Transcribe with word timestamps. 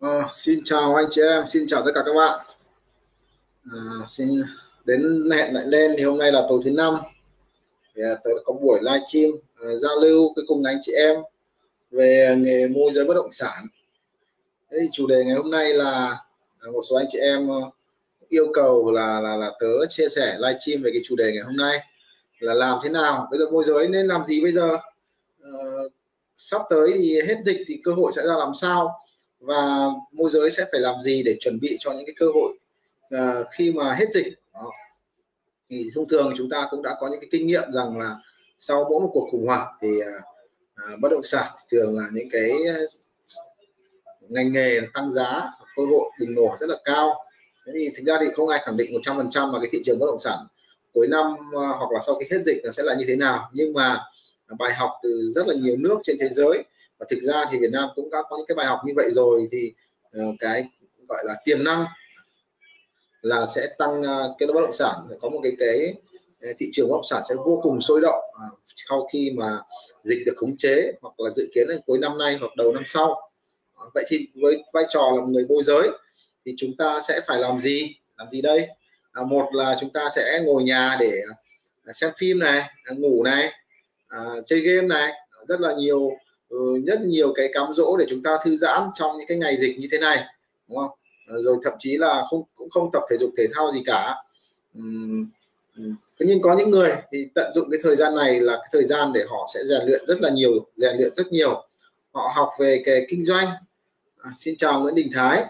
À, 0.00 0.28
xin 0.32 0.60
chào 0.64 0.94
anh 0.94 1.06
chị 1.10 1.22
em, 1.22 1.46
xin 1.46 1.64
chào 1.66 1.82
tất 1.84 1.90
cả 1.94 2.02
các 2.06 2.12
bạn. 2.16 2.46
À, 3.72 3.78
xin 4.06 4.28
đến 4.84 5.28
hẹn 5.32 5.54
lại 5.54 5.64
lên 5.66 5.94
thì 5.98 6.04
hôm 6.04 6.18
nay 6.18 6.32
là 6.32 6.46
tối 6.48 6.60
thứ 6.64 6.70
năm. 6.70 6.94
Thì 7.94 8.02
à, 8.02 8.14
tớ 8.24 8.30
có 8.44 8.52
buổi 8.52 8.78
livestream 8.82 9.30
à, 9.64 9.74
giao 9.74 10.00
lưu 10.00 10.32
cái 10.36 10.44
cùng 10.48 10.62
anh 10.64 10.78
chị 10.82 10.92
em 10.92 11.16
về 11.90 12.36
nghề 12.38 12.68
môi 12.68 12.92
giới 12.92 13.04
bất 13.04 13.14
động 13.14 13.32
sản. 13.32 13.66
Thế 14.70 14.78
thì 14.80 14.88
chủ 14.92 15.06
đề 15.06 15.24
ngày 15.24 15.36
hôm 15.36 15.50
nay 15.50 15.74
là 15.74 16.18
à, 16.60 16.70
một 16.72 16.80
số 16.90 16.96
anh 16.96 17.06
chị 17.08 17.18
em 17.18 17.48
yêu 18.28 18.46
cầu 18.54 18.90
là 18.92 19.20
là 19.20 19.36
là 19.36 19.50
tớ 19.60 19.86
chia 19.88 20.08
sẻ 20.08 20.36
livestream 20.38 20.82
về 20.82 20.90
cái 20.92 21.02
chủ 21.04 21.16
đề 21.16 21.32
ngày 21.32 21.42
hôm 21.42 21.56
nay 21.56 21.80
là 22.38 22.54
làm 22.54 22.78
thế 22.84 22.90
nào 22.90 23.28
bây 23.30 23.38
giờ 23.38 23.50
môi 23.50 23.64
giới 23.64 23.88
nên 23.88 24.06
làm 24.06 24.24
gì 24.24 24.40
bây 24.42 24.52
giờ 24.52 24.76
à, 25.42 25.50
sắp 26.36 26.62
tới 26.70 26.92
thì 26.94 27.20
hết 27.20 27.36
dịch 27.44 27.64
thì 27.66 27.80
cơ 27.84 27.92
hội 27.92 28.12
sẽ 28.16 28.22
ra 28.26 28.36
làm 28.36 28.54
sao 28.54 29.03
và 29.40 29.88
môi 30.12 30.30
giới 30.30 30.50
sẽ 30.50 30.64
phải 30.72 30.80
làm 30.80 31.00
gì 31.00 31.22
để 31.22 31.36
chuẩn 31.40 31.60
bị 31.60 31.76
cho 31.80 31.92
những 31.92 32.06
cái 32.06 32.14
cơ 32.18 32.26
hội 32.34 32.52
uh, 33.14 33.46
khi 33.58 33.72
mà 33.72 33.94
hết 33.94 34.06
dịch? 34.14 34.26
Đó. 34.54 34.70
thì 35.70 35.88
thông 35.94 36.08
thường 36.08 36.34
chúng 36.36 36.50
ta 36.50 36.68
cũng 36.70 36.82
đã 36.82 36.96
có 37.00 37.08
những 37.08 37.20
cái 37.20 37.28
kinh 37.32 37.46
nghiệm 37.46 37.72
rằng 37.72 37.98
là 37.98 38.16
sau 38.58 38.86
mỗi 38.90 39.00
một 39.00 39.10
cuộc 39.12 39.28
khủng 39.30 39.46
hoảng 39.46 39.66
thì 39.82 39.88
uh, 39.98 41.00
bất 41.00 41.08
động 41.12 41.22
sản 41.22 41.52
thường 41.70 41.98
là 41.98 42.04
những 42.12 42.28
cái 42.30 42.50
ngành 44.28 44.52
nghề 44.52 44.80
tăng 44.94 45.10
giá 45.10 45.50
cơ 45.76 45.82
hội 45.90 46.10
bùng 46.20 46.34
nổ 46.34 46.56
rất 46.60 46.68
là 46.68 46.76
cao. 46.84 47.24
Thế 47.66 47.72
thì 47.74 47.90
thực 47.96 48.04
ra 48.06 48.18
thì 48.20 48.26
không 48.34 48.48
ai 48.48 48.60
khẳng 48.64 48.76
định 48.76 48.90
100% 48.92 49.52
mà 49.52 49.58
cái 49.60 49.68
thị 49.72 49.78
trường 49.84 49.98
bất 49.98 50.06
động 50.06 50.18
sản 50.18 50.38
cuối 50.92 51.06
năm 51.08 51.32
uh, 51.32 51.52
hoặc 51.52 51.92
là 51.92 52.00
sau 52.06 52.14
khi 52.14 52.26
hết 52.30 52.42
dịch 52.46 52.60
là 52.64 52.72
sẽ 52.72 52.82
là 52.82 52.94
như 52.94 53.04
thế 53.08 53.16
nào. 53.16 53.50
Nhưng 53.52 53.72
mà 53.72 54.00
bài 54.58 54.74
học 54.74 54.90
từ 55.02 55.30
rất 55.34 55.46
là 55.46 55.54
nhiều 55.54 55.76
nước 55.76 55.98
trên 56.04 56.16
thế 56.20 56.28
giới 56.28 56.64
và 56.98 57.06
thực 57.10 57.18
ra 57.22 57.44
thì 57.50 57.58
Việt 57.58 57.70
Nam 57.72 57.88
cũng 57.94 58.10
đã 58.10 58.18
có 58.28 58.36
những 58.36 58.46
cái 58.46 58.54
bài 58.54 58.66
học 58.66 58.80
như 58.86 58.92
vậy 58.96 59.10
rồi 59.12 59.48
thì 59.52 59.72
uh, 60.16 60.34
cái 60.38 60.64
gọi 61.08 61.24
là 61.26 61.34
tiềm 61.44 61.64
năng 61.64 61.84
là 63.22 63.46
sẽ 63.54 63.66
tăng 63.78 64.00
uh, 64.00 64.36
cái 64.38 64.46
bất 64.46 64.60
động 64.60 64.72
sản 64.72 64.94
có 65.20 65.28
một 65.28 65.40
cái 65.42 65.52
cái 65.58 65.94
thị 66.58 66.68
trường 66.72 66.88
bất 66.88 66.96
động 66.96 67.04
sản 67.04 67.22
sẽ 67.28 67.34
vô 67.34 67.60
cùng 67.62 67.80
sôi 67.80 68.00
động 68.00 68.24
uh, 68.30 68.58
sau 68.88 69.08
khi 69.12 69.32
mà 69.36 69.58
dịch 70.04 70.22
được 70.26 70.34
khống 70.36 70.56
chế 70.56 70.92
hoặc 71.02 71.20
là 71.20 71.30
dự 71.30 71.48
kiến 71.54 71.68
là 71.68 71.76
cuối 71.86 71.98
năm 71.98 72.18
nay 72.18 72.36
hoặc 72.40 72.56
đầu 72.56 72.72
năm 72.72 72.82
sau. 72.86 73.30
Vậy 73.94 74.04
thì 74.08 74.28
với 74.42 74.64
vai 74.72 74.84
trò 74.88 75.12
là 75.16 75.22
người 75.26 75.46
môi 75.48 75.62
giới 75.62 75.90
thì 76.46 76.54
chúng 76.56 76.76
ta 76.76 77.00
sẽ 77.08 77.20
phải 77.26 77.38
làm 77.38 77.60
gì? 77.60 77.96
Làm 78.16 78.30
gì 78.30 78.42
đây? 78.42 78.68
À, 79.12 79.22
một 79.22 79.48
là 79.52 79.76
chúng 79.80 79.90
ta 79.90 80.08
sẽ 80.16 80.40
ngồi 80.44 80.62
nhà 80.62 80.96
để 81.00 81.12
à, 81.84 81.92
xem 81.92 82.10
phim 82.18 82.38
này 82.38 82.58
à, 82.84 82.94
ngủ 82.96 83.22
này 83.22 83.50
à, 84.08 84.24
chơi 84.46 84.60
game 84.60 84.86
này 84.86 85.12
rất 85.48 85.60
là 85.60 85.74
nhiều 85.78 86.10
Ừ, 86.54 86.80
rất 86.86 87.00
nhiều 87.00 87.32
cái 87.36 87.50
cám 87.52 87.74
dỗ 87.74 87.96
để 87.96 88.06
chúng 88.08 88.22
ta 88.22 88.38
thư 88.44 88.56
giãn 88.56 88.82
trong 88.94 89.18
những 89.18 89.26
cái 89.28 89.38
ngày 89.38 89.56
dịch 89.56 89.78
như 89.78 89.88
thế 89.92 89.98
này 89.98 90.24
đúng 90.68 90.78
không? 90.78 90.90
Ờ, 91.28 91.42
rồi 91.42 91.56
thậm 91.64 91.72
chí 91.78 91.96
là 91.96 92.22
không 92.30 92.42
cũng 92.56 92.70
không 92.70 92.90
tập 92.92 93.02
thể 93.10 93.16
dục 93.20 93.30
thể 93.38 93.46
thao 93.54 93.72
gì 93.72 93.82
cả. 93.86 94.14
Uhm, 94.78 95.26
nhưng 96.18 96.42
có 96.42 96.56
những 96.58 96.70
người 96.70 96.92
thì 97.12 97.28
tận 97.34 97.52
dụng 97.54 97.68
cái 97.70 97.80
thời 97.82 97.96
gian 97.96 98.16
này 98.16 98.40
là 98.40 98.56
cái 98.56 98.68
thời 98.72 98.84
gian 98.84 99.12
để 99.14 99.24
họ 99.28 99.48
sẽ 99.54 99.60
rèn 99.64 99.88
luyện 99.88 100.06
rất 100.06 100.20
là 100.20 100.30
nhiều 100.30 100.50
rèn 100.76 100.96
luyện 100.96 101.14
rất 101.14 101.26
nhiều. 101.32 101.64
Họ 102.12 102.32
học 102.34 102.50
về 102.58 102.82
cái 102.84 103.06
kinh 103.08 103.24
doanh. 103.24 103.46
À, 104.18 104.30
xin 104.36 104.56
chào 104.56 104.80
Nguyễn 104.80 104.94
Đình 104.94 105.10
Thái. 105.14 105.44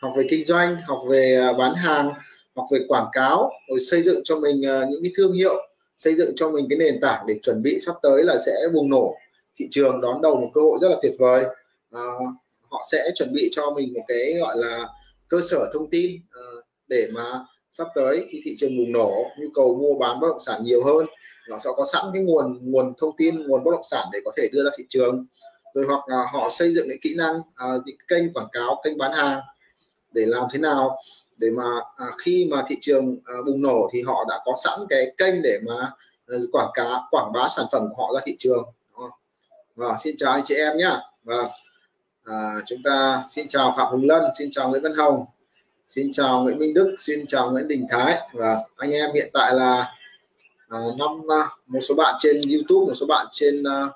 Học 0.00 0.12
về 0.16 0.24
kinh 0.30 0.44
doanh 0.44 0.76
học 0.86 0.98
về 1.08 1.36
à, 1.40 1.52
bán 1.52 1.74
hàng 1.74 2.12
học 2.56 2.66
về 2.72 2.78
quảng 2.88 3.06
cáo 3.12 3.52
rồi 3.68 3.80
xây 3.80 4.02
dựng 4.02 4.20
cho 4.24 4.38
mình 4.38 4.62
ờ, 4.62 4.86
những 4.90 5.02
cái 5.02 5.12
thương 5.16 5.32
hiệu 5.32 5.54
xây 5.96 6.14
dựng 6.14 6.32
cho 6.36 6.50
mình 6.50 6.66
cái 6.68 6.78
nền 6.78 7.00
tảng 7.00 7.24
để 7.26 7.34
chuẩn 7.42 7.62
bị 7.62 7.78
sắp 7.80 7.94
tới 8.02 8.24
là 8.24 8.38
sẽ 8.46 8.52
bùng 8.72 8.90
nổ 8.90 9.16
thị 9.56 9.68
trường 9.70 10.00
đón 10.00 10.22
đầu 10.22 10.36
một 10.36 10.50
cơ 10.54 10.60
hội 10.60 10.78
rất 10.80 10.88
là 10.88 10.96
tuyệt 11.02 11.12
vời. 11.18 11.44
À, 11.90 12.02
họ 12.70 12.84
sẽ 12.92 13.10
chuẩn 13.14 13.32
bị 13.32 13.48
cho 13.52 13.70
mình 13.70 13.92
một 13.94 14.02
cái 14.08 14.34
gọi 14.40 14.56
là 14.58 14.88
cơ 15.28 15.40
sở 15.50 15.70
thông 15.72 15.90
tin 15.90 16.20
à, 16.30 16.42
để 16.88 17.08
mà 17.12 17.44
sắp 17.72 17.86
tới 17.94 18.26
khi 18.30 18.40
thị 18.44 18.54
trường 18.58 18.76
bùng 18.78 18.92
nổ 18.92 19.24
nhu 19.38 19.48
cầu 19.54 19.74
mua 19.74 19.94
bán 19.94 20.20
bất 20.20 20.28
động 20.28 20.40
sản 20.40 20.60
nhiều 20.64 20.84
hơn 20.84 21.06
họ 21.50 21.58
sẽ 21.58 21.70
có 21.76 21.84
sẵn 21.92 22.04
cái 22.14 22.22
nguồn 22.22 22.58
nguồn 22.62 22.92
thông 22.98 23.16
tin 23.16 23.46
nguồn 23.46 23.64
bất 23.64 23.70
động 23.72 23.84
sản 23.90 24.06
để 24.12 24.18
có 24.24 24.32
thể 24.36 24.48
đưa 24.52 24.64
ra 24.64 24.70
thị 24.78 24.84
trường. 24.88 25.26
Rồi 25.74 25.84
hoặc 25.88 26.08
là 26.08 26.26
họ 26.32 26.48
xây 26.48 26.74
dựng 26.74 26.88
cái 26.88 26.98
kỹ 27.02 27.14
năng 27.18 27.40
à, 27.54 27.66
những 27.84 27.96
kênh 28.08 28.32
quảng 28.32 28.48
cáo 28.52 28.80
kênh 28.84 28.98
bán 28.98 29.12
hàng 29.12 29.40
để 30.12 30.26
làm 30.26 30.44
thế 30.52 30.58
nào 30.58 30.98
để 31.38 31.50
mà 31.50 31.80
à, 31.96 32.06
khi 32.24 32.48
mà 32.50 32.64
thị 32.68 32.76
trường 32.80 33.18
à, 33.24 33.34
bùng 33.46 33.62
nổ 33.62 33.88
thì 33.92 34.02
họ 34.02 34.24
đã 34.28 34.40
có 34.44 34.54
sẵn 34.64 34.78
cái 34.88 35.06
kênh 35.18 35.42
để 35.42 35.58
mà 35.66 35.92
à, 36.26 36.36
quảng 36.52 36.70
cáo 36.74 37.08
quảng 37.10 37.32
bá 37.34 37.48
sản 37.56 37.66
phẩm 37.72 37.88
của 37.88 38.02
họ 38.02 38.12
ra 38.14 38.20
thị 38.24 38.36
trường 38.38 38.64
và 39.76 39.96
xin 40.04 40.16
chào 40.18 40.32
anh 40.32 40.42
chị 40.44 40.54
em 40.54 40.76
nhé 40.76 40.90
và 41.24 41.36
vâng. 41.36 41.46
à, 42.24 42.56
chúng 42.66 42.82
ta 42.84 43.24
xin 43.28 43.48
chào 43.48 43.74
Phạm 43.76 43.92
Hùng 43.92 44.08
Lân 44.08 44.24
xin 44.38 44.50
chào 44.50 44.68
Nguyễn 44.68 44.82
Văn 44.82 44.92
Hồng 44.92 45.24
xin 45.86 46.12
chào 46.12 46.42
Nguyễn 46.42 46.58
Minh 46.58 46.74
Đức 46.74 46.94
xin 46.98 47.26
chào 47.26 47.50
Nguyễn 47.50 47.68
Đình 47.68 47.86
Thái. 47.90 48.18
Và 48.32 48.58
anh 48.76 48.90
em 48.90 49.10
hiện 49.14 49.30
tại 49.32 49.54
là 49.54 49.94
à, 50.68 50.78
năm 50.98 51.10
à, 51.28 51.48
một 51.66 51.80
số 51.88 51.94
bạn 51.94 52.14
trên 52.18 52.40
YouTube 52.50 52.86
một 52.86 52.94
số 52.94 53.06
bạn 53.06 53.26
trên 53.30 53.62
uh, 53.62 53.92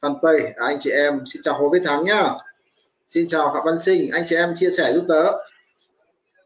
fanpage. 0.00 0.46
À, 0.46 0.66
anh 0.66 0.76
chị 0.80 0.90
em 0.90 1.20
xin 1.26 1.42
chào 1.42 1.58
Hồ 1.58 1.68
Viết 1.68 1.82
Thắng 1.84 2.04
nhá. 2.04 2.34
Xin 3.06 3.28
chào 3.28 3.50
Phạm 3.54 3.62
Văn 3.66 3.78
Sinh 3.78 4.10
anh 4.12 4.22
chị 4.26 4.36
em 4.36 4.54
chia 4.56 4.70
sẻ 4.70 4.92
giúp 4.92 5.04
tớ. 5.08 5.32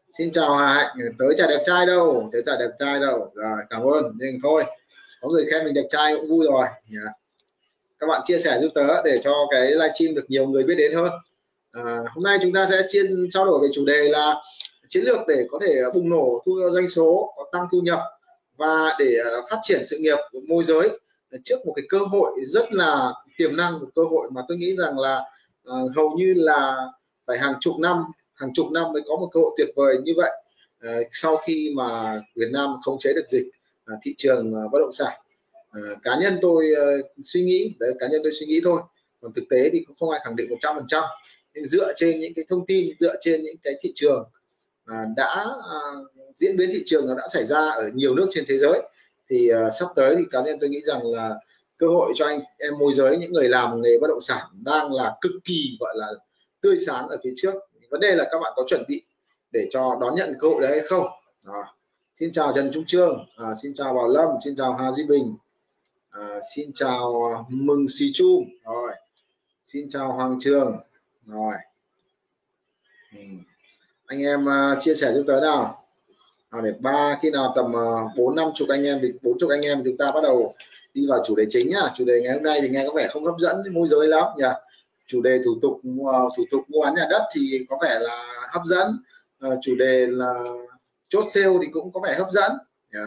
Xin 0.09 0.31
chào 0.31 0.55
Hà 0.55 0.73
Hạnh 0.73 0.97
tới 1.19 1.33
chả 1.37 1.47
đẹp 1.47 1.61
trai 1.65 1.85
đâu 1.85 2.29
tới 2.31 2.41
chả 2.45 2.51
đẹp 2.59 2.71
trai 2.79 2.99
đâu. 2.99 3.31
Rồi 3.35 3.57
cảm 3.69 3.81
ơn. 3.81 4.03
Nhưng 4.15 4.39
thôi 4.43 4.65
có 5.21 5.29
người 5.29 5.45
khen 5.51 5.65
mình 5.65 5.73
đẹp 5.73 5.85
trai 5.89 6.15
cũng 6.15 6.29
vui 6.29 6.45
rồi. 6.45 6.67
Yeah 6.91 7.15
các 7.99 8.07
bạn 8.07 8.21
chia 8.25 8.39
sẻ 8.39 8.59
giúp 8.61 8.69
tớ 8.75 9.01
để 9.05 9.19
cho 9.23 9.33
cái 9.51 9.71
livestream 9.71 10.15
được 10.15 10.25
nhiều 10.27 10.47
người 10.47 10.63
biết 10.63 10.75
đến 10.77 10.93
hơn. 10.93 11.11
À, 11.71 12.03
hôm 12.13 12.23
nay 12.23 12.37
chúng 12.41 12.53
ta 12.53 12.67
sẽ 12.71 12.81
chia 12.87 13.01
trao 13.31 13.45
đổi 13.45 13.59
về 13.61 13.67
chủ 13.73 13.85
đề 13.85 14.09
là 14.09 14.35
chiến 14.87 15.03
lược 15.03 15.19
để 15.27 15.45
có 15.51 15.59
thể 15.61 15.81
à, 15.81 15.89
bùng 15.93 16.09
nổ 16.09 16.41
thu 16.45 16.51
doanh 16.71 16.89
số 16.89 17.33
có 17.37 17.45
tăng 17.51 17.67
thu 17.71 17.81
nhập 17.81 17.99
và 18.57 18.95
để 18.99 19.17
à, 19.25 19.31
phát 19.49 19.59
triển 19.61 19.85
sự 19.85 19.97
nghiệp 19.97 20.17
của 20.31 20.39
môi 20.47 20.63
giới. 20.63 20.99
Trước 21.43 21.65
một 21.65 21.73
cái 21.75 21.85
cơ 21.89 21.99
hội 21.99 22.31
rất 22.45 22.73
là 22.73 23.13
tiềm 23.37 23.57
năng 23.57 23.79
một 23.79 23.87
cơ 23.95 24.01
hội 24.03 24.29
mà 24.31 24.41
tôi 24.47 24.57
nghĩ 24.57 24.75
rằng 24.77 24.99
là 24.99 25.23
uh, 25.69 25.95
hầu 25.95 26.09
như 26.09 26.33
là 26.37 26.85
phải 27.27 27.37
hàng 27.37 27.53
chục 27.59 27.79
năm 27.79 28.03
hàng 28.33 28.53
chục 28.53 28.71
năm 28.71 28.93
mới 28.93 29.01
có 29.07 29.15
một 29.15 29.29
cơ 29.33 29.39
hội 29.39 29.51
tuyệt 29.57 29.67
vời 29.75 29.97
như 30.03 30.13
vậy 30.17 30.31
uh, 30.87 31.07
sau 31.11 31.37
khi 31.45 31.73
mà 31.75 32.21
Việt 32.35 32.49
Nam 32.51 32.75
khống 32.85 32.99
chế 32.99 33.13
được 33.13 33.25
dịch 33.29 33.47
uh, 33.93 33.99
thị 34.03 34.13
trường 34.17 34.65
uh, 34.65 34.71
bất 34.71 34.79
động 34.79 34.93
sản. 34.93 35.13
Ờ, 35.75 35.95
cá 36.03 36.11
nhân 36.21 36.37
tôi 36.41 36.71
uh, 36.71 37.05
suy 37.23 37.43
nghĩ 37.43 37.75
đấy 37.79 37.93
cá 37.99 38.07
nhân 38.07 38.21
tôi 38.23 38.31
suy 38.33 38.45
nghĩ 38.45 38.61
thôi. 38.63 38.81
Còn 39.21 39.33
thực 39.33 39.43
tế 39.49 39.69
thì 39.69 39.83
cũng 39.87 39.95
không 39.99 40.09
ai 40.09 40.21
khẳng 40.23 40.35
định 40.35 40.49
100 40.49 40.75
phần 40.75 40.87
trăm. 40.87 41.03
Nên 41.53 41.65
dựa 41.65 41.93
trên 41.95 42.19
những 42.19 42.33
cái 42.33 42.45
thông 42.49 42.65
tin 42.65 42.89
dựa 42.99 43.15
trên 43.21 43.43
những 43.43 43.55
cái 43.63 43.73
thị 43.81 43.91
trường 43.95 44.29
uh, 44.91 44.95
đã 45.15 45.45
uh, 45.45 46.07
diễn 46.35 46.57
biến 46.57 46.69
thị 46.73 46.83
trường 46.85 47.07
nó 47.07 47.15
đã 47.15 47.27
xảy 47.33 47.45
ra 47.45 47.59
ở 47.59 47.89
nhiều 47.93 48.15
nước 48.15 48.27
trên 48.31 48.43
thế 48.47 48.57
giới 48.57 48.81
thì 49.29 49.51
uh, 49.53 49.73
sắp 49.79 49.87
tới 49.95 50.15
thì 50.17 50.23
cá 50.31 50.41
nhân 50.41 50.57
tôi 50.59 50.69
nghĩ 50.69 50.81
rằng 50.83 51.11
là 51.11 51.35
cơ 51.77 51.87
hội 51.87 52.13
cho 52.15 52.25
anh 52.25 52.39
em 52.57 52.73
môi 52.79 52.93
giới 52.93 53.17
những 53.17 53.33
người 53.33 53.49
làm 53.49 53.81
nghề 53.81 53.97
bất 54.01 54.07
động 54.07 54.21
sản 54.21 54.45
đang 54.63 54.93
là 54.93 55.15
cực 55.21 55.31
kỳ 55.43 55.77
gọi 55.79 55.93
là 55.97 56.07
tươi 56.61 56.77
sáng 56.85 57.07
ở 57.07 57.17
phía 57.23 57.33
trước. 57.35 57.53
Vấn 57.89 57.99
đề 57.99 58.15
là 58.15 58.23
các 58.31 58.39
bạn 58.39 58.53
có 58.55 58.63
chuẩn 58.67 58.83
bị 58.87 59.01
để 59.51 59.67
cho 59.69 59.97
đón 60.01 60.15
nhận 60.15 60.33
cơ 60.39 60.47
hội 60.47 60.61
đấy 60.61 60.71
hay 60.71 60.87
không? 60.87 61.07
À, 61.43 61.63
xin 62.13 62.31
chào 62.31 62.53
Trần 62.55 62.71
Trung 62.73 62.83
Trương 62.87 63.25
à, 63.37 63.45
xin 63.61 63.73
chào 63.73 63.93
Bảo 63.93 64.07
Lâm 64.07 64.27
xin 64.45 64.55
chào 64.55 64.73
Hà 64.73 64.91
Duy 64.91 65.03
Bình 65.03 65.35
à, 66.21 66.39
xin 66.55 66.71
chào 66.73 67.25
à, 67.25 67.43
mừng 67.49 67.85
xì 67.89 68.11
chu. 68.13 68.43
Rồi 68.65 68.91
xin 69.63 69.89
chào 69.89 70.13
hoàng 70.13 70.37
trường. 70.41 70.79
Rồi. 71.25 71.55
Ừ. 73.11 73.21
anh 74.05 74.21
em 74.21 74.45
uh, 74.45 74.83
chia 74.83 74.93
sẻ 74.93 75.11
chúng 75.15 75.27
tới 75.27 75.41
nào. 75.41 75.85
À, 76.49 76.61
để 76.63 76.73
ba 76.79 77.19
khi 77.21 77.29
nào 77.29 77.53
tầm 77.55 77.75
à, 77.75 77.87
bốn 78.17 78.35
năm 78.35 78.49
chục 78.55 78.69
anh 78.69 78.83
em 78.83 78.99
thì 79.01 79.13
bốn 79.23 79.37
chục 79.39 79.49
anh 79.49 79.61
em 79.61 79.81
chúng 79.85 79.97
ta 79.97 80.11
bắt 80.11 80.21
đầu 80.23 80.55
đi 80.93 81.07
vào 81.09 81.23
chủ 81.25 81.35
đề 81.35 81.45
chính 81.49 81.69
nhá. 81.69 81.81
Chủ 81.95 82.05
đề 82.05 82.21
ngày 82.21 82.33
hôm 82.33 82.43
nay 82.43 82.59
thì 82.61 82.69
nghe 82.69 82.83
có 82.87 82.93
vẻ 82.95 83.07
không 83.13 83.25
hấp 83.25 83.35
dẫn 83.39 83.55
môi 83.71 83.87
giới 83.87 84.07
lắm 84.07 84.25
nhỉ. 84.37 84.45
Chủ 85.07 85.21
đề 85.21 85.39
thủ 85.45 85.51
tục 85.61 85.81
uh, 86.01 86.33
thủ 86.37 86.43
tục 86.51 86.61
mua 86.67 86.81
bán 86.81 86.95
nhà 86.95 87.07
đất 87.09 87.29
thì 87.33 87.65
có 87.69 87.77
vẻ 87.81 87.99
là 87.99 88.47
hấp 88.51 88.61
dẫn. 88.65 89.03
Uh, 89.47 89.53
chủ 89.61 89.75
đề 89.75 90.07
là 90.07 90.33
chốt 91.09 91.25
sale 91.27 91.53
thì 91.61 91.67
cũng 91.71 91.91
có 91.91 91.99
vẻ 91.99 92.15
hấp 92.17 92.31
dẫn 92.31 92.51
nhỉ. 92.93 92.99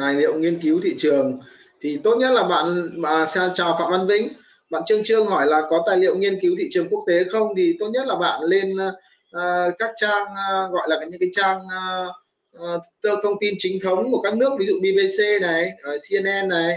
Tài 0.00 0.14
liệu 0.14 0.34
nghiên 0.38 0.60
cứu 0.62 0.80
thị 0.82 0.94
trường 0.98 1.38
thì 1.80 1.98
tốt 2.04 2.16
nhất 2.16 2.30
là 2.32 2.42
bạn 2.42 2.90
mà 2.94 3.26
chào 3.54 3.76
Phạm 3.78 3.90
Văn 3.90 4.06
Vĩnh. 4.06 4.28
Bạn 4.70 4.82
Trương 4.86 5.04
Trương 5.04 5.26
hỏi 5.26 5.46
là 5.46 5.62
có 5.70 5.82
tài 5.86 5.98
liệu 5.98 6.16
nghiên 6.16 6.40
cứu 6.40 6.54
thị 6.58 6.68
trường 6.70 6.88
quốc 6.90 7.04
tế 7.06 7.24
không? 7.32 7.48
Thì 7.56 7.76
tốt 7.80 7.88
nhất 7.92 8.06
là 8.06 8.16
bạn 8.16 8.42
lên 8.42 8.76
uh, 8.76 9.74
các 9.78 9.90
trang 9.96 10.22
uh, 10.22 10.72
gọi 10.72 10.88
là 10.88 10.96
những 11.10 11.20
cái 11.20 11.28
trang 11.32 11.60
uh, 11.60 12.80
uh, 13.12 13.22
thông 13.22 13.34
tin 13.40 13.54
chính 13.58 13.80
thống 13.80 14.12
của 14.12 14.20
các 14.20 14.36
nước 14.36 14.50
ví 14.58 14.66
dụ 14.66 14.72
BBC 14.80 15.42
này 15.42 15.70
ờ, 15.82 15.94
uh, 15.94 16.00
CNN 16.08 16.48
này 16.48 16.76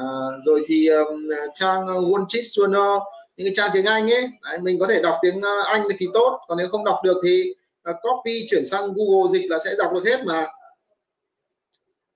uh, 0.00 0.44
rồi 0.46 0.62
thì 0.66 0.88
um, 0.88 1.28
trang 1.54 1.86
Wall 1.86 2.26
Street 2.28 2.44
Journal 2.44 3.00
những 3.36 3.46
cái 3.46 3.54
trang 3.56 3.70
tiếng 3.74 3.84
Anh 3.84 4.10
ấy. 4.10 4.28
Đấy, 4.42 4.58
mình 4.62 4.78
có 4.78 4.86
thể 4.86 5.02
đọc 5.02 5.14
tiếng 5.22 5.40
Anh 5.66 5.82
thì 5.98 6.06
tốt 6.14 6.40
còn 6.48 6.58
nếu 6.58 6.68
không 6.68 6.84
đọc 6.84 6.98
được 7.04 7.20
thì 7.24 7.52
uh, 7.90 7.96
copy 8.02 8.46
chuyển 8.50 8.64
sang 8.66 8.92
Google 8.94 9.32
dịch 9.32 9.50
là 9.50 9.58
sẽ 9.64 9.74
đọc 9.78 9.92
được 9.94 10.10
hết 10.10 10.24
mà 10.24 10.46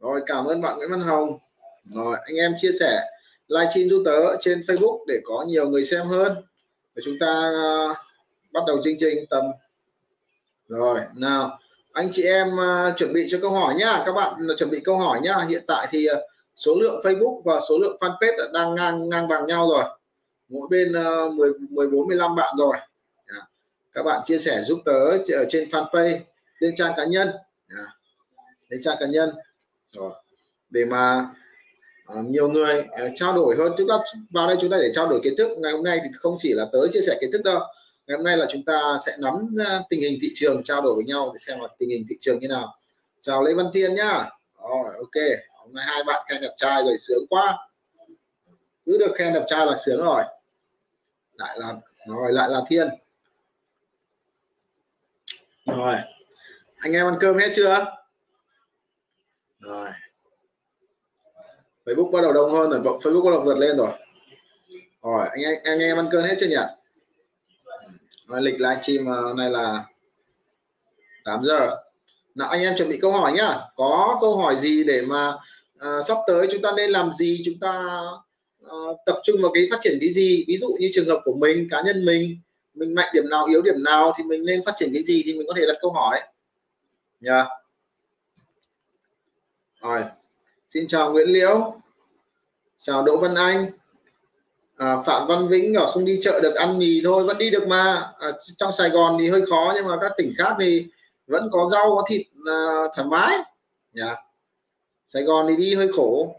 rồi 0.03 0.21
cảm 0.27 0.45
ơn 0.45 0.61
bạn 0.61 0.77
Nguyễn 0.77 0.91
Văn 0.91 1.01
Hồng. 1.01 1.39
Rồi 1.85 2.17
anh 2.25 2.37
em 2.37 2.55
chia 2.61 2.73
sẻ 2.81 3.01
livestream 3.49 3.89
giúp 3.89 4.03
tớ 4.05 4.37
trên 4.41 4.61
Facebook 4.61 5.05
để 5.09 5.21
có 5.25 5.45
nhiều 5.49 5.69
người 5.69 5.85
xem 5.85 6.07
hơn. 6.07 6.37
Để 6.95 7.03
chúng 7.05 7.19
ta 7.21 7.51
uh, 7.51 7.97
bắt 8.53 8.61
đầu 8.67 8.81
chương 8.85 8.99
trình 8.99 9.27
tầm. 9.31 9.45
Rồi 10.69 11.01
nào 11.15 11.59
anh 11.93 12.09
chị 12.13 12.23
em 12.23 12.49
uh, 12.53 12.97
chuẩn 12.97 13.13
bị 13.13 13.27
cho 13.31 13.39
câu 13.41 13.51
hỏi 13.51 13.75
nhá. 13.75 14.03
Các 14.07 14.13
bạn 14.13 14.49
ờ, 14.49 14.57
chuẩn 14.57 14.71
bị 14.71 14.81
câu 14.85 14.97
hỏi 14.97 15.21
nhá. 15.21 15.37
Hiện 15.49 15.65
tại 15.67 15.89
thì 15.91 16.09
uh, 16.11 16.19
số 16.57 16.75
lượng 16.81 17.01
Facebook 17.05 17.43
và 17.43 17.61
số 17.69 17.79
lượng 17.79 17.97
fanpage 18.01 18.53
đang 18.53 18.75
ngang 18.75 19.09
ngang 19.09 19.29
bằng 19.29 19.47
nhau 19.47 19.69
rồi. 19.71 19.85
Mỗi 20.49 20.69
bên 20.71 20.93
uh, 21.27 21.35
10 21.35 21.53
14 21.71 22.09
15 22.09 22.35
bạn 22.35 22.55
rồi. 22.59 22.77
Yeah. 23.33 23.49
các 23.93 24.03
bạn 24.03 24.21
chia 24.25 24.39
sẻ 24.39 24.59
giúp 24.63 24.79
tớ 24.85 25.11
ở 25.33 25.45
trên 25.49 25.69
fanpage 25.69 26.19
trên 26.61 26.75
trang 26.77 26.93
cá 26.97 27.05
nhân. 27.05 27.31
Dạ. 27.69 27.77
Yeah. 27.77 27.89
trên 28.71 28.81
trang 28.83 28.97
cá 29.01 29.07
nhân 29.07 29.31
rồi. 29.93 30.13
Để 30.71 30.85
mà 30.85 31.29
uh, 32.19 32.25
nhiều 32.25 32.49
người 32.49 32.81
uh, 32.81 33.13
trao 33.15 33.33
đổi 33.33 33.57
hơn 33.57 33.73
chúng 33.79 33.89
ta 33.89 33.95
vào 34.31 34.47
đây 34.47 34.57
chúng 34.61 34.71
ta 34.71 34.77
để 34.81 34.91
trao 34.95 35.09
đổi 35.09 35.21
kiến 35.25 35.35
thức. 35.39 35.59
Ngày 35.59 35.73
hôm 35.73 35.85
nay 35.85 36.01
thì 36.05 36.09
không 36.15 36.37
chỉ 36.39 36.53
là 36.53 36.67
tới 36.73 36.89
chia 36.93 37.01
sẻ 37.01 37.19
kiến 37.21 37.33
thức 37.33 37.43
đâu. 37.45 37.61
Ngày 38.07 38.17
hôm 38.17 38.25
nay 38.25 38.37
là 38.37 38.47
chúng 38.51 38.65
ta 38.65 38.99
sẽ 39.07 39.17
nắm 39.19 39.55
à, 39.67 39.81
tình 39.91 40.01
hình 40.01 40.19
thị 40.23 40.31
trường 40.35 40.63
trao 40.63 40.81
đổi 40.81 40.95
với 40.95 41.05
nhau 41.05 41.31
để 41.35 41.39
xem 41.39 41.61
là 41.61 41.69
tình 41.79 41.91
hình 41.91 42.05
thị 42.09 42.17
trường 42.21 42.39
như 42.39 42.49
nào. 42.49 42.77
Chào 43.21 43.43
Lê 43.43 43.55
Văn 43.55 43.67
Thiên 43.75 43.95
nhá. 43.95 44.31
Rồi 44.63 44.95
ok. 44.97 45.25
Hôm 45.57 45.75
nay 45.75 45.85
hai 45.89 46.05
bạn 46.05 46.23
khen 46.29 46.43
đẹp 46.43 46.53
trai 46.57 46.83
rồi 46.83 46.99
sướng 46.99 47.27
quá. 47.31 47.59
Cứ 48.87 48.99
được 48.99 49.13
khen 49.19 49.33
đẹp 49.33 49.45
trai 49.47 49.67
là 49.67 49.77
sướng 49.87 50.05
rồi. 50.05 50.23
Lại 51.35 51.59
là 51.59 51.75
rồi 52.07 52.33
lại 52.33 52.49
là 52.49 52.61
thiên. 52.69 52.89
Rồi. 55.67 55.95
Anh 56.77 56.93
em 56.93 57.07
ăn 57.07 57.17
cơm 57.21 57.39
hết 57.39 57.53
chưa? 57.57 58.02
Rồi. 59.63 59.89
Facebook 61.85 62.11
bắt 62.11 62.23
đầu 62.23 62.33
đông 62.33 62.53
hơn 62.53 62.71
rồi 62.71 62.81
Facebook 62.81 63.25
bắt 63.25 63.31
đầu 63.31 63.43
vượt 63.45 63.59
lên 63.59 63.77
rồi. 63.77 63.91
Rồi 65.03 65.27
anh 65.31 65.41
em 65.41 65.55
anh 65.65 65.79
em 65.79 65.97
ăn 65.97 66.09
cơm 66.11 66.23
hết 66.25 66.37
chưa 66.41 66.47
nhỉ? 66.47 66.57
Ừ. 67.65 67.73
Rồi, 68.27 68.43
lịch 68.43 68.61
livestream 68.61 69.07
ờ, 69.07 69.21
hôm 69.21 69.37
này 69.37 69.51
là 69.51 69.85
8 71.25 71.45
giờ. 71.45 71.77
Nào 72.35 72.49
anh 72.49 72.61
em 72.61 72.77
chuẩn 72.77 72.89
bị 72.89 72.99
câu 73.03 73.13
hỏi 73.13 73.33
nhá. 73.33 73.59
Có 73.77 74.19
câu 74.21 74.37
hỏi 74.37 74.57
gì 74.57 74.85
để 74.85 75.03
mà 75.03 75.37
à, 75.79 76.03
sắp 76.03 76.19
tới 76.27 76.49
chúng 76.53 76.63
ta 76.63 76.73
nên 76.77 76.91
làm 76.91 77.13
gì? 77.13 77.43
Chúng 77.45 77.59
ta 77.61 78.01
à, 78.69 78.77
tập 79.07 79.17
trung 79.25 79.43
vào 79.43 79.53
cái 79.55 79.69
phát 79.71 79.79
triển 79.81 79.99
cái 80.01 80.13
gì? 80.13 80.45
Ví 80.49 80.59
dụ 80.61 80.69
như 80.81 80.91
trường 80.93 81.09
hợp 81.09 81.21
của 81.25 81.35
mình 81.35 81.69
cá 81.71 81.83
nhân 81.83 82.05
mình 82.05 82.39
mình 82.75 82.95
mạnh 82.95 83.09
điểm 83.15 83.29
nào 83.29 83.47
yếu 83.47 83.63
điểm 83.63 83.83
nào 83.85 84.13
thì 84.19 84.25
mình 84.25 84.45
nên 84.45 84.65
phát 84.65 84.73
triển 84.77 84.91
cái 84.95 85.03
gì 85.03 85.23
thì 85.27 85.35
mình 85.35 85.47
có 85.49 85.55
thể 85.57 85.67
đặt 85.67 85.77
câu 85.81 85.93
hỏi. 85.93 86.21
Nhá 87.21 87.37
yeah 87.37 87.62
rồi. 89.83 90.05
Xin 90.67 90.87
chào 90.87 91.13
Nguyễn 91.13 91.29
Liễu. 91.29 91.75
Chào 92.79 93.03
Đỗ 93.03 93.17
Văn 93.17 93.35
Anh. 93.35 93.71
À, 94.77 95.03
Phạm 95.07 95.27
Văn 95.27 95.49
Vĩnh 95.49 95.75
ở 95.75 95.91
không 95.91 96.05
đi 96.05 96.19
chợ 96.23 96.41
được 96.43 96.55
ăn 96.55 96.79
mì 96.79 97.01
thôi 97.05 97.25
vẫn 97.25 97.39
đi 97.39 97.51
được 97.51 97.69
mà. 97.69 98.13
À, 98.19 98.33
trong 98.57 98.73
Sài 98.73 98.91
Gòn 98.91 99.17
thì 99.21 99.31
hơi 99.31 99.43
khó 99.51 99.73
nhưng 99.77 99.87
mà 99.87 99.97
các 100.01 100.13
tỉnh 100.17 100.35
khác 100.39 100.57
thì 100.61 100.87
vẫn 101.27 101.49
có 101.53 101.69
rau 101.73 101.97
có 101.97 102.05
thịt 102.09 102.27
à, 102.47 102.57
thoải 102.97 103.09
mái. 103.09 103.39
Nhá 103.93 104.07
yeah. 104.07 104.19
Sài 105.07 105.23
Gòn 105.23 105.47
thì 105.49 105.57
đi 105.57 105.75
hơi 105.75 105.89
khổ. 105.97 106.37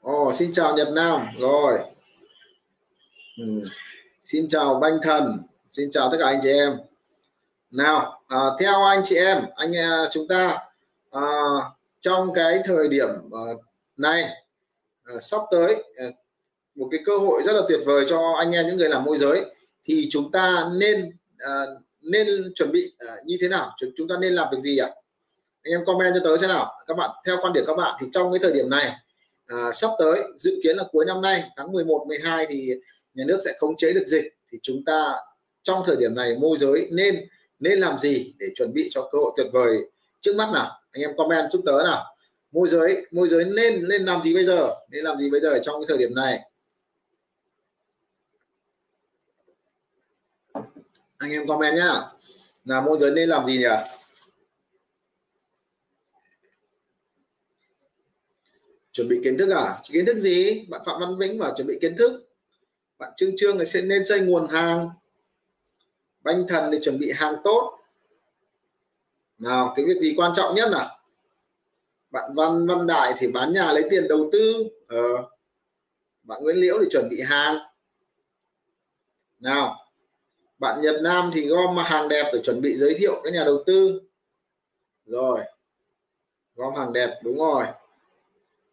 Ồ, 0.00 0.28
oh, 0.28 0.34
xin 0.34 0.52
chào 0.52 0.76
Nhật 0.76 0.88
Nam. 0.92 1.26
Rồi. 1.38 1.78
Ừ. 3.38 3.44
xin 4.20 4.48
chào 4.48 4.74
Banh 4.74 4.98
Thần. 5.02 5.42
Xin 5.72 5.90
chào 5.90 6.10
tất 6.10 6.16
cả 6.20 6.26
anh 6.26 6.40
chị 6.42 6.50
em 6.50 6.78
nào 7.70 8.22
à, 8.28 8.38
theo 8.60 8.84
anh 8.84 9.02
chị 9.04 9.16
em 9.16 9.42
anh 9.56 9.76
à, 9.76 10.08
chúng 10.12 10.28
ta 10.28 10.58
à, 11.10 11.22
trong 12.00 12.34
cái 12.34 12.58
thời 12.64 12.88
điểm 12.88 13.08
à, 13.32 13.40
này 13.96 14.22
à, 15.04 15.14
sắp 15.20 15.40
tới 15.50 15.84
à, 15.98 16.04
một 16.74 16.88
cái 16.90 17.00
cơ 17.04 17.18
hội 17.18 17.42
rất 17.46 17.52
là 17.52 17.62
tuyệt 17.68 17.80
vời 17.86 18.06
cho 18.08 18.34
anh 18.38 18.52
em 18.52 18.66
những 18.66 18.76
người 18.76 18.88
làm 18.88 19.04
môi 19.04 19.18
giới 19.18 19.44
thì 19.84 20.08
chúng 20.10 20.32
ta 20.32 20.64
nên 20.78 21.10
à, 21.38 21.64
nên 22.00 22.26
chuẩn 22.54 22.72
bị 22.72 22.92
à, 22.98 23.14
như 23.24 23.36
thế 23.40 23.48
nào? 23.48 23.76
Chúng 23.96 24.08
ta 24.08 24.14
nên 24.20 24.32
làm 24.32 24.48
việc 24.52 24.60
gì 24.62 24.78
ạ? 24.78 24.90
Anh 25.62 25.72
em 25.72 25.84
comment 25.86 26.14
cho 26.14 26.20
tới 26.24 26.38
xem 26.38 26.48
nào. 26.48 26.72
Các 26.86 26.96
bạn 26.96 27.10
theo 27.26 27.36
quan 27.42 27.52
điểm 27.52 27.64
các 27.66 27.74
bạn 27.74 27.96
thì 28.00 28.06
trong 28.12 28.32
cái 28.32 28.38
thời 28.42 28.52
điểm 28.52 28.70
này 28.70 28.92
à, 29.46 29.72
sắp 29.72 29.90
tới 29.98 30.22
dự 30.36 30.60
kiến 30.62 30.76
là 30.76 30.84
cuối 30.92 31.04
năm 31.04 31.22
nay 31.22 31.44
tháng 31.56 31.72
11 31.72 32.04
12 32.08 32.46
thì 32.48 32.70
nhà 33.14 33.24
nước 33.26 33.38
sẽ 33.44 33.52
khống 33.58 33.76
chế 33.76 33.92
được 33.92 34.04
dịch 34.06 34.24
thì 34.52 34.58
chúng 34.62 34.84
ta 34.84 35.12
trong 35.62 35.82
thời 35.86 35.96
điểm 35.96 36.14
này 36.14 36.36
môi 36.40 36.56
giới 36.58 36.88
nên 36.92 37.28
nên 37.58 37.78
làm 37.78 37.98
gì 37.98 38.34
để 38.38 38.46
chuẩn 38.56 38.72
bị 38.72 38.88
cho 38.90 39.08
cơ 39.12 39.18
hội 39.18 39.32
tuyệt 39.36 39.46
vời? 39.52 39.78
Trước 40.20 40.36
mắt 40.36 40.50
nào, 40.52 40.80
anh 40.92 41.02
em 41.02 41.16
comment 41.16 41.50
giúp 41.50 41.62
tớ 41.66 41.82
nào. 41.84 42.16
Môi 42.52 42.68
giới 42.68 43.06
môi 43.10 43.28
giới 43.28 43.44
nên 43.44 43.88
nên 43.88 44.04
làm 44.04 44.22
gì 44.22 44.34
bây 44.34 44.44
giờ? 44.44 44.74
Nên 44.90 45.04
làm 45.04 45.18
gì 45.18 45.30
bây 45.30 45.40
giờ 45.40 45.58
trong 45.62 45.80
cái 45.80 45.86
thời 45.88 45.98
điểm 45.98 46.14
này? 46.14 46.40
Anh 51.18 51.30
em 51.30 51.46
comment 51.46 51.76
nhá. 51.76 52.02
Là 52.64 52.80
môi 52.80 52.98
giới 53.00 53.10
nên 53.10 53.28
làm 53.28 53.46
gì 53.46 53.58
nhỉ? 53.58 53.64
Chuẩn 58.92 59.08
bị 59.08 59.20
kiến 59.24 59.38
thức 59.38 59.50
à? 59.50 59.82
Kiến 59.92 60.06
thức 60.06 60.18
gì? 60.18 60.66
Bạn 60.68 60.80
phạm 60.86 61.00
văn 61.00 61.18
vĩnh 61.18 61.38
bảo 61.38 61.54
chuẩn 61.56 61.66
bị 61.66 61.78
kiến 61.80 61.96
thức. 61.96 62.22
Bạn 62.98 63.12
trương 63.16 63.36
trương 63.36 63.58
thì 63.58 63.64
sẽ 63.64 63.82
nên 63.82 64.04
xây 64.04 64.20
nguồn 64.20 64.48
hàng 64.48 64.90
banh 66.26 66.46
thần 66.48 66.70
thì 66.72 66.78
chuẩn 66.82 66.98
bị 66.98 67.12
hàng 67.12 67.34
tốt. 67.44 67.78
Nào 69.38 69.72
cái 69.76 69.84
việc 69.84 70.00
gì 70.00 70.14
quan 70.16 70.32
trọng 70.36 70.54
nhất 70.54 70.68
nào? 70.72 70.98
Bạn 72.10 72.34
văn 72.34 72.66
văn 72.66 72.86
đại 72.86 73.14
thì 73.18 73.28
bán 73.28 73.52
nhà 73.52 73.72
lấy 73.72 73.84
tiền 73.90 74.08
đầu 74.08 74.28
tư. 74.32 74.68
Ờ. 74.88 75.28
bạn 76.22 76.42
nguyễn 76.42 76.56
liễu 76.56 76.78
thì 76.80 76.86
chuẩn 76.90 77.08
bị 77.08 77.20
hàng. 77.20 77.58
Nào 79.38 79.76
bạn 80.58 80.82
nhật 80.82 81.00
nam 81.02 81.30
thì 81.34 81.48
gom 81.48 81.76
hàng 81.76 82.08
đẹp 82.08 82.30
để 82.32 82.40
chuẩn 82.44 82.60
bị 82.60 82.74
giới 82.74 82.96
thiệu 82.98 83.20
các 83.24 83.32
nhà 83.32 83.44
đầu 83.44 83.62
tư. 83.66 84.00
Rồi 85.04 85.40
gom 86.54 86.74
hàng 86.74 86.92
đẹp 86.92 87.20
đúng 87.22 87.38
rồi. 87.38 87.66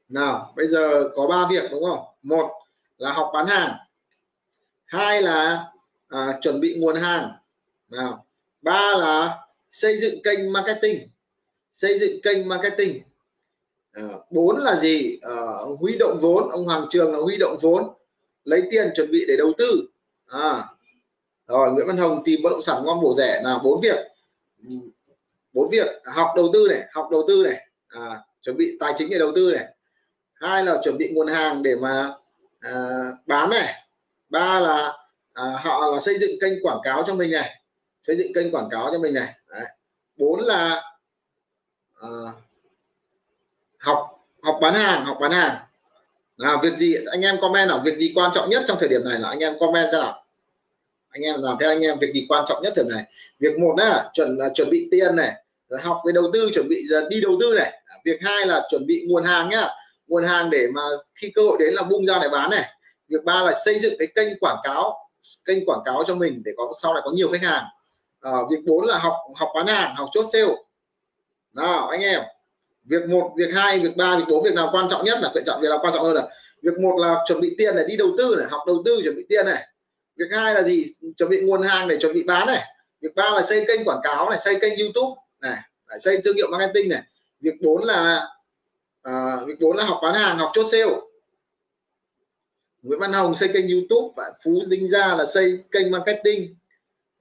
Nào 0.09 0.53
bây 0.55 0.67
giờ 0.67 1.09
có 1.15 1.27
ba 1.27 1.47
việc 1.49 1.71
đúng 1.71 1.83
không? 1.83 2.05
Một 2.23 2.51
là 2.97 3.13
học 3.13 3.31
bán 3.33 3.47
hàng. 3.47 3.77
Hai 4.85 5.21
là 5.21 5.71
à, 6.07 6.37
chuẩn 6.41 6.59
bị 6.59 6.75
nguồn 6.79 6.95
hàng 6.95 7.31
nào 7.93 8.25
ba 8.61 8.93
là 8.97 9.39
xây 9.71 9.97
dựng 9.97 10.23
kênh 10.23 10.53
marketing. 10.53 11.09
Xây 11.71 11.99
dựng 11.99 12.21
kênh 12.23 12.47
marketing. 12.47 13.01
À, 13.91 14.03
bốn 14.29 14.57
là 14.57 14.79
gì? 14.79 15.19
À, 15.21 15.35
huy 15.79 15.97
động 15.97 16.19
vốn. 16.21 16.49
Ông 16.49 16.65
Hoàng 16.65 16.85
Trường 16.89 17.13
là 17.13 17.19
huy 17.19 17.37
động 17.37 17.57
vốn 17.61 17.93
lấy 18.43 18.63
tiền 18.71 18.89
chuẩn 18.95 19.11
bị 19.11 19.25
để 19.27 19.35
đầu 19.37 19.53
tư. 19.57 19.87
À 20.27 20.67
rồi 21.47 21.71
Nguyễn 21.71 21.87
Văn 21.87 21.97
Hồng 21.97 22.21
tìm 22.25 22.39
bất 22.43 22.49
động 22.49 22.61
sản 22.61 22.83
ngon 22.85 23.01
bổ 23.01 23.15
rẻ. 23.17 23.41
Là 23.43 23.59
bốn 23.63 23.81
việc. 23.81 23.99
Bốn 25.53 25.69
việc 25.69 25.87
học 26.05 26.27
đầu 26.35 26.49
tư 26.53 26.67
này 26.69 26.81
học 26.91 27.07
đầu 27.11 27.23
tư 27.27 27.43
này. 27.43 27.67
À, 27.87 28.21
chuẩn 28.41 28.57
bị 28.57 28.77
tài 28.79 28.93
chính 28.97 29.09
để 29.09 29.19
đầu 29.19 29.31
tư 29.35 29.51
này. 29.51 29.65
Hai 30.33 30.63
là 30.65 30.81
chuẩn 30.83 30.97
bị 30.97 31.11
nguồn 31.13 31.27
hàng 31.27 31.63
để 31.63 31.75
mà 31.81 32.13
à, 32.59 32.71
bán 33.25 33.49
này. 33.49 33.73
Ba 34.29 34.59
là 34.59 34.97
à, 35.33 35.43
họ 35.63 35.91
là 35.93 35.99
xây 35.99 36.19
dựng 36.19 36.31
kênh 36.41 36.53
quảng 36.63 36.79
cáo 36.83 37.03
cho 37.07 37.15
mình 37.15 37.31
này 37.31 37.62
xây 38.03 38.17
dựng 38.17 38.33
kênh 38.33 38.51
quảng 38.51 38.69
cáo 38.71 38.89
cho 38.91 38.99
mình 38.99 39.13
này. 39.13 39.33
Đấy. 39.49 39.65
bốn 40.17 40.39
là 40.39 40.83
à, 42.01 42.09
học 43.79 44.25
học 44.41 44.57
bán 44.61 44.73
hàng 44.73 45.05
học 45.05 45.17
bán 45.21 45.31
hàng. 45.31 45.55
Là 46.37 46.57
việc 46.63 46.77
gì 46.77 46.95
anh 47.11 47.21
em 47.21 47.37
comment 47.41 47.69
nào 47.69 47.81
việc 47.85 47.97
gì 47.97 48.11
quan 48.15 48.31
trọng 48.33 48.49
nhất 48.49 48.63
trong 48.67 48.77
thời 48.79 48.89
điểm 48.89 49.01
này 49.05 49.19
là 49.19 49.29
anh 49.29 49.39
em 49.39 49.53
comment 49.59 49.91
ra 49.91 49.99
nào. 49.99 50.25
Anh 51.09 51.21
em 51.21 51.41
làm 51.41 51.57
theo 51.59 51.69
anh 51.69 51.81
em 51.81 51.99
việc 51.99 52.13
gì 52.13 52.25
quan 52.29 52.45
trọng 52.47 52.61
nhất 52.61 52.73
thời 52.75 52.85
này. 52.89 53.03
Việc 53.39 53.59
một 53.59 53.75
là 53.77 54.09
chuẩn 54.13 54.37
là 54.37 54.49
chuẩn 54.55 54.69
bị 54.69 54.87
tiền 54.91 55.15
này 55.15 55.33
rồi 55.69 55.81
học 55.81 56.01
về 56.05 56.11
đầu 56.11 56.31
tư 56.33 56.49
chuẩn 56.53 56.67
bị 56.69 56.83
giờ 56.89 57.07
đi 57.09 57.21
đầu 57.21 57.37
tư 57.39 57.53
này. 57.57 57.81
Việc 58.05 58.19
hai 58.21 58.45
là 58.45 58.67
chuẩn 58.69 58.85
bị 58.85 59.05
nguồn 59.07 59.23
hàng 59.23 59.49
nhá. 59.49 59.67
Nguồn 60.07 60.25
hàng 60.25 60.49
để 60.49 60.67
mà 60.73 60.81
khi 61.15 61.31
cơ 61.35 61.41
hội 61.41 61.57
đến 61.59 61.73
là 61.73 61.83
bung 61.83 62.05
ra 62.05 62.19
để 62.21 62.29
bán 62.29 62.49
này. 62.49 62.69
Việc 63.07 63.23
ba 63.23 63.43
là 63.43 63.53
xây 63.65 63.79
dựng 63.79 63.93
cái 63.99 64.07
kênh 64.15 64.39
quảng 64.39 64.57
cáo 64.63 65.09
kênh 65.45 65.65
quảng 65.65 65.81
cáo 65.85 66.03
cho 66.07 66.15
mình 66.15 66.41
để 66.45 66.51
có 66.57 66.73
sau 66.81 66.93
này 66.93 67.01
có 67.05 67.11
nhiều 67.11 67.31
khách 67.31 67.43
hàng 67.43 67.65
à, 68.23 68.31
việc 68.49 68.59
bốn 68.65 68.85
là 68.85 68.97
học 68.97 69.13
học 69.35 69.49
bán 69.55 69.67
hàng 69.67 69.95
học 69.95 70.09
chốt 70.13 70.25
sale. 70.33 70.55
Nào 71.53 71.87
anh 71.87 72.01
em. 72.01 72.21
Việc 72.83 73.09
một 73.09 73.33
việc 73.37 73.53
hai 73.53 73.79
việc 73.79 73.97
ba 73.97 74.17
việc 74.17 74.23
bốn 74.29 74.43
việc 74.43 74.53
nào 74.53 74.69
quan 74.71 74.87
trọng 74.89 75.05
nhất 75.05 75.19
là 75.21 75.31
quan 75.33 75.43
chọn 75.45 75.61
việc 75.61 75.69
nào 75.69 75.79
quan 75.81 75.93
trọng 75.93 76.03
hơn 76.03 76.15
là 76.15 76.27
việc 76.61 76.79
một 76.79 76.95
là 76.99 77.15
chuẩn 77.27 77.41
bị 77.41 77.55
tiền 77.57 77.75
để 77.75 77.85
đi 77.87 77.97
đầu 77.97 78.09
tư 78.17 78.35
này 78.37 78.47
học 78.49 78.61
đầu 78.67 78.81
tư 78.85 79.01
chuẩn 79.03 79.15
bị 79.15 79.25
tiền 79.29 79.45
này. 79.45 79.67
Việc 80.15 80.25
hai 80.31 80.53
là 80.53 80.61
gì? 80.61 80.85
Chuẩn 81.17 81.29
bị 81.29 81.41
nguồn 81.41 81.61
hàng 81.61 81.87
để 81.87 81.97
chuẩn 81.99 82.13
bị 82.13 82.23
bán 82.23 82.47
này. 82.47 82.61
Việc 83.01 83.15
ba 83.15 83.31
là 83.31 83.41
xây 83.41 83.65
kênh 83.67 83.85
quảng 83.85 83.99
cáo 84.03 84.29
này 84.29 84.39
xây 84.39 84.59
kênh 84.61 84.79
youtube 84.79 85.21
này 85.41 85.57
xây 85.99 86.21
thương 86.25 86.35
hiệu 86.35 86.47
marketing 86.51 86.89
này. 86.89 87.01
Việc 87.39 87.53
bốn 87.61 87.83
là 87.83 88.27
à, 89.01 89.37
việc 89.45 89.59
bốn 89.59 89.77
là 89.77 89.83
học 89.83 89.99
bán 90.03 90.13
hàng 90.13 90.37
học 90.37 90.51
chốt 90.53 90.65
sale. 90.71 90.95
Nguyễn 92.81 92.99
Văn 92.99 93.13
Hồng 93.13 93.35
xây 93.35 93.49
kênh 93.53 93.69
YouTube 93.69 94.13
và 94.15 94.31
Phú 94.43 94.61
Đinh 94.69 94.89
Gia 94.89 95.15
là 95.15 95.25
xây 95.25 95.63
kênh 95.71 95.91
marketing 95.91 96.55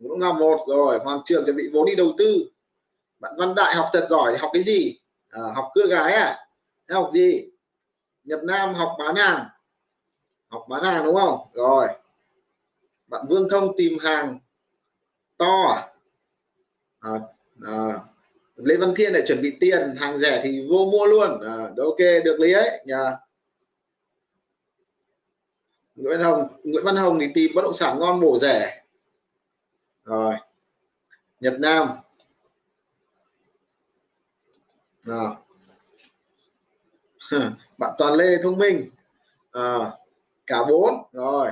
cũng 0.09 0.21
là 0.21 0.33
một 0.33 0.65
rồi 0.69 0.99
Hoàng 0.99 1.21
Trường 1.25 1.45
chuẩn 1.45 1.57
bị 1.57 1.71
vốn 1.73 1.87
đi 1.87 1.95
đầu 1.95 2.13
tư. 2.19 2.51
Bạn 3.21 3.33
Văn 3.39 3.55
Đại 3.55 3.75
học 3.75 3.91
thật 3.93 4.07
giỏi 4.11 4.39
học 4.39 4.51
cái 4.53 4.63
gì? 4.63 4.99
À, 5.29 5.43
học 5.55 5.71
cưa 5.75 5.87
gái 5.87 6.13
à? 6.13 6.39
Học 6.91 7.09
gì? 7.13 7.49
Nhập 8.25 8.41
nam 8.43 8.75
học 8.75 8.97
bán 8.99 9.17
hàng. 9.17 9.45
Học 10.49 10.67
bán 10.69 10.85
hàng 10.85 11.05
đúng 11.05 11.17
không? 11.17 11.39
Rồi. 11.53 11.89
Bạn 13.07 13.27
vương 13.29 13.49
thông 13.51 13.77
tìm 13.77 13.99
hàng 14.01 14.39
to 15.37 15.63
à, 15.73 15.89
à, 17.01 17.11
à 17.67 18.01
lê 18.57 18.77
văn 18.77 18.95
thiên 18.97 19.13
lại 19.13 19.23
chuẩn 19.27 19.43
bị 19.43 19.57
tiền 19.61 19.95
hàng 19.97 20.19
rẻ 20.19 20.41
thì 20.45 20.67
vô 20.71 20.89
mua 20.93 21.07
luôn. 21.07 21.41
À, 21.41 21.57
ok 21.77 21.99
được 22.25 22.37
lý 22.41 22.53
ấy 22.53 22.83
nhà 22.85 23.17
nguyễn 25.95 26.21
hồng 26.21 26.49
nguyễn 26.65 26.85
văn 26.85 26.97
hồng 26.97 27.19
thì 27.21 27.27
tìm 27.35 27.53
bất 27.55 27.63
động 27.63 27.73
sản 27.73 27.99
ngon 27.99 28.21
bổ 28.21 28.39
rẻ 28.39 28.82
rồi. 30.05 30.35
Nhật 31.41 31.55
nam. 31.61 31.89
Nào. 35.05 35.47
Bạn 37.79 37.95
toàn 37.99 38.15
lê 38.15 38.43
thông 38.43 38.59
minh. 38.59 38.91
À, 39.53 39.91
cả 40.47 40.65
bốn. 40.69 40.95
Rồi. 41.13 41.51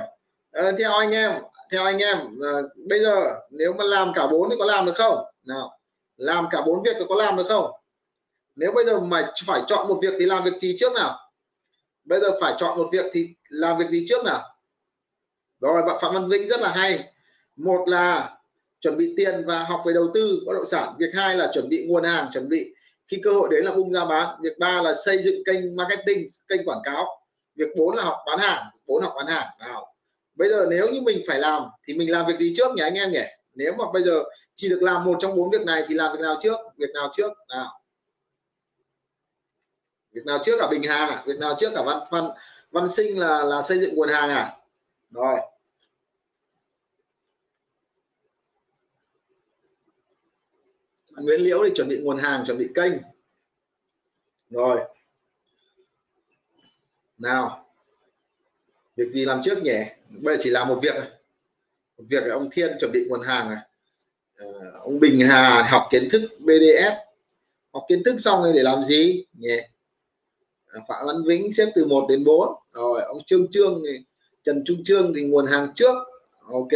À, 0.51 0.71
theo 0.79 0.93
anh 0.93 1.11
em 1.11 1.41
theo 1.71 1.83
anh 1.83 1.97
em 1.97 2.17
à, 2.43 2.51
bây 2.89 2.99
giờ 2.99 3.39
nếu 3.49 3.73
mà 3.73 3.83
làm 3.83 4.11
cả 4.15 4.27
bốn 4.27 4.49
thì 4.49 4.55
có 4.59 4.65
làm 4.65 4.85
được 4.85 4.95
không? 4.95 5.25
Nào. 5.43 5.79
Làm 6.17 6.47
cả 6.51 6.61
bốn 6.65 6.83
việc 6.83 6.95
thì 6.99 7.05
có 7.09 7.15
làm 7.15 7.35
được 7.35 7.45
không? 7.47 7.71
Nếu 8.55 8.71
bây 8.71 8.85
giờ 8.85 8.99
mà 8.99 9.33
phải 9.45 9.61
chọn 9.67 9.87
một 9.87 9.99
việc 10.01 10.13
thì 10.19 10.25
làm 10.25 10.43
việc 10.43 10.59
gì 10.59 10.75
trước 10.79 10.93
nào? 10.93 11.17
Bây 12.03 12.19
giờ 12.19 12.27
phải 12.41 12.53
chọn 12.57 12.77
một 12.77 12.89
việc 12.91 13.05
thì 13.13 13.29
làm 13.49 13.77
việc 13.77 13.89
gì 13.89 14.05
trước 14.09 14.25
nào? 14.25 14.41
Rồi 15.59 15.83
bạn 15.83 15.97
phạm 16.01 16.13
văn 16.13 16.29
vĩnh 16.29 16.47
rất 16.47 16.61
là 16.61 16.71
hay. 16.71 17.13
Một 17.55 17.87
là 17.87 18.37
chuẩn 18.81 18.97
bị 18.97 19.13
tiền 19.17 19.43
và 19.47 19.63
học 19.63 19.81
về 19.85 19.93
đầu 19.93 20.11
tư, 20.13 20.43
bất 20.45 20.53
động 20.53 20.65
sản. 20.65 20.93
Việc 20.99 21.11
hai 21.13 21.35
là 21.35 21.51
chuẩn 21.53 21.69
bị 21.69 21.85
nguồn 21.87 22.03
hàng, 22.03 22.29
chuẩn 22.33 22.49
bị 22.49 22.75
khi 23.07 23.21
cơ 23.23 23.33
hội 23.33 23.49
đến 23.51 23.65
là 23.65 23.73
bung 23.73 23.93
ra 23.93 24.05
bán. 24.05 24.41
Việc 24.41 24.59
ba 24.59 24.81
là 24.81 24.95
xây 25.05 25.23
dựng 25.23 25.43
kênh 25.45 25.75
marketing, 25.75 26.27
kênh 26.47 26.65
quảng 26.65 26.81
cáo. 26.83 27.05
Việc 27.55 27.67
bốn 27.77 27.95
là 27.95 28.03
học 28.03 28.17
bán 28.27 28.39
hàng, 28.39 28.65
bốn 28.85 29.03
học 29.03 29.13
bán 29.15 29.27
hàng. 29.27 29.47
Nào, 29.59 29.93
bây 30.35 30.49
giờ 30.49 30.67
nếu 30.69 30.89
như 30.89 31.01
mình 31.01 31.23
phải 31.27 31.39
làm 31.39 31.63
thì 31.87 31.93
mình 31.93 32.11
làm 32.11 32.25
việc 32.27 32.39
gì 32.39 32.53
trước 32.57 32.71
nhỉ 32.75 32.83
anh 32.83 32.93
em 32.93 33.11
nhỉ? 33.11 33.23
Nếu 33.53 33.73
mà 33.77 33.85
bây 33.93 34.03
giờ 34.03 34.23
chỉ 34.55 34.69
được 34.69 34.81
làm 34.81 35.05
một 35.05 35.17
trong 35.19 35.35
bốn 35.35 35.49
việc 35.49 35.61
này 35.61 35.83
thì 35.87 35.95
làm 35.95 36.11
việc 36.13 36.21
nào 36.21 36.37
trước? 36.41 36.57
Việc 36.77 36.89
nào 36.93 37.09
trước? 37.13 37.31
Nào. 37.49 37.67
Việc 40.11 40.25
nào 40.25 40.39
trước 40.43 40.57
cả 40.59 40.67
bình 40.71 40.83
hàng 40.83 41.09
à 41.09 41.23
việc 41.25 41.37
nào 41.39 41.55
trước 41.59 41.71
cả 41.75 41.83
văn 41.85 41.99
văn 42.11 42.29
văn 42.71 42.89
sinh 42.89 43.19
là 43.19 43.43
là 43.43 43.61
xây 43.61 43.79
dựng 43.79 43.95
nguồn 43.95 44.09
hàng 44.09 44.29
à? 44.29 44.57
Rồi. 45.11 45.39
Nguyễn 51.17 51.41
Liễu 51.41 51.63
thì 51.65 51.71
chuẩn 51.75 51.87
bị 51.87 51.99
nguồn 51.99 52.17
hàng 52.17 52.43
chuẩn 52.47 52.57
bị 52.57 52.67
kênh. 52.75 52.93
Rồi. 54.49 54.79
Nào. 57.17 57.65
Việc 58.95 59.11
gì 59.11 59.25
làm 59.25 59.41
trước 59.43 59.63
nhỉ? 59.63 59.77
Bây 60.09 60.35
giờ 60.35 60.41
chỉ 60.43 60.49
làm 60.49 60.67
một 60.67 60.79
việc 60.83 60.95
một 61.97 62.03
việc 62.09 62.23
là 62.23 62.35
ông 62.35 62.49
Thiên 62.51 62.77
chuẩn 62.79 62.91
bị 62.91 63.05
nguồn 63.09 63.21
hàng 63.21 63.49
này. 63.49 63.57
À, 64.35 64.45
ông 64.81 64.99
Bình 64.99 65.19
Hà 65.27 65.67
học 65.71 65.87
kiến 65.91 66.09
thức 66.11 66.21
BDS 66.39 66.93
học 67.73 67.83
kiến 67.89 68.03
thức 68.03 68.15
xong 68.19 68.43
rồi 68.43 68.53
để 68.55 68.63
làm 68.63 68.83
gì 68.83 69.25
nhỉ? 69.33 69.57
À, 70.67 70.79
Phạm 70.87 71.07
Văn 71.07 71.15
Vĩnh 71.27 71.53
xếp 71.53 71.71
từ 71.75 71.85
1 71.85 72.05
đến 72.09 72.23
4 72.23 72.47
rồi 72.69 73.01
ông 73.01 73.23
Trương 73.25 73.47
Trương 73.51 73.81
thì 73.87 74.05
Trần 74.43 74.63
Trung 74.65 74.83
Trương 74.83 75.13
thì 75.15 75.21
nguồn 75.21 75.45
hàng 75.45 75.71
trước. 75.75 75.95
Ok. 76.47 76.71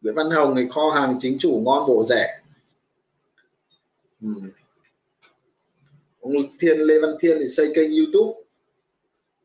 Nguyễn 0.00 0.14
Văn 0.14 0.30
Hồng 0.30 0.54
thì 0.56 0.66
kho 0.70 0.90
hàng 0.90 1.16
chính 1.20 1.38
chủ 1.38 1.62
ngon 1.64 1.86
bổ 1.86 2.04
rẻ 2.04 2.40
ừ. 4.24 4.50
ông 6.20 6.32
Thiên 6.60 6.78
Lê 6.78 6.98
Văn 7.00 7.16
Thiên 7.20 7.38
thì 7.40 7.48
xây 7.48 7.72
kênh 7.74 7.90
YouTube. 7.90 8.40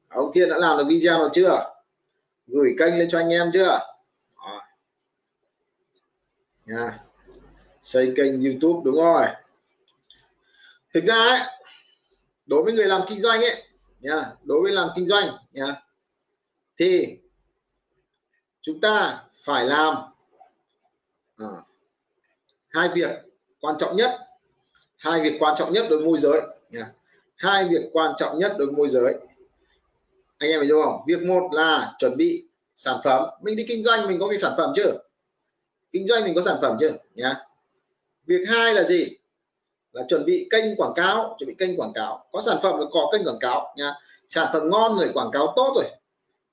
À, 0.08 0.16
ông 0.16 0.32
Thiên 0.34 0.50
đã 0.50 0.58
làm 0.58 0.78
được 0.78 0.86
video 0.90 1.18
nào 1.18 1.30
chưa? 1.34 1.74
Gửi 2.48 2.76
kênh 2.80 3.00
lên 3.00 3.10
cho 3.10 3.18
anh 3.18 3.30
em 3.30 3.50
chưa? 3.54 3.80
Nha. 6.66 7.00
Xây 7.82 8.14
kênh 8.16 8.42
YouTube 8.42 8.82
đúng 8.86 8.96
rồi. 8.96 9.26
Thực 10.94 11.04
ra 11.06 11.16
ấy, 11.16 11.40
đối 12.46 12.64
với 12.64 12.74
người 12.74 12.86
làm 12.86 13.02
kinh 13.10 13.22
doanh 13.22 13.42
ấy 13.42 13.64
nha 14.00 14.32
đối 14.44 14.62
với 14.62 14.72
làm 14.72 14.90
kinh 14.96 15.08
doanh 15.08 15.28
nha 15.52 15.82
thì 16.78 17.18
chúng 18.62 18.82
ta 18.82 19.24
phải 19.46 19.66
làm 19.66 19.96
à, 21.38 21.48
hai 22.70 22.90
việc 22.94 23.10
quan 23.60 23.76
trọng 23.80 23.98
nhất 23.98 24.29
hai 25.00 25.22
việc 25.22 25.34
quan 25.40 25.56
trọng 25.58 25.74
nhất 25.74 25.86
đối 25.90 26.00
với 26.00 26.08
môi 26.08 26.18
giới. 26.18 26.42
Nha. 26.70 26.92
Hai 27.36 27.68
việc 27.70 27.90
quan 27.94 28.14
trọng 28.18 28.40
nhất 28.40 28.56
đối 28.58 28.68
với 28.68 28.76
môi 28.76 28.90
giới. 28.90 29.14
Anh 30.38 30.50
em 30.50 30.62
hiểu 30.62 30.82
không? 30.84 31.02
Việc 31.08 31.22
một 31.22 31.50
là 31.52 31.94
chuẩn 32.00 32.18
bị 32.18 32.48
sản 32.76 32.98
phẩm. 33.04 33.30
Mình 33.42 33.56
đi 33.56 33.66
kinh 33.68 33.84
doanh, 33.84 34.08
mình 34.08 34.20
có 34.20 34.28
cái 34.30 34.40
sản 34.40 34.54
phẩm 34.58 34.74
chưa? 34.76 34.94
Kinh 35.92 36.08
doanh 36.08 36.24
mình 36.24 36.36
có 36.36 36.42
sản 36.46 36.58
phẩm 36.62 36.78
chưa? 36.80 36.92
Nhá 37.14 37.46
việc 38.30 38.46
hai 38.48 38.74
là 38.74 38.84
gì? 38.84 39.08
Là 39.92 40.04
chuẩn 40.10 40.26
bị 40.26 40.48
kênh 40.50 40.76
quảng 40.76 40.94
cáo, 40.96 41.36
chuẩn 41.40 41.48
bị 41.48 41.56
kênh 41.60 41.78
quảng 41.78 41.94
cáo. 41.94 42.26
Có 42.32 42.42
sản 42.42 42.58
phẩm 42.64 42.78
rồi 42.78 42.88
có 42.92 43.10
kênh 43.12 43.26
quảng 43.26 43.40
cáo, 43.40 43.74
nha. 43.78 43.94
Sản 44.28 44.50
phẩm 44.54 44.70
ngon 44.70 44.98
rồi, 44.98 45.10
quảng 45.14 45.32
cáo 45.32 45.54
tốt 45.56 45.74
rồi. 45.76 45.86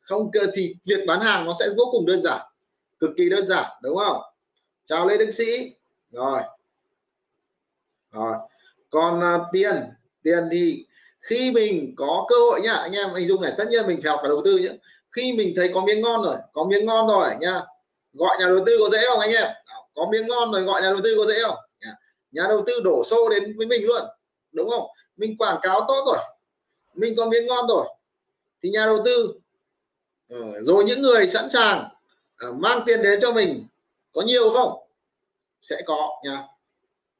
Không 0.00 0.30
thì 0.54 0.74
việc 0.84 1.04
bán 1.06 1.20
hàng 1.20 1.44
nó 1.44 1.52
sẽ 1.58 1.66
vô 1.76 1.84
cùng 1.92 2.06
đơn 2.06 2.22
giản, 2.22 2.40
cực 2.98 3.10
kỳ 3.16 3.28
đơn 3.28 3.46
giản, 3.46 3.64
đúng 3.82 3.96
không? 3.96 4.22
Chào 4.84 5.06
lê 5.06 5.18
đức 5.18 5.30
sĩ. 5.30 5.74
Rồi 6.10 6.40
rồi. 8.12 8.34
Còn 8.90 9.34
uh, 9.34 9.42
tiền. 9.52 9.76
Tiền 10.22 10.48
thì 10.52 10.86
khi 11.20 11.50
mình 11.50 11.94
có 11.96 12.26
cơ 12.28 12.36
hội 12.50 12.60
nhá 12.60 12.72
anh 12.72 12.92
em 12.92 13.14
hình 13.14 13.28
dung 13.28 13.42
này 13.42 13.52
tất 13.58 13.64
nhiên 13.70 13.86
mình 13.86 14.00
phải 14.02 14.10
học 14.10 14.20
cả 14.22 14.28
đầu 14.28 14.42
tư 14.44 14.58
nhé 14.58 14.72
khi 15.12 15.32
mình 15.32 15.52
thấy 15.56 15.70
có 15.74 15.80
miếng 15.80 16.00
ngon 16.00 16.22
rồi 16.22 16.36
có 16.52 16.64
miếng 16.64 16.86
ngon 16.86 17.08
rồi 17.08 17.30
nhá 17.40 17.60
gọi 18.12 18.36
nhà 18.40 18.46
đầu 18.46 18.58
tư 18.66 18.76
có 18.80 18.90
dễ 18.90 19.06
không 19.08 19.18
anh 19.18 19.30
em? 19.30 19.48
Có 19.94 20.08
miếng 20.12 20.26
ngon 20.26 20.52
rồi 20.52 20.62
gọi 20.62 20.82
nhà 20.82 20.90
đầu 20.90 21.00
tư 21.04 21.14
có 21.16 21.26
dễ 21.26 21.42
không? 21.42 21.56
Nhà 22.32 22.44
đầu 22.48 22.64
tư 22.66 22.80
đổ 22.84 23.04
xô 23.04 23.28
đến 23.28 23.56
với 23.56 23.66
mình 23.66 23.84
luôn 23.84 24.02
đúng 24.52 24.70
không? 24.70 24.86
Mình 25.16 25.36
quảng 25.38 25.58
cáo 25.62 25.84
tốt 25.88 26.04
rồi 26.06 26.18
mình 26.94 27.14
có 27.16 27.26
miếng 27.26 27.46
ngon 27.46 27.66
rồi 27.68 27.86
thì 28.62 28.68
nhà 28.70 28.86
đầu 28.86 28.98
tư 29.04 29.34
ờ, 30.30 30.62
rồi 30.62 30.84
những 30.84 31.02
người 31.02 31.28
sẵn 31.28 31.50
sàng 31.50 31.88
ờ, 32.36 32.52
mang 32.52 32.82
tiền 32.86 33.02
đến 33.02 33.20
cho 33.22 33.32
mình 33.32 33.66
có 34.12 34.22
nhiều 34.22 34.50
không? 34.50 34.78
Sẽ 35.62 35.82
có 35.86 36.20
nha. 36.24 36.42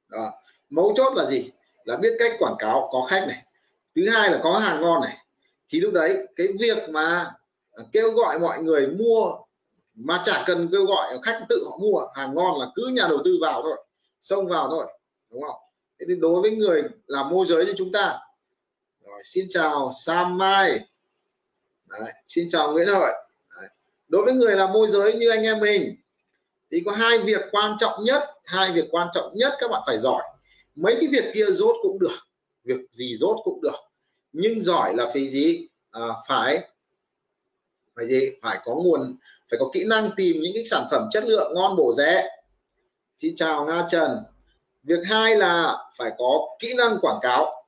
Đó 0.08 0.32
mấu 0.70 0.92
chốt 0.96 1.12
là 1.16 1.30
gì? 1.30 1.50
Là 1.84 1.96
biết 1.96 2.16
cách 2.18 2.32
quảng 2.38 2.56
cáo 2.58 2.88
có 2.92 3.02
khách 3.02 3.24
này. 3.28 3.42
Thứ 3.96 4.10
hai 4.10 4.30
là 4.30 4.40
có 4.42 4.58
hàng 4.58 4.80
ngon 4.80 5.00
này. 5.02 5.16
Thì 5.68 5.80
lúc 5.80 5.92
đấy 5.92 6.28
cái 6.36 6.48
việc 6.60 6.88
mà 6.90 7.34
à, 7.72 7.84
kêu 7.92 8.10
gọi 8.10 8.38
mọi 8.38 8.62
người 8.62 8.86
mua 8.86 9.32
mà 9.94 10.22
chả 10.24 10.44
cần 10.46 10.68
kêu 10.72 10.84
gọi 10.84 11.18
khách 11.22 11.40
tự 11.48 11.66
họ 11.70 11.76
mua 11.78 12.06
hàng 12.14 12.34
ngon 12.34 12.60
là 12.60 12.66
cứ 12.74 12.86
nhà 12.86 13.06
đầu 13.08 13.18
tư 13.24 13.38
vào 13.40 13.62
thôi 13.62 13.76
xông 14.20 14.48
vào 14.48 14.68
thôi 14.70 14.86
đúng 15.30 15.42
không? 15.42 15.56
Thế 16.00 16.06
thì 16.08 16.14
đối 16.16 16.42
với 16.42 16.50
người 16.50 16.82
làm 17.06 17.28
môi 17.28 17.46
giới 17.46 17.66
như 17.66 17.74
chúng 17.78 17.92
ta 17.92 18.18
rồi, 19.06 19.20
xin 19.24 19.46
chào 19.50 19.92
Sam 19.92 20.38
Mai. 20.38 20.80
Đấy, 21.86 22.12
xin 22.26 22.48
chào 22.48 22.72
Nguyễn 22.72 22.88
Hợi. 22.88 23.12
Đấy. 23.56 23.68
đối 24.08 24.24
với 24.24 24.34
người 24.34 24.56
làm 24.56 24.72
môi 24.72 24.88
giới 24.88 25.14
như 25.14 25.30
anh 25.30 25.42
em 25.42 25.60
mình 25.60 25.96
thì 26.70 26.82
có 26.86 26.92
hai 26.92 27.18
việc 27.18 27.40
quan 27.50 27.76
trọng 27.78 28.04
nhất 28.04 28.22
hai 28.44 28.72
việc 28.72 28.84
quan 28.90 29.08
trọng 29.12 29.34
nhất 29.34 29.52
các 29.58 29.70
bạn 29.70 29.82
phải 29.86 29.98
giỏi 29.98 30.22
mấy 30.76 30.96
cái 31.00 31.08
việc 31.12 31.24
kia 31.34 31.46
rốt 31.50 31.76
cũng 31.82 31.98
được 31.98 32.16
việc 32.64 32.80
gì 32.90 33.16
rốt 33.16 33.36
cũng 33.44 33.60
được. 33.62 33.76
Nhưng 34.32 34.60
giỏi 34.60 34.94
là 34.94 35.06
phải 35.12 35.28
gì? 35.28 35.68
À, 35.90 36.08
phải 36.28 36.68
phải 37.94 38.06
gì? 38.06 38.30
Phải 38.42 38.58
có 38.64 38.74
nguồn 38.74 39.16
phải 39.50 39.58
có 39.58 39.70
kỹ 39.72 39.84
năng 39.84 40.10
tìm 40.16 40.36
những 40.40 40.52
cái 40.54 40.64
sản 40.64 40.84
phẩm 40.90 41.08
chất 41.10 41.24
lượng 41.24 41.52
ngon 41.54 41.76
bổ 41.76 41.94
rẻ. 41.94 42.28
Xin 43.16 43.36
chào 43.36 43.66
nga 43.66 43.86
trần. 43.90 44.18
Việc 44.82 45.00
hai 45.04 45.36
là 45.36 45.84
phải 45.96 46.10
có 46.18 46.56
kỹ 46.58 46.74
năng 46.76 46.98
quảng 47.00 47.18
cáo. 47.22 47.66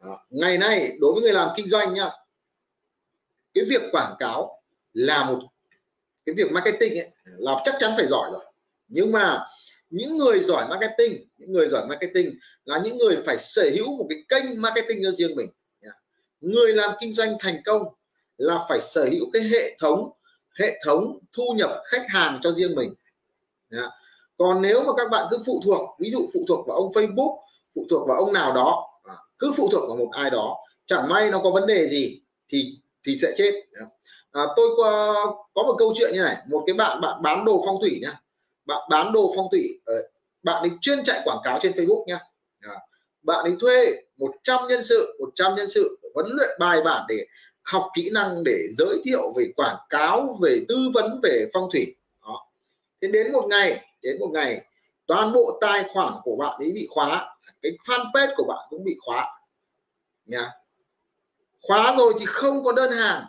À, 0.00 0.10
ngày 0.30 0.58
nay 0.58 0.96
đối 1.00 1.12
với 1.12 1.22
người 1.22 1.32
làm 1.32 1.48
kinh 1.56 1.68
doanh 1.68 1.94
nhá 1.94 2.10
cái 3.54 3.64
việc 3.64 3.82
quảng 3.92 4.14
cáo 4.18 4.62
là 4.92 5.24
một 5.24 5.38
cái 6.24 6.34
việc 6.34 6.52
marketing 6.52 6.98
ấy, 6.98 7.10
là 7.24 7.62
chắc 7.64 7.74
chắn 7.78 7.92
phải 7.96 8.06
giỏi 8.06 8.30
rồi. 8.32 8.44
Nhưng 8.88 9.12
mà 9.12 9.46
những 9.90 10.18
người 10.18 10.40
giỏi 10.40 10.66
marketing 10.68 11.28
những 11.36 11.52
người 11.52 11.68
giỏi 11.68 11.86
marketing 11.86 12.34
là 12.64 12.80
những 12.84 12.98
người 12.98 13.16
phải 13.26 13.36
sở 13.38 13.70
hữu 13.74 13.96
một 13.96 14.06
cái 14.08 14.18
kênh 14.28 14.62
marketing 14.62 15.00
cho 15.02 15.10
riêng 15.10 15.36
mình. 15.36 15.48
Người 16.40 16.72
làm 16.72 16.90
kinh 17.00 17.12
doanh 17.12 17.36
thành 17.40 17.60
công 17.64 17.82
là 18.36 18.66
phải 18.68 18.80
sở 18.80 19.04
hữu 19.04 19.30
cái 19.32 19.42
hệ 19.42 19.76
thống 19.80 20.10
hệ 20.60 20.80
thống 20.84 21.18
thu 21.32 21.54
nhập 21.56 21.70
khách 21.84 22.06
hàng 22.08 22.40
cho 22.42 22.52
riêng 22.52 22.74
mình. 22.74 22.94
Còn 24.38 24.62
nếu 24.62 24.84
mà 24.84 24.92
các 24.96 25.10
bạn 25.10 25.26
cứ 25.30 25.38
phụ 25.46 25.60
thuộc 25.64 25.90
ví 25.98 26.10
dụ 26.10 26.28
phụ 26.34 26.44
thuộc 26.48 26.68
vào 26.68 26.76
ông 26.76 26.90
Facebook 26.92 27.38
phụ 27.74 27.86
thuộc 27.90 28.08
vào 28.08 28.18
ông 28.18 28.32
nào 28.32 28.54
đó 28.54 28.88
à, 29.04 29.14
cứ 29.38 29.52
phụ 29.56 29.68
thuộc 29.72 29.88
vào 29.88 29.96
một 29.96 30.08
ai 30.12 30.30
đó 30.30 30.56
chẳng 30.86 31.08
may 31.08 31.30
nó 31.30 31.40
có 31.42 31.50
vấn 31.50 31.66
đề 31.66 31.88
gì 31.88 32.20
thì 32.48 32.78
thì 33.06 33.18
sẽ 33.18 33.34
chết. 33.36 33.52
À, 34.32 34.42
tôi 34.56 34.68
có, 34.76 35.14
có 35.54 35.62
một 35.62 35.76
câu 35.78 35.94
chuyện 35.96 36.10
như 36.12 36.20
này 36.20 36.36
một 36.48 36.64
cái 36.66 36.74
bạn 36.74 37.00
bạn 37.00 37.22
bán 37.22 37.44
đồ 37.44 37.62
phong 37.66 37.80
thủy 37.80 37.98
nhá 38.02 38.20
bạn 38.68 38.82
bán 38.90 39.12
đồ 39.12 39.32
phong 39.36 39.48
thủy 39.50 39.80
ờ, 39.84 39.94
bạn 40.42 40.62
ấy 40.62 40.70
chuyên 40.80 41.04
chạy 41.04 41.20
quảng 41.24 41.40
cáo 41.44 41.58
trên 41.62 41.72
Facebook 41.72 42.04
nha 42.06 42.18
bạn 43.22 43.44
ấy 43.44 43.56
thuê 43.60 44.02
100 44.16 44.60
nhân 44.68 44.84
sự 44.84 45.16
100 45.20 45.54
nhân 45.54 45.68
sự 45.70 45.98
huấn 46.14 46.26
luyện 46.30 46.50
bài 46.58 46.80
bản 46.84 47.04
để 47.08 47.26
học 47.62 47.90
kỹ 47.94 48.10
năng 48.12 48.44
để 48.44 48.58
giới 48.78 49.00
thiệu 49.04 49.32
về 49.36 49.44
quảng 49.56 49.76
cáo 49.90 50.38
về 50.42 50.60
tư 50.68 50.90
vấn 50.94 51.20
về 51.22 51.46
phong 51.52 51.68
thủy. 51.72 51.96
Đó. 52.22 52.46
Thế 53.02 53.08
đến 53.08 53.32
một 53.32 53.46
ngày 53.50 53.84
đến 54.02 54.16
một 54.20 54.30
ngày 54.32 54.64
toàn 55.06 55.32
bộ 55.32 55.58
tài 55.60 55.84
khoản 55.92 56.12
của 56.22 56.36
bạn 56.36 56.58
ấy 56.58 56.72
bị 56.74 56.86
khóa 56.90 57.36
cái 57.62 57.72
fanpage 57.86 58.32
của 58.36 58.44
bạn 58.44 58.66
cũng 58.70 58.84
bị 58.84 58.96
khóa 59.00 59.26
nha 60.26 60.50
khóa 61.62 61.94
rồi 61.98 62.14
thì 62.18 62.26
không 62.26 62.64
có 62.64 62.72
đơn 62.72 62.92
hàng. 62.92 63.24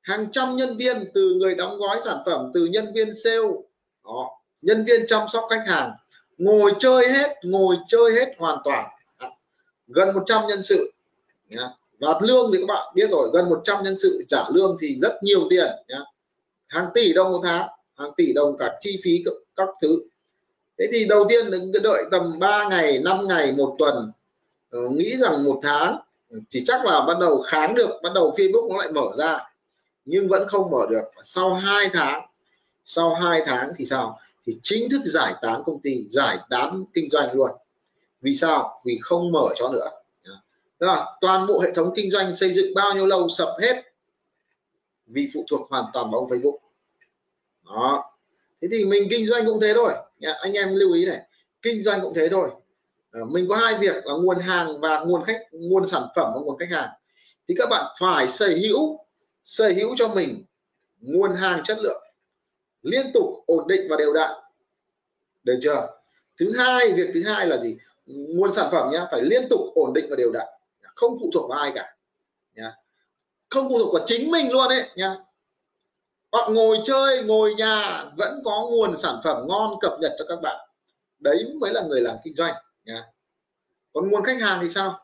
Hàng 0.00 0.30
trăm 0.30 0.56
nhân 0.56 0.76
viên 0.76 1.10
từ 1.14 1.34
người 1.34 1.54
đóng 1.54 1.78
gói 1.78 2.00
sản 2.04 2.18
phẩm 2.26 2.50
từ 2.54 2.66
nhân 2.66 2.92
viên 2.94 3.14
sale. 3.24 3.48
Đó, 4.04 4.30
nhân 4.64 4.84
viên 4.84 5.06
chăm 5.06 5.28
sóc 5.28 5.46
khách 5.50 5.64
hàng, 5.66 5.92
ngồi 6.38 6.72
chơi 6.78 7.12
hết, 7.12 7.36
ngồi 7.42 7.76
chơi 7.86 8.12
hết 8.12 8.34
hoàn 8.38 8.58
toàn. 8.64 8.90
Gần 9.86 10.14
100 10.14 10.42
nhân 10.48 10.62
sự. 10.62 10.92
Nhá. 11.48 11.68
và 11.98 12.20
lương 12.22 12.50
thì 12.52 12.58
các 12.58 12.66
bạn 12.74 12.92
biết 12.94 13.10
rồi, 13.10 13.30
gần 13.32 13.48
100 13.50 13.84
nhân 13.84 13.96
sự 13.98 14.24
trả 14.28 14.44
lương 14.52 14.76
thì 14.80 14.98
rất 15.02 15.22
nhiều 15.22 15.40
tiền, 15.50 15.70
nhá. 15.88 16.00
hàng 16.66 16.86
tỷ 16.94 17.12
đồng 17.12 17.32
một 17.32 17.40
tháng, 17.44 17.68
hàng 17.98 18.10
tỷ 18.16 18.32
đồng 18.32 18.56
cả 18.58 18.76
chi 18.80 19.00
phí 19.04 19.24
các 19.56 19.68
thứ. 19.82 19.98
Thế 20.78 20.86
thì 20.92 21.04
đầu 21.04 21.26
tiên 21.28 21.50
đừng 21.50 21.72
đợi 21.82 22.04
tầm 22.10 22.38
3 22.38 22.68
ngày 22.68 22.98
5 23.04 23.28
ngày, 23.28 23.52
một 23.52 23.76
tuần. 23.78 24.12
Ờ, 24.70 24.80
nghĩ 24.90 25.16
rằng 25.16 25.44
một 25.44 25.60
tháng, 25.62 25.98
chỉ 26.48 26.62
chắc 26.66 26.84
là 26.84 27.04
bắt 27.06 27.18
đầu 27.20 27.42
kháng 27.42 27.74
được, 27.74 28.00
bắt 28.02 28.10
đầu 28.14 28.34
Facebook 28.36 28.72
nó 28.72 28.78
lại 28.78 28.92
mở 28.92 29.06
ra. 29.18 29.38
Nhưng 30.04 30.28
vẫn 30.28 30.48
không 30.48 30.70
mở 30.70 30.86
được. 30.90 31.04
Sau 31.22 31.54
2 31.54 31.90
tháng, 31.92 32.26
sau 32.84 33.14
2 33.14 33.42
tháng 33.46 33.72
thì 33.76 33.84
sao? 33.84 34.18
Thì 34.46 34.58
chính 34.62 34.90
thức 34.90 35.00
giải 35.04 35.34
tán 35.42 35.62
công 35.66 35.80
ty, 35.80 36.04
giải 36.08 36.38
tán 36.50 36.84
kinh 36.94 37.10
doanh 37.10 37.34
luôn. 37.34 37.50
Vì 38.20 38.34
sao? 38.34 38.80
Vì 38.84 38.98
không 39.02 39.32
mở 39.32 39.48
cho 39.56 39.68
nữa. 39.68 39.90
Tức 40.78 40.86
là 40.86 41.16
toàn 41.20 41.46
bộ 41.46 41.60
hệ 41.60 41.72
thống 41.72 41.92
kinh 41.96 42.10
doanh 42.10 42.36
xây 42.36 42.52
dựng 42.52 42.74
bao 42.74 42.94
nhiêu 42.94 43.06
lâu 43.06 43.28
sập 43.28 43.48
hết. 43.60 43.82
Vì 45.06 45.30
phụ 45.34 45.44
thuộc 45.50 45.70
hoàn 45.70 45.84
toàn 45.92 46.10
vào 46.10 46.20
ông 46.20 46.30
Facebook. 46.30 46.56
Đó. 47.64 48.04
Thế 48.62 48.68
thì 48.72 48.84
mình 48.84 49.08
kinh 49.10 49.26
doanh 49.26 49.46
cũng 49.46 49.60
thế 49.60 49.72
thôi. 49.74 49.92
Anh 50.40 50.52
em 50.52 50.74
lưu 50.74 50.92
ý 50.92 51.06
này. 51.06 51.20
Kinh 51.62 51.82
doanh 51.82 52.00
cũng 52.00 52.14
thế 52.14 52.28
thôi. 52.28 52.50
Ờ, 53.10 53.24
mình 53.24 53.46
có 53.48 53.56
hai 53.56 53.78
việc 53.78 54.06
là 54.06 54.14
nguồn 54.14 54.38
hàng 54.38 54.80
và 54.80 55.00
nguồn 55.00 55.24
khách, 55.24 55.40
nguồn 55.52 55.86
sản 55.86 56.02
phẩm 56.16 56.32
và 56.34 56.40
nguồn 56.40 56.58
khách 56.58 56.70
hàng. 56.70 56.88
Thì 57.48 57.54
các 57.58 57.68
bạn 57.70 57.94
phải 58.00 58.28
sở 58.28 58.48
hữu 58.48 58.98
sở 59.42 59.68
hữu 59.68 59.94
cho 59.96 60.08
mình 60.08 60.44
nguồn 61.00 61.34
hàng 61.34 61.62
chất 61.64 61.78
lượng 61.78 62.03
liên 62.84 63.12
tục 63.14 63.44
ổn 63.46 63.68
định 63.68 63.86
và 63.90 63.96
đều 63.96 64.12
đặn. 64.12 64.30
Được 65.42 65.58
chưa? 65.62 66.00
Thứ 66.40 66.52
hai, 66.58 66.92
việc 66.92 67.10
thứ 67.14 67.22
hai 67.24 67.46
là 67.46 67.56
gì? 67.56 67.78
Nguồn 68.06 68.52
sản 68.52 68.68
phẩm 68.72 68.88
nhá, 68.92 69.06
phải 69.10 69.22
liên 69.22 69.46
tục 69.50 69.60
ổn 69.74 69.92
định 69.94 70.06
và 70.10 70.16
đều 70.16 70.32
đặn. 70.32 70.46
Không 70.94 71.18
phụ 71.20 71.30
thuộc 71.34 71.50
vào 71.50 71.58
ai 71.58 71.72
cả, 71.74 71.96
nhá. 72.54 72.72
Không 73.50 73.68
phụ 73.68 73.78
thuộc 73.78 73.94
vào 73.94 74.04
chính 74.06 74.30
mình 74.30 74.52
luôn 74.52 74.68
đấy 74.68 74.88
nhá. 74.96 75.16
Hoặc 76.32 76.50
ngồi 76.50 76.78
chơi, 76.84 77.22
ngồi 77.22 77.54
nhà, 77.54 78.04
vẫn 78.16 78.42
có 78.44 78.68
nguồn 78.70 78.96
sản 78.98 79.20
phẩm 79.24 79.46
ngon 79.48 79.78
cập 79.80 79.92
nhật 80.00 80.12
cho 80.18 80.24
các 80.28 80.40
bạn. 80.42 80.68
Đấy 81.18 81.44
mới 81.60 81.72
là 81.72 81.82
người 81.82 82.00
làm 82.00 82.16
kinh 82.24 82.34
doanh, 82.34 82.54
nhá. 82.84 83.02
Còn 83.92 84.10
nguồn 84.10 84.24
khách 84.24 84.40
hàng 84.40 84.58
thì 84.62 84.68
sao? 84.68 85.00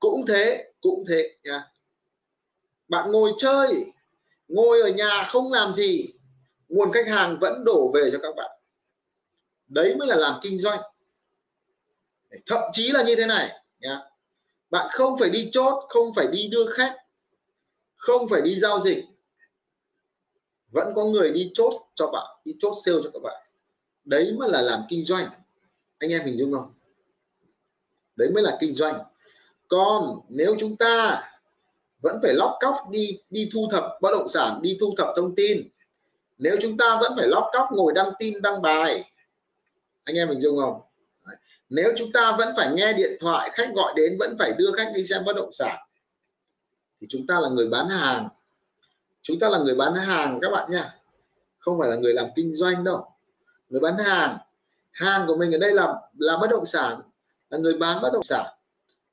Cũng 0.00 0.26
thế 0.26 0.72
cũng 0.80 1.04
thế, 1.08 1.36
nhá. 1.42 1.62
Bạn 2.88 3.12
ngồi 3.12 3.32
chơi, 3.38 3.84
ngồi 4.48 4.80
ở 4.80 4.88
nhà 4.88 5.24
không 5.28 5.52
làm 5.52 5.74
gì 5.74 6.12
nguồn 6.68 6.92
khách 6.92 7.08
hàng 7.08 7.38
vẫn 7.40 7.64
đổ 7.64 7.90
về 7.94 8.10
cho 8.12 8.18
các 8.22 8.34
bạn. 8.36 8.50
Đấy 9.68 9.94
mới 9.98 10.08
là 10.08 10.16
làm 10.16 10.40
kinh 10.42 10.58
doanh. 10.58 10.80
Thậm 12.46 12.62
chí 12.72 12.88
là 12.88 13.02
như 13.02 13.16
thế 13.16 13.26
này 13.26 13.60
nhá. 13.78 14.00
Bạn 14.70 14.88
không 14.92 15.18
phải 15.18 15.30
đi 15.30 15.48
chốt, 15.52 15.84
không 15.88 16.14
phải 16.14 16.26
đi 16.26 16.48
đưa 16.48 16.72
khách, 16.72 16.96
không 17.96 18.28
phải 18.28 18.42
đi 18.42 18.60
giao 18.60 18.80
dịch. 18.80 19.04
Vẫn 20.70 20.92
có 20.94 21.04
người 21.04 21.30
đi 21.30 21.50
chốt 21.54 21.72
cho 21.94 22.06
bạn, 22.06 22.26
đi 22.44 22.56
chốt 22.60 22.76
sale 22.84 22.98
cho 23.04 23.10
các 23.12 23.22
bạn. 23.22 23.46
Đấy 24.04 24.34
mới 24.38 24.50
là 24.50 24.62
làm 24.62 24.82
kinh 24.88 25.04
doanh. 25.04 25.26
Anh 25.98 26.10
em 26.10 26.24
hình 26.24 26.36
dung 26.36 26.52
không? 26.52 26.72
Đấy 28.16 28.30
mới 28.34 28.42
là 28.42 28.58
kinh 28.60 28.74
doanh. 28.74 29.04
Còn 29.68 30.20
nếu 30.28 30.56
chúng 30.60 30.76
ta 30.76 31.22
vẫn 32.02 32.18
phải 32.22 32.34
lóc 32.34 32.56
cóc 32.60 32.74
đi 32.90 33.20
đi 33.30 33.48
thu 33.52 33.68
thập 33.70 33.84
bất 34.00 34.10
động 34.10 34.28
sản, 34.28 34.58
đi 34.62 34.76
thu 34.80 34.94
thập 34.96 35.08
thông 35.16 35.34
tin 35.34 35.68
nếu 36.38 36.56
chúng 36.60 36.76
ta 36.76 36.98
vẫn 37.00 37.12
phải 37.16 37.28
lóc 37.28 37.44
cóc 37.52 37.68
ngồi 37.72 37.92
đăng 37.92 38.12
tin, 38.18 38.42
đăng 38.42 38.62
bài, 38.62 39.04
anh 40.04 40.16
em 40.16 40.28
mình 40.28 40.40
dùng 40.40 40.56
không? 40.56 40.80
Nếu 41.68 41.92
chúng 41.96 42.12
ta 42.12 42.36
vẫn 42.38 42.54
phải 42.56 42.72
nghe 42.72 42.92
điện 42.92 43.16
thoại, 43.20 43.50
khách 43.52 43.68
gọi 43.74 43.92
đến, 43.96 44.16
vẫn 44.18 44.36
phải 44.38 44.52
đưa 44.52 44.72
khách 44.76 44.92
đi 44.94 45.04
xem 45.04 45.24
bất 45.24 45.32
động 45.36 45.52
sản, 45.52 45.76
thì 47.00 47.06
chúng 47.10 47.26
ta 47.26 47.40
là 47.40 47.48
người 47.48 47.68
bán 47.68 47.88
hàng. 47.88 48.28
Chúng 49.22 49.38
ta 49.38 49.48
là 49.48 49.58
người 49.58 49.74
bán 49.74 49.94
hàng 49.94 50.38
các 50.42 50.50
bạn 50.50 50.70
nha. 50.70 50.94
Không 51.58 51.78
phải 51.78 51.88
là 51.88 51.96
người 51.96 52.14
làm 52.14 52.26
kinh 52.36 52.54
doanh 52.54 52.84
đâu. 52.84 53.06
Người 53.68 53.80
bán 53.80 53.98
hàng. 53.98 54.38
Hàng 54.90 55.26
của 55.26 55.36
mình 55.36 55.52
ở 55.52 55.58
đây 55.58 55.74
là 55.74 55.94
là 56.18 56.36
bất 56.36 56.46
động 56.50 56.66
sản, 56.66 57.00
là 57.50 57.58
người 57.58 57.74
bán 57.74 58.02
bất 58.02 58.12
động 58.12 58.22
sản, 58.22 58.46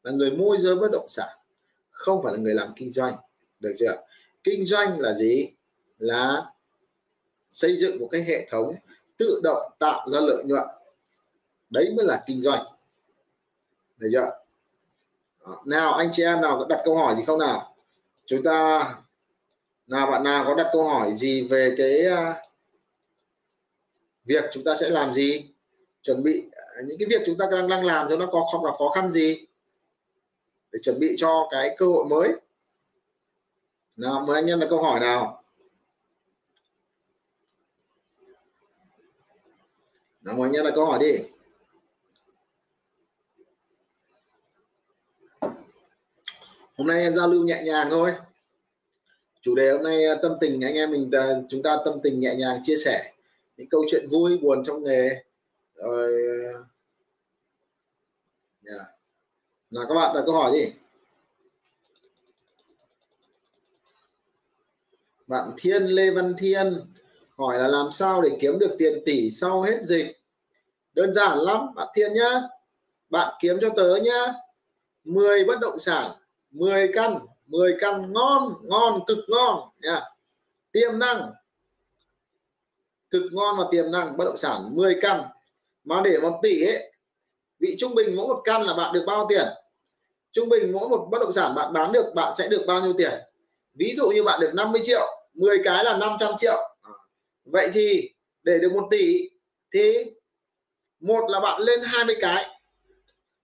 là 0.03 0.11
người 0.11 0.31
môi 0.31 0.57
giới 0.59 0.75
bất 0.75 0.91
động 0.91 1.09
sản, 1.09 1.37
không 1.91 2.23
phải 2.23 2.33
là 2.33 2.39
người 2.39 2.53
làm 2.53 2.73
kinh 2.75 2.91
doanh. 2.91 3.15
Được 3.59 3.73
chưa? 3.79 3.95
Kinh 4.43 4.65
doanh 4.65 4.99
là 4.99 5.13
gì? 5.13 5.49
Là 5.97 6.51
xây 7.55 7.77
dựng 7.77 7.99
một 7.99 8.07
cái 8.11 8.21
hệ 8.21 8.47
thống 8.51 8.75
tự 9.17 9.39
động 9.43 9.71
tạo 9.79 10.09
ra 10.09 10.19
lợi 10.19 10.43
nhuận. 10.43 10.67
Đấy 11.69 11.93
mới 11.95 12.05
là 12.05 12.23
kinh 12.27 12.41
doanh. 12.41 12.63
Được 13.97 14.09
chưa? 14.11 14.29
Nào, 15.65 15.93
anh 15.93 16.09
chị 16.11 16.23
em 16.23 16.41
nào 16.41 16.57
có 16.59 16.65
đặt 16.69 16.81
câu 16.85 16.97
hỏi 16.97 17.15
gì 17.15 17.23
không 17.27 17.39
nào? 17.39 17.75
Chúng 18.25 18.43
ta, 18.43 18.89
nào 19.87 20.11
bạn 20.11 20.23
nào 20.23 20.43
có 20.47 20.55
đặt 20.55 20.69
câu 20.73 20.83
hỏi 20.83 21.13
gì 21.13 21.47
về 21.47 21.75
cái 21.77 22.05
à, 22.05 22.43
việc 24.25 24.43
chúng 24.51 24.63
ta 24.63 24.75
sẽ 24.75 24.89
làm 24.89 25.13
gì? 25.13 25.49
Chuẩn 26.01 26.23
bị 26.23 26.43
à, 26.51 26.63
những 26.87 26.97
cái 26.99 27.07
việc 27.09 27.23
chúng 27.25 27.37
ta 27.37 27.45
đang 27.51 27.67
đang 27.67 27.85
làm 27.85 28.09
cho 28.09 28.17
nó 28.17 28.25
có 28.31 28.47
không 28.51 28.65
là 28.65 28.71
khó 28.71 28.91
khăn 28.95 29.11
gì? 29.11 29.47
Để 30.71 30.79
chuẩn 30.83 30.99
bị 30.99 31.15
cho 31.17 31.47
cái 31.51 31.75
cơ 31.77 31.85
hội 31.85 32.05
mới. 32.05 32.31
Nào, 33.95 34.23
mời 34.27 34.35
anh 34.35 34.47
em 34.47 34.59
đặt 34.59 34.67
câu 34.69 34.83
hỏi 34.83 34.99
nào. 34.99 35.44
Nào 40.25 40.35
mọi 40.35 40.49
người 40.49 40.63
là 40.63 40.71
câu 40.75 40.85
hỏi 40.85 40.99
đi. 40.99 41.11
Hôm 46.77 46.87
nay 46.87 47.01
em 47.01 47.15
giao 47.15 47.27
lưu 47.27 47.43
nhẹ 47.43 47.61
nhàng 47.65 47.87
thôi. 47.89 48.13
Chủ 49.41 49.55
đề 49.55 49.71
hôm 49.71 49.83
nay 49.83 50.05
à, 50.05 50.15
tâm 50.21 50.31
tình 50.41 50.61
anh 50.61 50.75
em 50.75 50.91
mình 50.91 51.11
à, 51.11 51.41
chúng 51.49 51.63
ta 51.63 51.77
tâm 51.85 51.99
tình 52.03 52.19
nhẹ 52.19 52.35
nhàng 52.35 52.59
chia 52.63 52.75
sẻ. 52.75 53.13
Những 53.57 53.69
câu 53.69 53.85
chuyện 53.91 54.09
vui, 54.09 54.37
buồn 54.37 54.63
trong 54.63 54.83
nghề. 54.83 55.09
Rồi 55.75 56.11
dạ. 58.61 58.73
yeah. 58.73 58.87
Là 59.69 59.85
các 59.89 59.95
bạn 59.95 60.15
đặt 60.15 60.21
câu 60.25 60.33
hỏi 60.33 60.51
gì 60.53 60.73
bạn 65.27 65.51
Thiên 65.57 65.83
Lê 65.83 66.11
Văn 66.11 66.33
Thiên 66.37 66.81
hỏi 67.37 67.57
là 67.59 67.67
làm 67.67 67.91
sao 67.91 68.21
để 68.21 68.37
kiếm 68.41 68.59
được 68.59 68.75
tiền 68.79 69.03
tỷ 69.05 69.31
sau 69.31 69.61
hết 69.61 69.83
dịch? 69.83 70.14
Đơn 70.95 71.13
giản 71.13 71.37
lắm, 71.37 71.67
bạn 71.75 71.87
Thiên 71.95 72.13
nhá. 72.13 72.41
Bạn 73.09 73.33
kiếm 73.39 73.57
cho 73.61 73.69
tớ 73.75 73.95
nhá. 73.95 74.33
10 75.03 75.45
bất 75.45 75.59
động 75.59 75.79
sản 75.79 76.11
10 76.51 76.91
căn 76.93 77.17
10 77.45 77.75
căn 77.79 78.13
ngon 78.13 78.53
ngon, 78.63 78.99
cực 79.07 79.17
ngon 79.27 79.69
nha 79.81 80.01
tiềm 80.71 80.99
năng. 80.99 81.31
Cực 83.09 83.23
ngon 83.31 83.57
và 83.57 83.65
tiềm 83.71 83.91
năng, 83.91 84.17
bất 84.17 84.25
động 84.25 84.37
sản 84.37 84.75
10 84.75 84.97
căn. 85.01 85.23
Mà 85.83 86.01
để 86.03 86.17
một 86.21 86.39
tỷ 86.41 86.65
ấy, 86.65 86.91
vị 87.59 87.75
trung 87.79 87.95
bình 87.95 88.15
mỗi 88.15 88.27
một 88.27 88.41
căn 88.43 88.61
là 88.61 88.73
bạn 88.73 88.93
được 88.93 89.03
bao 89.07 89.25
tiền? 89.29 89.47
Trung 90.31 90.49
bình 90.49 90.71
mỗi 90.71 90.89
một 90.89 91.07
bất 91.11 91.19
động 91.19 91.31
sản 91.31 91.55
bạn 91.55 91.73
bán 91.73 91.91
được, 91.91 92.11
bạn 92.15 92.33
sẽ 92.37 92.47
được 92.47 92.63
bao 92.67 92.81
nhiêu 92.81 92.93
tiền? 92.97 93.13
Ví 93.73 93.93
dụ 93.97 94.09
như 94.09 94.23
bạn 94.23 94.39
được 94.39 94.51
50 94.53 94.81
triệu 94.85 95.07
10 95.33 95.57
cái 95.63 95.83
là 95.83 95.97
500 95.97 96.33
triệu. 96.37 96.77
Vậy 97.45 97.69
thì, 97.73 98.09
để 98.43 98.57
được 98.59 98.71
một 98.73 98.87
tỷ 98.91 99.29
thì 99.73 100.14
một 101.07 101.29
là 101.29 101.39
bạn 101.39 101.61
lên 101.61 101.79
20 101.83 102.15
cái. 102.21 102.45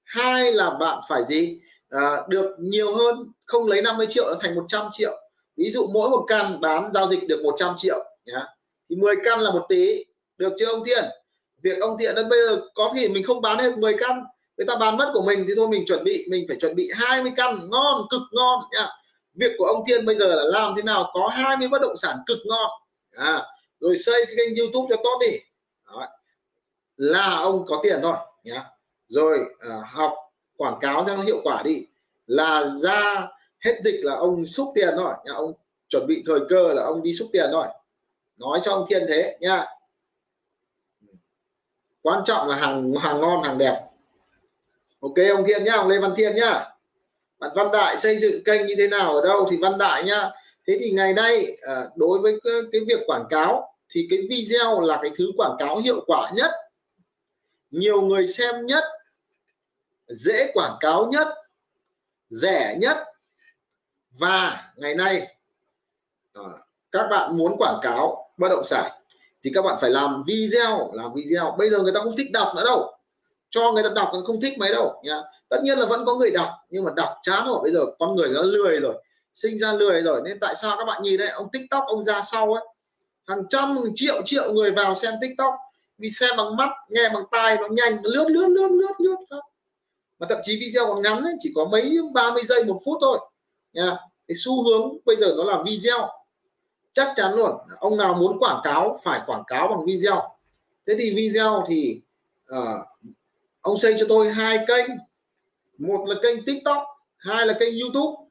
Hai 0.04 0.54
là 0.54 0.69
bạn 0.80 1.00
phải 1.10 1.21
gì? 1.30 1.60
À, 1.89 2.17
được 2.28 2.56
nhiều 2.60 2.95
hơn 2.95 3.32
không 3.45 3.67
lấy 3.67 3.82
50 3.82 4.08
triệu 4.10 4.24
nó 4.30 4.36
thành 4.41 4.56
100 4.56 4.88
triệu. 4.91 5.17
Ví 5.58 5.71
dụ 5.71 5.88
mỗi 5.93 6.10
một 6.10 6.26
căn 6.28 6.62
bán 6.62 6.93
giao 6.93 7.08
dịch 7.08 7.28
được 7.28 7.41
100 7.43 7.76
triệu 7.78 8.04
nhá. 8.26 8.45
Thì 8.89 8.95
10 8.95 9.15
căn 9.26 9.39
là 9.39 9.52
một 9.52 9.65
tí, 9.69 10.06
được 10.38 10.54
chưa 10.60 10.65
ông 10.65 10.84
Thiện? 10.86 11.04
Việc 11.62 11.80
ông 11.82 11.97
Thiện 11.97 12.15
đến 12.15 12.30
bây 12.30 12.39
giờ 12.47 12.62
có 12.74 12.91
thể 12.95 13.08
mình 13.08 13.24
không 13.28 13.41
bán 13.41 13.58
được 13.58 13.78
10 13.78 13.95
căn 14.00 14.24
người 14.58 14.67
ta 14.67 14.76
bán 14.76 14.97
mất 14.97 15.12
của 15.13 15.21
mình 15.21 15.45
thì 15.47 15.54
thôi 15.58 15.67
mình 15.67 15.86
chuẩn 15.86 16.04
bị 16.04 16.26
mình 16.30 16.45
phải 16.47 16.58
chuẩn 16.60 16.76
bị 16.76 16.89
20 16.93 17.32
căn 17.38 17.60
ngon 17.69 18.02
cực 18.10 18.21
ngon 18.32 18.60
nhá. 18.71 18.89
Việc 19.34 19.52
của 19.58 19.65
ông 19.65 19.84
Thiên 19.88 20.06
bây 20.06 20.15
giờ 20.15 20.36
là 20.36 20.43
làm 20.43 20.74
thế 20.76 20.84
nào? 20.84 21.12
Có 21.13 21.28
20 21.28 21.67
bất 21.67 21.82
động 21.82 21.97
sản 21.97 22.17
cực 22.26 22.38
ngon 22.45 22.69
à, 23.15 23.43
rồi 23.80 23.97
xây 23.97 24.26
cái 24.26 24.36
kênh 24.38 24.58
YouTube 24.58 24.88
cho 24.89 25.02
tốt 25.04 25.19
đi. 25.21 25.38
Đó 25.88 26.08
là 27.02 27.30
ông 27.30 27.66
có 27.68 27.80
tiền 27.84 28.00
thôi 28.02 28.16
nhá. 28.44 28.64
Rồi 29.08 29.40
à, 29.60 29.82
học 29.86 30.14
quảng 30.58 30.78
cáo 30.82 31.04
cho 31.08 31.16
nó 31.16 31.24
hiệu 31.24 31.42
quả 31.44 31.62
đi. 31.64 31.86
Là 32.28 32.66
ra 32.82 33.28
hết 33.66 33.80
dịch 33.84 34.00
là 34.04 34.16
ông 34.16 34.46
xúc 34.46 34.72
tiền 34.76 34.90
thôi 34.96 35.14
nhà 35.26 35.34
ông 35.34 35.54
chuẩn 35.90 36.08
bị 36.08 36.24
thời 36.28 36.40
cơ 36.50 36.74
là 36.74 36.84
ông 36.84 37.04
đi 37.04 37.14
xúc 37.14 37.30
tiền 37.34 37.46
thôi. 37.52 37.66
Nói 38.38 38.60
cho 38.64 38.72
ông 38.72 38.86
thiên 38.90 39.06
thế 39.10 39.38
nha 39.42 39.66
quan 42.02 42.22
trọng 42.26 42.48
là 42.48 42.56
hàng 42.56 42.94
hàng 42.96 43.22
ngon 43.22 43.44
hàng 43.44 43.58
đẹp. 43.58 43.82
Ok 45.00 45.16
ông 45.36 45.44
thiên 45.48 45.64
nhá 45.64 45.74
ông 45.74 45.88
lê 45.88 46.00
văn 46.00 46.14
thiên 46.18 46.36
nhá. 46.36 46.66
Bạn 47.40 47.52
văn 47.56 47.72
đại 47.72 47.98
xây 47.98 48.20
dựng 48.20 48.44
kênh 48.44 48.66
như 48.66 48.76
thế 48.78 48.88
nào 48.88 49.16
ở 49.16 49.28
đâu 49.28 49.48
thì 49.52 49.58
văn 49.58 49.78
đại 49.78 50.04
nhá. 50.04 50.30
Thế 50.68 50.78
thì 50.80 50.92
ngày 50.92 51.14
nay 51.14 51.58
à, 51.62 51.86
đối 51.96 52.20
với 52.20 52.40
cái 52.72 52.82
việc 52.88 53.00
quảng 53.08 53.26
cáo 53.30 53.74
thì 53.90 54.08
cái 54.10 54.20
video 54.30 54.80
là 54.82 55.00
cái 55.02 55.12
thứ 55.18 55.32
quảng 55.38 55.56
cáo 55.60 55.78
hiệu 55.78 56.04
quả 56.08 56.32
nhất 56.36 56.52
nhiều 57.72 58.02
người 58.02 58.28
xem 58.28 58.66
nhất 58.66 58.84
dễ 60.08 60.52
quảng 60.54 60.78
cáo 60.80 61.06
nhất 61.06 61.28
rẻ 62.30 62.76
nhất. 62.80 62.98
Và 64.20 64.72
ngày 64.76 64.96
nay 64.96 65.36
à, 66.34 66.42
các 66.92 67.08
bạn 67.12 67.38
muốn 67.38 67.56
quảng 67.58 67.80
cáo 67.82 68.30
bất 68.38 68.50
động 68.50 68.64
sản 68.64 68.92
thì 69.44 69.52
các 69.54 69.62
bạn 69.62 69.78
phải 69.82 69.90
làm 69.90 70.24
video 70.28 70.92
làm 70.94 71.14
video. 71.14 71.56
Bây 71.58 71.70
giờ 71.70 71.80
người 71.80 71.94
ta 71.94 72.00
không 72.04 72.18
thích 72.18 72.32
đọc 72.34 72.56
nữa 72.56 72.64
đâu. 72.66 72.98
Cho 73.50 73.72
người 73.72 73.84
ta 73.84 73.90
đọc 73.96 74.10
người 74.14 74.22
không 74.26 74.42
thích 74.42 74.58
mấy 74.60 74.74
đâu 74.74 75.02
nhá. 75.04 75.22
Tất 75.50 75.58
nhiên 75.64 75.80
là 75.80 75.86
vẫn 75.86 76.06
có 76.06 76.16
người 76.16 76.32
đọc 76.32 76.50
nhưng 76.70 76.84
mà 76.84 76.92
đọc 76.96 77.10
chán 77.22 77.48
rồi. 77.48 77.60
Bây 77.64 77.72
giờ 77.72 77.80
con 78.00 78.16
người 78.16 78.30
nó 78.30 78.42
lười 78.42 78.80
rồi 78.80 79.04
sinh 79.34 79.60
ra 79.60 79.74
lười 79.74 80.02
rồi. 80.02 80.22
Nên 80.26 80.40
tại 80.40 80.56
sao 80.62 80.78
các 80.78 80.86
bạn 80.86 81.02
nhìn 81.02 81.18
đấy 81.18 81.30
ông 81.30 81.52
tiktok 81.52 81.84
ông 81.88 82.04
ra 82.04 82.22
sau 82.32 82.54
ấy 82.54 82.64
hàng 83.28 83.44
trăm 83.50 83.78
hàng 83.78 83.92
triệu 83.96 84.22
triệu 84.26 84.54
người 84.54 84.72
vào 84.72 84.96
xem 84.96 85.14
tiktok 85.22 85.54
vì 86.02 86.10
xem 86.10 86.30
bằng 86.38 86.56
mắt 86.56 86.70
nghe 86.90 87.10
bằng 87.14 87.24
tai 87.32 87.58
nó 87.58 87.68
nhanh 87.72 87.96
nó 87.96 88.10
lướt 88.10 88.30
lướt 88.30 88.48
lướt 88.48 88.68
lướt 88.72 88.94
lướt 89.00 89.40
mà 90.22 90.28
thậm 90.30 90.40
chí 90.44 90.60
video 90.60 90.88
còn 90.88 91.02
ngắn 91.02 91.24
ấy, 91.24 91.34
chỉ 91.40 91.52
có 91.56 91.66
mấy 91.66 91.98
30 92.14 92.44
giây 92.46 92.64
một 92.64 92.82
phút 92.86 92.98
thôi. 93.02 93.20
Nha. 93.74 93.98
Cái 94.28 94.36
xu 94.38 94.64
hướng 94.64 94.98
bây 95.06 95.16
giờ 95.16 95.34
nó 95.38 95.44
là 95.44 95.64
video. 95.66 96.10
Chắc 96.94 97.14
chắn 97.16 97.34
luôn 97.34 97.52
ông 97.80 97.98
nào 97.98 98.14
muốn 98.14 98.40
quảng 98.40 98.60
cáo 98.64 98.98
phải 99.04 99.22
quảng 99.26 99.44
cáo 99.48 99.68
bằng 99.68 99.86
video. 99.86 100.38
Thế 100.88 100.94
thì 101.00 101.16
video 101.16 101.66
thì 101.68 102.02
uh, 102.54 102.58
ông 103.62 103.78
xây 103.78 103.96
cho 104.00 104.06
tôi 104.10 104.30
hai 104.30 104.60
kênh. 104.68 104.86
Một 105.78 106.06
là 106.08 106.16
kênh 106.24 106.46
tiktok 106.46 106.84
hai 107.18 107.46
là 107.46 107.58
kênh 107.60 107.80
youtube. 107.80 108.24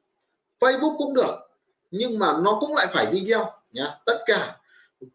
Facebook 0.59 0.97
cũng 0.97 1.13
được 1.13 1.35
nhưng 1.91 2.19
mà 2.19 2.37
nó 2.41 2.57
cũng 2.59 2.75
lại 2.75 2.87
phải 2.89 3.05
video 3.05 3.51
nhá 3.71 3.97
tất 4.05 4.23
cả 4.25 4.57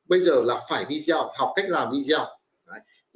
bây 0.04 0.20
giờ 0.20 0.42
là 0.44 0.60
phải 0.68 0.84
video 0.84 1.30
học 1.34 1.52
cách 1.56 1.64
làm 1.68 1.92
video 1.92 2.35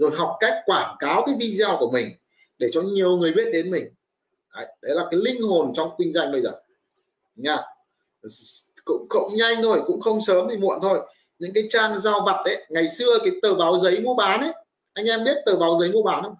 rồi 0.00 0.10
học 0.16 0.36
cách 0.40 0.54
quảng 0.66 0.96
cáo 0.98 1.22
cái 1.26 1.34
video 1.38 1.76
của 1.78 1.90
mình 1.90 2.10
để 2.58 2.68
cho 2.72 2.82
nhiều 2.82 3.16
người 3.16 3.32
biết 3.32 3.50
đến 3.52 3.70
mình. 3.70 3.84
Đấy, 4.54 4.66
đấy 4.82 4.94
là 4.94 5.06
cái 5.10 5.20
linh 5.22 5.42
hồn 5.42 5.72
trong 5.74 5.90
kinh 5.98 6.12
doanh 6.12 6.32
bây 6.32 6.40
giờ. 6.40 6.50
Nha. 7.34 7.56
Cũng, 8.84 9.06
cũng 9.08 9.36
nhanh 9.36 9.62
thôi 9.62 9.82
cũng 9.86 10.00
không 10.00 10.20
sớm 10.20 10.46
thì 10.50 10.56
muộn 10.56 10.78
thôi. 10.82 11.00
Những 11.38 11.52
cái 11.54 11.64
trang 11.70 12.00
giao 12.00 12.22
vặt 12.26 12.42
đấy 12.44 12.66
ngày 12.68 12.88
xưa 12.88 13.18
cái 13.18 13.32
tờ 13.42 13.54
báo 13.54 13.78
giấy 13.78 14.00
mua 14.00 14.14
bán 14.14 14.40
ấy 14.40 14.52
anh 14.94 15.06
em 15.06 15.24
biết 15.24 15.36
tờ 15.46 15.56
báo 15.56 15.76
giấy 15.80 15.92
mua 15.92 16.02
bán 16.02 16.22
không? 16.22 16.34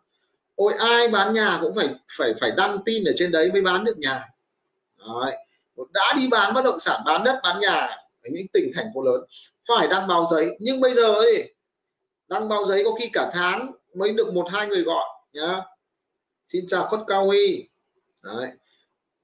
Ôi 0.55 0.73
ai 0.79 1.09
bán 1.09 1.35
nhà 1.35 1.59
cũng 1.61 1.75
phải 1.75 1.89
phải 2.19 2.35
phải 2.41 2.53
đăng 2.57 2.79
tin 2.85 3.05
ở 3.05 3.13
trên 3.17 3.31
đấy 3.31 3.51
mới 3.53 3.63
bán 3.63 3.85
được 3.85 3.99
nhà. 3.99 4.29
Đấy. 4.99 5.37
đã 5.93 6.15
đi 6.17 6.29
bán 6.31 6.55
bất 6.55 6.65
động 6.65 6.79
sản 6.79 7.03
bán 7.07 7.25
đất 7.25 7.41
bán 7.43 7.61
nhà 7.61 7.77
ở 8.23 8.29
những 8.33 8.47
tỉnh 8.53 8.71
thành 8.75 8.87
phố 8.95 9.03
lớn 9.03 9.21
phải 9.69 9.89
đăng 9.89 10.09
báo 10.09 10.27
giấy. 10.31 10.49
Nhưng 10.61 10.81
bây 10.81 10.95
giờ 10.95 11.15
ấy 11.15 11.55
đăng 12.31 12.49
báo 12.49 12.65
giấy 12.65 12.83
có 12.85 12.93
khi 12.93 13.11
cả 13.13 13.31
tháng 13.33 13.73
mới 13.95 14.13
được 14.13 14.35
một 14.35 14.47
hai 14.53 14.67
người 14.67 14.83
gọi, 14.83 15.05
nhá. 15.33 15.61
Xin 16.49 16.67
chào 16.69 16.87
khuất 16.87 17.01
cao 17.07 17.27
huy. 17.27 17.69
Đấy. 18.23 18.49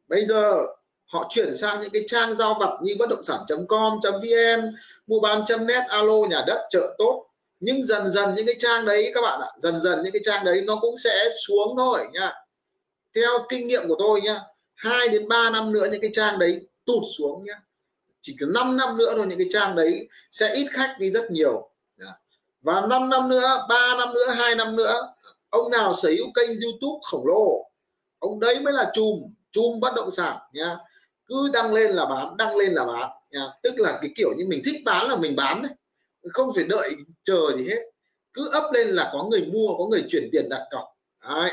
Bây 0.09 0.27
giờ 0.27 0.67
họ 1.05 1.27
chuyển 1.31 1.57
sang 1.57 1.81
những 1.81 1.91
cái 1.93 2.03
trang 2.09 2.35
giao 2.35 2.55
vặt 2.61 2.71
như 2.83 2.97
bất 2.99 3.09
động 3.09 3.23
sản.com 3.23 4.01
vn, 4.03 4.75
mua 5.07 5.21
bán 5.21 5.45
net, 5.67 5.83
alo, 5.89 6.27
nhà 6.31 6.45
đất, 6.47 6.67
chợ 6.71 6.95
tốt. 6.99 7.27
Nhưng 7.61 7.85
dần 7.85 8.13
dần 8.13 8.35
những 8.35 8.47
cái 8.47 8.57
trang 8.59 8.85
đấy, 8.85 9.11
các 9.15 9.21
bạn 9.21 9.41
ạ, 9.41 9.49
dần 9.59 9.83
dần 9.83 10.01
những 10.03 10.13
cái 10.13 10.23
trang 10.25 10.45
đấy 10.45 10.63
nó 10.67 10.77
cũng 10.77 10.99
sẽ 10.99 11.29
xuống 11.47 11.75
thôi 11.77 12.07
nha 12.13 12.33
theo 13.17 13.31
kinh 13.49 13.69
nghiệm 13.69 13.89
của 13.89 13.97
tôi, 13.99 14.21
nhá 14.21 14.41
2 14.75 15.09
đến 15.09 15.29
3 15.29 15.51
năm 15.51 15.73
nữa 15.73 15.89
những 15.93 16.01
cái 16.01 16.11
trang 16.13 16.39
đấy 16.39 16.69
tụt 16.85 17.03
xuống, 17.19 17.45
nhá. 17.45 17.61
Chỉ 18.21 18.37
cần 18.41 18.53
5 18.53 18.77
năm 18.77 18.97
nữa 18.97 19.15
thôi, 19.17 19.27
những 19.27 19.39
cái 19.39 19.49
trang 19.51 19.77
đấy 19.77 20.09
sẽ 20.31 20.55
ít 20.55 20.67
khách 20.73 20.97
đi 20.99 21.11
rất 21.11 21.31
nhiều 21.31 21.71
và 22.67 22.87
5 22.87 23.11
năm 23.11 23.29
nữa 23.29 23.67
3 23.69 23.97
năm 23.99 24.15
nữa, 24.15 24.35
hai 24.37 24.55
năm 24.55 24.77
nữa, 24.77 25.15
ông 25.51 25.71
nào 25.71 25.95
sở 25.95 26.09
hữu 26.09 26.27
kênh 26.35 26.49
youtube 26.49 27.01
khổng 27.03 27.27
lồ, 27.27 27.71
ông 28.19 28.41
đấy 28.41 28.61
mới 28.61 28.73
là 28.73 28.91
chùm 28.95 29.23
chùm 29.53 29.81
bất 29.81 29.95
động 29.97 30.11
sản 30.11 30.37
nha. 30.53 30.77
Cứ 31.27 31.51
đăng 31.53 31.73
lên 31.73 31.91
là 31.91 32.05
bán, 32.05 32.37
đăng 32.37 32.57
lên 32.57 32.73
là 32.73 32.85
bán 32.85 33.11
nha. 33.31 33.47
Tức 33.63 33.75
là 33.79 33.99
cái 34.01 34.11
kiểu 34.17 34.29
như 34.37 34.47
mình 34.47 34.63
thích 34.65 34.77
bán 34.85 35.09
là 35.09 35.17
mình 35.17 35.37
bán 35.37 35.63
đấy. 35.63 35.73
Không 36.33 36.53
phải 36.55 36.65
đợi 36.65 36.91
chờ 37.25 37.53
gì 37.57 37.69
hết. 37.69 37.83
Cứ 38.33 38.51
up 38.59 38.73
lên 38.73 38.89
là 38.89 39.11
có 39.13 39.25
người 39.25 39.43
mua, 39.43 39.79
có 39.79 39.87
người 39.91 40.05
chuyển 40.09 40.29
tiền 40.33 40.49
đặt 40.49 40.69
cọc. 40.71 40.85
Đấy. 41.29 41.51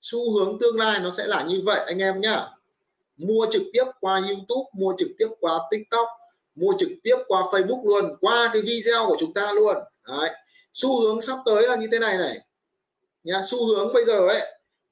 xu 0.00 0.32
hướng 0.32 0.58
tương 0.60 0.76
lai 0.76 1.00
nó 1.00 1.10
sẽ 1.16 1.26
là 1.26 1.42
như 1.42 1.62
vậy, 1.64 1.80
anh 1.86 1.98
em 1.98 2.20
nhá. 2.20 2.48
Mua 3.16 3.46
trực 3.52 3.62
tiếp 3.72 3.84
qua 4.00 4.22
YouTube, 4.28 4.70
mua 4.72 4.94
trực 4.98 5.08
tiếp 5.18 5.28
qua 5.40 5.58
TikTok, 5.70 6.08
mua 6.54 6.72
trực 6.78 6.88
tiếp 7.02 7.16
qua 7.26 7.42
Facebook 7.42 7.84
luôn, 7.84 8.16
qua 8.20 8.50
cái 8.52 8.62
video 8.62 9.06
của 9.08 9.16
chúng 9.20 9.34
ta 9.34 9.52
luôn. 9.52 9.76
Đấy 10.08 10.30
xu 10.74 11.00
hướng 11.00 11.22
sắp 11.22 11.38
tới 11.44 11.68
là 11.68 11.76
như 11.76 11.88
thế 11.92 11.98
này 11.98 12.18
này. 12.18 12.38
Nhà 13.22 13.40
xu 13.44 13.66
hướng 13.66 13.92
bây 13.92 14.04
giờ 14.04 14.28
ấy 14.28 14.40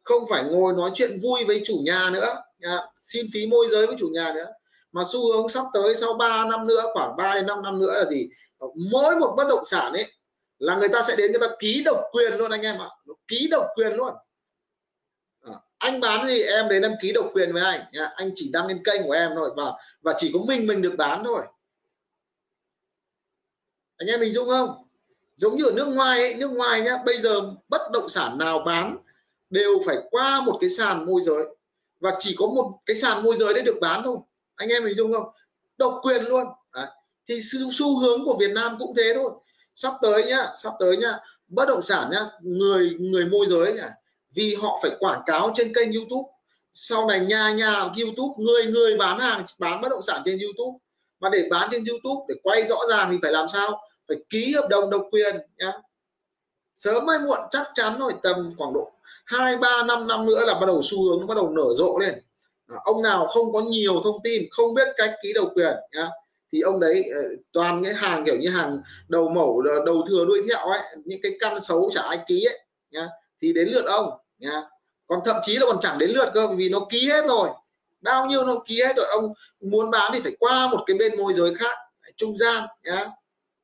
không 0.02 0.26
phải 0.30 0.44
ngồi 0.44 0.72
nói 0.72 0.90
chuyện 0.94 1.20
vui 1.22 1.44
với 1.44 1.62
chủ 1.66 1.80
nhà 1.84 2.10
nữa 2.10 2.42
nhà 2.58 2.78
xin 2.98 3.26
phí 3.34 3.46
môi 3.46 3.68
giới 3.70 3.86
với 3.86 3.96
chủ 3.98 4.08
nhà 4.12 4.32
nữa 4.34 4.46
mà 4.92 5.02
xu 5.12 5.32
hướng 5.32 5.48
sắp 5.48 5.64
tới 5.72 5.94
sau 5.94 6.14
3 6.14 6.44
năm 6.50 6.66
nữa 6.66 6.84
khoảng 6.92 7.16
3 7.16 7.34
đến 7.34 7.46
5 7.46 7.62
năm 7.62 7.78
nữa 7.78 7.92
là 7.98 8.10
gì? 8.10 8.28
Mỗi 8.92 9.16
một 9.16 9.34
bất 9.36 9.48
động 9.48 9.64
sản 9.64 9.92
ấy 9.92 10.12
là 10.58 10.76
người 10.76 10.88
ta 10.88 11.02
sẽ 11.08 11.16
đến 11.16 11.32
người 11.32 11.48
ta 11.48 11.54
ký 11.58 11.82
độc 11.84 12.00
quyền 12.12 12.32
luôn 12.32 12.50
anh 12.50 12.62
em 12.62 12.78
ạ. 12.78 12.88
Ký 13.28 13.48
độc 13.50 13.66
quyền 13.74 13.92
luôn. 13.92 14.14
À, 15.40 15.52
anh 15.78 16.00
bán 16.00 16.26
gì 16.26 16.42
em 16.42 16.68
đến 16.68 16.82
em 16.82 16.92
ký 17.02 17.12
độc 17.12 17.30
quyền 17.34 17.52
với 17.52 17.62
anh 17.62 17.80
nhà 17.92 18.12
anh 18.16 18.30
chỉ 18.36 18.50
đăng 18.52 18.66
lên 18.66 18.82
kênh 18.84 19.02
của 19.02 19.12
em 19.12 19.30
thôi 19.34 19.50
và 19.56 19.72
và 20.02 20.14
chỉ 20.18 20.30
có 20.34 20.38
mình 20.48 20.66
mình 20.66 20.82
được 20.82 20.94
bán 20.98 21.24
thôi. 21.24 21.42
Anh 23.96 24.08
em 24.08 24.20
mình 24.20 24.32
dung 24.32 24.48
không? 24.48 24.88
Giống 25.34 25.56
như 25.56 25.64
ở 25.64 25.72
nước 25.72 25.86
ngoài 25.86 26.20
ấy, 26.20 26.34
nước 26.34 26.50
ngoài 26.50 26.80
nhá 26.80 26.98
bây 27.06 27.20
giờ 27.20 27.40
bất 27.68 27.82
động 27.92 28.08
sản 28.08 28.38
nào 28.38 28.58
bán 28.66 28.96
đều 29.50 29.80
phải 29.86 29.96
qua 30.10 30.40
một 30.40 30.58
cái 30.60 30.70
sàn 30.70 31.06
môi 31.06 31.22
giới. 31.22 31.44
Và 32.00 32.16
chỉ 32.18 32.34
có 32.38 32.46
một 32.46 32.72
cái 32.86 32.96
sàn 32.96 33.22
môi 33.22 33.36
giới 33.36 33.54
đấy 33.54 33.62
được 33.62 33.78
bán 33.80 34.02
thôi. 34.04 34.16
Anh 34.54 34.68
em 34.68 34.84
hình 34.84 34.96
dung 34.96 35.12
không? 35.12 35.26
Độc 35.78 36.00
quyền 36.02 36.24
luôn. 36.24 36.46
Đấy. 36.74 36.86
Thì 37.28 37.40
xu, 37.42 37.58
xu 37.72 37.98
hướng 37.98 38.24
của 38.24 38.36
Việt 38.40 38.50
Nam 38.54 38.76
cũng 38.78 38.94
thế 38.96 39.12
thôi. 39.14 39.30
Sắp 39.74 39.92
tới 40.02 40.24
nhá 40.24 40.52
sắp 40.56 40.72
tới 40.78 40.96
nhá 40.96 41.18
bất 41.48 41.68
động 41.68 41.82
sản 41.82 42.10
nhá 42.12 42.20
người 42.42 42.96
người 43.00 43.24
môi 43.24 43.46
giới 43.46 43.72
nhá 43.72 43.90
vì 44.34 44.54
họ 44.54 44.78
phải 44.82 44.90
quảng 44.98 45.22
cáo 45.26 45.52
trên 45.54 45.74
kênh 45.74 45.92
YouTube. 45.92 46.28
Sau 46.72 47.06
này 47.06 47.20
nhà 47.20 47.52
nhà 47.52 47.80
YouTube 47.80 48.34
người 48.44 48.66
người 48.66 48.96
bán 48.96 49.20
hàng 49.20 49.44
bán 49.58 49.80
bất 49.80 49.88
động 49.88 50.02
sản 50.02 50.22
trên 50.24 50.38
YouTube. 50.38 50.78
Mà 51.20 51.28
để 51.32 51.48
bán 51.50 51.68
trên 51.72 51.84
YouTube 51.84 52.24
để 52.28 52.34
quay 52.42 52.66
rõ 52.66 52.76
ràng 52.90 53.08
thì 53.10 53.18
phải 53.22 53.32
làm 53.32 53.46
sao? 53.52 53.80
Phải 54.08 54.16
ký 54.30 54.54
hợp 54.54 54.68
đồng 54.70 54.90
độc 54.90 55.06
quyền, 55.10 55.36
nhá. 55.58 55.72
Sớm 56.76 57.06
hay 57.08 57.18
muộn 57.18 57.38
chắc 57.50 57.66
chắn 57.74 57.98
rồi, 57.98 58.14
tầm 58.22 58.54
khoảng 58.58 58.72
độ 58.72 58.92
hai, 59.24 59.56
ba, 59.56 59.82
năm 59.82 60.06
năm 60.06 60.26
nữa 60.26 60.44
là 60.46 60.54
bắt 60.54 60.66
đầu 60.66 60.80
xu 60.82 61.04
hướng 61.04 61.20
nó 61.20 61.26
bắt 61.26 61.34
đầu 61.34 61.50
nở 61.50 61.74
rộ 61.74 61.98
lên. 61.98 62.14
À, 62.68 62.76
ông 62.84 63.02
nào 63.02 63.26
không 63.26 63.52
có 63.52 63.60
nhiều 63.60 64.00
thông 64.04 64.22
tin, 64.24 64.42
không 64.50 64.74
biết 64.74 64.88
cách 64.96 65.14
ký 65.22 65.32
độc 65.32 65.48
quyền, 65.54 65.76
nhá, 65.92 66.08
thì 66.52 66.60
ông 66.60 66.80
đấy 66.80 67.04
ờ, 67.14 67.22
toàn 67.52 67.84
cái 67.84 67.94
hàng 67.94 68.24
kiểu 68.26 68.36
như 68.36 68.48
hàng 68.48 68.78
đầu 69.08 69.28
mẫu 69.28 69.62
đầu 69.86 70.04
thừa 70.08 70.24
đuôi 70.24 70.42
thẹo 70.48 70.66
ấy, 70.66 70.80
những 71.04 71.20
cái 71.22 71.32
căn 71.40 71.62
xấu 71.62 71.90
chả 71.94 72.02
ai 72.02 72.18
ký 72.26 72.44
ấy, 72.44 72.60
nhá, 72.90 73.08
thì 73.42 73.52
đến 73.52 73.68
lượt 73.68 73.84
ông, 73.86 74.10
nhá. 74.38 74.62
Còn 75.06 75.20
thậm 75.24 75.36
chí 75.42 75.56
là 75.56 75.66
còn 75.66 75.76
chẳng 75.82 75.98
đến 75.98 76.10
lượt 76.10 76.30
cơ 76.34 76.48
vì 76.48 76.68
nó 76.68 76.86
ký 76.90 77.08
hết 77.08 77.24
rồi. 77.28 77.48
Bao 78.00 78.26
nhiêu 78.26 78.44
nó 78.44 78.54
ký 78.66 78.82
hết 78.82 78.96
rồi, 78.96 79.06
ông 79.06 79.34
muốn 79.60 79.90
bán 79.90 80.10
thì 80.14 80.20
phải 80.20 80.32
qua 80.38 80.68
một 80.68 80.84
cái 80.86 80.96
bên 80.96 81.16
môi 81.18 81.34
giới 81.34 81.54
khác, 81.54 81.78
trung 82.16 82.36
gian, 82.36 82.64
nhá 82.84 83.10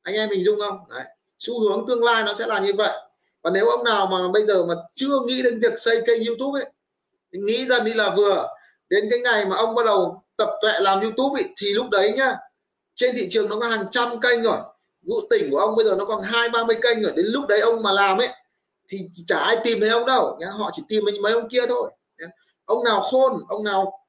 anh 0.09 0.15
em 0.15 0.29
mình 0.29 0.45
dung 0.45 0.61
không? 0.61 0.79
Đấy. 0.91 1.05
Xu 1.39 1.61
hướng 1.61 1.87
tương 1.87 2.05
lai 2.05 2.23
nó 2.23 2.35
sẽ 2.35 2.47
là 2.47 2.61
như 2.61 2.73
vậy. 2.77 2.99
Và 3.43 3.51
nếu 3.51 3.69
ông 3.69 3.85
nào 3.85 4.07
mà 4.07 4.19
bây 4.33 4.47
giờ 4.47 4.65
mà 4.65 4.75
chưa 4.95 5.21
nghĩ 5.27 5.43
đến 5.43 5.61
việc 5.61 5.79
xây 5.79 6.03
kênh 6.07 6.25
youtube 6.25 6.61
ấy 6.61 6.71
thì 7.33 7.39
nghĩ 7.39 7.67
dần 7.67 7.85
đi 7.85 7.95
là 7.95 8.15
vừa. 8.17 8.49
Đến 8.89 9.09
cái 9.11 9.19
ngày 9.19 9.45
mà 9.45 9.57
ông 9.57 9.75
bắt 9.75 9.87
đầu 9.87 10.23
tập 10.37 10.49
tuệ 10.61 10.73
làm 10.81 11.01
youtube 11.01 11.43
ấy, 11.43 11.55
thì 11.61 11.73
lúc 11.73 11.87
đấy 11.91 12.13
nhá 12.17 12.37
trên 12.95 13.15
thị 13.17 13.29
trường 13.31 13.49
nó 13.49 13.61
có 13.61 13.69
hàng 13.69 13.85
trăm 13.91 14.21
kênh 14.21 14.43
rồi. 14.43 14.59
Vụ 15.03 15.21
tỉnh 15.31 15.51
của 15.51 15.59
ông 15.59 15.77
bây 15.77 15.85
giờ 15.85 15.95
nó 15.99 16.05
còn 16.05 16.23
hai 16.23 16.49
ba 16.49 16.65
mươi 16.65 16.77
kênh 16.83 17.03
rồi. 17.03 17.13
Đến 17.17 17.27
lúc 17.27 17.47
đấy 17.47 17.61
ông 17.61 17.83
mà 17.83 17.93
làm 17.93 18.19
ấy 18.19 18.29
thì 18.89 19.01
chả 19.27 19.39
ai 19.39 19.57
tìm 19.65 19.81
thấy 19.81 19.89
ông 19.89 20.07
đâu 20.07 20.37
nhá. 20.41 20.47
Họ 20.47 20.71
chỉ 20.73 20.83
tìm 20.89 21.05
mấy 21.23 21.33
ông 21.33 21.49
kia 21.49 21.67
thôi 21.69 21.91
nhá. 22.19 22.27
ông 22.65 22.85
nào 22.85 23.01
khôn 23.01 23.33
ông 23.49 23.65
nào 23.65 24.01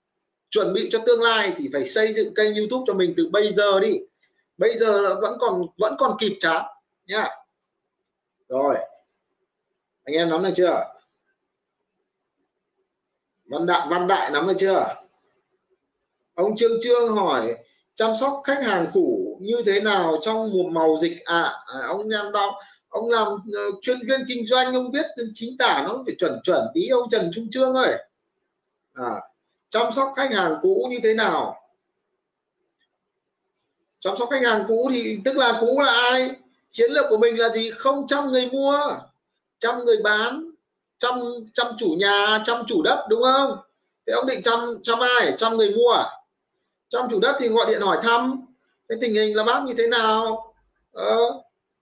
chuẩn 0.50 0.74
bị 0.74 0.90
cho 0.92 1.00
tương 1.06 1.22
lai 1.22 1.54
thì 1.58 1.70
phải 1.74 1.90
xây 1.90 2.14
dựng 2.14 2.34
kênh 2.34 2.56
youtube 2.56 2.84
cho 2.88 2.94
mình 2.94 3.14
từ 3.18 3.30
bây 3.32 3.54
giờ 3.54 3.80
đi 3.80 4.00
bây 4.60 4.78
giờ 4.78 5.16
vẫn 5.22 5.38
còn 5.40 5.62
vẫn 5.78 5.96
còn 6.00 6.18
kịp 6.20 6.38
chán. 6.40 6.66
Nhá 7.08 7.28
rồi. 8.50 8.76
Anh 10.04 10.16
em 10.16 10.30
nắm 10.30 10.44
được 10.44 10.50
chưa? 10.56 10.84
Văn 13.46 13.66
đại 13.66 13.88
văn 13.90 14.08
đại 14.08 14.32
nắm 14.32 14.48
được 14.48 14.54
chưa? 14.58 14.96
Ông 16.36 16.56
trương 16.56 16.82
trương 16.82 17.16
hỏi 17.16 17.56
chăm 17.96 18.16
sóc 18.16 18.42
khách 18.44 18.64
hàng 18.64 18.88
cũ 18.94 19.38
như 19.42 19.56
thế 19.66 19.80
nào 19.80 20.18
trong 20.22 20.52
một 20.52 20.70
màu 20.72 20.98
dịch? 21.02 21.26
À? 21.26 21.42
à, 21.66 21.80
ông 21.88 22.10
làm 22.10 22.32
đau 22.32 22.60
ông 22.90 23.10
làm 23.10 23.28
uh, 23.34 23.76
chuyên 23.82 23.98
viên 24.08 24.20
kinh 24.28 24.46
doanh 24.46 24.74
ông 24.74 24.92
biết 24.92 25.06
chính 25.34 25.58
tả 25.58 25.84
nó 25.88 26.04
phải 26.06 26.16
chuẩn 26.20 26.40
chuẩn 26.44 26.66
tí 26.74 26.88
ông 26.88 27.10
trần 27.10 27.32
trung 27.34 27.48
trương 27.52 27.74
ơi. 27.74 27.98
À, 28.94 29.22
chăm 29.70 29.92
sóc 29.92 30.14
khách 30.16 30.34
hàng 30.34 30.56
cũ 30.62 30.88
như 30.90 30.98
thế 31.04 31.14
nào? 31.14 31.59
Chăm 34.00 34.18
sóc 34.20 34.30
khách 34.32 34.44
hàng 34.44 34.66
cũ 34.68 34.90
thì 34.94 35.20
tức 35.26 35.38
là 35.38 35.58
cũ 35.60 35.82
là 35.82 35.92
ai? 35.92 36.32
Chiến 36.72 36.92
lược 36.92 37.06
của 37.10 37.18
mình 37.18 37.40
là 37.40 37.50
gì? 37.50 37.72
Không 37.72 38.08
chăm 38.08 38.32
người 38.32 38.50
mua 38.52 38.80
chăm 39.60 39.86
người 39.86 39.98
bán 40.04 40.52
chăm 40.98 41.20
chăm 41.54 41.68
chủ 41.80 41.88
nhà 42.00 42.42
chăm 42.46 42.66
chủ 42.68 42.82
đất 42.82 43.06
đúng 43.10 43.24
không? 43.24 43.58
Thế 44.08 44.14
ông 44.14 44.28
định 44.28 44.42
chăm 44.42 44.60
chăm 44.84 45.00
ai? 45.00 45.34
Chăm 45.38 45.58
người 45.58 45.70
mua 45.70 45.94
trăm 46.90 47.02
chăm 47.02 47.10
chủ 47.10 47.20
đất 47.20 47.36
thì 47.40 47.48
gọi 47.48 47.66
điện 47.72 47.82
hỏi 47.82 47.98
thăm. 48.04 48.46
Cái 48.90 48.98
tình 49.02 49.14
hình 49.14 49.38
là 49.38 49.44
bác 49.44 49.64
như 49.64 49.74
thế 49.78 49.88
nào? 49.88 50.54
Ờ, 50.94 51.18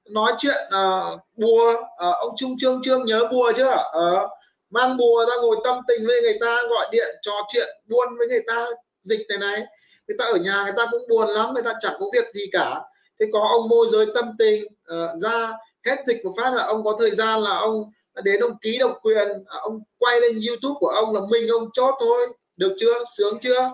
nói 0.09 0.33
chuyện 0.37 0.57
uh, 0.67 1.19
bùa. 1.35 1.73
Uh, 1.73 2.15
ông 2.19 2.33
trung 2.37 2.55
trương 2.59 2.81
trương 2.83 3.05
nhớ 3.05 3.27
bùa 3.31 3.51
chưa? 3.57 3.71
Uh, 3.73 4.29
mang 4.69 4.97
bùa 4.97 5.25
ra 5.29 5.35
ngồi 5.41 5.57
tâm 5.63 5.79
tình 5.87 6.07
với 6.07 6.21
người 6.21 6.37
ta 6.41 6.63
gọi 6.69 6.87
điện 6.91 7.15
trò 7.21 7.33
chuyện 7.53 7.67
buôn 7.85 8.17
với 8.17 8.27
người 8.27 8.43
ta 8.47 8.65
dịch 9.01 9.25
này 9.29 9.37
này 9.37 9.65
người 10.07 10.17
ta 10.19 10.25
ở 10.25 10.37
nhà 10.37 10.63
người 10.63 10.73
ta 10.77 10.85
cũng 10.91 11.01
buồn 11.09 11.29
lắm 11.29 11.53
người 11.53 11.63
ta 11.63 11.73
chẳng 11.79 11.95
có 11.99 12.05
việc 12.13 12.25
gì 12.33 12.41
cả. 12.51 12.81
Thế 13.19 13.25
có 13.33 13.47
ông 13.51 13.69
môi 13.69 13.87
giới 13.91 14.05
tâm 14.15 14.35
tình 14.39 14.63
uh, 14.65 15.21
ra 15.21 15.53
hết 15.85 15.95
dịch 16.05 16.25
một 16.25 16.33
phát 16.37 16.53
là 16.53 16.63
ông 16.63 16.83
có 16.83 16.97
thời 16.99 17.11
gian 17.15 17.39
là 17.39 17.57
ông 17.57 17.91
đến 18.23 18.39
ông 18.39 18.57
ký 18.61 18.77
độc 18.77 18.99
quyền 19.01 19.27
à, 19.27 19.57
ông 19.61 19.79
quay 19.97 20.21
lên 20.21 20.39
youtube 20.47 20.75
của 20.79 20.87
ông 20.87 21.15
là 21.15 21.21
mình 21.29 21.47
ông 21.47 21.69
chốt 21.73 21.95
thôi. 21.99 22.27
Được 22.57 22.75
chưa? 22.79 23.03
Sướng 23.17 23.39
chưa? 23.39 23.71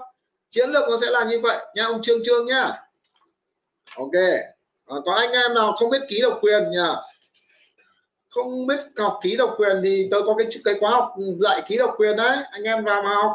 Chiến 0.49 0.69
lược 0.69 0.89
nó 0.89 0.97
sẽ 1.01 1.09
là 1.09 1.23
như 1.23 1.39
vậy. 1.39 1.57
Nha 1.75 1.85
ông 1.85 2.01
trương 2.01 2.23
trương 2.23 2.45
nhá. 2.45 2.81
Ok. 3.97 4.13
À, 4.85 4.95
có 5.05 5.13
anh 5.13 5.31
em 5.31 5.53
nào 5.53 5.75
không 5.79 5.89
biết 5.89 6.01
ký 6.09 6.21
độc 6.21 6.39
quyền 6.41 6.63
nhỉ? 6.71 6.89
Không 8.29 8.67
biết 8.67 8.77
học 8.97 9.19
ký 9.23 9.35
độc 9.35 9.53
quyền 9.57 9.81
thì 9.83 10.07
tôi 10.11 10.23
có 10.25 10.35
cái 10.37 10.47
cái 10.63 10.75
khóa 10.79 10.91
học 10.91 11.13
dạy 11.39 11.61
ký 11.67 11.77
độc 11.77 11.93
quyền 11.97 12.15
đấy. 12.15 12.37
Anh 12.51 12.63
em 12.63 12.83
vào 12.83 13.03
mà 13.03 13.15
học 13.15 13.31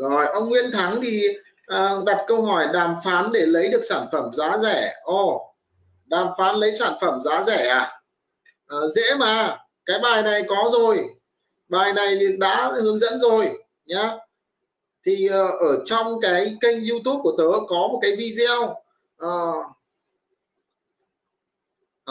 rồi 0.00 0.26
ông 0.26 0.48
Nguyễn 0.48 0.70
Thắng 0.72 1.00
thì 1.02 1.28
à, 1.66 1.90
đặt 2.06 2.24
câu 2.26 2.42
hỏi 2.42 2.66
đàm 2.72 2.96
phán 3.04 3.32
để 3.32 3.46
lấy 3.46 3.68
được 3.68 3.80
sản 3.88 4.06
phẩm 4.12 4.34
giá 4.34 4.58
rẻ. 4.58 4.94
Ồ 5.02 5.34
oh, 5.34 5.42
đàm 6.06 6.28
phán 6.38 6.54
lấy 6.54 6.74
sản 6.74 6.92
phẩm 7.00 7.22
giá 7.22 7.44
rẻ 7.46 7.68
à? 7.68 8.00
À 8.66 8.76
dễ 8.94 9.14
mà. 9.18 9.58
Cái 9.86 9.98
bài 9.98 10.22
này 10.22 10.42
có 10.48 10.70
rồi. 10.72 11.04
Bài 11.68 11.92
này 11.92 12.16
thì 12.20 12.36
đã 12.38 12.70
hướng 12.82 12.98
dẫn 12.98 13.18
rồi 13.18 13.50
nhá. 13.86 14.16
Thì 15.06 15.28
uh, 15.28 15.60
ở 15.60 15.84
trong 15.84 16.20
cái 16.20 16.56
kênh 16.60 16.88
YouTube 16.88 17.20
của 17.22 17.34
tớ 17.38 17.58
có 17.68 17.88
một 17.92 17.98
cái 18.02 18.16
video 18.16 18.82
uh, 19.24 19.66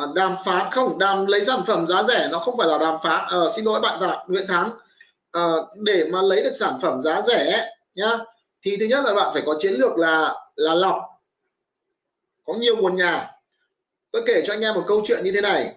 uh, 0.04 0.16
đàm 0.16 0.36
phán 0.46 0.72
không? 0.72 1.00
Đàm 1.00 1.26
lấy 1.26 1.46
sản 1.46 1.62
phẩm 1.68 1.88
giá 1.88 2.04
rẻ 2.04 2.30
nó 2.32 2.40
không 2.40 2.58
phải 2.58 2.68
là 2.68 2.78
đàm 2.78 2.98
phán. 3.04 3.46
Uh, 3.46 3.52
xin 3.52 3.66
lỗi 3.66 3.80
bạn 3.80 4.00
Đạt 4.02 4.30
Nguyễn 4.30 4.48
Thắng. 4.48 4.72
Uh, 5.38 5.66
để 5.76 6.06
mà 6.12 6.22
lấy 6.22 6.44
được 6.44 6.54
sản 6.54 6.80
phẩm 6.82 7.02
giá 7.02 7.22
rẻ 7.22 7.70
nhá. 7.96 8.18
Thì 8.62 8.78
thứ 8.80 8.86
nhất 8.86 9.06
là 9.06 9.14
bạn 9.14 9.34
phải 9.34 9.44
có 9.46 9.56
chiến 9.60 9.74
lược 9.74 9.98
là 9.98 10.36
là 10.56 10.74
lọc. 10.74 11.04
Có 12.46 12.54
nhiều 12.54 12.78
nguồn 12.78 12.96
nhà. 12.96 13.32
Tôi 14.12 14.24
kể 14.26 14.42
cho 14.46 14.54
anh 14.54 14.62
em 14.62 14.76
một 14.76 14.84
câu 14.88 15.02
chuyện 15.06 15.24
như 15.24 15.32
thế 15.32 15.42
này. 15.42 15.76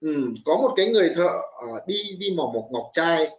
Ừ, 0.00 0.14
có 0.44 0.56
một 0.56 0.72
cái 0.76 0.88
người 0.88 1.12
thợ 1.14 1.30
uh, 1.64 1.86
đi 1.86 2.16
đi 2.18 2.30
mỏ 2.36 2.50
một 2.54 2.68
ngọc 2.70 2.90
trai 2.92 3.30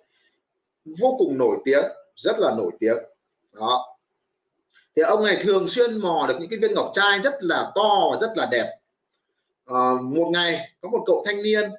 vô 0.86 1.16
cùng 1.18 1.38
nổi 1.38 1.58
tiếng 1.66 1.84
rất 2.16 2.40
là 2.40 2.56
nổi 2.58 2.72
tiếng. 2.80 2.98
Đó. 3.52 3.98
Thì 4.96 5.02
ông 5.02 5.26
này 5.26 5.38
thường 5.42 5.68
xuyên 5.68 5.98
mò 5.98 6.26
được 6.28 6.36
những 6.40 6.50
cái 6.50 6.60
viên 6.60 6.74
ngọc 6.74 6.92
trai 6.94 7.20
rất 7.20 7.34
là 7.40 7.72
to 7.76 8.10
và 8.12 8.18
rất 8.22 8.32
là 8.36 8.46
đẹp. 8.52 8.78
À, 9.66 9.94
một 10.04 10.30
ngày 10.34 10.72
có 10.82 10.90
một 10.90 11.04
cậu 11.06 11.24
thanh 11.26 11.44
niên 11.44 11.72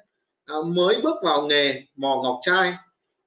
à, 0.45 0.55
mới 0.65 1.01
bước 1.03 1.15
vào 1.23 1.41
nghề 1.41 1.83
mò 1.95 2.21
ngọc 2.23 2.39
trai 2.41 2.73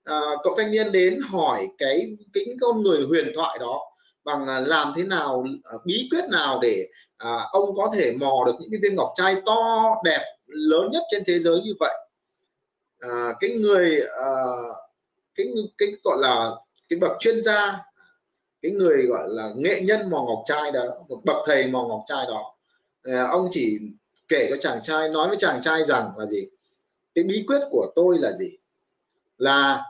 à, 0.07 0.21
cậu 0.43 0.55
thanh 0.57 0.71
niên 0.71 0.93
đến 0.93 1.21
hỏi 1.29 1.69
cái 1.79 2.17
cái 2.33 2.45
con 2.61 2.83
người 2.83 3.03
huyền 3.03 3.33
thoại 3.35 3.59
đó 3.61 3.81
bằng 4.25 4.47
à, 4.47 4.61
làm 4.61 4.93
thế 4.97 5.05
nào 5.05 5.45
à, 5.65 5.73
bí 5.85 6.09
quyết 6.11 6.25
nào 6.31 6.59
để 6.63 6.87
à, 7.17 7.47
ông 7.53 7.77
có 7.77 7.91
thể 7.95 8.13
mò 8.21 8.43
được 8.47 8.53
những 8.61 8.71
cái 8.71 8.81
viên 8.83 8.97
ngọc 8.97 9.13
trai 9.15 9.37
to 9.47 9.91
đẹp 10.05 10.25
lớn 10.47 10.89
nhất 10.93 11.03
trên 11.11 11.23
thế 11.27 11.39
giới 11.39 11.61
như 11.61 11.75
vậy? 11.81 11.95
À, 13.01 13.35
cái 13.41 13.51
người 13.51 14.01
à, 14.01 14.31
cái 15.35 15.47
cái 15.79 15.89
gọi 16.05 16.19
là 16.21 16.51
cái 16.89 16.99
bậc 16.99 17.13
chuyên 17.19 17.43
gia 17.43 17.79
cái 18.63 18.73
người 18.73 19.07
gọi 19.07 19.29
là 19.29 19.51
nghệ 19.57 19.81
nhân 19.81 20.11
mò 20.11 20.25
ngọc 20.29 20.43
trai 20.45 20.73
đó 20.73 20.81
một 21.09 21.21
bậc 21.25 21.37
thầy 21.47 21.67
mò 21.67 21.87
ngọc 21.89 22.01
trai 22.07 22.27
đó 22.27 22.55
à, 23.03 23.29
ông 23.31 23.49
chỉ 23.51 23.79
kể 24.29 24.47
cho 24.51 24.57
chàng 24.61 24.83
trai 24.83 25.09
nói 25.09 25.29
với 25.29 25.37
chàng 25.41 25.63
trai 25.63 25.85
rằng 25.85 26.11
là 26.19 26.27
gì? 26.27 26.49
Cái 27.15 27.25
bí 27.25 27.45
quyết 27.47 27.61
của 27.71 27.93
tôi 27.97 28.19
là 28.19 28.33
gì? 28.33 28.57
Là 29.39 29.85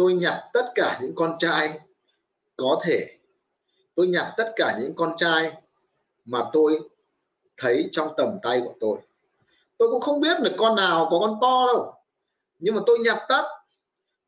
tôi 0.00 0.14
nhặt 0.14 0.44
tất 0.52 0.72
cả 0.74 0.98
những 1.02 1.14
con 1.14 1.36
trai 1.38 1.80
có 2.56 2.80
thể. 2.84 3.06
Tôi 3.94 4.06
nhặt 4.06 4.34
tất 4.36 4.52
cả 4.56 4.78
những 4.80 4.94
con 4.96 5.14
trai 5.16 5.52
mà 6.24 6.44
tôi 6.52 6.80
thấy 7.56 7.88
trong 7.92 8.14
tầm 8.16 8.38
tay 8.42 8.60
của 8.64 8.74
tôi. 8.80 8.98
Tôi 9.78 9.90
cũng 9.90 10.00
không 10.00 10.20
biết 10.20 10.40
là 10.40 10.50
con 10.58 10.76
nào 10.76 11.08
có 11.10 11.18
con 11.20 11.38
to 11.40 11.66
đâu, 11.66 11.94
nhưng 12.58 12.74
mà 12.74 12.80
tôi 12.86 12.98
nhặt 12.98 13.18
tất. 13.28 13.42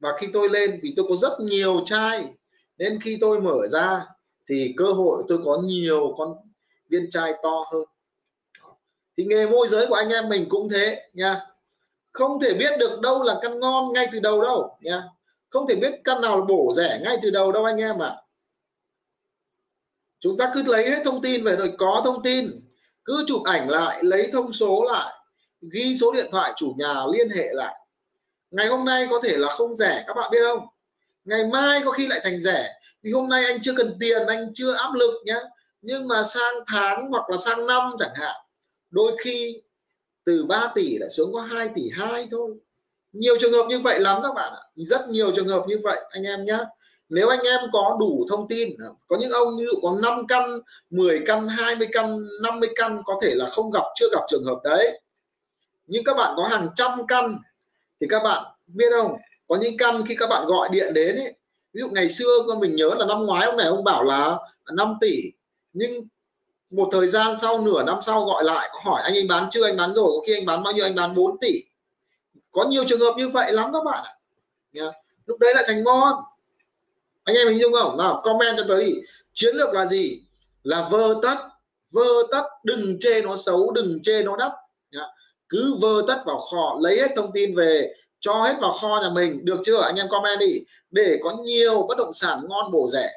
Và 0.00 0.12
khi 0.18 0.26
tôi 0.32 0.48
lên, 0.48 0.80
vì 0.82 0.94
tôi 0.96 1.06
có 1.08 1.14
rất 1.22 1.40
nhiều 1.40 1.82
chai 1.87 2.35
nên 2.78 3.00
khi 3.00 3.18
tôi 3.20 3.40
mở 3.40 3.68
ra 3.70 4.06
thì 4.48 4.74
cơ 4.76 4.92
hội 4.92 5.22
tôi 5.28 5.38
có 5.44 5.61
nhiều 5.64 6.14
con 6.18 6.35
viên 6.88 7.11
chai 7.11 7.32
to 7.42 7.64
hơn. 7.72 7.85
Thì 9.16 9.24
nghề 9.24 9.46
môi 9.46 9.68
giới 9.68 9.87
của 9.87 9.94
anh 9.94 10.08
em 10.08 10.28
mình 10.28 10.46
cũng 10.48 10.68
thế 10.68 11.11
nha. 11.12 11.40
Không 12.12 12.40
thể 12.40 12.54
biết 12.54 12.78
được 12.78 13.00
đâu 13.00 13.22
là 13.22 13.38
căn 13.42 13.61
ngon 13.61 13.92
ngay 13.92 14.08
từ 14.12 14.20
đầu 14.20 14.42
đâu 14.42 14.78
nha 14.80 15.02
không 15.53 15.69
thể 15.69 15.75
biết 15.75 16.01
căn 16.05 16.21
nào 16.21 16.38
là 16.38 16.45
bổ 16.45 16.73
rẻ 16.77 17.01
ngay 17.05 17.17
từ 17.23 17.31
đầu 17.31 17.53
đâu 17.53 17.65
anh 17.65 17.77
em 17.77 18.03
ạ. 18.03 18.09
À. 18.09 18.17
chúng 20.21 20.37
ta 20.37 20.51
cứ 20.55 20.62
lấy 20.62 20.91
hết 20.91 21.03
thông 21.05 21.23
tin 21.23 21.45
về 21.45 21.57
rồi 21.57 21.73
có 21.79 22.03
thông 22.05 22.23
tin. 22.23 22.51
Cứ 23.05 23.25
chụp 23.29 23.43
ảnh 23.45 23.71
lại, 23.71 24.05
lấy 24.05 24.31
thông 24.33 24.53
số 24.53 24.85
lại, 24.93 25.15
ghi 25.73 25.97
số 26.01 26.12
điện 26.12 26.27
thoại 26.31 26.53
chủ 26.57 26.75
nhà 26.79 26.95
liên 27.12 27.31
hệ 27.31 27.49
lại. 27.53 27.75
Ngày 28.51 28.67
hôm 28.67 28.85
nay 28.85 29.07
có 29.11 29.21
thể 29.25 29.37
là 29.37 29.49
không 29.49 29.75
rẻ, 29.75 30.05
các 30.07 30.15
bạn 30.17 30.31
biết 30.31 30.38
không? 30.43 30.67
Ngày 31.25 31.45
mai 31.53 31.81
có 31.85 31.91
khi 31.91 32.07
lại 32.07 32.21
thành 32.25 32.43
rẻ. 32.43 32.73
Vì 33.03 33.12
hôm 33.12 33.29
nay 33.29 33.45
anh 33.45 33.59
chưa 33.62 33.75
cần 33.77 33.97
tiền, 34.01 34.27
anh 34.27 34.55
chưa 34.55 34.73
áp 34.73 34.95
lực 34.95 35.23
nhé 35.25 35.41
nhưng 35.83 36.09
mà 36.09 36.23
sang 36.23 36.55
tháng 36.67 37.11
hoặc 37.11 37.31
là 37.31 37.37
sang 37.37 37.67
năm 37.67 37.93
chẳng 37.99 38.15
hạn, 38.15 38.37
đôi 38.91 39.17
khi 39.25 39.62
từ 40.25 40.45
3 40.45 40.73
tỷ 40.75 40.99
lại 40.99 41.11
xuống 41.11 41.33
có 41.33 41.41
2 41.41 41.69
tỷ 41.75 41.91
2 41.93 42.29
thôi 42.31 42.57
nhiều 43.12 43.37
trường 43.40 43.53
hợp 43.53 43.66
như 43.68 43.79
vậy 43.79 44.01
lắm 44.01 44.20
các 44.22 44.35
bạn 44.35 44.53
ạ. 44.53 44.62
Rất 44.75 45.09
nhiều 45.09 45.33
trường 45.37 45.48
hợp 45.48 45.64
như 45.66 45.79
vậy 45.83 46.01
anh 46.11 46.22
em 46.22 46.44
nhé 46.44 46.59
nếu 47.12 47.29
anh 47.29 47.40
em 47.44 47.61
có 47.72 47.96
đủ 48.01 48.27
thông 48.31 48.48
tin 48.48 48.70
có 49.09 49.16
những 49.16 49.31
ông 49.31 49.57
ví 49.59 49.64
dụ 49.64 49.81
có 49.83 49.96
5 50.03 50.27
căn 50.27 50.59
10 50.90 51.20
căn 51.27 51.48
20 51.48 51.88
căn 51.92 52.18
50 52.42 52.68
căn 52.77 53.03
có 53.05 53.20
thể 53.22 53.35
là 53.35 53.51
không 53.51 53.70
gặp 53.70 53.83
chưa 53.94 54.07
gặp 54.12 54.20
trường 54.29 54.44
hợp 54.44 54.61
đấy. 54.64 55.01
Nhưng 55.87 56.05
các 56.05 56.16
bạn 56.16 56.35
có 56.37 56.48
hàng 56.48 56.68
trăm 56.77 57.07
căn 57.07 57.38
thì 58.01 58.07
các 58.11 58.22
bạn 58.22 58.44
biết 58.66 58.92
không? 58.96 59.16
Có 59.48 59.57
những 59.57 59.77
căn 59.79 60.03
khi 60.09 60.16
các 60.18 60.27
bạn 60.27 60.46
gọi 60.46 60.68
điện 60.72 60.94
đến 60.94 61.16
ấy, 61.16 61.35
ví 61.72 61.81
dụ 61.81 61.88
ngày 61.88 62.09
xưa 62.09 62.57
mình 62.61 62.77
nhớ 62.77 62.90
là 62.98 63.07
năm 63.07 63.27
ngoái 63.27 63.46
ông 63.46 63.57
này 63.57 63.66
ông 63.66 63.85
bảo 63.85 64.05
là 64.05 64.38
5 64.72 64.94
tỷ. 65.01 65.22
Nhưng 65.72 66.05
một 66.70 66.88
thời 66.92 67.09
gian 67.09 67.37
sau 67.40 67.61
nửa 67.61 67.83
năm 67.83 67.98
sau 68.03 68.25
gọi 68.25 68.44
lại 68.44 68.68
có 68.72 68.81
hỏi 68.83 69.03
anh 69.03 69.14
anh 69.14 69.29
bán 69.29 69.51
chưa 69.51 69.64
anh 69.64 69.77
bán 69.77 69.94
rồi 69.94 70.07
có 70.07 70.25
khi 70.27 70.35
anh 70.35 70.46
bán 70.46 70.62
bao 70.62 70.72
nhiêu 70.72 70.85
anh 70.85 70.94
bán 70.94 71.14
4 71.14 71.38
tỷ 71.40 71.62
có 72.53 72.65
nhiều 72.65 72.85
trường 72.87 73.01
hợp 73.01 73.15
như 73.17 73.29
vậy 73.29 73.53
lắm 73.53 73.71
các 73.73 73.85
bạn 73.85 74.05
ạ. 74.05 74.12
Nha. 74.73 74.93
lúc 75.27 75.38
đấy 75.38 75.55
lại 75.55 75.65
thành 75.67 75.85
ngon. 75.85 76.15
Anh 77.25 77.37
em 77.37 77.49
hình 77.49 77.61
dung 77.61 77.73
không? 77.73 77.97
Nào, 77.99 78.21
comment 78.25 78.57
cho 78.57 78.65
tới 78.69 79.03
chiến 79.33 79.57
lược 79.57 79.75
là 79.75 79.87
gì? 79.87 80.21
Là 80.62 80.88
vơ 80.91 81.15
tất. 81.23 81.37
Vơ 81.91 82.05
tất, 82.31 82.43
đừng 82.65 82.99
chê 83.01 83.23
nó 83.23 83.37
xấu, 83.37 83.71
đừng 83.71 84.03
chê 84.03 84.23
nó 84.23 84.37
đắp 84.37 84.53
Nha. 84.91 85.07
cứ 85.49 85.75
vơ 85.81 86.03
tất 86.09 86.23
vào 86.27 86.38
kho, 86.38 86.77
lấy 86.81 87.01
hết 87.01 87.09
thông 87.17 87.33
tin 87.33 87.57
về, 87.57 87.95
cho 88.21 88.43
hết 88.43 88.55
vào 88.61 88.73
kho 88.73 89.01
nhà 89.03 89.11
mình. 89.15 89.45
Được 89.45 89.61
chưa? 89.65 89.81
Anh 89.81 89.97
em 89.97 90.07
comment 90.11 90.41
đi. 90.41 90.59
Để 90.91 91.19
có 91.25 91.37
nhiều 91.45 91.87
bất 91.88 91.99
động 91.99 92.12
sản 92.12 92.41
ngon 92.49 92.73
bổ 92.73 92.91
rẻ. 92.93 93.11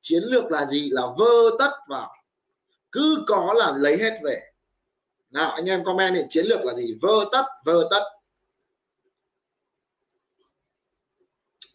Chiến 0.00 0.22
lược 0.22 0.44
là 0.44 0.66
gì? 0.66 0.90
Là 0.90 1.02
vơ 1.18 1.50
tất 1.58 1.70
vào. 1.88 2.10
Cứ 2.92 3.24
có 3.26 3.54
là 3.56 3.72
lấy 3.76 3.98
hết 3.98 4.20
về. 4.24 4.40
Nào, 5.30 5.50
anh 5.50 5.64
em 5.64 5.84
comment 5.84 6.14
thì 6.14 6.22
chiến 6.28 6.46
lược 6.46 6.60
là 6.60 6.74
gì? 6.74 6.98
Vơ 7.02 7.24
tất 7.32 7.44
vơ 7.64 7.88
tất. 7.90 8.02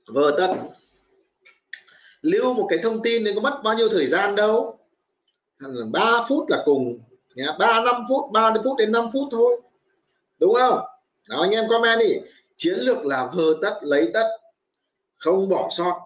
Vờ 0.08 0.36
tận. 0.38 0.58
Lưu 2.22 2.54
một 2.54 2.68
cái 2.70 2.80
thông 2.84 3.04
tin 3.04 3.24
nên 3.24 3.36
có 3.36 3.42
mất 3.42 3.62
bao 3.64 3.74
nhiêu 3.76 3.90
thời 3.90 4.08
gian 4.08 4.36
đâu. 4.36 4.80
3 5.92 6.26
phút 6.30 6.50
là 6.50 6.62
cùng. 6.66 7.00
Nhá 7.36 7.56
3 7.60 7.84
5 7.84 8.06
phút 8.10 8.32
3 8.32 8.54
phút 8.64 8.78
đến 8.78 8.92
5 8.92 9.10
phút 9.14 9.28
thôi. 9.32 9.62
Đúng 10.40 10.54
không? 10.54 10.80
Đó 11.30 11.42
anh 11.42 11.52
em 11.52 11.66
comment 11.70 12.00
đi. 12.00 12.16
Chiến 12.56 12.80
lược 12.80 13.06
là 13.06 13.30
vờ 13.34 13.54
tất 13.62 13.80
lấy 13.82 14.12
tất 14.14 14.38
không 15.18 15.50
bỏ 15.50 15.68
sót. 15.72 16.00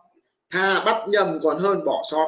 Tha 0.49 0.83
bắt 0.85 1.07
nhầm 1.07 1.39
còn 1.43 1.59
hơn 1.59 1.85
bỏ 1.85 2.01
sót. 2.11 2.27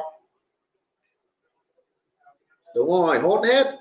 Đúng 2.74 2.90
rồi 2.90 3.18
hốt 3.18 3.44
hết. 3.44 3.78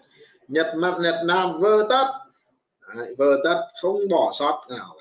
Nhật 0.48 0.74
mặt 0.76 0.94
nhật 1.02 1.16
nam 1.26 1.60
vơ 1.60 1.88
tất 1.90 2.06
Đấy, 2.96 3.16
vơ 3.18 3.38
tất 3.44 3.68
không 3.82 3.98
bỏ 4.10 4.32
sót. 4.34 4.66
Nào 4.70 4.96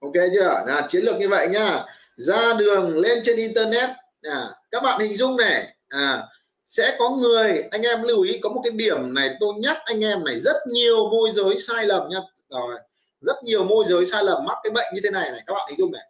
ok 0.00 0.12
chưa? 0.32 0.62
Là 0.66 0.86
chiến 0.88 1.04
lược 1.04 1.16
như 1.16 1.28
vậy 1.28 1.48
nhá. 1.48 1.84
Ra 2.16 2.54
đường 2.58 2.98
lên 2.98 3.22
trên 3.24 3.36
internet. 3.36 3.90
À, 4.22 4.50
các 4.70 4.82
bạn 4.82 5.00
hình 5.00 5.16
dung 5.16 5.36
này. 5.36 5.76
À, 5.88 6.26
sẽ 6.66 6.96
có 6.98 7.10
người 7.10 7.68
anh 7.70 7.82
em 7.82 8.02
lưu 8.02 8.22
ý 8.22 8.38
có 8.42 8.48
một 8.48 8.60
cái 8.64 8.72
điểm 8.72 9.14
này 9.14 9.30
tôi 9.40 9.54
nhắc 9.58 9.76
anh 9.84 10.04
em 10.04 10.24
này 10.24 10.40
rất 10.40 10.56
nhiều 10.66 11.10
môi 11.10 11.30
giới 11.30 11.58
sai 11.58 11.84
lầm 11.84 12.08
nha. 12.08 12.18
Rồi 12.48 12.76
rất 13.20 13.36
nhiều 13.44 13.64
môi 13.64 13.84
giới 13.88 14.04
sai 14.04 14.24
lầm 14.24 14.44
mắc 14.44 14.58
cái 14.62 14.70
bệnh 14.70 14.94
như 14.94 15.00
thế 15.04 15.10
này 15.10 15.30
này 15.30 15.42
các 15.46 15.54
bạn 15.54 15.66
hình 15.68 15.78
dung 15.78 15.92
này. 15.92 16.02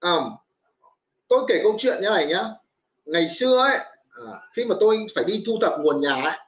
À, 0.00 0.14
tôi 1.28 1.44
kể 1.48 1.60
câu 1.62 1.74
chuyện 1.78 1.96
như 2.02 2.10
này 2.10 2.26
nhá. 2.26 2.44
Ngày 3.04 3.28
xưa 3.28 3.58
ấy 3.58 3.78
à, 4.10 4.32
khi 4.52 4.64
mà 4.64 4.74
tôi 4.80 5.06
phải 5.14 5.24
đi 5.24 5.42
thu 5.46 5.58
thập 5.60 5.72
nguồn 5.80 6.00
nhà 6.00 6.14
ấy 6.14 6.38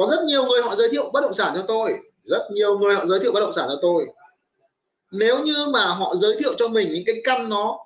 có 0.00 0.06
rất 0.10 0.24
nhiều 0.24 0.44
người 0.44 0.62
họ 0.62 0.76
giới 0.76 0.88
thiệu 0.90 1.10
bất 1.12 1.20
động 1.20 1.32
sản 1.32 1.52
cho 1.54 1.64
tôi. 1.68 1.98
Rất 2.22 2.48
nhiều 2.52 2.78
người 2.78 2.94
họ 2.94 3.06
giới 3.06 3.20
thiệu 3.20 3.32
bất 3.32 3.40
động 3.40 3.52
sản 3.52 3.66
cho 3.68 3.78
tôi 3.82 4.06
nếu 5.10 5.44
như 5.44 5.66
mà 5.72 5.84
họ 5.84 6.14
giới 6.16 6.36
thiệu 6.38 6.54
cho 6.58 6.68
mình 6.68 6.88
những 6.92 7.04
cái 7.06 7.16
căn 7.24 7.48
nó 7.48 7.78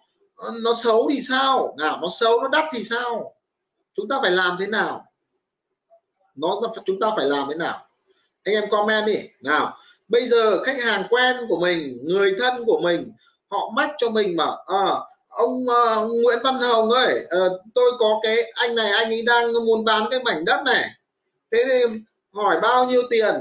nó 0.63 0.75
xấu 0.75 1.11
thì 1.13 1.23
sao? 1.23 1.75
Nào 1.79 1.99
nó 2.03 2.09
xấu 2.21 2.41
nó 2.41 2.49
đắt 2.49 2.65
thì 2.73 2.85
sao? 2.85 3.35
Chúng 3.95 4.09
ta 4.09 4.19
phải 4.23 4.31
làm 4.31 4.57
thế 4.61 4.67
nào? 4.67 5.05
Nó 6.35 6.61
chúng 6.87 7.01
ta 7.01 7.11
phải 7.17 7.25
làm 7.25 7.49
thế 7.51 7.55
nào? 7.57 7.87
Anh 8.45 8.55
em 8.55 8.65
comment 8.71 9.07
đi. 9.07 9.17
Nào 9.41 9.77
bây 10.09 10.29
giờ 10.29 10.63
khách 10.63 10.85
hàng 10.85 11.05
quen 11.11 11.37
của 11.49 11.61
mình 11.61 11.99
người 12.03 12.35
thân 12.39 12.65
của 12.65 12.81
mình 12.81 13.13
họ 13.51 13.71
mách 13.77 13.91
cho 13.99 14.11
mình 14.11 14.37
mà 14.37 14.45
à, 14.45 14.57
ờ, 14.67 15.07
ông 15.29 15.53
uh, 15.53 16.23
Nguyễn 16.23 16.39
Văn 16.45 16.55
Hồng 16.55 16.91
ơi 16.91 17.27
uh, 17.27 17.61
tôi 17.75 17.93
có 17.99 18.21
cái 18.23 18.53
anh 18.55 18.75
này 18.75 18.91
anh 18.91 19.09
ấy 19.09 19.23
đang 19.27 19.53
muốn 19.53 19.85
bán 19.85 20.05
cái 20.11 20.21
mảnh 20.25 20.45
đất 20.45 20.63
này. 20.67 20.91
Thế 21.53 21.65
thì 21.67 22.01
hỏi 22.33 22.61
bao 22.63 22.87
nhiêu 22.87 23.03
tiền? 23.11 23.35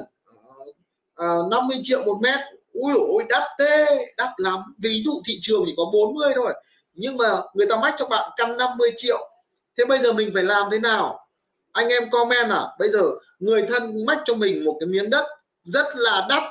Uh, 1.22 1.52
50 1.52 1.78
triệu 1.84 2.04
một 2.06 2.17
mét 2.22 2.39
ui 2.73 2.93
ôi, 2.93 3.25
đắt 3.29 3.43
thế, 3.59 4.05
đắt 4.17 4.29
lắm. 4.38 4.59
Ví 4.77 5.01
dụ 5.05 5.21
thị 5.27 5.39
trường 5.41 5.63
chỉ 5.65 5.73
có 5.77 5.86
40 5.93 6.33
thôi, 6.36 6.53
nhưng 6.93 7.17
mà 7.17 7.41
người 7.53 7.67
ta 7.69 7.77
mách 7.77 7.95
cho 7.97 8.05
bạn 8.05 8.31
căn 8.38 8.57
50 8.57 8.91
triệu. 8.97 9.29
Thế 9.77 9.86
bây 9.86 9.99
giờ 9.99 10.13
mình 10.13 10.31
phải 10.33 10.43
làm 10.43 10.67
thế 10.71 10.79
nào? 10.79 11.27
Anh 11.71 11.88
em 11.88 12.09
comment 12.09 12.49
à 12.49 12.63
bây 12.79 12.89
giờ 12.89 13.01
người 13.39 13.65
thân 13.69 14.05
mách 14.05 14.21
cho 14.25 14.36
mình 14.36 14.65
một 14.65 14.77
cái 14.79 14.88
miếng 14.88 15.09
đất 15.09 15.25
rất 15.63 15.86
là 15.95 16.25
đắt. 16.29 16.43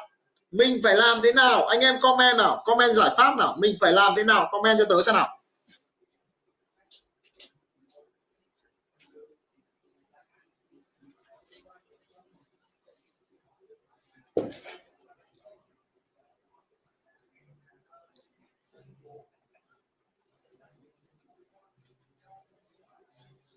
Mình 0.50 0.80
phải 0.82 0.96
làm 0.96 1.20
thế 1.22 1.32
nào? 1.32 1.66
Anh 1.66 1.80
em 1.80 2.00
comment 2.00 2.37
nào, 2.37 2.62
comment 2.64 2.94
giải 2.94 3.11
pháp 3.16 3.35
nào? 3.38 3.56
Mình 3.58 3.76
phải 3.80 3.92
làm 3.92 4.12
thế 4.16 4.24
nào? 4.24 4.48
Comment 4.52 4.78
cho 4.78 4.85
tớ 4.85 5.02
xem 5.02 5.14
nào. 5.14 5.38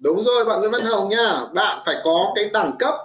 Đúng 0.06 0.24
rồi, 0.24 0.46
bạn 0.46 0.60
Nguyễn 0.60 0.72
Văn 0.72 0.82
Hồng 0.82 1.10
nha. 1.10 1.46
Bạn 1.54 1.84
phải 1.86 1.96
có 2.04 2.32
cái 2.36 2.50
đẳng 2.50 2.76
cấp. 2.80 2.96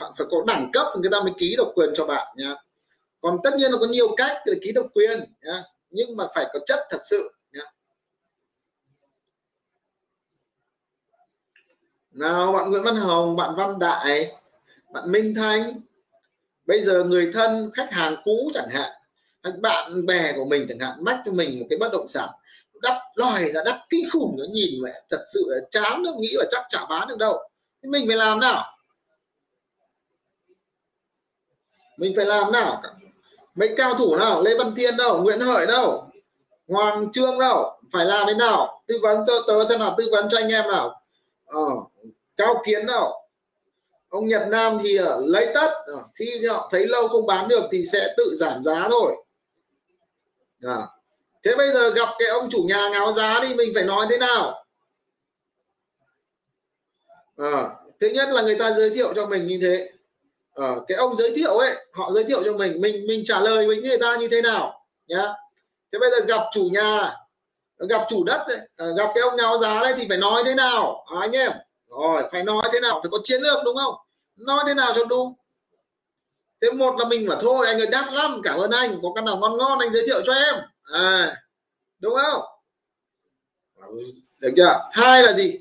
Bạn 0.00 0.12
phải 0.18 0.26
có 0.30 0.36
đẳng 0.46 0.70
cấp 0.72 0.86
người 1.00 1.10
ta 1.12 1.20
mới 1.20 1.32
ký 1.38 1.54
độc 1.58 1.68
quyền 1.74 1.90
cho 1.94 2.06
bạn 2.06 2.26
nha 2.36 2.54
còn 3.20 3.38
tất 3.44 3.50
nhiên 3.56 3.72
là 3.72 3.78
có 3.80 3.86
nhiều 3.86 4.14
cách 4.16 4.36
để 4.46 4.52
ký 4.62 4.72
độc 4.72 4.86
quyền 4.94 5.34
nha 5.42 5.62
nhưng 5.90 6.16
mà 6.16 6.24
phải 6.34 6.46
có 6.52 6.60
chất 6.66 6.78
thật 6.90 6.98
sự 7.02 7.32
nha 7.52 7.62
nào, 12.10 12.52
bạn 12.52 12.70
Nguyễn 12.70 12.82
Văn 12.82 12.96
Hồng, 12.96 13.36
bạn 13.36 13.54
Văn 13.56 13.78
Đại, 13.78 14.32
bạn 14.92 15.12
Minh 15.12 15.34
Thanh. 15.36 15.80
Bây 16.66 16.82
giờ 16.82 17.04
người 17.04 17.30
thân, 17.34 17.70
khách 17.74 17.92
hàng 17.92 18.16
cũ 18.24 18.50
chẳng 18.54 18.68
hạn 18.70 18.90
bạn 19.60 20.06
bè 20.06 20.32
của 20.36 20.44
mình 20.44 20.66
chẳng 20.68 20.78
hạn, 20.78 21.04
mách 21.04 21.22
cho 21.24 21.32
mình 21.32 21.60
một 21.60 21.66
cái 21.70 21.78
bất 21.78 21.92
động 21.92 22.08
sản 22.08 22.28
đắt 22.82 22.96
loài 23.14 23.52
ra 23.52 23.60
đắt 23.64 23.76
kinh 23.90 24.10
khủng 24.12 24.36
nó 24.38 24.44
nhìn 24.52 24.82
mẹ 24.82 24.90
thật 25.10 25.22
sự 25.32 25.50
chán 25.70 26.02
nó 26.02 26.12
nghĩ 26.18 26.32
là 26.32 26.44
chắc 26.50 26.64
chả 26.68 26.86
bán 26.90 27.08
được 27.08 27.18
đâu. 27.18 27.48
Mình 27.82 28.04
phải 28.08 28.16
làm 28.16 28.40
nào? 28.40 28.64
Mình 31.96 32.12
phải 32.16 32.26
làm 32.26 32.52
nào? 32.52 32.82
Mấy 33.54 33.74
cao 33.76 33.94
thủ 33.94 34.16
nào? 34.16 34.42
Lê 34.42 34.58
văn 34.58 34.74
thiên 34.76 34.96
đâu? 34.96 35.22
Nguyễn 35.22 35.40
hợi 35.40 35.66
đâu? 35.66 36.10
Hoàng 36.68 37.12
trương 37.12 37.38
đâu? 37.38 37.80
Phải 37.92 38.04
làm 38.04 38.26
thế 38.26 38.34
nào? 38.34 38.82
Tư 38.86 38.98
vấn 39.02 39.24
cho 39.26 39.34
tớ 39.46 39.66
xem 39.68 39.78
nào 39.80 39.94
tư 39.98 40.08
vấn 40.12 40.28
cho 40.30 40.38
anh 40.38 40.48
em 40.48 40.68
nào. 40.72 41.02
Ờ, 41.46 41.66
cao 42.36 42.62
kiến 42.66 42.86
nào, 42.86 43.28
ông 44.08 44.28
nhật 44.28 44.42
nam 44.50 44.78
thì 44.82 44.96
ờ, 44.96 45.22
lấy 45.26 45.50
tất. 45.54 45.70
Ờ, 45.86 46.02
khi 46.14 46.46
họ 46.46 46.68
thấy 46.72 46.86
lâu 46.86 47.08
không 47.08 47.26
bán 47.26 47.48
được 47.48 47.62
thì 47.72 47.86
sẽ 47.92 48.14
tự 48.16 48.34
giảm 48.36 48.64
giá 48.64 48.88
thôi. 48.90 49.16
À 50.62 50.86
thế 51.42 51.54
bây 51.56 51.72
giờ 51.72 51.90
gặp 51.90 52.08
cái 52.18 52.28
ông 52.28 52.50
chủ 52.50 52.62
nhà 52.68 52.88
ngáo 52.92 53.12
giá 53.12 53.40
đi 53.42 53.54
mình 53.54 53.72
phải 53.74 53.84
nói 53.84 54.06
thế 54.10 54.18
nào? 54.18 54.64
À, 57.36 57.68
thứ 58.00 58.08
nhất 58.08 58.28
là 58.28 58.42
người 58.42 58.58
ta 58.58 58.72
giới 58.72 58.90
thiệu 58.90 59.12
cho 59.16 59.26
mình 59.26 59.46
như 59.46 59.58
thế. 59.62 59.90
À, 60.54 60.74
cái 60.88 60.98
ông 60.98 61.16
giới 61.16 61.34
thiệu 61.34 61.58
ấy 61.58 61.74
họ 61.92 62.10
giới 62.12 62.24
thiệu 62.24 62.42
cho 62.44 62.52
mình 62.52 62.80
mình 62.80 63.06
mình 63.08 63.22
trả 63.26 63.40
lời 63.40 63.66
với 63.66 63.76
người 63.76 63.98
ta 63.98 64.16
như 64.16 64.28
thế 64.30 64.42
nào 64.42 64.86
nhá. 65.08 65.28
Thế 65.92 65.98
bây 65.98 66.10
giờ 66.10 66.26
gặp 66.26 66.42
chủ 66.52 66.68
nhà 66.72 67.16
gặp 67.88 68.06
chủ 68.08 68.24
đất 68.24 68.44
ấy, 68.46 68.58
ờ, 68.76 68.94
gặp 68.94 69.10
cái 69.14 69.22
ông 69.22 69.36
ngáo 69.36 69.58
giá 69.58 69.80
đây 69.82 69.94
thì 69.96 70.06
phải 70.08 70.18
nói 70.18 70.42
thế 70.46 70.54
nào 70.54 71.04
à, 71.14 71.20
anh 71.20 71.32
em? 71.32 71.52
Rồi 71.88 72.22
phải 72.32 72.44
nói 72.44 72.68
thế 72.72 72.80
nào 72.80 73.00
phải 73.02 73.08
có 73.12 73.18
chiến 73.24 73.42
lược 73.42 73.58
đúng 73.64 73.76
không? 73.76 73.94
Nói 74.36 74.64
thế 74.66 74.74
nào 74.74 74.92
cho 74.96 75.04
đúng? 75.04 75.34
Thế 76.60 76.70
một 76.70 76.94
là 76.98 77.04
mình 77.04 77.28
bảo 77.28 77.38
thôi 77.40 77.66
anh 77.66 77.80
ơi 77.80 77.86
đắt 77.86 78.12
lắm 78.12 78.40
cảm 78.44 78.58
ơn 78.58 78.70
anh 78.70 78.98
có 79.02 79.08
căn 79.14 79.24
nào 79.24 79.36
ngon 79.36 79.58
ngon 79.58 79.78
anh 79.78 79.92
giới 79.92 80.02
thiệu 80.06 80.20
cho 80.26 80.32
em 80.32 80.54
à, 80.92 81.36
đúng 81.98 82.14
không? 82.14 82.42
Được 84.38 84.52
chưa? 84.56 84.88
Hai 84.92 85.22
là 85.22 85.32
gì? 85.32 85.58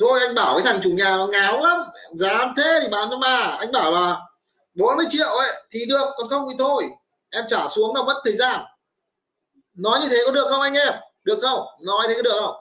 Thôi 0.00 0.20
anh 0.26 0.34
bảo 0.34 0.54
cái 0.56 0.66
thằng 0.66 0.80
chủ 0.82 0.90
nhà 0.90 1.16
nó 1.16 1.26
ngáo 1.26 1.60
lắm. 1.60 1.80
Giá 2.12 2.52
thế 2.56 2.78
thì 2.82 2.88
bán 2.88 3.08
cho 3.10 3.16
mà 3.18 3.36
anh 3.36 3.72
bảo 3.72 3.92
là 3.92 4.20
40 4.74 5.06
triệu 5.10 5.28
ấy 5.28 5.52
thì 5.70 5.86
được 5.86 6.10
còn 6.16 6.28
không 6.30 6.48
thì 6.50 6.56
thôi. 6.58 6.84
Em 7.30 7.44
trả 7.48 7.68
xuống 7.68 7.94
là 7.96 8.02
mất 8.02 8.20
thời 8.24 8.36
gian. 8.36 8.60
Nói 9.74 10.00
như 10.00 10.08
thế 10.08 10.18
có 10.26 10.32
được 10.32 10.46
không 10.48 10.60
anh 10.60 10.74
em? 10.74 10.94
Được 11.24 11.38
không? 11.42 11.66
Nói 11.82 12.06
thế 12.08 12.14
có 12.14 12.22
được 12.22 12.38
không? 12.40 12.56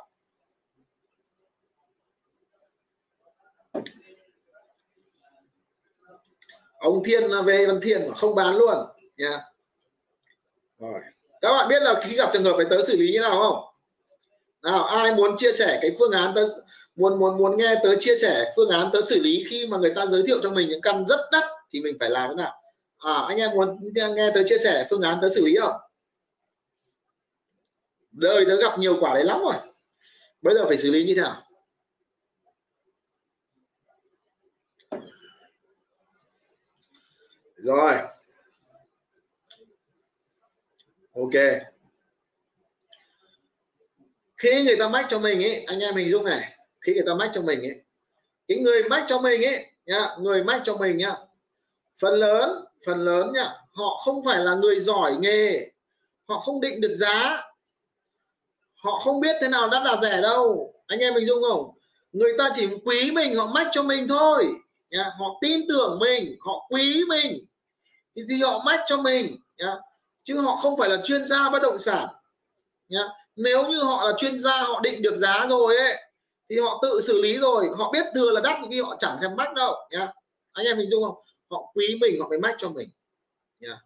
Ông 6.80 7.04
thiên 7.06 7.24
về 7.46 7.66
văn 7.68 7.80
thiên 7.84 8.14
không 8.16 8.36
bán 8.36 8.56
luôn. 8.56 8.78
Nha. 9.18 9.42
Rồi 10.80 11.02
các 11.46 11.54
bạn 11.54 11.68
biết 11.68 11.82
là 11.82 12.02
khi 12.04 12.16
gặp 12.16 12.30
trường 12.34 12.44
hợp 12.44 12.54
phải 12.58 12.66
tớ 12.70 12.82
xử 12.88 12.98
lý 12.98 13.12
như 13.12 13.20
nào 13.20 13.40
không? 13.40 13.64
Nào, 14.64 14.84
ai 14.84 15.16
muốn 15.16 15.38
chia 15.38 15.54
sẻ 15.54 15.80
cái 15.82 15.96
phương 16.00 16.12
án 16.12 16.32
tớ 16.36 16.46
muốn 16.96 17.20
muốn 17.20 17.38
muốn 17.38 17.58
nghe 17.58 17.76
tớ 17.84 17.96
chia 18.00 18.16
sẻ 18.16 18.54
phương 18.56 18.70
án 18.70 18.90
tớ 18.94 19.02
xử 19.02 19.20
lý 19.20 19.46
khi 19.50 19.68
mà 19.68 19.78
người 19.78 19.94
ta 19.96 20.06
giới 20.06 20.24
thiệu 20.28 20.40
cho 20.44 20.50
mình 20.50 20.68
những 20.68 20.82
căn 20.82 21.06
rất 21.08 21.20
đắt 21.32 21.44
thì 21.72 21.82
mình 21.82 21.98
phải 22.00 22.10
làm 22.10 22.30
thế 22.30 22.36
nào? 22.36 22.62
À 22.98 23.26
anh 23.28 23.38
em 23.38 23.52
muốn 23.52 23.80
nghe 23.94 24.32
tớ 24.34 24.44
chia 24.48 24.58
sẻ 24.58 24.88
phương 24.90 25.02
án 25.02 25.18
tớ 25.22 25.30
xử 25.30 25.46
lý 25.46 25.56
không? 25.56 25.76
Đời 28.12 28.46
tớ 28.48 28.56
gặp 28.56 28.80
nhiều 28.80 28.98
quả 29.00 29.14
đấy 29.14 29.24
lắm 29.24 29.42
rồi. 29.42 29.56
Bây 30.42 30.56
giờ 30.56 30.66
phải 30.68 30.78
xử 30.78 30.92
lý 30.92 31.04
như 31.04 31.16
thế 31.16 31.22
nào? 31.22 31.42
Rồi 37.56 38.15
ok. 41.16 41.62
Khi 44.38 44.64
người 44.64 44.76
ta 44.80 44.90
mách 44.90 45.06
cho 45.10 45.20
mình 45.20 45.44
ấy 45.44 45.64
anh 45.68 45.80
em 45.80 45.96
hình 45.96 46.10
dung 46.10 46.26
này. 46.26 46.58
Khi 46.82 46.94
người 46.94 47.04
ta 47.08 47.14
mách 47.14 47.32
cho 47.34 47.42
mình 47.42 47.60
ấy 47.60 47.82
cái 48.48 48.58
người 48.58 48.84
mách 48.84 49.06
cho 49.08 49.20
mình 49.20 49.46
ấy 49.46 49.66
nhá 49.86 50.08
người 50.20 50.44
mách 50.44 50.62
cho 50.66 50.78
mình 50.78 50.98
nhá 50.98 51.16
phần 52.02 52.14
lớn 52.14 52.66
phần 52.86 53.00
lớn 53.00 53.32
nhá 53.34 53.54
họ 53.76 54.02
không 54.06 54.24
phải 54.26 54.40
là 54.40 54.56
người 54.56 54.80
giỏi 54.80 55.16
nghề. 55.20 55.70
Họ 56.28 56.40
không 56.40 56.62
định 56.62 56.82
được 56.82 56.96
giá. 56.96 57.42
Họ 58.76 59.00
không 59.00 59.20
biết 59.20 59.36
thế 59.42 59.48
nào 59.48 59.70
đắt 59.70 59.86
là 59.86 59.98
rẻ 60.02 60.22
đâu. 60.22 60.74
Anh 60.88 61.00
em 61.00 61.14
hình 61.14 61.28
dung 61.28 61.44
không? 61.50 61.72
Người 62.12 62.34
ta 62.38 62.50
chỉ 62.56 62.68
quý 62.86 63.12
mình 63.12 63.36
họ 63.36 63.48
mách 63.54 63.68
cho 63.72 63.84
mình 63.84 64.08
thôi. 64.08 64.46
Nhá. 64.90 65.04
họ 65.20 65.26
tin 65.42 65.62
tưởng 65.68 66.00
mình 66.00 66.36
họ 66.40 66.68
quý 66.70 67.04
mình. 67.10 67.38
Thì, 68.16 68.22
thì 68.30 68.42
họ 68.42 68.64
mách 68.66 68.80
cho 68.88 68.98
mình 69.02 69.38
nhá 69.58 69.76
chứ 70.26 70.40
họ 70.40 70.56
không 70.56 70.78
phải 70.78 70.90
là 70.90 70.98
chuyên 71.04 71.28
gia 71.28 71.50
bất 71.50 71.62
động 71.62 71.78
sản. 71.78 72.08
Nhá. 72.90 73.04
Nếu 73.36 73.68
như 73.68 73.84
họ 73.84 74.08
là 74.08 74.14
chuyên 74.18 74.40
gia 74.40 74.62
họ 74.62 74.80
định 74.80 75.02
được 75.02 75.18
giá 75.18 75.46
rồi 75.50 75.78
ấy 75.78 75.96
thì 76.50 76.60
họ 76.60 76.80
tự 76.82 77.02
xử 77.02 77.22
lý 77.22 77.38
rồi. 77.38 77.68
Họ 77.78 77.92
biết 77.92 78.06
thừa 78.14 78.32
là 78.32 78.42
đắt 78.42 78.60
khi 78.70 78.82
họ 78.82 78.96
chẳng 79.00 79.18
thèm 79.22 79.36
mắc 79.36 79.54
đâu. 79.54 79.76
Nhá. 79.92 80.08
Anh 80.52 80.66
em 80.66 80.78
hình 80.78 80.90
dung 80.92 81.04
không? 81.04 81.16
Họ 81.50 81.72
quý 81.76 81.98
mình 82.02 82.20
họ 82.22 82.26
phải 82.30 82.40
mách 82.40 82.56
cho 82.58 82.70
mình. 82.70 82.90
Nhá. 83.60 83.78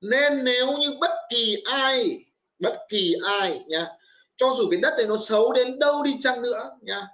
Nên 0.00 0.44
nếu 0.44 0.66
như 0.78 0.96
bất 1.00 1.10
kỳ 1.30 1.62
ai 1.64 2.24
bất 2.58 2.86
kỳ 2.88 3.14
ai 3.24 3.64
nhá, 3.66 3.86
cho 4.36 4.54
dù 4.58 4.68
cái 4.70 4.80
đất 4.80 4.94
này 4.96 5.06
nó 5.06 5.16
xấu 5.16 5.52
đến 5.52 5.78
đâu 5.78 6.02
đi 6.02 6.16
chăng 6.20 6.42
nữa 6.42 6.70
nhá, 6.80 7.06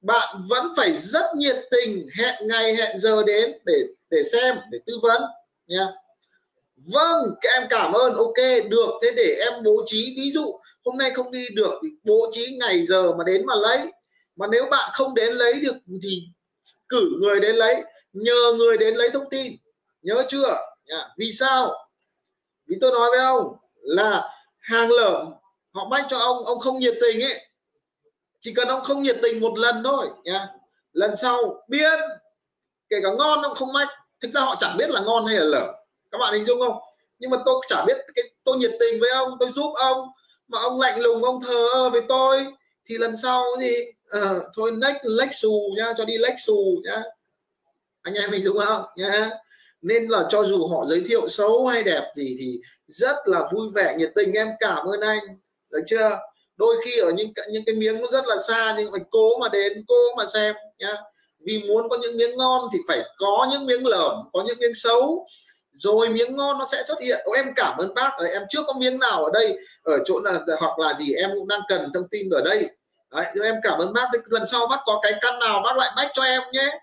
bạn 0.00 0.44
vẫn 0.48 0.66
phải 0.76 0.92
rất 0.92 1.24
nhiệt 1.36 1.56
tình 1.70 2.06
hẹn 2.18 2.48
ngày 2.48 2.76
hẹn 2.76 2.98
giờ 2.98 3.22
đến 3.26 3.58
để 3.64 3.84
để 4.10 4.22
xem 4.22 4.56
để 4.70 4.78
tư 4.86 4.98
vấn 5.02 5.22
nhá 5.66 5.88
vâng 6.86 7.34
các 7.40 7.50
em 7.60 7.66
cảm 7.70 7.92
ơn. 7.92 8.12
Ok, 8.12 8.36
được. 8.68 8.90
Thế 9.02 9.12
để 9.16 9.38
em 9.50 9.62
bố 9.62 9.82
trí, 9.86 10.14
ví 10.16 10.30
dụ, 10.30 10.60
hôm 10.84 10.98
nay 10.98 11.10
không 11.10 11.32
đi 11.32 11.48
được 11.54 11.72
thì 11.82 11.88
bố 12.04 12.30
trí 12.32 12.56
ngày 12.60 12.86
giờ 12.86 13.12
mà 13.12 13.24
đến 13.24 13.46
mà 13.46 13.54
lấy. 13.54 13.92
Mà 14.36 14.46
nếu 14.50 14.66
bạn 14.70 14.90
không 14.92 15.14
đến 15.14 15.32
lấy 15.32 15.52
được 15.52 15.74
thì 16.02 16.22
cử 16.88 17.10
người 17.20 17.40
đến 17.40 17.56
lấy, 17.56 17.82
nhờ 18.12 18.52
người 18.56 18.78
đến 18.78 18.94
lấy 18.94 19.10
thông 19.10 19.30
tin. 19.30 19.52
Nhớ 20.02 20.22
chưa? 20.28 20.58
Vì 21.18 21.32
sao? 21.32 21.74
Vì 22.66 22.76
tôi 22.80 22.90
nói 22.90 23.10
với 23.10 23.18
ông 23.18 23.56
là 23.74 24.28
hàng 24.58 24.90
lởm 24.90 25.26
họ 25.74 25.88
bách 25.88 26.06
cho 26.08 26.18
ông 26.18 26.44
ông 26.44 26.58
không 26.58 26.78
nhiệt 26.78 26.94
tình 27.00 27.20
ấy. 27.22 27.46
Chỉ 28.40 28.54
cần 28.54 28.68
ông 28.68 28.82
không 28.84 29.02
nhiệt 29.02 29.16
tình 29.22 29.40
một 29.40 29.58
lần 29.58 29.82
thôi 29.84 30.08
nha 30.24 30.48
lần 30.92 31.16
sau, 31.16 31.64
biết. 31.68 31.98
Kể 32.88 32.96
cả 33.02 33.08
ngon, 33.18 33.42
ông 33.42 33.54
không 33.54 33.72
mách 33.72 33.88
thực 34.20 34.30
ra 34.34 34.40
họ 34.40 34.56
chẳng 34.60 34.76
biết 34.76 34.90
là 34.90 35.00
ngon 35.00 35.26
hay 35.26 35.36
là 35.36 35.44
lở 35.44 35.72
các 36.12 36.18
bạn 36.18 36.32
hình 36.32 36.44
dung 36.44 36.60
không? 36.60 36.76
Nhưng 37.18 37.30
mà 37.30 37.38
tôi 37.46 37.54
chả 37.68 37.84
biết 37.84 37.96
cái 38.14 38.24
tôi 38.44 38.56
nhiệt 38.56 38.72
tình 38.80 39.00
với 39.00 39.10
ông 39.10 39.36
tôi 39.40 39.50
giúp 39.54 39.72
ông 39.74 40.08
mà 40.48 40.58
ông 40.60 40.80
lạnh 40.80 41.00
lùng 41.00 41.24
ông 41.24 41.40
thờ 41.40 41.90
với 41.90 42.00
tôi 42.08 42.46
thì 42.86 42.98
lần 42.98 43.16
sau 43.16 43.44
thì 43.60 43.76
uh, 44.18 44.42
thôi 44.56 44.72
lách 44.76 44.96
lách 45.02 45.34
xù 45.34 45.74
nhá 45.76 45.92
cho 45.96 46.04
đi 46.04 46.18
lách 46.18 46.34
xù 46.38 46.82
nhá. 46.84 47.02
Anh 48.02 48.14
em 48.14 48.30
mình 48.30 48.44
đúng 48.44 48.58
không? 48.66 48.84
Nhá. 48.96 49.30
Nên 49.82 50.08
là 50.08 50.26
cho 50.30 50.44
dù 50.44 50.66
họ 50.66 50.86
giới 50.86 51.02
thiệu 51.08 51.28
xấu 51.28 51.66
hay 51.66 51.82
đẹp 51.82 52.12
gì 52.16 52.36
thì 52.40 52.60
rất 52.86 53.16
là 53.24 53.48
vui 53.52 53.68
vẻ 53.74 53.94
nhiệt 53.98 54.10
tình 54.14 54.32
em 54.32 54.48
cảm 54.60 54.86
ơn 54.86 55.00
anh. 55.00 55.22
Được 55.70 55.82
chưa? 55.86 56.18
Đôi 56.56 56.76
khi 56.84 56.98
ở 56.98 57.10
những 57.10 57.32
những 57.52 57.62
cái 57.66 57.74
miếng 57.74 58.00
nó 58.00 58.06
rất 58.12 58.26
là 58.26 58.36
xa 58.48 58.74
nhưng 58.78 58.92
phải 58.92 59.00
cố 59.10 59.38
mà 59.38 59.48
đến 59.48 59.84
cố 59.88 60.14
mà 60.16 60.24
xem 60.32 60.54
nhá. 60.78 60.96
Vì 61.38 61.62
muốn 61.68 61.88
có 61.88 61.96
những 61.96 62.16
miếng 62.16 62.36
ngon 62.36 62.68
thì 62.72 62.78
phải 62.88 63.02
có 63.16 63.48
những 63.52 63.66
miếng 63.66 63.86
lởm 63.86 64.16
có 64.32 64.44
những 64.46 64.58
miếng 64.60 64.74
xấu 64.74 65.26
rồi 65.78 66.08
miếng 66.08 66.36
ngon 66.36 66.58
nó 66.58 66.66
sẽ 66.72 66.82
xuất 66.86 67.00
hiện. 67.00 67.20
Ô, 67.24 67.32
em 67.32 67.46
cảm 67.56 67.76
ơn 67.78 67.94
bác 67.94 68.10
rồi 68.18 68.30
em 68.30 68.42
chưa 68.48 68.62
có 68.62 68.72
miếng 68.72 68.98
nào 68.98 69.24
ở 69.24 69.30
đây 69.32 69.58
ở 69.82 69.98
chỗ 70.04 70.20
là 70.20 70.40
hoặc 70.60 70.78
là 70.78 70.94
gì 70.98 71.12
em 71.14 71.30
cũng 71.34 71.48
đang 71.48 71.60
cần 71.68 71.90
thông 71.94 72.08
tin 72.08 72.30
ở 72.30 72.42
đây. 72.44 72.70
Đấy, 73.10 73.24
em 73.44 73.54
cảm 73.62 73.78
ơn 73.78 73.92
bác. 73.92 74.08
Lần 74.24 74.46
sau 74.46 74.66
bác 74.66 74.80
có 74.84 75.00
cái 75.02 75.12
căn 75.20 75.38
nào 75.38 75.60
bác 75.64 75.76
lại 75.76 75.90
mách 75.96 76.10
cho 76.14 76.22
em 76.22 76.42
nhé. 76.52 76.78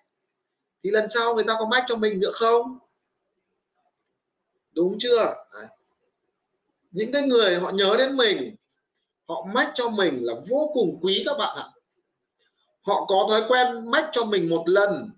Thì 0.84 0.92
lần 0.92 1.10
sau 1.10 1.36
người 1.36 1.44
ta 1.44 1.56
có 1.60 1.66
mách 1.66 1.84
cho 1.88 1.96
mình 1.96 2.20
nữa 2.20 2.32
không? 2.34 2.80
Đúng 4.72 4.96
chưa? 5.00 5.36
Đấy. 5.54 5.66
những 6.92 7.12
cái 7.12 7.22
người 7.22 7.56
họ 7.56 7.72
nhớ 7.72 7.96
đến 7.98 8.18
mình 8.18 8.56
họ 9.28 9.46
mách 9.54 9.72
cho 9.74 9.90
mình 9.90 10.18
là 10.22 10.34
vô 10.50 10.72
cùng 10.74 11.00
quý 11.02 11.24
các 11.26 11.38
bạn 11.38 11.58
ạ. 11.58 11.66
Họ 12.82 13.06
có 13.06 13.26
thói 13.30 13.44
quen 13.48 13.92
mách 13.92 14.10
cho 14.12 14.24
mình 14.24 14.50
một 14.50 14.64
lần 14.66 15.12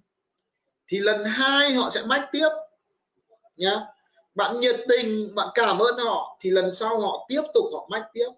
thì 0.88 1.00
lần 1.00 1.26
hai 1.26 1.74
họ 1.74 1.90
sẽ 1.90 2.02
mách 2.08 2.30
tiếp 2.32 2.50
nhá. 3.58 3.82
Bạn 4.36 4.60
nhiệt 4.60 4.76
tình 4.90 5.36
bạn 5.36 5.48
cảm 5.54 5.80
ơn 5.80 5.98
họ 5.98 6.38
thì 6.42 6.50
lần 6.50 6.72
sau 6.72 7.00
họ 7.00 7.26
tiếp 7.30 7.42
tục 7.54 7.66
họ 7.74 7.88
mách 7.90 8.04
tiếp. 8.14 8.30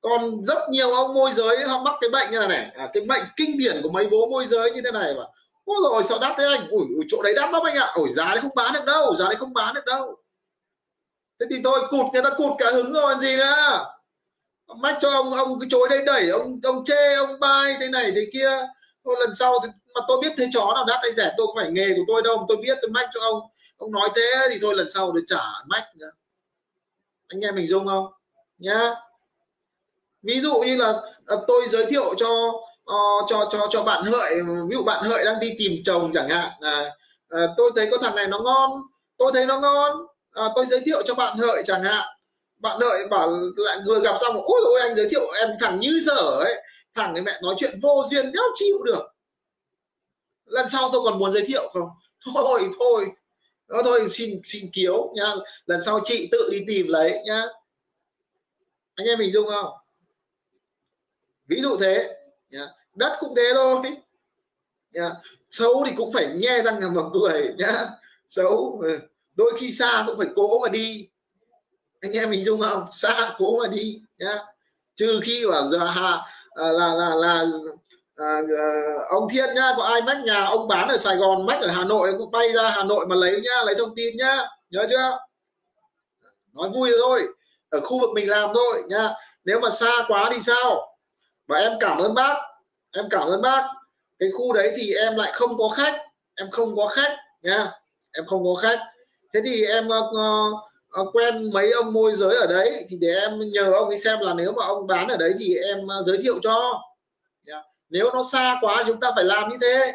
Còn 0.00 0.44
rất 0.44 0.58
nhiều 0.70 0.94
ông 0.94 1.14
môi 1.14 1.32
giới 1.32 1.64
họ 1.64 1.82
mắc 1.82 1.94
cái 2.00 2.10
bệnh 2.10 2.30
như 2.30 2.38
này 2.38 2.48
này. 2.48 2.70
À, 2.76 2.88
cái 2.92 3.02
bệnh 3.08 3.22
kinh 3.36 3.58
điển 3.58 3.80
của 3.82 3.88
mấy 3.88 4.06
bố 4.06 4.26
môi 4.26 4.46
giới 4.46 4.70
như 4.70 4.80
thế 4.84 4.90
này 4.90 5.14
mà 5.14 5.22
ôi 5.64 5.76
rồi 5.82 6.02
sao 6.04 6.18
đắt 6.18 6.34
thế 6.38 6.44
anh? 6.44 6.68
Ủi, 6.68 6.86
ủi 6.94 7.04
chỗ 7.08 7.22
đấy 7.22 7.34
đắt 7.36 7.52
lắm 7.52 7.62
anh 7.62 7.74
ạ. 7.74 7.92
Ủi 7.94 8.08
giá 8.08 8.24
đấy 8.24 8.40
không 8.42 8.54
bán 8.54 8.72
được 8.72 8.84
đâu 8.84 9.14
giá 9.14 9.24
đấy 9.24 9.36
không 9.36 9.54
bán 9.54 9.74
được 9.74 9.84
đâu. 9.84 10.16
Thế 11.40 11.46
thì 11.50 11.56
tôi 11.64 11.80
cụt 11.90 12.06
người 12.12 12.22
ta 12.22 12.30
cụt 12.30 12.52
cả 12.58 12.70
hứng 12.70 12.92
rồi 12.92 13.14
gì 13.20 13.36
nữa. 13.36 13.86
Mách 14.76 14.98
cho 15.00 15.10
ông 15.10 15.34
ông 15.34 15.60
cứ 15.60 15.66
chối 15.70 15.88
đây 15.88 16.02
đẩy 16.06 16.28
ông 16.28 16.60
ông 16.62 16.84
chê 16.84 17.14
ông 17.14 17.40
bay 17.40 17.76
thế 17.80 17.88
này 17.88 18.12
thế 18.14 18.26
kia. 18.32 18.50
Thôi 19.04 19.16
lần 19.20 19.34
sau 19.34 19.54
thì, 19.64 19.68
mà 19.94 20.00
tôi 20.08 20.18
biết 20.22 20.32
thế 20.38 20.48
chó 20.52 20.72
nào 20.74 20.84
đắt 20.88 20.98
hay 21.02 21.14
rẻ 21.16 21.34
tôi 21.36 21.46
không 21.46 21.56
phải 21.56 21.70
nghề 21.70 21.88
của 21.96 22.02
tôi 22.08 22.22
đâu 22.22 22.44
tôi 22.48 22.56
biết 22.56 22.78
tôi 22.82 22.90
mách 22.90 23.10
cho 23.14 23.20
ông 23.20 23.40
ông 23.78 23.92
nói 23.92 24.08
thế 24.16 24.48
thì 24.50 24.58
thôi 24.62 24.74
lần 24.76 24.90
sau 24.90 25.12
để 25.12 25.20
trả 25.26 25.42
mách 25.66 25.84
nữa 25.96 26.10
anh 27.28 27.40
em 27.40 27.54
mình 27.54 27.68
dung 27.68 27.86
không? 27.86 28.12
Nhá. 28.58 28.94
Ví 30.22 30.40
dụ 30.40 30.54
như 30.66 30.76
là 30.76 30.92
à, 31.26 31.36
tôi 31.46 31.68
giới 31.68 31.86
thiệu 31.86 32.14
cho 32.16 32.28
uh, 32.92 33.26
cho 33.28 33.48
cho 33.50 33.66
cho 33.70 33.82
bạn 33.82 34.04
hợi 34.04 34.34
ví 34.68 34.76
dụ 34.76 34.84
bạn 34.84 35.04
hợi 35.04 35.24
đang 35.24 35.40
đi 35.40 35.54
tìm 35.58 35.72
chồng 35.84 36.10
chẳng 36.14 36.28
hạn 36.28 36.50
à, 36.60 36.90
à, 37.28 37.46
tôi 37.56 37.70
thấy 37.76 37.88
có 37.90 37.98
thằng 37.98 38.14
này 38.16 38.26
nó 38.26 38.40
ngon 38.40 38.70
tôi 39.16 39.30
thấy 39.34 39.46
nó 39.46 39.60
ngon 39.60 40.06
à, 40.32 40.48
tôi 40.54 40.66
giới 40.66 40.80
thiệu 40.80 41.02
cho 41.06 41.14
bạn 41.14 41.38
hợi 41.38 41.62
chẳng 41.66 41.82
hạn. 41.82 42.08
Bạn 42.58 42.78
đợi 42.80 42.98
bảo 43.10 43.30
lại 43.56 43.78
vừa 43.86 44.00
gặp 44.00 44.16
xong 44.20 44.36
ôi 44.36 44.60
ôi 44.64 44.80
anh 44.80 44.94
giới 44.94 45.08
thiệu 45.08 45.26
em 45.40 45.48
thằng 45.60 45.80
như 45.80 45.98
dở 46.02 46.38
ấy. 46.40 46.62
Thằng 46.94 47.14
ấy 47.14 47.22
mẹ 47.22 47.32
nói 47.42 47.54
chuyện 47.58 47.80
vô 47.82 48.04
duyên 48.10 48.32
đéo 48.32 48.44
chịu 48.54 48.76
được. 48.84 49.02
Lần 50.44 50.68
sau 50.68 50.90
tôi 50.92 51.00
còn 51.04 51.18
muốn 51.18 51.32
giới 51.32 51.44
thiệu 51.46 51.70
không? 51.72 51.88
Thôi 52.34 52.70
thôi 52.78 53.06
đó 53.68 53.82
thôi, 53.84 54.08
xin 54.10 54.40
xin 54.44 54.70
kiếu 54.72 55.12
nha 55.14 55.34
lần 55.66 55.82
sau 55.82 56.00
chị 56.04 56.28
tự 56.32 56.48
đi 56.50 56.64
tìm 56.66 56.86
lấy 56.88 57.22
nhá. 57.24 57.42
Anh 58.94 59.06
em 59.06 59.18
mình 59.18 59.32
dung 59.32 59.48
không? 59.48 59.74
Ví 61.46 61.60
dụ 61.62 61.76
thế, 61.80 62.16
nhá. 62.50 62.66
đất 62.94 63.16
cũng 63.20 63.34
thế 63.36 63.50
thôi, 63.54 63.82
nhá. 64.92 65.10
xấu 65.50 65.84
thì 65.86 65.92
cũng 65.96 66.12
phải 66.12 66.26
nhe 66.36 66.62
răng 66.62 66.94
mà 66.94 67.02
cười 67.12 67.54
nhá. 67.58 67.86
Xấu 68.28 68.80
ừ. 68.82 68.98
đôi 69.34 69.52
khi 69.60 69.72
xa 69.72 70.04
cũng 70.06 70.18
phải 70.18 70.28
cố 70.36 70.58
mà 70.58 70.68
đi. 70.68 71.08
Anh 72.00 72.12
em 72.12 72.30
mình 72.30 72.44
dung 72.44 72.60
không? 72.60 72.88
Xa 72.92 73.34
cố 73.38 73.58
mà 73.62 73.68
đi, 73.68 74.02
nhá. 74.18 74.38
Trừ 74.96 75.20
khi 75.22 75.46
bảo 75.50 75.70
giờ 75.70 75.78
hà 75.78 76.20
à, 76.54 76.72
là 76.72 76.94
là 76.94 77.14
là 77.14 77.42
là 77.42 77.70
à, 78.18 78.42
ờ, 78.58 79.04
ông 79.08 79.28
thiên 79.32 79.54
nhá 79.54 79.72
có 79.76 79.82
ai 79.82 80.02
mách 80.02 80.20
nhà? 80.24 80.44
Ông 80.44 80.68
bán 80.68 80.88
ở 80.88 80.96
sài 80.96 81.16
gòn 81.16 81.46
mách 81.46 81.60
ở 81.60 81.68
hà 81.68 81.84
nội 81.84 82.12
cũng 82.18 82.30
bay 82.30 82.52
ra 82.52 82.70
hà 82.70 82.84
nội 82.84 83.06
mà 83.08 83.16
lấy 83.16 83.40
nhá 83.40 83.62
lấy 83.66 83.74
thông 83.78 83.94
tin 83.96 84.16
nhá. 84.16 84.36
Nhớ 84.70 84.86
chưa? 84.90 85.18
Nói 86.52 86.68
vui 86.68 86.90
thôi. 87.00 87.26
Ở 87.70 87.80
khu 87.80 88.00
vực 88.00 88.10
mình 88.14 88.28
làm 88.28 88.50
thôi 88.54 88.82
nhá 88.88 89.14
nếu 89.44 89.60
mà 89.60 89.70
xa 89.70 89.92
quá 90.08 90.30
thì 90.34 90.40
sao? 90.46 90.96
Và 91.46 91.58
em 91.58 91.72
cảm 91.80 91.98
ơn 91.98 92.14
bác. 92.14 92.34
Em 92.96 93.04
cảm 93.10 93.28
ơn 93.28 93.42
bác. 93.42 93.68
Cái 94.18 94.30
khu 94.36 94.52
đấy 94.52 94.72
thì 94.76 94.94
em 94.94 95.16
lại 95.16 95.32
không 95.32 95.58
có 95.58 95.68
khách. 95.68 95.96
Em 96.36 96.50
không 96.50 96.76
có 96.76 96.86
khách 96.86 97.16
nha. 97.42 97.72
Em 98.12 98.26
không 98.26 98.44
có 98.44 98.54
khách. 98.62 98.78
Thế 99.34 99.40
thì 99.44 99.64
em 99.64 99.88
uh, 99.88 100.04
uh, 101.00 101.16
quen 101.16 101.50
mấy 101.52 101.72
ông 101.72 101.92
môi 101.92 102.14
giới 102.14 102.36
ở 102.36 102.46
đấy 102.46 102.86
thì 102.88 102.96
để 103.00 103.14
em 103.20 103.40
nhờ 103.52 103.72
ông 103.72 103.88
ấy 103.88 103.98
xem 103.98 104.18
là 104.20 104.34
nếu 104.34 104.52
mà 104.52 104.66
ông 104.66 104.86
bán 104.86 105.08
ở 105.08 105.16
đấy 105.16 105.34
thì 105.38 105.54
em 105.54 105.78
uh, 105.78 106.06
giới 106.06 106.18
thiệu 106.22 106.38
cho 106.42 106.82
nếu 107.90 108.10
nó 108.14 108.24
xa 108.32 108.58
quá, 108.60 108.84
chúng 108.86 109.00
ta 109.00 109.12
phải 109.14 109.24
làm 109.24 109.50
như 109.50 109.56
thế. 109.60 109.92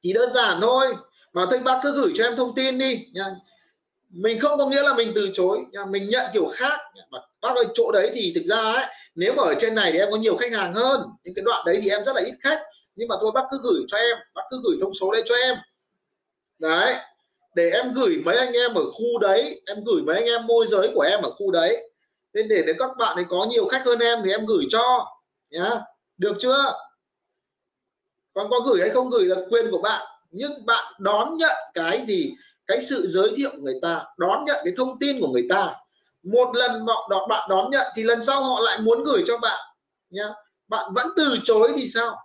Chỉ 0.00 0.12
đơn 0.12 0.32
giản 0.32 0.58
thôi. 0.60 0.86
Mà 1.32 1.46
thưa 1.50 1.58
bác 1.58 1.80
cứ 1.82 1.92
gửi 1.92 2.12
cho 2.14 2.24
em 2.24 2.36
thông 2.36 2.54
tin 2.54 2.78
đi, 2.78 3.06
nha. 3.12 3.24
Mình 4.10 4.40
không 4.40 4.58
có 4.58 4.66
nghĩa 4.66 4.82
là 4.82 4.94
mình 4.94 5.12
từ 5.14 5.30
chối, 5.34 5.58
nha. 5.72 5.84
mình 5.84 6.08
nhận 6.08 6.26
kiểu 6.32 6.48
khác 6.52 6.80
bác 7.42 7.56
ơi, 7.56 7.64
chỗ 7.74 7.92
đấy 7.92 8.10
thì 8.14 8.32
thực 8.34 8.44
ra 8.44 8.56
ấy, 8.56 8.86
nếu 9.14 9.34
mà 9.34 9.42
ở 9.42 9.54
trên 9.60 9.74
này 9.74 9.92
thì 9.92 9.98
em 9.98 10.08
có 10.10 10.16
nhiều 10.16 10.36
khách 10.36 10.52
hàng 10.52 10.74
hơn. 10.74 11.00
Những 11.24 11.34
cái 11.34 11.42
đoạn 11.44 11.62
đấy 11.66 11.78
thì 11.82 11.90
em 11.90 12.04
rất 12.04 12.16
là 12.16 12.22
ít 12.24 12.34
khách. 12.42 12.62
Nhưng 12.96 13.08
mà 13.08 13.14
thôi, 13.20 13.30
bác 13.34 13.42
cứ 13.50 13.58
gửi 13.62 13.80
cho 13.88 13.96
em. 13.96 14.18
Bác 14.34 14.42
cứ 14.50 14.60
gửi 14.64 14.76
thông 14.80 14.94
số 14.94 15.12
đây 15.12 15.22
cho 15.24 15.34
em. 15.34 15.56
Đấy. 16.58 16.94
Để 17.54 17.70
em 17.70 17.92
gửi 17.92 18.16
mấy 18.24 18.36
anh 18.36 18.52
em 18.52 18.74
ở 18.74 18.90
khu 18.90 19.18
đấy. 19.20 19.62
Em 19.66 19.84
gửi 19.84 20.02
mấy 20.02 20.16
anh 20.16 20.24
em 20.24 20.46
môi 20.46 20.66
giới 20.66 20.90
của 20.94 21.00
em 21.00 21.22
ở 21.22 21.30
khu 21.30 21.50
đấy. 21.50 21.90
Nên 22.34 22.48
để 22.48 22.62
để 22.66 22.72
các 22.78 22.90
bạn 22.98 23.16
ấy 23.16 23.24
có 23.28 23.46
nhiều 23.50 23.66
khách 23.66 23.82
hơn 23.86 23.98
em 23.98 24.18
thì 24.24 24.30
em 24.30 24.46
gửi 24.46 24.64
cho 24.70 25.06
nhá. 25.52 25.70
Được 26.18 26.34
chưa? 26.38 26.74
Còn 28.34 28.50
có 28.50 28.60
gửi 28.60 28.80
hay 28.80 28.90
không 28.90 29.10
gửi 29.10 29.24
là 29.24 29.36
quyền 29.50 29.70
của 29.70 29.78
bạn. 29.78 30.06
Nhưng 30.30 30.66
bạn 30.66 30.94
đón 30.98 31.36
nhận 31.36 31.56
cái 31.74 32.04
gì? 32.06 32.34
Cái 32.66 32.82
sự 32.82 33.06
giới 33.06 33.32
thiệu 33.36 33.50
của 33.50 33.62
người 33.62 33.78
ta 33.82 34.04
đón 34.16 34.44
nhận 34.44 34.56
cái 34.64 34.74
thông 34.76 34.98
tin 34.98 35.20
của 35.20 35.28
người 35.28 35.46
ta. 35.48 35.74
Một 36.22 36.56
lần 36.56 36.86
bạn 36.86 37.28
bạn 37.28 37.48
đón 37.48 37.70
nhận 37.70 37.86
thì 37.96 38.02
lần 38.02 38.24
sau 38.24 38.42
họ 38.42 38.60
lại 38.60 38.78
muốn 38.80 39.04
gửi 39.04 39.22
cho 39.26 39.38
bạn 39.38 39.60
nhá. 40.10 40.28
Bạn 40.68 40.92
vẫn 40.94 41.06
từ 41.16 41.36
chối 41.44 41.72
thì 41.76 41.88
sao? 41.88 42.16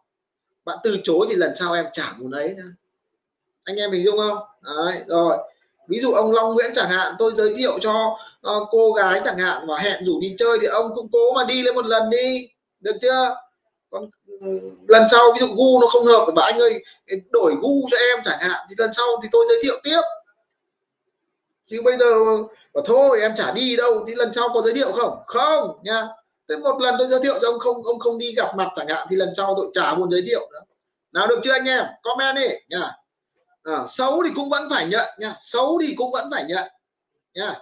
Bạn 0.66 0.78
từ 0.84 0.98
chối 1.04 1.28
thì 1.30 1.36
lần 1.36 1.56
sau 1.56 1.74
em 1.74 1.86
trả 1.94 2.14
muốn 2.18 2.32
ấy 2.32 2.54
nữa. 2.58 2.72
Anh 3.64 3.76
em 3.76 3.92
mình 3.92 4.06
dung 4.06 4.18
không? 4.18 4.38
Đấy 4.62 5.02
rồi. 5.08 5.38
Ví 5.88 6.00
dụ 6.00 6.12
ông 6.12 6.32
Long 6.32 6.54
Nguyễn 6.54 6.72
chẳng 6.76 6.90
hạn 6.90 7.16
tôi 7.20 7.34
giới 7.34 7.54
thiệu 7.58 7.80
cho 7.82 8.18
uh, 8.48 8.68
cô 8.72 8.92
gái 8.92 9.22
chẳng 9.26 9.38
hạn 9.38 9.68
và 9.68 9.78
hẹn 9.78 10.06
rủ 10.06 10.20
đi 10.22 10.36
chơi 10.38 10.58
thì 10.62 10.68
ông 10.68 10.92
cũng 10.96 11.10
cố 11.12 11.34
mà 11.34 11.44
đi 11.44 11.62
lên 11.62 11.76
một 11.76 11.86
lần 11.86 12.10
đi 12.10 12.50
được 12.80 12.98
chưa? 13.02 13.36
Còn 13.90 14.10
ừ, 14.28 14.48
lần 14.88 15.04
sau 15.12 15.32
ví 15.34 15.40
dụ 15.40 15.56
gu 15.56 15.80
nó 15.82 15.88
không 15.88 16.06
hợp 16.06 16.24
thì 16.28 16.34
bảo 16.36 16.46
anh 16.46 16.60
ơi 16.60 16.84
đổi 17.30 17.56
gu 17.62 17.88
cho 17.92 17.98
em 17.98 18.20
chẳng 18.26 18.40
hạn 18.40 18.66
thì 18.70 18.76
lần 18.78 18.94
sau 18.94 19.08
thì 19.24 19.30
tôi 19.32 19.46
giới 19.50 19.60
thiệu 19.64 19.76
tiếp. 19.84 20.02
Chứ 21.66 21.82
bây 21.86 21.98
giờ 21.98 22.06
bảo 22.74 22.84
thôi 22.86 23.22
em 23.22 23.34
chả 23.38 23.52
đi 23.52 23.76
đâu 23.76 24.04
thì 24.08 24.16
lần 24.16 24.34
sau 24.34 24.50
có 24.54 24.62
giới 24.62 24.74
thiệu 24.74 24.92
không? 24.92 25.20
Không 25.28 25.80
nha. 25.84 26.08
Thế 26.50 26.58
một 26.58 26.82
lần 26.82 26.96
tôi 27.00 27.08
giới 27.08 27.20
thiệu 27.24 27.40
cho 27.42 27.48
ông 27.48 27.60
không 27.60 27.84
ông 27.84 28.00
không 28.00 28.18
đi 28.18 28.34
gặp 28.38 28.56
mặt 28.56 28.70
chẳng 28.76 28.88
hạn 28.88 29.08
thì 29.10 29.16
lần 29.16 29.30
sau 29.38 29.54
tôi 29.58 29.70
chả 29.74 29.94
muốn 29.94 30.12
giới 30.12 30.24
thiệu 30.26 30.50
nữa. 30.52 30.60
Nào 31.12 31.28
được 31.28 31.40
chưa 31.44 31.52
anh 31.52 31.66
em? 31.66 31.86
Comment 32.04 32.36
đi 32.36 32.48
nha. 32.70 32.92
À, 33.64 33.84
xấu 33.88 34.24
thì 34.26 34.32
cũng 34.36 34.50
vẫn 34.50 34.70
phải 34.70 34.88
nhận 34.88 35.08
nha. 35.20 35.36
Xấu 35.40 35.80
thì 35.82 35.94
cũng 35.98 36.12
vẫn 36.12 36.30
phải 36.32 36.44
nhận 36.48 36.68
nha. 37.34 37.54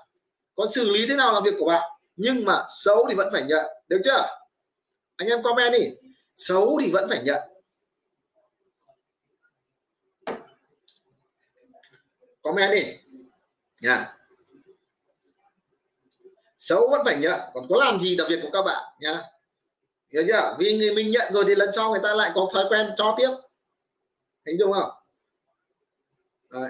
Còn 0.56 0.72
xử 0.72 0.90
lý 0.90 1.08
thế 1.08 1.16
nào 1.16 1.34
là 1.34 1.40
việc 1.40 1.54
của 1.60 1.66
bạn 1.66 1.92
nhưng 2.16 2.46
mà 2.46 2.64
xấu 2.68 3.06
thì 3.10 3.16
vẫn 3.16 3.30
phải 3.32 3.42
nhận 3.42 3.66
được 3.88 4.02
chưa? 4.06 4.28
Anh 5.18 5.28
em 5.30 5.44
comment 5.44 5.74
đi. 5.74 5.92
Xấu 6.36 6.78
thì 6.82 6.92
vẫn 6.92 7.10
phải 7.10 7.24
nhận. 7.24 7.42
Comment 12.42 12.72
đi. 12.72 12.84
Nha. 13.82 14.18
Xấu 16.58 16.88
vẫn 16.92 17.02
phải 17.06 17.18
nhận. 17.18 17.40
Còn 17.54 17.68
có 17.70 17.76
làm 17.80 18.00
gì 18.00 18.16
đặc 18.16 18.28
biệt 18.30 18.40
của 18.44 18.50
các 18.54 18.62
bạn 18.62 18.84
nha. 19.00 19.22
Hiểu 20.12 20.24
chưa? 20.28 20.56
Vì 20.60 20.78
người 20.78 20.96
mình 20.96 21.12
nhận 21.12 21.34
rồi 21.34 21.44
thì 21.48 21.56
lần 21.56 21.70
sau 21.76 21.92
người 21.92 22.00
ta 22.04 22.16
lại 22.16 22.32
có 22.36 22.48
thói 22.54 22.66
quen 22.70 22.90
cho 22.98 23.16
tiếp. 23.18 23.30
Hình 24.46 24.60
dung 24.60 24.74
không? 24.74 24.92
Đấy. 26.50 26.70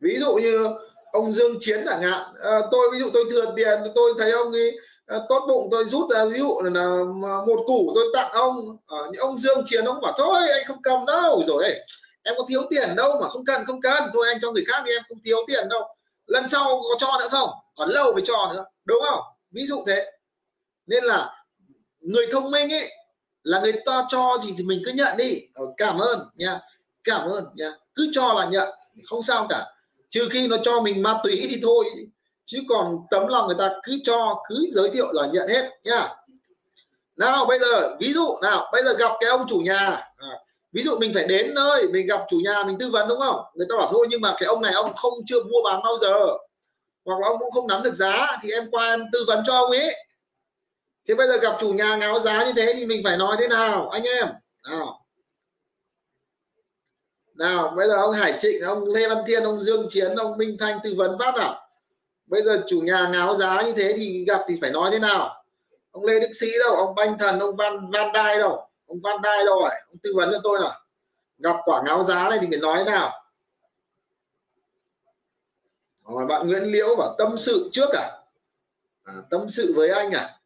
ví 0.00 0.18
dụ 0.20 0.34
như 0.34 0.68
ông 1.12 1.32
Dương 1.32 1.56
Chiến 1.60 1.84
chẳng 1.86 2.02
hạn. 2.02 2.34
À, 2.42 2.58
tôi 2.70 2.88
ví 2.92 2.98
dụ 2.98 3.10
tôi 3.12 3.24
thừa 3.30 3.52
tiền 3.56 3.78
tôi 3.94 4.14
thấy 4.18 4.30
ông 4.30 4.52
ấy 4.52 4.78
Ờ, 5.08 5.26
tốt 5.28 5.44
bụng 5.48 5.68
tôi 5.70 5.84
rút 5.84 6.10
ra, 6.10 6.24
ví 6.24 6.38
dụ 6.38 6.60
là 6.62 7.04
một 7.46 7.64
củ 7.66 7.92
tôi 7.94 8.04
tặng 8.14 8.30
ông 8.32 8.76
ở 8.86 9.08
những 9.12 9.20
ông 9.20 9.38
Dương 9.38 9.62
Chiến 9.66 9.84
ông 9.84 10.00
bảo, 10.00 10.12
thôi, 10.18 10.48
anh 10.48 10.64
không 10.66 10.82
cầm 10.82 11.06
đâu. 11.06 11.42
Rồi 11.46 11.64
ấy 11.64 11.80
em 12.22 12.34
có 12.38 12.44
thiếu 12.48 12.62
tiền 12.70 12.96
đâu 12.96 13.18
mà 13.22 13.28
không 13.28 13.44
cần 13.44 13.64
không 13.66 13.80
cần. 13.80 14.02
Thôi, 14.14 14.26
anh 14.28 14.38
cho 14.42 14.52
người 14.52 14.64
khác 14.68 14.82
đi, 14.86 14.92
em 14.92 15.02
không 15.08 15.18
thiếu 15.24 15.38
tiền 15.48 15.68
đâu. 15.68 15.80
Lần 16.26 16.48
sau 16.48 16.64
có 16.64 16.96
cho 16.98 17.18
nữa 17.20 17.28
không? 17.30 17.50
Còn 17.76 17.88
lâu 17.88 18.12
mới 18.12 18.22
cho 18.24 18.52
nữa, 18.52 18.64
đúng 18.84 19.02
không? 19.10 19.20
Ví 19.50 19.66
dụ 19.66 19.84
thế. 19.86 20.12
Nên 20.86 21.04
là 21.04 21.44
người 22.00 22.26
thông 22.32 22.50
minh 22.50 22.72
ấy, 22.72 22.90
là 23.42 23.60
người 23.60 23.72
ta 23.86 24.04
cho 24.08 24.38
gì 24.44 24.54
thì 24.58 24.64
mình 24.64 24.82
cứ 24.84 24.92
nhận 24.92 25.16
đi. 25.16 25.40
Ờ, 25.54 25.64
cảm 25.76 25.98
ơn 25.98 26.18
nha, 26.34 26.60
cảm 27.04 27.28
ơn 27.28 27.44
nha. 27.54 27.72
Cứ 27.94 28.08
cho 28.12 28.32
là 28.34 28.46
nhận, 28.46 28.68
không 29.06 29.22
sao 29.22 29.46
cả. 29.50 29.66
Trừ 30.10 30.28
khi 30.32 30.48
nó 30.48 30.56
cho 30.62 30.80
mình 30.80 31.02
ma 31.02 31.20
túy 31.22 31.46
thì 31.50 31.60
thôi 31.62 31.84
chứ 32.48 32.58
còn 32.68 32.96
tấm 33.10 33.26
lòng 33.26 33.46
người 33.46 33.56
ta 33.58 33.70
cứ 33.82 33.98
cho 34.04 34.42
cứ 34.48 34.68
giới 34.72 34.90
thiệu 34.90 35.06
là 35.12 35.26
nhận 35.32 35.48
hết 35.48 35.70
nha 35.84 36.14
nào 37.18 37.44
bây 37.44 37.58
giờ 37.58 37.96
ví 38.00 38.12
dụ 38.12 38.38
nào 38.42 38.68
bây 38.72 38.84
giờ 38.84 38.94
gặp 38.94 39.12
cái 39.20 39.30
ông 39.30 39.46
chủ 39.48 39.58
nhà. 39.58 39.78
À, 40.16 40.38
ví 40.72 40.82
dụ 40.82 40.98
mình 40.98 41.14
phải 41.14 41.24
đến 41.24 41.54
nơi 41.54 41.88
mình 41.88 42.06
gặp 42.06 42.20
chủ 42.28 42.40
nhà 42.44 42.64
mình 42.64 42.78
tư 42.78 42.90
vấn 42.90 43.08
đúng 43.08 43.20
không? 43.20 43.40
Người 43.54 43.66
ta 43.70 43.76
bảo 43.76 43.88
thôi 43.92 44.06
nhưng 44.10 44.20
mà 44.20 44.34
cái 44.38 44.46
ông 44.46 44.62
này 44.62 44.72
ông 44.72 44.92
không 44.94 45.12
chưa 45.26 45.42
mua 45.42 45.62
bán 45.64 45.80
bao 45.82 45.98
giờ. 45.98 46.26
Hoặc 47.04 47.20
là 47.20 47.28
ông 47.28 47.38
cũng 47.38 47.50
không 47.50 47.66
nắm 47.66 47.82
được 47.82 47.94
giá 47.94 48.38
thì 48.42 48.50
em 48.50 48.70
qua 48.70 48.90
em 48.90 49.04
tư 49.12 49.24
vấn 49.26 49.42
cho 49.46 49.54
ông 49.54 49.70
ấy. 49.70 49.94
Thế 51.08 51.14
bây 51.14 51.28
giờ 51.28 51.36
gặp 51.36 51.56
chủ 51.60 51.72
nhà 51.72 51.96
ngáo 51.96 52.18
giá 52.18 52.44
như 52.44 52.52
thế 52.56 52.72
thì 52.76 52.86
mình 52.86 53.00
phải 53.04 53.16
nói 53.16 53.36
thế 53.38 53.48
nào 53.48 53.88
anh 53.88 54.02
em? 54.02 54.26
Nào. 54.70 55.04
Nào 57.34 57.72
bây 57.76 57.88
giờ 57.88 57.94
ông 57.96 58.12
Hải 58.12 58.38
Trịnh 58.40 58.62
ông 58.62 58.84
Lê 58.84 59.08
Văn 59.08 59.18
Thiên 59.26 59.42
ông 59.42 59.60
Dương 59.60 59.86
Chiến 59.90 60.14
ông 60.14 60.38
Minh 60.38 60.56
Thanh 60.60 60.78
tư 60.84 60.94
vấn 60.96 61.18
phát 61.18 61.34
nào? 61.34 61.67
Bây 62.28 62.42
giờ 62.42 62.64
chủ 62.66 62.80
nhà 62.80 63.08
ngáo 63.12 63.34
giá 63.34 63.62
như 63.62 63.72
thế 63.76 63.94
thì 63.96 64.24
gặp 64.28 64.40
thì 64.48 64.58
phải 64.60 64.70
nói 64.70 64.90
thế 64.92 64.98
nào? 64.98 65.44
Ông 65.90 66.04
Lê 66.04 66.20
Đức 66.20 66.30
Sĩ 66.32 66.46
đâu 66.58 66.76
ông 66.76 66.94
Banh 66.94 67.18
Thần 67.18 67.38
ông 67.38 67.56
Văn 67.56 67.90
Van 67.90 68.12
Đai 68.12 68.38
đâu? 68.38 68.68
Ông 68.86 69.00
Van 69.02 69.22
Đai 69.22 69.44
đâu 69.44 69.60
rồi 69.60 69.70
ông 69.88 69.98
tư 70.02 70.12
vấn 70.16 70.32
cho 70.32 70.38
tôi 70.42 70.58
nào. 70.60 70.80
Gặp 71.38 71.56
quả 71.64 71.82
ngáo 71.84 72.04
giá 72.04 72.28
này 72.30 72.38
thì 72.40 72.46
phải 72.50 72.58
nói 72.58 72.78
thế 72.78 72.84
nào? 72.84 73.12
Rồi 76.08 76.26
bạn 76.26 76.48
Nguyễn 76.48 76.62
Liễu 76.62 76.96
bảo 76.96 77.14
tâm 77.18 77.38
sự 77.38 77.70
trước 77.72 77.90
à, 77.92 78.10
à 79.04 79.14
tâm 79.30 79.48
sự 79.48 79.72
với 79.76 79.88
anh 79.88 80.10
à? 80.10 80.40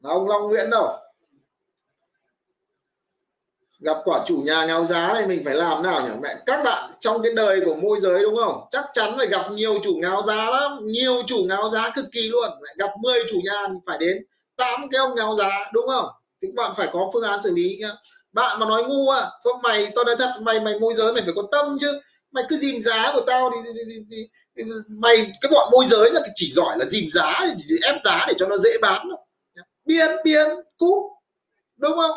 Là 0.00 0.10
ông 0.10 0.28
Long 0.28 0.48
Nguyễn 0.48 0.70
đâu? 0.70 0.98
Gặp 3.80 3.96
quả 4.04 4.20
chủ 4.26 4.36
nhà 4.36 4.64
ngáo 4.66 4.84
giá 4.84 5.12
này 5.14 5.26
mình 5.26 5.42
phải 5.44 5.54
làm 5.54 5.82
nào 5.82 6.02
nhỉ? 6.02 6.14
Mẹ 6.22 6.36
các 6.46 6.64
bạn 6.64 6.90
trong 7.00 7.22
cái 7.22 7.32
đời 7.34 7.60
của 7.66 7.74
môi 7.74 8.00
giới 8.00 8.22
đúng 8.22 8.36
không? 8.36 8.66
Chắc 8.70 8.84
chắn 8.94 9.14
phải 9.16 9.26
gặp 9.26 9.50
nhiều 9.52 9.78
chủ 9.82 9.94
ngáo 10.02 10.22
giá 10.26 10.50
lắm 10.50 10.78
nhiều 10.82 11.22
chủ 11.26 11.44
ngáo 11.48 11.70
giá 11.70 11.90
cực 11.94 12.04
kỳ 12.12 12.20
luôn. 12.28 12.50
Mẹ 12.62 12.68
gặp 12.78 12.90
10 12.98 13.20
chủ 13.30 13.36
nhà 13.44 13.66
phải 13.86 13.98
đến 14.00 14.24
tám 14.56 14.88
cái 14.90 14.98
ông 14.98 15.14
ngáo 15.14 15.34
giá 15.34 15.70
đúng 15.72 15.86
không? 15.86 16.06
Thì 16.42 16.48
bạn 16.56 16.72
phải 16.76 16.88
có 16.92 17.10
phương 17.12 17.22
án 17.22 17.42
xử 17.42 17.54
lý 17.54 17.76
nhá. 17.80 17.92
Bạn 18.32 18.60
mà 18.60 18.66
nói 18.66 18.84
ngu 18.84 19.10
à 19.10 19.30
thôi 19.44 19.54
mày 19.62 19.92
tao 19.96 20.04
nói 20.04 20.16
thật 20.18 20.32
mày 20.40 20.60
mày 20.60 20.78
môi 20.78 20.94
giới 20.94 21.12
mày 21.12 21.22
phải 21.22 21.32
có 21.36 21.42
tâm 21.52 21.76
chứ. 21.80 22.00
Mày 22.32 22.44
cứ 22.48 22.56
dìm 22.56 22.82
giá 22.82 23.10
của 23.14 23.22
tao 23.26 23.50
thì, 23.50 23.58
thì, 23.64 23.80
thì, 23.88 24.04
thì, 24.10 24.28
thì 24.56 24.62
mày 24.88 25.16
cái 25.40 25.50
bọn 25.52 25.68
môi 25.72 25.84
giới 25.86 26.10
là 26.10 26.20
chỉ 26.34 26.50
giỏi 26.50 26.78
là 26.78 26.84
dìm 26.84 27.04
giá 27.12 27.40
thì 27.68 27.76
ép 27.82 27.96
giá 28.04 28.24
để 28.28 28.34
cho 28.38 28.46
nó 28.46 28.58
dễ 28.58 28.70
bán 28.82 29.08
biến 29.84 30.10
biến 30.24 30.46
cút 30.78 31.02
đúng 31.76 31.96
không? 31.96 32.16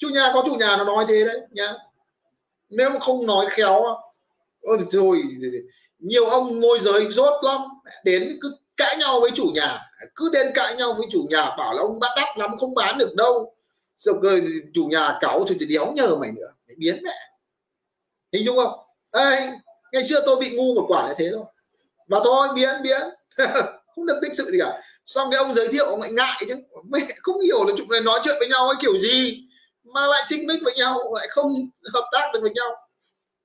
Chủ 0.00 0.08
nhà 0.08 0.30
có 0.34 0.42
chủ 0.46 0.54
nhà 0.54 0.76
nó 0.76 0.84
nói 0.84 1.04
thế 1.08 1.24
đấy 1.24 1.40
nhá 1.50 1.74
nếu 2.68 2.90
mà 2.90 2.98
không 3.00 3.26
nói 3.26 3.46
khéo 3.50 3.82
ôi 4.60 4.78
rồi 4.90 5.22
nhiều 5.98 6.26
ông 6.26 6.60
môi 6.60 6.78
giới 6.80 7.12
rốt 7.12 7.44
lắm 7.44 7.60
đến 8.04 8.38
cứ 8.40 8.56
cãi 8.80 8.96
nhau 8.96 9.20
với 9.20 9.30
chủ 9.34 9.50
nhà. 9.54 9.78
Cứ 10.14 10.30
đến 10.32 10.46
cãi 10.54 10.76
nhau 10.76 10.92
với 10.92 11.06
chủ 11.10 11.26
nhà 11.30 11.54
bảo 11.58 11.74
là 11.74 11.82
ông 11.82 12.00
bắt 12.00 12.10
đắt 12.16 12.38
lắm 12.38 12.58
không 12.58 12.74
bán 12.74 12.98
được 12.98 13.14
đâu. 13.14 13.54
Rồi 13.96 14.14
cười 14.22 14.44
chủ 14.74 14.84
nhà 14.84 15.18
cáu 15.20 15.44
thì 15.48 15.66
đéo 15.66 15.92
nhờ 15.92 16.16
mày 16.16 16.30
nữa 16.36 16.52
mày 16.68 16.74
biến 16.78 17.00
mẹ. 17.02 17.16
Hình 18.32 18.44
dung 18.44 18.56
không? 18.56 18.80
Ê, 19.12 19.50
ngày 19.92 20.04
xưa 20.04 20.22
tôi 20.26 20.36
bị 20.40 20.50
ngu 20.50 20.74
một 20.74 20.84
quả 20.88 21.08
như 21.08 21.14
thế 21.18 21.30
thôi. 21.32 21.44
Và 22.08 22.20
thôi 22.24 22.48
biến 22.54 22.68
biến. 22.82 23.00
Không 23.94 24.06
được 24.06 24.18
tích 24.22 24.32
sự 24.34 24.50
gì 24.50 24.58
cả. 24.60 24.82
Xong 25.06 25.30
cái 25.30 25.38
ông 25.38 25.54
giới 25.54 25.68
thiệu 25.68 25.84
ông 25.84 26.00
lại 26.00 26.12
ngại 26.12 26.44
chứ. 26.48 26.54
Mẹ 26.88 27.00
không 27.22 27.40
hiểu 27.40 27.64
là 27.64 27.74
chúng 27.78 27.88
này 27.88 28.00
nói 28.00 28.20
chuyện 28.24 28.36
với 28.38 28.48
nhau 28.48 28.68
cái 28.72 28.82
kiểu 28.82 28.98
gì 28.98 29.44
mà 29.92 30.06
lại 30.06 30.22
xích 30.28 30.42
mích 30.48 30.62
với 30.62 30.74
nhau 30.76 31.14
lại 31.14 31.28
không 31.30 31.52
hợp 31.92 32.08
tác 32.12 32.30
được 32.34 32.40
với 32.42 32.50
nhau. 32.50 32.88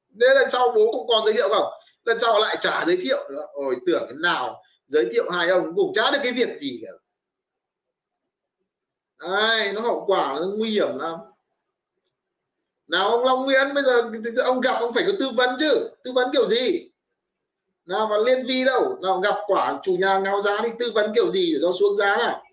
Nên 0.09 0.31
lần 0.35 0.49
sau 0.51 0.71
bố 0.75 0.91
cũng 0.91 1.07
còn 1.07 1.25
giới 1.25 1.33
thiệu 1.33 1.49
không? 1.49 1.73
Lần 2.05 2.19
sau 2.19 2.39
lại 2.39 2.57
trả 2.61 2.85
giới 2.85 2.97
thiệu 2.97 3.29
nữa. 3.29 3.45
Ôi 3.53 3.75
tưởng 3.87 4.05
thế 4.09 4.15
nào? 4.23 4.61
Giới 4.87 5.09
thiệu 5.11 5.29
hai 5.29 5.49
ông 5.49 5.75
cũng 5.75 5.93
chả 5.93 6.11
được 6.11 6.19
cái 6.23 6.31
việc 6.31 6.59
gì 6.59 6.81
cả. 6.85 6.91
Đấy, 9.29 9.73
nó 9.73 9.81
hậu 9.81 10.05
quả 10.05 10.37
nó 10.39 10.45
nguy 10.45 10.69
hiểm 10.69 10.97
lắm. 10.97 11.19
Nào 12.87 13.09
ông 13.09 13.23
Long 13.23 13.43
Nguyễn 13.43 13.73
bây 13.73 13.83
giờ 13.83 14.01
ông 14.43 14.59
gặp 14.59 14.77
ông 14.79 14.93
phải 14.93 15.03
có 15.07 15.11
tư 15.19 15.29
vấn 15.35 15.49
chứ. 15.59 15.89
Tư 16.03 16.11
vấn 16.11 16.29
kiểu 16.33 16.47
gì? 16.47 16.91
Nào 17.85 18.07
mà 18.07 18.17
liên 18.17 18.45
vi 18.45 18.65
đâu? 18.65 18.97
Nào 19.01 19.19
gặp 19.19 19.35
quả 19.47 19.79
chủ 19.83 19.95
nhà 19.99 20.19
ngáo 20.19 20.41
giá 20.41 20.57
thì 20.63 20.69
tư 20.79 20.91
vấn 20.95 21.11
kiểu 21.15 21.29
gì 21.29 21.53
để 21.53 21.59
nó 21.61 21.71
xuống 21.79 21.95
giá 21.95 22.17
nào? 22.17 22.43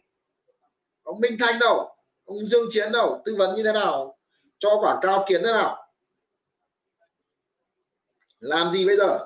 Ông 1.03 1.21
Minh 1.21 1.37
Thanh 1.41 1.59
đâu? 1.59 1.97
Ông 2.25 2.47
Dương 2.47 2.69
Chiến 2.71 2.93
đâu? 2.93 3.23
Tư 3.25 3.35
vấn 3.39 3.57
như 3.57 3.63
thế 3.63 3.73
nào? 3.73 4.19
Cho 4.59 4.71
quả 4.81 4.99
cao 5.03 5.25
kiến 5.29 5.43
thế 5.45 5.53
nào? 5.53 5.87
Làm 8.39 8.73
gì 8.73 8.87
bây 8.87 8.97
giờ? 8.97 9.19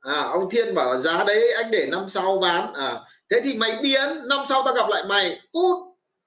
À 0.00 0.22
ông 0.32 0.50
Thiên 0.50 0.74
bảo 0.74 0.92
là 0.92 0.98
giá 0.98 1.24
đấy 1.24 1.52
anh 1.52 1.70
để 1.70 1.88
năm 1.90 2.08
sau 2.08 2.38
bán. 2.38 2.72
À 2.72 3.00
thế 3.30 3.40
thì 3.44 3.54
mày 3.54 3.78
biến, 3.82 4.28
năm 4.28 4.44
sau 4.48 4.62
tao 4.64 4.74
gặp 4.74 4.88
lại 4.88 5.04
mày. 5.08 5.40
Cút, 5.52 5.76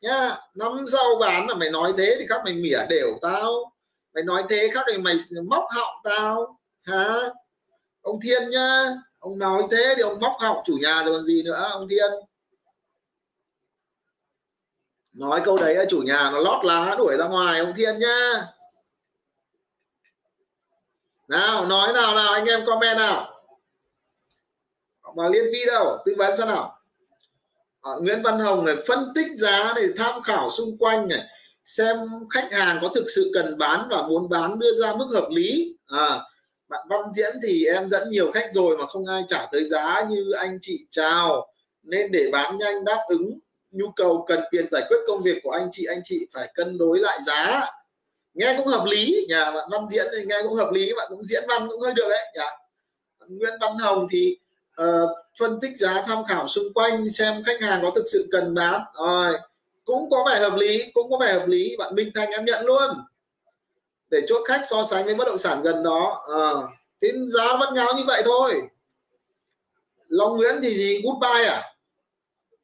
nhá. 0.02 0.38
Năm 0.56 0.86
sau 0.92 1.16
bán 1.20 1.48
là 1.48 1.56
mày 1.56 1.70
nói 1.70 1.94
thế 1.98 2.16
thì 2.20 2.26
các 2.30 2.42
mày 2.46 2.54
mỉa 2.54 2.86
đều 2.90 3.20
tao. 3.22 3.72
Mày 4.14 4.24
nói 4.24 4.44
thế 4.50 4.70
khác 4.74 4.86
thì 4.92 4.98
mày 4.98 5.16
móc 5.50 5.64
họng 5.70 5.96
tao. 6.04 6.60
Hả? 6.82 7.06
Ông 8.02 8.20
Thiên 8.22 8.50
nhá. 8.50 8.84
Ông 9.20 9.40
nói 9.40 9.64
thế 9.72 9.94
thì 9.96 10.02
ông 10.02 10.20
móc 10.20 10.34
họng 10.40 10.58
chủ 10.66 10.78
nhà 10.82 11.04
rồi 11.06 11.14
còn 11.14 11.26
gì 11.26 11.44
nữa, 11.44 11.70
ông 11.72 11.88
Thiên 11.90 12.12
nói 15.14 15.42
câu 15.46 15.58
đấy 15.58 15.86
chủ 15.90 16.02
nhà 16.02 16.30
nó 16.34 16.40
lót 16.40 16.66
lá 16.66 16.96
đuổi 16.98 17.18
ra 17.18 17.28
ngoài 17.28 17.60
ông 17.60 17.74
Thiên 17.76 18.00
nhá. 18.00 18.48
Nào 21.28 21.66
nói 21.66 21.94
nào 21.94 22.16
nào 22.16 22.34
anh 22.34 22.46
em 22.46 22.66
comment 22.66 22.98
nào. 22.98 23.42
Mà 25.16 25.30
liên 25.30 25.46
vi 25.54 25.66
đâu 25.66 25.98
tư 26.06 26.16
vấn 26.18 26.38
sao 26.38 26.48
nào. 26.48 26.80
À, 27.82 27.92
Nguyễn 28.02 28.22
Văn 28.22 28.40
Hồng 28.40 28.66
này 28.66 28.76
phân 28.88 29.12
tích 29.16 29.28
giá 29.36 29.74
để 29.76 29.88
tham 29.98 30.22
khảo 30.24 30.50
xung 30.50 30.78
quanh 30.78 31.08
này 31.08 31.24
xem 31.64 31.98
khách 32.30 32.52
hàng 32.52 32.80
có 32.82 32.90
thực 32.96 33.06
sự 33.16 33.32
cần 33.34 33.58
bán 33.58 33.88
và 33.92 34.02
muốn 34.08 34.30
bán 34.30 34.60
đưa 34.60 34.74
ra 34.74 34.96
mức 34.96 35.08
hợp 35.14 35.28
lý. 35.30 35.78
À, 35.88 36.20
bạn 36.68 36.88
Văn 36.90 37.02
Diễn 37.16 37.36
thì 37.44 37.66
em 37.66 37.90
dẫn 37.90 38.10
nhiều 38.10 38.32
khách 38.32 38.52
rồi 38.54 38.78
mà 38.78 38.86
không 38.86 39.06
ai 39.06 39.24
trả 39.28 39.48
tới 39.52 39.66
giá 39.66 40.06
như 40.10 40.32
anh 40.32 40.60
chị 40.62 40.88
chào 40.92 41.54
nên 41.84 42.12
để 42.12 42.30
bán 42.32 42.58
nhanh 42.58 42.86
đáp 42.86 43.00
ứng 43.08 43.40
nhu 43.72 43.92
cầu 43.96 44.26
cần 44.28 44.40
tiền 44.52 44.66
giải 44.72 44.84
quyết 44.88 44.98
công 45.08 45.22
việc 45.22 45.40
của 45.44 45.52
anh 45.52 45.68
chị 45.72 45.86
anh 45.86 46.02
chị 46.04 46.28
phải 46.34 46.52
cân 46.56 46.78
đối 46.78 47.00
lại 47.00 47.20
giá. 47.26 47.66
Nghe 48.34 48.54
cũng 48.58 48.68
hợp 48.68 48.86
lý 48.86 49.26
nhà 49.30 49.52
bạn 49.52 49.70
Văn 49.72 49.88
Diễn 49.92 50.06
thì 50.12 50.26
nghe 50.26 50.42
cũng 50.44 50.54
hợp 50.54 50.72
lý 50.72 50.94
bạn 50.98 51.08
cũng 51.10 51.24
diễn 51.24 51.44
văn 51.48 51.68
cũng 51.68 51.82
hơi 51.82 51.94
được 51.94 52.08
đấy 52.10 52.26
nhà 52.36 52.46
Nguyễn 53.28 53.54
Văn 53.62 53.78
Hồng 53.78 54.08
thì 54.12 54.38
uh, 54.82 55.10
phân 55.40 55.60
tích 55.62 55.78
giá 55.78 56.04
tham 56.08 56.24
khảo 56.26 56.48
xung 56.48 56.74
quanh 56.74 57.10
xem 57.10 57.44
khách 57.46 57.62
hàng 57.62 57.80
có 57.82 57.92
thực 57.96 58.04
sự 58.12 58.28
cần 58.32 58.54
bán. 58.54 58.82
Rồi 58.94 59.34
cũng 59.86 60.10
có 60.10 60.24
vẻ 60.28 60.40
hợp 60.40 60.56
lý 60.56 60.92
cũng 60.94 61.12
có 61.12 61.18
vẻ 61.18 61.34
hợp 61.34 61.48
lý 61.48 61.76
bạn 61.78 61.96
Minh 61.96 62.12
thanh 62.16 62.32
em 62.32 62.46
nhận 62.46 62.66
luôn. 62.66 62.92
Để 64.10 64.22
chốt 64.28 64.42
khách 64.48 64.62
so 64.70 64.84
sánh 64.84 65.06
với 65.06 65.16
bất 65.16 65.28
động 65.28 65.38
sản 65.38 65.62
gần 65.62 65.84
đó 65.84 66.24
ờ, 66.28 66.62
à, 66.62 66.68
thì 67.02 67.08
giá 67.34 67.58
vẫn 67.60 67.74
ngáo 67.74 67.94
như 67.98 68.04
vậy 68.08 68.22
thôi. 68.26 68.62
Long 70.08 70.38
Nguyễn 70.38 70.56
thì 70.62 70.76
gì 70.76 71.02
goodbye 71.04 71.48
à, 71.48 71.64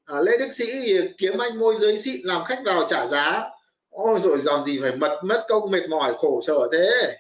Ờ, 0.06 0.18
à 0.18 0.22
Lê 0.22 0.38
Đức 0.38 0.50
Sĩ 0.52 0.66
thì 0.86 1.00
kiếm 1.18 1.38
anh 1.38 1.60
môi 1.60 1.76
giới 1.78 2.00
xịn 2.02 2.22
làm 2.24 2.46
khách 2.46 2.60
vào 2.66 2.86
trả 2.90 3.08
giá. 3.08 3.50
Ôi 3.90 4.20
rồi 4.24 4.40
làm 4.44 4.66
gì 4.66 4.80
phải 4.82 4.96
mật 4.96 5.20
mất 5.24 5.46
công 5.48 5.72
mệt 5.72 5.90
mỏi 5.90 6.14
khổ 6.18 6.42
sở 6.48 6.68
thế. 6.74 7.18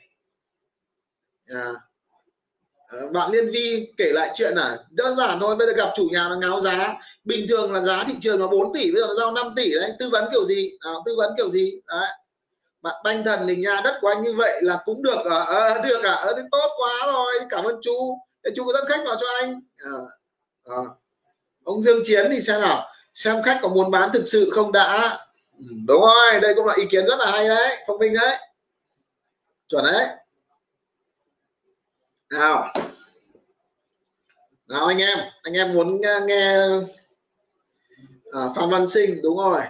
À. 1.47 1.73
bạn 3.13 3.31
liên 3.31 3.51
vi 3.51 3.93
kể 3.97 4.11
lại 4.13 4.31
chuyện 4.36 4.53
là 4.55 4.77
đơn 4.89 5.17
giản 5.17 5.39
thôi 5.39 5.55
bây 5.55 5.67
giờ 5.67 5.73
gặp 5.73 5.89
chủ 5.95 6.07
nhà 6.11 6.27
nó 6.29 6.36
ngáo 6.36 6.59
giá. 6.59 6.95
Bình 7.23 7.45
thường 7.49 7.73
là 7.73 7.81
giá 7.81 8.03
thị 8.07 8.13
trường 8.21 8.41
là 8.41 8.47
4 8.47 8.73
tỷ 8.73 8.91
bây 8.91 9.01
giờ 9.01 9.07
nó 9.07 9.13
giao 9.13 9.31
5 9.31 9.53
tỷ 9.55 9.71
đấy. 9.71 9.91
Tư 9.99 10.09
vấn 10.09 10.29
kiểu 10.31 10.45
gì? 10.45 10.71
À, 10.79 10.91
tư 11.05 11.15
vấn 11.17 11.33
kiểu 11.38 11.49
gì? 11.49 11.71
Đấy. 11.88 12.07
Bạn 12.81 12.95
banh 13.03 13.23
thần 13.25 13.47
thì 13.47 13.55
nhà 13.55 13.81
đất 13.83 13.97
của 14.01 14.07
anh 14.07 14.23
như 14.23 14.33
vậy 14.38 14.61
là 14.61 14.81
cũng 14.86 15.03
được 15.03 15.25
à, 15.31 15.39
à 15.43 15.81
được 15.83 16.03
à, 16.03 16.13
à 16.13 16.27
thì 16.38 16.41
tốt 16.51 16.69
quá 16.77 17.11
rồi 17.13 17.33
cảm 17.49 17.63
ơn 17.63 17.75
chú. 17.81 18.17
Chú 18.55 18.71
dẫn 18.73 18.86
khách 18.88 19.01
vào 19.05 19.15
cho 19.15 19.27
anh. 19.41 19.61
À, 19.86 19.91
à 20.65 20.81
ông 21.66 21.82
dương 21.82 22.01
chiến 22.03 22.26
thì 22.32 22.41
xem 22.41 22.61
nào 22.61 22.88
xem 23.13 23.43
khách 23.43 23.59
có 23.61 23.68
muốn 23.68 23.91
bán 23.91 24.09
thực 24.13 24.28
sự 24.28 24.49
không 24.53 24.72
đã. 24.72 25.20
Ừ, 25.59 25.66
đúng 25.88 26.01
rồi 26.01 26.39
đây 26.41 26.53
cũng 26.55 26.66
là 26.66 26.74
ý 26.78 26.84
kiến 26.91 27.05
rất 27.07 27.20
là 27.20 27.32
hay 27.32 27.47
đấy 27.47 27.78
thông 27.88 27.99
minh 27.99 28.13
đấy. 28.13 28.38
Chuẩn 29.68 29.86
đấy. 29.86 30.07
Nào. 32.32 32.74
Nào 34.68 34.86
anh 34.86 34.97
em 34.97 35.20
anh 35.43 35.53
em 35.53 35.74
muốn 35.74 36.01
nghe, 36.01 36.20
nghe 36.26 36.57
à, 38.32 38.41
phan 38.55 38.70
văn 38.70 38.88
sinh 38.88 39.22
đúng 39.22 39.38
rồi. 39.38 39.61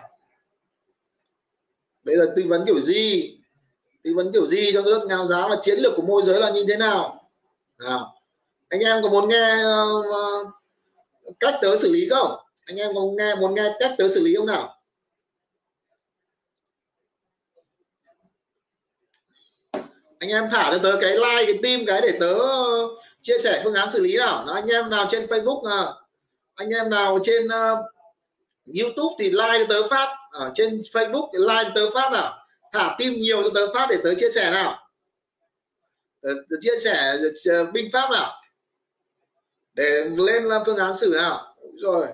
Bây 2.04 2.18
giờ 2.18 2.34
tư 2.36 2.43
vấn 2.48 2.66
kiểu 2.66 2.82
gì? 2.82 3.38
Tư 4.04 4.14
vấn 4.16 4.32
kiểu 4.34 4.48
gì 4.48 4.72
cho 4.74 4.82
nước 4.82 5.00
ngao 5.08 5.28
giá 5.28 5.48
và 5.48 5.56
chiến 5.62 5.80
lược 5.80 5.93
của 5.96 6.02
môi 6.02 6.24
giới 6.26 6.39
là 6.39 6.50
như 6.50 6.66
thế 6.68 6.78
nào? 6.78 7.30
Nào. 7.80 8.16
Anh 8.70 8.80
em 8.80 9.04
có 9.04 9.10
muốn 9.10 9.30
nghe 9.30 9.56
uh, 10.00 10.48
cách 11.40 11.56
tớ 11.62 11.78
xử 11.78 11.92
lý 11.92 12.10
không? 12.10 12.32
Anh 12.66 12.78
em 12.78 12.96
có 12.96 13.02
nghe 13.18 13.36
muốn 13.36 13.54
nghe 13.54 13.64
cách 13.80 13.92
tớ 13.98 14.08
xử 14.08 14.24
lý 14.24 14.36
không 14.36 14.46
nào? 14.46 14.72
Anh 20.20 20.30
em 20.30 20.50
thả 20.52 20.72
cho 20.72 20.80
tớ 20.84 20.98
cái 21.02 21.12
like 21.12 21.46
cái 21.46 21.60
tim 21.64 21.86
cái 21.86 22.02
để 22.02 22.18
tớ 22.20 22.34
uh, 22.34 23.00
chia 23.22 23.38
sẻ 23.44 23.62
phương 23.64 23.74
án 23.74 23.92
xử 23.92 24.04
lý 24.04 24.18
nào. 24.18 24.46
Đó, 24.48 24.54
anh 24.54 24.68
em 24.68 24.90
nào 24.90 25.08
trên 25.10 25.26
Facebook 25.26 25.64
à, 25.72 25.94
anh 26.56 26.70
em 26.70 26.90
nào 26.90 27.20
trên 27.24 27.46
uh, 27.46 27.80
YouTube 28.80 29.16
thì 29.20 29.30
like 29.30 29.60
cho 29.60 29.66
tớ 29.70 29.88
phát. 29.88 30.18
Ở 30.32 30.52
trên 30.56 30.82
Facebook 30.94 31.30
thì 31.34 31.40
like 31.40 31.64
cho 31.64 31.72
tớ 31.76 31.90
phát 31.94 32.12
nào. 32.12 32.38
Thả 32.74 32.96
tim 33.00 33.14
nhiều 33.14 33.44
cho 33.44 33.50
tớ 33.54 33.74
phát 33.74 33.88
để 33.90 33.98
tớ 34.04 34.14
chia 34.20 34.30
sẻ 34.36 34.52
nào. 34.52 34.90
Tớ, 36.22 36.30
tớ 36.50 36.56
chia 36.62 36.80
sẻ 36.80 37.18
binh 37.74 37.90
pháp 37.94 38.12
nào 38.12 38.32
để 39.76 40.10
lên 40.18 40.44
làm 40.44 40.62
phương 40.66 40.78
án 40.78 40.98
xử 40.98 41.14
nào. 41.18 41.56
Rồi. 41.82 42.08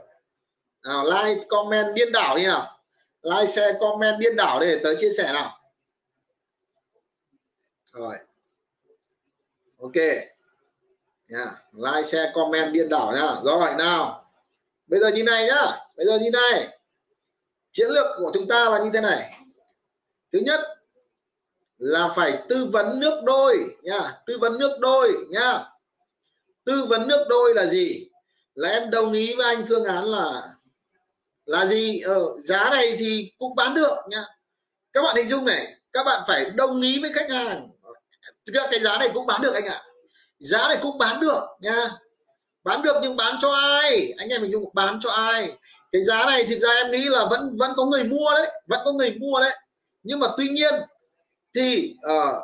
Nào, 0.84 1.06
like, 1.06 1.46
comment 1.50 1.96
điên 1.96 2.12
đảo 2.12 2.38
như 2.38 2.48
nào. 2.48 2.80
Like, 3.24 3.48
share, 3.48 3.78
comment 3.80 4.20
điên 4.20 4.36
đảo 4.36 4.60
để 4.60 4.80
tới 4.84 4.96
chia 5.00 5.14
sẻ 5.18 5.34
nào. 5.34 5.60
Rồi. 7.92 8.16
Ok. 9.80 9.96
Nha, 11.28 11.46
like, 11.72 12.08
share, 12.08 12.32
comment 12.34 12.74
điên 12.74 12.90
đảo 12.90 13.12
nha. 13.12 13.36
Rồi 13.44 13.74
nào. 13.78 14.32
Bây 14.88 15.00
giờ 15.00 15.08
như 15.08 15.24
này 15.24 15.48
nhá. 15.48 15.78
Bây 15.98 16.06
giờ 16.06 16.20
như 16.20 16.30
này. 16.32 16.78
Chiến 17.72 17.90
lược 17.90 18.06
của 18.18 18.32
chúng 18.34 18.48
ta 18.48 18.70
là 18.70 18.80
như 18.84 18.90
thế 18.94 19.02
này. 19.02 19.44
Thứ 20.34 20.40
nhất 20.40 20.60
là 21.78 22.14
phải 22.16 22.44
tư 22.50 22.70
vấn 22.74 23.00
nước 23.00 23.22
đôi 23.26 23.76
nha. 23.82 24.22
Tư 24.26 24.38
vấn 24.42 24.60
nước 24.60 24.78
đôi 24.80 25.14
nha 25.30 25.71
tư 26.66 26.86
vấn 26.86 27.08
nước 27.08 27.26
đôi 27.30 27.54
là 27.56 27.66
gì? 27.66 28.08
Là 28.56 28.70
em 28.70 28.90
đồng 28.90 29.14
ý 29.14 29.36
với 29.36 29.56
anh 29.56 29.66
phương 29.70 29.86
án 29.86 30.06
là 30.06 30.42
là 31.46 31.66
gì? 31.66 32.00
Ở 32.00 32.14
ờ, 32.14 32.22
giá 32.44 32.70
này 32.70 32.96
thì 33.00 33.32
cũng 33.38 33.56
bán 33.56 33.74
được 33.74 33.96
nha 34.10 34.24
các 34.94 35.02
bạn 35.02 35.16
hình 35.16 35.28
dung 35.28 35.46
này 35.46 35.76
các 35.94 36.04
bạn 36.04 36.22
phải 36.28 36.46
đồng 36.50 36.82
ý 36.82 37.00
với 37.02 37.12
khách 37.14 37.30
hàng. 37.30 37.70
Thực 38.46 38.54
ra 38.54 38.68
cái 38.72 38.80
giá 38.80 38.98
này 38.98 39.10
cũng 39.14 39.26
bán 39.26 39.42
được 39.42 39.54
anh 39.54 39.66
ạ. 39.66 39.82
Giá 40.40 40.68
này 40.68 40.78
cũng 40.82 40.98
bán 40.98 41.20
được 41.20 41.44
nha 41.60 41.90
bán 42.64 42.82
được 42.82 42.96
nhưng 43.02 43.16
bán 43.16 43.36
cho 43.42 43.52
ai? 43.52 44.14
Anh 44.18 44.30
em 44.30 44.42
mình 44.42 44.52
dung 44.52 44.70
bán 44.74 45.00
cho 45.02 45.10
ai? 45.10 45.52
Cái 45.92 46.04
giá 46.04 46.26
này 46.26 46.46
thực 46.46 46.60
ra 46.60 46.70
em 46.70 46.92
nghĩ 46.92 47.04
là 47.10 47.26
vẫn 47.26 47.58
vẫn 47.58 47.72
có 47.78 47.86
người 47.86 48.04
mua 48.04 48.32
đấy 48.36 48.52
vẫn 48.68 48.82
có 48.86 48.92
người 48.92 49.12
mua 49.12 49.40
đấy. 49.40 49.58
Nhưng 50.04 50.20
mà 50.20 50.28
tuy 50.38 50.50
nhiên 50.50 50.74
thì 51.56 51.96
uh, 52.08 52.36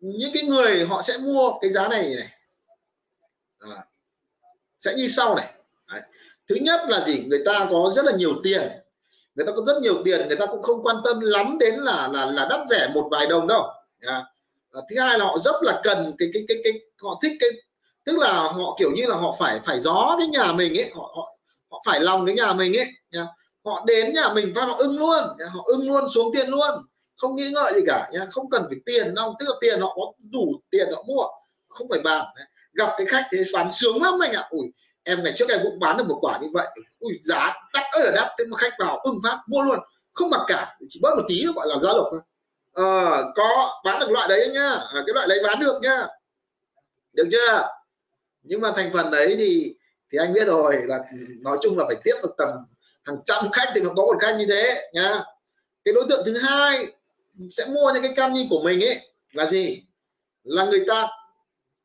những 0.00 0.30
cái 0.34 0.42
người 0.42 0.86
họ 0.86 1.02
sẽ 1.02 1.18
mua 1.18 1.52
cái 1.60 1.72
giá 1.72 1.88
này 1.88 2.02
này 2.02 2.28
sẽ 4.84 4.94
như 4.94 5.08
sau 5.08 5.34
này. 5.34 5.52
Đấy. 5.92 6.00
thứ 6.48 6.54
nhất 6.54 6.80
là 6.88 7.04
gì? 7.06 7.24
Người 7.26 7.42
ta 7.46 7.66
có 7.70 7.92
rất 7.96 8.04
là 8.04 8.12
nhiều 8.12 8.34
tiền. 8.44 8.62
Người 9.34 9.46
ta 9.46 9.52
có 9.56 9.62
rất 9.66 9.82
nhiều 9.82 10.02
tiền 10.04 10.28
người 10.28 10.36
ta 10.36 10.46
cũng 10.46 10.62
không 10.62 10.82
quan 10.82 10.96
tâm 11.04 11.20
lắm 11.20 11.56
đến 11.60 11.74
là 11.74 12.08
là 12.12 12.26
là 12.26 12.46
đắt 12.50 12.60
rẻ 12.70 12.90
một 12.94 13.08
vài 13.10 13.26
đồng 13.26 13.46
đâu. 13.46 13.70
À, 14.00 14.24
thứ 14.72 15.00
hai 15.00 15.18
là 15.18 15.24
họ 15.24 15.38
rất 15.38 15.54
là 15.62 15.80
cần 15.84 16.12
cái 16.18 16.30
cái 16.34 16.44
cái 16.48 16.56
cái 16.64 16.72
họ 17.02 17.18
thích 17.22 17.32
cái 17.40 17.50
tức 18.04 18.18
là 18.18 18.32
họ 18.32 18.76
kiểu 18.78 18.90
như 18.90 19.06
là 19.06 19.16
họ 19.16 19.36
phải 19.38 19.60
phải 19.64 19.80
gió 19.80 20.16
cái 20.18 20.26
nhà 20.26 20.52
mình 20.52 20.78
ấy 20.78 20.90
họ 20.94 21.12
họ, 21.16 21.36
họ 21.70 21.82
phải 21.86 22.00
lòng 22.00 22.26
cái 22.26 22.34
nhà 22.34 22.52
mình 22.52 22.76
ấy 22.76 22.86
nha 23.10 23.26
họ 23.64 23.84
đến 23.86 24.14
nhà 24.14 24.32
mình 24.34 24.52
và 24.54 24.64
họ 24.64 24.74
ưng 24.78 24.98
luôn 24.98 25.24
dạ, 25.38 25.46
họ 25.48 25.62
ưng 25.66 25.88
luôn 25.88 26.04
xuống 26.14 26.32
tiền 26.34 26.48
luôn 26.48 26.70
không 27.16 27.36
nghĩ 27.36 27.50
ngợi 27.50 27.72
gì 27.74 27.80
cả 27.86 28.08
nha 28.12 28.26
không 28.30 28.50
cần 28.50 28.64
phải 28.68 28.78
tiền 28.86 29.14
đâu 29.14 29.34
tức 29.38 29.46
là 29.48 29.54
tiền 29.60 29.80
họ 29.80 29.94
có 29.96 30.12
đủ 30.32 30.60
tiền 30.70 30.88
họ 30.94 31.02
mua 31.06 31.22
không 31.68 31.88
phải 31.88 32.00
bàn 32.00 32.26
gặp 32.72 32.94
cái 32.96 33.06
khách 33.06 33.26
thì 33.32 33.38
bán 33.52 33.70
sướng 33.70 34.02
lắm 34.02 34.18
anh 34.22 34.32
ạ. 34.32 34.44
Ui 34.50 34.66
em 35.04 35.22
ngày 35.22 35.32
trước 35.36 35.48
em 35.48 35.60
cũng 35.62 35.78
bán 35.78 35.96
được 35.96 36.04
một 36.06 36.18
quả 36.20 36.38
như 36.42 36.48
vậy. 36.52 36.66
Ui 36.98 37.12
giá 37.22 37.54
đắt 37.74 37.84
ơi 37.92 38.02
là 38.04 38.12
đắt. 38.14 38.32
Thế 38.38 38.44
mà 38.44 38.56
khách 38.56 38.72
vào 38.78 38.98
ưng 38.98 39.18
phát 39.24 39.38
mua 39.46 39.62
luôn. 39.62 39.78
Không 40.12 40.30
mặc 40.30 40.40
cả 40.48 40.76
chỉ 40.88 41.00
bớt 41.02 41.14
một 41.16 41.22
tí 41.28 41.46
gọi 41.56 41.66
là 41.68 41.78
giá 41.82 41.88
lộc 41.92 42.08
thôi. 42.10 42.20
À, 42.74 43.22
có 43.34 43.80
bán 43.84 44.00
được 44.00 44.10
loại 44.10 44.28
đấy 44.28 44.50
nhá. 44.54 44.70
À, 44.70 45.02
cái 45.06 45.14
loại 45.14 45.26
đấy 45.28 45.40
bán 45.44 45.60
được 45.60 45.80
nhá. 45.82 46.06
Được 47.12 47.28
chưa? 47.32 47.68
Nhưng 48.42 48.60
mà 48.60 48.72
thành 48.76 48.90
phần 48.92 49.10
đấy 49.10 49.34
thì 49.38 49.74
thì 50.12 50.18
anh 50.18 50.32
biết 50.32 50.46
rồi 50.46 50.76
là 50.84 50.98
nói 51.40 51.58
chung 51.62 51.78
là 51.78 51.84
phải 51.86 51.96
tiếp 52.04 52.14
được 52.22 52.34
tầm 52.38 52.48
hàng 53.02 53.16
trăm 53.26 53.50
khách 53.52 53.72
thì 53.74 53.80
mới 53.80 53.92
có 53.96 54.02
một 54.02 54.16
khách 54.20 54.36
như 54.38 54.46
thế 54.48 54.90
nhá. 54.92 55.24
Cái 55.84 55.94
đối 55.94 56.04
tượng 56.08 56.22
thứ 56.26 56.38
hai 56.38 56.86
sẽ 57.50 57.66
mua 57.66 57.92
những 57.94 58.02
cái 58.02 58.12
căn 58.16 58.34
như 58.34 58.46
của 58.50 58.62
mình 58.62 58.84
ấy 58.84 59.00
là 59.32 59.46
gì? 59.46 59.82
Là 60.44 60.64
người 60.64 60.84
ta 60.88 61.08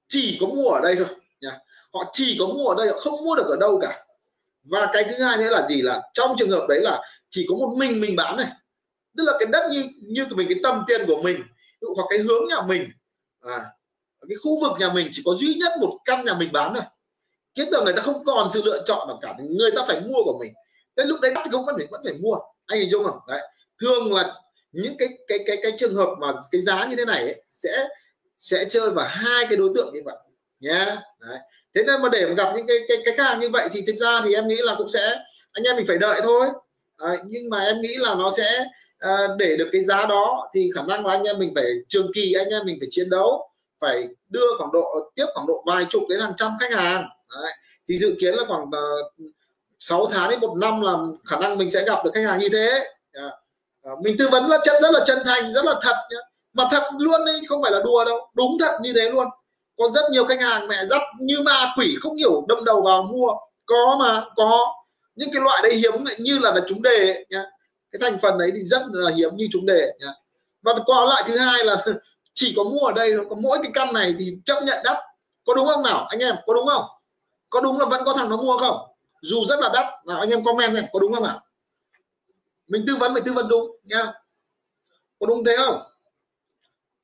chỉ 0.08 0.38
có 0.42 0.48
mua 0.48 0.70
ở 0.70 0.82
đây 0.82 0.96
thôi 0.96 1.08
nha 1.42 1.60
họ 1.94 2.10
chỉ 2.14 2.36
có 2.40 2.46
mua 2.46 2.68
ở 2.68 2.76
đây 2.76 2.94
họ 2.94 3.00
không 3.00 3.26
mua 3.26 3.36
được 3.36 3.48
ở 3.48 3.58
đâu 3.60 3.80
cả. 3.82 4.06
Và 4.64 4.90
cái 4.94 5.04
thứ 5.04 5.24
hai 5.24 5.38
nữa 5.38 5.50
là 5.50 5.68
gì? 5.68 5.82
Là 5.82 6.02
trong 6.14 6.36
trường 6.40 6.50
hợp 6.50 6.66
đấy 6.70 6.82
là 6.82 7.02
chỉ 7.30 7.46
có 7.50 7.56
một 7.56 7.76
mình 7.78 8.02
mình 8.02 8.16
bán 8.16 8.38
này. 8.38 8.48
Tức 9.18 9.24
là 9.24 9.34
cái 9.40 9.48
đất 9.52 9.72
như 9.72 9.84
như 10.02 10.26
của 10.30 10.36
mình 10.36 10.48
cái 10.50 10.60
tầm 10.64 10.84
tiền 10.88 11.02
của 11.08 11.22
mình 11.22 11.42
hoặc 11.96 12.06
cái 12.10 12.20
hướng 12.20 12.46
nhà 12.50 12.62
mình 12.68 12.90
à, 13.42 13.66
cái 14.30 14.36
khu 14.44 14.62
vực 14.62 14.72
nhà 14.80 14.94
mình 14.94 15.10
chỉ 15.12 15.22
có 15.26 15.32
duy 15.36 15.56
nhất 15.56 15.72
một 15.82 15.98
căn 16.06 16.26
nhà 16.26 16.34
mình 16.34 16.52
bán 16.52 16.74
thôi. 16.74 16.84
Kiến 17.56 17.68
tưởng 17.72 17.84
người 17.84 17.94
ta 17.94 18.02
không 18.02 18.26
còn 18.26 18.50
sự 18.54 18.62
lựa 18.66 18.84
chọn 18.86 19.08
nào 19.08 19.20
cả 19.22 19.36
thì 19.40 19.46
người 19.58 19.72
ta 19.76 19.86
phải 19.88 20.02
mua 20.02 20.24
của 20.24 20.38
mình. 20.40 20.54
Đến 20.96 21.08
lúc 21.08 21.22
đấy 21.22 21.34
thì 21.36 21.52
cũng 21.52 21.66
vẫn 21.66 21.76
phải 21.78 21.88
vẫn 21.92 22.02
phải 22.04 22.14
mua 22.22 22.36
anh 22.66 22.80
hình 22.80 22.90
dung 22.90 23.04
không 23.04 23.20
đấy. 23.28 23.42
Thường 23.82 24.14
là 24.14 24.34
những 24.72 24.98
cái 24.98 25.08
cái 25.28 25.40
cái 25.48 25.58
cái 25.64 25.72
trường 25.80 25.96
hợp 25.96 26.16
mà 26.20 26.34
cái 26.52 26.62
giá 26.62 26.86
như 26.86 26.96
thế 26.96 27.06
này 27.06 27.22
ấy, 27.22 27.44
sẽ 27.50 27.88
sẽ 28.40 28.66
chơi 28.70 28.90
vào 28.92 29.08
hai 29.10 29.46
cái 29.50 29.58
đối 29.58 29.72
tượng 29.76 29.94
như 29.94 30.02
vậy 30.06 30.18
nhé 30.60 30.86
đấy. 31.20 31.38
thế 31.76 31.84
nên 31.84 32.02
mà 32.02 32.10
để 32.10 32.26
mà 32.26 32.34
gặp 32.34 32.54
những 32.56 32.68
cái 32.68 32.78
cái 32.88 32.98
cái 33.06 33.26
hàng 33.26 33.40
như 33.40 33.50
vậy 33.50 33.70
thì 33.74 33.82
thực 33.88 33.96
ra 33.96 34.22
thì 34.26 34.34
em 34.34 34.48
nghĩ 34.48 34.58
là 34.58 34.76
cũng 34.78 34.90
sẽ 34.90 35.16
anh 35.52 35.64
em 35.64 35.76
mình 35.76 35.88
phải 35.88 35.98
đợi 35.98 36.22
thôi 36.24 36.48
à, 36.98 37.14
nhưng 37.26 37.50
mà 37.50 37.60
em 37.60 37.82
nghĩ 37.82 37.96
là 37.98 38.16
nó 38.16 38.32
sẽ 38.38 38.66
à, 39.00 39.18
để 39.38 39.58
được 39.58 39.70
cái 39.72 39.84
giá 39.84 40.06
đó 40.06 40.50
thì 40.54 40.70
khả 40.76 40.82
năng 40.82 41.06
là 41.06 41.14
anh 41.14 41.24
em 41.24 41.40
mình 41.40 41.52
phải 41.56 41.66
trường 41.88 42.12
kỳ 42.16 42.34
anh 42.34 42.50
em 42.50 42.66
mình 42.66 42.78
phải 42.80 42.88
chiến 42.92 43.10
đấu 43.10 43.50
phải 43.80 44.08
đưa 44.30 44.58
khoảng 44.58 44.72
độ 44.74 45.12
tiếp 45.16 45.26
khoảng 45.34 45.48
độ 45.48 45.64
vài 45.68 45.86
chục 45.90 46.04
đến 46.10 46.20
hàng 46.20 46.34
trăm 46.38 46.52
khách 46.60 46.74
hàng 46.74 47.10
Đấy. 47.30 47.52
thì 47.88 47.98
dự 47.98 48.16
kiến 48.22 48.34
là 48.34 48.44
khoảng 48.48 48.66
ờ, 48.72 48.92
uh, 49.02 49.32
6 49.80 50.06
tháng 50.06 50.30
đến 50.30 50.40
một 50.40 50.56
năm 50.58 50.82
là 50.82 50.98
khả 51.26 51.38
năng 51.40 51.58
mình 51.58 51.72
sẽ 51.72 51.86
gặp 51.86 52.06
được 52.06 52.12
khách 52.14 52.26
hàng 52.26 52.40
như 52.40 52.50
thế 52.52 52.70
yeah. 53.14 53.32
à, 53.84 53.92
mình 54.04 54.16
tư 54.20 54.30
vấn 54.30 54.48
là 54.48 54.58
chân 54.64 54.82
rất 54.82 54.92
là 54.92 55.00
chân 55.06 55.20
thành 55.26 55.54
rất 55.54 55.66
là 55.66 55.76
thật 55.82 55.96
nhé 56.12 56.18
mà 56.58 56.68
thật 56.72 56.84
luôn 57.00 57.26
đấy 57.26 57.42
không 57.50 57.62
phải 57.62 57.72
là 57.72 57.80
đùa 57.86 58.06
đâu. 58.06 58.30
Đúng 58.34 58.58
thật 58.60 58.78
như 58.82 58.94
thế 58.96 59.10
luôn. 59.10 59.28
Có 59.78 59.90
rất 59.90 60.02
nhiều 60.12 60.26
khách 60.26 60.42
hàng 60.42 60.68
mẹ 60.68 60.86
dắt 60.86 61.02
như 61.20 61.42
ma 61.42 61.74
quỷ, 61.78 61.96
không 62.02 62.16
hiểu 62.16 62.46
đâm 62.48 62.66
đầu 62.66 62.82
vào 62.82 63.04
mua. 63.04 63.30
Có 63.66 63.98
mà, 64.00 64.26
có. 64.36 64.74
Những 65.16 65.30
cái 65.34 65.42
loại 65.42 65.60
đấy 65.64 65.76
hiếm 65.76 66.06
lại 66.06 66.16
như 66.20 66.40
là 66.40 66.52
là 66.52 66.62
chúng 66.68 66.82
đề 66.82 67.26
nhá. 67.30 67.44
Cái 67.92 68.00
thành 68.02 68.20
phần 68.22 68.38
đấy 68.38 68.52
thì 68.56 68.64
rất 68.64 68.82
là 68.92 69.12
hiếm 69.12 69.36
như 69.36 69.48
chúng 69.52 69.66
đề, 69.66 69.92
nhá. 70.00 70.12
Và 70.62 70.74
có 70.88 71.06
loại 71.06 71.24
thứ 71.26 71.38
hai 71.38 71.66
là 71.66 71.78
chỉ 72.34 72.54
có 72.58 72.64
mua 72.64 72.86
ở 72.86 72.92
đây 72.92 73.14
có 73.30 73.36
mỗi 73.36 73.60
cái 73.64 73.72
căn 73.74 73.94
này 73.94 74.16
thì 74.20 74.38
chấp 74.46 74.64
nhận 74.64 74.78
đắt. 74.84 74.98
Có 75.46 75.54
đúng 75.54 75.68
không 75.68 75.84
nào, 75.84 76.06
anh 76.10 76.20
em? 76.20 76.36
Có 76.46 76.54
đúng 76.54 76.66
không? 76.66 76.84
Có 77.50 77.62
đúng 77.62 77.80
là 77.80 77.86
vẫn 77.86 78.06
có 78.06 78.14
thằng 78.14 78.30
nó 78.30 78.38
mua 78.38 78.58
không? 78.58 78.78
Dù 79.22 79.46
rất 79.46 79.60
là 79.60 79.70
đắt. 79.74 79.86
Nào, 80.06 80.20
anh 80.20 80.30
em 80.30 80.44
comment 80.44 80.74
này 80.74 80.84
có 80.94 81.00
đúng 81.00 81.14
không 81.14 81.24
ạ 81.24 81.40
mình 82.68 82.84
tư 82.88 82.96
vấn 82.96 83.14
mình 83.14 83.24
tư 83.24 83.34
vấn 83.34 83.48
đúng 83.48 83.72
nha 83.84 84.14
có 85.20 85.28
đúng 85.28 85.46
thế 85.46 85.58
không? 85.58 85.82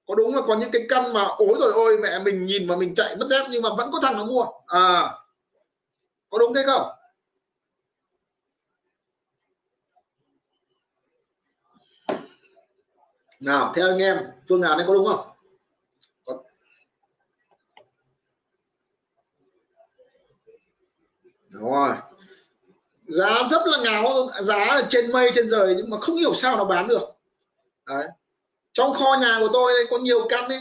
Có 0.08 0.16
đúng 0.16 0.36
là 0.36 0.42
có 0.48 0.56
những 0.56 0.72
cái 0.72 0.82
căn 0.90 1.14
mà 1.14 1.24
ối 1.24 1.56
rồi 1.60 1.72
ôi, 1.74 1.98
mẹ 2.02 2.20
mình 2.20 2.46
nhìn 2.46 2.68
mà 2.68 2.76
mình 2.78 2.96
chạy 2.96 3.16
mất 3.16 3.28
dép 3.30 3.46
nhưng 3.50 3.62
mà 3.62 3.70
vẫn 3.78 3.92
có 3.92 4.00
thằng 4.02 4.18
nó 4.18 4.26
mua. 4.26 4.46
À 4.68 5.12
có 6.34 6.40
đúng 6.40 6.54
thế 6.54 6.64
không? 6.66 6.92
Nào, 13.40 13.74
theo 13.76 13.88
anh 13.88 14.00
em, 14.00 14.18
phương 14.50 14.62
án 14.62 14.78
này 14.78 14.88
có 14.88 14.94
đúng 14.94 15.06
không? 15.06 15.28
Có. 16.26 16.44
rồi. 21.50 21.96
Giá 23.08 23.36
rất 23.52 23.62
là 23.66 23.78
ngáo, 23.84 24.30
giá 24.42 24.58
là 24.58 24.88
trên 24.90 25.12
mây, 25.12 25.32
trên 25.36 25.48
trời 25.52 25.74
nhưng 25.78 25.90
mà 25.90 25.98
không 26.00 26.16
hiểu 26.16 26.34
sao 26.34 26.58
nó 26.58 26.66
bán 26.66 26.88
được. 26.88 27.10
Đấy 27.86 28.08
trong 28.74 28.94
kho 28.94 29.16
nhà 29.22 29.38
của 29.40 29.50
tôi 29.54 29.74
đây 29.74 29.86
có 29.90 29.98
nhiều 29.98 30.28
căn 30.30 30.50
ấy. 30.50 30.60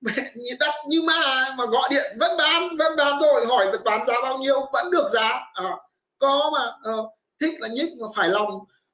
Mẹ 0.00 0.12
đắt 0.60 0.74
như 0.86 1.02
ma 1.02 1.54
mà 1.58 1.66
gọi 1.66 1.88
điện 1.90 2.04
vẫn 2.20 2.36
bán 2.38 2.76
vẫn 2.76 2.96
bán 2.96 3.20
rồi 3.20 3.46
hỏi 3.46 3.66
bán 3.84 4.06
giá 4.06 4.14
bao 4.22 4.38
nhiêu 4.38 4.60
vẫn 4.72 4.90
được 4.90 5.08
giá. 5.12 5.40
À, 5.54 5.70
có 6.18 6.50
mà 6.52 6.92
à, 6.92 6.96
thích 7.40 7.54
là 7.58 7.68
nhích 7.68 7.90
mà 8.00 8.06
phải 8.16 8.28
lòng. 8.28 8.50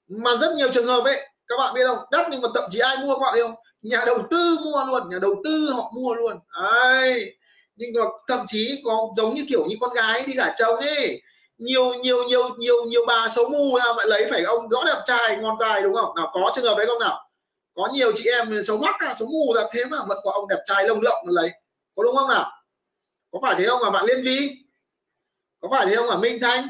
Mà 0.08 0.36
rất 0.36 0.52
nhiều 0.56 0.68
trường 0.72 0.86
hợp 0.86 1.04
ấy 1.04 1.20
các 1.46 1.56
bạn 1.58 1.74
biết 1.74 1.82
không 1.86 1.98
đắt 2.10 2.26
nhưng 2.30 2.40
mà 2.40 2.48
thậm 2.54 2.64
chí 2.70 2.78
ai 2.78 2.96
mua 2.96 3.14
các 3.14 3.20
bạn 3.22 3.34
biết 3.34 3.42
không? 3.42 3.54
Nhà 3.82 4.04
đầu 4.06 4.18
tư 4.30 4.56
mua 4.64 4.84
luôn 4.86 5.08
nhà 5.08 5.18
đầu 5.20 5.34
tư 5.44 5.70
họ 5.72 5.90
mua 5.94 6.14
luôn. 6.14 6.38
Ấy 6.48 7.36
nhưng 7.76 7.90
mà 7.94 8.00
thậm 8.28 8.46
chí 8.48 8.82
có 8.84 9.08
giống 9.16 9.34
như 9.34 9.44
kiểu 9.48 9.66
như 9.66 9.76
con 9.80 9.94
gái 9.94 10.24
đi 10.26 10.32
gả 10.32 10.52
chồng 10.56 10.76
ấy. 10.76 11.22
Nhiều 11.58 11.94
nhiều 11.94 12.24
nhiều 12.24 12.48
nhiều 12.58 12.84
nhiều 12.84 13.02
bà 13.06 13.28
xấu 13.28 13.48
mù 13.48 13.78
ra 13.78 13.84
lại 13.96 14.06
lấy 14.06 14.26
phải 14.30 14.42
ông 14.42 14.68
rõ 14.68 14.84
đẹp 14.84 15.02
trai 15.04 15.36
ngon 15.36 15.58
dài 15.60 15.82
đúng 15.82 15.94
không? 15.94 16.14
Nào 16.16 16.30
có 16.32 16.52
trường 16.54 16.64
hợp 16.64 16.74
đấy 16.76 16.86
không 16.86 16.98
nào? 16.98 17.28
Có 17.74 17.88
nhiều 17.92 18.12
chị 18.14 18.30
em 18.30 18.62
xấu 18.64 18.78
mắt 18.78 18.94
à 18.98 19.14
xấu 19.14 19.28
mù 19.28 19.54
là 19.54 19.68
thế 19.72 19.84
mà 19.84 19.98
vẫn 20.08 20.18
có 20.24 20.30
ông 20.30 20.48
đẹp 20.48 20.62
trai 20.64 20.88
lông 20.88 21.02
lộng 21.02 21.26
lấy. 21.26 21.50
Có 21.96 22.02
đúng 22.02 22.16
không 22.16 22.28
nào? 22.28 22.50
Có 23.30 23.38
phải 23.42 23.54
thế 23.58 23.66
không 23.66 23.80
mà 23.82 23.90
bạn 23.90 24.04
liên 24.04 24.24
vi 24.24 24.56
có 25.60 25.68
phải 25.70 25.86
thế 25.86 25.96
không 25.96 26.06
mà 26.06 26.16
minh 26.16 26.38
thanh? 26.42 26.66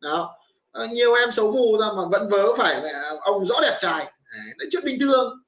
Đó. 0.00 0.34
À, 0.72 0.86
nhiều 0.86 1.14
em 1.14 1.32
xấu 1.32 1.52
mù 1.52 1.78
ra 1.80 1.86
mà 1.96 2.02
vẫn 2.10 2.28
vớ 2.30 2.54
phải 2.54 2.82
ông 3.20 3.46
rõ 3.46 3.60
đẹp 3.62 3.78
trai. 3.80 4.12
Đấy 4.58 4.68
chuyện 4.72 4.84
bình 4.84 5.00
thường. 5.00 5.42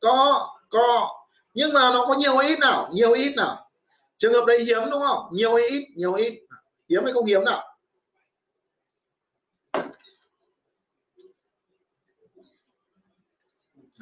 Có 0.00 0.48
có. 0.68 1.10
Nhưng 1.54 1.72
mà 1.72 1.80
nó 1.92 2.06
có 2.06 2.14
nhiều 2.14 2.36
hay 2.36 2.48
ít 2.48 2.58
nào 2.58 2.88
nhiều 2.92 3.14
hay 3.14 3.22
ít 3.22 3.34
nào. 3.36 3.70
Trường 4.16 4.32
hợp 4.32 4.44
đấy 4.44 4.64
hiếm 4.64 4.82
đúng 4.90 5.00
không? 5.00 5.28
Nhiều 5.32 5.54
hay 5.54 5.68
ít 5.68 5.86
nhiều 5.96 6.14
hay 6.14 6.22
ít. 6.22 6.40
Hiếm 6.88 7.04
hay 7.04 7.12
không 7.12 7.26
hiếm 7.26 7.44
nào? 7.44 7.73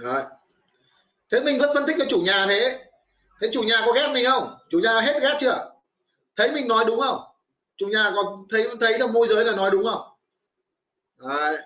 Đấy. 0.05 0.23
thế 1.31 1.41
mình 1.41 1.59
vẫn 1.59 1.71
phân 1.75 1.87
tích 1.87 1.97
cho 1.99 2.05
chủ 2.09 2.21
nhà 2.21 2.47
thế. 2.49 2.79
Thế 3.41 3.49
chủ 3.53 3.63
nhà 3.63 3.83
có 3.87 3.93
ghét 3.93 4.11
mình 4.15 4.31
không? 4.31 4.57
Chủ 4.71 4.79
nhà 4.79 5.01
hết 5.01 5.23
ghét 5.23 5.37
chưa? 5.41 5.71
Thấy 6.37 6.51
mình 6.51 6.69
nói 6.69 6.85
đúng 6.85 7.01
không? 7.01 7.21
Chủ 7.77 7.87
nhà 7.87 8.13
còn 8.15 8.47
thấy 8.51 8.69
thấy 8.81 8.99
là 8.99 9.07
môi 9.07 9.29
giới 9.29 9.45
là 9.45 9.53
nói 9.53 9.71
đúng 9.71 9.85
không? 9.85 10.03
Đấy. 11.19 11.57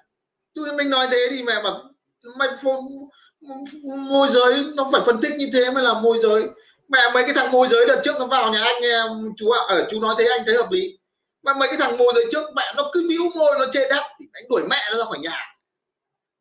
Tôi 0.55 0.73
mình 0.77 0.91
nói 0.91 1.09
thế 1.11 1.29
thì 1.31 1.43
mẹ 1.43 1.63
mà 1.63 1.71
mày 2.37 2.49
môi 4.09 4.29
giới 4.29 4.65
nó 4.75 4.89
phải 4.93 5.01
phân 5.07 5.21
tích 5.21 5.33
như 5.37 5.51
thế 5.53 5.71
mới 5.71 5.85
là 5.85 5.95
môi 5.95 6.19
giới. 6.23 6.49
Mẹ 6.89 7.01
mấy 7.15 7.25
cái 7.25 7.35
thằng 7.35 7.53
môi 7.53 7.69
giới 7.69 7.87
đợt 7.87 8.01
trước 8.05 8.15
nó 8.19 8.27
vào 8.27 8.53
nhà 8.53 8.65
anh, 8.65 8.83
em, 8.83 9.07
chú 9.37 9.51
ạ 9.51 9.61
ở 9.69 9.87
chú 9.91 10.01
nói 10.01 10.15
thế, 10.19 10.25
anh 10.25 10.43
thấy 10.47 10.57
hợp 10.57 10.71
lý. 10.71 10.99
Mà 11.43 11.55
mấy 11.55 11.69
cái 11.69 11.77
thằng 11.79 11.99
môi 11.99 12.13
giới 12.17 12.25
trước, 12.33 12.51
mẹ 12.57 12.63
nó 12.77 12.91
cứ 12.93 13.07
bĩu 13.09 13.31
môi, 13.35 13.59
nó 13.59 13.67
chê 13.73 13.89
đắt 13.89 14.03
anh 14.33 14.45
đuổi 14.49 14.63
mẹ 14.71 14.77
nó 14.91 14.99
ra 14.99 15.05
khỏi 15.05 15.19
nhà. 15.19 15.57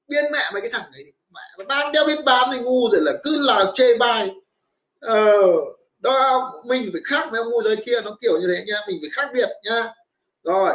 Biên 0.08 0.24
mẹ 0.32 0.40
mấy 0.54 0.62
cái 0.62 0.72
thằng 0.74 0.84
đấy 0.94 1.04
mẹ 1.36 1.66
đang 1.70 1.92
đeo 1.92 2.06
biết 2.08 2.26
bán 2.26 2.50
thì 2.52 2.60
ngu 2.60 2.90
rồi 2.92 3.02
là 3.02 3.14
cứ 3.24 3.44
là 3.48 3.66
chê 3.74 3.98
bai. 3.98 4.30
Ờ 5.00 5.34
đó 6.00 6.52
mình 6.68 6.90
phải 6.94 7.02
khác 7.06 7.28
với 7.32 7.42
ông 7.42 7.52
môi 7.52 7.64
giới 7.64 7.76
kia 7.86 8.02
nó 8.02 8.18
kiểu 8.22 8.40
như 8.40 8.48
thế 8.48 8.64
nha 8.68 8.76
mình 8.88 8.98
phải 9.02 9.10
khác 9.14 9.32
biệt 9.34 9.50
nha. 9.64 9.94
Rồi 10.44 10.74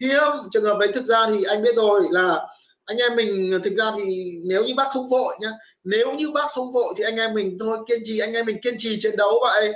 hiếm 0.00 0.22
trường 0.52 0.64
hợp 0.64 0.78
đấy 0.78 0.92
thực 0.94 1.06
ra 1.06 1.26
thì 1.30 1.44
anh 1.44 1.62
biết 1.62 1.76
rồi 1.76 2.02
là 2.10 2.46
anh 2.84 2.96
em 2.96 3.16
mình 3.16 3.60
thực 3.64 3.74
ra 3.74 3.92
thì 3.96 4.32
nếu 4.48 4.64
như 4.64 4.74
bác 4.74 4.88
không 4.92 5.08
vội 5.08 5.34
nhá 5.40 5.50
nếu 5.84 6.12
như 6.12 6.30
bác 6.30 6.46
không 6.50 6.72
vội 6.72 6.94
thì 6.96 7.04
anh 7.04 7.16
em 7.16 7.34
mình 7.34 7.58
thôi 7.60 7.78
kiên 7.88 8.00
trì 8.04 8.18
anh 8.18 8.32
em 8.32 8.46
mình 8.46 8.60
kiên 8.62 8.74
trì 8.78 8.98
chiến 9.00 9.16
đấu 9.16 9.38
vậy. 9.42 9.72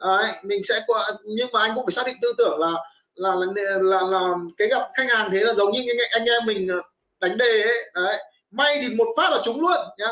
Đấy, 0.00 0.24
mình 0.44 0.62
sẽ 0.64 0.80
qua 0.86 1.04
nhưng 1.24 1.48
mà 1.52 1.60
anh 1.60 1.72
cũng 1.74 1.86
phải 1.86 1.92
xác 1.92 2.06
định 2.06 2.16
tư 2.22 2.32
tưởng 2.38 2.58
là 2.60 2.72
là 3.14 3.34
là, 3.34 3.78
là, 3.80 4.00
là 4.10 4.34
cái 4.58 4.68
gặp 4.68 4.82
khách 4.94 5.10
hàng 5.10 5.30
thế 5.32 5.40
là 5.40 5.54
giống 5.54 5.72
như 5.72 5.80
anh 6.10 6.24
em 6.24 6.42
mình 6.46 6.68
ờ, 6.68 6.82
đánh 7.20 7.36
đề 7.38 7.62
ấy 7.62 7.90
đấy 7.94 8.18
may 8.50 8.78
thì 8.80 8.88
một 8.88 9.06
phát 9.16 9.30
là 9.30 9.38
trúng 9.44 9.60
luôn, 9.60 9.78
nhá. 9.98 10.08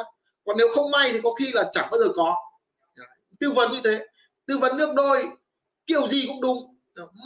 Còn 0.47 0.57
nếu 0.57 0.69
không 0.75 0.91
may 0.91 1.13
thì 1.13 1.21
có 1.23 1.35
khi 1.35 1.53
là 1.53 1.71
chẳng 1.73 1.89
bao 1.91 2.01
giờ 2.01 2.07
có. 2.17 2.37
Tư 3.41 3.51
vấn 3.51 3.73
như 3.73 3.81
thế. 3.85 4.07
Tư 4.47 4.59
vấn 4.59 4.77
nước 4.77 4.95
đôi, 4.95 5.29
kiểu 5.87 6.07
gì 6.07 6.25
cũng 6.29 6.41
đúng. 6.41 6.75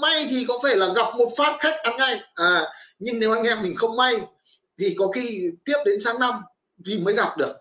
May 0.01 0.27
thì 0.31 0.45
có 0.49 0.55
thể 0.65 0.75
là 0.75 0.87
gặp 0.97 1.07
một 1.17 1.29
phát 1.37 1.57
khách 1.61 1.83
ăn 1.83 1.97
ngay. 1.97 2.21
À 2.35 2.67
nhưng 2.99 3.19
nếu 3.19 3.33
anh 3.33 3.43
em 3.43 3.63
mình 3.63 3.75
không 3.77 3.97
may 3.97 4.15
thì 4.79 4.95
có 4.99 5.09
khi 5.09 5.51
tiếp 5.65 5.77
đến 5.85 6.01
sáng 6.01 6.21
năm 6.21 6.43
thì 6.87 6.99
mới 6.99 7.15
gặp 7.15 7.37
được. 7.37 7.57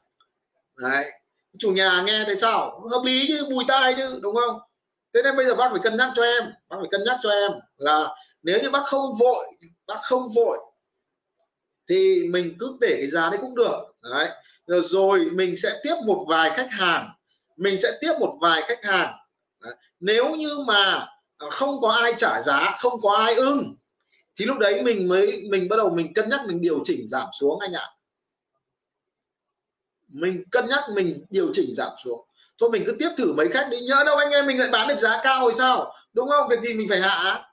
Đấy. 0.76 1.12
Chủ 1.60 1.72
nhà 1.72 2.04
nghe 2.06 2.24
thấy 2.26 2.38
sao? 2.38 2.80
Hợp 2.92 3.02
lý 3.06 3.26
chứ, 3.28 3.48
bùi 3.50 3.64
tai 3.68 3.94
chứ, 3.98 4.20
đúng 4.22 4.36
không? 4.36 4.60
Thế 5.14 5.22
nên 5.24 5.38
bây 5.38 5.46
giờ 5.46 5.56
bác 5.56 5.70
phải 5.72 5.80
cân 5.84 5.98
nhắc 5.98 6.10
cho 6.16 6.24
em. 6.24 6.44
Bác 6.70 6.78
phải 6.80 6.88
cân 6.92 7.02
nhắc 7.06 7.18
cho 7.24 7.30
em 7.30 7.52
là 7.78 8.16
nếu 8.44 8.60
như 8.62 8.70
bác 8.70 8.84
không 8.86 9.18
vội, 9.20 9.46
bác 9.88 10.00
không 10.02 10.30
vội 10.36 10.58
thì 11.90 12.28
mình 12.30 12.56
cứ 12.60 12.78
để 12.82 12.96
cái 12.98 13.10
giá 13.10 13.30
đấy 13.30 13.40
cũng 13.42 13.56
được. 13.56 13.96
Đấy. 14.02 14.30
Rồi 14.68 15.30
mình 15.34 15.58
sẽ 15.58 15.80
tiếp 15.84 15.96
một 16.06 16.26
vài 16.30 16.52
khách 16.58 16.72
hàng. 16.72 17.10
Mình 17.58 17.78
sẽ 17.78 17.98
tiếp 18.02 18.14
một 18.20 18.38
vài 18.42 18.62
khách 18.68 18.86
hàng. 18.86 19.14
Đấy. 19.64 19.74
nếu 20.00 20.36
như 20.36 20.58
mà 20.68 21.08
à, 21.38 21.48
không 21.52 21.82
có 21.82 21.90
ai 21.90 22.14
trả 22.18 22.42
giá 22.42 22.78
không 22.80 23.02
có 23.02 23.12
ai 23.12 23.36
ưng 23.36 23.76
thì 24.36 24.46
lúc 24.46 24.58
đấy 24.58 24.84
mình 24.84 25.08
mới 25.08 25.42
mình 25.50 25.70
bắt 25.70 25.76
đầu 25.76 25.90
mình 25.90 26.14
cân 26.14 26.30
nhắc 26.30 26.42
mình 26.48 26.62
điều 26.62 26.82
chỉnh 26.84 27.08
giảm 27.08 27.28
xuống 27.40 27.60
anh 27.60 27.74
ạ. 27.74 27.88
Mình 30.08 30.44
cân 30.52 30.68
nhắc 30.68 30.84
mình 30.96 31.26
điều 31.30 31.50
chỉnh 31.54 31.74
giảm 31.76 31.92
xuống. 32.04 32.28
Thôi 32.60 32.70
mình 32.72 32.84
cứ 32.86 32.96
tiếp 33.00 33.10
thử 33.18 33.34
mấy 33.34 33.50
khách 33.54 33.68
đi. 33.72 33.82
Nhớ 33.82 34.04
đâu 34.06 34.18
anh 34.18 34.32
em 34.32 34.48
mình 34.48 34.60
lại 34.60 34.70
bán 34.72 34.88
được 34.88 34.98
giá 34.98 35.22
cao 35.24 35.42
rồi 35.42 35.54
sao? 35.58 35.94
Đúng 36.14 36.30
không? 36.30 36.50
Cái 36.50 36.60
gì 36.62 36.74
mình 36.74 36.88
phải 36.90 37.00
hạ? 37.00 37.44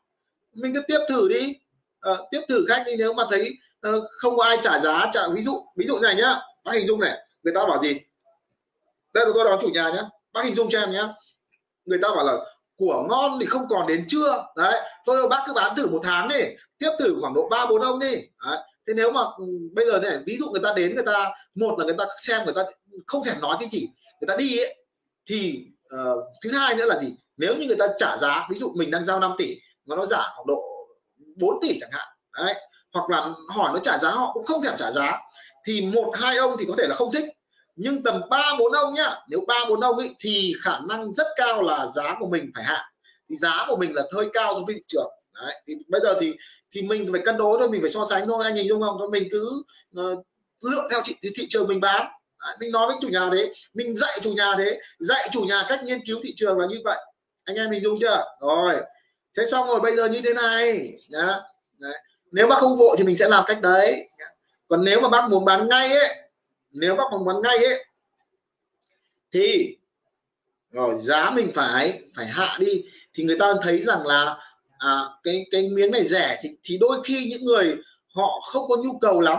Mình 0.52 0.74
cứ 0.74 0.82
tiếp 0.88 0.98
thử 1.08 1.28
đi. 1.28 1.54
À, 2.00 2.12
tiếp 2.30 2.40
thử 2.48 2.64
khách 2.68 2.82
đi. 2.86 2.92
Nếu 2.96 3.12
mà 3.12 3.24
thấy 3.30 3.58
Ờ, 3.80 4.08
không 4.10 4.36
có 4.36 4.44
ai 4.44 4.58
trả 4.62 4.78
giá 4.78 5.10
trả 5.12 5.28
ví 5.28 5.42
dụ 5.42 5.52
ví 5.76 5.86
dụ 5.86 5.98
này 5.98 6.14
nhá 6.14 6.40
bác 6.64 6.72
hình 6.74 6.86
dung 6.86 7.00
này 7.00 7.18
người 7.42 7.54
ta 7.54 7.66
bảo 7.66 7.80
gì? 7.80 8.00
Đây 9.14 9.26
là 9.26 9.32
tôi 9.34 9.44
đón 9.44 9.58
chủ 9.60 9.68
nhà 9.68 9.90
nhá 9.90 10.02
bác 10.32 10.44
hình 10.44 10.54
dung 10.54 10.70
cho 10.70 10.80
em 10.80 10.90
nhá. 10.90 11.08
Người 11.84 11.98
ta 12.02 12.08
bảo 12.08 12.24
là 12.24 12.36
của 12.76 13.06
ngon 13.08 13.38
thì 13.40 13.46
không 13.46 13.68
còn 13.68 13.86
đến 13.86 14.04
trưa. 14.08 14.46
Đấy 14.56 14.80
tôi 15.04 15.28
bác 15.28 15.44
cứ 15.46 15.52
bán 15.52 15.76
thử 15.76 15.88
một 15.88 16.00
tháng 16.02 16.28
đi 16.28 16.40
tiếp 16.78 16.90
thử 16.98 17.16
khoảng 17.20 17.34
độ 17.34 17.48
ba 17.48 17.66
bốn 17.66 17.80
ông 17.80 17.98
đi. 17.98 18.14
Đấy. 18.46 18.58
thế 18.86 18.94
nếu 18.94 19.12
mà 19.12 19.20
ừ, 19.38 19.44
bây 19.72 19.86
giờ 19.86 20.00
này 20.00 20.18
ví 20.26 20.36
dụ 20.36 20.50
người 20.50 20.62
ta 20.64 20.72
đến 20.76 20.94
người 20.94 21.04
ta 21.06 21.32
một 21.54 21.78
là 21.78 21.84
người 21.84 21.96
ta 21.98 22.04
xem 22.18 22.44
người 22.44 22.54
ta 22.54 22.64
không 23.06 23.24
thèm 23.24 23.40
nói 23.40 23.56
cái 23.60 23.68
gì 23.68 23.88
người 24.20 24.28
ta 24.28 24.36
đi 24.36 24.58
ấy 24.58 24.84
thì 25.26 25.66
uh, 25.94 26.24
thứ 26.42 26.52
hai 26.52 26.74
nữa 26.74 26.84
là 26.84 26.98
gì? 26.98 27.16
Nếu 27.36 27.56
như 27.56 27.66
người 27.66 27.76
ta 27.76 27.86
trả 27.98 28.16
giá 28.16 28.46
ví 28.50 28.58
dụ 28.58 28.72
mình 28.76 28.90
đang 28.90 29.04
giao 29.04 29.20
5 29.20 29.34
tỷ 29.38 29.60
mà 29.86 29.96
nó 29.96 30.06
giảm 30.06 30.24
khoảng 30.34 30.46
độ 30.46 30.62
4 31.36 31.58
tỷ 31.62 31.78
chẳng 31.80 31.90
hạn 31.92 32.08
đấy 32.36 32.54
hoặc 32.92 33.10
là 33.10 33.30
hỏi 33.54 33.70
nó 33.74 33.80
trả 33.82 33.98
giá 33.98 34.10
họ 34.10 34.30
cũng 34.34 34.46
không 34.46 34.62
thèm 34.62 34.74
trả 34.78 34.90
giá 34.90 35.18
thì 35.66 35.80
một 35.80 36.12
hai 36.14 36.36
ông 36.36 36.56
thì 36.58 36.64
có 36.68 36.74
thể 36.78 36.86
là 36.88 36.94
không 36.94 37.12
thích. 37.12 37.24
Nhưng 37.76 38.02
tầm 38.02 38.20
ba 38.30 38.56
bốn 38.58 38.72
ông 38.72 38.94
nhá 38.94 39.14
nếu 39.28 39.40
ba 39.48 39.58
bốn 39.68 39.80
ông 39.80 39.98
ấy 39.98 40.16
thì 40.20 40.54
khả 40.62 40.78
năng 40.88 41.12
rất 41.12 41.26
cao 41.36 41.62
là 41.62 41.86
giá 41.94 42.16
của 42.20 42.26
mình 42.26 42.50
phải 42.54 42.64
hạ. 42.64 42.84
Thì 43.30 43.36
giá 43.36 43.64
của 43.68 43.76
mình 43.76 43.94
là 43.94 44.02
hơi 44.12 44.28
cao 44.32 44.54
so 44.54 44.60
với 44.66 44.74
thị 44.74 44.82
trường. 44.88 45.10
Đấy 45.34 45.54
thì 45.66 45.74
bây 45.88 46.00
giờ 46.00 46.16
thì 46.20 46.34
thì 46.72 46.82
mình 46.82 47.08
phải 47.12 47.20
cân 47.24 47.36
đối 47.36 47.58
thôi 47.58 47.68
mình 47.68 47.80
phải 47.80 47.90
so 47.90 48.04
sánh 48.10 48.26
thôi 48.26 48.44
anh 48.44 48.54
nhìn 48.54 48.68
đúng 48.68 48.82
không? 48.82 48.96
Thôi 48.98 49.08
mình 49.12 49.28
cứ 49.30 49.62
ờ, 49.96 50.12
uh, 50.12 50.24
lượng 50.62 50.88
theo 50.90 51.00
thị, 51.04 51.16
thị 51.22 51.46
trường 51.48 51.68
mình 51.68 51.80
bán. 51.80 52.06
Đấy, 52.40 52.56
mình 52.60 52.72
nói 52.72 52.86
với 52.86 52.96
chủ 53.00 53.08
nhà 53.08 53.30
thế 53.32 53.52
mình 53.74 53.96
dạy 53.96 54.18
chủ 54.22 54.32
nhà 54.32 54.54
thế 54.58 54.80
dạy 54.98 55.28
chủ 55.32 55.42
nhà 55.42 55.66
cách 55.68 55.84
nghiên 55.84 56.00
cứu 56.06 56.20
thị 56.22 56.32
trường 56.36 56.58
là 56.58 56.66
như 56.66 56.76
vậy. 56.84 56.98
Anh 57.44 57.56
em 57.56 57.70
mình 57.70 57.82
dùng 57.82 57.98
chưa? 58.00 58.24
Rồi 58.40 58.74
thế 59.36 59.44
xong 59.50 59.68
rồi 59.68 59.80
bây 59.80 59.96
giờ 59.96 60.08
như 60.08 60.20
thế 60.24 60.34
này 60.34 60.92
nhá. 61.08 61.40
Đấy 61.78 61.98
nếu 62.30 62.46
bác 62.46 62.58
không 62.58 62.76
vội 62.76 62.96
thì 62.98 63.04
mình 63.04 63.16
sẽ 63.16 63.28
làm 63.28 63.44
cách 63.46 63.58
đấy. 63.62 64.08
Còn 64.68 64.84
nếu 64.84 65.00
mà 65.00 65.08
bác 65.08 65.30
muốn 65.30 65.44
bán 65.44 65.68
ngay 65.68 65.92
ấy 65.92 66.14
nếu 66.70 66.96
bác 66.96 67.04
muốn 67.10 67.24
bán 67.24 67.36
ngay 67.42 67.64
ấy 67.64 67.84
thì 69.32 69.76
rồi 70.70 70.94
giá 70.98 71.30
mình 71.30 71.52
phải 71.54 72.02
phải 72.14 72.26
hạ 72.26 72.56
đi. 72.58 72.84
Thì 73.14 73.24
người 73.24 73.38
ta 73.38 73.54
thấy 73.62 73.82
rằng 73.82 74.06
là 74.06 74.36
à, 74.78 75.00
cái 75.22 75.46
cái 75.50 75.68
miếng 75.68 75.90
này 75.90 76.06
rẻ 76.06 76.38
thì 76.42 76.48
thì 76.62 76.78
đôi 76.78 77.02
khi 77.04 77.24
những 77.30 77.44
người 77.44 77.76
họ 78.14 78.40
không 78.52 78.68
có 78.68 78.76
nhu 78.76 78.98
cầu 78.98 79.20
lắm. 79.20 79.38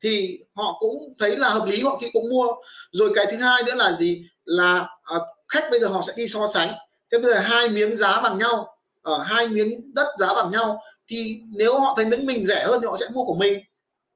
Thì 0.00 0.38
họ 0.54 0.76
cũng 0.80 1.14
thấy 1.18 1.36
là 1.36 1.48
hợp 1.48 1.66
lý 1.66 1.82
họ 1.82 1.98
khi 2.00 2.10
cũng 2.12 2.30
mua. 2.30 2.46
Rồi 2.90 3.12
cái 3.14 3.26
thứ 3.30 3.36
hai 3.36 3.62
nữa 3.62 3.74
là 3.74 3.92
gì? 3.92 4.28
Là 4.44 4.88
à, 5.02 5.16
khách 5.48 5.68
bây 5.70 5.80
giờ 5.80 5.88
họ 5.88 6.02
sẽ 6.06 6.12
đi 6.16 6.28
so 6.28 6.46
sánh. 6.54 6.72
Thế 7.12 7.18
bây 7.18 7.32
giờ 7.32 7.38
hai 7.38 7.68
miếng 7.68 7.96
giá 7.96 8.20
bằng 8.22 8.38
nhau 8.38 8.78
ở 9.02 9.18
à, 9.18 9.24
hai 9.24 9.48
miếng 9.48 9.94
đất 9.94 10.06
giá 10.18 10.34
bằng 10.34 10.50
nhau 10.50 10.82
thì 11.08 11.40
nếu 11.50 11.78
họ 11.80 11.94
thấy 11.96 12.04
miếng 12.04 12.26
mình 12.26 12.46
rẻ 12.46 12.64
hơn 12.64 12.80
thì 12.80 12.86
họ 12.86 12.96
sẽ 13.00 13.06
mua 13.14 13.24
của 13.24 13.34
mình. 13.34 13.58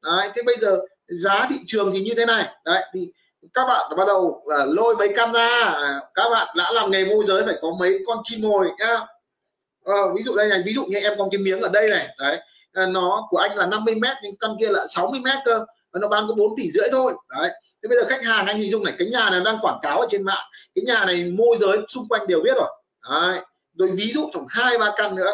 Đấy 0.03 0.31
thế 0.35 0.43
bây 0.43 0.57
giờ 0.61 0.81
giá 1.09 1.47
thị 1.51 1.57
trường 1.67 1.93
thì 1.93 2.01
như 2.01 2.15
thế 2.17 2.27
này. 2.27 2.49
Đấy 2.65 2.83
thì 2.95 3.13
các 3.55 3.65
bạn 3.67 3.93
bắt 3.97 4.05
đầu 4.07 4.43
là 4.47 4.65
lôi 4.65 4.97
mấy 4.97 5.09
cam 5.17 5.33
ra. 5.33 5.49
À, 5.61 6.01
các 6.15 6.31
bạn 6.31 6.49
đã 6.57 6.73
làm 6.73 6.91
nghề 6.91 7.05
môi 7.05 7.25
giới 7.27 7.43
phải 7.47 7.55
có 7.63 7.69
mấy 7.81 7.99
con 8.07 8.19
chim 8.25 8.43
mồi 8.43 8.71
nhá. 8.79 9.07
Ờ, 9.85 10.15
ví 10.15 10.23
dụ 10.23 10.37
đây 10.37 10.49
này 10.49 10.63
ví 10.67 10.75
dụ 10.75 10.85
như 10.85 10.99
em 10.99 11.13
có 11.19 11.29
cái 11.33 11.39
miếng 11.39 11.61
ở 11.61 11.69
đây 11.69 11.89
này. 11.89 12.09
Đấy 12.19 12.39
à, 12.73 12.87
nó 12.87 13.27
của 13.31 13.39
anh 13.39 13.57
là 13.57 13.67
50 13.67 13.95
mét 13.95 14.17
nhưng 14.23 14.37
căn 14.41 14.51
kia 14.61 14.69
là 14.69 14.87
60 14.89 15.21
mét 15.25 15.39
cơ. 15.45 15.65
Nó 15.93 16.09
bán 16.09 16.25
có 16.29 16.35
4 16.35 16.57
tỷ 16.57 16.71
rưỡi 16.71 16.89
thôi. 16.93 17.13
Đấy 17.39 17.51
thế 17.83 17.89
bây 17.89 17.99
giờ 17.99 18.05
khách 18.09 18.25
hàng 18.25 18.47
anh 18.47 18.59
hình 18.59 18.71
dung 18.71 18.85
này 18.85 18.95
cái 18.99 19.09
nhà 19.09 19.31
này 19.31 19.41
đang 19.45 19.59
quảng 19.63 19.79
cáo 19.83 20.01
ở 20.01 20.07
trên 20.11 20.23
mạng. 20.23 20.51
Cái 20.75 20.85
nhà 20.87 21.05
này 21.05 21.33
môi 21.39 21.57
giới 21.61 21.79
xung 21.89 22.09
quanh 22.09 22.27
đều 22.27 22.41
biết 22.41 22.55
rồi. 22.57 22.69
Đấy 23.11 23.41
rồi 23.75 23.91
ví 23.91 24.13
dụ 24.15 24.31
tổng 24.33 24.47
hai 24.49 24.79
ba 24.79 24.93
căn 24.97 25.15
nữa 25.15 25.33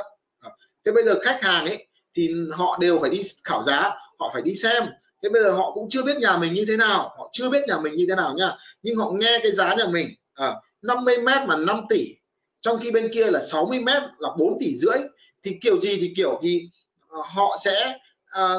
thế 0.86 0.92
bây 0.92 1.04
giờ 1.04 1.14
khách 1.22 1.38
hàng 1.42 1.66
ấy 1.66 1.86
thì 2.14 2.34
họ 2.52 2.78
đều 2.80 2.98
phải 3.00 3.10
đi 3.10 3.22
khảo 3.44 3.62
giá 3.62 3.92
họ 4.18 4.30
phải 4.32 4.42
đi 4.42 4.54
xem. 4.54 4.82
Thế 5.22 5.28
bây 5.28 5.42
giờ 5.42 5.52
họ 5.52 5.72
cũng 5.74 5.88
chưa 5.90 6.02
biết 6.02 6.16
nhà 6.16 6.36
mình 6.36 6.52
như 6.52 6.64
thế 6.68 6.76
nào 6.76 7.14
họ 7.18 7.30
chưa 7.32 7.50
biết 7.50 7.62
nhà 7.68 7.78
mình 7.78 7.92
như 7.96 8.06
thế 8.08 8.14
nào 8.14 8.34
nha. 8.34 8.56
Nhưng 8.82 8.96
họ 8.96 9.10
nghe 9.10 9.38
cái 9.42 9.52
giá 9.52 9.74
nhà 9.74 9.86
mình 9.90 10.08
à, 10.34 10.54
50 10.82 11.18
mét 11.18 11.42
mà 11.46 11.56
5 11.56 11.84
tỷ 11.88 12.14
trong 12.60 12.78
khi 12.78 12.90
bên 12.90 13.10
kia 13.14 13.30
là 13.30 13.40
60 13.40 13.80
mét 13.80 14.02
là 14.18 14.28
4 14.38 14.58
tỷ 14.60 14.76
rưỡi. 14.78 14.98
Thì 15.42 15.52
kiểu 15.62 15.80
gì 15.80 15.96
thì 16.00 16.12
kiểu 16.16 16.40
thì 16.42 16.68
ờ, 17.08 17.18
họ 17.24 17.56
sẽ 17.64 17.98
à, 18.26 18.54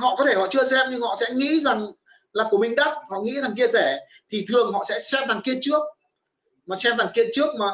họ 0.00 0.16
có 0.16 0.24
thể 0.24 0.34
họ 0.34 0.46
chưa 0.50 0.66
xem 0.66 0.86
nhưng 0.90 1.00
họ 1.00 1.16
sẽ 1.20 1.34
nghĩ 1.34 1.60
rằng 1.60 1.86
là 2.32 2.44
của 2.50 2.58
mình 2.58 2.74
đắt 2.76 2.88
họ 3.08 3.20
nghĩ 3.24 3.38
thằng 3.42 3.54
kia 3.56 3.66
rẻ 3.72 3.98
thì 4.30 4.44
thường 4.48 4.72
họ 4.72 4.84
sẽ 4.88 5.00
xem 5.00 5.22
thằng 5.28 5.40
kia 5.44 5.58
trước. 5.60 5.82
Mà 6.66 6.76
xem 6.76 6.94
thằng 6.98 7.12
kia 7.14 7.24
trước 7.32 7.54
mà 7.58 7.66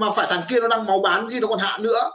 mà 0.00 0.10
phải 0.16 0.26
thằng 0.30 0.42
kia 0.48 0.60
nó 0.60 0.68
đang 0.68 0.86
máu 0.86 0.98
bán 0.98 1.30
khi 1.30 1.40
nó 1.40 1.48
còn 1.48 1.58
hạ 1.58 1.78
nữa 1.80 2.10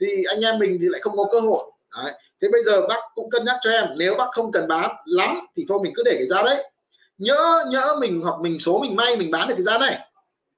thì 0.00 0.06
anh 0.28 0.40
em 0.40 0.58
mình 0.58 0.78
thì 0.80 0.86
lại 0.88 1.00
không 1.00 1.16
có 1.16 1.24
cơ 1.32 1.40
hội. 1.40 1.72
Đấy. 1.96 2.12
thế 2.42 2.48
bây 2.52 2.64
giờ 2.64 2.86
bác 2.86 3.00
cũng 3.14 3.30
cân 3.30 3.44
nhắc 3.44 3.56
cho 3.60 3.70
em, 3.70 3.84
nếu 3.96 4.14
bác 4.14 4.28
không 4.32 4.52
cần 4.52 4.68
bán 4.68 4.90
lắm 5.04 5.46
thì 5.56 5.64
thôi 5.68 5.78
mình 5.82 5.92
cứ 5.96 6.02
để 6.04 6.14
cái 6.18 6.26
giá 6.26 6.42
đấy. 6.42 6.70
Nhớ 7.18 7.64
nhớ 7.70 7.96
mình 8.00 8.20
hoặc 8.20 8.40
mình 8.40 8.60
số 8.60 8.78
mình 8.78 8.96
may 8.96 9.16
mình 9.16 9.30
bán 9.30 9.48
được 9.48 9.54
cái 9.56 9.62
giá 9.62 9.78
này. 9.78 9.98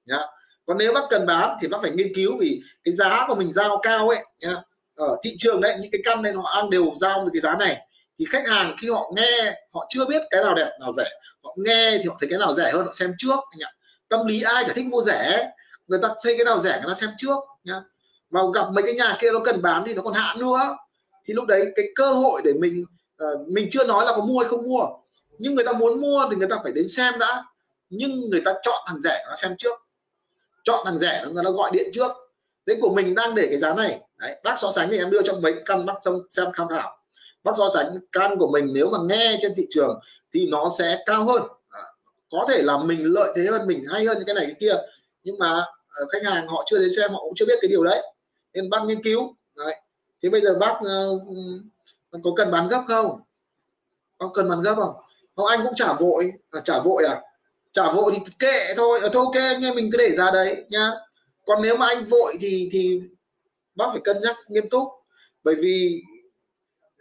Nhá. 0.07 0.18
Còn 0.66 0.78
nếu 0.78 0.93
bác 0.93 1.05
cần 1.11 1.26
bán 1.26 1.57
thì 1.61 1.68
bác 1.68 1.78
phải 1.82 1.90
nghiên 1.90 2.14
cứu 2.14 2.36
vì 2.38 2.62
cái 2.84 2.95
giá 2.95 3.24
của 3.28 3.34
mình 3.34 3.53
giao 3.53 3.80
cao 3.82 4.09
ấy, 4.09 4.18
nhá. 4.40 4.57
Ở 4.95 5.16
thị 5.24 5.34
trường 5.38 5.61
đấy, 5.61 5.76
những 5.80 5.90
cái 5.93 6.01
căn 6.05 6.22
này 6.22 6.32
họ 6.32 6.55
đang 6.57 6.70
đều 6.70 6.93
giao 7.01 7.24
được 7.24 7.30
cái 7.32 7.40
giá 7.40 7.57
này. 7.57 7.86
Thì 8.18 8.24
khách 8.30 8.49
hàng 8.49 8.76
khi 8.80 8.90
họ 8.90 9.12
nghe, 9.16 9.62
họ 9.70 9.86
chưa 9.88 10.05
biết 10.05 10.22
cái 10.30 10.45
nào 10.45 10.55
đẹp, 10.55 10.70
nào 10.80 10.93
rẻ. 10.97 11.11
Họ 11.45 11.55
nghe 11.57 11.99
thì 11.99 12.09
họ 12.09 12.16
thấy 12.20 12.30
cái 12.30 12.38
nào 12.38 12.55
rẻ 12.55 12.70
hơn 12.72 12.86
họ 12.86 12.93
xem 12.95 13.14
trước, 13.18 13.36
anh 13.51 13.61
ạ. 13.61 13.70
Tâm 14.09 14.26
lý 14.26 14.43
ai 14.43 14.64
chả 14.64 14.72
thích 14.72 14.86
mua 14.86 15.03
rẻ 15.03 15.53
người 15.86 15.99
ta 16.03 16.09
thấy 16.22 16.34
cái 16.38 16.45
nào 16.45 16.61
rẻ 16.61 16.70
người 16.70 16.95
ta 16.95 17.01
xem 17.01 17.11
trước, 17.18 17.36
nhá 17.64 17.80
mà 18.33 18.41
gặp 18.55 18.66
mấy 18.72 18.83
cái 18.87 18.95
nhà 18.95 19.16
kia 19.20 19.33
nó 19.33 19.41
cần 19.45 19.62
bán 19.62 19.83
thì 19.87 19.95
nó 19.95 20.03
còn 20.03 20.14
hạ 20.14 20.35
nữa. 20.39 20.76
Thì 21.24 21.35
lúc 21.35 21.47
đấy 21.47 21.72
cái 21.76 21.87
cơ 21.95 22.12
hội 22.12 22.41
để 22.45 22.53
mình 22.61 22.85
uh, 23.24 23.49
mình 23.49 23.68
chưa 23.70 23.85
nói 23.85 24.07
là 24.07 24.12
có 24.16 24.24
mua 24.24 24.39
hay 24.39 24.49
không 24.49 24.62
mua. 24.62 24.87
Nhưng 25.39 25.55
người 25.55 25.64
ta 25.64 25.72
muốn 25.72 26.01
mua 26.01 26.26
thì 26.30 26.37
người 26.37 26.49
ta 26.49 26.57
phải 26.62 26.72
đến 26.72 26.89
xem 26.89 27.14
đã. 27.18 27.45
Nhưng 27.91 28.30
người 28.30 28.43
ta 28.45 28.55
chọn 28.62 28.83
thằng 28.87 29.01
rẻ 29.01 29.24
nó 29.28 29.35
xem 29.37 29.55
trước. 29.59 29.78
Chọn 30.64 30.83
thằng 30.85 30.99
rẻ 30.99 31.24
người 31.33 31.45
ta 31.45 31.51
gọi 31.51 31.70
điện 31.72 31.91
trước. 31.93 32.12
Thế 32.66 32.76
của 32.80 32.91
mình 32.95 33.14
đang 33.14 33.35
để 33.35 33.47
cái 33.51 33.59
giá 33.59 33.74
này. 33.74 34.01
Đấy, 34.18 34.41
bác 34.45 34.55
so 34.59 34.72
sánh 34.72 34.89
thì 34.91 34.99
em 34.99 35.11
đưa 35.11 35.22
cho 35.22 35.35
mấy 35.35 35.55
căn 35.64 35.87
bác 35.87 35.95
xem, 36.05 36.14
xem 36.30 36.47
tham 36.57 36.68
khảo. 36.68 36.99
Bác 37.45 37.53
so 37.59 37.68
sánh 37.74 37.87
căn 38.12 38.39
của 38.39 38.51
mình 38.51 38.70
nếu 38.74 38.91
mà 38.91 38.99
nghe 39.09 39.39
trên 39.43 39.53
thị 39.57 39.66
trường 39.70 40.01
thì 40.33 40.47
nó 40.47 40.70
sẽ 40.78 40.99
cao 41.07 41.24
hơn. 41.24 41.43
À, 41.68 41.83
có 42.30 42.47
thể 42.49 42.62
là 42.62 42.78
mình 42.78 43.05
lợi 43.05 43.33
thế 43.37 43.43
hơn 43.51 43.66
mình 43.66 43.85
hay 43.93 44.05
hơn 44.05 44.16
những 44.18 44.26
cái 44.26 44.35
này 44.35 44.45
cái 44.47 44.57
kia. 44.61 44.74
Nhưng 45.24 45.39
mà 45.39 45.64
ờ, 45.89 46.07
khách 46.12 46.24
hàng 46.24 46.47
họ 46.47 46.64
chưa 46.66 46.78
đến 46.78 46.91
xem 46.97 47.11
họ 47.11 47.20
cũng 47.20 47.35
chưa 47.37 47.47
biết 47.47 47.59
cái 47.62 47.68
điều 47.68 47.85
đấy 47.85 48.03
nên 48.55 48.70
bác 48.70 48.84
nghiên 48.86 49.03
cứu. 49.03 49.36
Đấy. 49.57 49.80
thế 50.22 50.30
bây 50.30 50.40
giờ 50.40 50.59
bác 50.59 50.74
uh, 50.74 51.22
có 52.24 52.30
cần 52.36 52.50
bán 52.50 52.68
gấp 52.68 52.84
không? 52.88 53.20
Có 54.18 54.30
cần 54.34 54.48
bán 54.48 54.62
gấp 54.62 54.74
không? 54.74 54.94
Không 55.36 55.46
anh 55.46 55.61
cũng 55.62 55.74
trả 55.74 55.92
vội. 55.92 56.32
À, 56.50 56.61
trả 56.64 56.80
vội 56.80 57.05
à? 57.05 57.20
Trả 57.72 57.92
vội 57.92 58.12
thì 58.14 58.32
kệ 58.38 58.74
thôi. 58.76 59.00
Ở 59.03 59.09
thôi 59.12 59.24
ok 59.24 59.61
nghe 59.61 59.72
mình 59.74 59.90
cứ 59.92 59.98
để 59.98 60.14
ra 60.16 60.30
đấy 60.32 60.64
nhá. 60.68 60.90
Còn 61.46 61.62
nếu 61.62 61.76
mà 61.76 61.86
anh 61.86 62.05
vội 62.05 62.36
thì 62.40 62.68
thì 62.72 63.00
bác 63.74 63.86
phải 63.92 64.00
cân 64.05 64.16
nhắc 64.22 64.36
nghiêm 64.48 64.68
túc. 64.68 64.88
Bởi 65.44 65.55
vì 65.55 66.03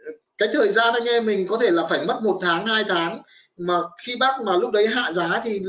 ờ, 0.06 0.12
cái 0.38 0.50
thời 0.54 0.72
gian 0.72 0.94
anh 0.94 1.06
em 1.06 1.26
mình 1.26 1.48
có 1.48 1.58
thể 1.62 1.72
là 1.72 1.88
phải 1.90 2.06
mất 2.06 2.20
một 2.24 2.40
tháng 2.42 2.66
hai 2.66 2.84
tháng. 2.90 3.22
Mà 3.58 3.82
khi 4.06 4.16
bác 4.16 4.42
mà 4.42 4.58
lúc 4.58 4.72
đấy 4.72 4.88
hạ 4.88 5.12
giá 5.12 5.42
thì 5.44 5.62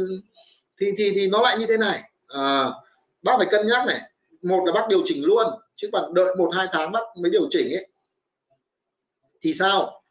thì 0.80 0.92
thì 0.96 1.12
thì 1.14 1.28
nó 1.28 1.42
lại 1.42 1.58
như 1.58 1.66
thế 1.68 1.76
này. 1.76 2.02
À, 2.28 2.70
bác 3.22 3.32
phải 3.36 3.46
cân 3.50 3.68
nhắc 3.68 3.86
này. 3.86 4.00
Một 4.42 4.64
là 4.66 4.72
bác 4.72 4.88
điều 4.88 5.02
chỉnh 5.04 5.24
luôn 5.24 5.46
chứ 5.82 5.88
còn 5.92 6.14
đợi 6.14 6.34
một 6.38 6.50
hai 6.54 6.66
tháng 6.72 6.92
bác 6.92 7.00
mới 7.16 7.30
điều 7.30 7.46
chỉnh 7.50 7.74
ấy. 7.74 7.88
Thì 9.40 9.54
sao? 9.54 10.02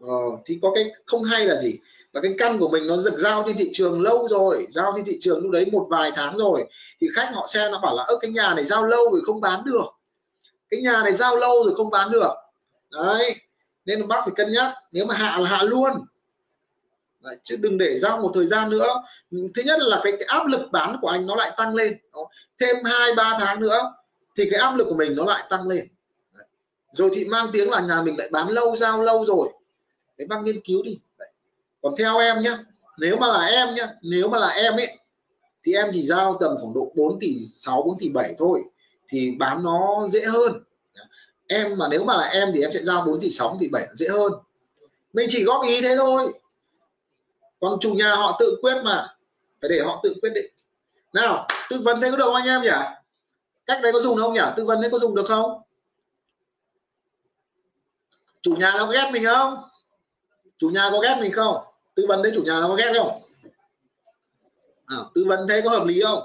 Ờ, 0.00 0.14
thì 0.44 0.58
có 0.62 0.72
cái 0.74 0.90
không 1.06 1.24
hay 1.24 1.46
là 1.46 1.56
gì? 1.56 1.78
Và 2.12 2.20
cái 2.20 2.34
căn 2.38 2.58
của 2.58 2.68
mình 2.68 2.86
nó 2.86 2.96
được 2.96 3.18
giao 3.18 3.42
trên 3.46 3.56
thị 3.56 3.70
trường 3.72 4.00
lâu 4.00 4.28
rồi 4.28 4.66
giao 4.70 4.92
trên 4.96 5.04
thị 5.04 5.18
trường 5.20 5.42
lúc 5.42 5.50
đấy 5.50 5.66
một 5.72 5.86
vài 5.90 6.12
tháng 6.14 6.38
rồi. 6.38 6.64
Thì 7.00 7.08
khách 7.14 7.30
họ 7.34 7.46
xem 7.48 7.72
nó 7.72 7.78
bảo 7.78 7.96
là 7.96 8.02
ơ 8.02 8.18
cái 8.20 8.30
nhà 8.30 8.54
này 8.54 8.64
giao 8.64 8.86
lâu 8.86 9.10
rồi 9.12 9.20
không 9.24 9.40
bán 9.40 9.64
được. 9.64 9.84
Cái 10.70 10.80
nhà 10.80 11.02
này 11.02 11.14
giao 11.14 11.36
lâu 11.36 11.64
rồi 11.64 11.74
không 11.76 11.90
bán 11.90 12.10
được. 12.10 12.32
Đấy 12.90 13.36
nên 13.84 14.08
bác 14.08 14.20
phải 14.24 14.34
cân 14.36 14.52
nhắc 14.52 14.74
nếu 14.92 15.06
mà 15.06 15.14
hạ 15.14 15.38
là 15.38 15.48
hạ 15.48 15.62
luôn. 15.62 15.92
Đấy, 17.20 17.36
chứ 17.44 17.56
đừng 17.56 17.78
để 17.78 17.98
giao 17.98 18.18
một 18.18 18.30
thời 18.34 18.46
gian 18.46 18.70
nữa. 18.70 19.02
Thứ 19.30 19.62
nhất 19.64 19.78
là 19.80 20.00
cái, 20.04 20.12
cái 20.12 20.26
áp 20.28 20.46
lực 20.46 20.68
bán 20.72 20.96
của 21.00 21.08
anh 21.08 21.26
nó 21.26 21.36
lại 21.36 21.52
tăng 21.56 21.74
lên. 21.74 21.98
Đó. 22.12 22.28
thêm 22.60 22.76
hai 22.84 23.14
ba 23.14 23.36
tháng 23.40 23.60
nữa 23.60 23.92
thì 24.36 24.48
cái 24.50 24.60
áp 24.60 24.76
lực 24.76 24.86
của 24.88 24.94
mình 24.94 25.16
nó 25.16 25.24
lại 25.24 25.44
tăng 25.50 25.68
lên. 25.68 25.88
Đấy. 26.34 26.46
rồi 26.92 27.10
thì 27.14 27.24
mang 27.24 27.46
tiếng 27.52 27.70
là 27.70 27.80
nhà 27.80 28.02
mình 28.02 28.18
lại 28.18 28.28
bán 28.32 28.48
lâu, 28.48 28.76
giao 28.76 29.02
lâu 29.02 29.24
rồi. 29.24 29.48
Cái 30.18 30.26
bác 30.26 30.42
nghiên 30.42 30.60
cứu 30.64 30.82
đi. 30.82 30.98
Đấy. 31.18 31.28
còn 31.82 31.94
theo 31.98 32.18
em 32.18 32.42
nhá, 32.42 32.58
nếu 32.98 33.16
mà 33.16 33.26
là 33.26 33.46
em 33.46 33.74
nhá, 33.74 33.86
nếu 34.02 34.28
mà 34.28 34.38
là 34.38 34.48
em 34.48 34.72
ấy, 34.72 34.98
thì 35.64 35.74
em 35.74 35.86
chỉ 35.92 36.06
giao 36.06 36.38
tầm 36.40 36.56
khoảng 36.60 36.74
độ 36.74 36.92
4 36.96 37.20
tỷ 37.20 37.38
6 37.44 37.82
4 37.82 37.98
tỷ 37.98 38.08
7 38.08 38.34
thôi, 38.38 38.62
thì 39.08 39.30
bán 39.38 39.62
nó 39.62 40.08
dễ 40.10 40.24
hơn. 40.24 40.64
Em 41.46 41.78
mà 41.78 41.88
nếu 41.90 42.04
mà 42.04 42.16
là 42.16 42.24
em 42.24 42.48
thì 42.54 42.62
em 42.62 42.72
sẽ 42.72 42.82
giao 42.82 43.04
4 43.06 43.20
tỷ 43.20 43.30
6 43.30 43.56
tỷ 43.60 43.68
7 43.68 43.88
dễ 43.94 44.08
hơn. 44.08 44.32
Mình 45.12 45.28
chỉ 45.30 45.44
góp 45.44 45.64
ý 45.64 45.80
thế 45.80 45.96
thôi. 45.96 46.32
Còn 47.60 47.80
chủ 47.80 47.94
nhà 47.94 48.14
họ 48.14 48.36
tự 48.40 48.56
quyết 48.62 48.82
mà. 48.84 49.06
Phải 49.60 49.70
để 49.70 49.80
họ 49.84 50.00
tự 50.02 50.14
quyết 50.22 50.30
định. 50.34 50.50
Nào, 51.12 51.48
tư 51.70 51.80
vấn 51.84 52.00
thấy 52.00 52.10
có 52.10 52.16
đầu 52.16 52.34
anh 52.34 52.46
em 52.46 52.62
nhỉ? 52.62 52.68
Cách 53.70 53.82
đấy 53.82 53.92
có 53.92 54.00
dùng 54.00 54.16
không 54.16 54.32
nhỉ? 54.32 54.40
Tư 54.56 54.64
vấn 54.64 54.80
đấy 54.80 54.90
có 54.90 54.98
dùng 54.98 55.14
được 55.14 55.24
không? 55.28 55.62
Chủ 58.42 58.56
nhà 58.56 58.74
nó 58.78 58.86
ghét 58.86 59.10
mình 59.12 59.24
không? 59.24 59.62
Chủ 60.58 60.70
nhà 60.70 60.88
có 60.92 60.98
ghét 60.98 61.16
mình 61.20 61.32
không? 61.32 61.64
Tư 61.94 62.04
vấn 62.08 62.22
thế 62.24 62.30
chủ 62.34 62.42
nhà 62.42 62.60
nó 62.60 62.68
có 62.68 62.74
ghét 62.74 62.92
không? 62.96 63.22
À, 64.86 64.96
tư 65.14 65.24
vấn 65.28 65.46
thế 65.48 65.60
có 65.64 65.70
hợp 65.70 65.84
lý 65.86 66.02
không? 66.02 66.22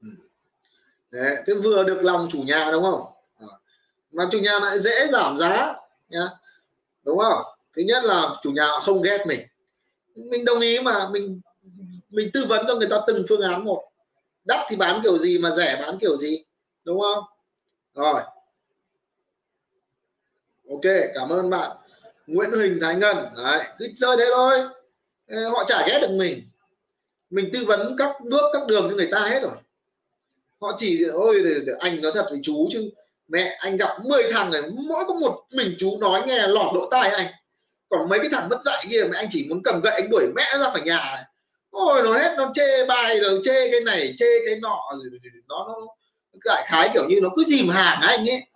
Ừ. 0.00 0.08
Đấy, 1.12 1.36
thế 1.46 1.54
vừa 1.54 1.84
được 1.84 1.98
lòng 2.02 2.28
chủ 2.30 2.42
nhà 2.42 2.68
đúng 2.72 2.82
không? 2.82 3.06
Mà 4.12 4.28
chủ 4.32 4.38
nhà 4.38 4.58
lại 4.58 4.78
dễ 4.78 5.08
giảm 5.12 5.38
giá 5.38 5.74
nhá 6.08 6.28
đúng 7.02 7.18
không? 7.18 7.51
Thứ 7.76 7.82
nhất 7.82 8.04
là 8.04 8.36
chủ 8.42 8.50
nhà 8.50 8.68
không 8.82 9.02
ghét 9.02 9.24
mình. 9.26 9.40
Mình 10.14 10.44
đồng 10.44 10.60
ý 10.60 10.80
mà, 10.80 11.08
mình 11.08 11.40
mình 12.10 12.30
tư 12.34 12.44
vấn 12.48 12.66
cho 12.68 12.74
người 12.74 12.88
ta 12.90 12.96
từng 13.06 13.24
phương 13.28 13.40
án 13.40 13.64
một. 13.64 13.84
Đắt 14.44 14.66
thì 14.68 14.76
bán 14.76 15.00
kiểu 15.02 15.18
gì 15.18 15.38
mà 15.38 15.50
rẻ 15.50 15.78
bán 15.80 15.98
kiểu 15.98 16.16
gì, 16.16 16.44
đúng 16.84 17.00
không? 17.00 17.24
Rồi. 17.94 18.22
Ok, 20.70 20.94
cảm 21.14 21.28
ơn 21.28 21.50
bạn. 21.50 21.76
Nguyễn 22.26 22.50
Huỳnh 22.50 22.78
Thái 22.80 22.94
Ngân, 22.94 23.16
đấy, 23.36 23.64
cứ 23.78 23.88
chơi 23.96 24.16
thế 24.18 24.24
thôi. 24.34 24.60
Ờ, 25.28 25.48
họ 25.48 25.64
chả 25.66 25.86
ghét 25.88 25.98
được 26.00 26.10
mình. 26.10 26.42
Mình 27.30 27.50
tư 27.52 27.64
vấn 27.64 27.96
các 27.98 28.16
bước, 28.24 28.50
các 28.52 28.66
đường 28.66 28.86
cho 28.90 28.96
người 28.96 29.08
ta 29.12 29.18
hết 29.18 29.42
rồi. 29.42 29.56
Họ 30.60 30.72
chỉ, 30.76 31.04
ôi 31.12 31.42
anh 31.80 32.02
nói 32.02 32.12
thật 32.14 32.26
với 32.30 32.40
chú 32.42 32.68
chứ. 32.72 32.90
Mẹ, 33.28 33.56
anh 33.58 33.76
gặp 33.76 33.98
10 34.04 34.22
thằng 34.32 34.50
này 34.50 34.62
mỗi 34.88 35.04
có 35.08 35.14
một 35.14 35.44
mình 35.52 35.74
chú 35.78 35.98
nói 35.98 36.22
nghe 36.26 36.46
lọt 36.46 36.74
lỗ 36.74 36.88
tai 36.90 37.10
anh 37.10 37.26
còn 37.92 38.08
mấy 38.08 38.18
cái 38.18 38.28
thằng 38.32 38.48
mất 38.48 38.60
dạy 38.64 38.84
kia 38.90 39.04
mà 39.04 39.18
anh 39.18 39.26
chỉ 39.30 39.46
muốn 39.48 39.62
cầm 39.64 39.80
gậy 39.80 39.92
anh 39.94 40.10
đuổi 40.10 40.26
mẹ 40.36 40.44
ra 40.60 40.70
khỏi 40.70 40.80
nhà. 40.80 41.26
Ôi 41.70 42.02
nó 42.04 42.18
hết 42.18 42.34
nó 42.36 42.52
chê 42.54 42.86
bài 42.86 43.20
rồi 43.20 43.40
chê 43.44 43.70
cái 43.70 43.80
này 43.80 44.14
chê 44.18 44.26
cái 44.46 44.56
nọ 44.62 44.80
rồi 44.92 45.10
nó 45.48 45.66
nó 45.68 45.76
đại 46.44 46.64
khái 46.66 46.90
kiểu 46.94 47.04
như 47.08 47.20
nó 47.22 47.28
cứ 47.36 47.44
dìm 47.44 47.68
hàng 47.68 48.00
anh 48.02 48.28
ấy. 48.28 48.46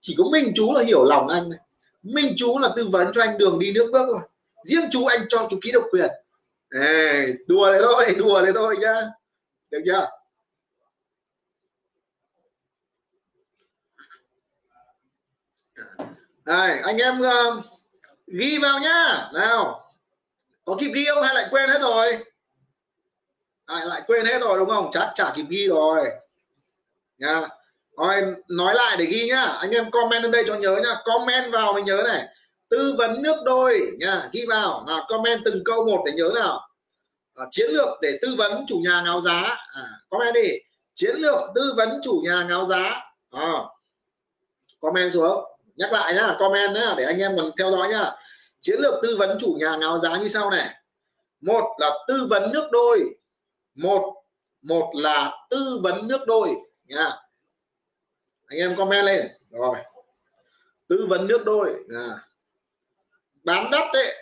Chỉ 0.00 0.14
có 0.18 0.24
minh 0.32 0.52
chú 0.54 0.74
là 0.74 0.82
hiểu 0.82 1.04
lòng 1.04 1.28
anh 1.28 1.50
này. 1.50 1.58
Minh 2.02 2.34
chú 2.36 2.58
là 2.58 2.68
tư 2.76 2.88
vấn 2.92 3.12
cho 3.14 3.22
anh 3.22 3.38
đường 3.38 3.58
đi 3.58 3.72
nước 3.72 3.90
bước 3.92 4.08
rồi 4.08 4.20
riêng 4.64 4.88
chú 4.90 5.06
anh 5.06 5.20
cho 5.28 5.48
chú 5.50 5.58
ký 5.62 5.72
độc 5.72 5.84
quyền. 5.90 6.10
Ê, 6.80 7.26
đùa 7.46 7.72
đấy 7.72 7.80
thôi 7.84 8.14
đùa 8.18 8.42
đấy 8.42 8.52
thôi 8.54 8.76
nhá. 8.80 8.94
Được 9.70 9.80
chưa? 9.86 10.08
Đây 16.44 16.78
anh 16.78 16.96
em 16.96 17.20
uh, 17.20 17.64
ghi 18.32 18.58
vào 18.58 18.78
nhá. 18.78 19.30
Nào. 19.34 19.92
Có 20.64 20.76
kịp 20.80 20.90
ghi 20.94 21.04
không 21.14 21.22
hay 21.22 21.34
lại 21.34 21.46
quên 21.50 21.70
hết 21.70 21.80
rồi? 21.80 22.18
À, 23.66 23.84
lại 23.84 24.02
quên 24.06 24.26
hết 24.26 24.38
rồi 24.38 24.58
đúng 24.58 24.68
không? 24.68 24.90
Chắc 24.92 25.12
chả 25.14 25.32
kịp 25.36 25.44
ghi 25.50 25.68
rồi. 25.68 26.08
Nha. 27.18 27.48
Rồi 27.96 28.22
nói 28.48 28.74
lại 28.74 28.96
để 28.98 29.04
ghi 29.04 29.28
nhá. 29.28 29.42
Anh 29.44 29.70
em 29.70 29.90
comment 29.90 30.22
lên 30.22 30.32
đây 30.32 30.44
cho 30.46 30.54
nhớ 30.54 30.76
nhá. 30.84 30.94
Comment 31.04 31.52
vào 31.52 31.72
mình 31.72 31.84
nhớ 31.84 32.02
này. 32.06 32.26
Tư 32.68 32.94
vấn 32.98 33.22
nước 33.22 33.36
đôi. 33.44 33.80
Nha 33.98 34.28
ghi 34.32 34.46
vào. 34.48 34.84
Là 34.86 35.04
comment 35.08 35.40
từng 35.44 35.62
câu 35.64 35.86
một 35.86 36.02
để 36.06 36.12
nhớ 36.12 36.30
nào. 36.34 36.68
À, 37.34 37.44
chiến 37.50 37.70
lược 37.70 37.88
để 38.02 38.18
tư 38.22 38.34
vấn 38.38 38.64
chủ 38.68 38.80
nhà 38.84 39.02
ngáo 39.04 39.20
giá. 39.20 39.40
À, 39.72 39.82
comment 40.10 40.34
đi. 40.34 40.48
Chiến 40.94 41.16
lược 41.16 41.40
tư 41.54 41.74
vấn 41.76 42.00
chủ 42.04 42.22
nhà 42.24 42.44
ngáo 42.48 42.64
giá. 42.64 43.00
À, 43.30 43.52
comment 44.80 45.12
xuống 45.12 45.57
nhắc 45.78 45.92
lại 45.92 46.14
nhá, 46.14 46.36
comment 46.38 46.74
nhá, 46.74 46.94
để 46.96 47.04
anh 47.04 47.18
em 47.18 47.36
còn 47.36 47.50
theo 47.58 47.70
dõi 47.70 47.88
nhá. 47.88 48.10
Chiến 48.60 48.80
lược 48.80 48.94
tư 49.02 49.16
vấn 49.18 49.38
chủ 49.40 49.56
nhà 49.60 49.76
ngáo 49.76 49.98
giá 49.98 50.16
như 50.18 50.28
sau 50.28 50.50
này. 50.50 50.68
Một 51.40 51.76
là 51.78 51.90
tư 52.08 52.26
vấn 52.30 52.52
nước 52.52 52.68
đôi. 52.72 53.04
Một 53.74 54.14
một 54.62 54.90
là 54.94 55.46
tư 55.50 55.80
vấn 55.82 56.08
nước 56.08 56.26
đôi. 56.26 56.54
Nha. 56.84 57.12
Anh 58.46 58.58
em 58.58 58.76
comment 58.76 59.06
lên. 59.06 59.28
Rồi. 59.50 59.76
Tư 60.88 61.06
vấn 61.08 61.26
nước 61.26 61.44
đôi. 61.44 61.74
À. 61.94 62.18
bán 63.44 63.70
đất 63.70 63.84
đấy 63.92 64.18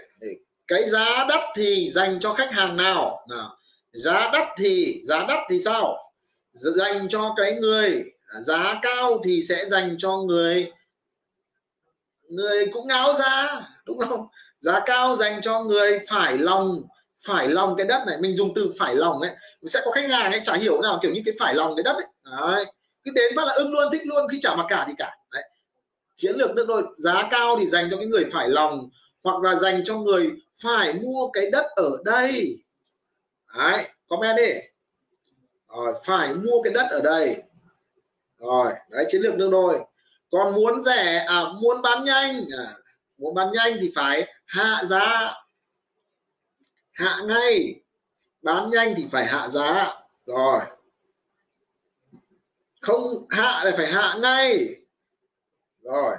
cái 0.68 0.90
giá 0.90 1.26
đất 1.28 1.40
thì 1.54 1.90
dành 1.94 2.20
cho 2.20 2.32
khách 2.32 2.52
hàng 2.52 2.76
nào? 2.76 3.26
Nào, 3.28 3.56
giá 3.92 4.30
đất 4.32 4.46
thì, 4.56 5.02
giá 5.04 5.24
đất 5.28 5.40
thì 5.50 5.60
sao? 5.64 6.12
Dành 6.52 7.08
cho 7.08 7.34
cái 7.36 7.52
người, 7.52 8.04
giá 8.42 8.78
cao 8.82 9.20
thì 9.24 9.42
sẽ 9.42 9.66
dành 9.68 9.94
cho 9.98 10.16
người 10.18 10.72
người 12.28 12.66
cũng 12.72 12.86
ngáo 12.86 13.14
ra, 13.18 13.60
đúng 13.84 13.98
không? 13.98 14.26
Giá 14.60 14.80
cao 14.86 15.16
dành 15.16 15.42
cho 15.42 15.60
người 15.60 15.98
phải 16.08 16.38
lòng 16.38 16.82
phải 17.26 17.48
lòng 17.48 17.74
cái 17.76 17.86
đất 17.86 18.04
này. 18.06 18.16
Mình 18.20 18.36
dùng 18.36 18.54
từ 18.54 18.70
phải 18.78 18.94
lòng 18.94 19.20
ấy, 19.20 19.30
mình 19.60 19.68
sẽ 19.68 19.80
có 19.84 19.90
khách 19.90 20.10
hàng 20.10 20.32
ấy, 20.32 20.40
chả 20.44 20.54
hiểu 20.54 20.80
nào, 20.80 20.98
kiểu 21.02 21.14
như 21.14 21.22
cái 21.24 21.34
phải 21.40 21.54
lòng 21.54 21.76
cái 21.76 21.82
đất 21.82 21.96
ấy. 21.96 22.06
Đấy, 22.40 22.64
cứ 23.04 23.10
đến 23.14 23.32
phát 23.36 23.46
là 23.46 23.52
ưng 23.52 23.72
luôn, 23.72 23.92
thích 23.92 24.02
luôn, 24.04 24.28
khi 24.32 24.38
chả 24.42 24.54
mặc 24.56 24.66
cả 24.68 24.84
thì 24.88 24.92
cả. 24.98 25.16
Đấy. 25.32 25.42
Chiến 26.16 26.36
lược 26.36 26.50
nước 26.50 26.64
đôi, 26.68 26.82
giá 26.96 27.28
cao 27.30 27.56
thì 27.58 27.68
dành 27.68 27.90
cho 27.90 27.96
cái 27.96 28.06
người 28.06 28.24
phải 28.32 28.48
lòng, 28.48 28.88
hoặc 29.22 29.42
là 29.42 29.54
dành 29.54 29.84
cho 29.84 29.98
người 29.98 30.30
phải 30.62 30.92
mua 30.92 31.30
cái 31.32 31.50
đất 31.50 31.66
ở 31.76 31.90
đây. 32.04 32.58
Đấy, 33.58 33.84
comment 34.08 34.36
đi. 34.36 34.52
Rồi, 35.68 35.94
phải 36.04 36.34
mua 36.34 36.62
cái 36.64 36.72
đất 36.72 36.86
ở 36.90 37.00
đây. 37.00 37.42
Rồi, 38.38 38.72
đấy, 38.90 39.04
chiến 39.08 39.22
lược 39.22 39.34
nước 39.34 39.48
đôi 39.52 39.78
còn 40.30 40.54
muốn 40.54 40.82
rẻ 40.82 41.24
à 41.28 41.42
muốn 41.60 41.82
bán 41.82 42.04
nhanh 42.04 42.44
à, 42.58 42.76
muốn 43.18 43.34
bán 43.34 43.52
nhanh 43.52 43.76
thì 43.80 43.92
phải 43.94 44.34
hạ 44.46 44.84
giá. 44.84 45.34
Hạ 46.92 47.16
ngay 47.24 47.80
bán 48.42 48.70
nhanh 48.70 48.94
thì 48.96 49.06
phải 49.12 49.26
hạ 49.26 49.48
giá. 49.48 49.94
Rồi. 50.26 50.60
Không 52.80 53.26
hạ 53.30 53.64
là 53.64 53.72
phải 53.76 53.92
hạ 53.92 54.14
ngay. 54.22 54.76
Rồi. 55.82 56.16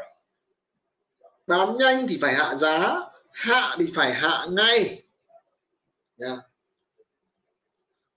Bán 1.47 1.77
nhanh 1.77 2.07
thì 2.07 2.17
phải 2.21 2.33
hạ 2.33 2.55
giá 2.55 3.07
hạ 3.37 3.75
thì 3.77 3.91
phải 3.95 4.13
hạ 4.13 4.45
ngay. 4.49 5.03
Nha. 6.17 6.37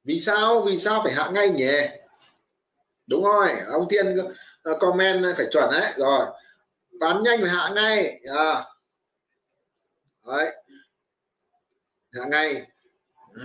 Vì 0.04 0.20
sao? 0.20 0.62
Vì 0.62 0.78
sao 0.78 1.00
phải 1.04 1.12
hạ 1.12 1.30
ngay 1.34 1.48
nhỉ? 1.48 1.72
Đúng 3.06 3.24
rồi 3.24 3.50
ông 3.66 3.88
thiên 3.90 4.16
Ờ, 4.62 4.76
comment 4.80 5.24
phải 5.36 5.46
chuẩn 5.52 5.70
đấy. 5.70 5.92
Rồi. 5.96 6.26
Bán 7.00 7.22
nhanh 7.22 7.40
phải 7.40 7.50
hạ 7.50 7.70
ngay. 7.74 8.20
À. 8.34 8.64
đấy. 10.26 10.54
Hạ 12.12 12.22
ngay. 12.30 12.62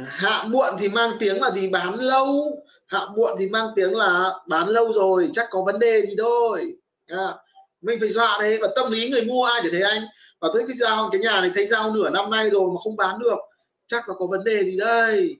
Hạ 0.07 0.43
muộn 0.47 0.73
thì 0.79 0.89
mang 0.89 1.11
tiếng 1.19 1.41
là 1.41 1.51
gì? 1.51 1.67
Bán 1.67 1.95
lâu. 1.99 2.57
Hạ 2.85 2.99
muộn 3.15 3.35
thì 3.39 3.49
mang 3.49 3.67
tiếng 3.75 3.95
là 3.95 4.31
bán 4.47 4.67
lâu 4.67 4.93
rồi. 4.93 5.29
Chắc 5.33 5.47
có 5.49 5.63
vấn 5.65 5.79
đề 5.79 6.01
gì 6.05 6.15
thôi. 6.17 6.75
À. 7.07 7.33
mình 7.81 7.99
phải 7.99 8.09
dọa 8.09 8.37
đấy, 8.39 8.59
và 8.61 8.67
tâm 8.75 8.91
lý 8.91 9.09
người 9.09 9.21
mua 9.21 9.45
ai 9.45 9.61
để 9.63 9.69
thấy 9.71 9.81
anh. 9.81 10.01
Và 10.39 10.49
tới 10.53 10.63
cái 10.67 10.77
giao 10.77 11.09
cái 11.11 11.21
nhà 11.21 11.41
này 11.41 11.51
thấy 11.55 11.67
giao 11.67 11.91
nửa 11.91 12.09
năm 12.09 12.29
nay 12.29 12.49
rồi 12.49 12.69
mà 12.73 12.79
không 12.83 12.95
bán 12.95 13.19
được. 13.19 13.37
Chắc 13.87 14.09
là 14.09 14.15
có 14.19 14.27
vấn 14.27 14.43
đề 14.43 14.63
gì 14.63 14.77
đây? 14.77 15.37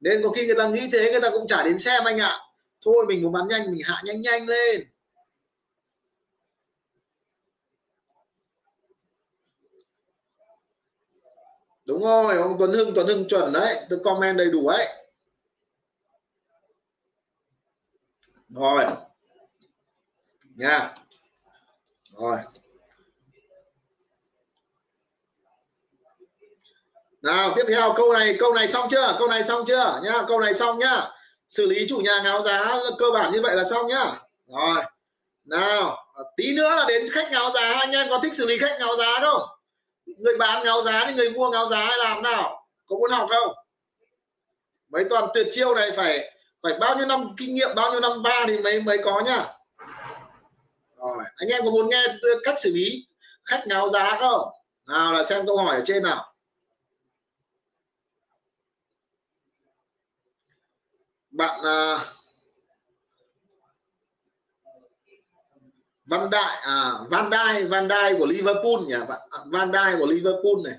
Nên 0.00 0.22
có 0.22 0.30
khi 0.30 0.46
người 0.46 0.54
ta 0.54 0.68
nghĩ 0.68 0.88
thế, 0.92 1.10
người 1.12 1.20
ta 1.20 1.30
cũng 1.30 1.46
chả 1.46 1.62
đến 1.64 1.78
xem 1.78 2.04
anh 2.04 2.18
ạ. 2.18 2.32
Thôi, 2.84 3.04
mình 3.08 3.22
muốn 3.22 3.32
bán 3.32 3.48
nhanh, 3.48 3.70
mình 3.70 3.80
hạ 3.84 4.02
nhanh 4.04 4.22
nhanh 4.22 4.46
lên. 4.46 4.84
Đúng 11.90 12.02
rồi, 12.02 12.36
ông 12.36 12.56
Tuấn 12.58 12.72
Hưng 12.72 12.94
Tuấn 12.94 13.06
Hưng 13.06 13.28
chuẩn 13.28 13.52
đấy. 13.52 13.76
Tôi 13.90 13.98
comment 14.04 14.36
đầy 14.38 14.50
đủ 14.50 14.66
ấy. 14.66 14.88
Rồi. 18.48 18.84
Nha. 20.56 20.94
Rồi. 22.18 22.36
Nào, 27.22 27.52
tiếp 27.56 27.64
theo, 27.68 27.94
câu 27.96 28.12
này 28.12 28.36
câu 28.38 28.54
này 28.54 28.68
xong 28.68 28.88
chưa? 28.90 29.16
Câu 29.18 29.28
này 29.28 29.44
xong 29.44 29.64
chưa? 29.66 30.00
Nhá 30.04 30.24
câu 30.28 30.40
này 30.40 30.54
xong 30.54 30.78
nhá. 30.78 31.10
Xử 31.48 31.66
lý 31.66 31.86
chủ 31.88 31.98
nhà 31.98 32.20
ngáo 32.24 32.42
giá 32.42 32.78
cơ 32.98 33.06
bản 33.14 33.32
như 33.32 33.40
vậy 33.42 33.56
là 33.56 33.64
xong 33.64 33.86
nhá. 33.86 34.20
Rồi. 34.46 34.84
Nào, 35.44 35.96
tí 36.36 36.52
nữa 36.52 36.76
là 36.76 36.84
đến 36.88 37.06
khách 37.12 37.30
ngáo 37.32 37.50
giá. 37.50 37.72
Anh 37.80 37.90
em 37.90 38.06
có 38.10 38.20
thích 38.22 38.36
xử 38.36 38.46
lý 38.46 38.58
khách 38.58 38.76
ngáo 38.78 38.96
giá 38.96 39.20
không? 39.20 39.59
Người 40.18 40.38
bán 40.38 40.64
ngáo 40.64 40.82
giá 40.82 41.04
thì 41.06 41.14
người 41.14 41.30
mua 41.30 41.50
ngáo 41.50 41.68
giá 41.68 41.84
hay 41.84 41.98
làm 41.98 42.22
nào? 42.22 42.66
Có 42.86 42.96
muốn 42.96 43.10
học 43.10 43.26
không? 43.30 43.54
Mấy 44.88 45.04
toàn 45.10 45.28
tuyệt 45.34 45.46
chiêu 45.50 45.74
này 45.74 45.90
phải 45.96 46.32
phải 46.62 46.78
bao 46.80 46.96
nhiêu 46.96 47.06
năm 47.06 47.34
kinh 47.36 47.54
nghiệm 47.54 47.74
bao 47.76 47.90
nhiêu 47.90 48.00
năm 48.00 48.22
ba 48.22 48.44
thì 48.48 48.58
mới 48.58 48.80
mới 48.82 48.98
có 49.04 49.22
nhá. 49.26 49.46
Rồi 50.96 51.24
anh 51.36 51.48
em 51.48 51.64
có 51.64 51.70
muốn 51.70 51.88
nghe 51.88 52.04
cách 52.44 52.60
xử 52.60 52.72
lý 52.74 53.06
khách 53.44 53.62
ngáo 53.66 53.88
giá 53.88 54.16
không? 54.20 54.48
Nào 54.86 55.12
là 55.12 55.24
xem 55.24 55.46
câu 55.46 55.56
hỏi 55.56 55.76
ở 55.76 55.82
trên 55.84 56.02
nào. 56.02 56.34
Bạn 61.30 61.60
uh, 61.60 62.00
Van 66.10 66.30
Đại 66.30 66.60
à 66.62 66.92
Van 67.10 67.30
đai 67.30 67.64
Van 67.64 67.88
đai 67.88 68.14
của 68.18 68.26
Liverpool 68.26 68.86
nhỉ? 68.86 68.94
Bạn 69.08 69.20
à, 69.30 69.38
Van 69.46 69.72
đai 69.72 69.94
của 69.98 70.06
Liverpool 70.06 70.64
này. 70.64 70.78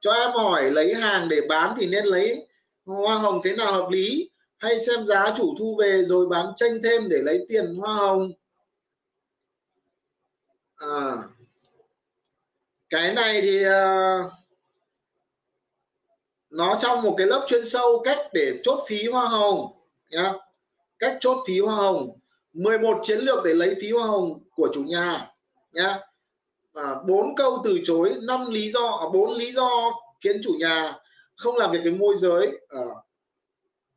Cho 0.00 0.12
em 0.12 0.30
hỏi 0.30 0.70
lấy 0.70 0.94
hàng 0.94 1.28
để 1.28 1.40
bán 1.48 1.74
thì 1.78 1.86
nên 1.86 2.04
lấy 2.04 2.48
hoa 2.84 3.18
hồng 3.18 3.40
thế 3.44 3.56
nào 3.56 3.72
hợp 3.72 3.88
lý? 3.90 4.30
Hay 4.58 4.80
xem 4.80 5.06
giá 5.06 5.34
chủ 5.36 5.54
thu 5.58 5.76
về 5.80 6.04
rồi 6.04 6.28
bán 6.28 6.46
tranh 6.56 6.80
thêm 6.82 7.08
để 7.08 7.18
lấy 7.22 7.46
tiền 7.48 7.74
hoa 7.74 7.94
hồng? 7.94 8.32
À, 10.76 11.16
cái 12.90 13.14
này 13.14 13.42
thì 13.42 13.66
uh, 13.66 14.32
nó 16.50 16.78
trong 16.80 17.02
một 17.02 17.14
cái 17.18 17.26
lớp 17.26 17.46
chuyên 17.48 17.68
sâu 17.68 18.02
cách 18.04 18.18
để 18.32 18.60
chốt 18.62 18.84
phí 18.88 19.08
hoa 19.08 19.28
hồng 19.28 19.72
nhá. 20.10 20.32
Cách 20.98 21.16
chốt 21.20 21.44
phí 21.46 21.60
hoa 21.60 21.74
hồng. 21.74 22.17
11 22.58 22.98
chiến 23.02 23.18
lược 23.18 23.44
để 23.44 23.54
lấy 23.54 23.76
phí 23.80 23.90
hoa 23.92 24.06
hồng 24.06 24.42
của 24.54 24.68
chủ 24.74 24.82
nhà 24.82 25.30
nhá. 25.72 25.98
À, 26.74 26.94
4 27.08 27.36
câu 27.36 27.60
từ 27.64 27.78
chối 27.84 28.14
5 28.22 28.50
lý 28.50 28.70
do 28.70 28.86
à, 28.86 29.06
4 29.12 29.34
lý 29.34 29.52
do 29.52 29.92
khiến 30.24 30.40
chủ 30.44 30.54
nhà 30.58 30.94
không 31.36 31.56
làm 31.56 31.72
việc 31.72 31.80
với 31.82 31.92
môi 31.92 32.16
giới. 32.16 32.60
À, 32.68 32.80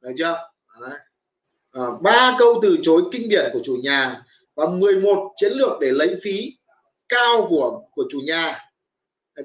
được 0.02 0.12
chưa? 0.18 0.38
Đấy. 0.82 1.00
Ờ, 1.72 1.86
à, 1.86 1.98
3 2.02 2.36
câu 2.40 2.60
từ 2.62 2.78
chối 2.84 3.02
kinh 3.12 3.30
điển 3.30 3.50
của 3.54 3.60
chủ 3.64 3.78
nhà 3.84 4.24
và 4.56 4.66
11 4.66 5.34
chiến 5.36 5.52
lược 5.52 5.80
để 5.82 5.92
lấy 5.92 6.16
phí 6.24 6.58
cao 7.10 7.48
của 7.50 7.82
của 7.92 8.04
chủ 8.10 8.20
nhà. 8.26 8.60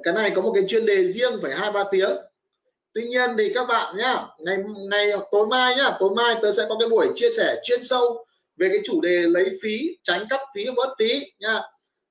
Cái 0.02 0.14
này 0.14 0.32
có 0.34 0.42
một 0.42 0.52
cái 0.54 0.64
chuyên 0.68 0.86
đề 0.86 1.04
riêng 1.04 1.38
phải 1.42 1.52
hai 1.54 1.72
ba 1.72 1.84
tiếng. 1.90 2.16
Tuy 2.92 3.08
nhiên 3.08 3.30
thì 3.38 3.52
các 3.54 3.68
bạn 3.68 3.96
nhá 3.96 4.26
ngày 4.38 4.58
ngày 4.90 5.10
tối 5.30 5.46
mai 5.46 5.76
nhá 5.76 5.90
tối 5.98 6.10
mai 6.16 6.34
tớ 6.42 6.52
sẽ 6.52 6.66
có 6.68 6.76
cái 6.80 6.88
buổi 6.88 7.08
chia 7.14 7.30
sẻ 7.36 7.60
chuyên 7.64 7.84
sâu 7.84 8.25
về 8.57 8.68
cái 8.68 8.78
chủ 8.84 9.00
đề 9.00 9.22
lấy 9.22 9.50
phí 9.62 9.78
tránh 10.02 10.24
cắt 10.30 10.40
phí 10.54 10.66
bớt 10.76 10.94
phí 10.98 11.22
nha 11.38 11.62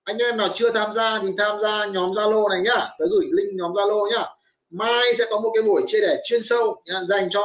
anh 0.06 0.18
em 0.18 0.38
nào 0.38 0.50
chưa 0.56 0.72
tham 0.72 0.94
gia 0.94 1.20
thì 1.20 1.28
tham 1.38 1.60
gia 1.60 1.86
nhóm 1.86 2.12
zalo 2.12 2.50
này 2.50 2.62
nhá. 2.62 2.88
Tớ 3.00 3.06
gửi 3.12 3.26
link 3.32 3.50
nhóm 3.54 3.74
zalo 3.74 4.10
nhá. 4.12 4.24
Mai 4.70 5.16
sẽ 5.18 5.26
có 5.30 5.40
một 5.40 5.52
cái 5.54 5.64
buổi 5.64 5.84
chia 5.88 6.02
sẻ 6.02 6.18
chuyên 6.26 6.44
sâu 6.44 6.82
nhá, 6.86 7.04
dành 7.04 7.30
cho 7.30 7.44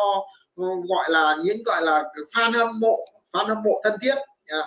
ờ, 0.57 0.64
gọi 0.88 1.11
là 1.11 1.36
những 1.44 1.62
gọi 1.62 1.82
là 1.82 2.05
fan 2.34 2.53
hâm 2.53 2.80
mộ 2.80 2.96
fan 3.32 3.46
hâm 3.46 3.62
mộ 3.62 3.80
thân 3.84 3.92
thiết 4.03 4.14
nhá. 4.46 4.62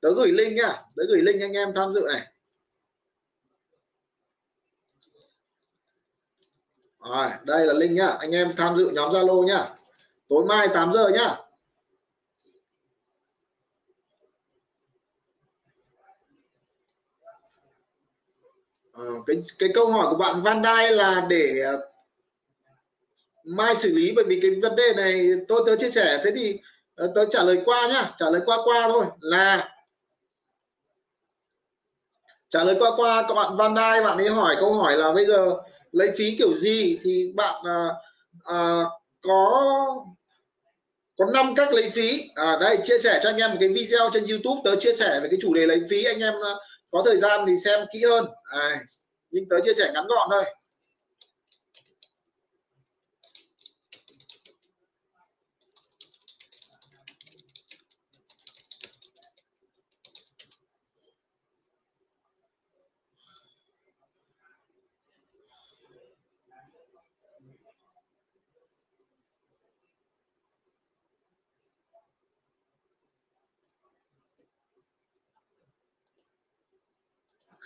Tớ 0.00 0.12
gửi 0.16 0.32
link 0.32 0.52
nhá. 0.56 0.82
Tớ 0.96 1.02
gửi 1.08 1.22
link 1.22 1.42
anh 1.42 1.52
em 1.52 1.72
tham 1.74 1.92
dự 1.92 2.06
này. 2.12 2.22
Rồi, 6.98 7.28
đây 7.42 7.66
là 7.66 7.72
link 7.72 7.92
nhá. 7.92 8.06
Anh 8.06 8.34
em 8.34 8.54
tham 8.56 8.76
dự 8.76 8.90
nhóm 8.94 9.10
Zalo 9.10 9.44
nhá. 9.46 9.68
Tối 10.28 10.44
mai 10.44 10.68
8 10.74 10.92
giờ 10.92 11.08
nhá. 11.08 11.36
Ờ, 18.98 19.04
cái 19.26 19.36
cái 19.58 19.68
câu 19.74 19.90
hỏi 19.90 20.06
của 20.10 20.16
bạn 20.16 20.42
Van 20.42 20.62
Dai 20.62 20.92
là 20.92 21.26
để 21.28 21.62
uh, 21.74 21.80
mai 23.44 23.76
xử 23.76 23.92
lý 23.94 24.12
bởi 24.16 24.24
vì 24.24 24.38
cái 24.42 24.50
vấn 24.62 24.76
đề 24.76 24.92
này 24.96 25.30
tôi 25.48 25.62
tớ 25.66 25.76
chia 25.76 25.90
sẻ. 25.90 26.20
Thế 26.24 26.30
thì 26.34 26.58
ờ, 26.94 27.06
uh, 27.06 27.14
tớ 27.14 27.24
trả 27.30 27.42
lời 27.42 27.58
qua 27.64 27.88
nhá 27.88 28.10
trả 28.16 28.30
lời 28.30 28.40
qua 28.46 28.58
qua 28.64 28.88
thôi 28.88 29.06
là 29.20 29.74
trả 32.48 32.64
lời 32.64 32.76
qua 32.78 32.90
qua 32.96 33.24
các 33.28 33.34
bạn 33.34 33.56
Van 33.56 33.76
Dai 33.76 34.02
bạn 34.02 34.18
ấy 34.18 34.28
hỏi 34.28 34.56
câu 34.60 34.74
hỏi 34.74 34.96
là 34.96 35.12
bây 35.12 35.26
giờ 35.26 35.56
lấy 35.92 36.10
phí 36.16 36.36
kiểu 36.38 36.54
gì 36.56 36.98
thì 37.04 37.32
bạn 37.34 37.64
à, 37.64 37.88
à, 38.44 38.84
có 39.22 39.64
có 41.18 41.24
năm 41.34 41.54
cách 41.54 41.72
lấy 41.72 41.90
phí. 41.90 42.30
À, 42.34 42.56
đây 42.60 42.78
chia 42.84 42.98
sẻ 42.98 43.20
cho 43.22 43.28
anh 43.28 43.36
em 43.36 43.50
một 43.50 43.56
cái 43.60 43.68
video 43.68 44.10
trên 44.12 44.26
YouTube 44.26 44.60
tớ 44.64 44.76
chia 44.76 44.94
sẻ 44.94 45.20
về 45.22 45.28
cái 45.30 45.38
chủ 45.42 45.54
đề 45.54 45.66
lấy 45.66 45.80
phí. 45.90 46.04
Anh 46.04 46.20
em 46.20 46.34
à, 46.34 46.52
có 46.90 47.02
thời 47.06 47.20
gian 47.20 47.44
thì 47.46 47.58
xem 47.64 47.86
kỹ 47.92 48.04
hơn. 48.10 48.26
À, 48.44 48.80
nhưng 49.30 49.44
tới 49.50 49.60
chia 49.64 49.74
sẻ 49.74 49.90
ngắn 49.94 50.06
gọn 50.06 50.28
thôi. 50.30 50.44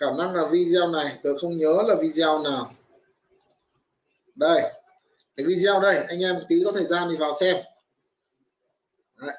Khả 0.03 0.11
năng 0.17 0.35
là 0.35 0.47
video 0.47 0.87
này 0.87 1.17
tôi 1.23 1.39
không 1.39 1.57
nhớ 1.57 1.83
là 1.87 1.95
video 1.95 2.43
nào. 2.43 2.73
Đây, 4.35 4.61
cái 5.35 5.45
video 5.45 5.79
đây, 5.81 6.05
anh 6.07 6.19
em 6.19 6.35
tí 6.47 6.61
có 6.65 6.71
thời 6.71 6.85
gian 6.85 7.07
thì 7.11 7.17
vào 7.17 7.33
xem. 7.39 7.55
Đấy. 9.15 9.35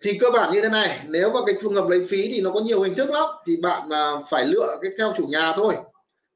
thì 0.00 0.18
cơ 0.18 0.30
bản 0.30 0.52
như 0.52 0.60
thế 0.62 0.68
này, 0.68 1.00
nếu 1.08 1.32
mà 1.32 1.40
cái 1.46 1.54
trường 1.62 1.74
hợp 1.74 1.88
lấy 1.88 2.06
phí 2.10 2.28
thì 2.30 2.40
nó 2.40 2.50
có 2.50 2.60
nhiều 2.60 2.82
hình 2.82 2.94
thức 2.94 3.10
lắm, 3.10 3.24
thì 3.46 3.56
bạn 3.56 3.88
à, 3.90 4.12
phải 4.30 4.44
lựa 4.44 4.78
cái 4.82 4.90
theo 4.98 5.12
chủ 5.16 5.26
nhà 5.26 5.52
thôi. 5.56 5.76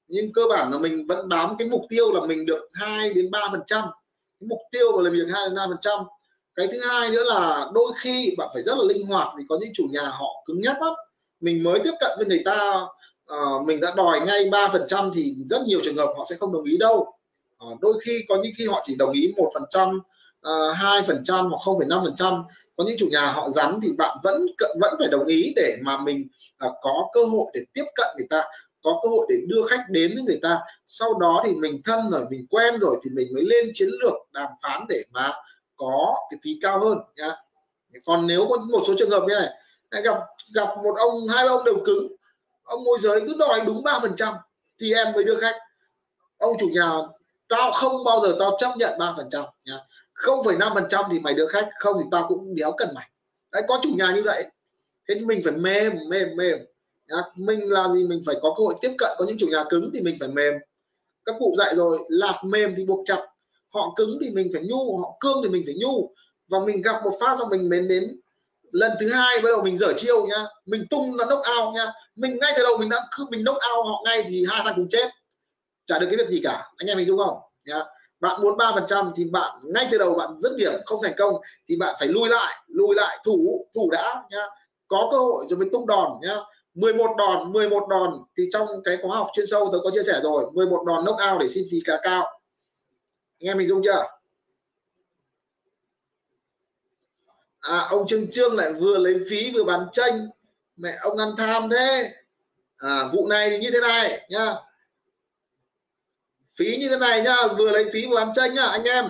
Nhưng 0.08 0.32
cơ 0.32 0.42
bản 0.50 0.72
là 0.72 0.78
mình 0.78 1.06
vẫn 1.06 1.28
bám 1.28 1.56
cái 1.58 1.68
mục 1.68 1.82
tiêu 1.88 2.12
là 2.12 2.26
mình 2.26 2.46
được 2.46 2.68
2 2.72 3.14
đến 3.14 3.30
3 3.30 3.48
phần 3.52 3.62
trăm. 3.66 3.84
Mục 4.40 4.58
tiêu 4.72 4.92
của 4.92 5.02
làm 5.02 5.12
việc 5.12 5.26
2 5.32 5.48
đến 5.48 5.54
3 5.56 5.66
phần 5.66 5.78
trăm. 5.80 6.00
Cái 6.54 6.68
thứ 6.72 6.78
hai 6.88 7.10
nữa 7.10 7.22
là 7.24 7.70
đôi 7.74 7.92
khi 8.00 8.34
bạn 8.38 8.48
phải 8.54 8.62
rất 8.62 8.78
là 8.78 8.84
linh 8.84 9.06
hoạt 9.06 9.34
vì 9.38 9.44
có 9.48 9.58
những 9.60 9.70
chủ 9.74 9.88
nhà 9.90 10.08
họ 10.08 10.42
cứng 10.46 10.60
nhắc 10.60 10.82
lắm 10.82 10.94
mình 11.40 11.62
mới 11.62 11.80
tiếp 11.84 11.92
cận 12.00 12.10
với 12.16 12.26
người 12.26 12.42
ta 12.44 12.86
uh, 13.32 13.66
mình 13.66 13.80
đã 13.80 13.92
đòi 13.96 14.20
ngay 14.20 14.48
ba 14.52 14.68
phần 14.72 14.82
trăm 14.88 15.10
thì 15.14 15.34
rất 15.50 15.62
nhiều 15.66 15.80
trường 15.84 15.96
hợp 15.96 16.14
họ 16.16 16.26
sẽ 16.30 16.36
không 16.40 16.52
đồng 16.52 16.64
ý 16.64 16.76
đâu. 16.76 17.12
Uh, 17.66 17.80
đôi 17.80 18.00
khi 18.04 18.24
có 18.28 18.36
những 18.42 18.52
khi 18.58 18.66
họ 18.66 18.82
chỉ 18.86 18.96
đồng 18.98 19.12
ý 19.12 19.32
một 19.36 19.50
phần 19.54 19.64
trăm 19.70 20.00
ờ, 20.40 20.72
hai 20.72 21.02
phần 21.06 21.24
trăm 21.24 21.50
hoặc 21.50 21.58
không 21.64 21.78
phẩy 21.78 21.86
năm 21.86 22.00
phần 22.04 22.14
trăm. 22.16 22.42
Có 22.76 22.84
những 22.84 22.96
chủ 22.98 23.08
nhà 23.10 23.32
họ 23.32 23.50
rắn 23.50 23.80
thì 23.82 23.88
bạn 23.98 24.16
vẫn 24.22 24.46
vẫn 24.80 24.94
phải 24.98 25.08
đồng 25.08 25.26
ý 25.26 25.52
để 25.56 25.76
mà 25.82 25.98
mình 25.98 26.28
uh, 26.66 26.72
có 26.82 27.08
cơ 27.12 27.24
hội 27.24 27.46
để 27.54 27.60
tiếp 27.72 27.84
cận 27.94 28.06
người 28.16 28.26
ta 28.30 28.44
có 28.82 29.00
cơ 29.02 29.08
hội 29.08 29.26
để 29.28 29.36
đưa 29.46 29.66
khách 29.66 29.84
đến 29.88 30.14
với 30.14 30.22
người 30.22 30.38
ta. 30.42 30.58
Sau 30.86 31.18
đó 31.18 31.42
thì 31.46 31.54
mình 31.54 31.80
thân 31.84 32.10
rồi 32.10 32.24
mình 32.30 32.46
quen 32.50 32.78
rồi 32.80 32.96
thì 33.04 33.10
mình 33.10 33.28
mới 33.34 33.44
lên 33.44 33.70
chiến 33.74 33.88
lược 33.88 34.14
đàm 34.32 34.48
phán 34.62 34.84
để 34.88 35.02
mà 35.10 35.32
có 35.76 36.14
cái 36.30 36.38
phí 36.42 36.58
cao 36.62 36.80
hơn 36.80 36.98
nhá. 37.16 37.36
Còn 38.04 38.26
nếu 38.26 38.46
có 38.50 38.56
một 38.56 38.82
số 38.86 38.94
trường 38.98 39.10
hợp 39.10 39.22
như 39.28 39.34
này 39.90 40.02
gặp 40.02 40.18
gặp 40.54 40.68
một 40.84 40.94
ông, 40.98 41.28
hai 41.28 41.46
ông 41.46 41.64
đều 41.64 41.76
cứng. 41.84 42.12
Ông 42.62 42.84
môi 42.84 42.98
giới 43.00 43.20
cứ 43.20 43.36
đòi 43.38 43.60
đúng 43.66 43.82
ba 43.82 43.98
phần 44.02 44.16
trăm 44.16 44.34
thì 44.80 44.92
em 44.92 45.12
mới 45.12 45.24
đưa 45.24 45.40
khách. 45.40 45.56
Ông 46.38 46.56
chủ 46.60 46.68
nhà, 46.68 46.90
tao 47.48 47.72
không 47.72 48.04
bao 48.04 48.20
giờ 48.20 48.36
tao 48.38 48.56
chấp 48.58 48.76
nhận 48.76 48.98
ba 48.98 49.14
phần 49.16 49.28
trăm 49.30 49.44
nhá. 49.64 49.78
Không 50.12 50.44
phẩy 50.44 50.56
năm 50.56 50.72
phần 50.74 50.86
trăm 50.88 51.04
thì 51.12 51.18
mày 51.18 51.34
đưa 51.34 51.46
khách, 51.46 51.68
không 51.78 51.96
thì 51.98 52.08
tao 52.10 52.26
cũng 52.28 52.54
đéo 52.54 52.72
cần 52.78 52.88
mày. 52.94 53.10
Đấy, 53.52 53.62
có 53.68 53.78
chủ 53.82 53.90
nhà 53.98 54.12
như 54.14 54.22
vậy. 54.22 54.44
Thế 55.08 55.20
mình 55.20 55.40
phải 55.44 55.52
mềm 55.52 55.92
mềm 56.08 56.28
mềm, 56.36 56.58
nhá. 57.08 57.22
mình 57.36 57.72
là 57.72 57.88
gì? 57.88 58.04
Mình 58.04 58.22
phải 58.26 58.36
có 58.42 58.54
cơ 58.56 58.64
hội 58.64 58.74
tiếp 58.80 58.94
cận. 58.98 59.10
Có 59.18 59.24
những 59.24 59.36
chủ 59.38 59.46
nhà 59.46 59.64
cứng 59.70 59.90
thì 59.94 60.00
mình 60.00 60.16
phải 60.20 60.28
mềm. 60.28 60.54
Các 61.24 61.34
cụ 61.38 61.54
dạy 61.58 61.74
rồi, 61.76 61.98
lạt 62.08 62.40
mềm 62.44 62.74
thì 62.76 62.84
buộc 62.84 63.00
chặt. 63.06 63.26
Họ 63.74 63.92
cứng 63.96 64.18
thì 64.20 64.30
mình 64.30 64.50
phải 64.52 64.62
nhu, 64.62 64.98
họ 64.98 65.16
cương 65.20 65.40
thì 65.42 65.48
mình 65.48 65.62
phải 65.66 65.74
nhu. 65.80 66.10
Và 66.48 66.58
mình 66.66 66.82
gặp 66.82 67.04
một 67.04 67.12
phát 67.20 67.36
xong 67.38 67.48
mình 67.48 67.68
mến 67.68 67.88
đến 67.88 68.20
lần 68.76 68.92
thứ 69.00 69.12
hai 69.12 69.36
bắt 69.42 69.48
đầu 69.52 69.62
mình 69.62 69.78
dở 69.78 69.92
chiêu 69.96 70.26
nhá. 70.26 70.44
Mình 70.66 70.86
tung 70.90 71.16
là 71.16 71.24
knock 71.24 71.44
out 71.58 71.74
nhá. 71.74 71.92
Mình 72.16 72.38
ngay 72.40 72.52
từ 72.56 72.62
đầu 72.62 72.78
mình 72.78 72.88
đã 72.88 72.96
cứ 73.16 73.24
mình 73.30 73.44
knock 73.44 73.56
out 73.56 73.86
họ 73.86 74.02
ngay 74.04 74.24
thì 74.28 74.44
hai 74.48 74.60
thằng 74.64 74.74
cùng 74.76 74.88
chết. 74.90 75.10
Chả 75.86 75.98
được 75.98 76.06
cái 76.10 76.16
việc 76.16 76.28
gì 76.28 76.40
cả. 76.44 76.70
Anh 76.76 76.88
em 76.88 76.96
mình 76.96 77.06
đúng 77.06 77.18
không? 77.18 77.38
Nhá. 77.64 77.84
Bạn 78.20 78.42
muốn 78.42 78.56
ba 78.56 78.72
phần 78.74 78.84
trăm 78.88 79.10
thì 79.16 79.24
bạn 79.24 79.58
ngay 79.74 79.88
từ 79.90 79.98
đầu 79.98 80.14
bạn 80.14 80.40
dứt 80.40 80.52
điểm, 80.58 80.72
không 80.86 81.02
thành 81.02 81.14
công 81.18 81.34
thì 81.68 81.76
bạn 81.76 81.94
phải 81.98 82.08
lui 82.08 82.28
lại 82.28 82.54
lui 82.66 82.94
lại. 82.94 83.18
Thủ 83.24 83.66
thủ 83.74 83.90
đã 83.90 84.22
nhá. 84.30 84.46
Có 84.88 85.08
cơ 85.12 85.18
hội 85.18 85.44
rồi 85.48 85.58
mình 85.58 85.68
tung 85.72 85.86
đòn 85.86 86.12
nhá. 86.22 86.36
11 86.74 87.16
đòn 87.18 87.52
11 87.52 87.88
đòn 87.88 88.12
thì 88.38 88.48
trong 88.52 88.68
cái 88.84 88.98
khóa 89.02 89.16
học 89.16 89.28
chuyên 89.32 89.46
sâu 89.46 89.68
tôi 89.72 89.80
có 89.84 89.90
chia 89.90 90.02
sẻ 90.06 90.20
rồi. 90.22 90.50
11 90.52 90.84
đòn 90.86 91.04
knock 91.04 91.18
out 91.32 91.40
để 91.40 91.48
xin 91.48 91.64
phí 91.70 91.78
cả 91.84 92.00
cao. 92.02 92.22
Anh 93.40 93.48
em 93.48 93.58
mình 93.58 93.68
dung 93.68 93.82
chưa? 93.84 94.15
À 97.68 97.86
ông 97.90 98.06
trương 98.08 98.30
trương 98.30 98.56
lại 98.56 98.72
vừa 98.72 98.98
lấy 98.98 99.14
phí 99.30 99.50
vừa 99.54 99.64
bán 99.64 99.86
tranh 99.92 100.28
mẹ 100.76 100.96
ông 101.00 101.18
ăn 101.18 101.28
tham 101.36 101.70
thế. 101.70 102.12
À 102.76 103.08
vụ 103.12 103.28
này 103.28 103.50
thì 103.50 103.58
như 103.58 103.70
thế 103.70 103.80
này 103.80 104.26
nhá. 104.28 104.54
Phí 106.56 106.76
như 106.76 106.88
thế 106.88 106.96
này 106.96 107.22
nhá 107.22 107.46
vừa 107.58 107.70
lấy 107.70 107.90
phí 107.92 108.06
vừa 108.06 108.16
bán 108.16 108.28
tranh 108.34 108.54
nhá 108.54 108.62
anh 108.62 108.84
em. 108.84 109.04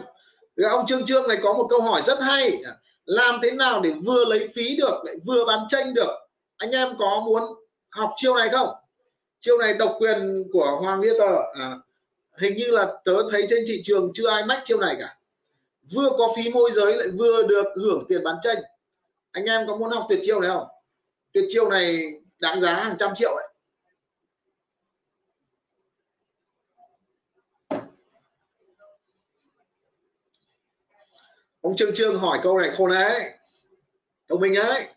Thì 0.56 0.64
ông 0.64 0.86
trương 0.86 1.06
trương 1.06 1.28
này 1.28 1.38
có 1.42 1.52
một 1.52 1.66
câu 1.70 1.80
hỏi 1.80 2.02
rất 2.02 2.20
hay. 2.20 2.60
Làm 3.04 3.40
thế 3.42 3.50
nào 3.50 3.80
để 3.80 3.92
vừa 4.06 4.24
lấy 4.24 4.48
phí 4.54 4.76
được 4.76 5.02
lại 5.04 5.14
vừa 5.26 5.44
bán 5.44 5.58
tranh 5.68 5.94
được? 5.94 6.10
Anh 6.56 6.70
em 6.70 6.88
có 6.98 7.22
muốn 7.26 7.42
học 7.90 8.10
chiêu 8.16 8.36
này 8.36 8.48
không? 8.48 8.68
Chiêu 9.40 9.58
này 9.58 9.74
độc 9.74 9.96
quyền 9.98 10.44
của 10.52 10.78
hoàng 10.80 11.00
nghĩa 11.00 11.12
tờ. 11.18 11.36
À, 11.54 11.76
hình 12.38 12.56
như 12.56 12.70
là 12.70 12.92
tớ 13.04 13.14
thấy 13.30 13.46
trên 13.50 13.64
thị 13.68 13.80
trường 13.84 14.10
chưa 14.14 14.28
ai 14.28 14.44
mách 14.46 14.62
chiêu 14.64 14.78
này 14.78 14.96
cả 15.00 15.15
vừa 15.94 16.10
có 16.18 16.32
phí 16.36 16.50
môi 16.50 16.72
giới 16.72 16.96
lại 16.96 17.08
vừa 17.18 17.42
được 17.42 17.64
hưởng 17.76 18.04
tiền 18.08 18.24
bán 18.24 18.36
tranh. 18.42 18.56
Anh 19.32 19.44
em 19.44 19.66
có 19.66 19.76
muốn 19.76 19.90
học 19.90 20.06
tuyệt 20.08 20.18
chiêu 20.22 20.40
này 20.40 20.50
không? 20.50 20.66
Tuyệt 21.32 21.44
chiêu 21.48 21.68
này 21.68 22.12
đáng 22.38 22.60
giá 22.60 22.74
hàng 22.74 22.96
trăm 22.98 23.14
triệu 23.14 23.30
ấy. 23.34 23.48
Ông 31.60 31.76
trương 31.76 31.94
trương 31.94 32.16
hỏi 32.16 32.40
câu 32.42 32.58
này 32.58 32.70
khôn 32.76 32.90
đấy 32.90 33.32
thông 34.28 34.40
minh 34.40 34.54
ấy. 34.54 34.88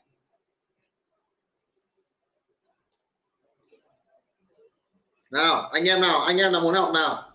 Nào, 5.31 5.69
anh 5.73 5.83
em 5.83 6.01
nào, 6.01 6.21
anh 6.21 6.37
em 6.37 6.51
nào 6.51 6.61
muốn 6.61 6.75
học 6.75 6.91
nào? 6.93 7.31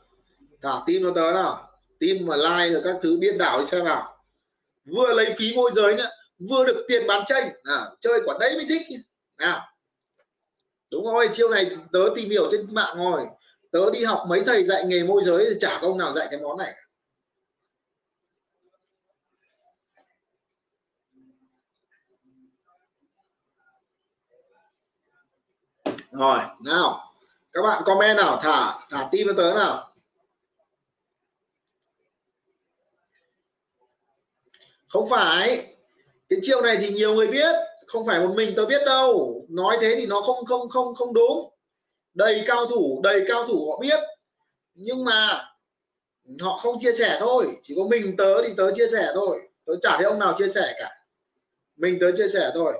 Thả 0.63 0.83
tim 0.87 1.03
nó 1.03 1.11
tới 1.15 1.33
nào 1.33 1.74
tim 2.05 2.27
mà 2.27 2.37
like 2.37 2.73
rồi 2.73 2.83
các 2.85 2.97
thứ 3.03 3.17
biên 3.21 3.39
đảo 3.39 3.61
thì 3.61 3.67
xem 3.67 3.85
nào? 3.85 4.17
Vừa 4.85 5.15
lấy 5.15 5.35
phí 5.39 5.57
môi 5.57 5.71
giới 5.75 5.95
nữa 5.95 6.09
vừa 6.39 6.65
được 6.65 6.85
tiền 6.89 7.07
bán 7.07 7.25
tranh. 7.27 7.53
À, 7.65 7.87
chơi 8.01 8.21
quả 8.25 8.37
đấy 8.41 8.55
mới 8.57 8.67
thích 8.69 8.83
nào. 9.39 9.61
Đúng 10.91 11.05
rồi 11.05 11.29
chiêu 11.33 11.49
này 11.49 11.71
tớ 11.93 12.01
tìm 12.15 12.31
hiểu 12.31 12.49
trên 12.53 12.75
mạng 12.75 12.97
rồi. 12.97 13.27
Tớ 13.73 13.91
đi 13.91 14.05
học 14.05 14.25
mấy 14.29 14.43
thầy 14.47 14.65
dạy 14.65 14.85
nghề 14.87 15.03
môi 15.03 15.23
giới 15.25 15.47
thì 15.51 15.57
chả 15.61 15.79
công 15.81 15.91
ông 15.91 15.99
nào 15.99 16.13
dạy 16.13 16.29
cái 16.31 16.41
món 16.41 16.59
này 16.59 16.75
rồi 26.11 26.39
nào. 26.65 27.15
Các 27.53 27.63
bạn 27.63 27.83
comment 27.87 28.17
nào 28.17 28.41
thả 28.43 28.87
thả 28.91 29.09
tim 29.13 29.27
cho 29.27 29.35
tớ 29.37 29.55
nào. 29.55 29.94
Không 34.95 35.09
phải. 35.09 35.67
Cái 36.29 36.39
chiêu 36.43 36.61
này 36.61 36.77
thì 36.81 36.89
nhiều 36.89 37.15
người 37.15 37.27
biết. 37.27 37.55
Không 37.87 38.07
phải 38.07 38.21
một 38.21 38.35
mình 38.37 38.53
tôi 38.57 38.67
biết 38.67 38.83
đâu. 38.87 39.45
Nói 39.49 39.79
thế 39.81 39.95
thì 39.99 40.07
nó 40.07 40.21
không 40.21 40.45
không 40.45 40.69
không 40.69 40.95
không 40.95 41.15
đúng. 41.15 41.51
Đầy 42.15 42.45
cao 42.47 42.67
thủ, 42.67 43.01
đầy 43.03 43.25
cao 43.29 43.47
thủ 43.47 43.71
họ 43.71 43.79
biết. 43.81 44.01
Nhưng 44.75 45.05
mà 45.05 45.45
họ 46.41 46.57
không 46.57 46.79
chia 46.81 46.93
sẻ 46.93 47.17
thôi. 47.21 47.47
Chỉ 47.63 47.75
có 47.79 47.85
mình 47.89 48.17
tớ 48.17 48.43
thì 48.43 48.55
tớ 48.57 48.73
chia 48.75 48.89
sẻ 48.93 49.13
thôi. 49.15 49.41
Tớ 49.67 49.73
chả 49.83 49.97
thấy 49.97 50.05
ông 50.05 50.19
nào 50.19 50.35
chia 50.39 50.49
sẻ 50.55 50.75
cả. 50.79 50.91
Mình 51.77 51.99
tớ 52.01 52.11
chia 52.17 52.29
sẻ 52.29 52.51
thôi. 52.55 52.75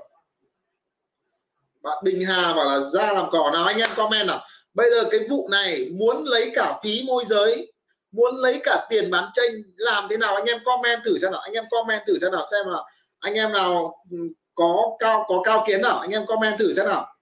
Bạn 1.81 1.97
Bình 2.03 2.25
Hà 2.25 2.53
bảo 2.53 2.65
là 2.65 2.89
ra 2.93 3.13
làm 3.13 3.29
cỏ 3.31 3.49
nào? 3.53 3.65
Anh 3.65 3.77
em 3.77 3.89
comment 3.95 4.27
nào? 4.27 4.41
Bây 4.73 4.89
giờ 4.89 5.09
cái 5.11 5.19
vụ 5.29 5.47
này 5.51 5.89
muốn 5.99 6.23
lấy 6.25 6.51
cả 6.55 6.79
phí 6.83 7.03
môi 7.07 7.23
giới 7.27 7.73
muốn 8.15 8.35
lấy 8.35 8.61
cả 8.63 8.85
tiền 8.89 9.11
bán 9.11 9.29
tranh 9.33 9.51
làm 9.77 10.07
thế 10.09 10.17
nào 10.17 10.35
anh 10.35 10.45
em 10.45 10.59
comment 10.65 10.99
thử 11.05 11.17
xem 11.17 11.31
nào 11.31 11.41
anh 11.41 11.53
em 11.53 11.63
comment 11.71 12.01
thử 12.07 12.17
xem 12.17 12.31
nào 12.31 12.45
xem 12.51 12.71
nào. 12.71 12.85
Anh 13.19 13.33
em 13.33 13.51
nào 13.51 14.03
ừ, 14.11 14.17
có 14.55 14.95
cao 14.99 15.25
có 15.27 15.41
cao 15.43 15.63
kiến 15.67 15.81
nào 15.81 15.99
anh 15.99 16.11
em 16.11 16.25
comment 16.25 16.59
thử 16.59 16.73
xem 16.73 16.85
nào. 16.85 17.15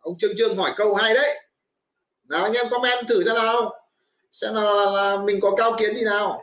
Ông 0.00 0.18
trương 0.18 0.36
trương 0.36 0.56
hỏi 0.56 0.72
câu 0.76 0.94
hay 0.94 1.14
đấy. 1.14 1.40
Nào 2.24 2.42
anh 2.42 2.52
em 2.52 2.66
comment 2.70 3.08
thử 3.08 3.24
xem 3.24 3.34
nào. 3.34 3.72
Xem 4.30 4.54
là, 4.54 4.62
là, 4.62 4.90
là 4.90 5.22
mình 5.24 5.40
có 5.40 5.54
cao 5.56 5.76
kiến 5.78 5.96
gì 5.96 6.04
nào. 6.04 6.42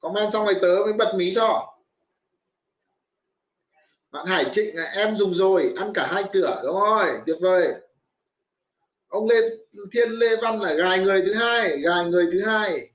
Comment 0.00 0.32
xong 0.32 0.44
rồi 0.44 0.54
tớ 0.62 0.76
mới 0.84 0.92
bật 0.92 1.12
mí 1.16 1.32
cho. 1.34 1.74
Bạn 4.10 4.26
Hải 4.26 4.44
Trịnh 4.52 4.74
em 4.94 5.16
dùng 5.16 5.34
rồi 5.34 5.72
ăn 5.76 5.92
cả 5.94 6.06
hai 6.06 6.24
cửa 6.32 6.62
đúng 6.64 6.80
rồi 6.80 7.20
tuyệt 7.26 7.36
vời 7.40 7.74
ông 9.08 9.28
Lê 9.28 9.36
Thiên 9.92 10.10
Lê 10.10 10.36
Văn 10.42 10.60
là 10.60 10.74
gài 10.74 10.98
người 10.98 11.22
thứ 11.26 11.34
hai, 11.34 11.78
gài 11.78 12.04
người 12.04 12.28
thứ 12.32 12.44
hai. 12.44 12.92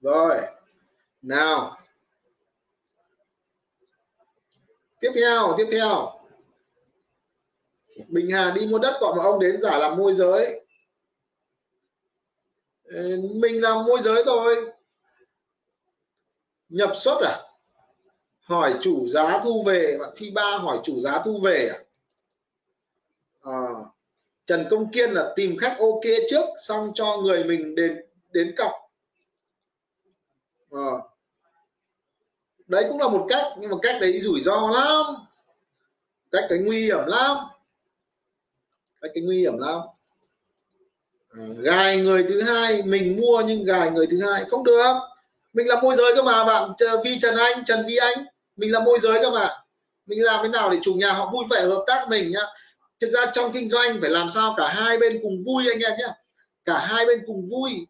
Rồi, 0.00 0.40
nào. 1.22 1.78
Tiếp 5.00 5.10
theo 5.14 5.54
tiếp 5.58 5.68
theo. 5.72 6.20
Bình 8.08 8.30
Hà 8.30 8.50
đi 8.50 8.66
mua 8.66 8.78
đất 8.78 8.98
gọi 9.00 9.14
một 9.14 9.22
ông 9.22 9.40
đến 9.40 9.62
giả 9.62 9.78
làm 9.78 9.96
môi 9.96 10.14
giới. 10.14 10.64
Mình 13.34 13.60
làm 13.62 13.84
môi 13.84 14.02
giới 14.02 14.22
thôi. 14.26 14.72
Nhập 16.68 16.90
xuất 16.96 17.20
à? 17.22 17.40
Hỏi 18.40 18.74
chủ 18.80 19.08
giá 19.08 19.40
thu 19.44 19.62
về, 19.66 19.98
bạn 20.00 20.10
phi 20.16 20.30
ba 20.30 20.58
hỏi 20.58 20.80
chủ 20.84 21.00
giá 21.00 21.22
thu 21.24 21.40
về 21.40 21.68
à? 21.68 21.78
À, 23.42 23.52
Trần 24.46 24.66
Công 24.70 24.92
Kiên 24.92 25.10
là 25.10 25.32
tìm 25.36 25.56
khách 25.56 25.76
ok 25.78 26.00
trước 26.30 26.44
xong 26.64 26.92
cho 26.94 27.16
người 27.16 27.44
mình 27.44 27.74
đến 27.74 28.02
đến 28.32 28.54
cọc. 28.56 28.72
À. 30.70 30.92
đấy 32.66 32.84
cũng 32.88 33.00
là 33.00 33.08
một 33.08 33.26
cách 33.28 33.46
nhưng 33.58 33.70
mà 33.70 33.76
cách 33.82 33.96
đấy 34.00 34.20
rủi 34.20 34.40
ro 34.40 34.70
lắm. 34.74 35.06
Cách 36.30 36.44
đấy 36.50 36.58
nguy 36.58 36.82
hiểm 36.82 36.98
lắm. 37.06 37.36
Cách 39.00 39.10
cái 39.14 39.24
nguy 39.24 39.38
hiểm 39.38 39.58
lắm. 39.58 39.80
À, 41.28 41.42
gài 41.58 41.96
người 41.96 42.24
thứ 42.28 42.42
hai 42.42 42.82
mình 42.82 43.20
mua 43.20 43.42
nhưng 43.46 43.64
gài 43.64 43.90
người 43.90 44.06
thứ 44.10 44.30
hai 44.30 44.44
không 44.44 44.64
được. 44.64 44.94
Mình 45.52 45.68
là 45.68 45.80
môi 45.82 45.96
giới 45.96 46.12
cơ 46.16 46.22
mà 46.22 46.44
bạn 46.44 46.70
vi 47.04 47.18
trần 47.20 47.36
anh 47.36 47.64
trần 47.64 47.86
vi 47.86 47.96
anh. 47.96 48.18
Mình 48.56 48.72
là 48.72 48.80
môi 48.80 48.98
giới 49.02 49.22
cơ 49.22 49.30
mà. 49.30 49.48
Mình 50.06 50.22
làm 50.22 50.40
thế 50.42 50.48
nào 50.48 50.70
để 50.70 50.78
chủ 50.82 50.94
nhà 50.94 51.12
họ 51.12 51.30
vui 51.32 51.44
vẻ 51.50 51.62
hợp 51.62 51.84
tác 51.86 52.06
mình 52.08 52.32
nhá 52.32 52.42
thực 53.00 53.10
ra 53.10 53.26
trong 53.32 53.52
kinh 53.52 53.70
doanh 53.70 53.98
phải 54.00 54.10
làm 54.10 54.30
sao 54.34 54.54
cả 54.56 54.68
hai 54.68 54.98
bên 54.98 55.18
cùng 55.22 55.44
vui 55.46 55.64
anh 55.72 55.80
em 55.80 55.92
nhé. 55.98 56.08
Cả 56.64 56.78
hai 56.78 57.06
bên 57.06 57.18
cùng 57.26 57.48
vui. 57.48 57.86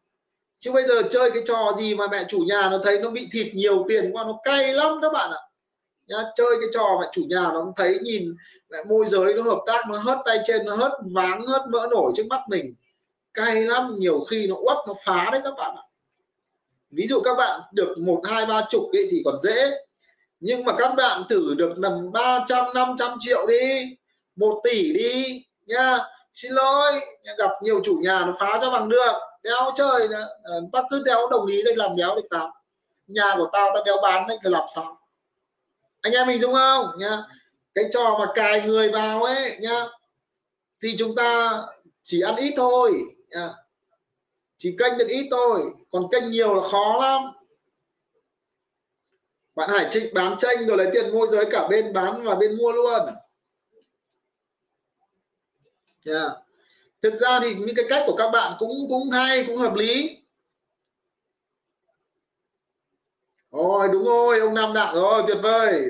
Chứ 0.59 0.73
bây 0.73 0.87
giờ 0.87 1.03
chơi 1.11 1.31
cái 1.31 1.43
trò 1.47 1.75
gì 1.79 1.95
mà 1.95 2.07
mẹ 2.07 2.25
chủ 2.29 2.39
nhà 2.39 2.69
nó 2.71 2.81
thấy 2.85 2.99
nó 2.99 3.11
bị 3.11 3.29
thịt 3.33 3.55
nhiều 3.55 3.87
tiền 3.89 4.11
qua 4.13 4.25
nó 4.25 4.39
cay 4.45 4.73
lắm 4.73 4.99
các 5.03 5.13
bạn 5.13 5.31
ạ. 5.31 5.41
Nhá, 6.07 6.17
chơi 6.35 6.57
cái 6.61 6.69
trò 6.73 6.99
mẹ 7.01 7.07
chủ 7.13 7.23
nhà 7.29 7.51
nó 7.53 7.63
cũng 7.65 7.73
thấy 7.77 7.99
nhìn 8.03 8.35
mẹ 8.71 8.79
môi 8.89 9.09
giới 9.09 9.35
nó 9.35 9.43
hợp 9.43 9.59
tác, 9.67 9.85
nó 9.89 9.99
hớt 9.99 10.19
tay 10.25 10.39
trên, 10.47 10.67
nó 10.67 10.77
hớt 10.77 10.93
váng, 11.15 11.47
hớt 11.47 11.63
mỡ 11.71 11.89
nổi 11.91 12.13
trước 12.17 12.27
mắt 12.31 12.41
mình. 12.49 12.75
Cay 13.35 13.63
lắm, 13.63 13.95
nhiều 13.99 14.21
khi 14.31 14.47
nó 14.47 14.55
uất, 14.55 14.77
nó 14.87 14.95
phá 15.05 15.29
đấy 15.33 15.41
các 15.45 15.55
bạn 15.57 15.77
ạ. 15.77 15.83
Ví 16.91 17.07
dụ 17.09 17.21
các 17.21 17.35
bạn 17.39 17.61
được 17.73 17.99
một, 17.99 18.21
hai, 18.25 18.47
ba 18.47 18.67
chục 18.71 18.83
ấy 18.93 19.09
thì 19.11 19.23
còn 19.25 19.41
dễ. 19.41 19.71
Nhưng 20.41 20.65
mà 20.65 20.73
các 20.79 20.95
bạn 20.97 21.23
thử 21.29 21.55
được 21.55 21.75
tầm 21.83 22.13
ba 22.13 22.45
trăm, 22.49 22.65
năm 22.75 22.97
trăm 22.99 23.11
triệu 23.21 23.47
đi 23.47 23.97
một 24.39 24.61
tỷ 24.65 24.93
đi 24.93 25.45
nha 25.67 25.99
xin 26.33 26.53
lỗi 26.53 26.93
gặp 27.39 27.51
nhiều 27.63 27.81
chủ 27.85 27.99
nhà 28.03 28.25
nó 28.27 28.37
phá 28.39 28.59
cho 28.63 28.71
bằng 28.71 28.89
được. 28.89 29.13
Đéo 29.43 29.73
chơi 29.77 30.09
nữa 30.09 30.29
ờ, 30.43 30.61
bác 30.73 30.83
cứ 30.91 31.03
đéo 31.05 31.29
đồng 31.29 31.47
ý 31.47 31.63
đây 31.63 31.77
làm 31.77 31.97
đéo 31.97 32.15
được 32.15 32.27
tao 32.31 32.53
nhà 33.07 33.35
của 33.37 33.49
tao 33.53 33.71
tao 33.75 33.85
đéo 33.85 33.97
bán 34.03 34.29
đấy 34.29 34.39
phải 34.43 34.53
làm 34.53 34.65
sao 34.75 34.97
anh 36.03 36.13
em 36.13 36.27
mình 36.27 36.41
đúng 36.41 36.53
không 36.55 36.87
nha 36.99 37.19
cái 37.75 37.85
trò 37.93 38.17
mà 38.19 38.33
cài 38.35 38.61
người 38.61 38.91
vào 38.91 39.25
ấy 39.25 39.57
nha 39.61 39.85
thì 40.83 40.97
chúng 40.99 41.15
ta 41.15 41.63
chỉ 42.03 42.21
ăn 42.21 42.37
ít 42.37 42.55
thôi 42.57 42.93
nha 43.31 43.51
chỉ 44.59 44.77
kênh 44.79 44.99
được 44.99 45.07
ít 45.09 45.29
thôi, 45.31 45.63
còn 45.91 46.09
kênh 46.13 46.31
nhiều 46.31 46.55
là 46.55 46.69
khó 46.69 46.99
lắm. 47.01 47.23
Bạn 49.55 49.71
Hải 49.71 49.89
Trịnh 49.91 50.15
bán 50.15 50.39
tranh 50.39 50.67
rồi 50.67 50.79
lấy 50.79 50.91
tiền 50.93 51.15
môi 51.15 51.29
giới 51.31 51.45
cả 51.51 51.69
bên 51.69 51.93
bán 51.93 52.23
và 52.25 52.35
bên 52.35 52.57
mua 52.57 52.73
luôn 52.73 53.03
yeah. 56.11 56.33
thực 57.03 57.17
ra 57.17 57.41
thì 57.43 57.55
những 57.55 57.77
cái 57.77 57.85
cách 57.89 58.03
của 58.07 58.17
các 58.17 58.31
bạn 58.31 58.53
cũng 58.59 58.87
cũng 58.89 59.11
hay 59.11 59.45
cũng 59.45 59.57
hợp 59.57 59.75
lý. 59.75 60.19
Rồi 63.51 63.89
đúng 63.93 64.05
rồi 64.05 64.39
ông 64.39 64.55
Nam 64.55 64.75
Đặng 64.75 64.95
rồi 64.95 65.23
tuyệt 65.27 65.39
vời. 65.43 65.85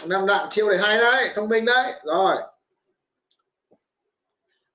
Ông 0.00 0.08
Nam 0.08 0.26
Đặng 0.26 0.46
chiêu 0.50 0.68
này 0.68 0.78
hay 0.78 0.98
đấy 0.98 1.28
thông 1.34 1.48
minh 1.48 1.64
đấy. 1.64 1.92
Rồi. 2.04 2.36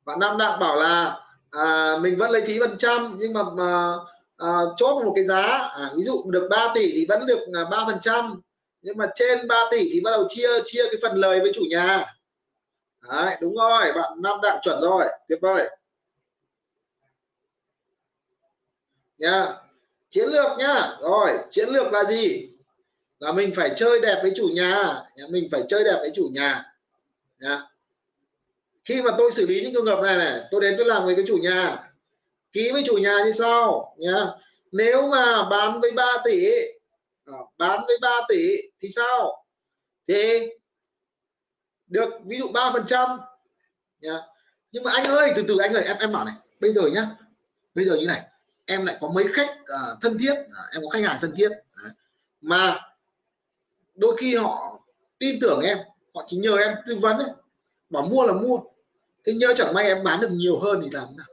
Bạn 0.06 0.20
Nam 0.20 0.38
Đặng 0.38 0.60
bảo 0.60 0.76
là 0.76 1.20
à, 1.52 1.98
mình 2.02 2.18
vẫn 2.18 2.32
lấy 2.32 2.42
phí 2.48 2.60
phần 2.60 2.78
trăm 2.78 3.18
nhưng 3.18 3.34
mà, 3.34 3.42
à, 3.58 3.94
à, 4.38 4.50
chốt 4.78 5.04
một 5.06 5.12
cái 5.16 5.26
giá. 5.26 5.44
À, 5.76 5.92
ví 5.96 6.04
dụ 6.04 6.24
được 6.32 6.48
3 6.50 6.72
tỷ 6.76 6.92
thì 6.92 7.06
vẫn 7.10 7.26
được 7.26 7.40
à, 7.54 7.64
ba 7.72 7.84
phần 7.86 7.98
trăm. 8.02 8.42
Nhưng 8.82 8.98
mà 8.98 9.06
trên 9.16 9.48
3 9.48 9.66
tỷ 9.72 9.90
thì 9.94 10.02
bắt 10.04 10.12
đầu 10.12 10.28
chia 10.30 10.50
chia 10.66 10.84
cái 10.84 11.00
phần 11.02 11.18
lời 11.18 11.40
với 11.40 11.52
chủ 11.56 11.62
nhà. 11.70 12.15
Đấy, 13.10 13.38
đúng 13.41 13.56
rồi 13.56 13.94
bạn 13.94 14.22
năm 14.22 14.40
đặng 14.44 14.60
chuẩn 14.61 14.82
rồi 14.82 15.06
tuyệt 15.27 15.40
vời. 15.41 15.69
Nha 19.18 19.48
chiến 20.10 20.30
lược 20.30 20.57
nhá 20.57 20.98
rồi 21.02 21.30
chiến 21.49 21.69
lược 21.69 21.91
là 21.91 22.03
gì? 22.03 22.49
Là 23.19 23.32
mình 23.32 23.52
phải 23.56 23.73
chơi 23.76 24.02
đẹp 24.02 24.19
với 24.22 24.34
chủ 24.36 24.49
nhà. 24.53 25.03
Mình 25.30 25.49
phải 25.52 25.64
chơi 25.68 25.84
đẹp 25.84 25.98
với 25.99 26.11
chủ 26.15 26.30
nhà. 26.34 26.73
Nha. 27.40 27.61
Khi 28.86 29.02
mà 29.02 29.11
tôi 29.18 29.32
xử 29.32 29.48
lý 29.48 29.61
những 29.61 29.73
trường 29.73 29.86
hợp 29.86 29.99
này 30.03 30.18
này 30.18 30.40
tôi 30.52 30.61
đến 30.61 30.76
tôi 30.77 30.86
làm 30.86 31.06
với 31.06 31.15
cái 31.15 31.26
chủ 31.27 31.38
nhà. 31.38 31.91
Ký 32.52 32.72
với 32.72 32.84
chủ 32.86 32.98
nhà 32.98 33.18
như 33.26 33.32
sau 33.32 33.95
nhá 33.98 34.26
nếu 34.72 35.10
mà 35.10 35.49
bán 35.49 35.82
với 35.82 35.91
3 35.91 36.18
tỷ 36.26 36.48
ờ, 37.26 37.34
bán 37.57 37.80
với 37.88 37.98
3 38.02 38.22
tỷ 38.30 38.52
thì 38.82 38.90
sao? 38.90 39.45
Thì 40.07 40.49
được 41.88 42.10
ví 42.26 42.40
dụ 42.40 42.48
ba 42.53 42.70
phần 42.74 42.84
trăm. 42.88 43.10
Nhưng 44.72 44.84
mà 44.84 44.91
anh 44.94 45.06
ơi 45.06 45.34
từ 45.36 45.44
từ 45.48 45.57
anh 45.57 45.74
ơi 45.74 45.84
em 45.84 45.98
em 45.99 46.12
bảo 46.12 46.26
này. 46.26 46.36
Bây 46.60 46.74
giờ 46.74 46.82
nhá. 46.82 47.07
Bây 47.76 47.86
giờ 47.86 47.95
như 47.95 48.07
này. 48.07 48.22
Em 48.66 48.86
lại 48.86 48.98
có 49.02 49.12
mấy 49.16 49.26
khách 49.34 49.49
uh, 49.62 50.02
thân 50.02 50.18
thiết. 50.18 50.34
Uh, 50.34 50.74
em 50.74 50.82
có 50.82 50.90
khách 50.90 51.03
hàng 51.03 51.18
thân 51.22 51.34
thiết. 51.36 51.49
Uh, 51.52 51.91
mà 52.41 52.80
đôi 53.95 54.18
khi 54.20 54.36
họ 54.36 54.80
tin 55.20 55.40
tưởng 55.41 55.60
em 55.60 55.78
họ 56.16 56.26
chỉ 56.28 56.38
nhờ 56.38 56.57
em 56.57 56.76
tư 56.88 56.95
vấn 56.95 57.18
ấy. 57.18 57.30
Bảo 57.90 58.03
mua 58.03 58.24
là 58.24 58.34
mua. 58.34 58.60
Thế 59.26 59.34
nhớ 59.34 59.53
chẳng 59.57 59.74
may 59.74 59.86
em 59.86 60.03
bán 60.03 60.22
được 60.22 60.30
nhiều 60.32 60.60
hơn 60.60 60.82
thì 60.84 60.90
làm 60.91 61.18
nào? 61.18 61.28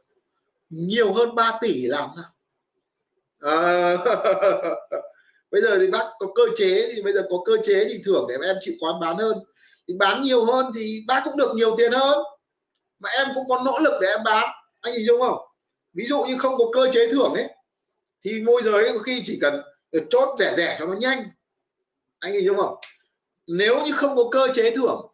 Nhiều 0.71 1.13
hơn 1.13 1.35
3 1.35 1.59
tỷ 1.61 1.87
làm 1.87 2.11
nào? 2.17 2.33
À, 3.41 3.97
bây 5.51 5.63
giờ 5.63 5.79
thì 5.79 5.87
bác 5.91 6.11
có 6.19 6.27
cơ 6.35 6.43
chế 6.57 6.93
thì 6.95 7.03
bây 7.03 7.13
giờ 7.13 7.27
có 7.31 7.37
cơ 7.45 7.53
chế 7.65 7.85
thì 7.89 8.03
thưởng 8.05 8.27
để 8.29 8.47
em 8.47 8.57
chịu 8.61 8.75
quán 8.81 9.01
bán 9.01 9.17
hơn 9.17 9.39
thì 9.89 9.95
bán 9.99 10.23
nhiều 10.23 10.45
hơn 10.45 10.67
thì 10.75 11.05
bác 11.07 11.23
cũng 11.25 11.37
được 11.37 11.53
nhiều 11.55 11.77
tiền 11.79 11.93
hơn. 11.93 12.19
Mà 12.99 13.11
em 13.11 13.29
cũng 13.35 13.49
có 13.49 13.63
nỗ 13.65 13.79
lực 13.79 13.99
để 14.01 14.09
em 14.09 14.21
bán. 14.25 14.49
Anh 14.81 14.95
hiểu 14.95 15.05
dung 15.07 15.21
không? 15.21 15.39
Ví 15.93 16.07
dụ 16.09 16.23
như 16.23 16.39
không 16.39 16.55
có 16.59 16.65
cơ 16.73 16.91
chế 16.93 17.13
thưởng 17.13 17.35
ấy, 17.35 17.49
thì 18.25 18.41
môi 18.41 18.63
giới 18.63 18.93
có 18.93 18.99
khi 18.99 19.23
chỉ 19.25 19.39
cần 19.41 19.63
chốt 20.11 20.37
rẻ 20.39 20.55
rẻ 20.57 20.77
cho 20.79 20.87
nó 20.87 20.93
nhanh. 20.93 21.23
Anh 22.19 22.33
hiểu 22.33 22.43
dung 22.45 22.57
không? 22.57 22.77
Nếu 23.47 23.87
như 23.87 23.93
không 23.93 24.17
có 24.17 24.23
cơ 24.31 24.49
chế 24.55 24.71
thưởng, 24.77 25.07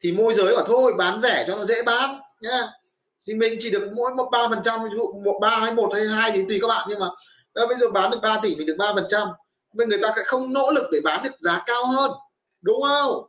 thì 0.00 0.12
môi 0.12 0.34
giới 0.34 0.56
bảo 0.56 0.64
thôi, 0.64 0.94
bán 0.98 1.20
rẻ 1.20 1.44
cho 1.46 1.56
nó 1.56 1.64
dễ 1.64 1.82
bán, 1.82 2.20
nhá. 2.40 2.68
Thì 3.26 3.34
mình 3.34 3.58
chỉ 3.60 3.70
được 3.70 3.90
mỗi 3.96 4.14
một 4.14 4.28
ba 4.32 4.48
phần 4.48 4.60
trăm, 4.64 4.84
ví 4.84 4.90
dụ 4.96 5.22
một, 5.24 5.38
ba 5.40 5.60
hay 5.60 5.74
một 5.74 5.90
hay 5.94 6.06
hai 6.06 6.32
thì 6.32 6.44
tùy 6.48 6.58
các 6.62 6.68
bạn. 6.68 6.86
Nhưng 6.88 6.98
mà 6.98 7.08
bây 7.54 7.76
giờ 7.80 7.90
bán 7.90 8.10
được 8.10 8.18
3 8.22 8.40
tỷ, 8.42 8.54
mình 8.54 8.66
được 8.66 8.76
ba 8.78 8.92
phần 8.94 9.06
trăm. 9.08 9.28
Bên 9.74 9.88
người 9.88 9.98
ta 10.02 10.12
sẽ 10.16 10.22
không 10.26 10.52
nỗ 10.52 10.70
lực 10.70 10.88
để 10.92 10.98
bán 11.04 11.22
được 11.22 11.30
giá 11.38 11.62
cao 11.66 11.86
hơn, 11.86 12.10
đúng 12.62 12.82
không? 12.82 13.27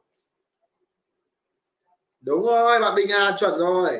Đúng 2.21 2.45
rồi 2.45 2.79
bạn 2.79 2.95
Bình 2.95 3.07
Hà 3.09 3.35
chuẩn 3.39 3.57
rồi. 3.57 3.91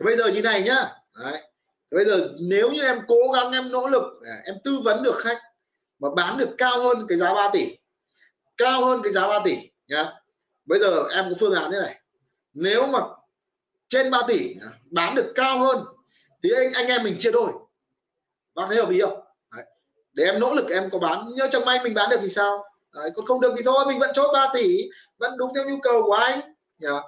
Thế 0.00 0.04
bây 0.04 0.16
giờ 0.16 0.26
như 0.26 0.42
này 0.42 0.62
nhá. 0.62 0.92
Đấy. 1.24 1.42
Thế 1.90 1.96
bây 1.96 2.04
giờ 2.04 2.28
nếu 2.40 2.70
như 2.70 2.82
em 2.82 3.00
cố 3.08 3.16
gắng 3.34 3.52
em 3.52 3.70
nỗ 3.72 3.88
lực 3.88 4.02
à, 4.26 4.36
em 4.44 4.54
tư 4.64 4.78
vấn 4.84 5.02
được 5.02 5.18
khách 5.18 5.38
mà 5.98 6.08
bán 6.16 6.38
được 6.38 6.48
cao 6.58 6.82
hơn 6.82 7.06
cái 7.08 7.18
giá 7.18 7.34
3 7.34 7.50
tỷ 7.52 7.76
cao 8.56 8.84
hơn 8.84 9.00
cái 9.02 9.12
giá 9.12 9.28
3 9.28 9.40
tỷ 9.44 9.56
nhá. 9.86 10.12
Bây 10.64 10.80
giờ 10.80 11.04
em 11.16 11.24
có 11.28 11.34
phương 11.40 11.54
án 11.54 11.72
thế 11.72 11.78
này. 11.78 12.00
Nếu 12.52 12.86
mà 12.86 12.98
trên 13.88 14.10
3 14.10 14.22
tỷ 14.28 14.54
à, 14.62 14.68
bán 14.90 15.14
được 15.14 15.32
cao 15.34 15.58
hơn 15.58 15.84
thì 16.42 16.50
anh 16.56 16.72
anh 16.72 16.86
em 16.86 17.02
mình 17.02 17.16
chia 17.18 17.32
đôi. 17.32 17.52
Bạn 18.54 18.68
thấy 18.68 18.76
hợp 18.76 18.88
lý 18.88 19.00
không? 19.00 19.20
Đấy. 19.56 19.64
để 20.12 20.24
em 20.24 20.40
nỗ 20.40 20.54
lực 20.54 20.70
em 20.70 20.90
có 20.90 20.98
bán 20.98 21.26
nhớ 21.36 21.48
trong 21.52 21.64
may 21.64 21.80
mình 21.84 21.94
bán 21.94 22.10
được 22.10 22.18
thì 22.22 22.28
sao? 22.28 22.64
Đấy, 22.94 23.10
còn 23.16 23.26
không 23.26 23.40
được 23.40 23.54
thì 23.56 23.62
thôi 23.64 23.84
mình 23.86 23.98
vẫn 23.98 24.10
chốt 24.14 24.30
3 24.32 24.50
tỷ 24.54 24.90
vẫn 25.18 25.32
đúng 25.38 25.54
theo 25.54 25.64
nhu 25.68 25.80
cầu 25.82 26.02
của 26.02 26.12
anh. 26.12 26.40
Nhá 26.78 27.00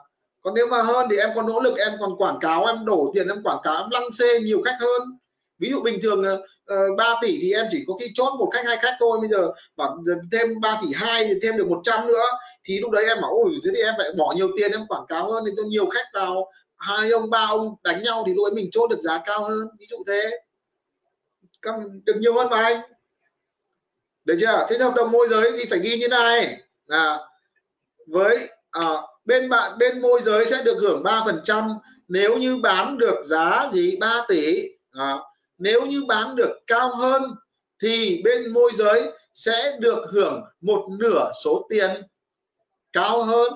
còn 0.43 0.55
nếu 0.55 0.67
mà 0.67 0.83
hơn 0.83 1.07
thì 1.11 1.17
em 1.17 1.31
còn 1.35 1.47
nỗ 1.47 1.61
lực 1.61 1.79
em 1.79 1.93
còn 2.01 2.17
quảng 2.17 2.39
cáo 2.41 2.65
em 2.65 2.85
đổ 2.85 3.11
tiền 3.15 3.29
em 3.29 3.43
quảng 3.43 3.61
cáo 3.63 3.77
em 3.77 3.91
lăng 3.91 4.13
xê 4.19 4.41
nhiều 4.41 4.63
khách 4.65 4.77
hơn. 4.81 5.19
Ví 5.59 5.71
dụ 5.71 5.83
bình 5.83 5.99
thường 6.03 6.23
ờ, 6.23 6.43
ờ, 6.65 6.87
uh, 6.93 6.99
3 6.99 7.15
tỷ 7.23 7.39
thì 7.43 7.53
em 7.53 7.67
chỉ 7.71 7.85
có 7.87 7.95
khi 8.01 8.07
chốt 8.15 8.35
một 8.39 8.51
khách 8.53 8.67
hai 8.67 8.77
khách 8.77 8.97
thôi. 9.01 9.19
Bây 9.21 9.29
giờ 9.29 9.51
bảo 9.77 9.99
thêm 10.33 10.61
3 10.61 10.81
tỷ 10.83 10.89
hai 10.95 11.25
thì 11.25 11.35
thêm 11.43 11.57
được 11.57 11.67
100 11.69 12.07
nữa. 12.07 12.25
Thì 12.65 12.79
lúc 12.81 12.91
đấy 12.91 13.05
em 13.09 13.19
bảo 13.23 13.31
ôi 13.31 13.51
thế 13.65 13.71
thì 13.75 13.83
em 13.83 13.95
phải 13.99 14.07
bỏ 14.19 14.33
nhiều 14.37 14.49
tiền 14.57 14.73
em 14.73 14.87
quảng 14.89 15.07
cáo 15.09 15.33
hơn 15.33 15.45
thì 15.47 15.53
cho 15.57 15.63
nhiều 15.63 15.87
khách 15.87 16.07
vào. 16.15 16.51
Hai 16.77 17.11
ông 17.11 17.31
ba 17.31 17.47
ông 17.49 17.75
đánh 17.83 18.03
nhau 18.03 18.25
thì 18.27 18.35
lúc 18.35 18.45
ấy 18.47 18.53
mình 18.53 18.69
chốt 18.73 18.91
được 18.91 19.01
giá 19.01 19.23
cao 19.27 19.45
hơn. 19.45 19.69
Ví 19.79 19.87
dụ 19.91 19.97
thế. 20.07 20.39
Được 22.05 22.17
nhiều 22.21 22.35
hơn 22.35 22.51
mà 22.51 22.63
anh. 22.63 22.81
Được 24.25 24.37
chưa? 24.41 24.67
Thế 24.71 24.79
hợp 24.79 24.95
đồng 24.97 25.13
môi 25.13 25.29
giới 25.29 25.53
thì 25.59 25.65
phải 25.71 25.79
ghi 25.79 25.97
như 25.97 26.09
này. 26.09 26.63
Là 26.87 27.19
với 28.07 28.49
à, 28.71 29.03
bên 29.25 29.49
bạn 29.49 29.79
bên 29.79 30.03
môi 30.03 30.23
giới 30.23 30.47
sẽ 30.47 30.63
được 30.63 30.79
hưởng 30.81 31.03
3% 31.03 31.79
nếu 32.09 32.39
như 32.39 32.57
bán 32.57 32.99
được 32.99 33.23
giá 33.25 33.71
gì 33.73 33.97
3 34.01 34.25
tỷ. 34.29 34.69
À, 34.93 35.19
nếu 35.59 35.87
như 35.87 36.05
bán 36.09 36.37
được 36.37 36.59
cao 36.67 36.97
hơn 36.97 37.23
thì 37.83 38.23
bên 38.25 38.53
môi 38.53 38.73
giới 38.75 39.13
sẽ 39.35 39.77
được 39.79 40.05
hưởng 40.13 40.43
một 40.61 40.89
nửa 40.99 41.31
số 41.45 41.67
tiền 41.71 42.03
cao 42.93 43.25
hơn. 43.25 43.53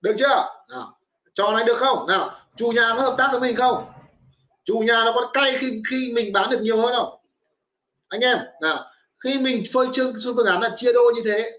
Được 0.00 0.14
chưa? 0.18 0.46
Nào 0.68 0.98
cho 1.34 1.52
này 1.52 1.64
được 1.64 1.76
không? 1.78 2.06
Nào 2.08 2.30
chủ 2.56 2.72
nhà 2.72 2.94
có 2.96 3.02
hợp 3.02 3.14
tác 3.18 3.28
với 3.32 3.40
mình 3.40 3.56
không? 3.56 3.92
Chủ 4.64 4.78
nhà 4.78 5.02
nó 5.04 5.12
có 5.14 5.30
cay 5.32 5.56
khi 5.60 5.82
khi 5.90 6.12
mình 6.14 6.32
bán 6.32 6.50
được 6.50 6.60
nhiều 6.60 6.76
hơn 6.76 6.94
không? 6.94 7.20
Anh 8.08 8.20
em 8.20 8.38
nào 8.62 8.84
khi 9.24 9.38
mình 9.38 9.64
phơi 9.72 9.86
trương 9.92 10.14
phương 10.24 10.46
án 10.46 10.62
là 10.62 10.70
chia 10.76 10.92
đôi 10.92 11.14
như 11.14 11.22
thế 11.24 11.58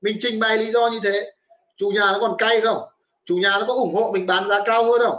mình 0.00 0.16
trình 0.20 0.40
bày 0.40 0.58
lý 0.58 0.70
do 0.70 0.88
như 0.88 1.00
thế 1.02 1.32
chủ 1.78 1.88
nhà 1.88 2.12
nó 2.12 2.18
còn 2.20 2.34
cay 2.38 2.60
không? 2.60 2.88
Chủ 3.24 3.36
nhà 3.36 3.50
nó 3.60 3.64
có 3.68 3.74
ủng 3.74 3.94
hộ 3.94 4.10
mình 4.12 4.26
bán 4.26 4.48
giá 4.48 4.60
cao 4.66 4.84
hơn 4.84 5.00
không? 5.00 5.18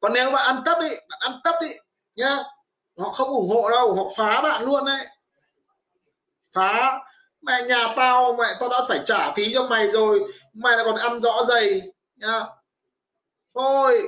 Còn 0.00 0.12
nếu 0.12 0.30
bạn 0.30 0.46
ăn 0.46 0.62
tấp 0.64 0.78
đi 0.80 0.88
bạn 0.88 1.20
ăn 1.20 1.32
tấp 1.44 1.54
đi 1.60 1.68
nhá, 2.16 2.36
họ 2.98 3.12
không 3.12 3.28
ủng 3.28 3.48
hộ 3.48 3.70
đâu, 3.70 3.94
họ 3.94 4.02
phá 4.16 4.42
bạn 4.42 4.64
luôn 4.64 4.84
đấy. 4.84 5.06
Phá. 6.52 7.00
Mẹ 7.42 7.62
nhà 7.62 7.94
tao, 7.96 8.32
mẹ 8.32 8.44
tao 8.60 8.68
đã 8.68 8.78
phải 8.88 9.00
trả 9.04 9.32
phí 9.32 9.54
cho 9.54 9.66
mày 9.66 9.88
rồi, 9.88 10.32
mày 10.52 10.76
lại 10.76 10.84
còn 10.84 10.96
ăn 10.96 11.20
rõ 11.20 11.44
dày 11.48 11.82
nhá. 12.16 12.40
Thôi 13.54 14.02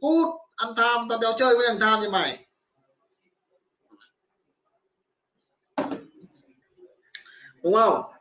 cút 0.00 0.28
ăn 0.56 0.74
tham, 0.76 1.08
tao 1.08 1.18
đéo 1.18 1.32
chơi 1.36 1.56
với 1.56 1.68
thằng 1.68 1.80
tham 1.80 2.00
như 2.00 2.10
mày. 2.10 2.46
Đúng 7.62 7.74
không? 7.74 8.11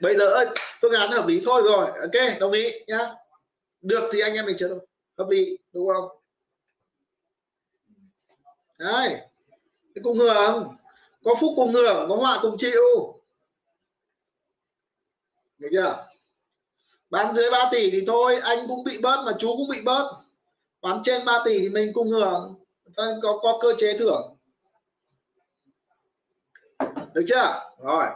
Bây 0.00 0.18
giờ 0.18 0.44
phương 0.80 0.92
án 0.92 1.10
hợp 1.10 1.26
lý 1.26 1.40
thôi 1.44 1.62
rồi. 1.64 1.86
Ok, 1.86 2.40
đồng 2.40 2.52
ý 2.52 2.72
nhá. 2.86 3.14
Được 3.80 4.10
thì 4.12 4.20
anh 4.20 4.34
em 4.34 4.46
mình 4.46 4.56
chưa 4.58 4.68
đâu 4.68 4.78
hợp 5.18 5.28
lý, 5.30 5.58
đúng 5.72 5.88
không? 5.94 6.08
Đấy. 8.78 9.08
Cái 9.94 10.02
cùng 10.02 10.18
hưởng. 10.18 10.76
Có 11.24 11.34
phúc 11.40 11.52
cùng 11.56 11.72
hưởng, 11.72 12.08
có 12.08 12.16
họa 12.16 12.38
cùng 12.42 12.56
chịu. 12.58 13.14
Được 15.58 15.68
chưa? 15.72 16.06
Bán 17.10 17.34
dưới 17.34 17.50
3 17.50 17.68
tỷ 17.72 17.90
thì 17.90 18.04
thôi, 18.06 18.40
anh 18.42 18.58
cũng 18.68 18.84
bị 18.84 18.98
bớt 19.02 19.22
mà 19.26 19.32
chú 19.38 19.56
cũng 19.56 19.68
bị 19.68 19.80
bớt. 19.80 20.22
Bán 20.80 21.00
trên 21.04 21.24
3 21.24 21.42
tỷ 21.44 21.58
thì 21.58 21.68
mình 21.68 21.92
cùng 21.94 22.10
hưởng. 22.10 22.54
Có 22.96 23.38
có 23.42 23.58
cơ 23.60 23.74
chế 23.78 23.98
thưởng. 23.98 24.36
Được 27.12 27.24
chưa? 27.28 27.74
Rồi. 27.78 28.06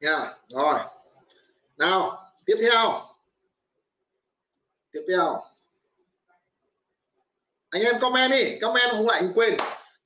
Nha. 0.00 0.34
Rồi. 0.48 0.78
Nào 1.76 2.32
tiếp 2.46 2.56
theo. 2.60 3.02
Tiếp 4.92 5.04
theo. 5.08 5.42
Anh 7.70 7.82
em 7.82 8.00
comment 8.00 8.30
đi 8.30 8.58
comment 8.60 8.90
không 8.90 9.06
lại 9.06 9.20
anh 9.20 9.32
quên. 9.34 9.56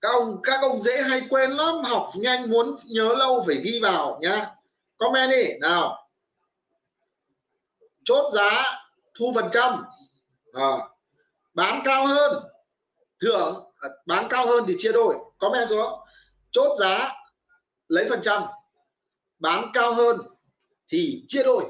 Các 0.01 0.09
ông 0.09 0.41
các 0.43 0.61
ông 0.61 0.83
dễ 0.83 1.03
hay 1.03 1.23
quên 1.31 1.51
lắm 1.51 1.75
học 1.85 2.11
nhanh 2.15 2.51
muốn 2.51 2.77
nhớ 2.85 3.15
lâu 3.19 3.45
phải 3.47 3.57
ghi 3.57 3.81
vào 3.83 4.19
nhá 4.23 4.51
comment 4.99 5.31
đi 5.31 5.59
nào. 5.61 6.09
Chốt 8.05 8.33
giá 8.35 8.62
thu 9.19 9.33
phần 9.35 9.49
trăm. 9.53 9.85
À, 10.53 10.79
bán 11.55 11.83
cao 11.85 12.07
hơn. 12.07 12.43
Thưởng 13.21 13.73
à, 13.81 13.89
bán 14.07 14.27
cao 14.31 14.47
hơn 14.47 14.65
thì 14.69 14.75
chia 14.79 14.93
đôi. 14.93 15.17
Comment 15.39 15.69
xuống. 15.69 16.01
Chốt 16.51 16.77
giá 16.79 17.12
lấy 17.89 18.07
phần 18.09 18.21
trăm 18.23 18.43
bán 19.41 19.71
cao 19.75 19.95
hơn 19.95 20.17
thì 20.89 21.25
chia 21.29 21.43
đôi. 21.43 21.65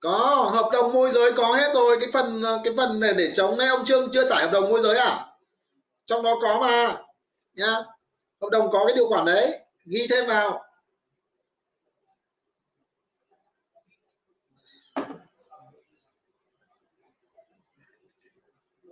Có 0.00 0.50
hợp 0.54 0.70
đồng 0.72 0.92
môi 0.92 1.10
giới 1.10 1.32
có 1.32 1.54
hết 1.54 1.72
rồi, 1.74 1.96
cái 2.00 2.08
phần 2.12 2.44
cái 2.64 2.74
phần 2.76 3.00
này 3.00 3.14
để 3.14 3.32
chống 3.34 3.58
này 3.58 3.68
ông 3.68 3.84
trương 3.84 4.10
chưa 4.12 4.28
tải 4.28 4.44
hợp 4.44 4.50
đồng 4.52 4.70
môi 4.70 4.82
giới 4.82 4.98
à? 4.98 5.26
Trong 6.04 6.22
đó 6.22 6.34
có 6.42 6.58
mà, 6.60 7.02
nhá. 7.54 7.74
Hợp 8.40 8.48
đồng 8.50 8.70
có 8.72 8.84
cái 8.86 8.96
điều 8.96 9.08
khoản 9.08 9.24
đấy, 9.24 9.60
ghi 9.84 10.06
thêm 10.10 10.26
vào. 10.26 10.65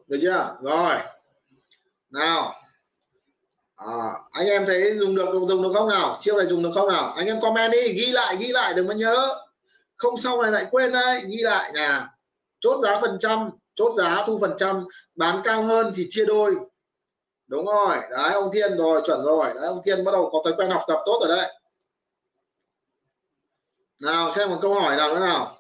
Được 0.07 0.19
chưa? 0.23 0.57
Rồi. 0.61 0.97
Nào. 2.11 2.55
À, 3.77 4.13
anh 4.31 4.47
em 4.47 4.67
thấy 4.67 4.99
dùng 4.99 5.15
được 5.15 5.27
dùng 5.49 5.63
được 5.63 5.71
không 5.75 5.89
nào? 5.89 6.17
Chiêu 6.21 6.37
này 6.37 6.47
dùng 6.47 6.63
được 6.63 6.71
không 6.75 6.89
nào? 6.89 7.13
Anh 7.17 7.27
em 7.27 7.41
comment 7.41 7.73
đi 7.73 7.93
ghi 7.93 8.07
lại 8.07 8.37
ghi 8.37 8.49
lại 8.49 8.75
đừng 8.75 8.89
có 8.89 8.95
nhớ. 8.95 9.29
Không 9.97 10.17
sau 10.17 10.43
này 10.43 10.51
lại 10.51 10.67
quên 10.71 10.93
đấy 10.93 11.23
ghi 11.27 11.39
lại 11.43 11.73
nhà 11.73 12.09
chốt 12.61 12.81
giá 12.83 13.01
phần 13.01 13.17
trăm 13.21 13.51
chốt 13.75 13.93
giá 13.97 14.25
thu 14.27 14.39
phần 14.41 14.55
trăm 14.59 14.85
bán 15.15 15.41
cao 15.45 15.63
hơn 15.63 15.93
thì 15.97 16.07
chia 16.09 16.25
đôi. 16.25 16.57
Đúng 17.47 17.67
rồi. 17.67 17.97
Đấy 18.11 18.33
ông 18.33 18.51
thiên 18.53 18.77
rồi 18.77 19.03
chuẩn 19.07 19.25
rồi. 19.25 19.53
Đấy 19.55 19.67
ông 19.67 19.83
thiên 19.85 20.05
bắt 20.05 20.13
đầu 20.13 20.31
có 20.33 20.41
thói 20.45 20.55
quen 20.57 20.71
học 20.71 20.83
tập 20.89 20.99
tốt 21.07 21.19
rồi 21.21 21.37
đấy. 21.37 21.53
Nào 23.99 24.31
xem 24.31 24.51
một 24.51 24.59
câu 24.63 24.75
hỏi 24.75 24.97
nào 24.97 25.15
nữa 25.15 25.21
nào. 25.21 25.59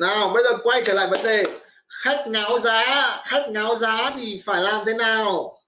Nào, 0.00 0.28
bây 0.28 0.42
giờ 0.44 0.50
quay 0.62 0.82
trở 0.84 0.92
lại 0.92 1.06
vấn 1.06 1.22
đề. 1.22 1.44
Khách 1.88 2.24
ngáo 2.26 2.58
giá, 2.58 2.84
khách 3.24 3.46
ngáo 3.48 3.76
giá 3.76 4.10
thì 4.16 4.42
phải 4.44 4.62
làm 4.62 4.84
thế 4.86 4.94
nào? 4.94 5.58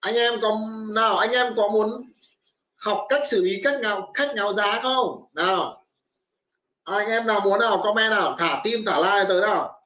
Anh 0.00 0.14
em 0.14 0.40
có, 0.40 0.58
nào, 0.94 1.16
anh 1.16 1.30
em 1.30 1.54
có 1.56 1.68
muốn 1.68 2.10
học 2.76 3.06
cách 3.08 3.22
xử 3.26 3.42
lý 3.42 3.60
cách 3.64 3.80
ngáo, 3.80 4.12
khách 4.14 4.34
ngáo 4.34 4.52
giá 4.52 4.80
không? 4.82 5.24
Nào. 5.32 5.84
Anh 6.84 7.08
em 7.08 7.26
nào 7.26 7.40
muốn 7.40 7.60
nào, 7.60 7.80
comment 7.82 8.10
nào, 8.10 8.36
thả 8.38 8.60
tim 8.64 8.84
thả 8.86 8.98
like 8.98 9.28
tới 9.28 9.40
nào. 9.40 9.82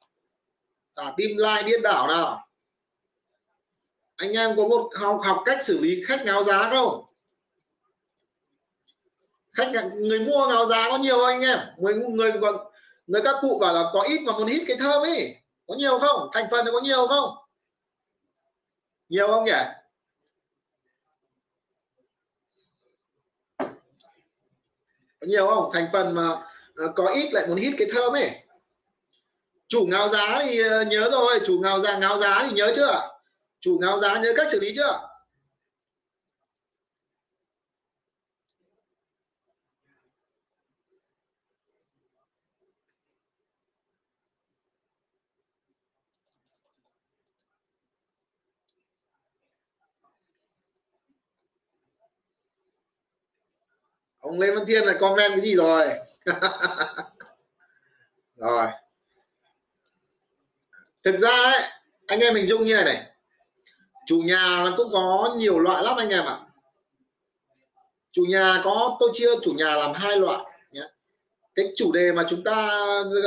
Thả 0.95 1.13
tim 1.17 1.37
like, 1.37 1.63
điên 1.63 1.81
đảo 1.81 2.07
nào. 2.07 2.47
Anh 4.15 4.33
em 4.33 4.55
có 4.55 4.63
một 4.63 4.89
học 4.99 5.19
học 5.23 5.41
cách 5.45 5.65
xử 5.65 5.79
lý 5.79 6.03
khách 6.07 6.25
ngáo 6.25 6.43
giá 6.43 6.69
không? 6.69 7.05
Khách 9.51 9.71
người 9.95 10.19
mua 10.19 10.47
ngáo 10.47 10.65
giá 10.65 10.87
có 10.89 10.97
nhiều 10.97 11.17
không 11.17 11.27
anh 11.27 11.41
em? 11.41 11.59
Người 11.77 11.93
người 11.93 12.31
nơi 13.07 13.21
các 13.25 13.35
cụ 13.41 13.57
bảo 13.61 13.73
là 13.73 13.89
có 13.93 14.01
ít 14.01 14.21
mà 14.21 14.33
muốn 14.33 14.47
hít 14.47 14.61
cái 14.67 14.77
thơm 14.77 15.01
ấy. 15.01 15.35
Có 15.67 15.75
nhiều 15.75 15.99
không? 15.99 16.29
Thành 16.33 16.47
phần 16.51 16.65
nó 16.65 16.71
có 16.71 16.81
nhiều 16.81 17.07
không? 17.07 17.29
Nhiều 19.09 19.27
không 19.27 19.45
nhỉ? 19.45 19.51
Có 25.19 25.27
nhiều 25.27 25.47
không? 25.47 25.69
Thành 25.73 25.87
phần 25.93 26.15
mà 26.15 26.29
ờ, 26.75 26.91
có 26.95 27.07
ít 27.07 27.33
lại 27.33 27.47
muốn 27.47 27.57
hít 27.57 27.73
cái 27.77 27.87
thơm 27.93 28.13
ấy. 28.13 28.31
Chủ 29.67 29.85
ngáo 29.89 30.09
giá 30.09 30.41
thì 30.45 30.61
ờ, 30.61 30.83
nhớ 30.83 31.09
rồi. 31.11 31.39
Chủ 31.45 31.59
ngáo 31.63 31.79
giá 31.79 31.97
ngáo 31.97 32.17
giá 32.17 32.47
thì 32.47 32.55
nhớ 32.55 32.73
chưa? 32.75 33.09
Chủ 33.59 33.77
ngáo 33.81 33.99
giá 33.99 34.19
nhớ 34.19 34.33
cách 34.37 34.47
xử 34.51 34.59
lý 34.59 34.73
chưa? 34.75 35.12
Ông 54.33 54.39
Lê 54.39 54.51
Văn 54.51 54.65
Thiên 54.65 54.85
này 54.85 54.95
comment 54.99 55.31
cái 55.31 55.41
gì 55.41 55.55
rồi? 55.55 55.87
Rồi. 58.35 58.67
Thực 61.03 61.17
ra 61.19 61.29
ấy, 61.29 61.61
anh 62.07 62.19
em 62.19 62.33
mình 62.33 62.47
dung 62.47 62.63
như 62.63 62.75
này 62.75 62.83
này. 62.83 63.03
Chủ 64.05 64.21
nhà 64.25 64.61
nó 64.63 64.73
cũng 64.77 64.89
có 64.91 65.35
nhiều 65.37 65.59
loại 65.59 65.83
lắm 65.83 65.97
anh 65.97 66.09
em 66.09 66.25
ạ. 66.25 66.39
Chủ 68.11 68.25
nhà 68.29 68.61
có 68.63 68.97
tôi 68.99 69.09
chia 69.13 69.29
chủ 69.41 69.51
nhà 69.51 69.75
làm 69.75 69.93
hai 69.93 70.19
loại 70.19 70.45
nhé. 70.71 70.83
Cái 71.55 71.65
chủ 71.75 71.91
đề 71.91 72.11
mà 72.11 72.25
chúng 72.29 72.43
ta 72.43 72.69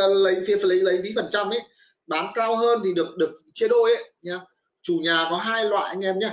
lấy 0.08 0.42
phía 0.46 0.56
lấy 0.56 0.80
lấy 0.80 1.00
phí 1.02 1.12
phần 1.16 1.28
trăm 1.30 1.50
ấy 1.50 1.60
bán 2.06 2.32
cao 2.34 2.56
hơn 2.56 2.80
thì 2.84 2.94
được 2.94 3.16
được 3.16 3.34
chia 3.54 3.68
đôi 3.68 3.94
ấy 3.94 4.12
nhá 4.22 4.40
chủ 4.82 4.98
nhà 5.02 5.26
có 5.30 5.36
hai 5.36 5.64
loại 5.64 5.88
anh 5.88 6.04
em 6.04 6.18
nhé. 6.18 6.30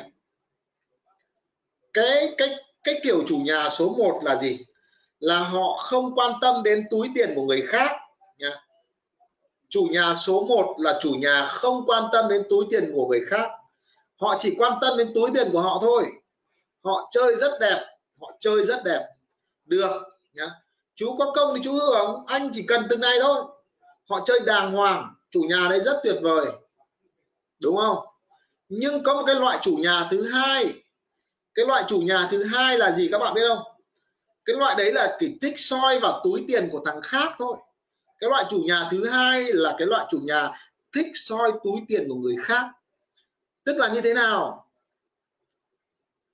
Cái 1.93 2.35
cái 2.37 2.57
cái 2.83 2.99
kiểu 3.03 3.23
chủ 3.27 3.37
nhà 3.37 3.69
số 3.69 3.95
1 3.97 4.19
là 4.23 4.35
gì? 4.35 4.59
Là 5.19 5.39
họ 5.39 5.77
không 5.77 6.15
quan 6.15 6.33
tâm 6.41 6.63
đến 6.63 6.87
túi 6.91 7.09
tiền 7.15 7.31
của 7.35 7.43
người 7.43 7.63
khác 7.67 7.91
nha 8.37 8.63
chủ 9.73 9.87
nhà 9.91 10.13
số 10.15 10.45
1 10.49 10.75
là 10.77 10.99
chủ 11.01 11.13
nhà 11.13 11.47
không 11.51 11.85
quan 11.85 12.03
tâm 12.11 12.29
đến 12.29 12.43
túi 12.49 12.65
tiền 12.71 12.91
của 12.93 13.07
người 13.07 13.21
khác. 13.29 13.51
Họ 14.21 14.37
chỉ 14.39 14.55
quan 14.57 14.73
tâm 14.81 14.97
đến 14.97 15.11
túi 15.15 15.29
tiền 15.33 15.49
của 15.51 15.61
họ 15.61 15.79
thôi. 15.81 16.05
Họ 16.83 17.09
chơi 17.11 17.35
rất 17.35 17.51
đẹp, 17.61 17.85
họ 18.21 18.31
chơi 18.39 18.63
rất 18.63 18.83
đẹp. 18.85 19.07
Được, 19.65 20.01
nhá. 20.33 20.49
Chú 20.95 21.15
có 21.19 21.31
công 21.35 21.55
thì 21.55 21.61
chú 21.63 21.73
hưởng, 21.73 22.23
anh 22.27 22.49
chỉ 22.53 22.63
cần 22.67 22.87
từng 22.89 22.99
này 22.99 23.17
thôi. 23.21 23.43
Họ 24.09 24.19
chơi 24.25 24.39
đàng 24.39 24.71
hoàng, 24.71 25.13
chủ 25.31 25.41
nhà 25.41 25.67
đây 25.69 25.79
rất 25.79 25.99
tuyệt 26.03 26.15
vời. 26.21 26.45
Đúng 27.59 27.77
không? 27.77 27.97
Nhưng 28.69 29.03
có 29.03 29.13
một 29.13 29.23
cái 29.27 29.35
loại 29.35 29.57
chủ 29.61 29.75
nhà 29.75 30.07
thứ 30.11 30.29
hai 30.29 30.73
cái 31.55 31.65
loại 31.65 31.83
chủ 31.87 31.99
nhà 31.99 32.27
thứ 32.31 32.43
hai 32.43 32.77
là 32.77 32.91
gì 32.91 33.09
các 33.11 33.19
bạn 33.19 33.33
biết 33.33 33.41
không? 33.47 33.63
Cái 34.45 34.55
loại 34.55 34.75
đấy 34.77 34.93
là 34.93 35.17
chỉ 35.19 35.37
thích 35.41 35.53
soi 35.57 35.99
vào 35.99 36.21
túi 36.23 36.45
tiền 36.47 36.69
của 36.71 36.81
thằng 36.85 37.01
khác 37.01 37.31
thôi. 37.37 37.57
Cái 38.19 38.29
loại 38.29 38.43
chủ 38.49 38.59
nhà 38.65 38.87
thứ 38.91 39.09
hai 39.09 39.43
là 39.43 39.75
cái 39.77 39.87
loại 39.87 40.05
chủ 40.11 40.19
nhà 40.23 40.51
thích 40.93 41.07
soi 41.15 41.51
túi 41.63 41.79
tiền 41.87 42.05
của 42.09 42.15
người 42.15 42.35
khác. 42.43 42.65
Tức 43.63 43.77
là 43.77 43.87
như 43.87 44.01
thế 44.01 44.13
nào? 44.13 44.65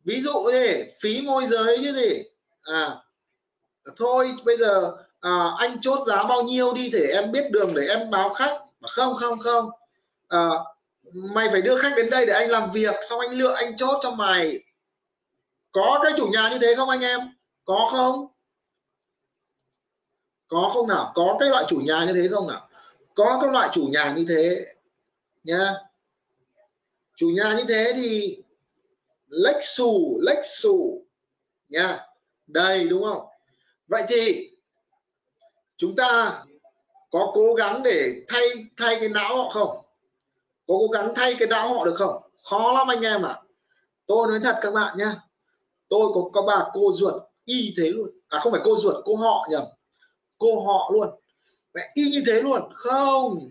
Ví 0.04 0.22
dụ 0.22 0.52
gì 0.52 0.84
phí 1.00 1.22
môi 1.22 1.48
giới 1.48 1.80
như 1.80 1.94
gì? 1.94 2.24
À 2.62 2.96
thôi 3.98 4.36
bây 4.46 4.58
giờ 4.58 4.92
à, 5.20 5.52
anh 5.58 5.82
chốt 5.82 6.08
giá 6.08 6.24
bao 6.24 6.44
nhiêu 6.44 6.74
đi 6.74 6.90
để 6.90 7.12
em 7.14 7.32
biết 7.32 7.52
đường 7.52 7.74
để 7.76 7.88
em 7.88 8.10
báo 8.10 8.34
khách. 8.34 8.60
Không 8.82 9.16
không 9.16 9.40
không. 9.40 9.70
À, 10.28 10.50
mày 11.14 11.50
phải 11.52 11.62
đưa 11.62 11.82
khách 11.82 11.94
đến 11.98 12.10
đây 12.10 12.26
để 12.26 12.34
anh 12.34 12.50
làm 12.50 12.72
việc 12.72 12.96
xong 13.10 13.20
anh 13.20 13.32
lựa 13.32 13.54
anh 13.54 13.78
chốt 13.78 14.00
cho 14.04 14.12
mày 14.12 14.60
có 15.72 16.00
cái 16.04 16.14
chủ 16.18 16.28
nhà 16.28 16.50
như 16.52 16.58
thế 16.62 16.76
không 16.78 16.90
anh 16.90 17.02
em? 17.02 17.20
Có 17.66 17.90
không? 17.92 18.28
Có 20.48 20.72
không 20.74 20.88
nào? 20.88 21.12
Có 21.16 21.38
cái 21.40 21.50
loại 21.50 21.64
chủ 21.68 21.78
nhà 21.78 22.06
như 22.06 22.14
thế 22.14 22.28
không 22.32 22.48
nào? 22.48 22.70
Có 23.16 23.40
các 23.42 23.52
loại 23.52 23.70
chủ 23.74 23.88
nhà 23.92 24.14
như 24.18 24.26
thế 24.30 24.74
nhá. 25.44 25.74
Chủ 27.16 27.30
nhà 27.30 27.54
như 27.58 27.64
thế 27.68 27.94
thì 27.96 28.38
lách 29.28 29.64
xù 29.64 30.20
lách 30.22 30.46
xù 30.46 31.06
nha 31.70 32.08
đây, 32.48 32.88
đúng 32.88 33.04
không? 33.04 33.26
Vậy 33.88 34.04
thì 34.08 34.50
chúng 35.78 35.96
ta 35.96 36.44
có 37.12 37.32
cố 37.34 37.54
gắng 37.54 37.84
để 37.84 38.24
thay 38.28 38.48
thay 38.78 38.98
cái 39.00 39.10
não 39.10 39.38
họ 39.38 39.50
không? 39.50 39.86
Có 40.68 40.74
cố 40.80 40.88
gắng 40.88 41.14
thay 41.16 41.36
cái 41.40 41.48
não 41.48 41.74
họ 41.74 41.86
được 41.86 41.96
không? 41.98 42.22
Khó 42.44 42.74
lắm 42.74 42.88
anh 42.88 43.02
em 43.02 43.26
ạ. 43.26 43.30
À. 43.30 43.42
tôi 44.06 44.28
nói 44.28 44.40
thật 44.44 44.60
các 44.62 44.74
bạn 44.74 44.98
nhé 44.98 45.10
tôi 45.90 46.12
có 46.14 46.30
có 46.34 46.42
bà 46.42 46.66
cô 46.74 46.94
ruột 46.94 47.14
y 47.46 47.74
thế 47.78 47.90
luôn. 47.90 48.10
À 48.28 48.40
không 48.40 48.52
phải 48.52 48.62
cô 48.64 48.78
ruột, 48.80 48.96
cô 49.06 49.16
họ 49.16 49.48
nhầm 49.52 49.64
cô 50.40 50.66
họ 50.66 50.92
luôn. 50.94 51.10
Mẹ, 51.74 51.92
y 51.94 52.10
như 52.10 52.24
thế 52.28 52.42
luôn? 52.42 52.62
Không. 52.74 53.50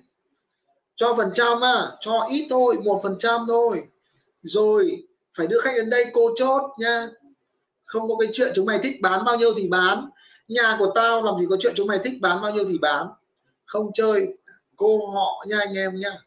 Cho 0.96 1.14
phần 1.14 1.30
trăm 1.34 1.64
à 1.64 1.92
cho 2.00 2.26
ít 2.30 2.46
thôi, 2.50 2.76
một 2.84 3.00
phần 3.02 3.16
trăm 3.18 3.44
thôi. 3.48 3.82
Rồi, 4.42 5.06
phải 5.34 5.46
đưa 5.46 5.60
khách 5.60 5.72
đến 5.76 5.90
đây 5.90 6.04
cô 6.12 6.30
chốt 6.36 6.62
nha. 6.78 7.08
Không 7.84 8.08
có 8.08 8.16
cái 8.20 8.28
chuyện 8.32 8.52
chúng 8.54 8.66
mày 8.66 8.78
thích 8.82 8.96
bán 9.02 9.24
bao 9.24 9.36
nhiêu 9.36 9.54
thì 9.56 9.68
bán. 9.68 10.10
Nhà 10.48 10.76
của 10.78 10.92
tao 10.94 11.22
làm 11.22 11.38
gì 11.38 11.46
có 11.50 11.56
chuyện 11.60 11.72
chúng 11.76 11.86
mày 11.86 11.98
thích 12.04 12.20
bán 12.20 12.42
bao 12.42 12.52
nhiêu 12.52 12.64
thì 12.68 12.78
bán. 12.78 13.08
Không 13.64 13.90
chơi, 13.94 14.36
cô 14.76 15.06
họ 15.06 15.44
nha 15.48 15.58
anh 15.58 15.74
em 15.74 15.96
nha. 15.96 16.18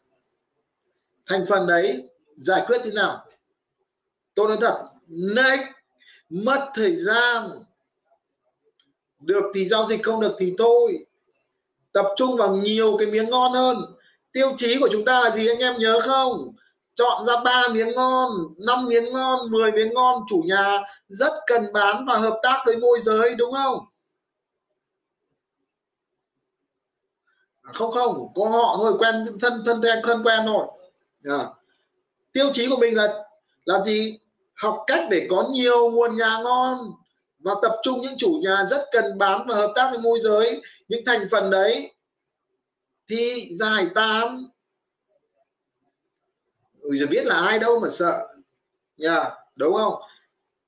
Thành 1.26 1.44
phần 1.48 1.66
đấy, 1.66 2.08
giải 2.34 2.64
quyết 2.66 2.80
thế 2.84 2.90
nào? 2.90 3.24
Tôi 4.34 4.48
nói 4.48 4.56
thật, 4.60 4.84
next 5.08 5.62
mất 6.32 6.70
thời 6.74 6.96
gian. 6.96 7.50
Được 9.20 9.44
thì 9.54 9.68
giao 9.68 9.86
dịch, 9.88 10.02
không 10.02 10.20
được 10.20 10.36
thì 10.38 10.54
thôi. 10.58 11.06
Tập 11.92 12.06
trung 12.16 12.36
vào 12.36 12.56
nhiều 12.56 12.96
cái 12.98 13.06
miếng 13.06 13.30
ngon 13.30 13.52
hơn. 13.52 13.76
Tiêu 14.32 14.54
chí 14.56 14.76
của 14.80 14.88
chúng 14.92 15.04
ta 15.04 15.20
là 15.24 15.30
gì 15.30 15.48
anh 15.48 15.58
em 15.58 15.74
nhớ 15.78 16.00
không? 16.00 16.54
Chọn 16.94 17.26
ra 17.26 17.34
ba 17.44 17.68
miếng 17.68 17.94
ngon, 17.94 18.30
năm 18.58 18.86
miếng 18.86 19.12
ngon 19.12 19.50
10 19.50 19.72
miếng 19.72 19.94
ngon, 19.94 20.22
chủ 20.28 20.42
nhà 20.46 20.82
rất 21.08 21.32
cần 21.46 21.72
bán 21.72 22.06
và 22.06 22.18
hợp 22.18 22.40
tác 22.42 22.62
với 22.66 22.76
môi 22.76 23.00
giới, 23.00 23.34
đúng 23.34 23.52
không? 23.52 23.78
À, 27.62 27.72
không 27.74 27.92
không, 27.92 28.32
có 28.34 28.48
họ 28.48 28.76
thôi, 28.76 28.92
quen, 28.98 29.26
thân 29.40 29.62
thân 29.66 29.80
quen 29.82 29.98
thân 30.06 30.22
quen 30.22 30.40
thôi. 30.46 30.66
À. 31.24 31.46
tiêu 32.32 32.50
chí 32.52 32.68
của 32.70 32.76
mình 32.76 32.96
là 32.96 33.24
là 33.64 33.82
gì? 33.82 34.18
Học 34.54 34.84
cách 34.86 35.06
để 35.10 35.26
có 35.30 35.48
nhiều 35.50 35.90
nguồn 35.90 36.16
nhà 36.16 36.38
ngon 36.42 36.78
và 37.38 37.54
tập 37.62 37.72
trung 37.82 38.00
những 38.00 38.16
chủ 38.16 38.40
nhà 38.42 38.64
rất 38.64 38.84
cần 38.92 39.18
bán 39.18 39.46
và 39.48 39.54
hợp 39.54 39.72
tác 39.74 39.88
với 39.90 39.98
môi 39.98 40.20
giới. 40.20 40.62
Những 40.88 41.04
thành 41.06 41.28
phần 41.30 41.50
đấy 41.50 41.92
thì 43.08 43.48
giải 43.58 43.86
tán. 43.94 44.44
Ui 46.80 46.98
giờ 46.98 47.06
biết 47.06 47.26
là 47.26 47.34
ai 47.34 47.58
đâu 47.58 47.80
mà 47.80 47.88
sợ. 47.88 48.28
Nha 48.96 49.14
yeah, 49.14 49.32
đúng 49.56 49.74
không? 49.74 49.94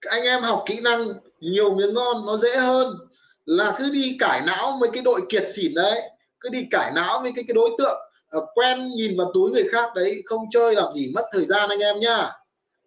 Anh 0.01 0.23
em 0.23 0.43
học 0.43 0.65
kỹ 0.66 0.81
năng 0.81 1.09
nhiều 1.40 1.74
miếng 1.74 1.94
ngon 1.94 2.27
nó 2.27 2.36
dễ 2.36 2.56
hơn. 2.56 2.97
Là 3.44 3.74
cứ 3.78 3.90
đi 3.90 4.16
cải 4.19 4.40
não 4.47 4.77
mấy 4.81 4.90
cái 4.93 5.02
đội 5.02 5.20
kiệt 5.28 5.44
xỉn 5.55 5.74
đấy. 5.74 6.02
Cứ 6.40 6.48
đi 6.48 6.66
cải 6.70 6.93
não 6.94 7.20
với 7.20 7.32
cái 7.36 7.44
cái 7.48 7.55
đối 7.55 7.70
tượng 7.78 7.98
ờ, 8.28 8.47
quen 8.55 8.89
nhìn 8.97 9.16
vào 9.19 9.31
túi 9.35 9.51
người 9.51 9.69
khác 9.73 9.94
đấy 9.94 10.23
không 10.24 10.51
chơi 10.51 10.74
làm 10.74 10.93
gì 10.93 11.12
mất 11.15 11.24
thời 11.32 11.44
gian 11.44 11.69
anh 11.69 11.78
em 11.78 12.01
nhá 12.01 12.31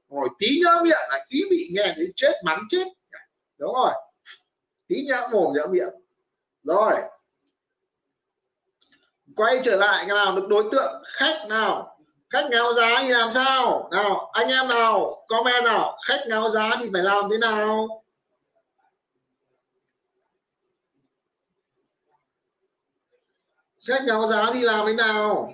rồi 0.09 0.29
tí 0.39 0.59
nhỡ 0.63 0.81
miệng 0.84 1.07
là 1.09 1.25
tí 1.29 1.39
bị 1.49 1.69
nghe 1.73 1.93
thấy 1.95 2.13
chết, 2.15 2.34
mắng 2.45 2.63
chết. 2.69 2.88
Đúng 3.57 3.73
rồi. 3.73 3.93
Tí 4.88 5.05
nhỡ 5.07 5.27
mồm 5.31 5.53
nhỡ 5.53 5.67
miệng. 5.71 5.93
Rồi. 6.63 6.93
Quay 9.35 9.59
trở 9.63 9.75
lại, 9.75 10.05
cái 10.07 10.15
nào? 10.15 10.35
Được 10.35 10.47
đối 10.47 10.63
tượng 10.71 11.03
khách 11.05 11.45
nào? 11.49 11.97
Khách 12.29 12.47
ngáo 12.51 12.73
giá 12.73 12.95
thì 13.01 13.09
làm 13.09 13.31
sao? 13.31 13.89
Nào, 13.91 14.29
anh 14.34 14.47
em 14.47 14.67
nào? 14.67 15.25
Comment 15.27 15.63
nào? 15.63 15.97
Khách 16.07 16.19
ngáo 16.27 16.49
giá 16.49 16.71
thì 16.79 16.89
phải 16.93 17.03
làm 17.03 17.29
thế 17.31 17.38
nào? 17.38 17.88
Khách 23.88 24.03
ngáo 24.07 24.27
giá 24.27 24.45
thì 24.53 24.61
làm 24.61 24.88
thế 24.88 24.93
nào? 24.93 25.53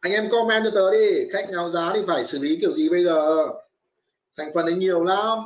Anh 0.00 0.12
em 0.12 0.30
comment 0.30 0.64
cho 0.64 0.70
tớ 0.74 0.90
đi. 0.90 1.28
Khách 1.32 1.50
ngáo 1.50 1.68
giá 1.68 1.92
thì 1.94 2.00
phải 2.06 2.24
xử 2.24 2.38
lý 2.38 2.58
kiểu 2.60 2.72
gì 2.72 2.88
bây 2.88 3.04
giờ? 3.04 3.48
Thành 4.36 4.50
phần 4.54 4.66
ấy 4.66 4.74
nhiều 4.74 5.04
lắm. 5.04 5.38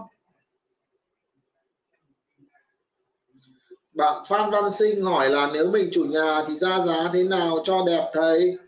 Bạn 3.92 4.24
Phan 4.28 4.50
Văn 4.50 4.72
Sinh 4.78 5.02
hỏi 5.02 5.30
là 5.30 5.50
nếu 5.54 5.70
mình 5.70 5.88
chủ 5.92 6.04
nhà 6.04 6.44
thì 6.48 6.54
ra 6.56 6.78
giá 6.86 7.10
thế 7.12 7.24
nào 7.24 7.58
cho 7.64 7.84
đẹp 7.86 8.10
thầy 8.12 8.58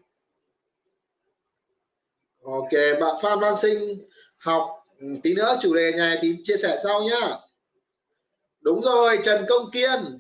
Ok, 2.45 3.01
bạn 3.01 3.15
Phan 3.23 3.41
Văn 3.41 3.55
Sinh 3.59 3.79
học 4.37 4.73
ừ, 4.99 5.07
tí 5.23 5.35
nữa 5.35 5.59
chủ 5.61 5.75
đề 5.75 5.93
này 5.93 6.19
thì 6.23 6.37
chia 6.45 6.57
sẻ 6.57 6.79
sau 6.85 7.03
nhá. 7.03 7.37
Đúng 8.61 8.81
rồi, 8.81 9.19
Trần 9.25 9.45
Công 9.49 9.71
Kiên. 9.71 10.19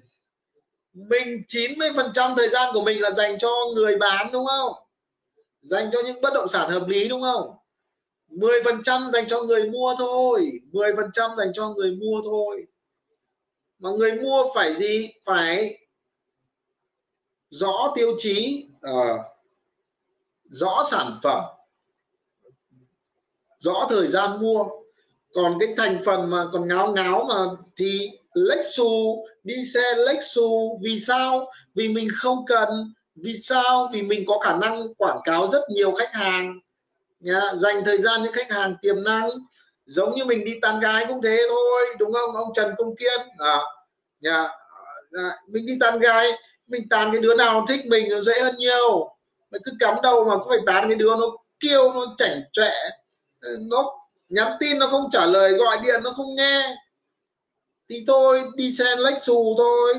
Mình 0.92 1.42
90% 1.48 2.36
thời 2.36 2.48
gian 2.48 2.70
của 2.74 2.82
mình 2.82 3.00
là 3.00 3.10
dành 3.10 3.38
cho 3.38 3.48
người 3.74 3.96
bán, 3.96 4.26
đúng 4.32 4.46
không? 4.46 4.85
Dành 5.66 5.90
cho 5.92 5.98
những 6.06 6.20
bất 6.22 6.34
động 6.34 6.48
sản 6.48 6.70
hợp 6.70 6.88
lý 6.88 7.08
đúng 7.08 7.22
không? 7.22 7.56
10% 8.30 9.10
dành 9.10 9.28
cho 9.28 9.42
người 9.42 9.70
mua 9.70 9.94
thôi. 9.98 10.52
10% 10.72 11.36
dành 11.36 11.52
cho 11.52 11.68
người 11.68 11.90
mua 11.90 12.20
thôi. 12.24 12.66
Mà 13.78 13.90
người 13.90 14.12
mua 14.12 14.44
phải 14.54 14.76
gì? 14.76 15.10
Phải 15.24 15.78
rõ 17.50 17.92
tiêu 17.96 18.14
chí 18.18 18.66
uh, 18.86 19.20
rõ 20.44 20.82
sản 20.90 21.18
phẩm 21.22 21.44
rõ 23.58 23.86
thời 23.90 24.06
gian 24.06 24.40
mua. 24.40 24.64
Còn 25.34 25.58
cái 25.60 25.74
thành 25.76 25.98
phần 26.04 26.30
mà 26.30 26.48
còn 26.52 26.68
ngáo 26.68 26.92
ngáo 26.92 27.26
mà 27.28 27.46
thì 27.76 28.10
Lexus 28.34 29.18
đi 29.44 29.54
xe 29.74 29.94
Lexus 29.96 30.80
vì 30.82 31.00
sao? 31.00 31.50
Vì 31.74 31.88
mình 31.88 32.08
không 32.14 32.46
cần 32.46 32.68
vì 33.16 33.36
sao? 33.42 33.88
Vì 33.92 34.02
mình 34.02 34.24
có 34.26 34.38
khả 34.38 34.56
năng 34.56 34.94
quảng 34.94 35.20
cáo 35.24 35.48
rất 35.48 35.60
nhiều 35.68 35.92
khách 35.92 36.14
hàng 36.14 36.60
nhá. 37.20 37.40
Dành 37.54 37.84
thời 37.84 37.98
gian 37.98 38.22
những 38.22 38.32
khách 38.32 38.50
hàng 38.52 38.74
tiềm 38.82 39.04
năng 39.04 39.30
giống 39.86 40.14
như 40.14 40.24
mình 40.24 40.44
đi 40.44 40.52
tán 40.62 40.80
gái 40.80 41.04
cũng 41.08 41.22
thế 41.22 41.42
thôi 41.48 41.86
đúng 41.98 42.12
không? 42.12 42.36
Ông 42.36 42.52
Trần 42.54 42.74
Công 42.78 42.96
Kiên 42.96 43.20
à, 43.38 43.58
nhà 44.20 44.48
à, 45.12 45.38
mình 45.48 45.66
đi 45.66 45.76
tán 45.80 45.98
gái 45.98 46.32
mình 46.66 46.88
tán 46.88 47.12
cái 47.12 47.20
đứa 47.20 47.34
nào 47.34 47.66
thích 47.68 47.80
mình 47.86 48.08
nó 48.10 48.20
dễ 48.20 48.40
hơn 48.40 48.56
nhiều. 48.58 49.10
Mình 49.50 49.62
cứ 49.64 49.72
cắm 49.80 49.94
đầu 50.02 50.24
mà 50.24 50.34
cứ 50.36 50.44
phải 50.48 50.58
tán 50.66 50.88
cái 50.88 50.98
đứa 50.98 51.16
nó 51.16 51.26
kêu 51.60 51.92
nó 51.92 52.06
chảnh 52.16 52.40
chọe 52.52 52.72
ờ, 53.40 53.50
nó 53.60 53.98
nhắn 54.28 54.52
tin 54.60 54.78
nó 54.78 54.86
không 54.86 55.10
trả 55.10 55.26
lời 55.26 55.52
gọi 55.52 55.78
điện 55.82 56.00
nó 56.04 56.12
không 56.16 56.34
nghe. 56.36 56.76
Thì 57.88 58.04
thôi 58.06 58.42
đi 58.56 58.72
xe 58.72 58.84
xù 59.22 59.54
thôi 59.58 59.94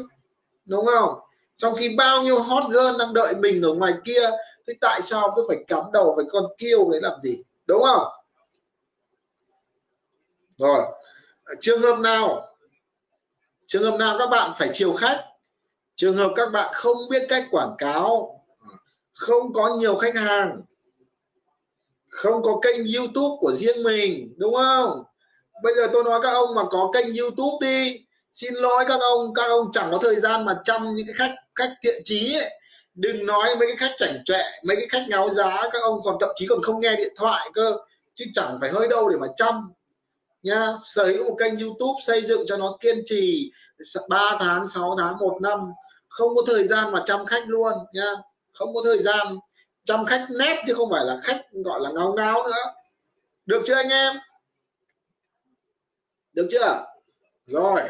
đúng 0.65 0.85
không? 0.85 1.19
Trong 1.57 1.75
khi 1.75 1.95
bao 1.95 2.23
nhiêu 2.23 2.41
hot 2.41 2.63
girl 2.69 2.99
đang 2.99 3.13
đợi 3.13 3.35
mình 3.35 3.61
ở 3.61 3.73
ngoài 3.73 3.93
kia, 4.05 4.29
thế 4.67 4.73
tại 4.81 5.01
sao 5.01 5.33
cứ 5.35 5.45
phải 5.47 5.57
cắm 5.67 5.83
đầu 5.93 6.13
với 6.15 6.25
con 6.31 6.43
kêu 6.57 6.89
đấy 6.91 7.01
làm 7.01 7.21
gì? 7.21 7.43
Đúng 7.65 7.83
không? 7.83 8.07
Rồi, 10.57 10.85
trường 11.59 11.81
hợp 11.81 11.99
nào? 11.99 12.47
Trường 13.67 13.83
hợp 13.83 13.97
nào 13.97 14.15
các 14.19 14.27
bạn 14.27 14.51
phải 14.57 14.69
chiều 14.73 14.93
khách? 14.93 15.25
Trường 15.95 16.17
hợp 16.17 16.31
các 16.35 16.51
bạn 16.51 16.73
không 16.73 16.97
biết 17.09 17.25
cách 17.29 17.43
quảng 17.51 17.75
cáo, 17.77 18.41
không 19.13 19.53
có 19.53 19.75
nhiều 19.75 19.97
khách 19.97 20.15
hàng, 20.15 20.61
không 22.09 22.43
có 22.43 22.59
kênh 22.61 22.93
youtube 22.95 23.35
của 23.39 23.51
riêng 23.55 23.83
mình, 23.83 24.33
đúng 24.37 24.53
không? 24.53 25.03
Bây 25.63 25.75
giờ 25.75 25.87
tôi 25.93 26.03
nói 26.03 26.19
các 26.23 26.31
ông 26.31 26.55
mà 26.55 26.63
có 26.69 26.91
kênh 26.93 27.15
youtube 27.15 27.67
đi, 27.67 28.05
xin 28.31 28.53
lỗi 28.53 28.85
các 28.87 28.99
ông 29.01 29.33
các 29.33 29.47
ông 29.47 29.71
chẳng 29.73 29.91
có 29.91 29.97
thời 30.01 30.19
gian 30.19 30.45
mà 30.45 30.61
chăm 30.63 30.95
những 30.95 31.07
cái 31.07 31.15
khách 31.17 31.35
khách 31.57 31.73
thiện 31.83 32.01
trí 32.05 32.35
ấy. 32.35 32.49
đừng 32.95 33.25
nói 33.25 33.55
mấy 33.59 33.67
cái 33.67 33.77
khách 33.77 33.95
chảnh 33.97 34.23
chọe, 34.25 34.43
mấy 34.65 34.75
cái 34.75 34.87
khách 34.89 35.05
ngáo 35.09 35.29
giá, 35.29 35.57
các 35.71 35.81
ông 35.83 35.99
còn 36.03 36.17
thậm 36.19 36.29
chí 36.35 36.45
còn 36.49 36.61
không 36.61 36.81
nghe 36.81 36.95
điện 36.95 37.13
thoại 37.15 37.49
cơ, 37.53 37.77
chứ 38.15 38.25
chẳng 38.33 38.57
phải 38.61 38.69
hơi 38.69 38.87
đâu 38.87 39.09
để 39.09 39.17
mà 39.17 39.27
chăm. 39.35 39.73
Nha 40.43 40.67
sở 40.83 41.05
hữu 41.05 41.29
một 41.29 41.35
kênh 41.39 41.59
youtube 41.59 41.99
xây 42.05 42.25
dựng 42.25 42.43
cho 42.47 42.57
nó 42.57 42.77
kiên 42.79 42.97
trì 43.05 43.51
3 44.09 44.37
tháng 44.39 44.67
6 44.67 44.95
tháng, 44.97 45.17
một 45.17 45.37
năm, 45.41 45.59
không 46.07 46.35
có 46.35 46.41
thời 46.47 46.67
gian 46.67 46.91
mà 46.91 47.03
chăm 47.05 47.25
khách 47.25 47.43
luôn 47.47 47.73
nha 47.93 48.13
không 48.57 48.73
có 48.73 48.81
thời 48.85 48.99
gian 48.99 49.27
chăm 49.85 50.05
khách 50.05 50.27
nét 50.39 50.63
chứ 50.67 50.73
không 50.73 50.89
phải 50.91 51.05
là 51.05 51.19
khách, 51.23 51.41
gọi 51.51 51.79
là 51.81 51.89
ngáo 51.91 52.13
ngáo 52.13 52.43
nữa. 52.47 52.73
Được 53.45 53.61
chưa 53.65 53.75
anh 53.75 53.89
em? 53.89 54.15
Được 56.33 56.47
chưa? 56.51 56.85
Rồi 57.45 57.81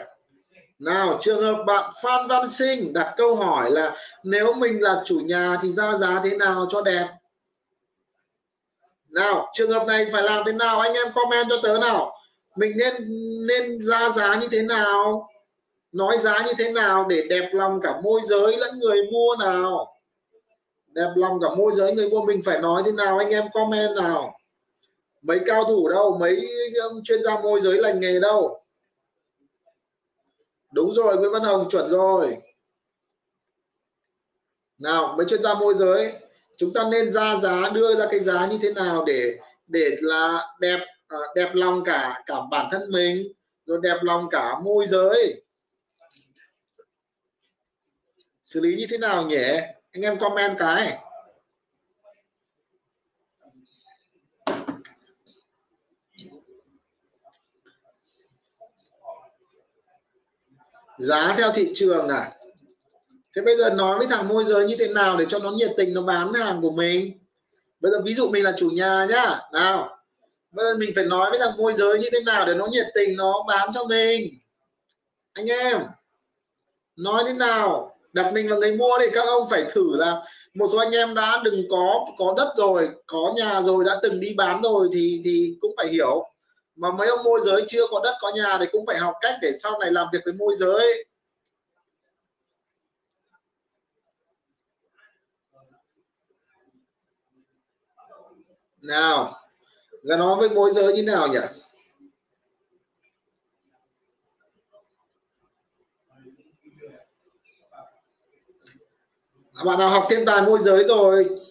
nào, 0.80 1.18
trường 1.22 1.42
hợp 1.42 1.64
bạn 1.68 1.92
Phan 2.04 2.28
Văn 2.28 2.50
Sinh 2.50 2.94
đặt 2.94 3.14
câu 3.18 3.36
hỏi 3.36 3.72
là 3.72 3.96
nếu 4.24 4.54
mình 4.54 4.82
là 4.82 5.02
chủ 5.06 5.20
nhà 5.20 5.58
thì 5.62 5.72
ra 5.72 5.98
giá 5.98 6.22
thế 6.24 6.38
nào 6.38 6.68
cho 6.70 6.82
đẹp? 6.82 7.08
Nào, 9.10 9.50
trường 9.54 9.72
hợp 9.72 9.88
này 9.88 10.08
phải 10.12 10.24
làm 10.24 10.44
thế 10.46 10.52
nào? 10.52 10.80
Anh 10.80 10.94
em 10.94 11.08
comment 11.16 11.46
cho 11.50 11.56
tớ 11.64 11.78
nào. 11.80 12.14
Mình 12.56 12.72
nên 12.78 12.94
nên 13.48 13.86
ra 13.86 14.10
giá 14.16 14.36
như 14.36 14.48
thế 14.52 14.62
nào? 14.62 15.30
Nói 15.92 16.18
giá 16.18 16.44
như 16.46 16.54
thế 16.58 16.72
nào 16.72 17.06
để 17.10 17.24
đẹp 17.30 17.50
lòng 17.54 17.80
cả 17.84 18.02
môi 18.04 18.22
giới 18.26 18.58
lẫn 18.58 18.80
người 18.80 19.02
mua 19.12 19.36
nào? 19.40 19.94
Đẹp 20.88 21.10
lòng 21.16 21.40
cả 21.42 21.48
môi 21.58 21.72
giới 21.76 21.96
người 21.96 22.10
mua, 22.10 22.26
mình 22.26 22.42
phải 22.46 22.60
nói 22.60 22.82
thế 22.86 22.92
nào? 22.92 23.18
Anh 23.18 23.30
em 23.30 23.44
comment 23.54 23.96
nào. 23.96 24.40
Mấy 25.22 25.40
cao 25.46 25.64
thủ 25.64 25.90
đâu? 25.90 26.18
Mấy 26.20 26.50
um, 26.90 27.02
chuyên 27.04 27.24
gia 27.24 27.40
môi 27.40 27.62
giới 27.62 27.78
lành 27.78 28.00
nghề 28.00 28.20
đâu? 28.20 28.60
Đúng 30.72 30.94
rồi, 30.94 31.18
Nguyễn 31.18 31.32
Văn 31.32 31.44
Hồng, 31.44 31.70
chuẩn 31.70 31.92
rồi. 31.92 32.38
Nào, 34.78 35.16
mấy 35.18 35.26
chuyên 35.30 35.44
gia 35.44 35.54
môi 35.54 35.74
giới, 35.74 36.14
chúng 36.58 36.74
ta 36.74 36.84
nên 36.92 37.12
ra 37.12 37.36
giá, 37.36 37.70
đưa 37.74 37.96
ra 37.96 38.08
cái 38.12 38.20
giá 38.20 38.48
như 38.48 38.58
thế 38.62 38.74
nào 38.74 39.06
để 39.06 39.40
để 39.68 39.96
là 40.02 40.48
đẹp 40.60 40.80
à, 41.08 41.18
đẹp 41.36 41.50
lòng 41.54 41.84
cả 41.86 42.24
cả 42.26 42.36
bản 42.52 42.70
thân 42.72 42.92
mình, 42.92 43.34
rồi 43.66 43.80
đẹp 43.84 43.98
lòng 44.02 44.30
cả 44.30 44.60
môi 44.60 44.88
giới. 44.88 45.44
Xử 48.46 48.60
lý 48.62 48.76
như 48.76 48.86
thế 48.90 48.98
nào 48.98 49.24
nhỉ? 49.24 49.44
Anh 49.92 50.02
em 50.02 50.20
comment 50.20 50.56
cái. 50.60 50.98
Giá 60.98 61.36
theo 61.38 61.52
thị 61.52 61.72
trường 61.76 62.08
à 62.08 62.32
thế 63.38 63.42
bây 63.42 63.58
giờ 63.58 63.70
nói 63.70 63.98
với 63.98 64.08
thằng 64.08 64.28
môi 64.28 64.46
giới 64.46 64.68
như 64.68 64.76
thế 64.80 64.88
nào 64.88 65.18
để 65.18 65.26
cho 65.30 65.40
nó 65.40 65.52
nhiệt 65.52 65.72
tình, 65.78 65.94
nó 65.94 66.02
bán 66.02 66.34
hàng 66.34 66.62
của 66.62 66.72
mình? 66.72 67.12
Bây 67.80 67.92
giờ 67.92 68.02
ví 68.06 68.14
dụ 68.14 68.30
mình 68.30 68.44
là 68.44 68.54
chủ 68.58 68.70
nhà 68.70 69.06
nhá. 69.10 69.40
Nào, 69.54 69.98
bây 70.52 70.66
giờ 70.66 70.78
mình 70.78 70.92
phải 70.96 71.06
nói 71.06 71.30
với 71.30 71.40
thằng 71.40 71.58
môi 71.58 71.74
giới 71.74 72.00
như 72.00 72.10
thế 72.12 72.20
nào 72.26 72.46
để 72.46 72.54
nó 72.54 72.66
nhiệt 72.66 72.86
tình, 72.96 73.16
nó 73.16 73.44
bán 73.48 73.70
cho 73.74 73.84
mình. 73.84 74.30
Anh 75.34 75.46
em, 75.46 75.82
nói 76.96 77.24
thế 77.28 77.34
nào? 77.34 77.98
Đặt 78.14 78.34
mình 78.34 78.50
là 78.50 78.56
người 78.56 78.78
mua 78.78 78.98
thì 79.00 79.06
các 79.14 79.26
ông 79.26 79.50
phải 79.50 79.66
thử 79.72 79.98
là 79.98 80.22
một 80.54 80.68
số 80.72 80.78
anh 80.78 80.92
em 80.92 81.14
đã 81.14 81.42
đừng 81.44 81.64
có 81.70 82.06
có 82.18 82.34
đất 82.38 82.54
rồi, 82.58 82.90
có 83.08 83.34
nhà 83.38 83.62
rồi, 83.62 83.86
đã 83.86 84.00
từng 84.04 84.20
đi 84.20 84.34
bán 84.38 84.62
rồi 84.62 84.90
thì 84.94 85.22
thì 85.26 85.56
cũng 85.62 85.74
phải 85.78 85.88
hiểu 85.88 86.30
mà 86.78 86.92
mấy 86.92 87.08
ông 87.08 87.24
môi 87.24 87.42
giới 87.46 87.66
chưa 87.68 87.88
có 87.92 88.02
đất, 88.04 88.18
có 88.22 88.32
nhà 88.36 88.58
thì 88.60 88.66
cũng 88.72 88.86
phải 88.86 88.98
học 88.98 89.16
cách 89.22 89.36
để 89.42 89.52
sau 89.64 89.80
này 89.80 89.92
làm 89.92 90.08
việc 90.14 90.20
với 90.26 90.34
môi 90.34 90.56
giới. 90.58 91.06
Nào 98.82 99.34
gắn 100.04 100.20
nó 100.20 100.36
với 100.36 100.50
môi 100.50 100.72
giới 100.72 100.94
như 100.94 101.04
nào 101.04 101.28
nhỉ? 101.28 101.40
Bạn 109.66 109.80
nào 109.80 109.90
học 109.90 110.08
thiên 110.10 110.26
tài 110.26 110.42
môi 110.42 110.60
giới 110.60 110.84
rồi? 110.84 111.47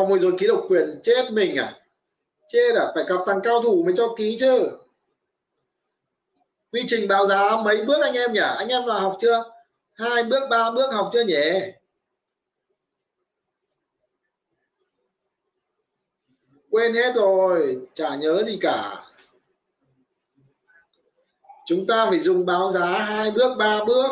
Ôi 0.00 0.08
môi 0.08 0.18
giới 0.18 0.32
ký 0.38 0.46
độc 0.46 0.64
quyền? 0.68 1.00
Chết 1.02 1.30
mình 1.32 1.56
à? 1.56 1.78
Chết 2.48 2.74
à? 2.74 2.92
Phải 2.94 3.04
gặp 3.04 3.20
thằng 3.26 3.40
cao 3.42 3.62
thủ 3.62 3.82
mới 3.84 3.94
cho 3.96 4.14
ký 4.16 4.36
chứ. 4.40 4.70
Quy 6.72 6.82
trình 6.86 7.08
báo 7.08 7.26
giá 7.26 7.62
mấy 7.64 7.84
bước 7.84 8.02
anh 8.02 8.14
em 8.14 8.32
nhỉ? 8.32 8.40
Anh 8.40 8.68
em 8.68 8.86
là 8.86 8.94
học 9.00 9.16
chưa? 9.20 9.44
Hai 9.92 10.24
bước, 10.24 10.48
ba 10.50 10.70
bước 10.70 10.92
học 10.92 11.10
chưa 11.12 11.24
nhỉ? 11.24 11.50
Quên 16.70 16.94
hết 16.94 17.12
rồi, 17.14 17.86
chả 17.94 18.16
nhớ 18.16 18.44
gì 18.46 18.58
cả. 18.60 19.04
Chúng 21.66 21.86
ta 21.86 22.06
phải 22.10 22.20
dùng 22.20 22.46
báo 22.46 22.70
giá 22.70 22.86
hai 22.86 23.30
bước, 23.30 23.56
ba 23.58 23.84
bước. 23.84 24.10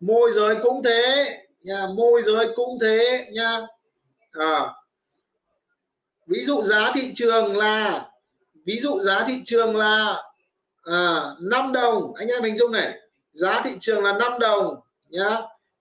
Môi 0.00 0.32
giới 0.32 0.56
cũng 0.62 0.82
thế 0.82 1.36
nhà 1.62 1.86
môi 1.94 2.22
giới 2.22 2.48
cũng 2.54 2.78
thế, 2.80 3.28
nha 3.32 3.60
à, 4.32 4.74
ví 6.26 6.44
dụ 6.44 6.62
giá 6.62 6.90
thị 6.94 7.12
trường 7.14 7.56
là 7.56 8.10
ví 8.66 8.80
dụ 8.80 8.98
giá 9.00 9.24
thị 9.28 9.42
trường 9.44 9.76
là 9.76 10.22
ờ, 10.82 11.18
à, 11.18 11.34
5 11.40 11.72
đồng. 11.72 12.14
Anh 12.14 12.28
em 12.28 12.42
hình 12.42 12.58
dung 12.58 12.72
này 12.72 13.00
giá 13.32 13.60
thị 13.64 13.70
trường 13.80 14.04
là 14.04 14.12
5 14.12 14.32
đồng 14.38 14.80
nhá. 15.08 15.36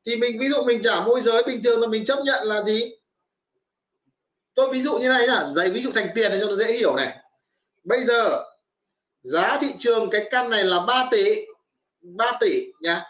Thì 0.06 0.16
mình 0.16 0.40
ví 0.40 0.50
dụ 0.50 0.64
mình 0.64 0.82
trả 0.84 1.02
môi 1.02 1.22
giới 1.22 1.44
bình 1.44 1.64
thường 1.64 1.82
là 1.82 1.88
mình 1.88 2.06
chấp 2.06 2.20
nhận 2.26 2.48
là 2.48 2.64
gì? 2.64 2.92
Tôi 4.56 4.70
ví 4.72 4.82
dụ 4.82 5.00
như 5.00 5.10
này 5.10 5.28
nhá 5.28 5.44
giấy 5.48 5.70
ví 5.70 5.84
dụ 5.84 5.92
thành 5.96 6.10
tiền 6.16 6.32
để 6.32 6.40
cho 6.42 6.48
nó 6.48 6.56
dễ 6.56 6.74
hiểu 6.74 6.96
này. 6.96 7.18
Bây 7.84 8.04
giờ 8.04 8.44
giá 9.22 9.58
thị 9.62 9.74
trường 9.80 10.10
cái 10.10 10.28
căn 10.32 10.50
này 10.50 10.64
là 10.64 10.80
3 10.80 11.08
tỷ 11.12 11.46
3 12.02 12.38
tỷ 12.40 12.72
nhá. 12.82 13.06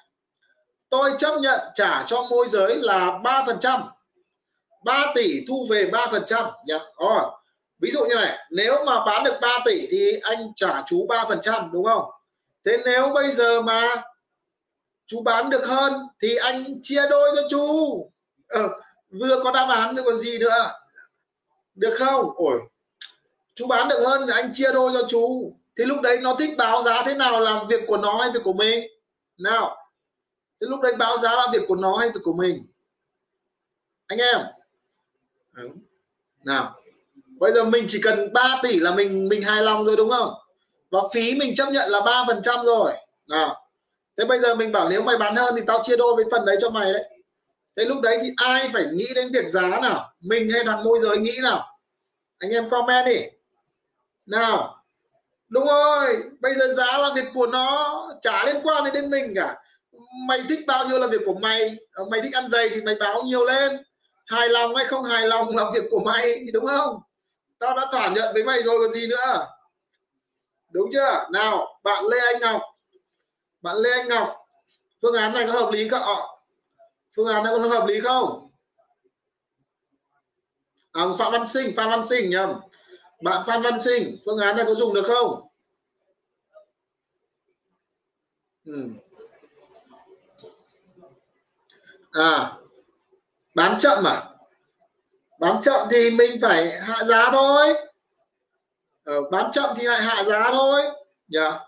Tôi 0.90 1.11
chấp 1.20 1.40
nhận 1.41 1.60
trả 1.76 2.03
cho 2.07 2.28
môi 2.30 2.48
giới 2.49 2.76
là 2.76 3.20
3 3.24 3.44
phần 3.45 3.57
trăm. 3.60 3.82
3 4.84 5.11
tỷ 5.15 5.45
thu 5.47 5.68
về 5.69 5.85
3 5.85 6.07
phần 6.11 6.23
trăm 6.27 6.45
nhá. 6.65 6.80
Rồi 6.99 7.22
ví 7.80 7.91
dụ 7.91 7.99
như 8.06 8.15
này 8.15 8.38
nếu 8.51 8.85
mà 8.85 9.06
bán 9.06 9.23
được 9.23 9.38
3 9.41 9.60
tỷ 9.65 9.88
thì 9.91 10.19
anh 10.22 10.51
trả 10.56 10.84
chú 10.88 11.06
3 11.10 11.26
phần 11.30 11.39
trăm 11.41 11.69
đúng 11.73 11.85
không? 11.85 12.11
Thế 12.65 12.77
nếu 12.85 13.11
bây 13.14 13.31
giờ 13.34 13.61
mà 13.61 14.03
chú 15.07 15.22
bán 15.22 15.49
được 15.49 15.65
hơn 15.68 15.93
thì 16.22 16.35
anh 16.35 16.65
chia 16.84 17.01
đôi 17.10 17.30
cho 17.35 17.41
chú. 17.49 18.06
Ờ, 18.47 18.69
vừa 19.10 19.43
có 19.43 19.51
đáp 19.51 19.68
án 19.69 19.95
rồi 19.95 20.06
còn 20.06 20.19
gì 20.19 20.38
nữa? 20.38 20.72
Được 21.76 21.95
không? 21.99 22.31
Ổi 22.35 22.60
chú 23.56 23.68
bán 23.68 23.88
được 23.89 24.03
hơn 24.06 24.22
thì 24.27 24.34
anh 24.35 24.53
chia 24.53 24.73
đôi 24.73 24.91
cho 24.93 25.07
chú. 25.10 25.53
Thì 25.77 25.85
lúc 25.85 26.01
đấy 26.01 26.18
nó 26.22 26.35
thích 26.39 26.49
báo 26.57 26.84
giá 26.84 27.03
thế 27.06 27.14
nào 27.14 27.39
làm 27.39 27.68
việc 27.68 27.81
của 27.88 27.97
nó 27.97 28.18
hay 28.22 28.31
việc 28.34 28.41
của 28.43 28.53
mình? 28.53 28.88
Nào 29.38 29.77
thế 30.61 30.68
lúc 30.69 30.81
đấy 30.81 30.95
báo 30.95 31.18
giá 31.18 31.30
là 31.30 31.47
việc 31.53 31.61
của 31.68 31.76
nó 31.76 31.97
hay 31.97 32.10
việc 32.10 32.22
của 32.23 32.34
mình? 32.34 32.68
Anh 34.07 34.19
em 34.19 34.39
nào 36.44 36.81
bây 37.40 37.52
giờ 37.52 37.64
mình 37.64 37.86
chỉ 37.88 38.02
cần 38.03 38.34
3 38.34 38.60
tỷ 38.64 38.80
là 38.80 38.95
mình 38.95 39.30
mình 39.30 39.41
hài 39.41 39.61
lòng 39.61 39.86
rồi 39.86 39.95
đúng 39.98 40.10
không? 40.10 40.34
Và 40.91 40.99
phí 41.14 41.36
mình 41.36 41.56
chấp 41.56 41.69
nhận 41.72 41.90
là 41.90 42.02
ba 42.02 42.23
phần 42.27 42.41
trăm 42.44 42.65
rồi. 42.65 42.91
Nào 43.27 43.56
thế 44.18 44.26
bây 44.26 44.40
giờ 44.40 44.56
mình 44.56 44.72
bảo 44.72 44.90
nếu 44.90 45.02
mày 45.02 45.18
bán 45.18 45.36
hơn 45.36 45.53
thì 45.57 45.64
tao 45.68 45.84
chia 45.84 45.98
đôi 45.98 46.15
với 46.15 46.26
phần 46.31 46.45
đấy 46.45 46.57
cho 46.61 46.69
mày 46.69 46.94
đấy. 46.94 47.10
Thế 47.77 47.86
lúc 47.86 48.02
đấy 48.02 48.19
thì 48.22 48.30
ai 48.38 48.69
phải 48.73 48.86
nghĩ 48.94 49.07
đến 49.15 49.31
việc 49.34 49.49
giá 49.49 49.80
nào? 49.81 50.14
Mình 50.19 50.49
hay 50.52 50.64
thằng 50.65 50.84
môi 50.84 50.99
giới 50.99 51.18
nghĩ 51.18 51.38
nào? 51.44 51.77
Anh 52.40 52.52
em 52.52 52.69
comment 52.69 53.06
đi. 53.06 53.22
Nào 54.26 54.76
đúng 55.49 55.65
rồi 55.65 56.23
bây 56.40 56.53
giờ 56.53 56.73
giá 56.73 56.98
là 56.98 57.10
việc 57.15 57.26
của 57.34 57.48
nó 57.48 58.07
chả 58.22 58.45
liên 58.45 58.56
quan 58.64 58.84
đến, 58.94 59.10
mình 59.10 59.34
cả. 59.36 59.56
Mày 60.27 60.44
thích 60.49 60.60
bao 60.68 60.88
nhiêu 60.88 60.99
là 60.99 61.07
việc 61.07 61.22
của 61.26 61.34
mày? 61.34 61.76
Ờ, 61.91 62.06
mày 62.11 62.22
thích 62.22 62.34
ăn 62.34 62.49
dày 62.49 62.69
thì 62.69 62.81
mày 62.81 62.95
báo 62.95 63.22
nhiều 63.23 63.45
lên 63.45 63.77
hài 64.30 64.49
lòng 64.49 64.76
hay 64.76 64.85
không 64.85 65.03
hài 65.03 65.27
lòng 65.27 65.56
là 65.56 65.72
việc 65.73 65.84
của 65.89 65.99
mày 65.99 66.45
đúng 66.53 66.65
không? 66.65 67.01
Tao 67.60 67.76
đã 67.77 67.85
thỏa 67.91 68.14
nhận 68.15 68.34
với 68.34 68.43
mày 68.43 68.61
rồi 68.61 68.76
còn 68.80 68.93
gì 68.93 69.07
nữa? 69.07 69.47
Đúng 70.72 70.89
chưa? 70.93 71.27
Nào 71.31 71.80
bạn 71.84 72.03
lê 72.11 72.18
anh 72.34 72.41
ngọc. 72.41 72.61
Bạn 73.61 73.76
lê 73.77 73.91
anh 73.91 74.07
ngọc 74.07 74.35
phương 75.01 75.14
án 75.14 75.34
này 75.34 75.47
có 75.47 75.53
hợp 75.53 75.72
lý 75.72 75.89
không? 75.89 76.01
Ờ. 76.01 76.27
Phương 77.15 77.27
án 77.27 77.43
này 77.43 77.53
có 77.57 77.68
hợp 77.68 77.85
lý 77.88 78.01
không? 78.01 78.51
À, 80.91 81.03
phạm 81.19 81.31
văn 81.31 81.47
sinh 81.47 81.76
Phạm 81.76 81.89
văn 81.89 82.06
sinh 82.10 82.30
nhầm. 82.30 82.53
Bạn 83.22 83.43
phan 83.47 83.61
văn 83.61 83.84
sinh 83.84 84.18
phương 84.26 84.38
án 84.38 84.56
này 84.56 84.65
có 84.65 84.76
dùng 84.76 84.93
được 84.93 85.03
không? 85.07 85.45
Ừ. 88.65 88.89
à 92.11 92.60
bán 93.60 93.80
chậm 93.80 94.03
à? 94.03 94.23
Bán 95.40 95.61
chậm 95.61 95.88
thì 95.91 96.11
mình 96.11 96.40
phải 96.41 96.69
hạ 96.80 97.03
giá 97.03 97.30
thôi. 97.31 97.73
Ờ, 99.06 99.22
bán 99.31 99.52
chậm 99.52 99.69
thì 99.77 99.84
lại 99.84 100.02
hạ 100.02 100.23
giá 100.23 100.52
thôi. 100.52 100.81
Nhỉ 101.27 101.40
yeah. 101.40 101.61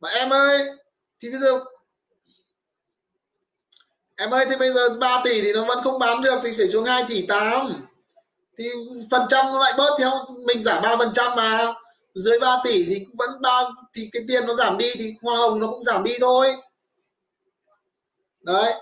mà 0.00 0.08
em 0.08 0.30
ơi 0.30 0.68
thì 1.22 1.30
bây 1.30 1.40
giờ 1.40 1.60
em 4.16 4.30
ơi 4.30 4.46
thì 4.50 4.56
bây 4.56 4.72
giờ 4.72 4.88
3 5.00 5.20
tỷ 5.24 5.42
thì 5.42 5.52
nó 5.52 5.64
vẫn 5.64 5.78
không 5.84 5.98
bán 5.98 6.22
được 6.22 6.38
thì 6.42 6.52
phải 6.56 6.68
xuống 6.68 6.84
2 6.84 7.04
tỷ 7.08 7.26
8 7.26 7.72
thì 8.58 8.70
phần 9.10 9.22
trăm 9.28 9.46
nó 9.46 9.58
lại 9.58 9.72
bớt 9.78 9.96
theo 9.98 10.10
mình 10.46 10.62
giảm 10.62 10.82
3 10.82 10.96
phần 10.96 11.12
trăm 11.14 11.36
mà. 11.36 11.74
Dưới 12.14 12.38
3 12.40 12.56
tỷ 12.64 12.84
thì 12.84 13.06
vẫn 13.14 13.30
ba 13.42 13.62
thì 13.94 14.08
cái 14.12 14.22
tiền 14.28 14.46
nó 14.46 14.54
giảm 14.54 14.78
đi 14.78 14.92
thì 14.94 15.14
hoa 15.22 15.36
hồng 15.36 15.60
nó 15.60 15.70
cũng 15.70 15.84
giảm 15.84 16.04
đi 16.04 16.14
thôi. 16.20 16.56
Đấy 18.40 18.74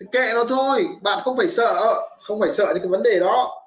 thì 0.00 0.06
kệ 0.12 0.32
nó 0.34 0.44
thôi, 0.44 0.88
bạn 1.02 1.18
không 1.24 1.36
phải 1.36 1.48
sợ, 1.48 2.02
không 2.22 2.40
phải 2.40 2.50
sợ 2.50 2.64
những 2.66 2.82
cái 2.82 2.88
vấn 2.88 3.02
đề 3.02 3.20
đó. 3.20 3.62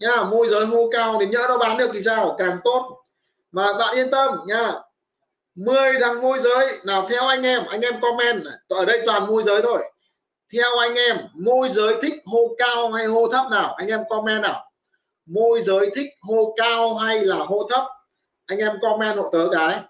Nha, 0.00 0.22
môi 0.22 0.48
giới 0.48 0.66
hô 0.66 0.90
cao 0.92 1.16
thì 1.20 1.26
nhỡ 1.26 1.46
nó 1.48 1.58
bán 1.58 1.76
được 1.76 1.90
thì 1.94 2.02
sao? 2.02 2.34
Càng 2.38 2.58
tốt. 2.64 2.96
Mà 3.52 3.72
bạn 3.72 3.94
yên 3.96 4.10
tâm 4.10 4.38
nha. 4.46 4.72
10 5.54 5.92
thằng 6.00 6.22
môi 6.22 6.40
giới, 6.40 6.78
nào 6.84 7.06
theo 7.10 7.26
anh 7.26 7.42
em 7.42 7.64
anh 7.68 7.80
em 7.80 8.00
comment 8.00 8.44
ở 8.68 8.84
đây 8.84 9.02
toàn 9.06 9.26
môi 9.26 9.42
giới 9.42 9.62
thôi. 9.62 9.82
Theo 10.52 10.78
anh 10.78 10.94
em, 10.94 11.18
môi 11.34 11.68
giới 11.70 11.94
thích 12.02 12.14
hô 12.26 12.54
cao 12.58 12.92
hay 12.92 13.06
hô 13.06 13.28
thấp 13.28 13.46
nào? 13.50 13.74
Anh 13.74 13.88
em 13.88 14.00
comment 14.08 14.42
nào. 14.42 14.70
Môi 15.26 15.62
giới 15.62 15.90
thích 15.94 16.08
hô 16.20 16.54
cao 16.56 16.94
hay 16.94 17.24
là 17.24 17.36
hô 17.36 17.68
thấp? 17.68 17.84
Anh 18.46 18.58
em 18.58 18.72
comment 18.82 19.16
hộ 19.16 19.30
tớ 19.32 19.48
cái. 19.52 19.80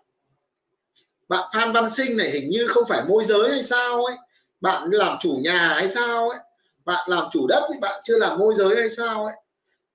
Bạn 1.28 1.48
Phan 1.54 1.72
Văn 1.72 1.90
Sinh 1.90 2.16
này, 2.16 2.30
hình 2.30 2.48
như 2.50 2.66
không 2.68 2.84
phải 2.88 3.02
môi 3.08 3.24
giới 3.24 3.50
hay 3.50 3.64
sao 3.64 4.04
ấy 4.04 4.16
bạn 4.60 4.88
làm 4.90 5.18
chủ 5.20 5.38
nhà 5.42 5.74
hay 5.74 5.88
sao 5.88 6.28
ấy? 6.28 6.38
Bạn 6.84 7.04
làm 7.08 7.24
chủ 7.32 7.46
đất 7.46 7.68
thì 7.72 7.78
bạn 7.80 8.00
chưa 8.04 8.18
làm 8.18 8.38
môi 8.38 8.54
giới 8.54 8.76
hay 8.76 8.90
sao 8.90 9.24
ấy? 9.24 9.34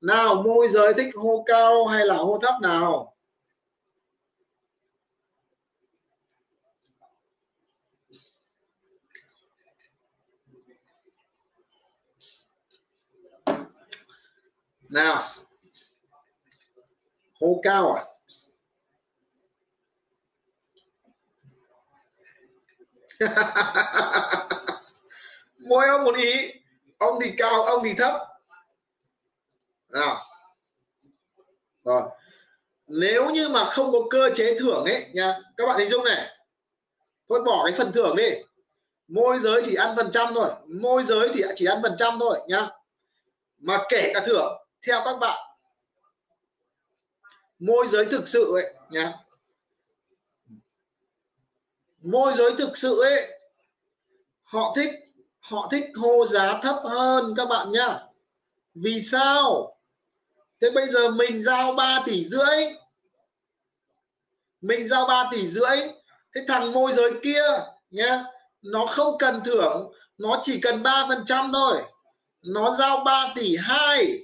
Nào, 0.01 0.35
môi 0.35 0.69
giới 0.69 0.93
thích 0.93 1.15
hô 1.15 1.43
cao 1.45 1.85
hay 1.85 2.05
là 2.05 2.15
hô 2.15 2.39
thấp 2.39 2.55
nào? 2.61 3.15
Nào. 14.89 15.23
Hô 17.41 17.59
cao 17.63 17.93
à? 17.93 18.05
mỗi 25.59 25.87
ông 25.87 26.03
một 26.03 26.15
ý. 26.15 26.53
Ông 26.97 27.19
thì 27.23 27.33
cao, 27.37 27.61
ông 27.61 27.83
thì 27.83 27.93
thấp. 27.93 28.21
Nào. 29.89 30.25
Rồi. 31.83 32.01
Nếu 32.87 33.29
như 33.29 33.49
mà 33.49 33.65
không 33.65 33.91
có 33.91 33.99
cơ 34.09 34.29
chế 34.35 34.59
thưởng 34.59 34.85
ấy, 34.85 35.05
nha. 35.13 35.35
Các 35.57 35.65
bạn 35.65 35.79
hình 35.79 35.89
dung 35.89 36.05
này. 36.05 36.29
Thôi 37.29 37.43
bỏ 37.45 37.63
cái 37.65 37.73
phần 37.77 37.91
thưởng 37.91 38.15
đi. 38.15 38.29
Môi 39.07 39.39
giới 39.39 39.61
chỉ 39.65 39.75
ăn 39.75 39.95
phần 39.95 40.11
trăm 40.11 40.33
thôi. 40.33 40.49
Môi 40.65 41.03
giới 41.03 41.29
thì 41.33 41.43
chỉ 41.55 41.65
ăn 41.65 41.79
phần 41.83 41.95
trăm 41.99 42.19
thôi 42.19 42.39
nhá 42.47 42.67
mà 43.59 43.83
kể 43.89 44.11
cả 44.13 44.23
thưởng, 44.25 44.57
theo 44.87 45.01
các 45.05 45.17
bạn. 45.19 45.39
Môi 47.59 47.87
giới 47.87 48.05
thực 48.05 48.27
sự 48.27 48.53
ấy 48.55 48.73
nhá 48.89 49.13
môi 52.01 52.33
giới 52.33 52.51
thực 52.57 52.77
sự 52.77 53.01
ấy, 53.01 53.39
họ 54.43 54.73
thích 54.75 54.89
họ 55.39 55.67
thích 55.71 55.85
hô 55.95 56.25
giá 56.27 56.59
thấp 56.63 56.75
hơn 56.83 57.33
các 57.37 57.45
bạn 57.45 57.71
nhá. 57.71 57.99
Vì 58.73 59.01
sao? 59.01 59.75
Thế 60.61 60.71
bây 60.71 60.87
giờ 60.87 61.09
mình 61.09 61.43
giao 61.43 61.73
3 61.73 62.03
tỷ 62.05 62.25
rưỡi. 62.25 62.55
Mình 64.61 64.87
giao 64.87 65.05
3 65.07 65.29
tỷ 65.31 65.47
rưỡi, 65.47 65.77
thế 66.35 66.45
thằng 66.47 66.71
môi 66.71 66.93
giới 66.93 67.11
kia 67.23 67.43
nhá, 67.89 68.23
nó 68.61 68.85
không 68.85 69.17
cần 69.17 69.41
thưởng, 69.45 69.93
nó 70.17 70.39
chỉ 70.43 70.59
cần 70.61 70.83
3 70.83 71.05
phần 71.07 71.23
trăm 71.25 71.51
thôi. 71.53 71.83
Nó 72.41 72.75
giao 72.79 73.03
3 73.05 73.33
tỷ 73.35 73.57
2 73.57 74.19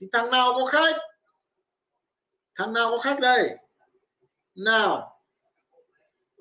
thì 0.00 0.06
thằng 0.12 0.30
nào 0.30 0.54
có 0.54 0.66
khách? 0.66 0.96
Thằng 2.56 2.72
nào 2.72 2.90
có 2.90 2.98
khách 2.98 3.20
đây? 3.20 3.58
Nào 4.54 5.13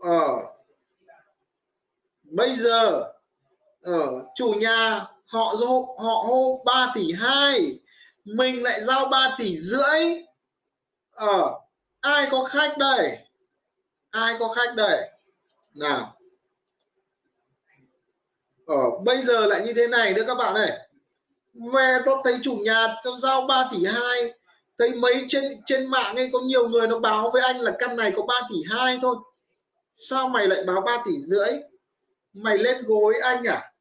ở 0.04 0.40
bây 2.24 2.56
giờ, 2.56 3.04
ở 3.82 4.26
chủ 4.36 4.54
nhà, 4.60 5.06
họ 5.26 5.54
hô 5.68 5.96
họ 6.00 6.24
hô 6.28 6.64
3 6.66 6.92
tỷ 6.96 7.14
2 7.14 7.80
mình 8.26 8.64
lại 8.64 8.84
giao 8.84 9.08
3 9.12 9.36
tỷ 9.38 9.58
rưỡi. 9.58 10.24
Ờ 11.12 11.60
ai 12.02 12.28
có 12.32 12.44
khách 12.44 12.78
đây? 12.78 13.18
Ai 14.12 14.36
có 14.40 14.48
khách 14.48 14.76
đây? 14.76 15.10
Nào. 15.74 16.18
Ở 18.66 19.00
bây 19.06 19.22
giờ 19.24 19.46
lại 19.46 19.62
như 19.66 19.74
thế 19.74 19.88
này 19.88 20.14
nữa 20.14 20.24
các 20.28 20.36
bạn 20.36 20.54
này 20.54 20.88
về 21.74 22.00
tôi 22.06 22.18
thấy 22.24 22.40
chủ 22.44 22.56
nhà 22.56 22.88
tôi 23.04 23.18
giao 23.20 23.42
3 23.42 23.70
tỷ 23.72 23.86
2 23.86 24.34
thấy 24.78 24.94
mấy 24.94 25.26
trên 25.28 25.62
trên 25.66 25.88
mạng 25.88 26.16
ấy, 26.16 26.30
có 26.34 26.40
nhiều 26.40 26.70
người 26.70 26.88
nó 26.88 27.00
báo 27.00 27.32
với 27.34 27.42
anh 27.42 27.60
là 27.60 27.76
căn 27.80 27.98
này 27.98 28.14
có 28.16 28.24
3 28.28 28.36
tỷ 28.50 28.56
2 28.70 29.00
thôi 29.02 29.16
sao 29.96 30.30
mày 30.30 30.48
lại 30.48 30.64
báo 30.68 30.82
3 30.82 31.04
tỷ 31.06 31.12
rưỡi? 31.22 31.50
Mày 32.34 32.58
lên 32.58 32.84
gối 32.86 33.16
anh 33.24 33.44
à? 33.44 33.72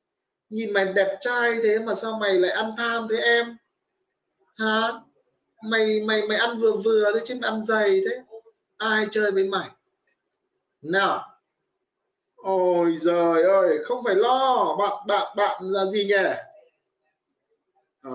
Nhìn 0.50 0.72
mày 0.72 0.84
đẹp 0.84 1.16
trai 1.20 1.52
thế 1.62 1.78
mà 1.78 1.94
sao 1.94 2.18
mày 2.18 2.34
lại 2.34 2.50
ăn 2.50 2.72
tham 2.76 3.06
thế 3.10 3.16
em? 3.16 3.56
Hả? 4.54 4.92
Mày 5.70 6.00
mày 6.06 6.22
mày 6.28 6.38
ăn 6.38 6.58
vừa 6.58 6.72
vừa 6.72 7.12
thế 7.14 7.20
chứ 7.24 7.34
mày 7.40 7.50
ăn 7.50 7.64
dày 7.64 8.02
thế. 8.10 8.22
Ai 8.78 9.06
chơi 9.10 9.30
với 9.30 9.44
mày? 9.44 9.68
Nào. 10.82 11.28
Ôi 12.36 12.98
giời 13.00 13.42
ơi, 13.42 13.78
không 13.84 14.04
phải 14.04 14.14
lo. 14.14 14.76
Bạn 14.78 15.06
bạn 15.06 15.36
bạn 15.36 15.62
là 15.62 15.84
gì 15.84 16.04
nhỉ? 16.04 16.14
À. 18.02 18.12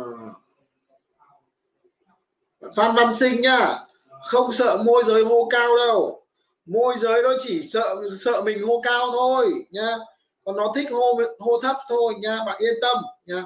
phan 2.76 2.96
văn 2.96 3.16
sinh 3.16 3.42
nhá. 3.42 3.80
Không 4.22 4.52
sợ 4.52 4.84
môi 4.86 5.04
giới 5.06 5.24
hô 5.24 5.48
cao 5.52 5.78
đâu 5.78 6.27
môi 6.68 6.96
giới 6.98 7.22
nó 7.22 7.34
chỉ 7.40 7.68
sợ 7.68 7.96
sợ 8.20 8.42
mình 8.42 8.64
hô 8.68 8.82
cao 8.82 9.12
thôi 9.12 9.52
nha, 9.70 9.98
còn 10.46 10.56
nó 10.56 10.74
thích 10.76 10.88
hô 10.92 11.20
hô 11.40 11.62
thấp 11.62 11.76
thôi 11.90 12.14
nha 12.22 12.40
bạn 12.46 12.58
yên 12.60 12.74
tâm 12.82 12.98
nha 13.26 13.44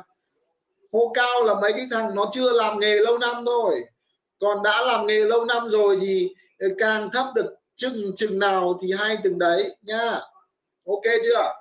hô 0.91 1.11
cao 1.13 1.43
là 1.43 1.53
mấy 1.53 1.73
cái 1.73 1.87
thằng 1.91 2.15
nó 2.15 2.29
chưa 2.33 2.51
làm 2.51 2.79
nghề 2.79 2.95
lâu 2.95 3.17
năm 3.17 3.43
thôi. 3.45 3.83
Còn 4.39 4.63
đã 4.63 4.81
làm 4.81 5.05
nghề 5.05 5.19
lâu 5.19 5.45
năm 5.45 5.69
rồi 5.69 5.97
thì 6.01 6.29
càng 6.77 7.09
thấp 7.13 7.25
được 7.35 7.55
chừng 7.75 8.15
chừng 8.15 8.39
nào 8.39 8.79
thì 8.81 8.91
hay 8.97 9.17
từng 9.23 9.39
đấy 9.39 9.75
nha 9.81 10.21
ok 10.87 11.03
chưa? 11.23 11.53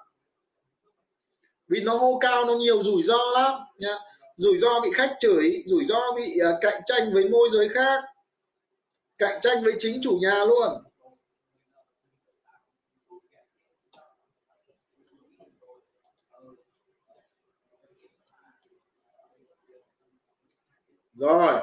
Vì 1.69 1.81
nó 1.81 1.95
hô 1.95 2.19
cao 2.20 2.45
nó 2.45 2.55
nhiều 2.55 2.82
rủi 2.82 3.03
ro 3.03 3.31
lắm 3.35 3.53
nha 3.78 3.99
rủi 4.37 4.59
ro 4.59 4.81
bị 4.81 4.91
khách 4.95 5.16
chửi 5.20 5.62
rủi 5.66 5.85
ro 5.85 6.12
bị 6.16 6.39
uh, 6.51 6.59
cạnh 6.61 6.82
tranh 6.87 7.11
với 7.12 7.28
môi 7.28 7.49
giới 7.53 7.69
khác 7.69 8.05
cạnh 9.19 9.41
tranh 9.41 9.65
với 9.65 9.73
chính 9.78 10.01
chủ 10.03 10.19
nhà 10.23 10.45
luôn. 10.45 10.82
Rồi. 21.20 21.60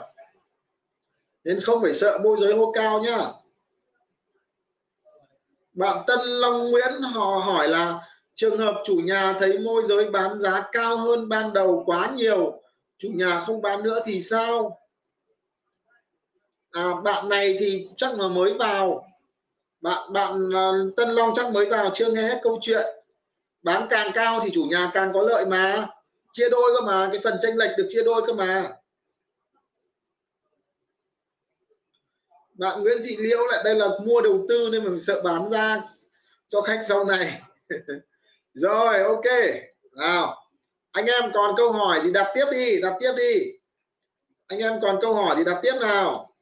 Nên 1.43 1.61
không 1.61 1.81
phải 1.81 1.93
sợ 1.93 2.19
môi 2.23 2.37
giới 2.39 2.53
hô 2.53 2.71
cao 2.71 2.99
nhá. 2.99 3.17
Bạn 5.73 6.03
Tân 6.07 6.19
Long 6.23 6.71
Nguyễn 6.71 7.01
họ 7.01 7.41
hỏi 7.45 7.67
là 7.67 8.07
trường 8.35 8.57
hợp 8.57 8.81
chủ 8.85 8.95
nhà 9.03 9.35
thấy 9.39 9.57
môi 9.57 9.83
giới 9.85 10.09
bán 10.09 10.39
giá 10.39 10.69
cao 10.71 10.97
hơn 10.97 11.29
ban 11.29 11.53
đầu 11.53 11.83
quá 11.85 12.11
nhiều 12.15 12.61
chủ 12.97 13.09
nhà 13.13 13.39
không 13.39 13.61
bán 13.61 13.83
nữa 13.83 13.99
thì 14.05 14.21
sao? 14.21 14.79
À, 16.71 16.95
bạn 17.03 17.29
này 17.29 17.57
thì 17.59 17.87
chắc 17.97 18.19
là 18.19 18.27
mới 18.27 18.53
vào. 18.53 19.07
Bạn 19.81 20.13
bạn 20.13 20.55
à, 20.55 20.71
Tân 20.97 21.09
Long 21.09 21.33
chắc 21.35 21.51
mới 21.51 21.65
vào 21.65 21.91
chưa 21.93 22.11
nghe 22.11 22.21
hết 22.21 22.39
câu 22.43 22.59
chuyện. 22.61 22.85
Bán 23.61 23.87
càng 23.89 24.11
cao 24.13 24.39
thì 24.43 24.49
chủ 24.53 24.63
nhà 24.63 24.91
càng 24.93 25.11
có 25.13 25.21
lợi 25.21 25.45
mà. 25.45 25.87
Chia 26.33 26.49
đôi 26.49 26.71
cơ 26.75 26.85
mà 26.85 27.09
cái 27.11 27.21
phần 27.23 27.37
tranh 27.41 27.57
lệch 27.57 27.77
được 27.77 27.87
chia 27.89 28.03
đôi 28.03 28.21
cơ 28.27 28.33
mà. 28.33 28.76
Bạn 32.57 32.81
Nguyễn 32.81 32.97
Thị 33.05 33.17
Liễu 33.19 33.47
lại, 33.51 33.61
đây 33.63 33.75
là 33.75 33.87
mua 34.05 34.21
đầu 34.21 34.45
tư 34.49 34.69
nên 34.71 34.83
mình 34.83 34.99
sợ 34.99 35.21
bán 35.23 35.51
ra 35.51 35.81
cho 36.47 36.61
khách 36.61 36.81
sau 36.87 37.05
này. 37.05 37.41
Rồi, 38.53 39.03
ok. 39.03 39.25
Nào, 39.91 40.35
anh 40.91 41.05
em 41.05 41.23
còn 41.33 41.55
câu 41.57 41.71
hỏi 41.71 41.99
thì 42.03 42.11
đặt 42.11 42.31
tiếp 42.35 42.45
đi, 42.51 42.81
đặt 42.81 42.93
tiếp 42.99 43.11
đi. 43.17 43.51
Anh 44.47 44.59
em 44.59 44.73
còn 44.81 44.99
câu 45.01 45.13
hỏi 45.15 45.35
thì 45.37 45.43
đặt 45.43 45.59
tiếp 45.63 45.73
nào. 45.81 46.33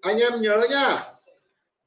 Anh 0.00 0.18
em 0.18 0.42
nhớ 0.42 0.66
nhá 0.70 1.17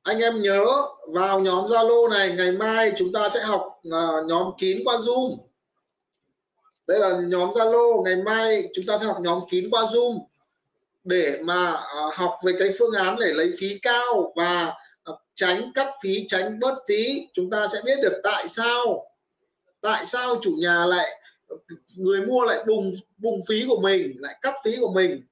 anh 0.03 0.19
em 0.19 0.41
nhớ 0.41 0.65
vào 1.07 1.39
nhóm 1.39 1.65
Zalo 1.65 2.09
này 2.09 2.35
ngày 2.37 2.51
mai 2.51 2.91
chúng 2.97 3.11
ta 3.11 3.29
sẽ 3.29 3.41
học 3.41 3.79
uh, 3.87 4.25
nhóm 4.27 4.51
kín 4.57 4.81
qua 4.85 4.97
Zoom. 4.97 5.37
Đây 6.87 6.99
là 6.99 7.19
nhóm 7.27 7.51
Zalo 7.51 8.03
ngày 8.03 8.15
mai 8.15 8.63
chúng 8.73 8.85
ta 8.85 8.97
sẽ 8.97 9.05
học 9.05 9.17
nhóm 9.21 9.41
kín 9.51 9.69
qua 9.71 9.81
Zoom 9.81 10.19
để 11.03 11.39
mà 11.43 11.73
uh, 11.73 12.13
học 12.13 12.39
về 12.45 12.53
cái 12.59 12.69
phương 12.79 12.91
án 12.91 13.15
để 13.19 13.33
lấy 13.33 13.51
phí 13.59 13.79
cao 13.81 14.33
và 14.35 14.73
uh, 15.11 15.19
tránh 15.35 15.71
cắt 15.75 15.87
phí 16.03 16.25
tránh 16.27 16.59
bớt 16.59 16.75
phí. 16.87 17.27
Chúng 17.33 17.49
ta 17.49 17.67
sẽ 17.73 17.81
biết 17.85 17.99
được 18.01 18.21
tại 18.23 18.47
sao 18.47 19.05
tại 19.81 20.05
sao 20.05 20.39
chủ 20.41 20.51
nhà 20.59 20.85
lại 20.85 21.21
người 21.95 22.21
mua 22.21 22.45
lại 22.45 22.57
bùng 22.67 22.91
bùng 23.17 23.39
phí 23.47 23.65
của 23.69 23.79
mình 23.81 24.15
lại 24.19 24.35
cắt 24.41 24.53
phí 24.63 24.75
của 24.81 24.91
mình. 24.91 25.23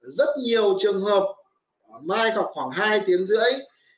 Rất 0.00 0.28
nhiều 0.38 0.76
trường 0.80 1.00
hợp 1.00 1.34
mai 2.00 2.30
học 2.30 2.50
khoảng 2.54 2.70
2 2.70 3.00
tiếng 3.06 3.26
rưỡi 3.26 3.52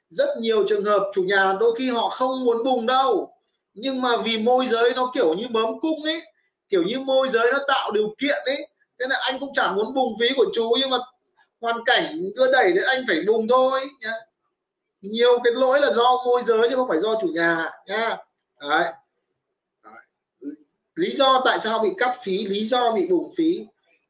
rất 0.09 0.29
nhiều 0.41 0.67
trường 0.69 0.85
hợp 0.85 1.11
chủ 1.15 1.23
nhà 1.23 1.57
đôi 1.61 1.75
khi 1.79 1.91
họ 1.91 2.09
không 2.09 2.45
muốn 2.45 2.65
bùng 2.65 2.87
đâu. 2.87 3.33
Nhưng 3.75 4.03
mà 4.03 4.17
vì 4.17 4.39
môi 4.39 4.67
giới 4.67 4.93
nó 4.97 5.11
kiểu 5.15 5.35
như 5.35 5.49
bấm 5.51 5.81
cung 5.81 6.05
ấy, 6.05 6.23
kiểu 6.69 6.83
như 6.83 7.01
môi 7.01 7.29
giới 7.29 7.53
nó 7.53 7.59
tạo 7.69 7.91
điều 7.91 8.15
kiện 8.19 8.37
ấy, 8.47 8.69
thế 8.99 9.07
là 9.09 9.17
anh 9.21 9.41
cũng 9.41 9.53
chẳng 9.53 9.77
muốn 9.77 9.95
bùng 9.95 10.19
phí 10.21 10.29
của 10.37 10.47
chú, 10.55 10.73
nhưng 10.81 10.91
mà 10.91 10.99
hoàn 11.61 11.85
cảnh 11.87 12.05
đưa 12.35 12.53
đẩy 12.53 12.73
đến 12.73 12.85
anh 12.87 13.05
phải 13.07 13.21
bùng 13.27 13.49
thôi, 13.49 13.81
nhá. 14.01 14.13
Nhiều 15.01 15.39
cái 15.45 15.53
lỗi 15.53 15.81
là 15.81 15.93
do 15.93 16.23
môi 16.27 16.43
giới 16.43 16.71
chứ 16.71 16.77
không 16.77 16.89
phải 16.89 17.01
do 17.01 17.19
chủ 17.21 17.29
nhà, 17.29 17.71
nhá. 17.87 18.17
Đấy. 18.61 18.93
đấy. 19.85 20.03
Lý 20.95 21.17
do 21.17 21.43
tại 21.45 21.59
sao 21.61 21.79
bị 21.79 21.89
cắt 21.99 22.19
phí, 22.23 22.47
lý 22.47 22.67
do 22.67 22.93
bị 22.93 23.07
bùng 23.11 23.33
phí. 23.37 23.67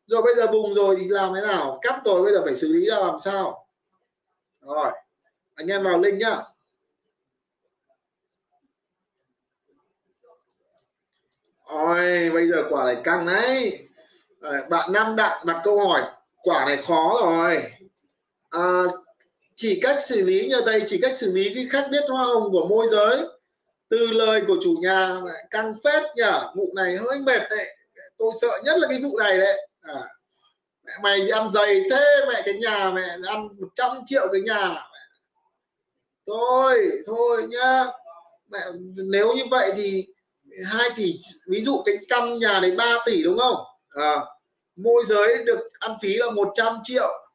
Rồi 0.07 0.23
bây 0.23 0.35
giờ 0.35 0.47
bùng 0.47 0.75
rồi 0.75 0.97
thì 1.01 1.09
làm 1.09 1.35
thế 1.35 1.41
nào? 1.41 1.79
Cắt 1.83 2.01
rồi 2.05 2.23
bây 2.23 2.33
giờ 2.33 2.43
phải 2.45 2.57
xử 2.57 2.73
lý 2.73 2.87
ra 2.87 2.99
làm 2.99 3.21
sao? 3.21 3.67
Rồi 4.61 4.93
anh 5.57 5.69
em 5.69 5.85
vào 5.85 5.99
link 5.99 6.19
nhá. 6.19 6.37
Ôi 11.65 12.31
bây 12.31 12.49
giờ 12.49 12.65
quả 12.71 12.85
này 12.85 12.97
căng 13.05 13.27
đấy. 13.27 13.79
Bạn 14.71 14.93
nam 14.93 15.17
đặng 15.17 15.47
đặt 15.47 15.61
câu 15.65 15.89
hỏi 15.89 16.03
quả 16.43 16.65
này 16.65 16.83
khó 16.83 17.19
rồi. 17.21 17.63
À, 18.51 18.83
chỉ 19.55 19.81
cách 19.83 19.99
xử 20.07 20.25
lý 20.25 20.49
như 20.49 20.61
đây 20.67 20.83
chỉ 20.87 20.99
cách 21.03 21.19
xử 21.19 21.33
lý 21.33 21.53
cái 21.55 21.69
khách 21.71 21.89
biết 21.91 22.03
hoa 22.09 22.25
hồng 22.25 22.49
của 22.53 22.67
môi 22.69 22.89
giới. 22.91 23.25
Từ 23.89 24.07
lời 24.07 24.43
của 24.47 24.57
chủ 24.63 24.77
nhà 24.83 25.21
căng 25.51 25.75
phết 25.85 26.03
nhở 26.17 26.53
vụ 26.57 26.73
này 26.77 26.97
hơi 26.97 27.19
mệt 27.19 27.41
đấy. 27.51 27.77
Tôi 28.19 28.33
sợ 28.41 28.49
nhất 28.65 28.79
là 28.79 28.89
cái 28.89 29.01
vụ 29.03 29.19
này 29.19 29.39
đấy. 29.39 29.69
À, 29.81 29.95
mẹ 30.85 30.93
mày 31.03 31.29
ăn 31.31 31.53
dày 31.55 31.81
thế 31.91 32.25
mẹ 32.29 32.43
cái 32.45 32.55
nhà 32.55 32.91
mẹ 32.91 33.03
ăn 33.27 33.49
100 33.61 33.91
triệu 34.07 34.29
cái 34.33 34.41
nhà 34.41 34.89
thôi 36.27 36.91
thôi 37.07 37.47
nhá. 37.49 37.85
Mẹ, 38.49 38.59
nếu 38.97 39.33
như 39.33 39.43
vậy 39.51 39.73
thì 39.77 40.07
hai 40.67 40.91
tỷ 40.97 41.19
ví 41.49 41.65
dụ 41.65 41.83
cái 41.87 41.97
căn 42.09 42.39
nhà 42.39 42.61
đấy 42.63 42.71
3 42.71 42.99
tỷ 43.07 43.23
đúng 43.23 43.39
không? 43.39 43.57
À, 43.89 44.17
môi 44.77 45.05
giới 45.07 45.45
được 45.45 45.59
ăn 45.79 45.97
phí 46.03 46.15
là 46.15 46.31
100 46.31 46.79
triệu. 46.85 47.29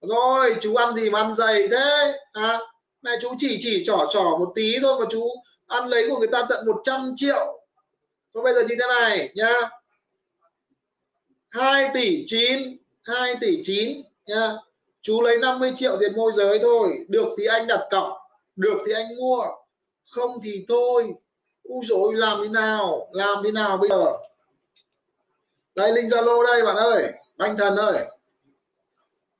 Rồi 0.00 0.56
chú 0.60 0.74
ăn 0.74 0.94
gì 0.96 1.10
mà 1.10 1.20
ăn 1.22 1.34
dày 1.34 1.68
thế? 1.68 2.18
À, 2.32 2.58
mẹ 3.02 3.10
chú 3.20 3.34
chỉ 3.38 3.58
chỉ 3.60 3.82
trỏ 3.86 4.06
trỏ 4.10 4.36
một 4.38 4.52
tí 4.54 4.78
thôi 4.82 5.00
mà 5.00 5.06
chú 5.10 5.28
ăn 5.66 5.88
lấy 5.88 6.08
của 6.08 6.18
người 6.18 6.28
ta 6.28 6.46
tận 6.48 6.66
100 6.66 7.14
triệu. 7.16 7.60
Thôi 8.34 8.42
bây 8.44 8.54
giờ 8.54 8.60
như 8.60 8.76
thế 8.80 8.86
này 9.00 9.32
nhá. 9.34 9.54
2 11.50 11.90
tỷ 11.94 12.24
9 12.26 12.76
2 13.02 13.34
tỷ 13.40 13.60
9 13.64 14.02
nha 14.26 14.52
chú 15.02 15.22
lấy 15.22 15.38
50 15.38 15.72
triệu 15.76 15.96
tiền 16.00 16.16
môi 16.16 16.32
giới 16.34 16.58
thôi. 16.58 17.04
Được 17.08 17.28
thì 17.38 17.46
anh 17.46 17.66
đặt 17.66 17.88
cọc, 17.90 18.16
được 18.56 18.78
thì 18.86 18.92
anh 18.92 19.06
mua. 19.18 19.44
Không 20.10 20.40
thì 20.42 20.64
thôi. 20.68 21.14
U 21.62 21.82
rồi 21.88 22.14
làm 22.14 22.38
thế 22.42 22.48
nào? 22.48 23.08
Làm 23.12 23.42
thế 23.44 23.52
nào 23.52 23.76
bây 23.76 23.88
giờ? 23.88 24.12
Đây 25.74 25.92
link 25.92 26.08
zalo 26.12 26.46
đây, 26.46 26.62
bạn 26.62 26.76
ơi. 26.76 27.12
Anh 27.36 27.56
thần 27.56 27.76
ơi. 27.76 28.06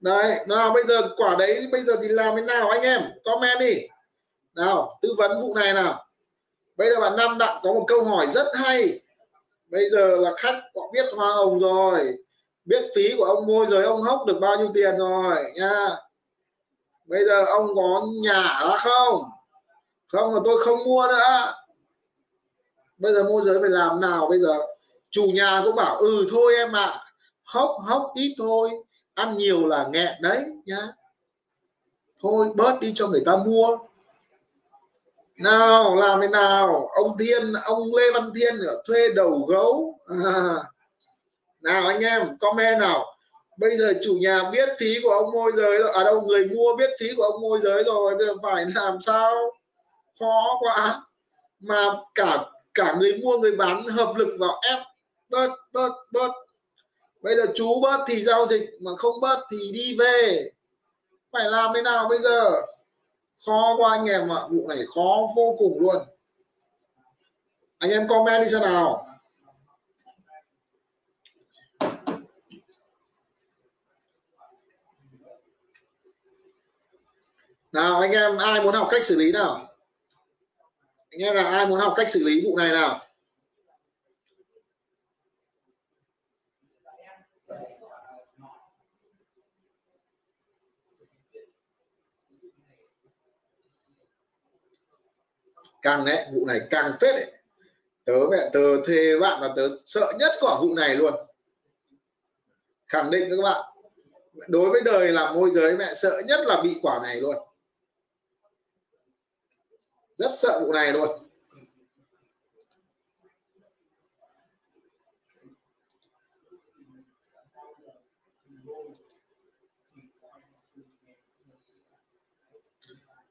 Đấy, 0.01 0.45
nào, 0.47 0.71
bây 0.75 0.85
giờ 0.85 1.03
quả 1.17 1.37
đấy, 1.39 1.69
bây 1.73 1.83
giờ 1.83 1.97
thì 2.03 2.09
làm 2.09 2.37
thế 2.37 2.43
nào 2.43 2.69
anh 2.69 2.83
em? 2.83 3.03
Comment 3.25 3.61
đi. 3.61 3.75
Nào, 4.55 4.99
tư 5.03 5.09
vấn 5.19 5.43
vụ 5.43 5.55
này 5.55 5.73
nào. 5.73 6.05
Bây 6.77 6.91
giờ 6.91 7.01
bạn 7.01 7.17
nam 7.17 7.39
đặng 7.39 7.61
có 7.63 7.73
một 7.73 7.85
câu 7.89 8.05
hỏi 8.05 8.27
rất 8.27 8.47
hay. 8.55 9.01
Bây 9.71 9.91
giờ 9.91 10.17
là 10.17 10.33
khách 10.37 10.63
có 10.75 10.83
biết 10.93 11.07
hoa 11.17 11.33
hồng 11.33 11.59
rồi 11.61 12.19
biết 12.69 12.91
phí 12.95 13.17
của 13.17 13.25
ông 13.25 13.47
môi 13.47 13.67
rồi 13.67 13.85
ông 13.85 14.03
hốc 14.03 14.27
được 14.27 14.39
bao 14.41 14.57
nhiêu 14.57 14.71
tiền 14.75 14.99
rồi 14.99 15.37
nha. 15.55 15.89
Bây 17.07 17.25
giờ 17.25 17.45
ông 17.45 17.77
có 17.77 18.03
nhà 18.23 18.43
ra 18.43 18.77
không? 18.79 19.23
Không 20.09 20.35
là 20.35 20.41
tôi 20.45 20.65
không 20.65 20.85
mua 20.85 21.07
nữa. 21.09 21.53
Bây 22.99 23.13
giờ 23.13 23.25
môi 23.25 23.43
giới 23.43 23.61
phải 23.61 23.71
làm 23.71 24.01
nào 24.01 24.27
bây 24.29 24.39
giờ? 24.39 24.59
Chủ 25.11 25.23
nhà 25.35 25.63
cũng 25.65 25.77
bảo 25.77 25.97
ừ 25.97 26.27
thôi 26.31 26.55
em 26.57 26.73
ạ. 26.73 26.85
À, 26.85 27.05
hốc 27.45 27.77
hốc 27.87 28.11
ít 28.15 28.35
thôi. 28.39 28.71
Ăn 29.15 29.37
nhiều 29.37 29.67
là 29.67 29.89
nghẹn 29.93 30.13
đấy 30.23 30.45
nhá 30.67 30.89
thôi 32.23 32.49
bớt 32.57 32.81
đi 32.81 32.93
cho 32.95 33.09
người 33.09 33.23
ta 33.27 33.37
mua. 33.37 33.79
Nào 35.37 35.97
làm 35.97 36.21
thế 36.21 36.29
nào? 36.29 36.89
Ông 36.95 37.19
thiên 37.19 37.53
ông 37.65 37.95
lê 37.95 38.05
văn 38.15 38.31
thiên 38.35 38.55
thuê 38.87 39.09
đầu 39.17 39.47
gấu. 39.49 39.99
À 40.25 40.65
nào 41.63 41.87
anh 41.87 42.01
em, 42.01 42.39
comment 42.41 42.81
nào. 42.81 43.07
Bây 43.59 43.77
giờ 43.79 43.93
chủ 44.03 44.15
nhà 44.21 44.51
biết 44.53 44.69
phí 44.79 44.99
của 45.03 45.11
ông 45.11 45.31
môi 45.33 45.53
giới 45.57 45.79
rồi. 45.79 45.93
À 45.95 46.05
đâu, 46.05 46.21
người 46.21 46.45
mua 46.47 46.77
biết 46.77 46.91
phí 47.01 47.07
của 47.17 47.23
ông 47.23 47.41
môi 47.41 47.61
giới 47.63 47.85
rồi, 47.85 48.15
bây 48.17 48.27
giờ 48.27 48.35
phải 48.43 48.67
làm 48.75 49.01
sao? 49.01 49.35
Khó 50.21 50.59
quá. 50.61 51.03
Mà 51.61 51.85
cả 52.15 52.45
cả 52.75 52.95
người 52.99 53.19
mua, 53.23 53.39
người 53.39 53.57
bán 53.57 53.85
hợp 53.85 54.17
lực 54.17 54.37
vào 54.39 54.61
ép 54.63 54.79
bớt 55.29 55.51
bớt 55.73 55.93
bớt. 56.13 56.33
Bây 57.23 57.37
giờ 57.37 57.47
chú 57.55 57.81
bớt 57.81 58.05
thì 58.07 58.25
giao 58.25 58.47
dịch, 58.47 58.71
mà 58.81 58.91
không 58.97 59.21
bớt 59.21 59.45
thì 59.51 59.73
đi 59.73 59.97
về. 59.99 60.51
Phải 61.33 61.45
làm 61.45 61.73
thế 61.75 61.83
nào 61.83 62.09
bây 62.09 62.19
giờ? 62.19 62.51
Khó 63.47 63.77
quá 63.79 63.91
anh 63.91 64.05
em 64.05 64.33
ạ. 64.33 64.41
Vụ 64.51 64.69
này 64.69 64.79
khó 64.95 65.29
vô 65.37 65.57
cùng 65.59 65.81
luôn. 65.81 65.97
Anh 67.79 67.91
em 67.91 68.09
comment 68.09 68.43
đi 68.43 68.49
xem 68.49 68.63
nào. 68.63 69.08
Nào, 77.73 78.01
anh 78.01 78.11
em, 78.11 78.37
ai 78.37 78.63
muốn 78.63 78.75
học 78.75 78.89
cách 78.91 79.05
xử 79.05 79.17
lý 79.17 79.33
nào? 79.33 79.75
Anh 81.11 81.21
em 81.21 81.35
là 81.35 81.45
ai 81.45 81.67
muốn 81.67 81.81
học 81.81 81.95
cách 81.97 82.11
xử 82.11 82.25
lý 82.25 82.45
vụ 82.45 82.57
này 82.57 82.73
nào? 82.73 83.01
Càng 95.83 96.05
đấy, 96.05 96.27
vụ 96.33 96.47
này 96.47 96.61
càng 96.71 96.93
phết 97.01 97.15
đấy. 97.15 97.33
Tớ 98.05 98.13
mẹ, 98.31 98.51
tớ 98.53 98.61
thề 98.87 99.19
bạn 99.21 99.43
là 99.43 99.53
tớ 99.57 99.69
sợ 99.85 100.13
nhất 100.19 100.33
quả 100.41 100.61
vụ 100.61 100.75
này 100.75 100.95
luôn. 100.95 101.15
Khẳng 102.87 103.11
định 103.11 103.31
các 103.31 103.43
bạn. 103.43 103.73
Đối 104.49 104.71
với 104.71 104.81
đời 104.85 105.13
làm 105.13 105.35
môi 105.35 105.51
giới, 105.51 105.77
mẹ 105.77 105.95
sợ 105.95 106.23
nhất 106.27 106.41
là 106.45 106.63
bị 106.63 106.79
quả 106.83 107.01
này 107.03 107.21
luôn 107.21 107.37
rất 110.19 110.31
sợ 110.35 110.61
vụ 110.61 110.73
này 110.73 110.93
luôn. 110.93 111.09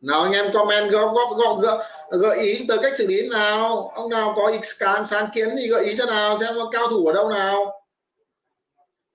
Nào 0.01 0.21
anh 0.21 0.31
em 0.31 0.45
comment 0.53 0.91
góp 0.91 1.15
góp 1.15 1.37
góp 1.37 1.59
gợi, 1.61 1.77
gợi 2.09 2.39
ý 2.39 2.65
tới 2.67 2.77
cách 2.81 2.93
xử 2.97 3.07
lý 3.07 3.29
nào? 3.29 3.91
Ông 3.95 4.09
nào 4.09 4.33
có 4.35 4.47
ý 4.47 4.57
sáng, 4.63 5.05
sáng 5.05 5.29
kiến 5.33 5.49
thì 5.57 5.67
gợi 5.67 5.85
ý 5.85 5.95
cho 5.97 6.05
nào 6.05 6.37
xem 6.37 6.53
có 6.55 6.69
cao 6.71 6.87
thủ 6.87 7.05
ở 7.05 7.13
đâu 7.13 7.29
nào. 7.29 7.81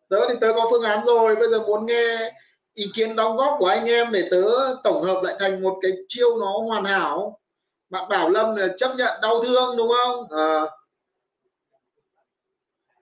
Tớ 0.08 0.28
thì 0.28 0.34
tớ 0.40 0.52
có 0.56 0.66
phương 0.70 0.82
án 0.82 1.04
rồi 1.04 1.36
bây 1.36 1.50
giờ 1.50 1.58
muốn 1.58 1.86
nghe 1.86 2.32
ý 2.74 2.90
kiến 2.94 3.16
đóng 3.16 3.36
góp 3.36 3.56
của 3.58 3.66
anh 3.66 3.86
em 3.86 4.12
để 4.12 4.28
tớ 4.30 4.42
tổng 4.84 5.02
hợp 5.02 5.22
lại 5.22 5.34
thành 5.38 5.62
một 5.62 5.78
cái 5.82 5.92
chiêu 6.08 6.38
nó 6.40 6.58
hoàn 6.68 6.84
hảo 6.84 7.41
bạn 7.92 8.08
bảo 8.08 8.28
lâm 8.28 8.56
là 8.56 8.68
chấp 8.76 8.94
nhận 8.96 9.20
đau 9.22 9.42
thương, 9.44 9.76
đúng 9.76 9.88
không? 9.88 10.26
À. 10.30 10.60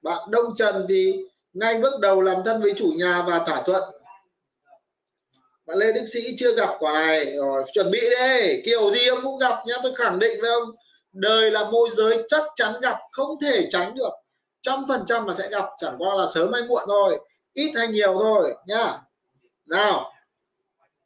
bạn 0.03 0.19
đông 0.31 0.55
trần 0.55 0.87
thì 0.89 1.25
ngay 1.53 1.79
bước 1.79 2.01
đầu 2.01 2.21
làm 2.21 2.37
thân 2.45 2.63
với 2.63 2.73
chủ 2.77 2.93
nhà 2.97 3.25
và 3.27 3.39
thỏa 3.47 3.63
thuận. 3.63 3.83
Bạn 5.67 5.77
lê 5.77 5.93
đức 5.93 6.05
sĩ 6.07 6.37
chưa 6.39 6.55
gặp 6.55 6.71
quả 6.79 6.93
này. 6.93 7.37
Rồi, 7.37 7.65
chuẩn 7.73 7.91
bị 7.91 8.01
đi. 8.01 8.63
Kiểu 8.65 8.91
gì 8.91 9.07
ông 9.07 9.19
cũng 9.23 9.39
gặp 9.39 9.63
nhá, 9.67 9.75
tôi 9.83 9.95
khẳng 9.95 10.19
định 10.19 10.41
với 10.41 10.51
ông. 10.51 10.71
Đời 11.13 11.51
là 11.51 11.65
môi 11.71 11.91
giới, 11.97 12.23
chắc 12.29 12.45
chắn 12.57 12.75
gặp, 12.83 12.99
không 13.13 13.41
thể 13.43 13.67
tránh 13.71 13.95
được. 13.95 14.13
Trăm 14.61 14.85
phần 14.89 15.05
trăm 15.07 15.27
là 15.27 15.35
sẽ 15.35 15.49
gặp, 15.49 15.65
chẳng 15.79 15.95
qua 15.99 16.15
là 16.15 16.27
sớm 16.35 16.53
hay 16.53 16.63
muộn 16.63 16.83
thôi. 16.87 17.21
Ít 17.53 17.73
hay 17.77 17.89
nhiều 17.89 18.19
thôi, 18.21 18.55
nhá. 18.67 18.99
Nào. 19.67 20.13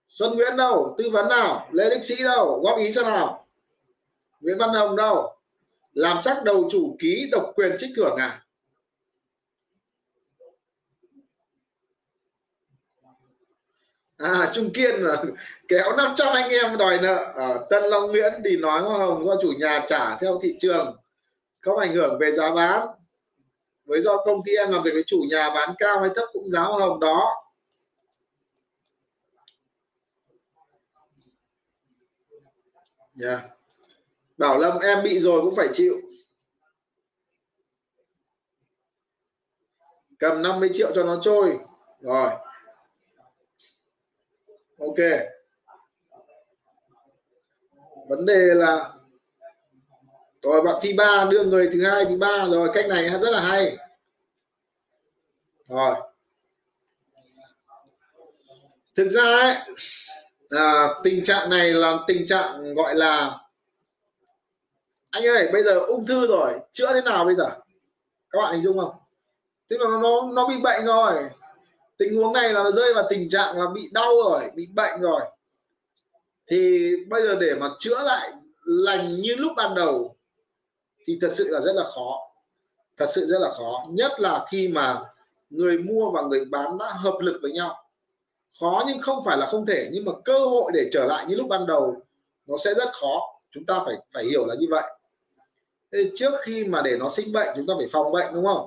Xuân 0.08 0.34
Nguyễn 0.34 0.56
đâu? 0.56 0.94
Tư 0.98 1.10
vấn 1.10 1.28
nào? 1.28 1.68
Lê 1.72 1.90
Đức 1.90 2.00
Sĩ 2.02 2.22
đâu? 2.22 2.60
Góp 2.64 2.78
ý 2.78 2.92
cho 2.94 3.02
nào? 3.02 3.43
Nguyễn 4.44 4.58
Văn 4.58 4.70
Hồng 4.70 4.96
đâu? 4.96 5.36
Làm 5.92 6.20
chắc 6.22 6.44
đầu 6.44 6.68
chủ 6.70 6.96
ký 6.98 7.28
độc 7.32 7.52
quyền 7.56 7.76
trích 7.78 7.90
thưởng 7.96 8.16
à? 8.16 8.44
À 14.16 14.50
Trung 14.54 14.70
Kiên 14.74 14.94
là 14.94 15.24
kéo 15.68 15.96
500 15.96 16.34
anh 16.34 16.50
em 16.50 16.78
đòi 16.78 16.98
nợ. 16.98 17.32
Ở 17.34 17.66
Tân 17.70 17.82
Long 17.84 18.10
Nguyễn 18.10 18.32
thì 18.44 18.56
nói 18.56 18.82
hoa 18.82 18.98
hồng 18.98 19.26
do 19.26 19.36
chủ 19.42 19.52
nhà 19.58 19.84
trả 19.88 20.18
theo 20.18 20.40
thị 20.42 20.56
trường, 20.58 20.96
không 21.60 21.78
ảnh 21.78 21.92
hưởng 21.92 22.18
về 22.18 22.32
giá 22.32 22.54
bán. 22.54 22.88
Với 23.84 24.00
do 24.00 24.16
công 24.24 24.40
ty 24.44 24.52
em 24.52 24.70
làm 24.70 24.82
việc 24.82 24.90
với 24.94 25.04
chủ 25.06 25.24
nhà 25.30 25.50
bán 25.54 25.74
cao 25.78 26.00
hay 26.00 26.10
thấp 26.16 26.24
cũng 26.32 26.48
giá 26.50 26.60
hoa 26.60 26.86
hồng 26.86 27.00
đó. 27.00 27.44
Yeah. 33.22 33.53
Bảo 34.36 34.58
Lâm 34.58 34.78
em 34.78 35.02
bị 35.02 35.20
rồi 35.20 35.40
cũng 35.40 35.56
phải 35.56 35.68
chịu. 35.72 36.00
Cầm 40.18 40.42
50 40.42 40.70
triệu 40.72 40.92
cho 40.94 41.04
nó 41.04 41.18
trôi. 41.22 41.58
Rồi. 42.00 42.30
Ok. 44.78 44.98
Vấn 48.08 48.26
đề 48.26 48.54
là 48.54 48.94
rồi 50.42 50.62
bạn 50.62 50.74
phi 50.82 50.92
ba 50.92 51.26
đưa 51.30 51.44
người 51.44 51.70
thứ 51.72 51.84
hai 51.84 52.04
thứ 52.04 52.16
ba 52.16 52.46
rồi 52.46 52.70
cách 52.74 52.84
này 52.88 53.08
rất 53.08 53.30
là 53.30 53.40
hay. 53.40 53.76
Rồi. 55.68 55.94
Thực 58.94 59.08
ra 59.08 59.22
ấy, 59.22 59.56
à, 60.50 60.88
tình 61.04 61.24
trạng 61.24 61.50
này 61.50 61.70
là 61.70 61.98
tình 62.06 62.26
trạng 62.26 62.74
gọi 62.74 62.94
là 62.94 63.43
anh 65.14 65.26
ơi, 65.26 65.48
bây 65.52 65.62
giờ 65.62 65.78
ung 65.78 66.06
thư 66.06 66.26
rồi. 66.26 66.52
Chữa 66.72 66.92
thế 66.92 67.00
nào 67.04 67.24
bây 67.24 67.34
giờ? 67.34 67.48
Các 68.30 68.38
bạn 68.42 68.52
hình 68.52 68.62
dung 68.62 68.78
không? 68.78 68.94
Tức 69.68 69.80
là 69.80 69.86
nó 70.02 70.28
nó 70.34 70.48
bị 70.48 70.54
bệnh 70.62 70.84
rồi. 70.84 71.12
Tình 71.98 72.16
huống 72.16 72.32
này 72.32 72.52
là 72.52 72.62
nó 72.62 72.70
rơi 72.70 72.94
vào 72.94 73.06
tình 73.10 73.28
trạng 73.30 73.58
là 73.58 73.66
bị 73.74 73.88
đau 73.92 74.12
rồi, 74.24 74.50
bị 74.54 74.66
bệnh 74.74 75.00
rồi. 75.00 75.20
Thì 76.46 76.90
bây 77.08 77.22
giờ 77.22 77.34
để 77.34 77.54
mà 77.54 77.70
chữa 77.78 78.02
lại 78.02 78.32
lành 78.64 79.16
như 79.16 79.34
lúc 79.34 79.52
ban 79.56 79.74
đầu 79.74 80.16
thì 81.06 81.18
thật 81.20 81.30
sự 81.32 81.48
là 81.48 81.60
rất 81.60 81.72
là 81.74 81.84
khó. 81.84 82.20
Thật 82.96 83.06
sự 83.14 83.26
rất 83.26 83.38
là 83.38 83.50
khó. 83.50 83.84
Nhất 83.88 84.12
là 84.20 84.46
khi 84.50 84.68
mà 84.68 85.04
người 85.50 85.78
mua 85.78 86.10
và 86.10 86.22
người 86.22 86.44
bán 86.44 86.78
đã 86.78 86.92
hợp 86.92 87.14
lực 87.20 87.38
với 87.42 87.52
nhau. 87.52 87.84
Khó 88.60 88.84
nhưng 88.86 88.98
không 88.98 89.24
phải 89.24 89.36
là 89.36 89.46
không 89.46 89.66
thể, 89.66 89.88
nhưng 89.92 90.04
mà 90.04 90.12
cơ 90.24 90.38
hội 90.38 90.72
để 90.74 90.88
trở 90.92 91.04
lại 91.04 91.24
như 91.28 91.34
lúc 91.34 91.48
ban 91.48 91.66
đầu 91.66 92.02
nó 92.46 92.56
sẽ 92.64 92.74
rất 92.74 92.88
khó. 92.92 93.20
Chúng 93.50 93.66
ta 93.66 93.82
phải 93.86 93.94
phải 94.14 94.24
hiểu 94.24 94.46
là 94.46 94.54
như 94.58 94.66
vậy. 94.70 94.82
Thế 95.94 96.10
trước 96.14 96.32
khi 96.42 96.64
mà 96.64 96.82
để 96.84 96.96
nó 96.96 97.08
sinh 97.08 97.32
bệnh, 97.32 97.48
chúng 97.56 97.66
ta 97.66 97.74
phải 97.78 97.88
phòng 97.92 98.12
bệnh, 98.12 98.34
đúng 98.34 98.44
không? 98.44 98.66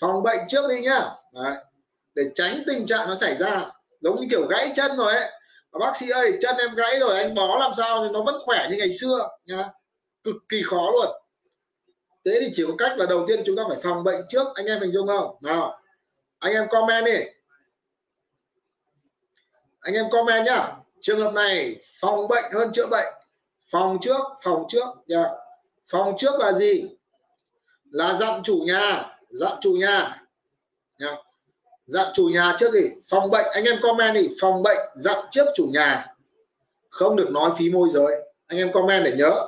Phòng 0.00 0.22
bệnh 0.22 0.38
trước 0.48 0.68
đi 0.68 0.80
nhá. 0.80 1.00
Đấy. 1.32 1.54
để 2.14 2.24
tránh 2.34 2.62
tình 2.66 2.86
trạng 2.86 3.08
nó 3.08 3.14
xảy 3.14 3.36
ra. 3.36 3.70
Giống 4.00 4.20
như 4.20 4.26
kiểu 4.30 4.46
gãy 4.46 4.72
chân 4.76 4.96
rồi 4.96 5.16
ấy. 5.16 5.30
Bác 5.80 5.96
sĩ 5.96 6.10
ơi, 6.10 6.32
chân 6.40 6.56
em 6.58 6.74
gãy 6.74 6.98
rồi, 6.98 7.16
anh 7.16 7.34
bó 7.34 7.58
làm 7.58 7.72
sao 7.76 8.04
thì 8.04 8.12
nó 8.12 8.22
vẫn 8.22 8.34
khỏe 8.44 8.66
như 8.70 8.76
ngày 8.78 8.94
xưa, 8.94 9.28
nhá. 9.44 9.68
Cực 10.24 10.34
kỳ 10.48 10.62
khó 10.66 10.90
luôn. 10.92 11.06
Thế 12.24 12.38
thì 12.40 12.50
chỉ 12.54 12.64
có 12.66 12.74
cách 12.78 12.98
là 12.98 13.06
đầu 13.06 13.24
tiên 13.28 13.42
chúng 13.46 13.56
ta 13.56 13.62
phải 13.68 13.78
phòng 13.82 14.04
bệnh 14.04 14.20
trước, 14.28 14.46
anh 14.54 14.66
em 14.66 14.80
hình 14.80 14.92
dung 14.92 15.06
không? 15.06 15.36
Nào. 15.40 15.80
Anh 16.38 16.52
em 16.52 16.68
comment 16.70 17.04
đi. 17.04 17.24
Anh 19.80 19.94
em 19.94 20.10
comment 20.10 20.46
nhá. 20.46 20.72
Trường 21.00 21.20
hợp 21.20 21.32
này, 21.34 21.76
phòng 22.00 22.28
bệnh 22.28 22.52
hơn 22.52 22.72
chữa 22.72 22.86
bệnh. 22.86 23.14
Phòng 23.70 23.98
trước 24.00 24.20
phòng 24.42 24.64
trước 24.68 24.86
yeah 25.08 25.30
phòng 25.90 26.14
trước 26.18 26.40
là 26.40 26.52
gì? 26.52 26.84
Là 27.90 28.16
dặn 28.20 28.42
chủ 28.42 28.62
nhà, 28.66 29.16
dặn 29.30 29.52
chủ 29.60 29.72
nhà. 29.72 30.22
Nha. 30.98 31.16
dặn 31.86 32.06
chủ 32.14 32.28
nhà 32.28 32.56
trước 32.58 32.72
đi 32.72 32.80
phòng 33.10 33.30
bệnh, 33.30 33.46
anh 33.52 33.64
em 33.64 33.76
comment 33.82 34.14
đi, 34.14 34.28
phòng 34.40 34.62
bệnh 34.62 34.78
dặn 34.94 35.18
trước 35.30 35.44
chủ 35.54 35.68
nhà. 35.72 36.06
Không 36.90 37.16
được 37.16 37.30
nói 37.30 37.50
phí 37.58 37.70
môi 37.70 37.88
giới, 37.90 38.16
anh 38.46 38.58
em 38.58 38.72
comment 38.72 39.04
để 39.04 39.12
nhớ. 39.16 39.46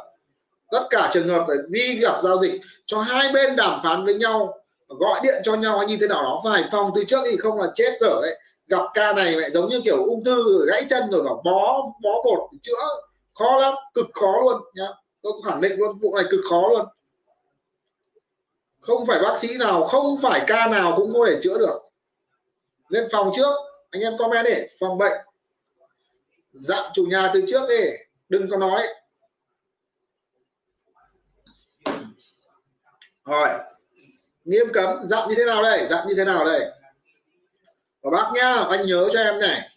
Tất 0.71 0.87
cả 0.91 1.11
trường 1.13 1.29
hợp 1.29 1.45
phải 1.49 1.57
đi 1.69 1.99
gặp 1.99 2.21
giao 2.23 2.39
dịch, 2.39 2.61
cho 2.87 3.01
hai 3.01 3.33
bên 3.33 3.57
đàm 3.57 3.81
phán 3.83 4.05
với 4.05 4.15
nhau, 4.15 4.55
gọi 4.89 5.21
điện 5.23 5.35
cho 5.45 5.57
nhau 5.57 5.79
hay 5.79 5.87
như 5.87 5.97
thế 6.01 6.09
nào 6.09 6.23
đó 6.23 6.41
phải 6.45 6.65
phòng 6.73 6.93
từ 6.95 7.05
trước 7.05 7.21
thì 7.31 7.37
không 7.37 7.61
là 7.61 7.69
chết 7.75 7.93
dở 8.01 8.19
đấy. 8.23 8.39
Gặp 8.67 8.83
ca 8.95 9.13
này 9.13 9.33
lại 9.33 9.51
giống 9.51 9.69
như 9.69 9.81
kiểu 9.85 10.05
ung 10.05 10.25
thư, 10.25 10.67
gãy 10.67 10.85
chân 10.91 11.11
rồi 11.11 11.23
bảo 11.23 11.43
bó 11.45 11.83
bó 12.03 12.23
bột 12.25 12.39
chữa, 12.63 13.01
khó 13.35 13.57
lắm, 13.57 13.75
cực 13.95 14.07
khó 14.15 14.33
luôn, 14.43 14.63
nhá 14.75 14.89
tôi 15.23 15.33
khẳng 15.47 15.61
định 15.61 15.79
luôn, 15.79 15.99
vụ 15.99 16.17
này 16.17 16.25
cực 16.31 16.41
khó 16.51 16.69
luôn. 16.69 16.87
Không 18.81 19.07
phải 19.07 19.23
bác 19.23 19.39
sĩ 19.39 19.59
nào, 19.59 19.87
không 19.87 20.19
phải 20.23 20.45
ca 20.47 20.67
nào 20.67 20.93
cũng 20.97 21.15
có 21.15 21.27
thể 21.29 21.39
chữa 21.43 21.59
được. 21.59 21.79
Lên 22.89 23.09
phòng 23.13 23.33
trước, 23.37 23.55
anh 23.91 24.03
em 24.03 24.19
comment 24.19 24.47
đi, 24.47 24.55
phòng 24.81 24.99
bệnh. 24.99 25.19
Dặn 26.53 26.91
chủ 26.95 27.05
nhà 27.05 27.31
từ 27.35 27.43
trước 27.49 27.69
đi, 27.69 27.91
đừng 28.29 28.51
có 28.51 28.57
nói. 28.57 28.87
Hỏi, 33.23 33.59
nghiêm 34.45 34.67
cấm, 34.73 34.99
dặn 35.05 35.29
như 35.29 35.35
thế 35.39 35.45
nào 35.45 35.63
đây, 35.63 35.87
dặn 35.91 36.09
như 36.09 36.15
thế 36.17 36.25
nào 36.25 36.45
đây? 36.45 36.71
Của 38.01 38.11
bác 38.11 38.31
nhá, 38.35 38.55
anh 38.71 38.87
nhớ 38.87 39.09
cho 39.13 39.21
em 39.21 39.39
này. 39.39 39.71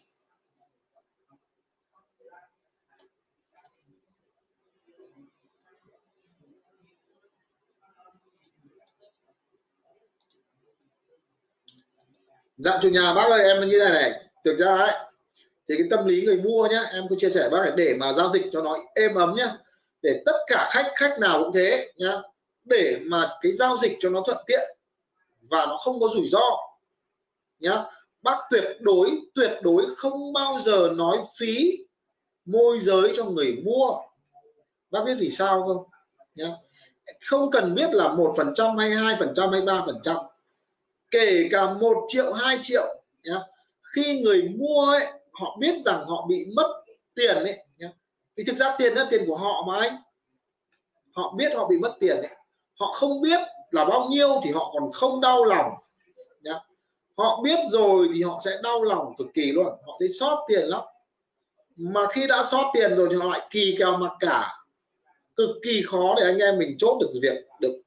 Dặn 12.63 12.79
chủ 12.81 12.89
nhà, 12.89 13.13
bác 13.13 13.29
ơi, 13.29 13.43
em 13.43 13.69
như 13.69 13.77
này 13.77 13.89
này. 13.89 14.23
Thực 14.45 14.57
ra 14.57 14.75
ấy, 14.75 14.91
thì 15.69 15.75
cái 15.77 15.87
tâm 15.91 16.05
lý 16.05 16.21
người 16.21 16.37
mua 16.37 16.67
nhá, 16.67 16.83
em 16.93 17.07
có 17.09 17.15
chia 17.19 17.29
sẻ 17.29 17.49
bác 17.51 17.73
để 17.75 17.95
mà 17.99 18.13
giao 18.13 18.29
dịch 18.29 18.45
cho 18.53 18.61
nó 18.61 18.77
êm 18.95 19.15
ấm 19.15 19.33
nhá, 19.37 19.57
để 20.01 20.21
tất 20.25 20.37
cả 20.47 20.69
khách 20.73 20.91
khách 20.95 21.19
nào 21.19 21.43
cũng 21.43 21.53
thế 21.53 21.91
nhá, 21.97 22.11
để 22.63 22.99
mà 23.01 23.29
cái 23.41 23.51
giao 23.51 23.77
dịch 23.81 23.97
cho 23.99 24.09
nó 24.09 24.23
thuận 24.25 24.37
tiện 24.47 24.77
và 25.49 25.65
nó 25.65 25.77
không 25.77 25.99
có 25.99 26.09
rủi 26.15 26.29
ro 26.29 26.57
nhá. 27.59 27.83
Bác 28.21 28.37
tuyệt 28.49 28.63
đối 28.79 29.11
tuyệt 29.35 29.51
đối 29.61 29.85
không 29.97 30.33
bao 30.33 30.59
giờ 30.65 30.89
nói 30.95 31.17
phí 31.37 31.77
môi 32.45 32.79
giới 32.79 33.11
cho 33.15 33.25
người 33.25 33.57
mua. 33.65 33.97
Bác 34.91 35.05
biết 35.05 35.15
vì 35.19 35.31
sao 35.31 35.63
không 35.67 35.83
nhá? 36.35 36.47
Không 37.25 37.51
cần 37.51 37.75
biết 37.75 37.89
là 37.93 38.07
một 38.07 38.33
phần 38.37 38.53
trăm 38.55 38.77
hay 38.77 38.89
hai 38.89 39.15
phần 39.19 39.33
trăm 39.35 39.51
hay 39.51 39.61
ba 39.61 39.83
phần 39.85 39.99
trăm 40.03 40.15
kể 41.11 41.47
cả 41.51 41.73
một 41.73 42.05
triệu, 42.07 42.33
hai 42.33 42.59
triệu, 42.61 43.03
nhá. 43.23 43.39
Khi 43.95 44.21
người 44.21 44.41
mua 44.41 44.85
ấy, 44.85 45.05
họ 45.31 45.57
biết 45.59 45.81
rằng 45.85 46.05
họ 46.05 46.25
bị 46.29 46.45
mất 46.55 46.83
tiền 47.15 47.35
ấy, 47.35 47.59
nhá. 47.77 47.89
Vì 48.35 48.43
thực 48.43 48.57
ra 48.57 48.75
tiền 48.77 48.93
là 48.93 49.07
tiền 49.09 49.23
của 49.27 49.37
họ 49.37 49.63
mà 49.67 49.79
anh. 49.79 49.95
Họ 51.11 51.33
biết 51.37 51.51
họ 51.55 51.67
bị 51.67 51.77
mất 51.77 51.95
tiền 51.99 52.17
ấy. 52.17 52.35
Họ 52.79 52.91
không 52.93 53.21
biết 53.21 53.39
là 53.71 53.85
bao 53.85 54.07
nhiêu 54.09 54.41
thì 54.43 54.51
họ 54.51 54.71
còn 54.73 54.91
không 54.93 55.21
đau 55.21 55.45
lòng, 55.45 55.71
nhá. 56.41 56.59
Họ 57.17 57.41
biết 57.43 57.59
rồi 57.69 58.09
thì 58.13 58.23
họ 58.23 58.41
sẽ 58.45 58.51
đau 58.63 58.83
lòng 58.83 59.13
cực 59.17 59.27
kỳ 59.33 59.51
luôn. 59.51 59.67
Họ 59.67 59.97
sẽ 59.99 60.05
sót 60.19 60.45
tiền 60.47 60.63
lắm. 60.63 60.81
Mà 61.75 62.07
khi 62.11 62.27
đã 62.27 62.43
sót 62.51 62.71
tiền 62.73 62.95
rồi 62.95 63.07
thì 63.11 63.15
họ 63.15 63.29
lại 63.29 63.47
kỳ 63.51 63.75
kèo 63.79 63.97
mặc 63.97 64.11
cả. 64.19 64.57
Cực 65.35 65.49
kỳ 65.63 65.83
khó 65.87 66.15
để 66.17 66.23
anh 66.23 66.37
em 66.37 66.57
mình 66.59 66.75
chốt 66.79 66.97
được 67.01 67.11
việc, 67.21 67.37
được, 67.59 67.81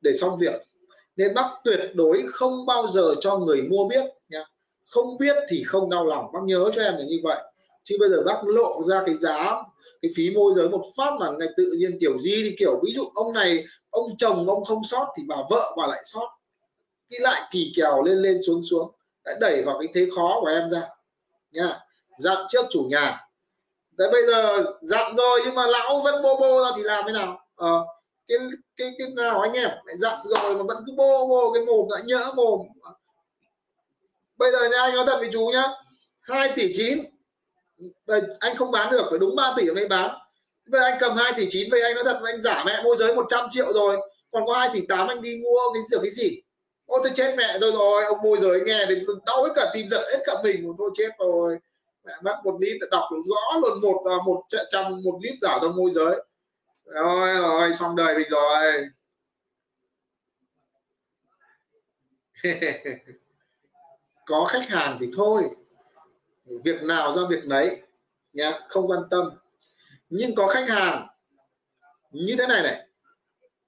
để 0.00 0.12
xong 0.12 0.38
việc 0.38 0.62
nên 1.18 1.34
bác 1.34 1.50
tuyệt 1.64 1.80
đối 1.94 2.24
không 2.32 2.66
bao 2.66 2.88
giờ 2.88 3.14
cho 3.20 3.38
người 3.38 3.62
mua 3.62 3.88
biết 3.88 4.04
nha 4.28 4.44
không 4.90 5.18
biết 5.18 5.36
thì 5.48 5.62
không 5.66 5.90
đau 5.90 6.06
lòng. 6.06 6.32
Bác 6.32 6.40
nhớ 6.44 6.70
cho 6.74 6.82
em 6.82 6.94
là 6.96 7.04
như 7.08 7.20
vậy. 7.22 7.42
Chứ 7.84 7.96
bây 8.00 8.08
giờ 8.08 8.22
bác 8.26 8.44
lộ 8.44 8.82
ra 8.88 9.02
cái 9.06 9.16
giá 9.16 9.62
cái 10.02 10.10
phí 10.16 10.30
môi 10.30 10.52
giới 10.56 10.68
một 10.68 10.84
phát 10.96 11.10
mà 11.20 11.26
ngày 11.38 11.48
tự 11.56 11.72
nhiên 11.78 11.98
kiểu 12.00 12.20
gì 12.20 12.42
thì 12.42 12.56
kiểu 12.58 12.80
ví 12.84 12.92
dụ 12.94 13.02
ông 13.14 13.32
này 13.32 13.64
ông 13.90 14.16
chồng 14.18 14.48
ông 14.48 14.64
không 14.64 14.84
sót 14.84 15.06
thì 15.16 15.22
bà 15.28 15.36
vợ 15.50 15.74
bà 15.76 15.86
lại 15.86 16.02
sót. 16.04 16.28
Cái 17.10 17.20
lại 17.20 17.42
kỳ 17.50 17.72
kèo 17.76 18.02
lên 18.02 18.18
lên 18.18 18.38
xuống 18.46 18.62
xuống. 18.70 18.92
Đã 19.24 19.32
đẩy 19.40 19.62
vào 19.62 19.78
cái 19.80 19.88
thế 19.94 20.10
khó 20.16 20.40
của 20.40 20.46
em 20.46 20.70
ra. 20.70 20.82
Nha 21.52 21.78
dặn 22.18 22.38
trước 22.48 22.66
chủ 22.70 22.86
nhà. 22.90 23.20
Đấy 23.90 24.08
bây 24.12 24.26
giờ 24.26 24.64
dặn 24.80 25.16
rồi 25.16 25.40
nhưng 25.44 25.54
mà 25.54 25.66
lão 25.66 26.00
vẫn 26.04 26.22
bô 26.22 26.40
bô 26.40 26.64
ra 26.64 26.70
thì 26.76 26.82
làm 26.82 27.04
thế 27.06 27.12
nào? 27.12 27.40
Ờ, 27.56 27.84
cái 28.28 28.38
cái 28.76 28.90
cái 28.98 29.08
nào 29.16 29.40
anh 29.40 29.52
em 29.52 29.70
lại 29.84 29.96
dặn 29.98 30.18
rồi 30.24 30.54
mà 30.54 30.62
vẫn 30.62 30.84
cứ 30.86 30.92
bô 30.96 31.26
bô 31.28 31.52
cái 31.52 31.64
mồm 31.64 31.88
lại 31.90 32.02
nhỡ 32.06 32.32
mồm. 32.36 32.60
Bây 34.36 34.52
giờ 34.52 34.68
nha 34.68 34.78
anh 34.82 34.96
nói 34.96 35.04
thật 35.06 35.16
với 35.18 35.28
chú 35.32 35.50
nhá 35.52 35.64
2 36.20 36.52
tỷ 36.56 36.72
9 36.74 36.98
Đây, 38.06 38.20
anh 38.40 38.56
không 38.56 38.70
bán 38.70 38.92
được 38.92 39.06
phải 39.10 39.18
đúng 39.18 39.36
3 39.36 39.54
tỷ 39.56 39.70
mới 39.70 39.88
bán. 39.88 40.18
Bây 40.66 40.80
giờ 40.80 40.86
anh 40.86 40.98
cầm 41.00 41.16
2 41.16 41.32
tỷ 41.36 41.46
9 41.50 41.70
về 41.72 41.80
anh 41.80 41.94
nói 41.94 42.04
thật 42.04 42.20
anh 42.24 42.42
giả 42.42 42.64
mẹ 42.66 42.82
môi 42.84 42.96
giới 42.96 43.14
100 43.14 43.46
triệu 43.50 43.72
rồi 43.72 43.96
còn 44.32 44.46
có 44.46 44.54
2 44.54 44.70
tỷ 44.72 44.86
8 44.86 45.08
anh 45.08 45.22
đi 45.22 45.40
mua 45.44 45.72
cái 45.74 45.82
kiểu 45.90 46.00
cái 46.02 46.10
gì? 46.10 46.40
Ô 46.86 46.98
tôi 47.02 47.12
chết 47.14 47.34
mẹ 47.36 47.58
tôi 47.60 47.72
rồi 47.72 48.04
ông 48.04 48.18
môi 48.22 48.38
giới 48.40 48.60
nghe 48.66 48.86
thì 48.88 48.94
đau 49.26 49.44
hết 49.44 49.50
cả 49.56 49.70
tim 49.74 49.88
giật 49.90 50.04
hết 50.12 50.22
cả 50.26 50.34
mình 50.44 50.72
tôi 50.78 50.90
chết 50.98 51.08
rồi. 51.18 51.56
Mẹ 52.04 52.12
mất 52.22 52.36
một 52.44 52.56
lít 52.60 52.76
đọc 52.90 53.04
được 53.12 53.22
rõ 53.26 53.58
luôn 53.60 53.80
một 53.80 54.10
à, 54.10 54.16
một 54.26 54.42
trăm 54.70 55.00
một 55.04 55.18
lít 55.22 55.34
giả 55.42 55.58
cho 55.60 55.68
môi 55.68 55.90
giới 55.90 56.24
rồi 56.88 57.34
rồi 57.34 57.74
xong 57.74 57.96
đời 57.96 58.18
mình 58.18 58.28
rồi. 58.30 58.88
Có 64.26 64.44
khách 64.44 64.68
hàng 64.68 64.98
thì 65.00 65.10
thôi. 65.16 65.50
Việc 66.64 66.82
nào 66.82 67.12
ra 67.12 67.22
việc 67.28 67.44
nấy 67.44 67.82
nhá 68.32 68.58
không 68.68 68.90
quan 68.90 69.00
tâm. 69.10 69.30
Nhưng 70.08 70.34
có 70.34 70.46
khách 70.46 70.68
hàng 70.68 71.06
như 72.10 72.36
thế 72.38 72.46
này 72.46 72.62
này. 72.62 72.88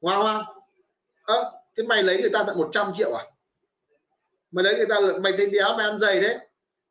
Hoa 0.00 0.16
hoa 0.16 0.46
ơ 1.22 1.42
à, 1.42 1.50
thế 1.76 1.82
mày 1.82 2.02
lấy 2.02 2.20
người 2.20 2.30
ta 2.30 2.44
tận 2.46 2.58
100 2.58 2.92
triệu 2.94 3.14
à? 3.14 3.24
Mày 4.50 4.64
lấy 4.64 4.76
người 4.76 4.86
ta 4.86 4.96
mày 5.22 5.32
thấy 5.36 5.50
béo 5.50 5.76
mày 5.76 5.86
ăn 5.86 5.98
dày 5.98 6.20
đấy. 6.20 6.38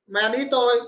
Mày 0.07 0.23
ăn 0.23 0.31
ít 0.31 0.47
thôi. 0.51 0.81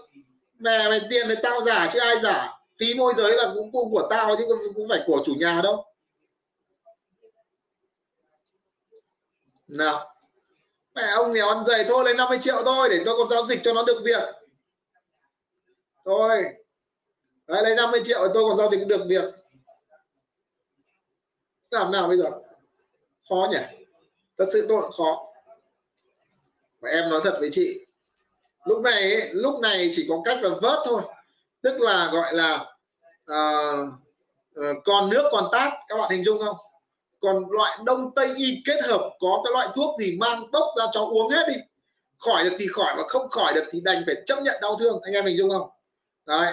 Mẹ 0.60 0.90
mày 0.90 1.02
tiền 1.10 1.26
thì 1.30 1.36
tao 1.44 1.62
giả 1.62 1.90
chứ 1.94 2.00
ai 2.00 2.20
giả? 2.20 2.61
Phí 2.82 2.94
môi 2.94 3.14
giới 3.18 3.36
là 3.36 3.52
cũng, 3.56 3.72
cũng 3.72 3.92
của 3.92 4.08
tao 4.10 4.36
chứ 4.38 4.46
cũng 4.76 4.90
phải 4.90 5.04
của 5.06 5.24
chủ 5.26 5.34
nhà 5.34 5.62
đâu. 5.64 5.86
Nào. 9.68 10.16
Mẹ 10.96 11.02
ông 11.16 11.34
nghèo 11.34 11.48
ăn 11.48 11.66
dày 11.66 11.86
thôi 11.88 12.04
lấy 12.06 12.14
50 12.14 12.40
triệu 12.42 12.64
thôi 12.66 12.90
để 12.92 13.02
tôi 13.06 13.16
còn 13.18 13.30
giao 13.30 13.46
dịch 13.46 13.60
cho 13.64 13.74
nó 13.74 13.84
được 13.84 14.02
việc. 14.06 14.22
Thôi. 16.06 16.44
Đấy 17.48 17.64
lấy 17.64 17.76
50 17.76 18.02
triệu 18.06 18.20
tôi 18.34 18.44
còn 18.44 18.58
giao 18.58 18.72
dịch 18.72 18.88
được 18.88 19.06
việc. 19.08 19.24
Làm 21.72 21.92
nào 21.92 22.08
bây 22.08 22.18
giờ? 22.18 22.32
Khó 23.30 23.48
nhỉ? 23.52 23.86
Thật 24.38 24.46
sự 24.54 24.66
tôi 24.70 24.92
khó. 24.98 25.34
Và 26.80 26.90
em 26.90 27.10
nói 27.10 27.22
thật 27.24 27.38
với 27.40 27.50
chị. 27.52 27.86
Lúc 28.66 28.82
này 28.82 29.14
ấy, 29.14 29.30
lúc 29.34 29.60
này 29.62 29.92
chỉ 29.96 30.06
có 30.10 30.22
cách 30.26 30.38
là 30.42 30.50
vớt 30.62 30.80
thôi. 30.86 31.02
Tức 31.62 31.80
là 31.80 32.10
gọi 32.14 32.34
là 32.34 32.71
Ờ, 33.32 33.88
ờ, 34.56 34.68
à, 34.68 34.74
còn 34.86 35.10
nước 35.10 35.30
còn 35.32 35.50
tát 35.52 35.74
các 35.88 35.98
bạn 35.98 36.12
hình 36.12 36.24
dung 36.24 36.42
không? 36.46 36.58
Còn 37.20 37.44
loại 37.50 37.78
đông 37.86 38.12
tây 38.16 38.34
y 38.36 38.58
kết 38.66 38.82
hợp 38.84 39.10
có 39.20 39.42
cái 39.44 39.54
loại 39.54 39.68
thuốc 39.76 40.00
gì 40.00 40.18
mang 40.20 40.52
bốc 40.52 40.68
ra 40.78 40.86
cho 40.92 41.02
uống 41.02 41.30
hết 41.30 41.44
đi. 41.48 41.54
Khỏi 42.18 42.44
được 42.44 42.56
thì 42.60 42.68
khỏi 42.68 42.96
mà 42.96 43.04
không 43.08 43.30
khỏi 43.30 43.54
được 43.54 43.64
thì 43.72 43.82
đành 43.82 44.04
phải 44.06 44.16
chấp 44.26 44.42
nhận 44.44 44.56
đau 44.62 44.76
thương. 44.80 45.00
Anh 45.04 45.14
em 45.14 45.26
hình 45.26 45.38
dung 45.38 45.50
không? 45.50 45.70
Đấy. 46.26 46.52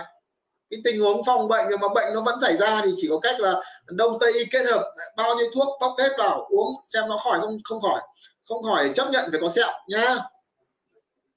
Cái 0.71 0.81
tình 0.85 1.01
huống 1.01 1.25
phòng 1.25 1.49
bệnh 1.49 1.67
nhưng 1.71 1.81
mà 1.81 1.89
bệnh 1.95 2.15
nó 2.15 2.21
vẫn 2.21 2.39
xảy 2.41 2.57
ra 2.57 2.83
thì 2.85 2.91
chỉ 2.97 3.09
có 3.11 3.19
cách 3.19 3.41
là 3.41 3.63
đông 3.87 4.19
tây 4.21 4.33
y 4.33 4.45
kết 4.51 4.67
hợp 4.71 4.93
bao 5.17 5.35
nhiêu 5.37 5.51
thuốc 5.55 5.69
bóc 5.81 5.93
hết 5.99 6.11
vào 6.19 6.47
uống 6.51 6.73
xem 6.89 7.05
nó 7.09 7.17
khỏi 7.17 7.41
không 7.41 7.59
không 7.65 7.81
khỏi. 7.81 8.01
Không 8.49 8.63
khỏi 8.63 8.91
chấp 8.95 9.11
nhận 9.11 9.25
phải 9.31 9.41
có 9.41 9.49
sẹo 9.49 9.69
nhá 9.89 10.19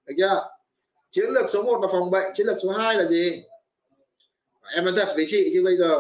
được 0.05 0.13
chưa? 0.17 0.49
Chiến 1.11 1.25
lược 1.29 1.49
số 1.49 1.63
1 1.63 1.81
là 1.81 1.87
phòng 1.91 2.11
bệnh 2.11 2.33
chiến 2.33 2.47
lược 2.47 2.57
số 2.63 2.71
2 2.71 2.95
là 2.95 3.05
gì? 3.05 3.43
Em 4.75 4.85
nói 4.85 4.93
thật 4.97 5.13
với 5.15 5.25
chị 5.29 5.51
chứ 5.53 5.61
bây 5.63 5.77
giờ 5.77 5.99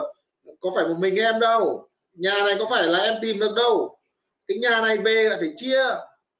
có 0.59 0.71
phải 0.75 0.87
một 0.87 0.95
mình 0.99 1.15
em 1.15 1.39
đâu. 1.39 1.89
Nhà 2.13 2.33
này 2.45 2.55
có 2.59 2.65
phải 2.69 2.83
là 2.83 2.99
em 2.99 3.15
tìm 3.21 3.39
được 3.39 3.53
đâu. 3.55 3.99
Cái 4.47 4.57
nhà 4.57 4.81
này 4.81 4.97
về 4.97 5.23
là 5.29 5.37
phải 5.39 5.53
chia 5.57 5.83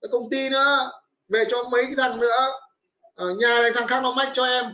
cái 0.01 0.09
công 0.11 0.29
ty 0.29 0.49
nữa 0.49 0.91
về 1.27 1.43
cho 1.49 1.63
mấy 1.63 1.85
cái 1.85 1.95
thằng 1.97 2.19
nữa. 2.19 2.59
Ở 3.15 3.33
nhà 3.39 3.61
này 3.61 3.71
thằng 3.75 3.87
khác 3.87 3.99
nó 4.03 4.11
mách 4.11 4.31
cho 4.33 4.45
em. 4.45 4.65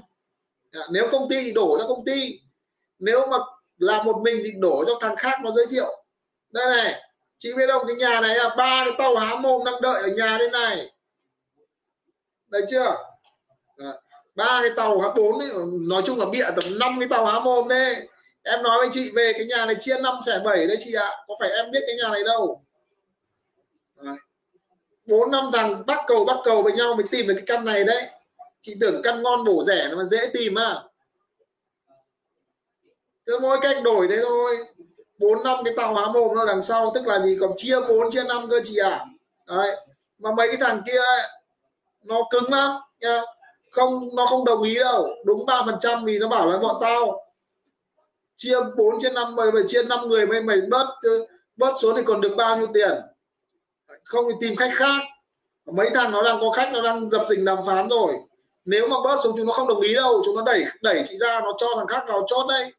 Dạ, 0.73 0.81
nếu 0.91 1.09
công 1.11 1.29
ty 1.29 1.43
thì 1.43 1.51
đổ 1.51 1.77
cho 1.79 1.87
công 1.87 2.05
ty. 2.05 2.39
Nếu 2.99 3.27
mà 3.31 3.37
làm 3.77 4.05
một 4.05 4.21
mình 4.23 4.41
thì 4.43 4.51
đổ 4.59 4.83
cho 4.87 4.97
thằng 5.01 5.15
khác 5.15 5.39
nó 5.43 5.51
giới 5.51 5.65
thiệu. 5.67 6.03
Đây 6.49 6.83
này, 6.83 7.01
chị 7.37 7.53
biết 7.57 7.67
không? 7.67 7.87
Cái 7.87 7.95
nhà 7.95 8.21
này 8.21 8.35
là 8.35 8.55
ba 8.57 8.85
cái 8.85 8.93
tàu 8.97 9.15
há 9.15 9.35
mồm 9.35 9.61
đang 9.65 9.81
đợi 9.81 10.01
ở 10.01 10.07
nhà 10.07 10.37
thế 10.39 10.49
này. 10.49 10.91
Đấy 12.47 12.61
chưa? 12.69 12.95
Dạ 13.77 13.93
ba 14.37 14.59
cái 14.61 14.71
tàu 14.75 14.99
há 14.99 15.09
bốn 15.15 15.39
nói 15.89 16.01
chung 16.05 16.19
là 16.19 16.25
bịa 16.25 16.45
tầm 16.55 16.79
năm 16.79 16.95
cái 16.99 17.09
tàu 17.09 17.25
há 17.25 17.39
mồm 17.39 17.67
đấy 17.67 18.07
em 18.47 18.63
nói 18.63 18.77
với 18.79 18.89
chị 18.93 19.11
về 19.15 19.33
cái 19.33 19.45
nhà 19.45 19.65
này 19.65 19.75
chia 19.79 19.97
năm 19.99 20.15
xẻ 20.25 20.39
bảy 20.45 20.67
đấy 20.67 20.77
chị 20.79 20.93
ạ. 20.93 21.09
Có 21.27 21.35
phải 21.39 21.49
em 21.49 21.71
biết 21.71 21.79
cái 21.87 21.95
nhà 21.95 22.09
này 22.09 22.23
đâu? 22.23 22.63
Bốn 25.05 25.31
năm 25.31 25.49
thằng 25.53 25.85
bắt 25.85 26.03
cầu 26.07 26.25
bắt 26.25 26.37
cầu 26.43 26.63
với 26.63 26.73
nhau 26.73 26.93
mới 26.93 27.05
tìm 27.11 27.27
được 27.27 27.33
cái 27.33 27.43
căn 27.47 27.65
này 27.65 27.83
đấy. 27.83 28.03
Chị 28.61 28.75
tưởng 28.81 29.01
căn 29.03 29.23
ngon 29.23 29.43
bổ 29.43 29.63
rẻ 29.63 29.89
mà 29.97 30.03
dễ 30.11 30.29
tìm 30.33 30.55
à. 30.55 30.75
Cứ 33.25 33.39
mỗi 33.41 33.57
cách 33.61 33.77
đổi 33.83 34.07
thế 34.09 34.17
thôi. 34.21 34.57
Bốn 35.17 35.43
năm 35.43 35.57
cái 35.65 35.73
tàu 35.77 35.95
há 35.95 36.07
mồm 36.07 36.35
nó 36.35 36.45
đằng 36.45 36.63
sau, 36.63 36.91
tức 36.95 37.07
là 37.07 37.19
gì? 37.19 37.37
Còn 37.41 37.51
chia 37.57 37.79
bốn, 37.89 38.11
chia 38.11 38.23
năm 38.23 38.47
cơ 38.49 38.61
chị 38.65 38.77
ạ. 38.77 39.05
À? 39.45 39.55
đấy. 39.57 39.75
Mà 40.19 40.31
mấy 40.31 40.47
cái 40.47 40.57
thằng 40.57 40.81
kia 40.85 41.01
nó 42.03 42.21
cứng 42.29 42.51
lắm 42.51 42.71
nha 42.99 43.21
không, 43.71 44.09
nó 44.15 44.25
không 44.25 44.45
đồng 44.45 44.63
ý 44.63 44.75
đâu. 44.75 45.07
Đúng 45.25 45.45
ba 45.45 45.63
phần 45.65 45.75
trăm 45.79 46.03
vì 46.05 46.19
nó 46.19 46.27
bảo 46.27 46.51
là 46.51 46.57
bọn 46.57 46.75
tao 46.81 47.23
chia 48.35 48.57
4 48.77 48.99
trên 49.01 49.13
5 49.13 49.35
mày 49.35 49.47
chia 49.67 49.83
5 49.83 50.07
người 50.07 50.27
mày 50.27 50.41
mày 50.41 50.61
bớt 50.69 50.87
ờ, 51.01 51.27
bớt 51.55 51.73
xuống 51.81 51.95
thì 51.95 52.01
còn 52.05 52.21
được 52.21 52.33
bao 52.37 52.57
nhiêu 52.57 52.67
tiền? 52.73 52.95
Không 54.03 54.25
thì 54.29 54.47
tìm 54.47 54.55
khách 54.55 54.71
khác. 54.73 55.01
Mấy 55.65 55.89
thằng 55.93 56.11
nó 56.11 56.23
đang 56.23 56.37
có 56.41 56.51
khách, 56.51 56.69
nó 56.73 56.81
đang 56.81 57.09
dập 57.09 57.25
dình 57.29 57.45
đàm 57.45 57.57
phán 57.67 57.89
rồi. 57.89 58.13
Nếu 58.65 58.87
mà 58.87 58.95
bớt 59.03 59.17
xuống, 59.23 59.33
chúng 59.37 59.47
nó 59.47 59.53
không 59.53 59.67
đồng 59.67 59.81
ý 59.81 59.93
đâu. 59.93 60.21
Chúng 60.25 60.35
nó 60.35 60.43
đẩy 60.45 60.65
đẩy 60.81 61.03
chị 61.07 61.17
ra, 61.17 61.41
nó 61.41 61.53
cho 61.57 61.67
thằng 61.75 61.87
khác 61.87 62.03
nó 62.07 62.21
chốt 62.27 62.45
đây 62.49 62.73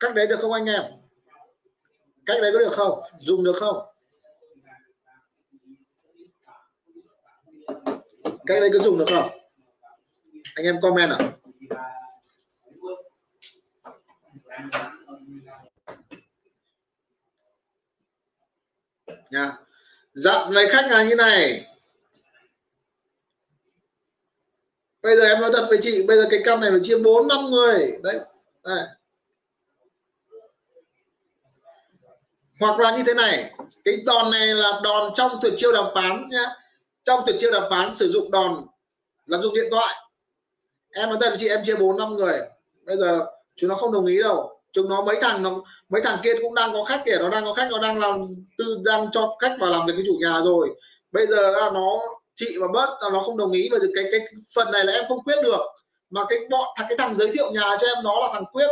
cách 0.00 0.14
đấy 0.14 0.26
được 0.26 0.38
không 0.42 0.52
anh 0.52 0.66
em? 0.66 0.82
Cách 2.26 2.38
đấy 2.42 2.50
có 2.52 2.58
được 2.58 2.72
không? 2.72 3.02
Dùng 3.20 3.44
được 3.44 3.56
không? 3.60 3.78
Cách 8.50 8.60
đấy 8.60 8.70
có 8.78 8.84
dùng 8.84 8.98
được 8.98 9.04
không? 9.08 9.30
Anh 10.54 10.66
em 10.66 10.80
comment 10.80 11.10
à 11.10 11.18
nha. 19.30 19.52
Dặn 20.12 20.50
lấy 20.50 20.68
khách 20.72 20.90
là 20.90 21.02
như 21.02 21.14
này. 21.14 21.66
Bây 25.02 25.16
giờ 25.16 25.24
em 25.24 25.40
nói 25.40 25.50
thật 25.52 25.66
với 25.68 25.78
chị, 25.82 26.06
bây 26.06 26.16
giờ 26.16 26.26
cái 26.30 26.40
căn 26.44 26.60
này 26.60 26.70
phải 26.70 26.80
chia 26.82 26.98
bốn 26.98 27.28
năm 27.28 27.44
người. 27.50 27.98
Đấy, 28.02 28.18
đây. 28.64 28.86
hoặc 32.60 32.80
là 32.80 32.96
như 32.96 33.02
thế 33.06 33.14
này, 33.14 33.52
cái 33.84 34.02
đòn 34.06 34.30
này 34.30 34.46
là 34.46 34.80
đòn 34.84 35.12
trong 35.14 35.38
tuyệt 35.42 35.52
chiêu 35.56 35.72
đàm 35.72 35.84
phán 35.94 36.28
nhá 36.30 36.59
trong 37.04 37.22
tuyệt 37.26 37.36
chiêu 37.40 37.50
đàm 37.50 37.62
phán 37.70 37.94
sử 37.94 38.10
dụng 38.12 38.30
đòn 38.30 38.66
là 39.26 39.38
dùng 39.38 39.54
điện 39.54 39.68
thoại. 39.70 39.94
Em 40.90 41.08
nói 41.08 41.18
thật 41.20 41.36
chị, 41.38 41.48
em 41.48 41.60
chia 41.64 41.74
bốn, 41.74 41.98
năm 41.98 42.16
người. 42.16 42.38
Bây 42.86 42.96
giờ 42.96 43.26
chúng 43.56 43.68
nó 43.68 43.74
không 43.74 43.92
đồng 43.92 44.06
ý 44.06 44.22
đâu. 44.22 44.60
Chúng 44.72 44.88
nó 44.88 45.02
mấy 45.04 45.16
thằng 45.22 45.42
nó, 45.42 45.62
mấy 45.88 46.02
thằng 46.04 46.18
kia 46.22 46.32
cũng 46.42 46.54
đang 46.54 46.72
có 46.72 46.84
khách 46.84 47.02
kìa, 47.06 47.16
nó 47.20 47.28
đang 47.28 47.44
có 47.44 47.54
khách, 47.54 47.68
nó 47.70 47.78
đang 47.78 47.98
làm 47.98 48.24
tư, 48.58 48.78
đang 48.84 49.10
cho 49.12 49.36
khách 49.40 49.56
vào 49.60 49.70
làm 49.70 49.86
việc 49.86 49.92
cái 49.96 50.04
chủ 50.06 50.18
nhà 50.20 50.40
rồi. 50.44 50.68
Bây 51.12 51.26
giờ 51.26 51.50
là 51.50 51.70
nó 51.74 51.98
chị 52.34 52.58
mà 52.60 52.66
bớt 52.72 52.88
là 53.00 53.10
nó 53.12 53.22
không 53.22 53.36
đồng 53.36 53.52
ý. 53.52 53.68
Và 53.72 53.78
cái 53.94 54.04
cái 54.12 54.20
phần 54.54 54.70
này 54.70 54.84
là 54.84 54.92
em 54.92 55.04
không 55.08 55.24
quyết 55.24 55.36
được. 55.42 55.60
Mà 56.10 56.24
cái 56.28 56.38
bọn, 56.50 56.68
thằng, 56.76 56.86
cái 56.88 56.98
thằng 56.98 57.14
giới 57.16 57.32
thiệu 57.32 57.50
nhà 57.52 57.76
cho 57.80 57.86
em 57.86 58.04
nó 58.04 58.20
là 58.20 58.28
thằng 58.32 58.44
quyết. 58.52 58.68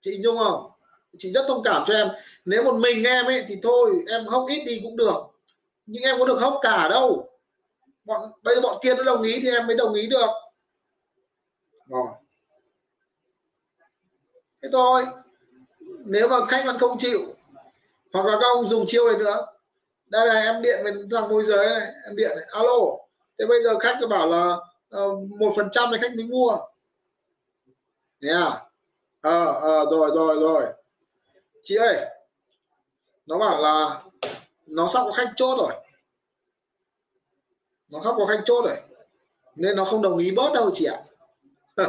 Chị 0.00 0.18
nhung 0.22 0.36
không? 0.36 0.70
Chị 1.18 1.32
rất 1.32 1.44
thông 1.48 1.62
cảm 1.62 1.84
cho 1.86 1.94
em. 1.94 2.08
Nếu 2.44 2.64
một 2.64 2.74
mình 2.74 3.04
em 3.04 3.26
ấy 3.26 3.44
thì 3.48 3.56
thôi, 3.62 3.90
em 4.08 4.24
hốc 4.24 4.46
ít 4.48 4.64
đi 4.66 4.80
cũng 4.82 4.96
được 4.96 5.14
nhưng 5.86 6.02
em 6.02 6.16
có 6.18 6.26
được 6.26 6.38
hốc 6.40 6.58
cả 6.62 6.88
đâu. 6.88 7.30
Bọn 8.04 8.20
bây 8.42 8.54
giờ 8.54 8.60
bọn 8.60 8.78
kia 8.82 8.94
nó 8.94 9.02
đồng 9.02 9.22
ý 9.22 9.40
thì 9.42 9.50
em 9.50 9.66
mới 9.66 9.76
đồng 9.76 9.94
ý 9.94 10.06
được. 10.06 10.30
Rồi. 11.86 12.06
Thế 14.62 14.68
thôi. 14.72 15.04
Nếu 16.04 16.28
mà 16.28 16.46
khách 16.46 16.62
vẫn 16.66 16.78
không 16.78 16.98
chịu 16.98 17.20
hoặc 18.12 18.26
là 18.26 18.38
các 18.40 18.46
ông 18.54 18.68
dùng 18.68 18.84
chiêu 18.88 19.08
này 19.08 19.18
nữa. 19.18 19.46
Đây 20.06 20.26
là 20.26 20.40
em 20.40 20.62
điện 20.62 20.80
với 20.82 20.92
thằng 21.10 21.28
môi 21.28 21.44
giới 21.44 21.68
này 21.68 21.92
em 22.06 22.16
điện 22.16 22.30
này. 22.36 22.44
Alo. 22.50 22.78
Thế 23.38 23.46
bây 23.46 23.62
giờ 23.62 23.78
khách 23.78 23.96
cứ 24.00 24.06
bảo 24.06 24.28
là 24.28 24.56
ờ, 24.88 25.08
một 25.38 25.52
phần 25.56 25.68
trăm 25.72 25.90
này 25.90 26.00
khách 26.00 26.14
mới 26.16 26.26
mua. 26.26 26.56
Thế 28.22 28.28
à? 28.28 28.60
Ờ 29.20 29.46
à, 29.46 29.60
à, 29.60 29.84
rồi 29.90 30.10
rồi 30.14 30.36
rồi. 30.40 30.64
Chị 31.62 31.76
ơi 31.76 32.06
nó 33.26 33.38
bảo 33.38 33.62
là 33.62 34.02
nó 34.66 34.86
sắp 34.86 35.00
có 35.04 35.12
khách 35.12 35.32
chốt 35.36 35.56
rồi. 35.58 35.74
Nó 37.88 38.00
sắp 38.04 38.14
có 38.18 38.26
khách 38.26 38.42
chốt 38.44 38.64
rồi. 38.64 38.76
Nên 39.56 39.76
nó 39.76 39.84
không 39.84 40.02
đồng 40.02 40.18
ý 40.18 40.30
bớt 40.30 40.52
đâu, 40.54 40.70
chị 40.74 40.84
ạ. 40.84 41.02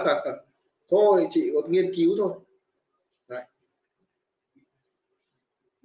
Thôi, 0.88 1.28
chị 1.30 1.52
có 1.54 1.68
nghiên 1.68 1.94
cứu 1.96 2.16
thôi. 2.18 2.34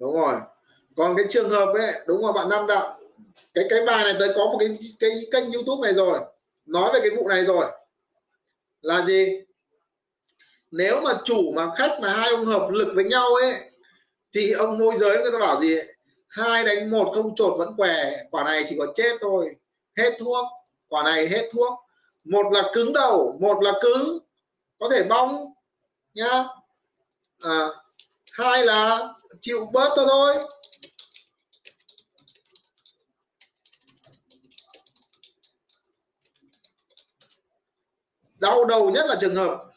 Đúng 0.01 0.15
rồi. 0.15 0.39
Còn 0.95 1.17
cái 1.17 1.25
trường 1.29 1.49
hợp 1.49 1.73
ấy, 1.73 1.93
đúng 2.07 2.21
rồi, 2.21 2.33
bạn 2.33 2.49
Nam 2.49 2.67
Đạo. 2.67 2.99
Cái 3.53 3.65
cái 3.69 3.85
bài 3.85 4.03
này 4.03 4.13
tới 4.19 4.29
có 4.35 4.45
một 4.45 4.57
cái 4.59 4.77
cái 4.99 5.11
kênh 5.31 5.51
YouTube 5.51 5.87
này 5.87 5.93
rồi. 5.93 6.19
Nói 6.65 6.91
về 6.93 6.99
cái 6.99 7.09
vụ 7.17 7.29
này 7.29 7.45
rồi. 7.45 7.71
Là 8.81 9.05
gì? 9.05 9.41
Nếu 10.71 11.01
mà 11.01 11.13
chủ 11.23 11.51
mà 11.55 11.75
khách 11.77 11.99
mà 12.01 12.13
hai 12.13 12.29
ông 12.29 12.45
hợp 12.45 12.69
lực 12.71 12.91
với 12.95 13.03
nhau 13.03 13.33
ấy, 13.41 13.53
thì 14.33 14.51
ông 14.51 14.77
môi 14.77 14.97
giới 14.97 15.17
người 15.17 15.31
ta 15.31 15.39
bảo 15.39 15.61
gì 15.61 15.77
hai 16.31 16.63
đánh 16.63 16.91
một 16.91 17.11
không 17.15 17.35
trột 17.35 17.57
vẫn 17.57 17.73
què. 17.77 18.23
Quả 18.31 18.43
này 18.43 18.65
chỉ 18.69 18.75
có 18.79 18.87
chết 18.95 19.17
thôi. 19.21 19.55
Hết 19.97 20.17
thuốc. 20.19 20.47
Quả 20.87 21.03
này 21.03 21.27
hết 21.27 21.49
thuốc. 21.53 21.79
Một 22.23 22.51
là 22.51 22.69
cứng 22.73 22.93
đầu. 22.93 23.37
Một 23.41 23.63
là 23.63 23.73
cứng. 23.81 24.19
Có 24.79 24.89
thể 24.89 25.03
bong. 25.03 25.53
Nhá. 26.13 26.43
À, 27.39 27.67
hai 28.31 28.65
là 28.65 29.13
chịu 29.41 29.65
bớt 29.73 29.89
thôi 29.95 30.05
thôi. 30.09 30.37
Đau 38.39 38.65
đầu 38.65 38.91
nhất 38.91 39.05
là 39.09 39.17
trường 39.21 39.35
hợp 39.35 39.70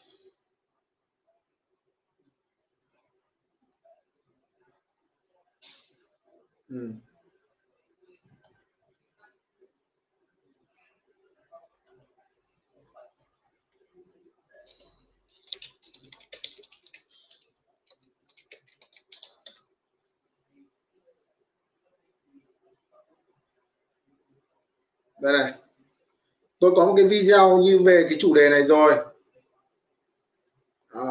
Ừ. 6.75 6.91
đây 25.21 25.33
này. 25.33 25.53
Tôi 26.59 26.71
có 26.75 26.85
một 26.85 26.93
cái 26.97 27.07
video 27.07 27.57
như 27.57 27.79
về 27.85 28.05
cái 28.09 28.17
chủ 28.21 28.33
đề 28.33 28.49
này 28.49 28.63
rồi. 28.63 28.93
À, 30.89 31.03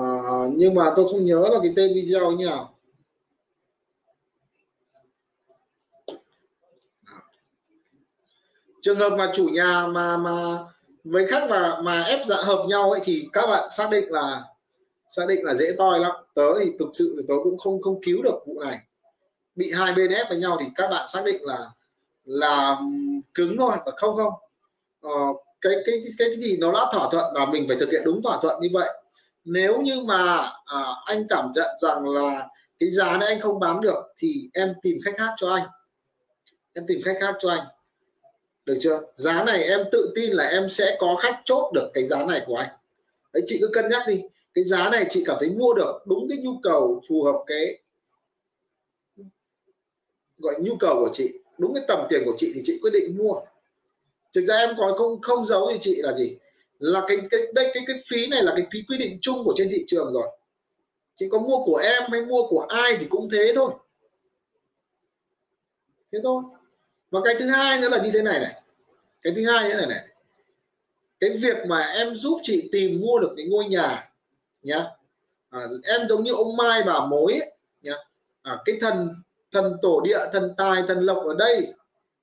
nhưng 0.53 0.75
mà 0.75 0.93
tôi 0.97 1.09
không 1.09 1.25
nhớ 1.25 1.49
là 1.53 1.59
cái 1.63 1.73
tên 1.77 1.95
video 1.95 2.31
như 2.31 2.47
nào. 2.47 2.74
Trường 8.85 8.99
hợp 8.99 9.13
mà 9.19 9.33
chủ 9.35 9.49
nhà 9.49 9.87
mà 9.87 10.17
mà 10.17 10.59
với 11.05 11.27
khách 11.27 11.51
mà 11.51 11.81
mà 11.83 12.03
ép 12.03 12.27
dạ 12.27 12.37
hợp 12.37 12.65
nhau 12.69 12.91
ấy 12.91 13.01
thì 13.05 13.29
các 13.33 13.47
bạn 13.47 13.69
xác 13.77 13.91
định 13.91 14.05
là 14.11 14.43
xác 15.17 15.23
định 15.29 15.45
là 15.45 15.55
dễ 15.55 15.75
toi 15.79 16.01
lắm. 16.01 16.13
Tớ 16.35 16.59
thì 16.61 16.73
thực 16.79 16.89
sự 16.93 17.25
tớ 17.29 17.35
cũng 17.45 17.59
không 17.59 17.83
không 17.83 18.01
cứu 18.03 18.23
được 18.23 18.39
vụ 18.47 18.61
này. 18.61 18.79
Bị 19.55 19.73
hai 19.73 19.93
bên 19.93 20.11
ép 20.11 20.29
với 20.29 20.39
nhau 20.39 20.57
thì 20.61 20.67
các 20.75 20.89
bạn 20.91 21.09
xác 21.09 21.23
định 21.25 21.45
là 21.45 21.71
là 22.25 22.79
cứng 23.35 23.57
thôi 23.59 23.77
và 23.87 23.93
không 23.97 24.17
không. 24.17 24.33
Ờ, 25.03 25.11
cái, 25.61 25.73
cái 25.87 25.95
cái 26.05 26.13
cái 26.19 26.37
gì 26.37 26.57
nó 26.61 26.73
đã 26.73 26.87
thỏa 26.93 27.09
thuận 27.13 27.35
và 27.35 27.47
mình 27.47 27.65
phải 27.69 27.77
thực 27.81 27.91
hiện 27.91 28.03
đúng 28.05 28.23
thỏa 28.23 28.39
thuận 28.43 28.61
như 28.61 28.69
vậy. 28.73 28.91
Nếu 29.45 29.81
như 29.81 30.03
mà 30.07 30.51
à, 30.65 30.95
anh 31.05 31.27
cảm 31.29 31.53
nhận 31.55 31.69
rằng 31.81 32.09
là 32.09 32.49
cái 32.79 32.91
giá 32.91 33.17
này 33.17 33.29
anh 33.29 33.41
không 33.41 33.61
bán 33.61 33.81
được 33.81 34.05
thì 34.17 34.49
em 34.55 34.75
tìm 34.83 34.99
khách 35.05 35.15
khác 35.19 35.31
cho 35.37 35.51
anh. 35.51 35.67
Em 36.73 36.85
tìm 36.89 37.01
khách 37.05 37.17
khác 37.21 37.35
cho 37.41 37.51
anh 37.51 37.65
được 38.65 38.77
chưa? 38.81 39.01
Giá 39.15 39.45
này 39.45 39.63
em 39.65 39.81
tự 39.93 40.13
tin 40.15 40.31
là 40.31 40.45
em 40.49 40.69
sẽ 40.69 40.97
có 41.01 41.17
khách 41.17 41.43
chốt 41.45 41.73
được 41.75 41.91
cái 41.95 42.09
giá 42.09 42.25
này 42.25 42.43
của 42.47 42.57
anh. 42.57 42.71
Đấy, 43.33 43.43
chị 43.47 43.59
cứ 43.61 43.71
cân 43.73 43.89
nhắc 43.91 44.03
đi. 44.07 44.23
Cái 44.55 44.65
giá 44.65 44.91
này 44.91 45.07
chị 45.11 45.23
cảm 45.27 45.37
thấy 45.41 45.51
mua 45.51 45.75
được 45.75 46.03
đúng 46.07 46.29
cái 46.29 46.39
nhu 46.39 46.61
cầu 46.63 47.01
phù 47.09 47.23
hợp 47.23 47.45
cái, 47.47 47.79
gọi 50.39 50.55
nhu 50.61 50.77
cầu 50.81 50.97
của 51.01 51.11
chị, 51.13 51.33
đúng 51.59 51.75
cái 51.75 51.85
tầm 51.89 52.07
tiền 52.11 52.23
của 52.25 52.35
chị 52.39 52.53
thì 52.55 52.61
chị 52.65 52.79
quyết 52.83 52.91
định 52.93 53.19
mua. 53.19 53.41
Thực 54.35 54.45
ra 54.45 54.57
em 54.57 54.75
có 54.79 54.95
không 54.99 55.21
không 55.21 55.47
giấu 55.47 55.69
thì 55.73 55.79
chị 55.81 56.03
là 56.03 56.13
gì? 56.13 56.39
Là 56.79 57.05
cái 57.09 57.19
cái, 57.31 57.41
đây, 57.55 57.71
cái 57.75 57.85
cái 57.87 57.97
phí 58.07 58.27
này 58.27 58.43
là 58.43 58.53
cái 58.57 58.67
phí 58.73 58.79
quy 58.89 58.99
định 58.99 59.19
chung 59.23 59.45
của 59.45 59.55
trên 59.57 59.69
thị 59.73 59.85
trường 59.87 60.13
rồi. 60.13 60.39
Chị 61.17 61.27
có 61.31 61.39
mua 61.39 61.65
của 61.65 61.77
em 61.77 62.03
hay 62.11 62.23
mua 62.23 62.49
của 62.49 62.67
ai 62.69 62.97
thì 63.01 63.07
cũng 63.11 63.29
thế 63.31 63.53
thôi. 63.55 63.75
Thế 66.13 66.19
thôi 66.23 66.43
và 67.15 67.21
cái 67.25 67.35
thứ 67.39 67.47
hai 67.47 67.81
nữa 67.81 67.89
là 67.89 68.03
như 68.03 68.11
thế 68.15 68.23
này 68.23 68.41
này. 68.41 68.63
Cái 69.23 69.33
thứ 69.37 69.51
hai 69.51 69.69
nữa 69.69 69.77
này 69.77 69.87
này. 69.87 70.09
Cái 71.21 71.31
việc 71.31 71.57
mà 71.67 71.81
em 71.81 72.17
giúp 72.17 72.41
chị 72.43 72.69
tìm 72.73 73.01
mua 73.01 73.19
được 73.19 73.35
cái 73.37 73.47
ngôi 73.47 73.65
nhà 73.65 74.11
nhá. 74.63 74.85
À, 75.51 75.61
em 75.85 76.09
giống 76.09 76.25
như 76.25 76.33
ông 76.33 76.57
mai 76.57 76.83
bà 76.87 77.07
mối 77.07 77.33
ấy, 77.33 77.53
nhá. 77.83 77.95
À, 78.43 78.59
cái 78.65 78.79
thần 78.81 79.09
thần 79.53 79.77
tổ 79.83 80.01
địa 80.01 80.19
thần 80.33 80.55
tài 80.57 80.83
thần 80.89 80.99
lộc 80.99 81.25
ở 81.25 81.35
đây 81.39 81.73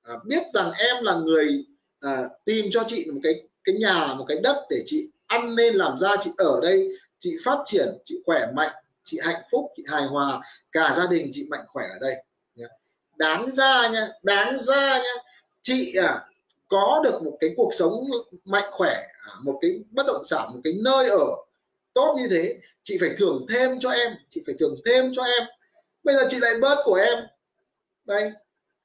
à, 0.04 0.14
biết 0.26 0.44
rằng 0.54 0.72
em 0.78 1.04
là 1.04 1.16
người 1.16 1.66
à, 2.00 2.30
tìm 2.46 2.66
cho 2.72 2.84
chị 2.88 3.06
một 3.14 3.20
cái 3.24 3.34
cái 3.64 3.76
nhà 3.76 4.14
một 4.18 4.26
cái 4.28 4.40
đất 4.44 4.66
để 4.70 4.84
chị 4.86 5.12
ăn 5.28 5.56
nên 5.56 5.76
làm 5.76 6.00
ra 6.00 6.16
chị 6.24 6.32
ở 6.38 6.60
đây 6.62 6.90
chị 7.20 7.38
phát 7.46 7.58
triển 7.66 7.88
chị 8.06 8.22
khỏe 8.26 8.48
mạnh 8.54 8.72
chị 9.04 9.20
hạnh 9.24 9.42
phúc 9.52 9.72
chị 9.78 9.84
hài 9.88 10.04
hòa 10.04 10.42
cả 10.72 10.94
gia 10.98 11.08
đình 11.08 11.30
chị 11.34 11.48
mạnh 11.50 11.66
khỏe 11.68 11.86
ở 11.94 12.00
đây 12.00 12.24
đáng 13.18 13.52
ra 13.56 13.90
nha 13.90 14.08
đáng 14.24 14.60
ra 14.60 14.98
nha. 14.98 15.22
Chị 15.62 15.96
à 15.96 16.20
có 16.68 17.02
được 17.04 17.24
một 17.24 17.38
cái 17.40 17.50
cuộc 17.58 17.74
sống 17.74 17.94
mạnh 18.46 18.70
khỏe 18.72 19.08
à, 19.22 19.34
một 19.44 19.60
cái 19.62 19.72
bất 19.92 20.06
động 20.08 20.26
sản 20.26 20.50
một 20.54 20.60
cái 20.64 20.74
nơi 20.84 21.10
ở 21.10 21.26
tốt 21.94 22.16
như 22.18 22.28
thế 22.32 22.58
chị 22.84 22.98
phải 23.00 23.10
thưởng 23.18 23.46
thêm 23.50 23.80
cho 23.80 23.90
em 23.90 24.12
chị 24.30 24.44
phải 24.46 24.56
thưởng 24.60 24.76
thêm 24.86 25.12
cho 25.16 25.24
em. 25.24 25.48
Bây 26.04 26.16
giờ 26.16 26.28
chị 26.30 26.38
lại 26.40 26.54
bớt 26.62 26.78
của 26.84 26.96
em. 26.96 27.20
Đây 28.06 28.32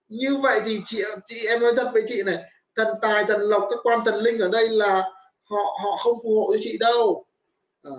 như 0.09 0.36
vậy 0.36 0.61
thì 0.65 0.81
chị 0.85 1.03
chị 1.27 1.47
em 1.47 1.61
nói 1.61 1.73
thật 1.77 1.90
với 1.93 2.03
chị 2.07 2.23
này 2.23 2.36
thần 2.77 2.89
tài 3.03 3.24
thần 3.24 3.40
lộc 3.40 3.62
các 3.70 3.78
quan 3.82 4.01
thần 4.05 4.15
linh 4.15 4.39
ở 4.39 4.48
đây 4.48 4.69
là 4.69 5.03
họ 5.43 5.78
họ 5.85 5.97
không 5.97 6.15
phù 6.23 6.40
hộ 6.40 6.53
cho 6.53 6.59
chị 6.62 6.78
đâu. 6.78 7.24
À, 7.82 7.93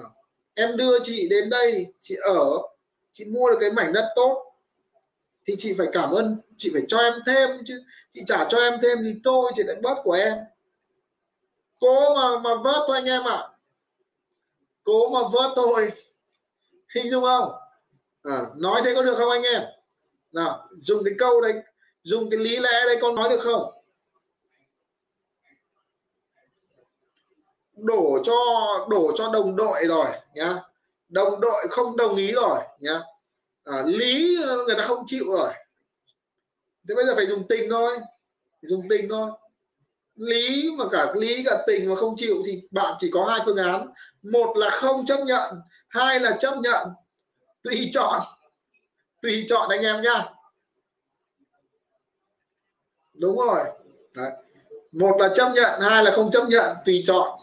em 0.54 0.78
đưa 0.78 1.00
chị 1.04 1.28
đến 1.30 1.50
đây 1.50 1.86
chị 2.00 2.16
ở 2.24 2.58
chị 3.12 3.26
mua 3.26 3.50
được 3.50 3.58
cái 3.62 3.72
mảnh 3.72 3.94
đất 3.94 4.10
tốt 4.16 4.47
thì 5.48 5.56
chị 5.58 5.76
phải 5.78 5.88
cảm 5.94 6.12
ơn 6.12 6.38
chị 6.58 6.70
phải 6.74 6.82
cho 6.88 6.98
em 6.98 7.14
thêm 7.26 7.50
chứ. 7.66 7.84
Chị 8.12 8.22
trả 8.28 8.48
cho 8.50 8.58
em 8.58 8.74
thêm 8.82 8.98
thì 9.04 9.20
tôi 9.24 9.52
chị 9.56 9.64
lại 9.66 9.76
bớt 9.82 9.96
của 10.04 10.12
em. 10.12 10.38
Cố 11.80 12.16
mà 12.16 12.40
mà 12.40 12.56
vớt 12.64 12.84
thôi 12.88 12.98
anh 12.98 13.06
em 13.06 13.24
ạ. 13.24 13.36
À. 13.36 13.50
cố 14.84 15.10
mà 15.10 15.20
vớt 15.32 15.52
thôi. 15.56 15.92
Hình 16.96 17.12
dung 17.12 17.24
không? 17.24 17.52
À, 18.24 18.46
nói 18.56 18.82
thế 18.86 18.94
có 18.96 19.04
được 19.04 19.16
không 19.18 19.30
anh 19.30 19.44
em? 19.44 19.62
Nào 20.32 20.68
dùng 20.82 21.04
cái 21.04 21.14
câu 21.20 21.42
đấy 21.42 21.54
dùng 22.04 22.30
cái 22.30 22.40
lý 22.40 22.58
lẽ 22.58 22.72
đấy 22.86 22.98
con 23.02 23.16
nói 23.16 23.30
được 23.30 23.40
không? 23.42 23.74
Đổ 27.76 28.20
cho 28.24 28.36
đổ 28.90 29.12
cho 29.16 29.30
đồng 29.30 29.56
đội 29.56 29.86
rồi 29.86 30.08
nhá. 30.34 30.64
Đồng 31.10 31.40
đội 31.40 31.68
không 31.70 31.98
đồng 31.98 32.16
ý 32.16 32.32
rồi 32.32 32.60
nhá 32.80 33.02
à, 33.68 33.84
lý 33.86 34.42
ờ, 34.44 34.64
người 34.66 34.76
ta 34.76 34.84
không 34.84 35.04
chịu 35.08 35.26
rồi. 35.32 35.54
Thế 36.90 36.96
bây 36.96 37.06
giờ 37.06 37.16
phải 37.16 37.26
dùng 37.28 37.48
tình 37.48 37.70
thôi. 37.70 37.98
Dùng 38.62 38.88
tình 38.90 39.10
thôi. 39.10 39.32
Lý 40.16 40.72
mà 40.78 40.86
cả 40.92 41.14
lý 41.16 41.44
cả 41.46 41.64
tình 41.68 41.90
mà 41.90 41.96
không 41.96 42.16
chịu 42.18 42.44
thì 42.46 42.62
bạn 42.72 42.94
chỉ 43.00 43.12
có 43.14 43.26
hai 43.26 43.40
phương 43.46 43.58
án. 43.58 43.88
Một 44.22 44.58
là 44.58 44.70
không 44.70 45.06
chấp 45.06 45.20
nhận 45.26 45.62
hai 45.90 46.20
là 46.20 46.38
chấp 46.40 46.58
nhận. 46.58 46.88
Tùy 47.64 47.90
chọn. 47.94 48.22
Tùy 49.22 49.46
chọn 49.50 49.70
anh 49.70 49.82
em 49.82 50.02
nhá. 50.02 50.26
Đúng 53.14 53.38
rồi. 53.38 53.64
Đấy. 54.16 54.32
một 54.92 55.16
là 55.20 55.30
chấp 55.36 55.52
nhận 55.56 55.82
hai 55.82 56.04
là 56.04 56.12
không 56.12 56.32
chấp 56.32 56.46
nhận 56.50 56.78
tùy 56.86 57.04
chọn. 57.06 57.40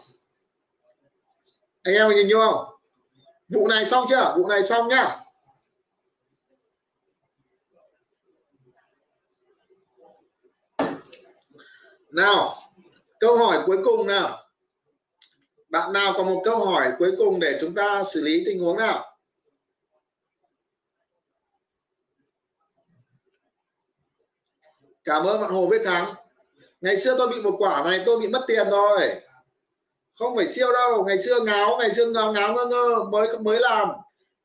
Anh 1.83 1.95
em 1.95 2.09
nhìn 2.09 2.27
nhớ 2.27 2.35
không? 2.51 2.65
Vụ 3.49 3.67
này 3.67 3.85
xong 3.85 4.05
chưa? 4.09 4.35
Vụ 4.37 4.47
này 4.47 4.63
xong 4.63 4.87
nhá. 4.87 5.24
Nào, 12.15 12.61
câu 13.19 13.37
hỏi 13.37 13.63
cuối 13.65 13.77
cùng 13.85 14.07
nào? 14.07 14.43
Bạn 15.69 15.93
nào 15.93 16.13
có 16.17 16.23
một 16.23 16.41
câu 16.45 16.65
hỏi 16.65 16.91
cuối 16.99 17.11
cùng 17.17 17.39
để 17.39 17.57
chúng 17.61 17.75
ta 17.75 18.03
xử 18.03 18.21
lý 18.21 18.43
tình 18.45 18.59
huống 18.59 18.77
nào? 18.77 19.17
Cảm 25.03 25.25
ơn 25.25 25.41
bạn 25.41 25.51
Hồ 25.51 25.67
Viết 25.67 25.81
Thắng. 25.85 26.13
Ngày 26.81 26.97
xưa 26.97 27.15
tôi 27.17 27.27
bị 27.27 27.41
một 27.41 27.55
quả 27.59 27.83
này, 27.85 28.03
tôi 28.05 28.19
bị 28.19 28.27
mất 28.27 28.43
tiền 28.47 28.69
rồi. 28.69 29.21
Không 30.19 30.35
phải 30.35 30.47
siêu 30.47 30.71
đâu, 30.73 31.03
ngày 31.07 31.21
xưa 31.23 31.39
ngáo, 31.39 31.77
ngày 31.79 31.93
xưa 31.93 32.05
ngáo 32.05 32.33
ngáo, 32.33 32.53
ngơ 32.53 32.65
ngơ, 32.65 33.03
mới 33.03 33.27
mới 33.39 33.59
làm. 33.59 33.89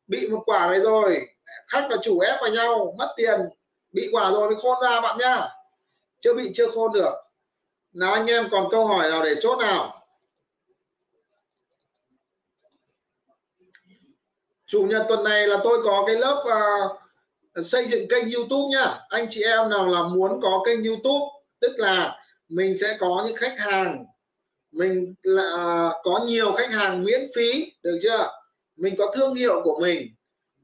Bị 0.07 0.29
một 0.29 0.43
quả 0.47 0.67
này 0.67 0.81
rồi, 0.81 1.21
khách 1.69 1.87
và 1.91 1.97
chủ 2.03 2.19
ép 2.19 2.41
vào 2.41 2.51
nhau, 2.51 2.95
mất 2.99 3.15
tiền. 3.17 3.41
Bị 3.93 4.09
quả 4.13 4.31
rồi 4.31 4.51
mới 4.51 4.61
khôn 4.63 4.79
ra 4.83 5.01
bạn 5.01 5.19
nhá 5.19 5.49
chưa 6.21 6.35
bị, 6.35 6.51
chưa 6.55 6.71
khôn 6.71 6.93
được 6.93 7.15
nào 7.93 8.13
anh 8.13 8.27
em 8.27 8.49
còn 8.51 8.69
câu 8.71 8.87
hỏi 8.87 9.11
nào 9.11 9.25
để 9.25 9.35
chốt 9.41 9.59
nào? 9.59 10.07
Chủ 14.67 14.83
nhật 14.83 15.07
tuần 15.09 15.25
này 15.25 15.47
là 15.47 15.57
tôi 15.65 15.79
có 15.85 16.05
cái 16.07 16.17
lớp 16.17 16.45
uh, 17.61 17.67
xây 17.67 17.87
dựng 17.89 18.09
kênh 18.09 18.33
youtube 18.33 18.69
nhá. 18.73 19.01
Anh 19.09 19.27
chị 19.31 19.43
em 19.43 19.71
nào 19.71 19.87
là 19.87 20.03
muốn 20.03 20.41
có 20.43 20.63
kênh 20.67 20.85
youtube 20.85 21.27
tức 21.61 21.73
là 21.77 22.23
mình 22.49 22.79
sẽ 22.79 22.97
có 23.01 23.25
những 23.27 23.37
khách 23.37 23.59
hàng 23.59 24.05
mình 24.73 25.15
là 25.23 25.43
à, 25.57 25.93
có 26.03 26.21
nhiều 26.27 26.53
khách 26.53 26.71
hàng 26.71 27.05
miễn 27.05 27.21
phí 27.35 27.73
được 27.83 27.99
chưa? 28.03 28.31
Mình 28.77 28.95
có 28.99 29.13
thương 29.17 29.35
hiệu 29.35 29.61
của 29.65 29.79
mình 29.81 30.15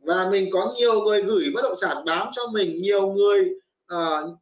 và 0.03 0.29
mình 0.31 0.51
có 0.53 0.75
nhiều 0.77 1.01
người 1.01 1.23
gửi 1.23 1.51
bất 1.55 1.63
động 1.63 1.77
sản 1.81 2.05
bán 2.05 2.31
cho 2.33 2.43
mình 2.53 2.83
nhiều 2.83 3.07
người 3.07 3.51
uh, 3.95 4.39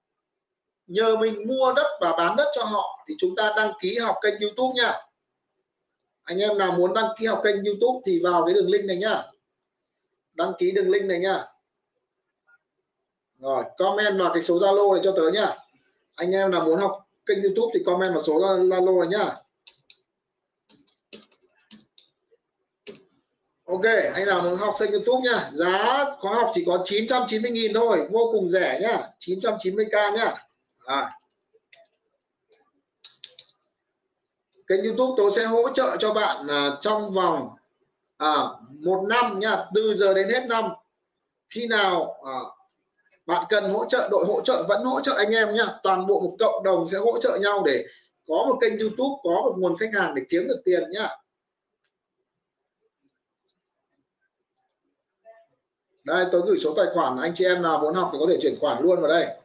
nhờ 0.87 1.17
mình 1.17 1.35
mua 1.47 1.73
đất 1.77 1.99
và 2.01 2.13
bán 2.19 2.37
đất 2.37 2.53
cho 2.55 2.65
họ 2.65 3.05
thì 3.09 3.15
chúng 3.19 3.37
ta 3.37 3.53
đăng 3.57 3.73
ký 3.81 3.99
học 3.99 4.17
kênh 4.23 4.41
youtube 4.41 4.75
nha. 4.83 4.93
Anh 6.25 6.39
em 6.39 6.59
nào 6.59 6.73
muốn 6.73 6.95
đăng 6.95 7.09
ký 7.19 7.27
học 7.27 7.41
kênh 7.45 7.65
youtube 7.65 8.01
thì 8.07 8.21
vào 8.25 8.45
cái 8.47 8.55
đường 8.55 8.71
link 8.71 8.85
này 8.85 8.97
nhá 8.97 9.23
đăng 10.35 10.53
ký 10.59 10.71
đường 10.71 10.91
link 10.91 11.05
này 11.05 11.19
nhá 11.19 11.45
rồi 13.39 13.65
comment 13.79 14.19
vào 14.19 14.31
cái 14.35 14.43
số 14.43 14.59
zalo 14.59 14.95
này 14.95 15.03
cho 15.05 15.13
tớ 15.17 15.31
nhá 15.33 15.57
anh 16.15 16.31
em 16.31 16.51
nào 16.51 16.61
muốn 16.61 16.79
học 16.79 17.07
kênh 17.27 17.43
youtube 17.43 17.71
thì 17.75 17.85
comment 17.87 18.15
vào 18.15 18.23
số 18.23 18.39
zalo 18.39 19.01
này 19.01 19.09
nhá 19.19 19.35
Ok, 23.65 23.85
anh 24.15 24.27
nào 24.27 24.43
muốn 24.43 24.57
học 24.57 24.75
kênh 24.81 24.93
YouTube 24.93 25.31
nhá. 25.31 25.51
Giá 25.53 26.05
khóa 26.19 26.35
học 26.35 26.51
chỉ 26.55 26.65
có 26.67 26.85
990.000 26.85 27.75
thôi, 27.75 28.09
vô 28.11 28.29
cùng 28.33 28.49
rẻ 28.49 28.81
nhá, 28.83 29.09
990k 29.19 30.17
nhá 30.17 30.44
rồi. 30.89 31.05
Kênh 34.67 34.85
youtube 34.85 35.15
tôi 35.17 35.31
sẽ 35.31 35.45
hỗ 35.45 35.73
trợ 35.73 35.97
cho 35.99 36.13
bạn 36.13 36.47
à, 36.49 36.77
trong 36.81 37.13
vòng 37.13 37.49
à, 38.17 38.35
một 38.85 39.05
năm 39.09 39.39
nha 39.39 39.65
từ 39.75 39.95
giờ 39.95 40.15
đến 40.15 40.29
hết 40.29 40.47
năm. 40.49 40.71
Khi 41.51 41.67
nào 41.67 42.17
à, 42.27 42.39
bạn 43.27 43.45
cần 43.49 43.71
hỗ 43.71 43.85
trợ 43.85 44.09
đội 44.11 44.25
hỗ 44.25 44.41
trợ 44.41 44.65
vẫn 44.69 44.85
hỗ 44.85 45.01
trợ 45.01 45.15
anh 45.19 45.31
em 45.31 45.55
nhá. 45.55 45.67
Toàn 45.83 46.07
bộ 46.07 46.21
một 46.21 46.37
cộng 46.39 46.63
đồng 46.65 46.89
sẽ 46.93 46.99
hỗ 46.99 47.21
trợ 47.21 47.39
nhau 47.43 47.63
để 47.67 47.87
có 48.29 48.35
một 48.49 48.59
kênh 48.61 48.79
youtube 48.79 49.21
có 49.23 49.43
một 49.43 49.55
nguồn 49.59 49.77
khách 49.77 49.91
hàng 49.95 50.15
để 50.15 50.23
kiếm 50.29 50.49
được 50.49 50.63
tiền 50.65 50.91
nhá. 50.91 51.09
Đây 56.05 56.27
tôi 56.33 56.43
gửi 56.47 56.59
số 56.59 56.75
tài 56.77 56.87
khoản 56.95 57.17
anh 57.21 57.33
chị 57.35 57.45
em 57.45 57.63
nào 57.63 57.79
muốn 57.79 57.95
học 57.95 58.11
thì 58.13 58.19
có 58.21 58.27
thể 58.29 58.39
chuyển 58.43 58.59
khoản 58.61 58.83
luôn 58.83 59.01
vào 59.01 59.09
đây. 59.09 59.37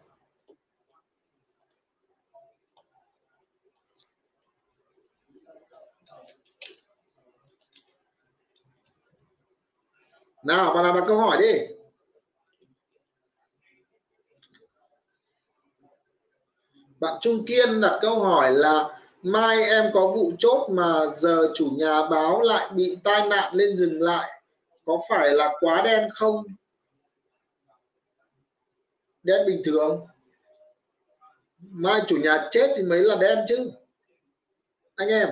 Nào, 10.49 10.73
bạn 10.73 10.83
nào 10.83 10.93
đặt 10.93 11.03
câu 11.07 11.17
hỏi 11.17 11.37
đi. 11.41 11.53
Bạn 16.99 17.13
Trung 17.21 17.45
Kiên 17.45 17.81
đặt 17.81 17.99
câu 18.01 18.19
hỏi 18.19 18.51
là, 18.51 18.99
mai 19.21 19.63
em 19.63 19.85
có 19.93 20.07
vụ 20.07 20.31
chốt 20.39 20.69
mà 20.71 21.05
giờ 21.17 21.51
chủ 21.55 21.71
nhà 21.77 22.07
báo 22.11 22.41
lại 22.41 22.69
bị 22.73 22.97
tai 23.03 23.27
nạn 23.29 23.53
lên 23.53 23.75
dừng 23.75 24.01
lại, 24.01 24.41
có 24.85 24.99
phải 25.09 25.29
là 25.29 25.53
quá 25.59 25.81
đen 25.81 26.09
không? 26.13 26.43
Đen 29.23 29.45
bình 29.47 29.61
thường. 29.65 30.07
Mai 31.59 32.01
chủ 32.07 32.17
nhà 32.17 32.47
chết 32.51 32.73
thì 32.77 32.83
mới 32.83 32.99
là 32.99 33.15
đen 33.15 33.39
chứ. 33.47 33.71
Anh 34.95 35.07
em, 35.07 35.29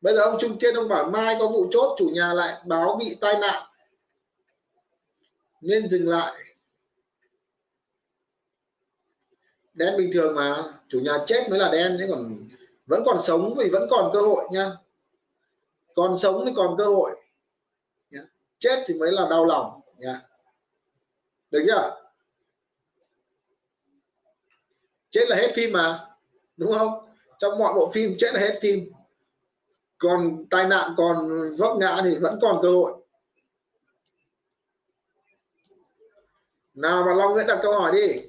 bây 0.00 0.14
giờ 0.14 0.20
ông 0.22 0.38
Trung 0.40 0.58
Kiên 0.58 0.74
ông 0.74 0.88
bảo, 0.88 1.04
mai 1.10 1.36
có 1.38 1.48
vụ 1.48 1.66
chốt, 1.70 1.94
chủ 1.98 2.10
nhà 2.12 2.32
lại 2.32 2.54
báo 2.64 2.96
bị 3.00 3.16
tai 3.20 3.34
nạn 3.40 3.69
nên 5.60 5.88
dừng 5.88 6.08
lại. 6.08 6.32
Đen 9.74 9.94
bình 9.98 10.10
thường 10.12 10.34
mà. 10.34 10.64
Chủ 10.88 11.00
nhà 11.00 11.12
chết 11.26 11.46
mới 11.50 11.58
là 11.58 11.72
đen 11.72 11.96
chứ 11.98 12.06
còn 12.10 12.48
vẫn 12.86 13.02
còn 13.06 13.22
sống 13.22 13.54
thì 13.62 13.70
vẫn 13.70 13.88
còn 13.90 14.10
cơ 14.12 14.20
hội 14.20 14.44
nha. 14.52 14.70
Còn 15.94 16.18
sống 16.18 16.42
thì 16.46 16.52
còn 16.56 16.74
cơ 16.78 16.84
hội. 16.84 17.20
Chết 18.58 18.84
thì 18.86 18.94
mới 18.94 19.12
là 19.12 19.26
đau 19.30 19.46
lòng 19.46 19.80
nha 19.98 20.22
được 21.50 21.62
chưa? 21.66 21.96
Chết 25.10 25.28
là 25.28 25.36
hết 25.36 25.52
phim 25.54 25.72
mà, 25.72 26.06
đúng 26.56 26.78
không? 26.78 27.06
Trong 27.38 27.58
mọi 27.58 27.74
bộ 27.74 27.90
phim, 27.94 28.14
chết 28.18 28.34
là 28.34 28.40
hết 28.40 28.58
phim. 28.60 28.92
Còn 29.98 30.44
tai 30.50 30.68
nạn, 30.68 30.94
còn 30.96 31.16
vấp 31.58 31.76
ngã 31.76 32.00
thì 32.04 32.16
vẫn 32.16 32.38
còn 32.42 32.62
cơ 32.62 32.70
hội. 32.70 32.92
Nào 36.80 37.04
mà 37.06 37.14
long 37.14 37.32
nguyễn 37.32 37.46
đặt 37.46 37.58
câu 37.62 37.72
hỏi 37.72 37.92
đi. 37.92 38.22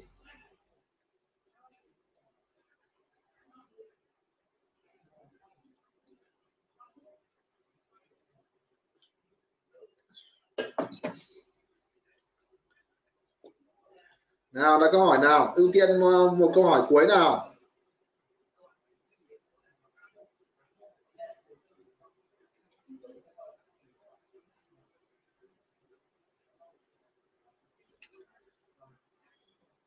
Nào 14.51 14.79
là 14.79 14.87
câu 14.91 15.05
hỏi 15.05 15.17
nào. 15.17 15.53
Ưu 15.55 15.69
tiên 15.73 15.89
ờ, 15.89 16.31
một 16.31 16.51
câu 16.55 16.63
hỏi 16.63 16.81
cuối 16.89 17.07
nào. 17.07 17.50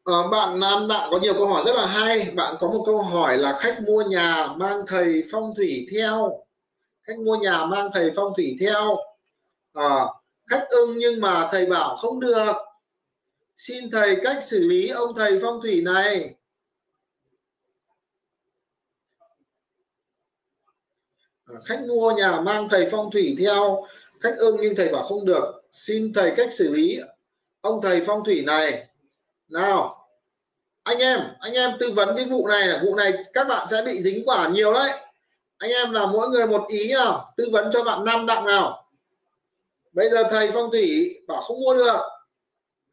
À, 0.04 0.28
bạn 0.30 0.60
Nam 0.60 0.88
Đặng 0.88 1.08
có 1.10 1.18
nhiều 1.18 1.34
câu 1.34 1.46
hỏi 1.46 1.62
rất 1.66 1.72
là 1.76 1.86
hay. 1.86 2.30
Bạn 2.36 2.54
có 2.60 2.68
một 2.68 2.82
câu 2.86 3.02
hỏi 3.02 3.38
là 3.38 3.58
khách 3.58 3.80
mua 3.82 4.02
nhà 4.02 4.46
mang 4.56 4.80
thầy 4.86 5.24
phong 5.32 5.54
thủy 5.56 5.86
theo. 5.92 6.44
Khách 7.02 7.18
mua 7.18 7.36
nhà 7.36 7.66
mang 7.66 7.90
thầy 7.94 8.10
phong 8.16 8.32
thủy 8.36 8.56
theo. 8.60 8.96
À, 9.72 10.04
khách 10.46 10.66
ưng 10.68 10.94
nhưng 10.96 11.20
mà 11.20 11.48
thầy 11.52 11.66
bảo 11.66 11.96
không 11.96 12.20
được. 12.20 12.52
Xin 13.56 13.90
thầy 13.90 14.16
cách 14.22 14.44
xử 14.44 14.66
lý 14.66 14.88
ông 14.88 15.14
thầy 15.16 15.38
phong 15.42 15.60
thủy 15.62 15.82
này. 15.84 16.34
À, 21.44 21.54
khách 21.64 21.80
mua 21.88 22.12
nhà 22.12 22.40
mang 22.40 22.68
thầy 22.70 22.88
phong 22.90 23.10
thủy 23.10 23.36
theo. 23.38 23.86
Khách 24.20 24.34
ưng 24.38 24.56
nhưng 24.60 24.76
thầy 24.76 24.88
bảo 24.88 25.02
không 25.02 25.24
được. 25.24 25.62
Xin 25.72 26.12
thầy 26.14 26.32
cách 26.36 26.54
xử 26.54 26.74
lý 26.74 27.00
ông 27.60 27.80
thầy 27.82 28.02
phong 28.06 28.24
thủy 28.24 28.42
này 28.46 28.88
nào 29.48 30.04
anh 30.84 30.98
em 30.98 31.20
anh 31.40 31.52
em 31.52 31.70
tư 31.80 31.92
vấn 31.96 32.16
cái 32.16 32.24
vụ 32.24 32.48
này 32.48 32.66
là 32.68 32.80
vụ 32.84 32.94
này 32.96 33.12
các 33.32 33.48
bạn 33.48 33.66
sẽ 33.70 33.82
bị 33.86 34.02
dính 34.02 34.28
quả 34.28 34.48
nhiều 34.48 34.72
đấy. 34.72 34.90
Anh 35.58 35.70
em 35.70 35.92
là 35.92 36.06
mỗi 36.06 36.28
người 36.28 36.46
một 36.46 36.64
ý 36.68 36.92
nào 36.92 37.32
tư 37.36 37.48
vấn 37.52 37.70
cho 37.72 37.84
bạn 37.84 38.04
năm 38.04 38.26
đặng 38.26 38.44
nào. 38.44 38.90
Bây 39.92 40.10
giờ 40.10 40.22
thầy 40.30 40.50
phong 40.54 40.70
thủy 40.70 41.18
bảo 41.28 41.40
không 41.40 41.60
mua 41.60 41.74
được. 41.74 42.00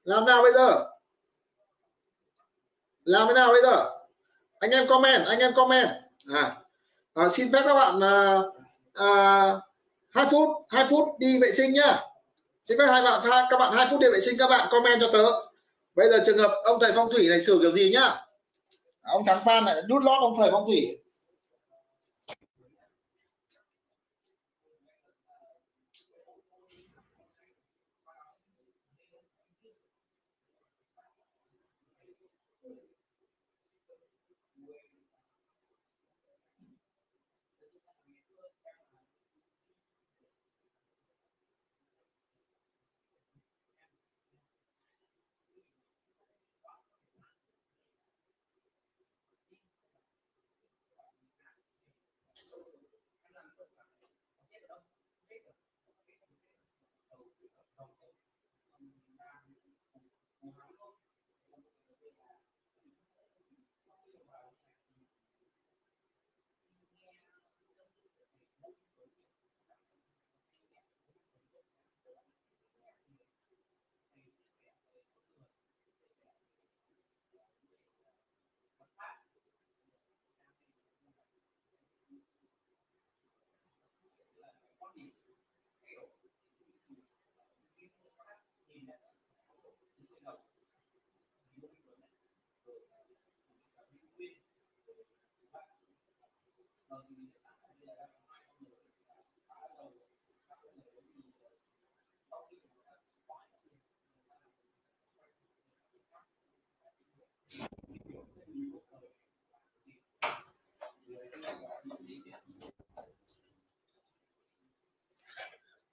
Làm 0.04 0.26
nào 0.26 0.42
bây 0.42 0.54
giờ? 0.54 0.86
Làm 3.04 3.28
thế 3.28 3.34
nào 3.34 3.52
bây 3.52 3.62
giờ? 3.62 3.90
Anh 4.60 4.72
em 4.72 4.88
comment 4.88 5.26
anh 5.26 5.40
em 5.40 5.54
comment. 5.56 5.90
À, 6.34 6.56
à 7.14 7.30
xin 7.30 7.52
phép 7.52 7.62
các 7.66 7.74
bạn 7.74 8.04
à, 8.04 8.40
à, 8.94 9.54
2 10.10 10.26
phút 10.32 10.50
2 10.70 10.86
phút 10.90 11.08
đi 11.20 11.40
vệ 11.40 11.52
sinh 11.52 11.74
nhá. 11.74 12.00
Xin 12.62 12.78
phép 12.78 12.86
hai 12.88 13.02
bạn 13.02 13.48
các 13.50 13.58
bạn 13.58 13.74
hai 13.74 13.88
phút 13.92 14.00
đi 14.00 14.08
vệ 14.14 14.22
sinh 14.22 14.38
các 14.38 14.48
bạn 14.48 14.68
comment 14.72 15.02
cho 15.02 15.10
tớ 15.14 15.51
bây 15.96 16.10
giờ 16.10 16.24
trường 16.26 16.38
hợp 16.38 16.62
ông 16.64 16.78
thầy 16.82 16.92
phong 16.96 17.12
thủy 17.12 17.28
này 17.28 17.42
sửa 17.42 17.60
kiểu 17.60 17.72
gì 17.72 17.92
nhá? 17.94 18.26
Ông 19.02 19.26
thắng 19.26 19.44
phan 19.46 19.66
này, 19.66 19.76
đút 19.88 20.04
lót 20.04 20.22
ông 20.22 20.34
thầy 20.38 20.52
phong 20.52 20.66
thủy. 20.68 21.01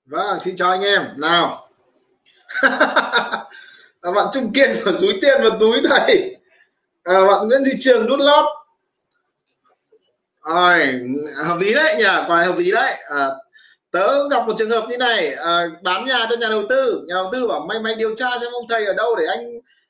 Vâng, 0.08 0.40
xin 0.40 0.56
chào 0.56 0.70
anh 0.70 0.82
em. 0.82 1.02
Nào. 1.16 1.68
là 4.02 4.12
bạn 4.14 4.26
Trung 4.32 4.52
Kiên 4.52 4.76
của 4.84 4.92
dúi 4.92 5.18
tiền 5.22 5.42
vào 5.42 5.58
túi 5.60 5.80
thầy. 5.90 6.36
À, 7.04 7.26
bạn 7.26 7.48
Nguyễn 7.48 7.64
di 7.64 7.72
Trường 7.80 8.06
đút 8.06 8.20
lót. 8.20 8.44
Rồi, 10.48 11.00
hợp 11.44 11.56
lý 11.60 11.74
đấy 11.74 11.94
nhỉ, 11.98 12.04
quả 12.04 12.36
này 12.36 12.46
hợp 12.46 12.58
lý 12.58 12.70
đấy. 12.70 12.94
À, 13.10 13.28
tớ 13.90 14.28
gặp 14.30 14.46
một 14.46 14.54
trường 14.58 14.70
hợp 14.70 14.86
như 14.90 14.98
này, 14.98 15.34
à, 15.34 15.66
bán 15.82 16.04
nhà 16.06 16.26
cho 16.30 16.36
nhà 16.36 16.48
đầu 16.48 16.62
tư, 16.68 17.04
nhà 17.08 17.14
đầu 17.14 17.30
tư 17.32 17.46
bảo 17.48 17.60
mày 17.68 17.80
mày 17.80 17.94
điều 17.94 18.14
tra 18.16 18.26
xem 18.40 18.52
ông 18.52 18.64
thầy 18.68 18.86
ở 18.86 18.92
đâu 18.94 19.16
để 19.18 19.24
anh 19.26 19.46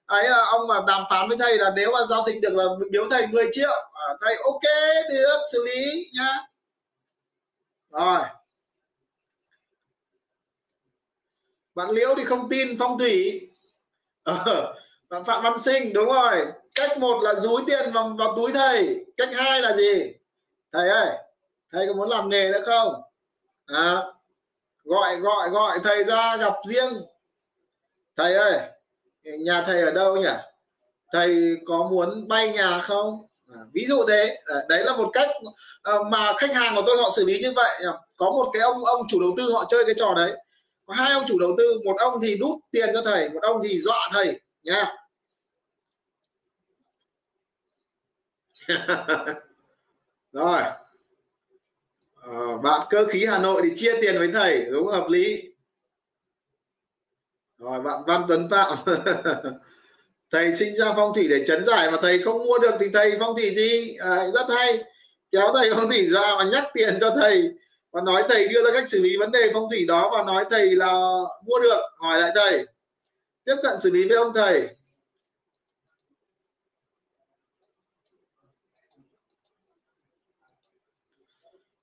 ấy 0.06 0.28
là 0.30 0.38
ông 0.52 0.68
mà 0.68 0.74
đàm 0.86 1.02
phán 1.10 1.28
với 1.28 1.36
thầy 1.40 1.58
là 1.58 1.70
nếu 1.76 1.92
mà 1.92 1.98
giao 2.10 2.22
dịch 2.26 2.40
được 2.42 2.54
là 2.54 2.64
biếu 2.90 3.04
thầy 3.10 3.26
10 3.26 3.46
triệu. 3.52 3.70
À, 3.94 4.06
thầy 4.20 4.36
ok 4.44 4.62
được 5.12 5.38
xử 5.52 5.64
lý 5.66 6.06
nhá. 6.18 6.32
Rồi. 7.90 8.20
Bạn 11.74 11.90
liễu 11.90 12.14
thì 12.16 12.24
không 12.24 12.48
tin 12.50 12.78
phong 12.78 12.98
thủy. 12.98 13.40
À, 14.24 14.44
bạn 15.10 15.24
phạm 15.24 15.42
văn 15.42 15.60
sinh 15.64 15.92
đúng 15.92 16.06
rồi. 16.06 16.46
Cách 16.74 16.98
một 16.98 17.20
là 17.22 17.34
rúi 17.34 17.62
tiền 17.66 17.92
vào, 17.92 18.14
vào 18.18 18.36
túi 18.36 18.52
thầy 18.52 19.06
cách 19.16 19.30
hai 19.34 19.62
là 19.62 19.76
gì? 19.76 20.17
Thầy 20.72 20.88
ơi 20.88 21.16
thầy 21.72 21.86
có 21.86 21.94
muốn 21.94 22.08
làm 22.08 22.28
nghề 22.28 22.50
nữa 22.52 22.62
không? 22.66 23.02
À, 23.66 24.02
gọi 24.84 25.16
gọi 25.16 25.50
gọi 25.50 25.78
thầy 25.84 26.04
ra 26.04 26.36
gặp 26.36 26.54
riêng. 26.68 26.92
Thầy 28.16 28.34
ơi 28.34 28.60
nhà 29.22 29.62
thầy 29.66 29.82
ở 29.82 29.90
đâu 29.90 30.16
nhỉ? 30.16 30.28
Thầy 31.12 31.56
có 31.66 31.88
muốn 31.90 32.28
bay 32.28 32.50
nhà 32.50 32.80
không? 32.80 33.26
À, 33.54 33.60
ví 33.72 33.86
dụ 33.88 33.96
thế. 34.08 34.38
À, 34.46 34.56
đấy 34.68 34.84
là 34.84 34.96
một 34.96 35.10
cách 35.12 35.28
à, 35.82 35.92
mà 36.10 36.32
khách 36.38 36.54
hàng 36.54 36.76
của 36.76 36.82
tôi 36.86 36.96
họ 37.02 37.10
xử 37.16 37.24
lý 37.24 37.38
như 37.38 37.52
vậy 37.56 37.82
có 38.16 38.30
một 38.30 38.50
cái 38.52 38.62
ông 38.62 38.84
ông 38.84 39.06
chủ 39.08 39.20
đầu 39.20 39.30
tư 39.36 39.52
họ 39.52 39.64
chơi 39.68 39.84
cái 39.86 39.94
trò 39.98 40.14
đấy. 40.14 40.36
Có 40.86 40.94
hai 40.94 41.12
ông 41.12 41.24
chủ 41.28 41.38
đầu 41.38 41.54
tư 41.58 41.80
một 41.84 41.96
ông 41.98 42.20
thì 42.22 42.36
đút 42.36 42.60
tiền 42.70 42.90
cho 42.94 43.02
thầy 43.04 43.30
một 43.30 43.40
ông 43.42 43.60
thì 43.64 43.80
dọa 43.80 44.08
thầy 44.12 44.40
nha. 44.62 44.94
rồi. 50.32 50.62
À, 52.22 52.56
bạn 52.62 52.80
cơ 52.90 53.06
khí 53.10 53.26
Hà 53.26 53.38
Nội 53.38 53.62
thì 53.64 53.72
chia 53.76 53.98
tiền 54.02 54.18
với 54.18 54.30
thầy 54.32 54.64
đúng 54.72 54.86
hợp 54.86 55.06
lý. 55.08 55.42
Rồi 57.58 57.80
bạn 57.80 58.02
Văn 58.06 58.24
Tuấn 58.28 58.48
Phạm 58.50 58.78
thầy 60.30 60.56
sinh 60.56 60.76
ra 60.76 60.92
phong 60.96 61.14
thủy 61.14 61.28
để 61.30 61.44
chấn 61.46 61.64
giải 61.64 61.90
mà 61.90 61.98
thầy 62.02 62.22
không 62.22 62.38
mua 62.38 62.58
được 62.58 62.74
thì 62.80 62.86
thầy 62.92 63.16
phong 63.20 63.36
thủy 63.36 63.54
gì? 63.54 63.96
À, 63.96 64.26
rất 64.34 64.46
hay. 64.48 64.84
Kéo 65.32 65.52
thầy 65.54 65.70
phong 65.74 65.88
thủy 65.88 66.08
ra 66.10 66.34
và 66.38 66.44
nhắc 66.44 66.64
tiền 66.74 66.98
cho 67.00 67.10
thầy. 67.20 67.50
Và 67.92 68.00
nói 68.00 68.24
thầy 68.28 68.48
đưa 68.48 68.64
ra 68.64 68.70
cách 68.74 68.88
xử 68.88 69.02
lý 69.02 69.16
vấn 69.18 69.30
đề 69.30 69.50
phong 69.54 69.70
thủy 69.70 69.84
đó 69.88 70.10
và 70.16 70.22
nói 70.22 70.44
thầy 70.50 70.70
là 70.70 70.92
mua 71.46 71.58
được. 71.62 71.80
Hỏi 71.96 72.20
lại 72.20 72.30
thầy. 72.34 72.66
Tiếp 73.44 73.56
cận 73.62 73.80
xử 73.80 73.90
lý 73.90 74.08
với 74.08 74.16
ông 74.16 74.32
thầy. 74.34 74.77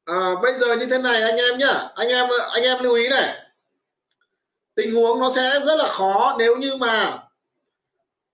À, 0.05 0.35
bây 0.41 0.59
giờ 0.59 0.75
như 0.75 0.85
thế 0.89 0.97
này 0.97 1.21
anh 1.21 1.35
em 1.35 1.57
nhá. 1.57 1.89
Anh 1.95 2.07
em 2.07 2.29
anh 2.53 2.63
em 2.63 2.83
lưu 2.83 2.93
ý 2.93 3.09
này. 3.09 3.37
Tình 4.75 4.95
huống 4.95 5.19
nó 5.19 5.31
sẽ 5.35 5.59
rất 5.65 5.75
là 5.75 5.87
khó 5.87 6.35
nếu 6.39 6.55
như 6.55 6.75
mà 6.75 7.23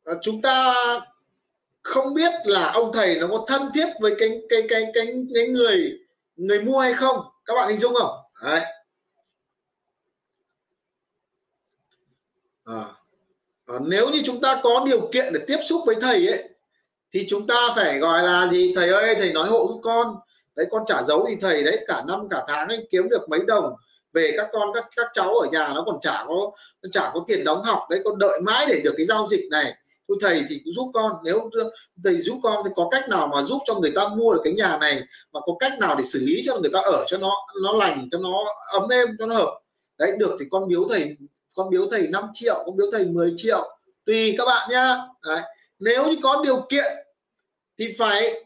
ờ, 0.03 0.19
chúng 0.21 0.41
ta 0.41 0.73
không 1.81 2.13
biết 2.13 2.31
là 2.45 2.71
ông 2.71 2.93
thầy 2.93 3.19
nó 3.19 3.27
có 3.27 3.45
thân 3.47 3.61
thiết 3.73 3.87
với 3.99 4.15
cái 4.19 4.41
cái 4.49 4.61
cái 4.69 4.85
cái 4.93 5.13
cái 5.35 5.47
người 5.47 5.99
người 6.35 6.59
mua 6.59 6.79
hay 6.79 6.93
không. 6.93 7.25
Các 7.45 7.53
bạn 7.53 7.69
hình 7.69 7.79
dung 7.79 7.93
không? 7.93 8.17
Đấy. 8.43 8.61
À. 12.65 12.85
À, 13.65 13.75
nếu 13.81 14.09
như 14.09 14.21
chúng 14.25 14.41
ta 14.41 14.59
có 14.63 14.83
điều 14.85 15.09
kiện 15.11 15.33
để 15.33 15.39
tiếp 15.47 15.57
xúc 15.63 15.81
với 15.85 15.95
thầy 16.01 16.27
ấy 16.27 16.49
thì 17.11 17.25
chúng 17.29 17.47
ta 17.47 17.55
phải 17.75 17.99
gọi 17.99 18.23
là 18.23 18.47
gì? 18.47 18.73
Thầy 18.75 18.89
ơi 18.89 19.15
thầy 19.15 19.33
nói 19.33 19.49
hộ 19.49 19.67
giúp 19.67 19.79
con 19.83 20.15
đấy, 20.55 20.65
con 20.71 20.83
trả 20.87 21.03
dấu 21.03 21.25
thì 21.29 21.35
thầy 21.41 21.63
đấy, 21.63 21.85
cả 21.87 22.03
năm, 22.07 22.29
cả 22.29 22.45
tháng 22.47 22.67
anh 22.67 22.79
kiếm 22.91 23.09
được 23.09 23.29
mấy 23.29 23.39
đồng 23.47 23.73
về 24.13 24.33
các 24.37 24.47
con, 24.51 24.69
các 24.73 24.85
các 24.95 25.07
cháu 25.13 25.35
ở 25.35 25.47
nhà, 25.51 25.67
nó 25.75 25.83
còn 25.85 25.99
chả 26.01 26.23
có 26.27 26.51
chả 26.91 27.11
có 27.13 27.23
tiền 27.27 27.43
đóng 27.43 27.63
học 27.63 27.79
đấy, 27.89 28.01
con 28.03 28.19
đợi 28.19 28.41
mãi 28.43 28.65
để 28.69 28.81
được 28.83 28.93
cái 28.97 29.05
giao 29.05 29.27
dịch 29.29 29.47
này 29.51 29.73
thôi 30.11 30.17
thầy 30.21 30.43
thì 30.49 30.61
cũng 30.65 30.73
giúp 30.73 30.91
con, 30.93 31.11
nếu 31.23 31.49
thầy 32.03 32.21
giúp 32.21 32.39
con 32.43 32.63
thì 32.65 32.71
có 32.75 32.89
cách 32.91 33.09
nào 33.09 33.27
mà 33.27 33.41
giúp 33.43 33.59
cho 33.65 33.73
người 33.73 33.91
ta 33.95 34.07
mua 34.07 34.33
được 34.33 34.41
cái 34.43 34.53
nhà 34.53 34.77
này 34.81 35.01
mà 35.33 35.39
có 35.45 35.55
cách 35.59 35.71
nào 35.79 35.95
để 35.95 36.03
xử 36.03 36.19
lý 36.19 36.43
cho 36.45 36.57
người 36.57 36.69
ta 36.73 36.79
ở 36.79 37.05
cho 37.07 37.17
nó 37.17 37.35
nó 37.63 37.73
lành, 37.73 38.07
cho 38.11 38.19
nó 38.19 38.45
ấm 38.71 38.89
êm, 38.89 39.07
cho 39.19 39.25
nó 39.25 39.35
hợp 39.35 39.59
đấy, 39.97 40.11
được 40.17 40.35
thì 40.39 40.45
con 40.51 40.67
biếu 40.67 40.87
thầy, 40.89 41.17
con 41.55 41.69
biếu 41.69 41.87
thầy 41.91 42.07
5 42.07 42.29
triệu, 42.33 42.63
con 42.65 42.77
biếu 42.77 42.87
thầy 42.91 43.05
10 43.05 43.33
triệu, 43.37 43.77
tùy 44.05 44.35
các 44.37 44.45
bạn 44.45 44.69
nhá 44.71 44.97
đấy. 45.27 45.41
nếu 45.79 46.07
như 46.07 46.15
có 46.23 46.41
điều 46.43 46.61
kiện 46.69 46.93
thì 47.79 47.95
phải 47.97 48.43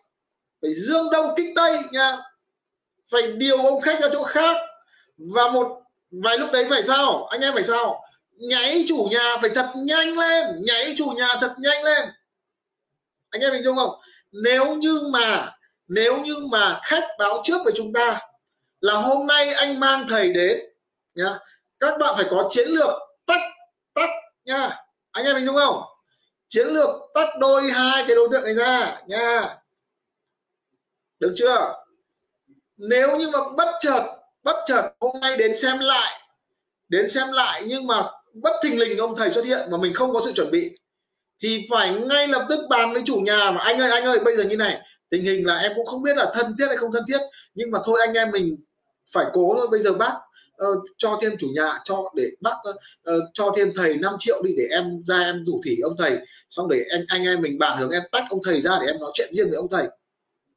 phải 0.65 0.73
dương 0.73 1.09
đông 1.11 1.33
kích 1.37 1.47
tây 1.55 1.79
nha. 1.91 2.17
Phải 3.11 3.31
điều 3.31 3.57
ông 3.57 3.81
khách 3.81 4.01
ra 4.01 4.07
chỗ 4.13 4.23
khác. 4.23 4.55
Và 5.17 5.51
một 5.51 5.81
vài 6.11 6.37
lúc 6.37 6.51
đấy 6.51 6.65
phải 6.69 6.83
sao? 6.83 7.25
Anh 7.25 7.41
em 7.41 7.53
phải 7.53 7.63
sao? 7.63 8.03
Nháy 8.31 8.85
chủ 8.87 9.07
nhà 9.11 9.37
phải 9.41 9.49
thật 9.49 9.71
nhanh 9.75 10.17
lên. 10.17 10.45
Nháy 10.63 10.95
chủ 10.97 11.05
nhà 11.05 11.27
thật 11.41 11.55
nhanh 11.57 11.83
lên. 11.83 12.09
Anh 13.29 13.41
em 13.41 13.53
hình 13.53 13.63
dung 13.63 13.75
không? 13.75 13.99
Nếu 14.31 14.75
như 14.75 15.07
mà, 15.11 15.51
nếu 15.87 16.21
như 16.21 16.35
mà 16.51 16.79
khách 16.83 17.03
báo 17.19 17.41
trước 17.43 17.57
với 17.63 17.73
chúng 17.75 17.93
ta 17.93 18.21
là 18.81 18.93
hôm 18.93 19.27
nay 19.27 19.53
anh 19.53 19.79
mang 19.79 20.05
thầy 20.09 20.33
đến, 20.33 20.59
nhá, 21.15 21.39
các 21.79 21.97
bạn 21.99 22.13
phải 22.15 22.25
có 22.29 22.47
chiến 22.51 22.67
lược 22.67 22.93
tách 23.25 23.41
tách 23.93 24.09
nha 24.45 24.77
anh 25.11 25.25
em 25.25 25.35
hình 25.35 25.45
dung 25.45 25.55
không? 25.55 25.83
Chiến 26.47 26.67
lược 26.67 26.89
tách 27.13 27.29
đôi 27.39 27.71
hai 27.71 28.03
cái 28.07 28.15
đối 28.15 28.27
tượng 28.31 28.43
này 28.43 28.53
ra 28.53 29.01
nha 29.07 29.57
được 31.25 31.33
chưa? 31.35 31.73
Nếu 32.77 33.17
như 33.17 33.29
mà 33.29 33.39
bất 33.57 33.67
chợt 33.79 34.01
bất 34.45 34.55
chợt 34.65 34.91
hôm 34.99 35.15
nay 35.21 35.37
đến 35.37 35.57
xem 35.57 35.79
lại 35.79 36.21
đến 36.89 37.09
xem 37.09 37.31
lại 37.31 37.63
nhưng 37.67 37.87
mà 37.87 38.03
bất 38.33 38.53
thình 38.63 38.79
lình 38.79 38.97
ông 38.97 39.15
thầy 39.15 39.31
xuất 39.31 39.45
hiện 39.45 39.59
mà 39.71 39.77
mình 39.77 39.93
không 39.93 40.13
có 40.13 40.21
sự 40.25 40.31
chuẩn 40.31 40.51
bị 40.51 40.71
thì 41.43 41.65
phải 41.69 41.93
ngay 41.93 42.27
lập 42.27 42.45
tức 42.49 42.59
bàn 42.69 42.93
với 42.93 43.03
chủ 43.05 43.15
nhà 43.15 43.51
mà 43.51 43.61
anh 43.61 43.79
ơi 43.79 43.91
anh 43.91 44.03
ơi 44.03 44.19
bây 44.25 44.37
giờ 44.37 44.43
như 44.43 44.57
này 44.57 44.81
tình 45.09 45.21
hình 45.21 45.47
là 45.47 45.57
em 45.57 45.71
cũng 45.75 45.85
không 45.85 46.03
biết 46.03 46.17
là 46.17 46.33
thân 46.35 46.55
thiết 46.59 46.67
hay 46.67 46.77
không 46.77 46.91
thân 46.93 47.03
thiết 47.07 47.19
nhưng 47.53 47.71
mà 47.71 47.79
thôi 47.85 47.99
anh 48.07 48.13
em 48.13 48.31
mình 48.31 48.55
phải 49.13 49.25
cố 49.33 49.55
thôi 49.57 49.67
bây 49.71 49.79
giờ 49.79 49.93
bác 49.93 50.13
uh, 50.63 50.83
cho 50.97 51.19
thêm 51.21 51.37
chủ 51.39 51.47
nhà 51.55 51.71
cho 51.83 52.11
để 52.15 52.27
bác 52.41 52.55
uh, 53.09 53.23
cho 53.33 53.51
thêm 53.55 53.71
thầy 53.75 53.97
5 53.97 54.15
triệu 54.19 54.41
đi 54.43 54.51
để 54.57 54.63
em 54.71 55.03
ra 55.07 55.19
em 55.19 55.43
rủ 55.45 55.61
thỉ 55.65 55.77
ông 55.83 55.95
thầy 55.97 56.17
xong 56.49 56.69
để 56.69 56.85
anh 56.91 57.01
anh 57.07 57.23
em 57.23 57.41
mình 57.41 57.59
bàn 57.59 57.77
hướng 57.79 57.91
em 57.91 58.03
tách 58.11 58.23
ông 58.29 58.39
thầy 58.43 58.61
ra 58.61 58.77
để 58.81 58.87
em 58.87 58.99
nói 58.99 59.11
chuyện 59.13 59.29
riêng 59.33 59.49
với 59.49 59.57
ông 59.57 59.67
thầy 59.71 59.87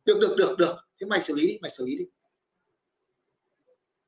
được 0.09 0.19
được 0.21 0.37
được 0.37 0.59
được. 0.59 0.77
Thế 1.01 1.07
mày 1.07 1.21
xử 1.21 1.35
lý 1.35 1.59
mày 1.63 1.71
xử 1.71 1.87
lý 1.87 1.97
đi. 1.99 2.05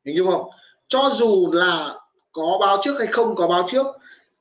Hình 0.05 0.17
dung 0.17 0.31
không. 0.31 0.51
Cho 0.89 1.11
dù 1.15 1.51
là 1.53 1.95
có 2.33 2.59
báo 2.61 2.79
trước 2.83 2.99
hay 2.99 3.07
không 3.07 3.37
có 3.37 3.49
báo 3.49 3.67
trước, 3.71 3.87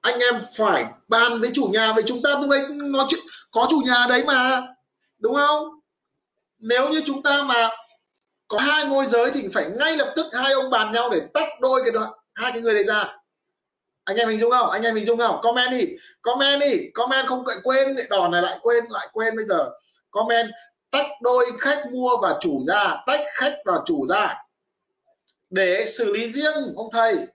anh 0.01 0.19
em 0.19 0.41
phải 0.55 0.85
bàn 1.07 1.41
với 1.41 1.51
chủ 1.53 1.69
nhà 1.73 1.93
về 1.93 2.03
chúng 2.07 2.21
ta 2.21 2.29
lúc 2.41 2.49
đấy 2.49 2.65
nói 2.91 3.05
chuyện, 3.09 3.19
có 3.51 3.67
chủ 3.69 3.81
nhà 3.85 4.05
đấy 4.09 4.23
mà, 4.27 4.61
đúng 5.17 5.35
không? 5.35 5.67
Nếu 6.59 6.89
như 6.89 7.01
chúng 7.05 7.23
ta 7.23 7.43
mà 7.43 7.69
có 8.47 8.57
hai 8.57 8.85
môi 8.85 9.05
giới 9.05 9.31
thì 9.31 9.47
phải 9.53 9.69
ngay 9.79 9.97
lập 9.97 10.13
tức 10.15 10.25
hai 10.33 10.53
ông 10.53 10.69
bàn 10.69 10.91
nhau 10.91 11.09
để 11.11 11.21
tách 11.33 11.47
đôi 11.61 11.81
cái 11.83 11.91
đoạn, 11.91 12.11
hai 12.33 12.51
cái 12.51 12.61
người 12.61 12.73
này 12.73 12.83
ra. 12.83 13.15
Anh 14.03 14.17
em 14.17 14.29
hình 14.29 14.39
dung 14.39 14.51
không? 14.51 14.69
Anh 14.69 14.83
em 14.83 14.95
hình 14.95 15.05
dung 15.05 15.17
không? 15.17 15.39
Comment 15.41 15.71
đi. 15.71 15.85
Comment 16.21 16.61
đi. 16.61 16.89
Comment 16.93 17.27
không 17.27 17.43
quên, 17.63 17.95
đòn 18.09 18.31
này 18.31 18.41
lại 18.41 18.59
quên 18.61 18.83
lại 18.89 19.07
quên 19.13 19.35
bây 19.35 19.45
giờ. 19.45 19.69
Comment 20.11 20.49
tách 20.91 21.07
đôi 21.21 21.45
khách 21.59 21.83
mua 21.91 22.17
và 22.21 22.37
chủ 22.41 22.63
ra, 22.67 23.03
tách 23.07 23.21
khách 23.33 23.57
và 23.65 23.81
chủ 23.85 24.07
ra. 24.07 24.43
Để 25.49 25.85
xử 25.87 26.11
lý 26.13 26.31
riêng, 26.31 26.73
ông 26.75 26.89
thầy. 26.91 27.27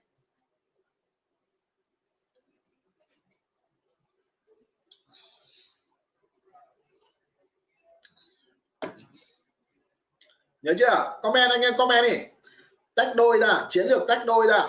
Nhớ 10.61 10.73
chưa? 10.79 11.19
Comment 11.23 11.51
anh 11.51 11.61
em, 11.61 11.73
comment 11.77 12.05
đi. 12.09 12.17
Tách 12.95 13.11
đôi 13.15 13.37
ra, 13.37 13.65
chiến 13.69 13.87
lược 13.87 14.01
tách 14.07 14.25
đôi 14.25 14.47
ra. 14.47 14.67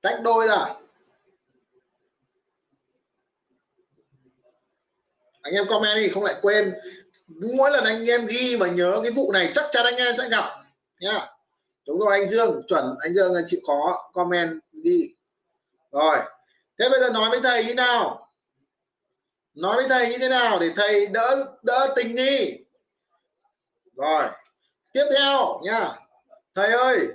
Tách 0.00 0.20
đôi 0.22 0.48
ra. 0.48 0.74
Anh 5.42 5.54
em 5.54 5.66
comment 5.68 5.96
đi 5.96 6.08
không 6.08 6.24
lại 6.24 6.34
quên. 6.42 6.74
Mỗi 7.28 7.70
lần 7.70 7.84
anh 7.84 8.06
em 8.06 8.26
ghi 8.26 8.56
mà 8.56 8.68
nhớ 8.68 9.00
cái 9.02 9.12
vụ 9.12 9.32
này 9.32 9.52
chắc 9.54 9.64
chắn 9.72 9.84
anh 9.84 9.96
em 9.96 10.14
sẽ 10.18 10.28
gặp. 10.28 10.44
Nhá 11.00 11.26
đúng 11.86 11.98
rồi 11.98 12.18
anh 12.18 12.28
Dương 12.28 12.62
chuẩn. 12.68 12.94
Anh 13.00 13.14
Dương 13.14 13.34
anh 13.34 13.44
chịu 13.46 13.60
khó 13.66 14.10
comment 14.12 14.60
đi. 14.72 15.14
Rồi. 15.92 16.18
Thế 16.78 16.88
bây 16.88 17.00
giờ 17.00 17.10
nói 17.10 17.30
với 17.30 17.40
thầy 17.40 17.64
như 17.64 17.74
nào? 17.74 18.28
Nói 19.54 19.76
với 19.76 19.88
thầy 19.88 20.10
như 20.10 20.18
thế 20.18 20.28
nào 20.28 20.58
để 20.58 20.70
thầy 20.76 21.06
đỡ 21.06 21.46
đỡ 21.62 21.92
tình 21.96 22.14
nghi 22.14 22.58
rồi. 23.96 24.24
Tiếp 24.92 25.04
theo 25.18 25.60
nha. 25.62 25.98
Thầy 26.54 26.72
ơi. 26.72 27.08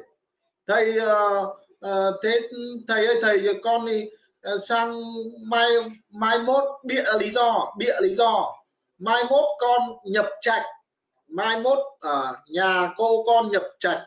Thầy 0.68 1.00
uh, 1.00 1.48
uh, 1.86 2.16
thế 2.24 2.42
thầy 2.88 3.06
ơi 3.06 3.20
thầy 3.22 3.60
con 3.64 3.86
đi 3.86 4.10
Ờ, 4.46 4.60
sang 4.60 5.02
mai 5.48 5.68
mai 6.10 6.40
mốt 6.40 6.64
bịa 6.84 7.04
lý 7.20 7.30
do 7.30 7.74
bịa 7.78 7.94
lý 8.02 8.16
do. 8.16 8.56
Mai 8.98 9.24
mốt 9.24 9.44
con 9.60 9.82
nhập 10.04 10.30
trạch. 10.42 10.64
Mai 11.28 11.60
mốt 11.60 11.78
uh, 11.78 12.36
nhà 12.50 12.94
cô 12.98 13.24
con 13.28 13.52
nhập 13.52 13.64
trạch. 13.80 14.02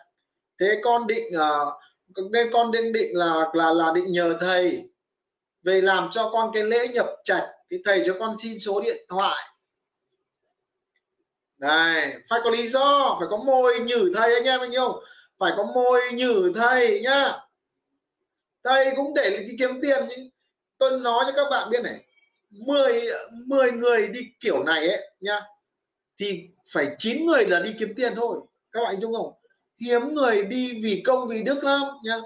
Thế 0.61 0.81
con 0.85 1.07
định 1.07 1.25
uh, 1.37 2.31
nên 2.31 2.49
con 2.53 2.71
định 2.71 2.93
định 2.93 3.11
là 3.13 3.45
là 3.53 3.71
là 3.71 3.93
định 3.95 4.13
nhờ 4.13 4.39
thầy 4.41 4.89
về 5.63 5.81
làm 5.81 6.09
cho 6.11 6.31
con 6.33 6.51
cái 6.55 6.63
lễ 6.63 6.89
nhập 6.89 7.07
trạch. 7.25 7.49
Thì 7.71 7.77
thầy 7.85 8.03
cho 8.07 8.17
con 8.21 8.37
xin 8.39 8.61
số 8.61 8.81
điện 8.81 9.07
thoại. 9.09 9.45
Này 11.59 12.17
phải 12.31 12.41
có 12.45 12.51
lý 12.51 12.69
do 12.69 13.17
phải 13.19 13.29
có 13.31 13.37
môi 13.37 13.81
nhử 13.81 14.13
thầy 14.15 14.35
anh 14.35 14.45
em 14.45 14.61
anh 14.61 14.75
không? 14.77 15.03
Phải 15.39 15.53
có 15.57 15.65
môi 15.75 16.01
nhử 16.13 16.53
thầy 16.55 17.01
nhá 17.01 17.48
thầy 18.65 18.93
cũng 18.97 19.15
để 19.15 19.45
đi 19.49 19.57
kiếm 19.59 19.81
tiền 19.83 20.05
chứ. 20.17 20.31
Tôi 20.79 21.01
nói 21.01 21.25
cho 21.27 21.33
các 21.37 21.51
bạn 21.51 21.71
biết 21.71 21.83
này 21.83 22.05
10 22.51 23.03
10 23.47 23.73
người 23.73 24.09
đi 24.09 24.21
kiểu 24.41 24.63
này 24.65 24.89
ấy 24.89 25.11
nha, 25.21 25.41
thì 26.19 26.49
phải 26.73 26.87
9 26.99 27.27
người 27.27 27.47
là 27.47 27.61
đi 27.61 27.75
kiếm 27.79 27.95
tiền 27.97 28.13
thôi. 28.17 28.41
Các 28.73 28.81
bạn 28.85 28.95
chung 29.01 29.15
không? 29.15 29.33
Hiếm 29.81 30.15
người 30.15 30.45
đi 30.45 30.81
vì 30.83 31.03
công 31.07 31.29
vì 31.29 31.43
đức 31.43 31.65
lắm 31.65 31.83
nha. 32.05 32.17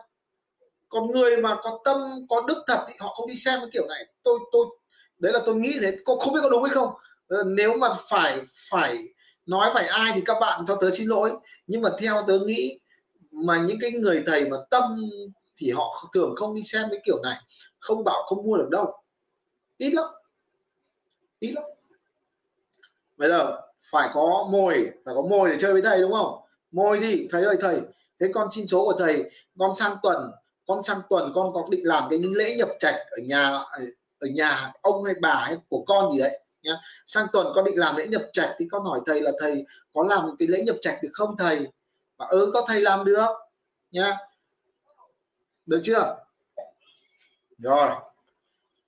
còn 0.89 1.07
người 1.07 1.37
mà 1.37 1.57
có 1.63 1.81
tâm, 1.85 1.99
có 2.29 2.43
đức 2.49 2.65
thật 2.67 2.85
thì 2.89 2.95
họ 3.01 3.15
không 3.15 3.29
đi 3.29 3.37
xem 3.37 3.61
cái 3.61 3.69
kiểu 3.73 3.87
này. 3.89 4.05
Tôi 4.23 4.39
tôi, 4.53 4.67
đấy 5.19 5.33
là 5.33 5.41
tôi 5.47 5.55
nghĩ 5.55 5.79
thế. 5.83 5.97
Cô 6.05 6.17
không 6.17 6.35
biết 6.35 6.41
có 6.43 6.49
đúng 6.51 6.63
hay 6.63 6.75
không? 6.75 6.95
Ờ, 7.29 7.45
nếu 7.47 7.75
mà 7.79 7.89
phải 8.09 8.41
phải 8.71 8.99
nói 9.47 9.71
phải 9.75 9.87
ai 9.87 10.13
thì 10.15 10.23
các 10.27 10.37
bạn 10.41 10.65
cho 10.69 10.79
tớ 10.81 10.91
xin 10.91 11.09
lỗi. 11.09 11.31
Nhưng 11.67 11.83
mà 11.83 11.91
theo 11.99 12.25
tớ 12.29 12.39
nghĩ 12.47 12.79
mà 13.33 13.63
những 13.67 13.79
cái 13.81 13.91
người 13.91 14.25
thầy 14.27 14.45
mà 14.51 14.57
tâm 14.71 15.11
thì 15.67 15.73
họ 15.73 16.11
thường 16.15 16.35
không 16.37 16.55
đi 16.55 16.63
xem 16.63 16.87
cái 16.91 17.01
kiểu 17.05 17.23
này 17.23 17.37
không 17.79 18.05
bảo 18.05 18.23
không 18.27 18.47
mua 18.47 18.57
được 18.57 18.69
đâu. 18.71 19.03
Ít 19.77 19.91
lắm. 19.91 20.05
Ít 21.39 21.53
lắm. 21.53 21.65
Bây 23.17 23.29
giờ 23.29 23.61
phải 23.91 24.11
có 24.15 24.49
mồi 24.53 24.91
phải 25.05 25.15
có 25.15 25.23
mồi 25.23 25.51
để 25.51 25.57
chơi 25.61 25.73
với 25.73 25.83
thầy 25.83 26.01
đúng 26.01 26.13
không? 26.13 26.41
Mồi 26.71 26.99
gì? 27.01 27.29
Thầy 27.31 27.45
ơi 27.45 27.57
thầy 27.61 27.81
thế 28.21 28.31
con 28.35 28.49
xin 28.51 28.67
số 28.67 28.85
của 28.85 28.99
thầy 28.99 29.31
con 29.59 29.75
sang 29.75 29.97
tuần 30.03 30.31
con 30.67 30.83
sang 30.83 31.01
tuần 31.11 31.33
con 31.35 31.53
có 31.55 31.67
định 31.71 31.81
làm 31.85 32.11
cái 32.11 32.19
lễ 32.19 32.57
nhập 32.57 32.69
trạch 32.79 32.95
ở 32.95 33.17
nhà 33.25 33.65
ở 34.19 34.29
nhà 34.35 34.73
ông 34.83 35.05
hay 35.05 35.15
bà 35.21 35.35
hay 35.35 35.57
của 35.69 35.85
con 35.87 36.13
gì 36.13 36.19
đấy 36.19 36.41
nhá. 36.63 36.73
Sang 37.07 37.27
tuần 37.33 37.47
con 37.55 37.65
định 37.65 37.79
làm 37.79 37.97
lễ 37.97 38.07
nhập 38.07 38.23
trạch 38.33 38.51
thì 38.59 38.67
con 38.71 38.85
hỏi 38.85 39.01
thầy 39.07 39.21
là 39.21 39.31
thầy 39.41 39.65
có 39.93 40.03
làm 40.03 40.37
cái 40.39 40.49
lễ 40.49 40.63
nhập 40.67 40.77
trạch 40.81 41.03
được 41.03 41.11
không 41.13 41.37
thầy? 41.37 41.67
Và 42.17 42.27
ừ, 42.31 42.51
có 42.55 42.65
thầy 42.69 42.81
làm 42.81 43.05
được 43.05 43.31
nhá 43.91 44.17
được 45.67 45.81
chưa? 45.85 46.17
Rồi. 47.59 47.91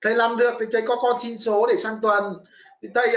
Thầy 0.03 0.15
làm 0.15 0.37
được 0.37 0.55
thì 0.61 0.67
thầy 0.73 0.83
có 0.83 0.97
con 0.97 1.21
xin 1.21 1.39
số 1.39 1.67
để 1.67 1.77
sang 1.77 1.99
tuần. 2.03 2.25
Thì 2.83 2.89
thầy 2.95 3.17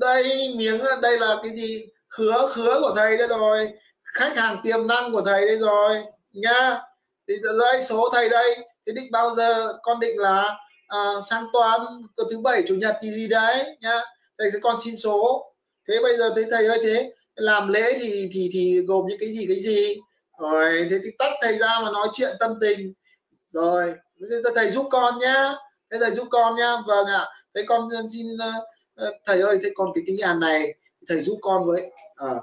đây 0.00 0.54
miếng 0.56 0.80
đây 1.02 1.18
là 1.18 1.36
cái 1.42 1.52
gì? 1.52 1.86
Khứa 2.08 2.48
khứa 2.52 2.80
của 2.80 2.92
thầy 2.96 3.16
đây 3.16 3.28
rồi. 3.28 3.72
Khách 4.14 4.36
hàng 4.36 4.60
tiềm 4.62 4.86
năng 4.86 5.12
của 5.12 5.20
thầy 5.20 5.46
đây 5.46 5.58
rồi 5.58 6.02
nhá. 6.32 6.80
Thì 7.28 7.34
đây 7.58 7.84
số 7.84 8.10
thầy 8.12 8.28
đây. 8.28 8.58
Thì 8.86 8.92
định 8.92 9.10
bao 9.10 9.34
giờ? 9.34 9.72
Con 9.82 10.00
định 10.00 10.18
là 10.18 10.56
à, 10.88 10.98
sang 11.30 11.44
tuần 11.52 11.82
thứ 12.30 12.38
bảy 12.38 12.64
chủ 12.68 12.74
nhật 12.74 12.96
thì 13.02 13.12
gì 13.12 13.28
đấy 13.28 13.76
nhá. 13.80 14.00
Thầy 14.38 14.50
sẽ 14.52 14.58
con 14.62 14.76
xin 14.84 14.96
số. 14.96 15.52
Thế 15.88 15.98
bây 16.02 16.16
giờ 16.16 16.32
thấy 16.34 16.44
thầy 16.50 16.66
ơi 16.66 16.78
thế. 16.82 17.12
Làm 17.34 17.68
lễ 17.68 17.98
thì 18.00 18.30
thì 18.32 18.50
thì 18.52 18.80
gồm 18.86 19.06
những 19.06 19.18
cái 19.20 19.28
gì 19.28 19.46
cái 19.48 19.60
gì? 19.60 20.00
Rồi 20.38 20.88
thế 20.90 20.98
thì 21.04 21.10
tắt 21.18 21.30
thầy 21.42 21.58
ra 21.58 21.80
mà 21.82 21.90
nói 21.90 22.08
chuyện 22.12 22.36
tâm 22.40 22.54
tình. 22.60 22.92
Rồi 23.50 23.94
thế 24.30 24.36
thầy 24.54 24.70
giúp 24.70 24.88
con 24.90 25.18
nhá. 25.18 25.52
Thế 25.90 25.98
thầy 26.00 26.10
giúp 26.10 26.28
con 26.30 26.56
nhá. 26.56 26.76
Vâng 26.86 27.06
ạ. 27.06 27.26
Thế 27.54 27.62
con 27.66 27.88
ờ, 27.90 28.02
xin 28.12 28.26
ờ, 28.40 28.52
ờ, 28.94 29.12
thầy 29.24 29.40
ơi 29.40 29.58
thế 29.62 29.70
còn 29.74 29.88
cái 29.94 30.04
cái 30.06 30.16
nhà 30.16 30.34
này 30.34 30.74
thầy 31.08 31.22
giúp 31.22 31.38
con 31.42 31.66
với 31.66 31.92
à. 32.14 32.34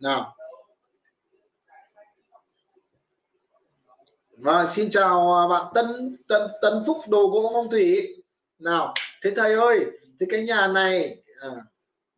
nào. 0.00 0.36
Và 4.36 4.66
xin 4.66 4.90
chào 4.90 5.46
bạn 5.50 5.64
Tân 5.74 6.16
Tân 6.28 6.42
Tân 6.62 6.82
Phúc 6.86 6.96
đồ 7.08 7.26
gỗ 7.26 7.50
phong 7.54 7.70
thủy. 7.70 8.16
Nào 8.58 8.94
thế 9.22 9.32
thầy 9.36 9.54
ơi 9.54 9.86
thế 10.20 10.26
cái 10.30 10.42
nhà 10.42 10.66
này 10.66 11.16
à, 11.40 11.48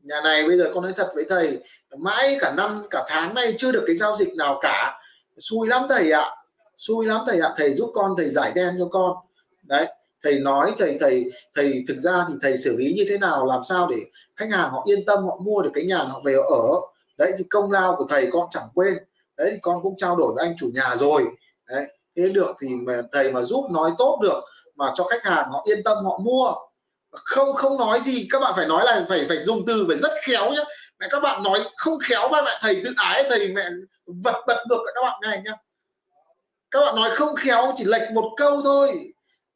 nhà 0.09 0.21
này 0.21 0.45
bây 0.49 0.59
giờ 0.59 0.71
con 0.75 0.83
nói 0.83 0.93
thật 0.97 1.13
với 1.15 1.25
thầy, 1.29 1.59
mãi 1.97 2.39
cả 2.41 2.55
năm, 2.57 2.83
cả 2.91 3.05
tháng 3.09 3.35
nay 3.35 3.55
chưa 3.59 3.73
được 3.73 3.85
cái 3.87 3.97
giao 3.97 4.17
dịch 4.17 4.35
nào 4.35 4.59
cả. 4.63 5.01
Xui 5.39 5.69
lắm 5.69 5.87
thầy 5.89 6.11
ạ, 6.11 6.37
xui 6.77 7.07
lắm 7.07 7.21
thầy 7.27 7.41
ạ. 7.41 7.55
Thầy 7.57 7.75
giúp 7.75 7.91
con, 7.95 8.15
thầy 8.17 8.29
giải 8.29 8.53
đen 8.55 8.75
cho 8.79 8.89
con. 8.91 9.17
Đấy, 9.63 9.87
thầy 10.23 10.39
nói 10.39 10.73
thầy 10.79 10.97
thầy 11.01 11.25
thầy, 11.55 11.85
thực 11.89 11.99
ra 12.01 12.25
thì 12.29 12.35
thầy 12.43 12.59
xử 12.59 12.77
lý 12.77 12.93
như 12.97 13.05
thế 13.09 13.19
nào, 13.19 13.47
làm 13.47 13.65
sao 13.65 13.89
để 13.91 13.97
khách 14.37 14.51
hàng 14.51 14.71
họ 14.71 14.83
yên 14.87 15.05
tâm, 15.07 15.25
họ 15.25 15.39
mua 15.41 15.63
được 15.63 15.71
cái 15.75 15.85
nhà 15.85 15.99
họ 15.99 16.21
về 16.25 16.33
ở. 16.33 16.81
Đấy, 17.19 17.33
thì 17.39 17.45
công 17.45 17.71
lao 17.71 17.97
của 17.99 18.07
thầy 18.09 18.29
con 18.33 18.47
chẳng 18.51 18.69
quên. 18.75 18.99
Đấy, 19.37 19.49
thì 19.53 19.59
con 19.63 19.83
cũng 19.83 19.97
trao 19.97 20.17
đổi 20.17 20.33
với 20.35 20.47
anh 20.47 20.57
chủ 20.59 20.71
nhà 20.75 20.97
rồi. 20.97 21.25
Đấy, 21.67 21.87
thế 22.17 22.29
được 22.29 22.53
thì 22.61 22.69
mà 22.69 23.03
thầy 23.13 23.33
mà 23.33 23.43
giúp 23.43 23.71
nói 23.71 23.91
tốt 23.99 24.19
được 24.23 24.41
mà 24.77 24.93
cho 24.95 25.05
khách 25.05 25.25
hàng 25.25 25.51
họ 25.51 25.63
yên 25.65 25.83
tâm, 25.83 26.05
họ 26.05 26.19
mua 26.19 26.55
không 27.11 27.55
không 27.55 27.79
nói 27.79 28.01
gì. 28.05 28.29
Các 28.31 28.39
bạn 28.39 28.53
phải 28.57 28.67
nói 28.67 28.85
là 28.87 29.05
phải 29.09 29.27
phải 29.29 29.45
dùng 29.45 29.67
từ 29.67 29.85
phải 29.89 29.99
rất 29.99 30.13
khéo 30.23 30.53
nhá. 30.53 30.63
Mẹ 31.01 31.07
các 31.11 31.21
bạn 31.21 31.43
nói 31.43 31.61
không 31.77 31.99
khéo 32.09 32.29
mà 32.29 32.41
lại 32.41 32.59
thầy 32.61 32.83
tự 32.85 32.93
ái, 32.97 33.25
thầy 33.31 33.49
mẹ 33.49 33.69
vật 34.07 34.45
bật 34.47 34.65
ngược 34.69 34.83
các 34.95 35.03
bạn 35.03 35.21
nghe 35.23 35.41
nhá. 35.45 35.53
Các 36.71 36.81
bạn 36.81 36.97
nói 36.97 37.11
không 37.17 37.35
khéo 37.37 37.75
chỉ 37.77 37.85
lệch 37.85 38.11
một 38.13 38.35
câu 38.37 38.63
thôi. 38.63 39.13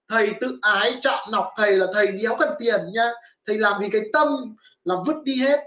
Thầy 0.08 0.32
tự 0.40 0.58
ái 0.62 0.98
chạm 1.00 1.18
nọc 1.30 1.48
thầy 1.56 1.76
là 1.76 1.86
thầy 1.94 2.06
đéo 2.06 2.36
cần 2.38 2.48
tiền 2.58 2.80
nhá. 2.92 3.10
Thầy 3.46 3.58
làm 3.58 3.80
vì 3.80 3.88
cái 3.88 4.02
tâm 4.12 4.28
là 4.84 4.94
vứt 5.06 5.16
đi 5.24 5.36
hết. 5.36 5.60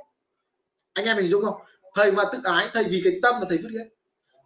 Anh 0.93 1.05
em 1.05 1.17
mình 1.17 1.29
dung 1.29 1.43
không? 1.43 1.57
Thầy 1.95 2.11
mà 2.11 2.23
tự 2.31 2.39
ái, 2.43 2.69
thầy 2.73 2.83
vì 2.83 3.01
cái 3.03 3.13
tâm 3.23 3.35
là 3.39 3.45
thầy 3.49 3.57
vứt 3.57 3.69
đi 3.69 3.77
hết. 3.77 3.89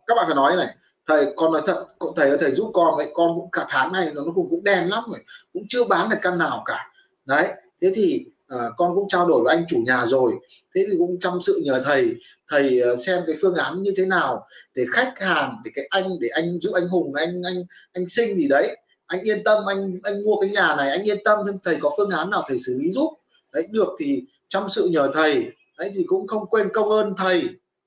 Các 0.07 0.15
bạn 0.15 0.25
phải 0.25 0.35
nói 0.35 0.55
này, 0.55 0.67
thầy, 1.07 1.33
con 1.35 1.53
nói 1.53 1.61
thật 1.67 1.85
thầy 2.15 2.37
thầy 2.37 2.51
giúp 2.51 2.71
con 2.73 2.97
vậy 2.97 3.11
con 3.13 3.27
cũng 3.35 3.51
cả 3.51 3.65
tháng 3.69 3.91
này 3.91 4.11
nó 4.13 4.21
cũng 4.35 4.47
cũng 4.49 4.63
đen 4.63 4.89
lắm 4.89 5.03
rồi, 5.07 5.19
cũng 5.53 5.63
chưa 5.69 5.83
bán 5.83 6.09
được 6.09 6.17
căn 6.21 6.37
nào 6.37 6.63
cả 6.65 6.88
đấy 7.29 7.47
thế 7.81 7.91
thì 7.95 8.25
uh, 8.55 8.73
con 8.77 8.95
cũng 8.95 9.07
trao 9.07 9.27
đổi 9.27 9.43
với 9.43 9.55
anh 9.55 9.65
chủ 9.69 9.77
nhà 9.85 10.05
rồi. 10.05 10.33
Thế 10.75 10.85
thì 10.91 10.97
cũng 10.97 11.19
chăm 11.19 11.33
sự 11.41 11.61
nhờ 11.65 11.81
thầy 11.85 12.15
thầy 12.49 12.79
ờ, 12.79 12.95
xem 12.95 13.23
cái 13.27 13.35
phương 13.41 13.55
án 13.55 13.81
như 13.81 13.93
thế 13.97 14.05
nào 14.05 14.47
để 14.75 14.85
khách 14.91 15.13
hàng 15.19 15.55
để 15.63 15.71
cái 15.75 15.87
anh 15.89 16.09
để 16.21 16.27
anh 16.27 16.59
giúp 16.61 16.71
anh 16.73 16.87
hùng 16.87 17.13
anh 17.13 17.41
anh 17.45 17.63
anh 17.93 18.09
sinh 18.09 18.37
gì 18.37 18.47
đấy. 18.47 18.77
Anh 19.05 19.21
yên 19.21 19.43
tâm 19.43 19.63
anh 19.67 19.99
anh 20.03 20.23
mua 20.25 20.41
cái 20.41 20.49
nhà 20.49 20.75
này 20.75 20.89
anh 20.89 21.03
yên 21.03 21.17
tâm 21.25 21.37
thầy 21.63 21.77
có 21.81 21.91
phương 21.97 22.09
án 22.09 22.29
nào 22.29 22.43
thầy 22.47 22.59
xử 22.59 22.79
lý 22.81 22.91
giúp? 22.91 23.13
Đấy 23.53 23.67
được 23.71 23.89
thì 23.99 24.23
chăm 24.47 24.69
sự 24.69 24.89
nhờ 24.91 25.11
thầy 25.13 25.45
đấy 25.77 25.91
thì 25.95 26.03
cũng 26.07 26.27
không 26.27 26.45
quên 26.49 26.69
công 26.73 26.89
ơn 26.89 27.13
thầy. 27.17 27.43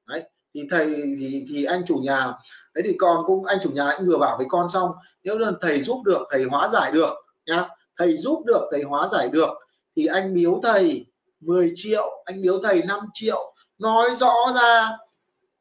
Đấy 0.09 0.23
thì 0.55 0.61
thầy 0.71 0.87
thì 1.19 1.45
thì 1.49 1.65
anh 1.65 1.83
chủ 1.87 1.97
nhà 1.97 2.33
đấy 2.75 2.83
thì 2.87 2.95
con 2.99 3.25
cũng 3.27 3.45
anh 3.45 3.59
chủ 3.63 3.71
nhà 3.71 3.87
anh 3.87 4.07
vừa 4.07 4.19
bảo 4.19 4.37
với 4.37 4.47
con 4.51 4.69
xong 4.69 4.91
nếu 5.25 5.39
là 5.39 5.51
thầy 5.61 5.83
giúp 5.83 6.03
được 6.05 6.23
thầy 6.31 6.45
hóa 6.45 6.69
giải 6.73 6.93
được 6.93 7.15
nhá 7.47 7.69
thầy 7.99 8.17
giúp 8.17 8.43
được, 8.47 8.69
thầy 8.73 8.83
hóa 8.83 9.09
giải 9.13 9.29
được, 9.29 9.51
thì 9.97 10.07
anh 10.07 10.35
biếu 10.35 10.61
thầy 10.63 11.07
10 11.41 11.73
triệu, 11.75 12.23
anh 12.25 12.43
biếu 12.43 12.63
thầy 12.63 12.83
5 12.83 13.01
triệu. 13.13 13.55
Nói 13.79 14.15
rõ 14.15 14.35
ra, 14.55 14.99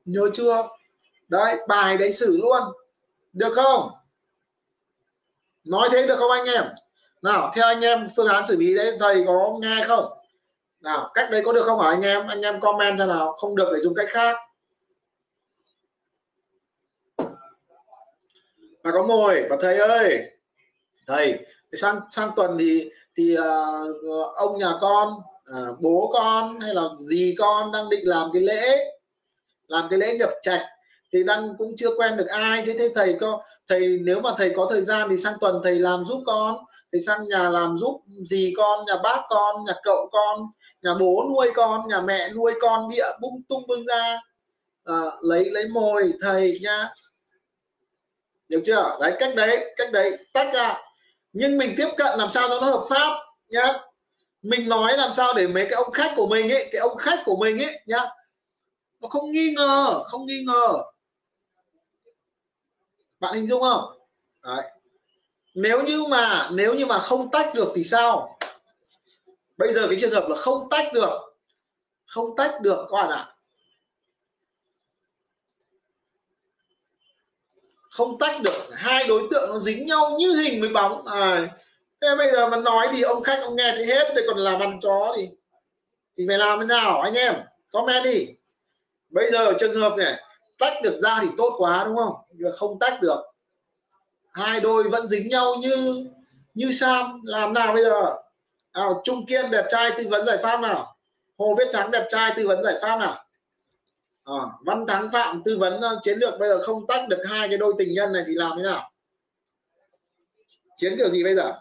nhớ 0.05 0.29
chưa? 0.33 0.67
Đấy, 1.27 1.55
bài 1.67 1.97
đấy 1.97 2.13
xử 2.13 2.37
luôn. 2.37 2.61
Được 3.33 3.53
không? 3.55 3.91
Nói 5.63 5.89
thế 5.91 6.07
được 6.07 6.17
không 6.19 6.31
anh 6.31 6.45
em? 6.45 6.63
Nào, 7.21 7.51
theo 7.55 7.65
anh 7.65 7.81
em, 7.81 8.07
phương 8.15 8.27
án 8.27 8.47
xử 8.47 8.57
lý 8.57 8.75
đấy, 8.75 8.97
thầy 8.99 9.23
có 9.27 9.57
nghe 9.61 9.83
không? 9.87 10.13
Nào, 10.81 11.11
cách 11.13 11.31
đấy 11.31 11.41
có 11.45 11.53
được 11.53 11.63
không 11.65 11.79
hả 11.79 11.89
anh 11.89 12.01
em? 12.01 12.27
Anh 12.27 12.41
em 12.41 12.59
comment 12.59 12.99
ra 12.99 13.05
nào, 13.05 13.33
không 13.33 13.55
được 13.55 13.71
để 13.73 13.79
dùng 13.79 13.95
cách 13.95 14.07
khác. 14.09 14.37
Và 18.83 18.91
có 18.91 19.03
mồi, 19.07 19.45
và 19.49 19.57
thầy 19.61 19.77
ơi. 19.77 20.31
Thầy 21.07 21.45
sang 21.77 21.99
sang 22.11 22.31
tuần 22.35 22.57
thì 22.60 22.89
thì 23.18 23.38
uh, 23.38 24.35
ông 24.35 24.60
nhà 24.60 24.72
con 24.81 25.14
uh, 25.52 25.80
bố 25.80 26.11
con 26.14 26.60
hay 26.60 26.76
là 26.76 26.84
gì 26.99 27.35
con 27.39 27.72
đang 27.72 27.89
định 27.89 28.07
làm 28.07 28.30
cái 28.34 28.41
lễ 28.41 28.93
làm 29.68 29.88
cái 29.89 29.99
lễ 29.99 30.18
nhập 30.18 30.30
trạch 30.41 30.61
thì 31.14 31.23
đang 31.23 31.56
cũng 31.57 31.76
chưa 31.77 31.95
quen 31.98 32.18
được 32.18 32.27
ai. 32.27 32.64
Thế 32.65 32.76
thế 32.80 32.91
thầy 32.95 33.18
có 33.22 33.41
thầy 33.68 33.99
nếu 34.02 34.22
mà 34.22 34.31
thầy 34.38 34.53
có 34.56 34.68
thời 34.69 34.81
gian 34.84 35.10
thì 35.10 35.18
sang 35.18 35.34
tuần 35.41 35.61
thầy 35.64 35.76
làm 35.76 36.06
giúp 36.06 36.23
con 36.26 36.56
thầy 36.91 37.02
sang 37.02 37.27
nhà 37.27 37.49
làm 37.49 37.77
giúp 37.77 38.02
gì 38.26 38.53
con 38.57 38.85
nhà 38.85 38.93
bác 39.03 39.22
con 39.30 39.65
nhà 39.65 39.73
cậu 39.84 40.10
con 40.11 40.39
nhà 40.81 40.93
bố 40.99 41.23
nuôi 41.30 41.52
con 41.56 41.88
nhà 41.88 42.02
mẹ 42.02 42.30
nuôi 42.30 42.53
con 42.61 42.89
bịa 42.89 43.06
bung 43.22 43.41
tung 43.49 43.68
bưng 43.68 43.85
ra 43.85 44.22
à, 44.84 44.95
lấy 45.22 45.49
lấy 45.52 45.68
mồi 45.68 46.14
thầy 46.22 46.60
nhá. 46.61 46.89
Được 48.49 48.61
chưa? 48.65 48.98
Đấy 49.02 49.14
cách 49.19 49.34
đấy 49.35 49.73
cách 49.77 49.91
đấy 49.91 50.18
tách 50.34 50.53
ra 50.53 50.77
nhưng 51.33 51.57
mình 51.57 51.73
tiếp 51.77 51.87
cận 51.97 52.19
làm 52.19 52.29
sao 52.29 52.49
cho 52.49 52.59
nó 52.61 52.67
hợp 52.67 52.85
pháp 52.89 53.19
nhá. 53.49 53.73
Mình 54.41 54.69
nói 54.69 54.97
làm 54.97 55.13
sao 55.13 55.33
để 55.33 55.47
mấy 55.47 55.63
cái 55.63 55.73
ông 55.73 55.91
khách 55.91 56.13
của 56.15 56.27
mình 56.27 56.49
ấy, 56.49 56.69
cái 56.71 56.81
ông 56.81 56.97
khách 56.97 57.19
của 57.25 57.35
mình 57.35 57.59
ấy 57.63 57.81
nhá, 57.85 57.99
nó 58.99 59.07
không 59.07 59.31
nghi 59.31 59.53
ngờ, 59.57 60.03
không 60.05 60.25
nghi 60.25 60.43
ngờ. 60.47 60.83
Bạn 63.19 63.33
hình 63.33 63.47
dung 63.47 63.61
không? 63.61 63.83
Đấy. 64.43 64.71
Nếu 65.53 65.83
như 65.83 66.03
mà, 66.03 66.49
nếu 66.53 66.73
như 66.73 66.85
mà 66.85 66.99
không 66.99 67.31
tách 67.31 67.55
được 67.55 67.71
thì 67.75 67.83
sao? 67.83 68.37
Bây 69.57 69.73
giờ 69.73 69.87
cái 69.87 69.97
trường 70.01 70.13
hợp 70.13 70.29
là 70.29 70.35
không 70.35 70.69
tách 70.69 70.93
được, 70.93 71.19
không 72.05 72.35
tách 72.35 72.61
được, 72.61 72.85
các 72.91 72.95
bạn 72.95 73.09
ạ. 73.09 73.35
Không 77.91 78.19
tách 78.19 78.41
được. 78.41 78.69
Hai 78.73 79.07
đối 79.07 79.27
tượng 79.31 79.49
nó 79.49 79.59
dính 79.59 79.85
nhau 79.85 80.15
như 80.19 80.34
hình 80.34 80.61
với 80.61 80.69
bóng. 80.69 81.05
À, 81.05 81.49
thế 82.01 82.07
bây 82.18 82.31
giờ 82.31 82.49
mà 82.49 82.57
nói 82.57 82.88
thì 82.91 83.01
ông 83.01 83.23
khách 83.23 83.39
ông 83.43 83.55
nghe 83.55 83.72
thấy 83.76 83.85
hết. 83.85 84.13
Thì 84.15 84.22
còn 84.27 84.38
làm 84.38 84.59
ăn 84.59 84.80
chó 84.81 85.13
thì 85.18 85.30
thì 86.18 86.26
phải 86.27 86.38
làm 86.38 86.59
thế 86.59 86.65
nào 86.65 87.01
anh 87.01 87.13
em? 87.13 87.35
Comment 87.72 88.03
đi. 88.03 88.27
Bây 89.09 89.31
giờ 89.31 89.53
trường 89.59 89.81
hợp 89.81 89.97
này 89.97 90.15
tách 90.59 90.73
được 90.84 90.99
ra 91.03 91.19
thì 91.22 91.27
tốt 91.38 91.53
quá 91.57 91.84
đúng 91.88 91.95
không? 91.95 92.15
Nhưng 92.31 92.55
không 92.55 92.80
tách 92.80 93.01
được. 93.01 93.22
Hai 94.34 94.59
đôi 94.59 94.89
vẫn 94.89 95.07
dính 95.07 95.30
nhau 95.30 95.55
như 95.55 96.05
như 96.53 96.72
sam. 96.72 97.22
Làm 97.23 97.53
nào 97.53 97.73
bây 97.73 97.84
giờ? 97.84 98.15
Nào 98.73 99.01
trung 99.03 99.26
kiên 99.26 99.51
đẹp 99.51 99.65
trai 99.69 99.91
tư 99.97 100.03
vấn 100.09 100.26
giải 100.26 100.38
pháp 100.38 100.61
nào? 100.61 100.95
Hồ 101.38 101.55
viết 101.57 101.68
thắng 101.73 101.91
đẹp 101.91 102.05
trai 102.09 102.34
tư 102.35 102.47
vấn 102.47 102.63
giải 102.63 102.76
pháp 102.81 102.99
nào? 102.99 103.26
À, 104.23 104.34
văn 104.65 104.85
thắng 104.88 105.11
phạm 105.11 105.41
tư 105.45 105.57
vấn 105.57 105.81
ờ, 105.81 105.99
chiến 106.02 106.18
lược 106.18 106.39
bây 106.39 106.49
giờ 106.49 106.61
không 106.64 106.88
tách 106.88 107.10
được 107.10 107.23
hai 107.30 107.48
cái 107.48 107.57
đôi 107.57 107.73
tình 107.77 107.93
nhân 107.93 108.14
này 108.14 108.23
thì 108.27 108.34
làm 108.35 108.52
thế 108.57 108.64
nào? 108.64 108.91
Chiến 110.77 110.93
kiểu 110.98 111.10
gì 111.10 111.23
bây 111.23 111.35
giờ? 111.35 111.53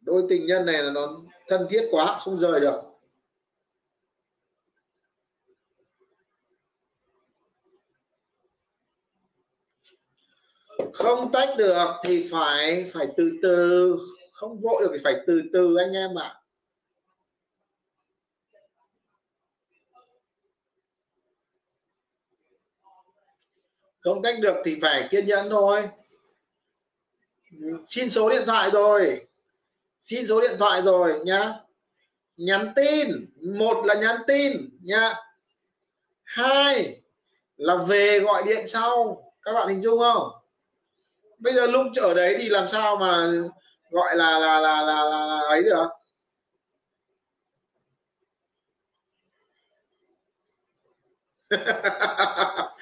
Đôi 0.00 0.22
tình 0.28 0.46
nhân 0.46 0.66
này 0.66 0.82
là 0.82 0.90
nó 0.90 1.20
thân 1.48 1.66
thiết 1.70 1.88
quá 1.90 2.18
không 2.20 2.36
rời 2.36 2.60
được. 2.60 2.80
Không 10.92 11.32
tách 11.32 11.48
được 11.58 11.86
thì 12.04 12.28
phải 12.30 12.90
phải 12.92 13.06
từ 13.16 13.32
từ. 13.42 13.96
Không 14.32 14.60
vội 14.60 14.82
được 14.82 14.90
thì 14.94 15.00
phải 15.04 15.14
từ 15.26 15.42
từ 15.52 15.76
anh 15.76 15.92
em 15.92 16.18
ạ. 16.18 16.41
Không 24.02 24.22
tách 24.22 24.40
được 24.40 24.56
thì 24.64 24.78
phải 24.82 25.08
kiên 25.10 25.26
nhẫn 25.26 25.50
thôi. 25.50 25.88
Xin 27.86 28.10
số 28.10 28.30
điện 28.30 28.42
thoại 28.46 28.70
rồi. 28.70 29.26
Xin 29.98 30.26
số 30.26 30.40
điện 30.40 30.56
thoại 30.58 30.82
rồi 30.82 31.20
nhá. 31.24 31.54
Nhắn 32.36 32.72
tin. 32.76 33.08
Một 33.58 33.86
là 33.86 33.94
nhắn 33.94 34.16
tin 34.26 34.52
nhá. 34.82 35.14
Hai 36.24 37.00
là 37.56 37.76
về 37.76 38.18
gọi 38.20 38.42
điện 38.46 38.68
sau. 38.68 39.24
Các 39.42 39.52
bạn 39.52 39.68
hình 39.68 39.80
dung 39.80 39.98
không? 39.98 40.28
Bây 41.38 41.52
giờ 41.52 41.66
lúc 41.66 41.86
ở 41.96 42.14
đấy 42.14 42.36
thì 42.40 42.48
làm 42.48 42.68
sao 42.68 42.96
mà 42.96 43.32
gọi 43.90 44.16
là 44.16 44.38
là 44.38 44.60
là 44.60 44.82
là, 44.82 45.04
là, 45.04 45.26
là 45.26 45.40
ấy 45.48 45.62
được? 45.62 45.86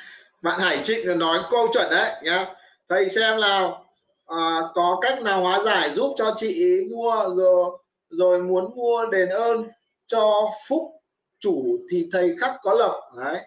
bạn 0.41 0.61
Hải 0.61 0.81
Trịnh 0.85 1.19
nói 1.19 1.41
câu 1.51 1.69
chuẩn 1.73 1.91
đấy 1.91 2.12
nhá. 2.23 2.55
Thầy 2.89 3.09
xem 3.09 3.41
nào. 3.41 3.87
À, 4.27 4.61
có 4.75 4.99
cách 5.03 5.23
nào 5.23 5.41
hóa 5.41 5.61
giải 5.65 5.91
giúp 5.91 6.15
cho 6.17 6.35
chị 6.37 6.81
mua 6.91 7.25
rồi 7.37 7.79
rồi 8.11 8.43
muốn 8.43 8.77
mua 8.77 9.07
đền 9.07 9.29
ơn 9.29 9.69
cho 10.07 10.51
phúc 10.69 10.83
chủ 11.39 11.79
thì 11.91 12.09
thầy 12.12 12.37
khắc 12.41 12.55
có 12.62 12.75
lộc. 12.75 12.95
Đấy. 13.17 13.39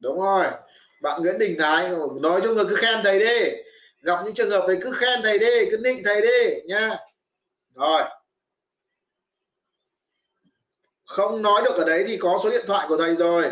Đúng 0.00 0.20
rồi. 0.20 0.46
Bạn 1.02 1.22
Nguyễn 1.22 1.38
Đình 1.38 1.56
Thái 1.58 1.90
nói 2.20 2.40
chung 2.44 2.56
là 2.56 2.64
cứ 2.68 2.76
khen 2.76 3.00
thầy 3.04 3.18
đi. 3.18 3.50
Gặp 4.02 4.22
những 4.24 4.34
trường 4.34 4.50
hợp 4.50 4.64
thì 4.68 4.74
cứ 4.82 4.92
khen 4.92 5.20
thầy 5.22 5.38
đi 5.38 5.70
cứ 5.70 5.76
nịnh 5.76 6.02
thầy 6.04 6.20
đi 6.20 6.60
nha 6.64 6.96
rồi. 7.74 8.02
Không 11.04 11.42
nói 11.42 11.62
được 11.64 11.74
ở 11.76 11.84
đấy 11.84 12.04
thì 12.08 12.16
có 12.16 12.38
số 12.42 12.50
điện 12.50 12.64
thoại 12.66 12.86
của 12.88 12.96
thầy 12.96 13.14
rồi 13.14 13.44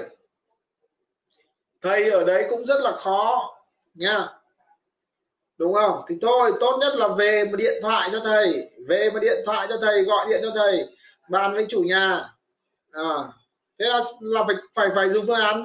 thầy 1.85 2.11
ở 2.11 2.24
đấy 2.24 2.47
cũng 2.51 2.66
rất 2.66 2.81
là 2.81 2.93
khó 2.93 3.55
nha 3.94 4.28
đúng 5.59 5.74
không? 5.74 6.02
Thì 6.09 6.19
thôi 6.23 6.52
tốt 6.61 6.78
nhất 6.81 6.97
là 6.97 7.09
về 7.09 7.44
một 7.44 7.56
điện 7.56 7.74
thoại 7.82 8.09
cho 8.12 8.20
thầy. 8.20 8.70
Về 8.89 9.11
một 9.11 9.19
điện 9.23 9.39
thoại 9.47 9.66
cho 9.70 9.77
thầy 9.82 10.02
gọi 10.02 10.27
điện 10.28 10.40
cho 10.43 10.51
thầy. 10.55 10.86
Bàn 11.31 11.55
với 11.55 11.66
chủ 11.69 11.82
nhà. 11.82 12.31
À, 12.93 13.15
thế 13.78 13.86
là 13.86 14.01
là 14.20 14.44
phải 14.47 14.56
phải 14.74 14.89
phải 14.94 15.11
dùng 15.11 15.27
phương 15.27 15.40
án 15.40 15.62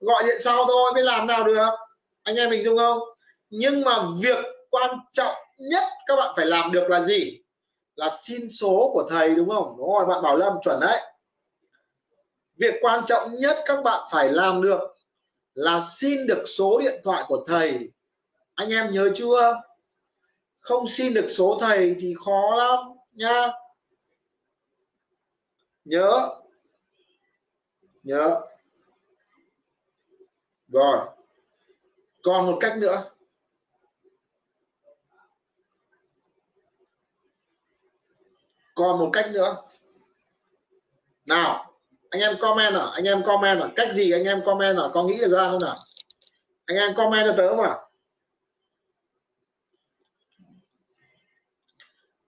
gọi 0.00 0.22
điện 0.26 0.36
sau 0.40 0.64
thôi 0.66 0.92
mới 0.94 1.02
làm 1.02 1.26
nào 1.26 1.44
được. 1.44 1.68
Anh 2.22 2.36
em 2.36 2.50
mình 2.50 2.64
dùng 2.64 2.78
không? 2.78 2.98
Nhưng 3.50 3.84
mà 3.84 4.02
việc 4.20 4.38
quan 4.70 4.98
trọng 5.10 5.34
nhất 5.58 5.84
các 6.06 6.16
bạn 6.16 6.32
phải 6.36 6.46
làm 6.46 6.72
được 6.72 6.88
là 6.88 7.04
gì? 7.04 7.38
Là 7.96 8.10
xin 8.22 8.48
số 8.48 8.90
của 8.92 9.08
thầy 9.10 9.34
đúng 9.34 9.50
không? 9.50 9.74
Đúng 9.78 9.92
rồi 9.92 10.06
bạn 10.06 10.22
bảo 10.22 10.36
lâm 10.36 10.52
chuẩn 10.62 10.80
đấy. 10.80 11.00
Việc 12.56 12.74
quan 12.80 13.04
trọng 13.06 13.34
nhất 13.38 13.56
các 13.66 13.82
bạn 13.84 14.00
phải 14.12 14.28
làm 14.28 14.62
được 14.62 14.80
là 15.54 15.80
xin 15.98 16.26
được 16.26 16.42
số 16.46 16.80
điện 16.80 17.00
thoại 17.04 17.24
của 17.26 17.44
thầy. 17.46 17.92
Anh 18.54 18.70
em 18.70 18.92
nhớ 18.92 19.10
chưa? 19.14 19.60
Không 20.58 20.88
xin 20.88 21.14
được 21.14 21.26
số 21.28 21.58
thầy 21.60 21.96
thì 22.00 22.14
khó 22.24 22.54
lắm 22.56 22.78
nha. 23.12 23.48
Nhớ. 25.84 26.28
Nhớ. 28.02 28.40
Rồi. 30.68 31.08
Còn 32.22 32.46
một 32.46 32.58
cách 32.60 32.78
nữa. 32.78 33.10
Còn 38.74 38.98
một 38.98 39.10
cách 39.12 39.30
nữa. 39.32 39.62
Nào 41.24 41.71
anh 42.12 42.22
em 42.22 42.36
comment 42.40 42.74
à 42.74 42.86
anh 42.94 43.04
em 43.04 43.22
comment 43.22 43.60
à 43.60 43.68
cách 43.76 43.94
gì 43.94 44.12
anh 44.12 44.24
em 44.24 44.42
comment 44.44 44.78
à 44.78 44.84
có 44.92 45.02
nghĩ 45.02 45.18
được 45.18 45.36
ra 45.36 45.50
không 45.50 45.58
nào? 45.62 45.76
Anh 46.66 46.76
em 46.76 46.94
comment 46.94 47.26
cho 47.26 47.34
tớ 47.36 47.54
mà 47.58 47.74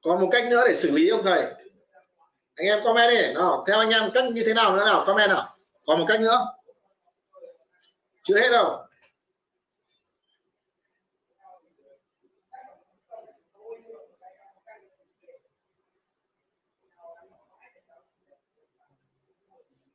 còn 0.03 0.21
một 0.21 0.29
cách 0.33 0.45
nữa 0.51 0.65
để 0.69 0.77
xử 0.77 0.91
lý 0.91 1.11
không 1.11 1.23
thầy. 1.25 1.43
Anh 2.57 2.67
em 2.67 2.85
comment 2.85 3.11
đi, 3.11 3.35
nào, 3.35 3.65
theo 3.67 3.79
anh 3.79 3.91
em 3.91 4.11
cách 4.15 4.25
như 4.33 4.43
thế 4.47 4.55
nào 4.55 4.77
nữa 4.77 4.85
nào, 4.85 5.05
comment 5.07 5.31
nào. 5.31 5.57
Còn 5.87 5.99
một 5.99 6.05
cách 6.09 6.21
nữa. 6.21 6.47
Chưa 8.23 8.39
hết 8.41 8.49
đâu. 8.51 8.84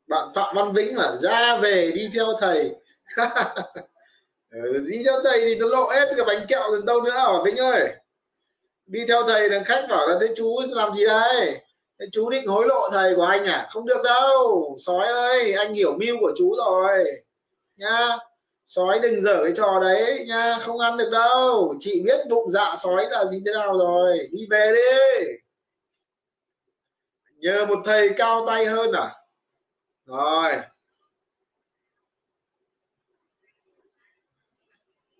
Bạn 0.09 0.29
phạm 0.35 0.55
văn 0.55 0.73
vĩnh 0.73 0.97
là 0.97 1.17
ra 1.21 1.57
về, 1.57 1.91
đi 1.95 2.09
theo 2.15 2.27
thầy. 2.39 2.75
Ừ, 4.51 4.85
đi 4.87 5.03
theo 5.05 5.13
thầy 5.23 5.41
thì 5.41 5.55
nó 5.55 5.67
lộ 5.67 5.89
hết 5.89 6.13
cái 6.17 6.25
bánh 6.25 6.45
kẹo 6.47 6.63
từ 6.71 6.81
đâu 6.85 7.01
nữa 7.01 7.11
hả 7.11 7.27
vĩnh 7.45 7.57
ơi. 7.57 7.93
Đi 8.85 9.05
theo 9.07 9.23
thầy, 9.27 9.49
thằng 9.49 9.63
khách 9.63 9.85
bảo 9.89 10.07
là, 10.07 10.17
thế 10.21 10.27
chú 10.35 10.59
làm 10.69 10.93
gì 10.93 11.05
đây? 11.05 11.61
Thế 11.99 12.05
chú 12.11 12.29
định 12.29 12.47
hối 12.47 12.67
lộ 12.67 12.89
thầy 12.91 13.15
của 13.15 13.23
anh 13.23 13.45
à? 13.45 13.67
Không 13.71 13.85
được 13.85 14.01
đâu. 14.03 14.75
Sói 14.79 15.07
ơi, 15.07 15.53
anh 15.53 15.73
hiểu 15.73 15.97
mưu 15.97 16.17
của 16.19 16.31
chú 16.37 16.55
rồi. 16.57 17.05
Nha 17.77 18.17
sói 18.65 18.99
đừng 18.99 19.21
dở 19.21 19.39
cái 19.43 19.53
trò 19.55 19.79
đấy 19.81 20.25
nha 20.27 20.57
không 20.61 20.79
ăn 20.79 20.97
được 20.97 21.09
đâu. 21.11 21.75
Chị 21.79 22.03
biết 22.05 22.19
bụng 22.29 22.51
dạ 22.51 22.75
sói 22.77 23.05
là 23.11 23.25
gì 23.25 23.41
thế 23.45 23.53
nào 23.53 23.77
rồi. 23.77 24.27
Đi 24.31 24.47
về 24.49 24.73
đi. 24.75 25.27
Nhờ 27.35 27.65
một 27.65 27.79
thầy 27.85 28.09
cao 28.17 28.45
tay 28.47 28.65
hơn 28.65 28.91
à? 28.91 29.18
Rồi. 30.09 30.53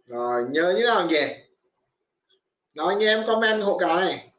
Rồi, 0.05 0.43
nhớ 0.49 0.73
như 0.77 0.83
nào 0.83 1.07
nhỉ? 1.07 1.27
Nói 2.73 2.93
anh 2.93 3.03
em 3.03 3.23
comment 3.27 3.63
hộ 3.63 3.77
cái 3.77 3.95
này. 3.95 4.31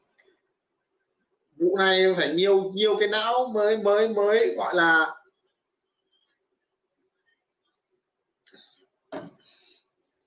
vụ 1.56 1.76
này 1.76 2.14
phải 2.16 2.34
nhiều 2.34 2.70
nhiều 2.74 2.96
cái 3.00 3.08
não 3.08 3.50
mới 3.54 3.76
mới 3.76 4.08
mới 4.08 4.54
gọi 4.56 4.74
là 4.74 5.16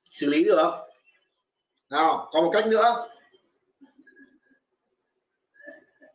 xử 0.10 0.30
lý 0.30 0.44
được 0.44 0.72
nào 1.90 2.30
còn 2.32 2.44
một 2.46 2.52
cách 2.54 2.68
nữa. 2.68 3.10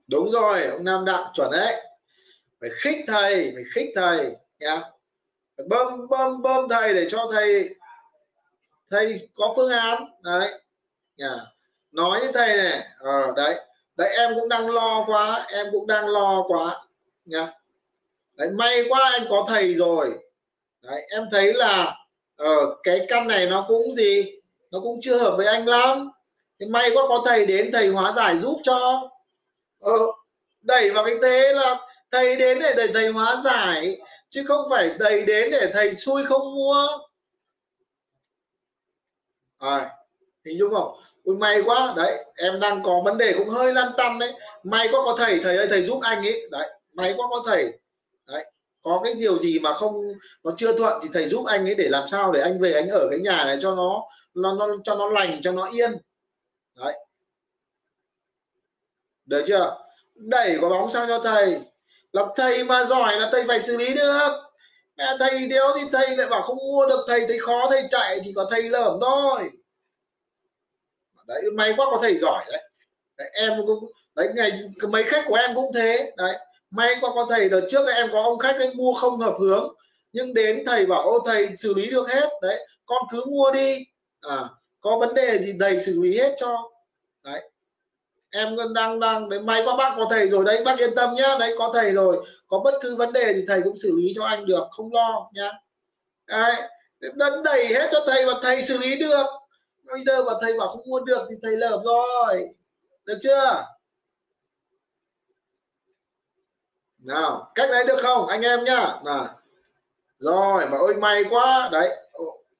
Đúng 0.06 0.30
rồi, 0.30 0.66
ông 0.66 0.84
nam 0.84 1.04
đạo 1.04 1.32
chuẩn 1.34 1.50
đấy 1.50 1.87
phải 2.60 2.70
khích 2.82 3.04
thầy 3.06 3.52
phải 3.54 3.64
khích 3.74 3.88
thầy 3.94 4.36
nhá. 4.58 4.82
Phải 5.56 5.66
bơm 5.68 6.08
bơm 6.08 6.42
bơm 6.42 6.68
thầy 6.68 6.94
để 6.94 7.06
cho 7.10 7.28
thầy 7.32 7.74
thầy 8.90 9.28
có 9.34 9.52
phương 9.56 9.70
án 9.70 10.04
đấy. 10.22 10.60
Nhá. 11.16 11.36
Nói 11.92 12.20
với 12.20 12.32
thầy 12.34 12.56
này 12.56 12.82
ờ, 12.98 13.32
đấy. 13.36 13.54
Đấy 13.96 14.16
em 14.18 14.34
cũng 14.34 14.48
đang 14.48 14.70
lo 14.70 15.04
quá 15.06 15.46
em 15.48 15.66
cũng 15.72 15.86
đang 15.86 16.08
lo 16.08 16.44
quá 16.48 16.86
nhá. 17.24 17.52
Đấy 18.34 18.50
may 18.50 18.84
quá 18.88 19.10
anh 19.12 19.26
có 19.30 19.44
thầy 19.48 19.74
rồi. 19.74 20.18
Đấy 20.82 21.06
em 21.10 21.28
thấy 21.32 21.54
là 21.54 21.96
ờ, 22.36 22.76
cái 22.82 23.06
căn 23.08 23.28
này 23.28 23.46
nó 23.46 23.64
cũng 23.68 23.94
gì 23.96 24.32
nó 24.70 24.80
cũng 24.80 24.98
chưa 25.02 25.18
hợp 25.18 25.34
với 25.36 25.46
anh 25.46 25.68
lắm. 25.68 26.10
Thì 26.60 26.66
may 26.66 26.90
quá 26.94 27.02
có 27.08 27.22
thầy 27.26 27.46
đến 27.46 27.72
thầy 27.72 27.88
hóa 27.88 28.12
giải 28.16 28.38
giúp 28.38 28.60
cho. 28.62 29.10
Ờ, 29.80 29.92
đẩy 30.60 30.90
vào 30.90 31.04
cái 31.04 31.14
thế 31.22 31.52
là 31.52 31.76
thầy 32.10 32.36
đến 32.36 32.58
để 32.60 32.72
thầy, 32.76 32.88
thầy 32.94 33.08
hóa 33.08 33.36
giải 33.44 33.98
chứ 34.28 34.44
không 34.48 34.70
phải 34.70 34.94
thầy 35.00 35.24
đến 35.24 35.50
để 35.50 35.70
thầy 35.74 35.94
xui 35.94 36.24
không 36.24 36.54
mua. 36.54 36.88
À, 39.58 39.90
hình 40.44 40.58
dung 40.58 40.70
không? 40.74 41.00
Ui, 41.24 41.36
may 41.36 41.62
quá. 41.62 41.94
Đấy 41.96 42.24
em 42.36 42.60
đang 42.60 42.82
có 42.82 43.00
vấn 43.04 43.18
đề 43.18 43.34
cũng 43.38 43.48
hơi 43.48 43.72
lăn 43.72 43.92
tăn 43.96 44.18
đấy. 44.18 44.32
May 44.62 44.88
quá 44.92 45.00
có 45.04 45.14
thầy 45.18 45.40
thầy 45.42 45.56
ơi 45.56 45.66
thầy 45.70 45.84
giúp 45.84 46.00
anh 46.02 46.26
ấy 46.26 46.48
đấy 46.50 46.68
may 46.92 47.14
quá 47.16 47.26
có 47.30 47.42
thầy. 47.46 47.72
Đấy 48.26 48.44
có 48.82 49.00
cái 49.04 49.14
điều 49.14 49.38
gì 49.38 49.58
mà 49.58 49.74
không 49.74 50.12
nó 50.44 50.54
chưa 50.56 50.78
thuận 50.78 51.00
thì 51.02 51.08
thầy 51.12 51.28
giúp 51.28 51.46
anh 51.46 51.64
ấy 51.64 51.74
để 51.74 51.88
làm 51.88 52.08
sao 52.08 52.32
để 52.32 52.40
anh 52.40 52.60
về 52.60 52.72
anh 52.72 52.88
ở 52.88 53.08
cái 53.10 53.18
nhà 53.18 53.44
này 53.44 53.58
cho 53.62 53.74
nó 53.74 54.04
nó, 54.34 54.54
nó 54.54 54.76
cho 54.84 54.94
nó 54.94 55.08
lành 55.08 55.42
cho 55.42 55.52
nó 55.52 55.70
yên. 55.70 55.92
Đấy. 56.74 56.94
Được 59.26 59.44
chưa? 59.46 59.78
Đẩy 60.14 60.58
quả 60.60 60.68
bóng 60.68 60.90
sang 60.90 61.08
cho 61.08 61.18
thầy 61.18 61.60
gặp 62.18 62.32
thầy 62.36 62.64
mà 62.64 62.84
giỏi 62.84 63.16
là 63.16 63.28
thầy 63.32 63.44
phải 63.48 63.62
xử 63.62 63.76
lý 63.76 63.94
được. 63.94 64.28
Mẹ 64.96 65.04
thầy 65.18 65.46
đéo 65.46 65.72
thì 65.76 65.80
thầy 65.92 66.16
lại 66.16 66.28
bảo 66.28 66.42
không 66.42 66.56
mua 66.56 66.86
được 66.86 67.04
thầy 67.08 67.26
thấy 67.26 67.38
khó 67.38 67.70
thầy 67.70 67.82
chạy 67.90 68.20
thì 68.24 68.32
có 68.36 68.48
thầy 68.50 68.62
lởm 68.62 68.98
thôi. 69.00 69.50
Đấy 71.26 71.42
may 71.54 71.74
quá 71.76 71.86
có 71.90 71.98
thầy 72.02 72.18
giỏi 72.18 72.44
đấy, 72.48 72.62
đấy 73.16 73.30
em 73.34 73.52
cũng 73.66 73.92
đấy 74.14 74.28
ngày 74.34 74.52
mấy 74.88 75.04
khách 75.04 75.24
của 75.26 75.34
em 75.34 75.54
cũng 75.54 75.72
thế. 75.74 76.12
Đấy 76.16 76.36
may 76.70 76.94
quá 77.00 77.10
có 77.14 77.26
thầy. 77.30 77.48
Đợt 77.48 77.66
trước 77.68 77.86
em 77.96 78.08
có 78.12 78.22
ông 78.22 78.38
khách 78.38 78.56
anh 78.58 78.76
mua 78.76 78.94
không 78.94 79.18
hợp 79.18 79.34
hướng. 79.40 79.74
Nhưng 80.12 80.34
đến 80.34 80.64
thầy 80.66 80.86
bảo 80.86 81.02
ô 81.02 81.18
thầy 81.26 81.56
xử 81.56 81.74
lý 81.74 81.90
được 81.90 82.10
hết. 82.10 82.28
Đấy 82.42 82.66
con 82.86 83.02
cứ 83.10 83.24
mua 83.24 83.50
đi. 83.50 83.78
À 84.20 84.48
có 84.80 84.98
vấn 84.98 85.14
đề 85.14 85.38
gì 85.38 85.54
thầy 85.60 85.82
xử 85.82 86.00
lý 86.02 86.18
hết 86.18 86.34
cho. 86.38 86.70
Đấy 87.24 87.50
em 88.30 88.56
đang 88.74 89.00
đang, 89.00 89.28
đấy, 89.28 89.40
may 89.40 89.62
quá, 89.64 89.76
bác 89.76 89.94
có 89.96 90.06
thầy 90.10 90.28
rồi. 90.28 90.44
Đấy, 90.44 90.62
bác 90.64 90.78
yên 90.78 90.94
tâm 90.94 91.14
nhá. 91.14 91.36
Đấy, 91.40 91.54
có 91.58 91.70
thầy 91.74 91.90
rồi. 91.90 92.26
Có 92.46 92.60
bất 92.64 92.74
cứ 92.80 92.96
vấn 92.96 93.12
đề 93.12 93.32
thì 93.34 93.44
thầy 93.48 93.60
cũng 93.64 93.76
xử 93.76 93.96
lý 93.96 94.12
cho 94.16 94.24
anh 94.24 94.46
được, 94.46 94.64
không 94.70 94.92
lo 94.92 95.30
nhá. 95.32 95.52
Đấy 96.26 96.54
đấn 97.00 97.42
đẩy 97.42 97.66
hết 97.66 97.88
cho 97.92 97.98
thầy 98.06 98.26
và 98.26 98.32
thầy 98.42 98.62
xử 98.62 98.78
lý 98.78 98.96
được. 98.96 99.26
Bây 99.84 100.00
giờ 100.06 100.24
mà 100.24 100.32
thầy 100.40 100.58
bảo 100.58 100.68
không 100.68 100.82
mua 100.86 101.00
được 101.00 101.26
thì 101.30 101.36
thầy 101.42 101.56
lởm 101.56 101.82
rồi. 101.84 102.48
Được 103.04 103.18
chưa? 103.22 103.64
Nào, 106.98 107.52
cách 107.54 107.70
đấy 107.70 107.84
được 107.84 108.00
không, 108.02 108.26
anh 108.26 108.42
em 108.42 108.64
nhá? 108.64 108.98
Nào. 109.04 109.40
Rồi, 110.18 110.66
mà 110.66 110.78
ôi, 110.78 110.94
may 110.94 111.24
quá. 111.30 111.68
Đấy 111.72 111.96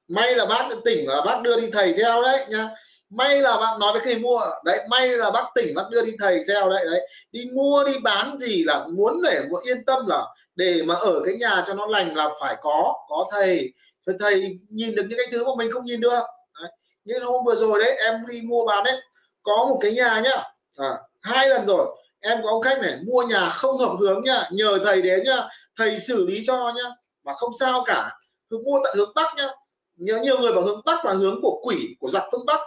may 0.07 0.35
là 0.35 0.45
bác 0.45 0.69
tỉnh 0.85 1.09
là 1.09 1.21
bác 1.25 1.41
đưa 1.41 1.59
đi 1.59 1.69
thầy 1.73 1.93
theo 1.93 2.21
đấy 2.21 2.45
nhá 2.49 2.69
may 3.09 3.41
là 3.41 3.57
bạn 3.57 3.79
nói 3.79 3.93
với 3.93 4.01
người 4.01 4.15
mua. 4.15 4.41
Đấy 4.63 4.79
may 4.89 5.09
là 5.09 5.31
bác 5.31 5.45
tỉnh 5.55 5.75
bác 5.75 5.83
đưa 5.89 6.05
đi 6.05 6.11
thầy 6.19 6.41
theo 6.47 6.69
đấy 6.69 6.85
đấy. 6.85 7.07
Đi 7.31 7.49
mua 7.53 7.83
đi 7.83 7.93
bán 8.03 8.37
gì 8.39 8.63
là 8.63 8.85
muốn 8.93 9.21
để 9.21 9.41
yên 9.63 9.85
tâm 9.85 10.07
là 10.07 10.25
để 10.55 10.81
mà 10.85 10.95
ở 10.95 11.21
cái 11.25 11.35
nhà 11.39 11.63
cho 11.67 11.73
nó 11.73 11.85
lành 11.85 12.15
là 12.15 12.29
phải 12.39 12.55
có 12.61 12.93
có 13.09 13.29
thầy. 13.31 13.73
Phải 14.05 14.15
thầy 14.19 14.59
nhìn 14.69 14.95
được 14.95 15.03
những 15.09 15.19
cái 15.19 15.27
thứ 15.31 15.45
mà 15.45 15.51
mình 15.57 15.71
không 15.71 15.85
nhìn 15.85 16.01
được. 16.01 16.23
Đấy. 16.61 16.71
như 17.05 17.19
hôm 17.23 17.45
vừa 17.45 17.55
rồi 17.55 17.79
đấy 17.79 17.97
em 18.05 18.25
đi 18.27 18.41
mua 18.41 18.65
bán 18.65 18.83
đấy. 18.83 19.01
Có 19.43 19.65
một 19.69 19.79
cái 19.81 19.91
nhà 19.91 20.21
nhá. 20.23 20.43
À, 20.77 20.97
hai 21.21 21.49
lần 21.49 21.65
rồi. 21.65 21.95
Em 22.19 22.39
có 22.43 22.49
ông 22.49 22.61
khách 22.61 22.81
này 22.81 22.93
mua 23.07 23.23
nhà 23.23 23.49
không 23.49 23.77
hợp 23.77 23.95
hướng 23.99 24.21
nhá. 24.21 24.43
Nhờ 24.51 24.79
thầy 24.85 25.01
đến 25.01 25.23
nhá. 25.25 25.47
Thầy 25.77 25.99
xử 25.99 26.25
lý 26.25 26.43
cho 26.47 26.73
nhá. 26.75 26.89
Mà 27.23 27.33
không 27.33 27.51
sao 27.59 27.83
cả. 27.85 28.11
Cứ 28.49 28.57
mua 28.65 28.79
tại 28.83 28.93
hướng 28.97 29.11
bắc 29.15 29.35
nhá. 29.37 29.47
Nhớ 29.95 30.19
nhiều 30.23 30.39
người 30.39 30.51
bảo 30.51 30.61
hướng 30.61 30.81
bắc 30.85 31.05
là 31.05 31.13
hướng 31.13 31.39
của 31.41 31.61
quỷ 31.63 31.95
của 31.99 32.09
giặc 32.09 32.23
phương 32.31 32.45
bắc 32.45 32.59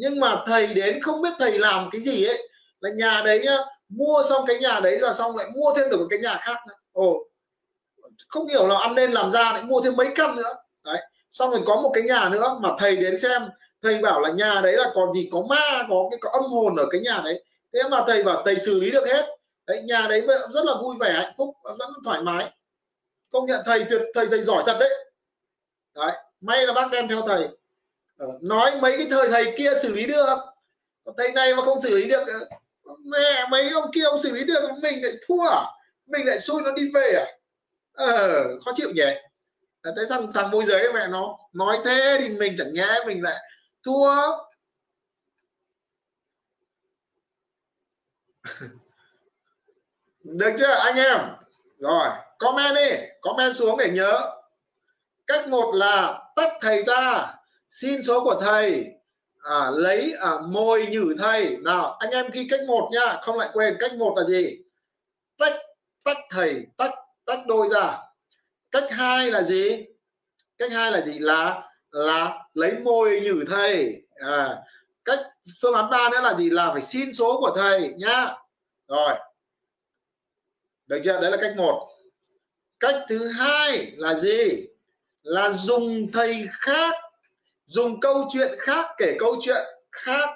nhưng 0.00 0.20
mà 0.20 0.42
thầy 0.46 0.66
đến 0.66 1.02
không 1.02 1.22
biết 1.22 1.30
thầy 1.38 1.58
làm 1.58 1.88
cái 1.92 2.00
gì 2.00 2.24
ấy, 2.24 2.48
là 2.80 2.90
nhà 2.90 3.22
đấy 3.24 3.42
nhá 3.44 3.56
mua 3.88 4.22
xong 4.28 4.44
cái 4.46 4.58
nhà 4.58 4.80
đấy 4.80 4.98
rồi 4.98 5.14
xong 5.14 5.36
lại 5.36 5.46
mua 5.56 5.74
thêm 5.76 5.90
được 5.90 5.96
một 5.96 6.06
cái 6.10 6.18
nhà 6.18 6.36
khác 6.40 6.56
nữa. 6.68 6.74
Ồ, 6.92 7.16
không 8.28 8.46
hiểu 8.46 8.66
là 8.66 8.78
ăn 8.78 8.94
nên 8.94 9.12
làm 9.12 9.32
ra 9.32 9.52
lại 9.52 9.62
mua 9.62 9.80
thêm 9.80 9.96
mấy 9.96 10.08
căn 10.14 10.36
nữa. 10.36 10.54
Đấy, 10.84 10.98
xong 11.30 11.50
rồi 11.50 11.60
có 11.66 11.76
một 11.76 11.90
cái 11.94 12.02
nhà 12.02 12.28
nữa 12.28 12.58
mà 12.60 12.68
thầy 12.78 12.96
đến 12.96 13.18
xem, 13.18 13.42
thầy 13.82 13.98
bảo 13.98 14.20
là 14.20 14.30
nhà 14.30 14.60
đấy 14.60 14.72
là 14.72 14.90
còn 14.94 15.12
gì, 15.12 15.28
có 15.32 15.42
ma, 15.48 15.86
có 15.88 16.08
cái, 16.10 16.18
có 16.20 16.30
âm 16.30 16.42
hồn 16.42 16.76
ở 16.76 16.86
cái 16.90 17.00
nhà 17.00 17.20
đấy. 17.24 17.44
Thế 17.72 17.82
mà 17.90 18.04
thầy 18.06 18.22
bảo 18.22 18.42
thầy 18.44 18.58
xử 18.58 18.80
lý 18.80 18.90
được 18.90 19.06
hết. 19.06 19.26
Đấy, 19.66 19.82
nhà 19.82 20.06
đấy 20.08 20.26
rất 20.50 20.64
là 20.64 20.74
vui 20.82 20.96
vẻ, 21.00 21.12
hạnh 21.12 21.32
phúc 21.38 21.56
rất 21.64 21.86
thoải 22.04 22.22
mái. 22.22 22.52
Công 23.32 23.46
nhận 23.46 23.60
thầy 23.66 23.84
tuyệt, 23.90 24.02
thầy 24.14 24.26
thầy 24.30 24.42
giỏi 24.42 24.62
thật 24.66 24.76
đấy. 24.80 24.90
Đấy, 25.94 26.12
may 26.40 26.66
là 26.66 26.72
bác 26.72 26.88
đem 26.92 27.08
theo 27.08 27.22
thầy. 27.26 27.48
Ờ, 28.18 28.26
nói 28.42 28.80
mấy 28.80 28.94
cái 28.98 29.06
thời 29.10 29.28
thầy 29.28 29.54
kia 29.58 29.70
xử 29.82 29.92
lý 29.94 30.06
được. 30.06 30.36
Còn 31.04 31.14
thầy 31.18 31.32
này 31.32 31.54
mà 31.54 31.62
không 31.62 31.80
xử 31.80 31.96
lý 31.96 32.08
được 32.08 32.24
ờ, 32.26 32.94
mẹ 33.04 33.46
mấy 33.50 33.70
ông 33.70 33.90
kia 33.94 34.02
ông 34.02 34.20
xử 34.20 34.32
lý 34.32 34.44
được, 34.44 34.68
mình 34.82 35.02
lại 35.02 35.12
thua 35.26 35.48
à? 35.48 35.64
Mình 36.06 36.26
lại 36.26 36.40
xui 36.40 36.62
nó 36.62 36.70
đi 36.70 36.90
về 36.94 37.12
à? 37.16 37.26
Ờ 37.92 38.44
khó 38.64 38.72
chịu 38.76 38.90
nhỉ. 38.94 39.04
Thấy 39.82 40.06
thằng 40.10 40.32
thằng 40.34 40.50
môi 40.50 40.64
giới 40.64 40.92
mẹ, 40.92 41.08
nó 41.08 41.38
nói 41.52 41.78
thế 41.84 42.16
thì 42.20 42.28
mình 42.28 42.54
chẳng 42.58 42.74
nghe 42.74 43.04
mình 43.06 43.22
lại 43.22 43.36
thua. 43.84 44.14
Được 50.24 50.50
chưa, 50.58 50.74
anh 50.74 50.96
em? 50.96 51.18
Rồi, 51.78 52.08
comment 52.38 52.74
đi, 52.76 52.96
comment 53.20 53.54
xuống 53.54 53.78
để 53.78 53.90
nhớ. 53.90 54.36
Cách 55.26 55.48
một 55.48 55.72
là 55.74 56.22
tách 56.36 56.52
thầy 56.60 56.82
ra 56.82 57.37
xin 57.70 58.02
số 58.02 58.24
của 58.24 58.40
thầy. 58.40 58.86
À, 59.42 59.70
lấy 59.70 60.14
à, 60.20 60.38
môi 60.48 60.86
nhử 60.86 61.14
thầy. 61.18 61.56
Nào 61.56 61.92
anh 61.92 62.10
em 62.10 62.30
ghi 62.32 62.46
cách 62.50 62.60
một 62.66 62.90
nha 62.92 63.18
không 63.22 63.38
lại 63.38 63.48
quên 63.52 63.76
cách 63.80 63.94
một 63.94 64.14
là 64.16 64.24
gì? 64.24 64.58
Tách 65.38 65.54
tách 66.04 66.16
thầy 66.30 66.66
tách 66.76 66.94
tách 67.24 67.46
đôi 67.46 67.68
ra. 67.68 67.98
Cách 68.70 68.84
hai 68.90 69.30
là 69.30 69.42
gì? 69.42 69.84
Cách 70.58 70.72
hai 70.72 70.92
là 70.92 71.00
gì? 71.00 71.18
Là 71.18 71.70
là 71.90 72.44
lấy 72.54 72.72
môi 72.72 73.20
nhử 73.20 73.44
thầy. 73.50 74.02
À, 74.14 74.56
cách 75.04 75.20
phương 75.62 75.74
án 75.74 75.90
ba 75.90 76.08
nữa 76.12 76.20
là 76.20 76.34
gì? 76.34 76.50
Là 76.50 76.72
phải 76.72 76.82
xin 76.82 77.12
số 77.12 77.40
của 77.40 77.52
thầy 77.56 77.94
nhá. 77.96 78.34
Rồi. 78.88 79.14
Được 80.86 81.00
chưa? 81.04 81.20
Đấy 81.20 81.30
là 81.30 81.36
cách 81.40 81.54
một. 81.56 81.88
Cách 82.80 83.04
thứ 83.08 83.28
hai 83.28 83.92
là 83.96 84.14
gì? 84.14 84.66
Là 85.22 85.50
dùng 85.50 86.12
thầy 86.12 86.48
khác 86.52 86.94
dùng 87.68 88.00
câu 88.00 88.28
chuyện 88.32 88.52
khác 88.58 88.94
kể 88.98 89.16
câu 89.18 89.36
chuyện 89.40 89.64
khác 89.92 90.28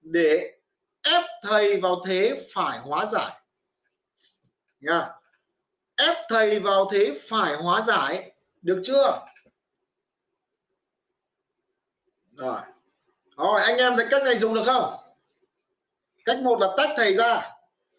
để 0.00 0.58
ép 1.02 1.24
thầy 1.42 1.80
vào 1.80 2.02
thế 2.06 2.48
phải 2.54 2.78
hóa 2.78 3.06
giải. 3.12 3.40
Nha. 4.80 5.08
Ép 5.96 6.16
thầy 6.28 6.60
vào 6.60 6.90
thế 6.92 7.20
phải 7.28 7.54
hóa 7.54 7.82
giải, 7.82 8.32
được 8.62 8.80
chưa? 8.84 9.26
Rồi. 12.36 12.60
Rồi, 13.36 13.62
anh 13.62 13.76
em 13.76 13.96
thấy 13.96 14.06
cách 14.10 14.22
này 14.22 14.38
dùng 14.38 14.54
được 14.54 14.62
không? 14.66 14.96
Cách 16.24 16.38
một 16.42 16.60
là 16.60 16.68
tách 16.76 16.90
thầy 16.96 17.14
ra 17.14 17.50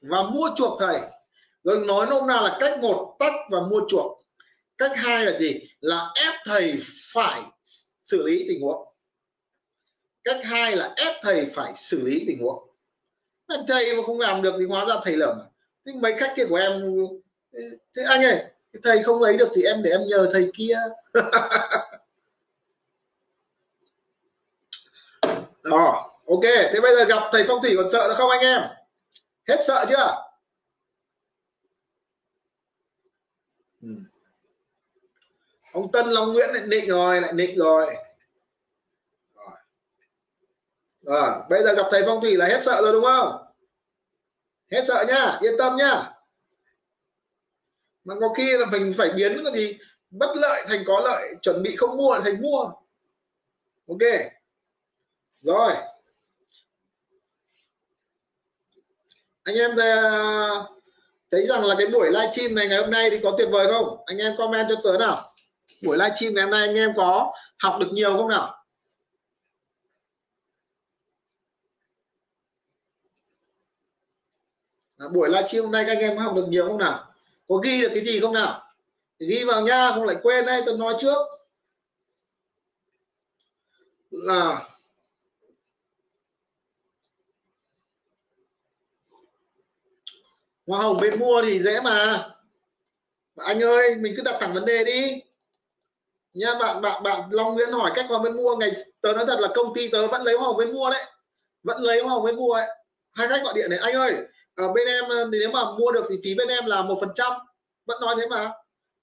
và 0.02 0.24
mua 0.24 0.50
chuộc 0.56 0.80
thầy. 0.80 1.00
Rồi 1.64 1.86
nói 1.86 2.08
nôm 2.10 2.28
na 2.28 2.42
là 2.42 2.58
cách 2.60 2.80
một 2.80 3.16
tách 3.20 3.34
và 3.50 3.60
mua 3.62 3.82
chuộc. 3.90 4.26
Cách 4.78 4.92
hai 4.96 5.26
là 5.26 5.38
gì? 5.38 5.60
Là 5.80 6.12
ép 6.16 6.34
thầy 6.46 6.82
phải 7.14 7.42
xử 8.12 8.24
lý 8.24 8.46
tình 8.50 8.62
huống. 8.62 8.88
Cách 10.24 10.40
hai 10.44 10.76
là 10.76 10.94
ép 10.98 11.16
thầy 11.22 11.46
phải 11.46 11.74
xử 11.76 12.02
lý 12.06 12.24
tình 12.28 12.42
huống. 12.42 12.68
Thầy 13.68 13.96
mà 13.96 14.04
không 14.04 14.20
làm 14.20 14.42
được 14.42 14.54
thì 14.60 14.66
hóa 14.66 14.86
ra 14.86 14.96
thầy 15.04 15.16
lởm. 15.16 15.38
Thế 15.86 15.94
mấy 15.94 16.16
khách 16.20 16.34
kia 16.36 16.46
của 16.50 16.56
em, 16.56 16.96
thế 17.96 18.04
anh 18.08 18.24
ơi 18.24 18.44
thầy 18.84 19.04
không 19.04 19.22
lấy 19.22 19.38
được 19.38 19.50
thì 19.56 19.62
em 19.64 19.84
để 19.84 19.92
em 19.92 20.02
nhờ 20.08 20.30
thầy 20.34 20.52
kia. 20.54 20.80
Đó, 25.64 26.12
ok. 26.28 26.44
Thế 26.44 26.80
bây 26.82 26.96
giờ 26.96 27.04
gặp 27.04 27.30
thầy 27.32 27.46
phong 27.48 27.62
thủy 27.62 27.74
còn 27.78 27.92
sợ 27.92 28.08
nữa 28.10 28.16
không 28.18 28.30
anh 28.30 28.42
em? 28.42 28.62
Hết 29.48 29.60
sợ 29.68 29.86
chưa? 29.90 30.31
Ông 35.74 35.92
tân 35.92 36.10
long 36.10 36.34
nguyễn 36.34 36.50
lại 36.50 36.64
nịnh 36.68 36.88
rồi, 36.88 37.22
lại 37.22 37.34
nịnh 37.34 37.58
rồi. 37.58 37.96
Rồi. 39.36 39.56
rồi, 41.02 41.32
bây 41.50 41.64
giờ 41.64 41.74
gặp 41.74 41.88
thầy 41.92 42.04
phong 42.06 42.22
thủy 42.22 42.36
là 42.36 42.46
hết 42.46 42.64
sợ 42.64 42.82
rồi 42.82 42.94
đúng 42.94 43.04
không? 43.04 43.46
Hết 44.72 44.84
sợ 44.88 45.06
nhá, 45.08 45.38
yên 45.42 45.54
tâm 45.58 45.76
nhá. 45.76 46.12
Mà 48.04 48.16
có 48.20 48.34
khi 48.38 48.58
là 48.58 48.66
mình 48.66 48.94
phải 48.98 49.10
biến 49.10 49.42
cái 49.44 49.54
gì 49.54 49.78
bất 50.10 50.30
lợi 50.36 50.62
thành 50.68 50.84
có 50.88 51.00
lợi, 51.00 51.36
chuẩn 51.42 51.64
bị 51.64 51.76
không 51.76 51.98
mua 51.98 52.20
thành 52.24 52.42
mua. 52.42 52.64
Ok. 53.88 54.32
Rồi. 55.42 55.74
Anh 59.44 59.56
em 59.56 59.76
à, 59.80 60.02
thấy 61.32 61.48
rằng 61.48 61.66
là 61.66 61.76
cái 61.78 61.88
buổi 61.88 62.12
livestream 62.12 62.56
này 62.56 62.68
ngày 62.68 62.82
hôm 62.82 62.92
nay 62.92 63.10
thì 63.10 63.20
có 63.24 63.36
tuyệt 63.38 63.48
vời 63.52 63.68
không? 63.72 64.04
Anh 64.06 64.18
em 64.18 64.36
comment 64.38 64.68
cho 64.70 64.76
tớ 64.84 64.98
nào 64.98 65.31
buổi 65.84 65.98
livestream 65.98 66.34
ngày 66.34 66.44
hôm 66.44 66.52
nay 66.52 66.68
anh 66.68 66.76
em 66.76 66.90
có 66.96 67.34
học 67.58 67.78
được 67.80 67.90
nhiều 67.94 68.18
không 68.18 68.30
nào? 68.30 68.66
À, 74.98 75.08
buổi 75.14 75.30
livestream 75.30 75.64
hôm 75.64 75.72
nay 75.72 75.84
các 75.88 75.98
anh 75.98 76.00
em 76.00 76.18
học 76.18 76.36
được 76.36 76.46
nhiều 76.50 76.68
không 76.68 76.78
nào? 76.78 77.14
Có 77.48 77.56
ghi 77.56 77.82
được 77.82 77.92
cái 77.94 78.04
gì 78.04 78.20
không 78.20 78.34
nào? 78.34 78.74
Ghi 79.20 79.44
vào 79.44 79.62
nha 79.62 79.92
không 79.92 80.04
lại 80.04 80.16
quên 80.24 80.46
đây 80.46 80.62
tôi 80.66 80.78
nói 80.78 80.94
trước. 81.02 81.18
Là 84.12 84.70
hoa 90.68 90.80
hồng 90.82 91.00
bên 91.02 91.20
mua 91.20 91.42
thì 91.46 91.64
dễ 91.64 91.82
mà. 91.82 92.30
Anh 93.36 93.64
ơi 93.64 93.96
mình 93.96 94.14
cứ 94.18 94.24
đặt 94.24 94.38
thẳng 94.42 94.54
vấn 94.54 94.66
đề 94.66 94.84
đi 94.84 95.22
nha, 96.34 96.54
bạn 96.60 96.82
bạn 96.82 97.04
bạn, 97.04 97.30
Long 97.32 97.54
Nguyễn 97.54 97.70
hỏi 97.72 97.92
cách 97.96 98.06
vào 98.10 98.20
bên 98.20 98.38
mua. 98.38 98.56
Ngày, 98.56 98.72
tớ 99.02 99.14
nói 99.14 99.26
thật 99.28 99.40
là 99.40 99.48
công 99.56 99.74
ty 99.74 99.88
tớ 99.88 100.08
vẫn 100.08 100.24
lấy 100.24 100.38
hoa 100.38 100.48
hồng 100.48 100.58
bên 100.58 100.72
mua 100.74 100.90
đấy. 100.90 101.02
Vẫn 101.64 101.82
lấy 101.82 102.02
hoa 102.02 102.14
hồng 102.14 102.26
bên 102.26 102.36
mua 102.36 102.54
ấy. 102.54 102.68
Hai 103.12 103.28
khách 103.28 103.44
gọi 103.44 103.54
điện 103.56 103.70
này. 103.70 103.80
Anh 103.80 103.94
ơi 103.94 104.14
ở 104.56 104.72
bên 104.74 104.88
em 104.88 105.04
ờ, 105.10 105.30
thì 105.32 105.40
nếu 105.40 105.52
mà 105.52 105.64
mua 105.80 105.92
được 105.92 106.06
thì 106.10 106.16
phí 106.24 106.36
bên 106.36 106.48
em 106.48 106.66
là 106.66 106.82
một 106.82 106.98
phần 107.00 107.10
trăm. 107.16 107.34
Vẫn 107.86 107.98
nói 108.02 108.16
thế 108.18 108.28
mà. 108.28 108.52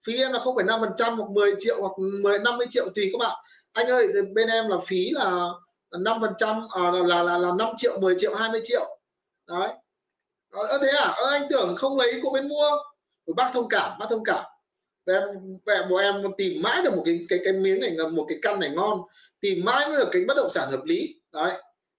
Phí 0.06 0.16
em 0.16 0.32
là 0.32 0.38
không 0.38 0.56
phải 0.56 0.64
năm 0.64 0.80
phần 0.80 0.92
trăm 0.96 1.16
hoặc 1.18 1.30
10 1.30 1.54
triệu 1.58 1.76
hoặc 1.80 1.92
10 2.22 2.38
50 2.38 2.66
triệu 2.70 2.84
tùy 2.94 3.10
các 3.12 3.18
bạn. 3.18 3.38
Anh 3.72 3.86
ơi 3.86 4.08
bên 4.34 4.48
em 4.48 4.68
là 4.68 4.76
phí 4.86 5.10
là 5.10 5.48
năm 5.98 6.20
phần 6.20 6.32
trăm 6.38 6.66
ờ, 6.70 6.90
là 6.90 7.22
là 7.22 7.38
là 7.38 7.52
5 7.58 7.68
triệu 7.76 7.98
10 8.00 8.14
triệu 8.18 8.34
20 8.34 8.60
triệu. 8.64 9.00
Đấy. 9.46 9.68
Ơ, 10.52 10.78
thế 10.82 10.88
à? 10.88 11.08
Ơ, 11.08 11.30
anh 11.30 11.42
tưởng 11.50 11.76
không 11.76 11.98
lấy 11.98 12.20
của 12.22 12.30
bên 12.30 12.48
mua. 12.48 12.70
Bác 13.36 13.50
thông 13.54 13.68
cảm, 13.68 13.98
bác 13.98 14.06
thông 14.10 14.24
cảm 14.24 14.44
em 15.14 15.58
mẹ 15.66 15.74
bố 15.90 15.96
em 15.96 16.22
tìm 16.38 16.62
mãi 16.62 16.82
được 16.82 16.94
một 16.94 17.02
cái 17.06 17.26
cái 17.28 17.38
cái 17.44 17.52
miếng 17.52 17.80
này, 17.80 17.96
một 18.10 18.26
cái 18.28 18.38
căn 18.42 18.60
này 18.60 18.70
ngon, 18.70 19.00
tìm 19.40 19.64
mãi 19.64 19.88
mới 19.88 19.96
được 19.96 20.08
cái 20.12 20.24
bất 20.28 20.36
động 20.36 20.50
sản 20.50 20.70
hợp 20.70 20.84
lý. 20.84 21.14
Đấy. 21.32 21.52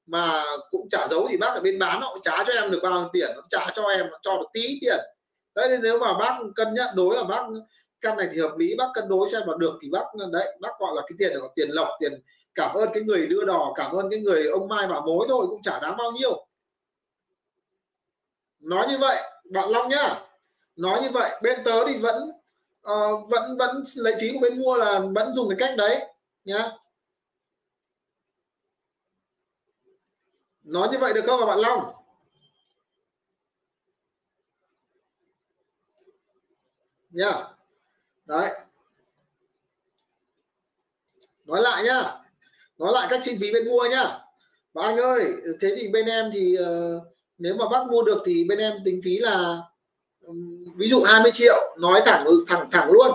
Mà 0.05 0.43
cũng 0.69 0.87
trả 0.89 1.07
giấu 1.07 1.27
thì 1.29 1.37
bác 1.37 1.47
ở 1.47 1.61
bên 1.61 1.79
bán, 1.79 2.01
họ 2.01 2.17
trả 2.23 2.43
cho 2.43 2.53
em 2.53 2.71
được 2.71 2.79
bao 2.83 2.99
nhiêu 2.99 3.09
tiền 3.13 3.29
nó 3.35 3.41
trả 3.49 3.67
cho 3.75 3.83
em 3.83 4.05
cho 4.21 4.37
được 4.37 4.47
tí 4.53 4.79
tiền. 4.81 4.99
Đấy, 5.55 5.69
nên 5.69 5.81
nếu 5.81 5.99
mà 5.99 6.13
bác 6.13 6.39
cân 6.55 6.73
nhắc 6.73 6.89
đối 6.95 7.15
là 7.15 7.23
bác, 7.23 7.43
căn 8.01 8.17
này 8.17 8.27
thì 8.31 8.39
hợp 8.39 8.57
lý, 8.57 8.75
bác 8.75 8.87
cân 8.93 9.09
đối 9.09 9.29
xem 9.29 9.41
mà 9.47 9.53
được 9.57 9.73
thì 9.81 9.89
bác, 9.89 10.05
đấy, 10.31 10.57
bác 10.59 10.79
gọi 10.79 10.91
là 10.95 11.01
cái 11.01 11.15
tiền 11.17 11.31
là 11.33 11.47
tiền 11.55 11.69
lộc, 11.69 11.87
tiền 11.99 12.13
cảm 12.55 12.75
ơn 12.75 12.89
cái 12.93 13.03
người 13.03 13.27
đưa 13.27 13.45
đò, 13.45 13.73
cảm 13.75 13.91
ơn 13.91 14.09
cái 14.09 14.19
người 14.19 14.47
ông 14.47 14.67
mai 14.67 14.87
bảo 14.87 15.01
mối 15.01 15.25
thôi, 15.29 15.45
cũng 15.49 15.61
chả 15.61 15.79
đáng 15.79 15.97
bao 15.97 16.11
nhiêu. 16.11 16.45
Nói 18.59 18.87
như 18.89 18.97
vậy, 18.97 19.17
bạn 19.51 19.69
long 19.69 19.89
nhá. 19.89 20.15
Nói 20.75 21.01
như 21.01 21.09
vậy, 21.13 21.31
bên 21.41 21.59
tớ 21.65 21.87
thì 21.87 21.97
vẫn 21.97 22.29
uh, 22.89 23.29
vẫn 23.29 23.57
vẫn 23.57 23.83
lấy 23.95 24.15
phí 24.19 24.31
của 24.33 24.39
bên 24.39 24.59
mua 24.59 24.77
là 24.77 24.99
vẫn 25.15 25.33
dùng 25.35 25.49
cái 25.49 25.57
cách 25.59 25.77
đấy 25.77 26.07
nhá. 26.45 26.71
Nói 30.63 30.89
như 30.91 30.97
vậy 30.97 31.13
được 31.13 31.23
không 31.27 31.47
bạn 31.47 31.59
long? 31.59 31.93
Nhá. 37.09 37.31
Đấy. 38.25 38.49
Nói 41.45 41.61
lại 41.61 41.83
nhá. 41.83 42.15
Nói 42.77 42.93
lại 42.93 43.07
các 43.09 43.19
chi 43.23 43.37
phí 43.41 43.53
bên 43.53 43.65
mua 43.65 43.87
nhá. 43.91 44.19
Và 44.73 44.83
anh 44.83 44.97
ơi 44.97 45.33
thế 45.61 45.75
thì 45.77 45.87
bên 45.87 46.05
em 46.05 46.31
thì 46.33 46.57
uh, 46.59 47.03
nếu 47.37 47.55
mà 47.55 47.69
bác 47.69 47.87
mua 47.91 48.03
được 48.03 48.21
thì 48.25 48.43
bên 48.49 48.57
em 48.57 48.73
tính 48.85 49.01
phí 49.03 49.17
là 49.17 49.61
ví 50.75 50.89
dụ 50.89 51.03
20 51.03 51.31
triệu, 51.33 51.75
nói 51.79 52.01
thẳng 52.05 52.25
thẳng 52.47 52.69
thẳng 52.71 52.91
luôn. 52.91 53.11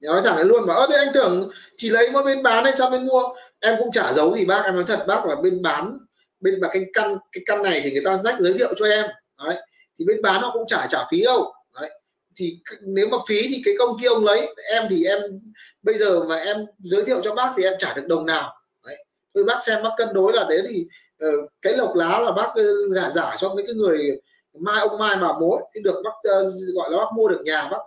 Nói 0.00 0.22
thẳng 0.24 0.46
luôn 0.46 0.66
mà, 0.66 0.74
ơ, 0.74 0.86
thế 0.90 0.96
anh 0.96 1.14
tưởng 1.14 1.50
chỉ 1.76 1.90
lấy 1.90 2.10
mỗi 2.10 2.24
bên 2.24 2.42
bán 2.42 2.64
hay 2.64 2.72
sao 2.76 2.90
bên 2.90 3.06
mua? 3.06 3.22
Em 3.60 3.74
cũng 3.78 3.92
trả 3.92 4.12
giấu 4.12 4.36
gì 4.36 4.44
bác, 4.44 4.62
em 4.64 4.74
nói 4.74 4.84
thật, 4.86 5.04
bác 5.08 5.26
là 5.26 5.36
bên 5.36 5.62
bán, 5.62 5.98
bên 6.40 6.60
mà 6.60 6.68
cái 6.72 6.86
căn 6.92 7.16
cái 7.32 7.42
căn 7.46 7.62
này 7.62 7.80
thì 7.84 7.90
người 7.90 8.02
ta 8.04 8.18
rách 8.24 8.40
giới 8.40 8.54
thiệu 8.54 8.74
cho 8.76 8.86
em. 8.86 9.06
Đấy, 9.44 9.56
thì 9.98 10.04
bên 10.04 10.22
bán 10.22 10.40
nó 10.42 10.50
cũng 10.52 10.66
trả 10.66 10.86
trả 10.86 10.98
phí 11.10 11.22
đâu. 11.22 11.52
Đấy, 11.80 11.90
thì 12.36 12.58
nếu 12.82 13.08
mà 13.08 13.16
phí 13.28 13.48
thì 13.48 13.62
cái 13.64 13.74
công 13.78 13.96
kia 14.00 14.08
ông 14.08 14.24
lấy, 14.24 14.54
em 14.72 14.86
thì 14.90 15.04
em, 15.04 15.20
bây 15.82 15.98
giờ 15.98 16.22
mà 16.22 16.36
em 16.36 16.56
giới 16.78 17.04
thiệu 17.04 17.20
cho 17.22 17.34
bác 17.34 17.52
thì 17.56 17.62
em 17.62 17.74
trả 17.78 17.94
được 17.94 18.06
đồng 18.06 18.26
nào. 18.26 18.54
Đấy 18.86 19.04
tôi 19.32 19.44
bác 19.44 19.62
xem 19.66 19.82
bác 19.82 19.90
cân 19.96 20.08
đối 20.12 20.32
là 20.32 20.44
đấy 20.48 20.62
thì 20.68 20.86
Ờ, 21.20 21.28
cái 21.62 21.72
lộc 21.76 21.94
lá 21.94 22.18
là 22.18 22.32
bác 22.32 22.52
ờ, 22.54 22.62
giả 22.94 23.10
giả 23.14 23.36
cho 23.38 23.54
mấy 23.54 23.64
cái 23.66 23.74
người 23.74 24.20
mai 24.60 24.80
ông 24.80 24.98
mai 24.98 25.16
bà 25.22 25.32
mối 25.40 25.62
thì 25.74 25.80
được 25.84 26.02
bác 26.04 26.10
ờ, 26.22 26.50
gọi 26.74 26.90
là 26.90 26.96
bác 26.98 27.12
mua 27.16 27.28
được 27.28 27.40
nhà 27.44 27.68
bác 27.72 27.78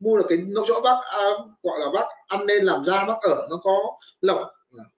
mua 0.00 0.16
được 0.16 0.26
cái 0.28 0.38
chỗ 0.68 0.80
bác 0.80 0.96
à, 1.10 1.24
gọi 1.62 1.80
là 1.80 1.86
bác 1.94 2.06
ăn 2.26 2.46
nên 2.46 2.64
làm 2.64 2.84
ra 2.84 3.04
bác 3.08 3.22
ở 3.22 3.46
nó 3.50 3.56
có 3.64 3.72
lộc 4.20 4.38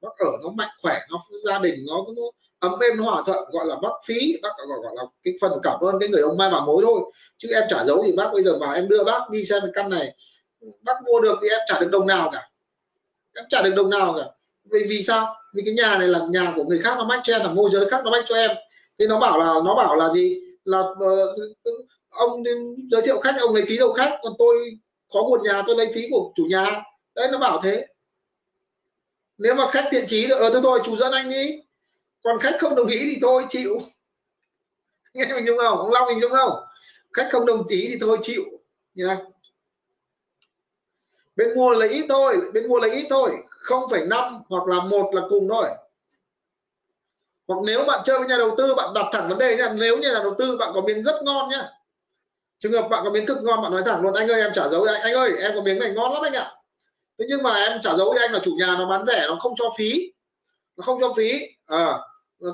bác 0.00 0.16
ở 0.18 0.30
nó 0.42 0.50
mạnh 0.50 0.68
khỏe 0.82 0.98
nó 1.10 1.22
gia 1.44 1.58
đình 1.58 1.74
nó, 1.88 1.96
nó 2.16 2.22
ấm 2.58 2.72
êm 2.80 2.96
nó 2.96 3.04
hòa 3.04 3.22
thuận 3.26 3.50
gọi 3.52 3.66
là 3.66 3.76
bác 3.82 3.92
phí 4.06 4.36
bác 4.42 4.48
gọi, 4.58 4.66
gọi 4.82 4.92
là 4.96 5.02
cái 5.24 5.34
phần 5.40 5.52
cảm 5.62 5.80
ơn 5.80 5.98
cái 6.00 6.08
người 6.08 6.22
ông 6.22 6.36
mai 6.36 6.50
bà 6.50 6.60
mối 6.60 6.82
thôi. 6.86 7.00
Chứ 7.38 7.48
em 7.54 7.64
trả 7.70 7.84
giấu 7.84 8.02
thì 8.06 8.12
bác 8.12 8.32
bây 8.32 8.42
giờ 8.42 8.58
bảo 8.58 8.74
em 8.74 8.88
đưa 8.88 9.04
bác 9.04 9.30
đi 9.30 9.44
xem 9.44 9.62
căn 9.74 9.90
này 9.90 10.16
bác 10.82 11.02
mua 11.04 11.20
được 11.20 11.38
thì 11.42 11.48
em 11.48 11.60
trả 11.66 11.80
được 11.80 11.90
đồng 11.90 12.06
nào 12.06 12.30
cả. 12.32 12.50
Em 13.36 13.44
trả 13.48 13.62
được 13.62 13.74
đồng 13.76 13.90
nào 13.90 14.14
cả. 14.16 14.24
Vì 14.72 14.84
vì 14.88 15.02
sao? 15.02 15.34
Vì 15.52 15.62
cái 15.66 15.74
nhà 15.74 15.98
này 15.98 16.08
là 16.08 16.20
nhà 16.30 16.52
của 16.56 16.64
người 16.64 16.80
khác 16.82 16.94
nó 16.98 17.04
mách 17.04 17.20
cho 17.24 17.32
em 17.32 17.42
là 17.42 17.52
môi 17.52 17.70
giới 17.70 17.90
khác 17.90 18.00
nó 18.04 18.10
mách 18.10 18.24
cho 18.28 18.34
em. 18.34 18.50
Thì 18.98 19.06
nó 19.06 19.20
bảo 19.20 19.38
là 19.38 19.54
nó 19.64 19.74
bảo 19.74 19.96
là 19.96 20.12
gì? 20.12 20.40
Là 20.64 20.80
uh, 20.80 21.38
ông 22.08 22.42
giới 22.90 23.02
thiệu 23.02 23.20
khách 23.20 23.34
ông 23.40 23.54
lấy 23.54 23.64
phí 23.68 23.76
đầu 23.76 23.92
khách? 23.92 24.18
Còn 24.22 24.32
tôi 24.38 24.78
có 25.12 25.22
nguồn 25.22 25.42
nhà 25.42 25.62
tôi 25.66 25.76
lấy 25.76 25.92
phí 25.94 26.08
của 26.10 26.32
chủ 26.34 26.44
nhà. 26.44 26.82
Đấy 27.14 27.28
nó 27.32 27.38
bảo 27.38 27.60
thế. 27.62 27.86
Nếu 29.38 29.54
mà 29.54 29.70
khách 29.70 29.88
thiện 29.90 30.04
chí 30.08 30.26
thì 30.26 30.32
ờ 30.32 30.50
thôi 30.52 30.60
thôi 30.62 30.80
chủ 30.84 30.96
dẫn 30.96 31.12
anh 31.12 31.30
đi. 31.30 31.60
Còn 32.22 32.38
khách 32.38 32.56
không 32.60 32.74
đồng 32.74 32.86
ý 32.86 32.98
thì 32.98 33.18
thôi 33.22 33.44
chịu. 33.48 33.78
Nghe 35.14 35.26
mình 35.34 35.44
đúng 35.46 35.58
không? 35.58 35.78
Ông 35.78 35.92
long 35.92 36.08
mình 36.08 36.20
đúng 36.20 36.32
không? 36.32 36.52
Khách 37.12 37.28
không 37.32 37.46
đồng 37.46 37.68
ý 37.68 37.88
thì 37.88 37.96
thôi 38.00 38.18
chịu. 38.22 38.42
Nha 38.94 39.18
bên 41.36 41.54
mua 41.54 41.70
lấy 41.70 41.88
ít 41.88 42.06
thôi 42.08 42.40
bên 42.52 42.68
mua 42.68 42.78
lấy 42.78 42.90
ít 42.90 43.06
thôi 43.10 43.30
không 43.62 43.90
phẩy 43.90 44.06
năm 44.06 44.42
hoặc 44.48 44.66
là 44.66 44.80
một 44.80 45.10
là 45.14 45.22
cùng 45.28 45.48
thôi. 45.48 45.66
Hoặc 47.48 47.60
nếu 47.66 47.84
bạn 47.84 48.00
chơi 48.04 48.18
với 48.18 48.28
nhà 48.28 48.36
đầu 48.36 48.54
tư 48.58 48.74
bạn 48.74 48.94
đặt 48.94 49.06
thẳng 49.12 49.28
vấn 49.28 49.38
đề 49.38 49.56
nha. 49.56 49.72
Nếu 49.76 49.96
như 49.98 50.12
nhà 50.12 50.18
đầu 50.22 50.34
tư 50.38 50.56
bạn 50.56 50.70
có 50.74 50.80
miếng 50.80 51.02
rất 51.02 51.22
ngon 51.22 51.48
nhá 51.48 51.68
trường 52.58 52.72
hợp 52.72 52.88
bạn 52.88 53.04
có 53.04 53.10
miếng 53.10 53.26
cực 53.26 53.38
ngon 53.42 53.62
bạn 53.62 53.72
nói 53.72 53.82
thẳng 53.86 54.02
luôn 54.02 54.14
anh 54.14 54.28
ơi 54.28 54.40
em 54.40 54.52
trả 54.54 54.68
dấu 54.68 54.82
anh. 54.82 55.00
Anh 55.02 55.14
ơi 55.14 55.32
em 55.42 55.52
có 55.54 55.62
miếng 55.62 55.78
này 55.78 55.90
ngon 55.90 56.12
lắm 56.12 56.22
anh 56.22 56.32
ạ. 56.32 56.52
Thế 57.18 57.24
nhưng 57.28 57.42
mà 57.42 57.54
em 57.54 57.80
trả 57.80 57.94
dấu 57.94 58.12
với 58.12 58.22
anh 58.22 58.32
là 58.32 58.40
chủ 58.44 58.52
nhà 58.58 58.76
nó 58.78 58.86
bán 58.86 59.06
rẻ 59.06 59.24
nó 59.28 59.36
không 59.40 59.54
cho 59.56 59.64
phí. 59.78 60.12
Nó 60.76 60.82
không 60.82 61.00
cho 61.00 61.12
phí. 61.16 61.42
À, 61.66 61.98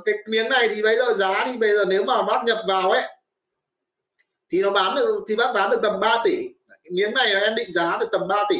cái 0.04 0.14
miếng 0.26 0.48
này 0.48 0.68
thì 0.68 0.82
bây 0.82 0.96
giờ 0.96 1.12
giá 1.12 1.44
thì 1.46 1.56
bây 1.56 1.76
giờ 1.76 1.84
nếu 1.84 2.04
mà 2.04 2.22
bác 2.22 2.44
nhập 2.44 2.58
vào 2.68 2.90
ấy 2.90 3.02
thì 4.48 4.62
nó 4.62 4.70
bán 4.70 4.94
được 4.94 5.24
thì 5.28 5.36
bác 5.36 5.52
bán 5.54 5.70
được 5.70 5.78
tầm 5.82 6.00
3 6.00 6.20
tỷ. 6.24 6.48
Miếng 6.90 7.14
này 7.14 7.34
là 7.34 7.40
em 7.40 7.54
định 7.54 7.72
giá 7.72 7.96
được 8.00 8.08
tầm 8.12 8.28
3 8.28 8.44
tỷ. 8.48 8.56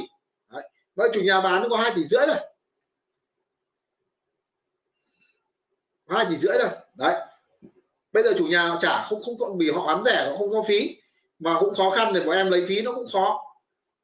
Vậy 0.98 1.10
chủ 1.12 1.20
nhà 1.20 1.40
bán 1.40 1.62
nó 1.62 1.68
có 1.68 1.76
hai 1.76 1.92
tỷ 1.96 2.04
rưỡi 2.04 2.26
rồi 2.26 2.36
hai 6.08 6.26
tỷ 6.30 6.36
rưỡi 6.36 6.58
rồi 6.58 6.70
đấy. 6.94 7.14
Bây 8.12 8.22
giờ 8.22 8.32
chủ 8.38 8.46
nhà 8.46 8.76
trả 8.80 9.02
không 9.02 9.22
không 9.24 9.58
vì 9.58 9.70
họ 9.70 9.86
bán 9.86 10.04
rẻ 10.04 10.34
không 10.38 10.52
có 10.52 10.62
phí 10.62 10.96
mà 11.38 11.56
cũng 11.60 11.74
khó 11.74 11.90
khăn 11.90 12.12
để 12.14 12.20
bọn 12.20 12.36
em 12.36 12.50
lấy 12.50 12.64
phí 12.68 12.80
nó 12.82 12.92
cũng 12.92 13.06
khó. 13.12 13.40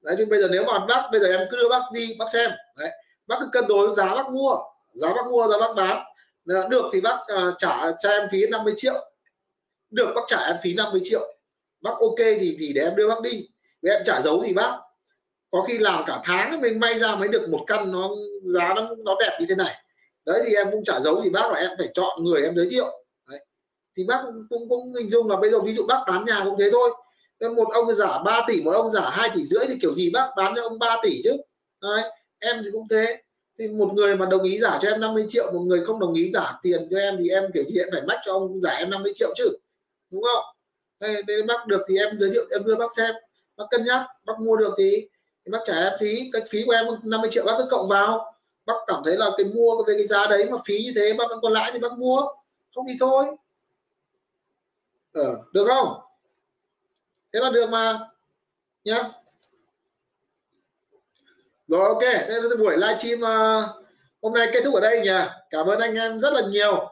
Đấy 0.00 0.14
thì 0.18 0.24
bây 0.24 0.40
giờ 0.40 0.48
nếu 0.52 0.64
mà 0.64 0.78
bác 0.78 1.08
bây 1.12 1.20
giờ 1.20 1.36
em 1.36 1.48
cứ 1.50 1.56
đưa 1.56 1.68
bác 1.68 1.82
đi 1.92 2.16
bác 2.18 2.26
xem. 2.32 2.50
Đấy. 2.76 2.90
Bác 3.26 3.36
cứ 3.40 3.48
cân 3.52 3.66
đối 3.68 3.94
giá 3.94 4.14
bác 4.14 4.30
mua. 4.30 4.56
Giá 4.92 5.08
bác 5.08 5.26
mua 5.30 5.48
giá 5.48 5.58
bác 5.58 5.74
bán. 5.76 6.04
Được 6.44 6.90
thì 6.92 7.00
bác 7.00 7.18
uh, 7.20 7.54
trả 7.58 7.92
cho 7.98 8.10
em 8.10 8.28
phí 8.30 8.46
50 8.46 8.74
triệu. 8.76 9.12
Được 9.90 10.12
bác 10.14 10.22
trả 10.26 10.46
em 10.46 10.56
phí 10.62 10.74
50 10.74 11.00
triệu. 11.04 11.36
Bác 11.80 11.94
ok 12.00 12.18
thì 12.18 12.56
thì 12.60 12.72
để 12.72 12.82
em 12.82 12.96
đưa 12.96 13.08
bác 13.08 13.20
đi. 13.20 13.48
Để 13.82 13.92
em 13.92 14.02
trả 14.04 14.20
dấu 14.20 14.42
thì 14.46 14.52
bác 14.52 14.78
có 15.54 15.62
khi 15.62 15.78
làm 15.78 16.04
cả 16.06 16.20
tháng 16.24 16.60
mình 16.60 16.80
may 16.80 16.98
ra 16.98 17.16
mới 17.16 17.28
được 17.28 17.48
một 17.48 17.64
căn 17.66 17.92
nó 17.92 18.10
giá 18.42 18.74
nó 18.74 18.88
nó 19.04 19.16
đẹp 19.20 19.36
như 19.40 19.46
thế 19.48 19.54
này. 19.54 19.74
Đấy 20.26 20.42
thì 20.46 20.54
em 20.54 20.66
cũng 20.70 20.84
trả 20.84 21.00
giấu 21.00 21.20
thì 21.24 21.30
bác 21.30 21.52
là 21.52 21.60
em 21.60 21.70
phải 21.78 21.88
chọn 21.94 22.24
người 22.24 22.42
em 22.42 22.56
giới 22.56 22.68
thiệu. 22.70 22.84
Đấy. 23.28 23.40
thì 23.96 24.04
bác 24.04 24.22
cũng 24.50 24.68
cũng 24.68 24.94
hình 24.94 25.08
dung 25.08 25.30
là 25.30 25.36
bây 25.36 25.50
giờ 25.50 25.60
ví 25.60 25.74
dụ 25.74 25.86
bác 25.88 26.04
bán 26.06 26.24
nhà 26.24 26.40
cũng 26.44 26.58
thế 26.58 26.70
thôi. 26.72 26.90
Một 27.56 27.68
ông 27.72 27.94
giả 27.94 28.18
3 28.24 28.44
tỷ 28.48 28.62
một 28.62 28.70
ông 28.70 28.90
giả 28.90 29.10
2 29.10 29.30
tỷ 29.34 29.46
rưỡi 29.46 29.66
thì 29.68 29.74
kiểu 29.82 29.94
gì 29.94 30.10
bác 30.10 30.30
bán 30.36 30.52
cho 30.56 30.62
ông 30.62 30.78
3 30.78 30.96
tỷ 31.02 31.20
chứ? 31.24 31.36
Đấy. 31.82 32.02
em 32.38 32.56
thì 32.64 32.70
cũng 32.72 32.88
thế. 32.90 33.22
Thì 33.58 33.68
một 33.68 33.90
người 33.94 34.16
mà 34.16 34.26
đồng 34.26 34.42
ý 34.42 34.58
giả 34.58 34.78
cho 34.82 34.88
em 34.88 35.00
50 35.00 35.26
triệu 35.28 35.52
một 35.52 35.60
người 35.60 35.84
không 35.86 36.00
đồng 36.00 36.14
ý 36.14 36.30
giả 36.34 36.52
tiền 36.62 36.88
cho 36.90 36.98
em 36.98 37.16
thì 37.20 37.28
em 37.28 37.44
kiểu 37.54 37.64
gì 37.64 37.78
em 37.78 37.88
phải 37.92 38.02
mách 38.02 38.18
cho 38.24 38.32
ông 38.32 38.60
giả 38.60 38.70
em 38.70 38.90
50 38.90 39.12
triệu 39.14 39.34
chứ? 39.36 39.48
Đúng 40.10 40.22
không? 40.22 40.44
Thế, 41.00 41.22
thế 41.28 41.34
bác 41.48 41.66
được 41.66 41.82
thì 41.88 41.98
em 41.98 42.18
giới 42.18 42.30
thiệu 42.30 42.44
em 42.50 42.64
đưa 42.64 42.76
bác 42.76 42.96
xem. 42.96 43.14
Bác 43.56 43.64
cân 43.70 43.84
nhắc 43.84 44.06
bác 44.24 44.40
mua 44.40 44.56
được 44.56 44.74
thì 44.78 45.08
bác 45.50 45.58
trả 45.64 45.74
em 45.74 45.92
phí 46.00 46.30
cái 46.32 46.42
phí 46.50 46.64
của 46.66 46.72
em 46.72 46.86
50 47.02 47.30
triệu 47.32 47.44
bác 47.44 47.54
cứ 47.58 47.66
cộng 47.70 47.88
vào. 47.88 48.34
Bác 48.66 48.74
cảm 48.86 49.02
thấy 49.04 49.16
là 49.16 49.30
cái 49.36 49.46
mua 49.46 49.84
về 49.86 49.94
cái 49.96 50.06
giá 50.06 50.26
đấy 50.26 50.50
mà 50.50 50.58
phí 50.64 50.84
như 50.84 50.92
thế 50.96 51.14
bác 51.18 51.24
vẫn 51.28 51.38
còn 51.42 51.52
lãi 51.52 51.70
thì 51.72 51.78
bác 51.78 51.98
mua. 51.98 52.22
Không 52.74 52.84
thì 52.88 52.94
thôi. 53.00 53.24
Ờ, 55.12 55.36
được 55.52 55.66
không? 55.66 56.00
Thế 57.32 57.40
là 57.40 57.50
được 57.50 57.70
mà. 57.70 57.98
Nhá. 58.84 59.02
Rồi 61.68 61.88
ok. 61.88 62.02
Thế 62.02 62.40
là 62.40 62.56
buổi 62.58 62.76
livestream 62.76 63.20
uh, 63.20 63.84
hôm 64.22 64.32
nay 64.32 64.48
kết 64.52 64.60
thúc 64.64 64.74
ở 64.74 64.80
đây 64.80 65.00
nhỉ? 65.00 65.30
Cảm 65.50 65.66
ơn 65.66 65.78
anh 65.78 65.94
em 65.94 66.20
rất 66.20 66.32
là 66.32 66.42
nhiều. 66.50 66.90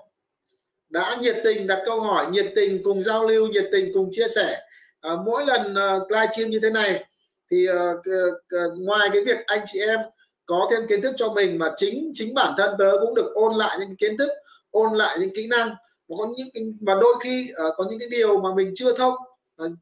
Đã 0.88 1.16
nhiệt 1.20 1.36
tình 1.44 1.66
đặt 1.66 1.82
câu 1.86 2.00
hỏi 2.00 2.26
nhiệt 2.30 2.52
tình 2.56 2.82
cùng 2.84 3.02
giao 3.02 3.24
lưu 3.24 3.46
nhiệt 3.46 3.64
tình 3.72 3.90
cùng 3.94 4.08
chia 4.12 4.28
sẻ. 4.28 4.60
À, 5.00 5.10
mỗi 5.26 5.46
lần 5.46 5.74
ờ, 5.74 5.96
uh, 5.96 6.10
live 6.10 6.28
stream 6.32 6.50
như 6.50 6.60
thế 6.62 6.70
này 6.70 7.04
thì 7.52 7.68
uh, 7.70 8.78
ngoài 8.78 9.08
cái 9.12 9.24
việc 9.24 9.46
anh 9.46 9.64
chị 9.66 9.80
em 9.80 10.00
có 10.46 10.68
thêm 10.70 10.86
kiến 10.88 11.02
thức 11.02 11.14
cho 11.16 11.32
mình 11.32 11.58
mà 11.58 11.72
chính 11.76 12.10
chính 12.14 12.34
bản 12.34 12.54
thân 12.56 12.74
tớ 12.78 12.92
cũng 13.00 13.14
được 13.14 13.32
ôn 13.34 13.54
lại 13.54 13.76
những 13.80 13.96
kiến 13.96 14.16
thức 14.16 14.30
ôn 14.70 14.92
lại 14.92 15.16
những 15.20 15.30
kỹ 15.36 15.46
năng 15.46 15.68
và 16.08 16.16
có 16.18 16.28
những 16.36 16.76
mà 16.80 16.94
đôi 17.00 17.14
khi 17.24 17.52
uh, 17.68 17.74
có 17.76 17.84
những 17.90 17.98
cái 17.98 18.08
điều 18.08 18.40
mà 18.40 18.54
mình 18.54 18.72
chưa 18.76 18.92
thông 18.92 19.14
uh, 19.62 19.72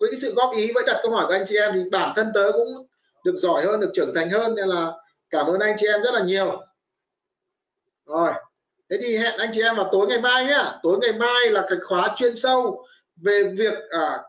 với 0.00 0.10
cái 0.10 0.20
sự 0.20 0.34
góp 0.34 0.54
ý 0.54 0.72
với 0.74 0.84
đặt 0.86 1.00
câu 1.02 1.12
hỏi 1.12 1.26
của 1.26 1.32
anh 1.32 1.44
chị 1.48 1.56
em 1.56 1.70
thì 1.74 1.80
bản 1.92 2.12
thân 2.16 2.26
tớ 2.34 2.50
cũng 2.52 2.86
được 3.24 3.36
giỏi 3.36 3.64
hơn 3.64 3.80
được 3.80 3.90
trưởng 3.94 4.14
thành 4.14 4.30
hơn 4.30 4.54
nên 4.54 4.68
là 4.68 4.92
cảm 5.30 5.46
ơn 5.46 5.60
anh 5.60 5.76
chị 5.78 5.86
em 5.86 6.02
rất 6.02 6.14
là 6.14 6.22
nhiều. 6.24 6.60
Rồi 8.06 8.32
thế 8.90 8.98
thì 9.02 9.16
hẹn 9.16 9.38
anh 9.38 9.50
chị 9.52 9.62
em 9.62 9.76
vào 9.76 9.88
tối 9.92 10.06
ngày 10.06 10.20
mai 10.20 10.44
nhá. 10.44 10.72
Tối 10.82 10.98
ngày 11.02 11.12
mai 11.12 11.50
là 11.50 11.66
cái 11.68 11.78
khóa 11.82 12.14
chuyên 12.16 12.36
sâu 12.36 12.86
về 13.16 13.42
việc 13.44 13.74
à, 13.90 14.22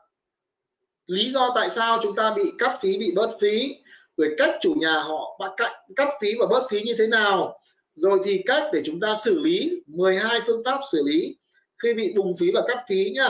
lý 1.08 1.32
do 1.32 1.52
tại 1.56 1.70
sao 1.70 2.00
chúng 2.02 2.16
ta 2.16 2.34
bị 2.36 2.44
cắt 2.58 2.78
phí 2.82 2.98
bị 2.98 3.12
bớt 3.16 3.38
phí 3.42 3.76
rồi 4.18 4.36
cách 4.38 4.56
chủ 4.62 4.74
nhà 4.78 4.94
họ 4.94 5.40
cắt, 5.58 5.72
cắt 5.96 6.10
phí 6.22 6.36
và 6.40 6.46
bớt 6.50 6.68
phí 6.70 6.82
như 6.82 6.96
thế 6.98 7.08
nào. 7.08 7.60
Rồi 7.96 8.20
thì 8.24 8.44
cách 8.46 8.64
để 8.74 8.82
chúng 8.86 9.00
ta 9.00 9.16
xử 9.24 9.40
lý 9.40 9.84
12 9.88 10.40
phương 10.48 10.62
pháp 10.66 10.80
xử 10.92 11.04
lý. 11.06 11.38
Khi 11.84 11.94
bị 11.94 12.14
bùng 12.16 12.38
phí 12.38 12.52
và 12.52 12.62
cắt 12.68 12.86
phí 12.90 13.12
nhá. 13.16 13.30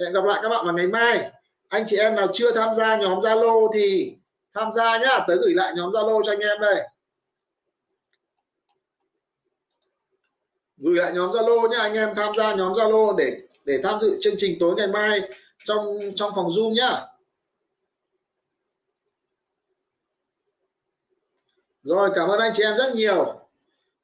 Hẹn 0.00 0.12
gặp 0.12 0.24
lại 0.24 0.40
các 0.42 0.48
bạn 0.48 0.64
vào 0.64 0.74
ngày 0.74 0.86
mai. 0.86 1.30
Anh 1.68 1.84
chị 1.86 1.96
em 1.96 2.14
nào 2.14 2.28
chưa 2.32 2.52
tham 2.52 2.76
gia 2.76 2.96
nhóm 2.96 3.18
Zalo 3.18 3.70
thì 3.74 4.14
tham 4.54 4.68
gia 4.76 4.98
nhá. 4.98 5.24
Tới 5.26 5.36
gửi 5.36 5.54
lại 5.54 5.72
nhóm 5.76 5.90
Zalo 5.90 6.22
cho 6.24 6.32
anh 6.32 6.38
em 6.38 6.60
đây. 6.60 6.82
Gửi 10.76 10.94
lại 10.94 11.12
nhóm 11.14 11.30
Zalo 11.30 11.68
nhá. 11.68 11.78
Anh 11.78 11.94
em 11.94 12.14
tham 12.16 12.34
gia 12.36 12.54
nhóm 12.54 12.72
Zalo 12.72 13.16
để 13.16 13.40
để 13.64 13.80
tham 13.82 14.00
dự 14.00 14.18
chương 14.20 14.34
trình 14.38 14.56
tối 14.60 14.74
ngày 14.76 14.88
mai 14.88 15.20
trong 15.64 15.98
trong 16.16 16.32
phòng 16.34 16.48
Zoom 16.48 16.74
nhá. 16.74 17.13
Rồi 21.84 22.10
cảm 22.14 22.28
ơn 22.28 22.38
anh 22.38 22.52
chị 22.54 22.62
em 22.62 22.76
rất 22.76 22.94
nhiều. 22.94 23.40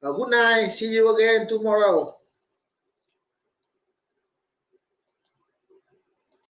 Uh, 0.08 0.16
good 0.16 0.30
night 0.30 0.72
see 0.72 0.96
you 0.96 1.14
again 1.14 1.46
tomorrow. 1.48 2.19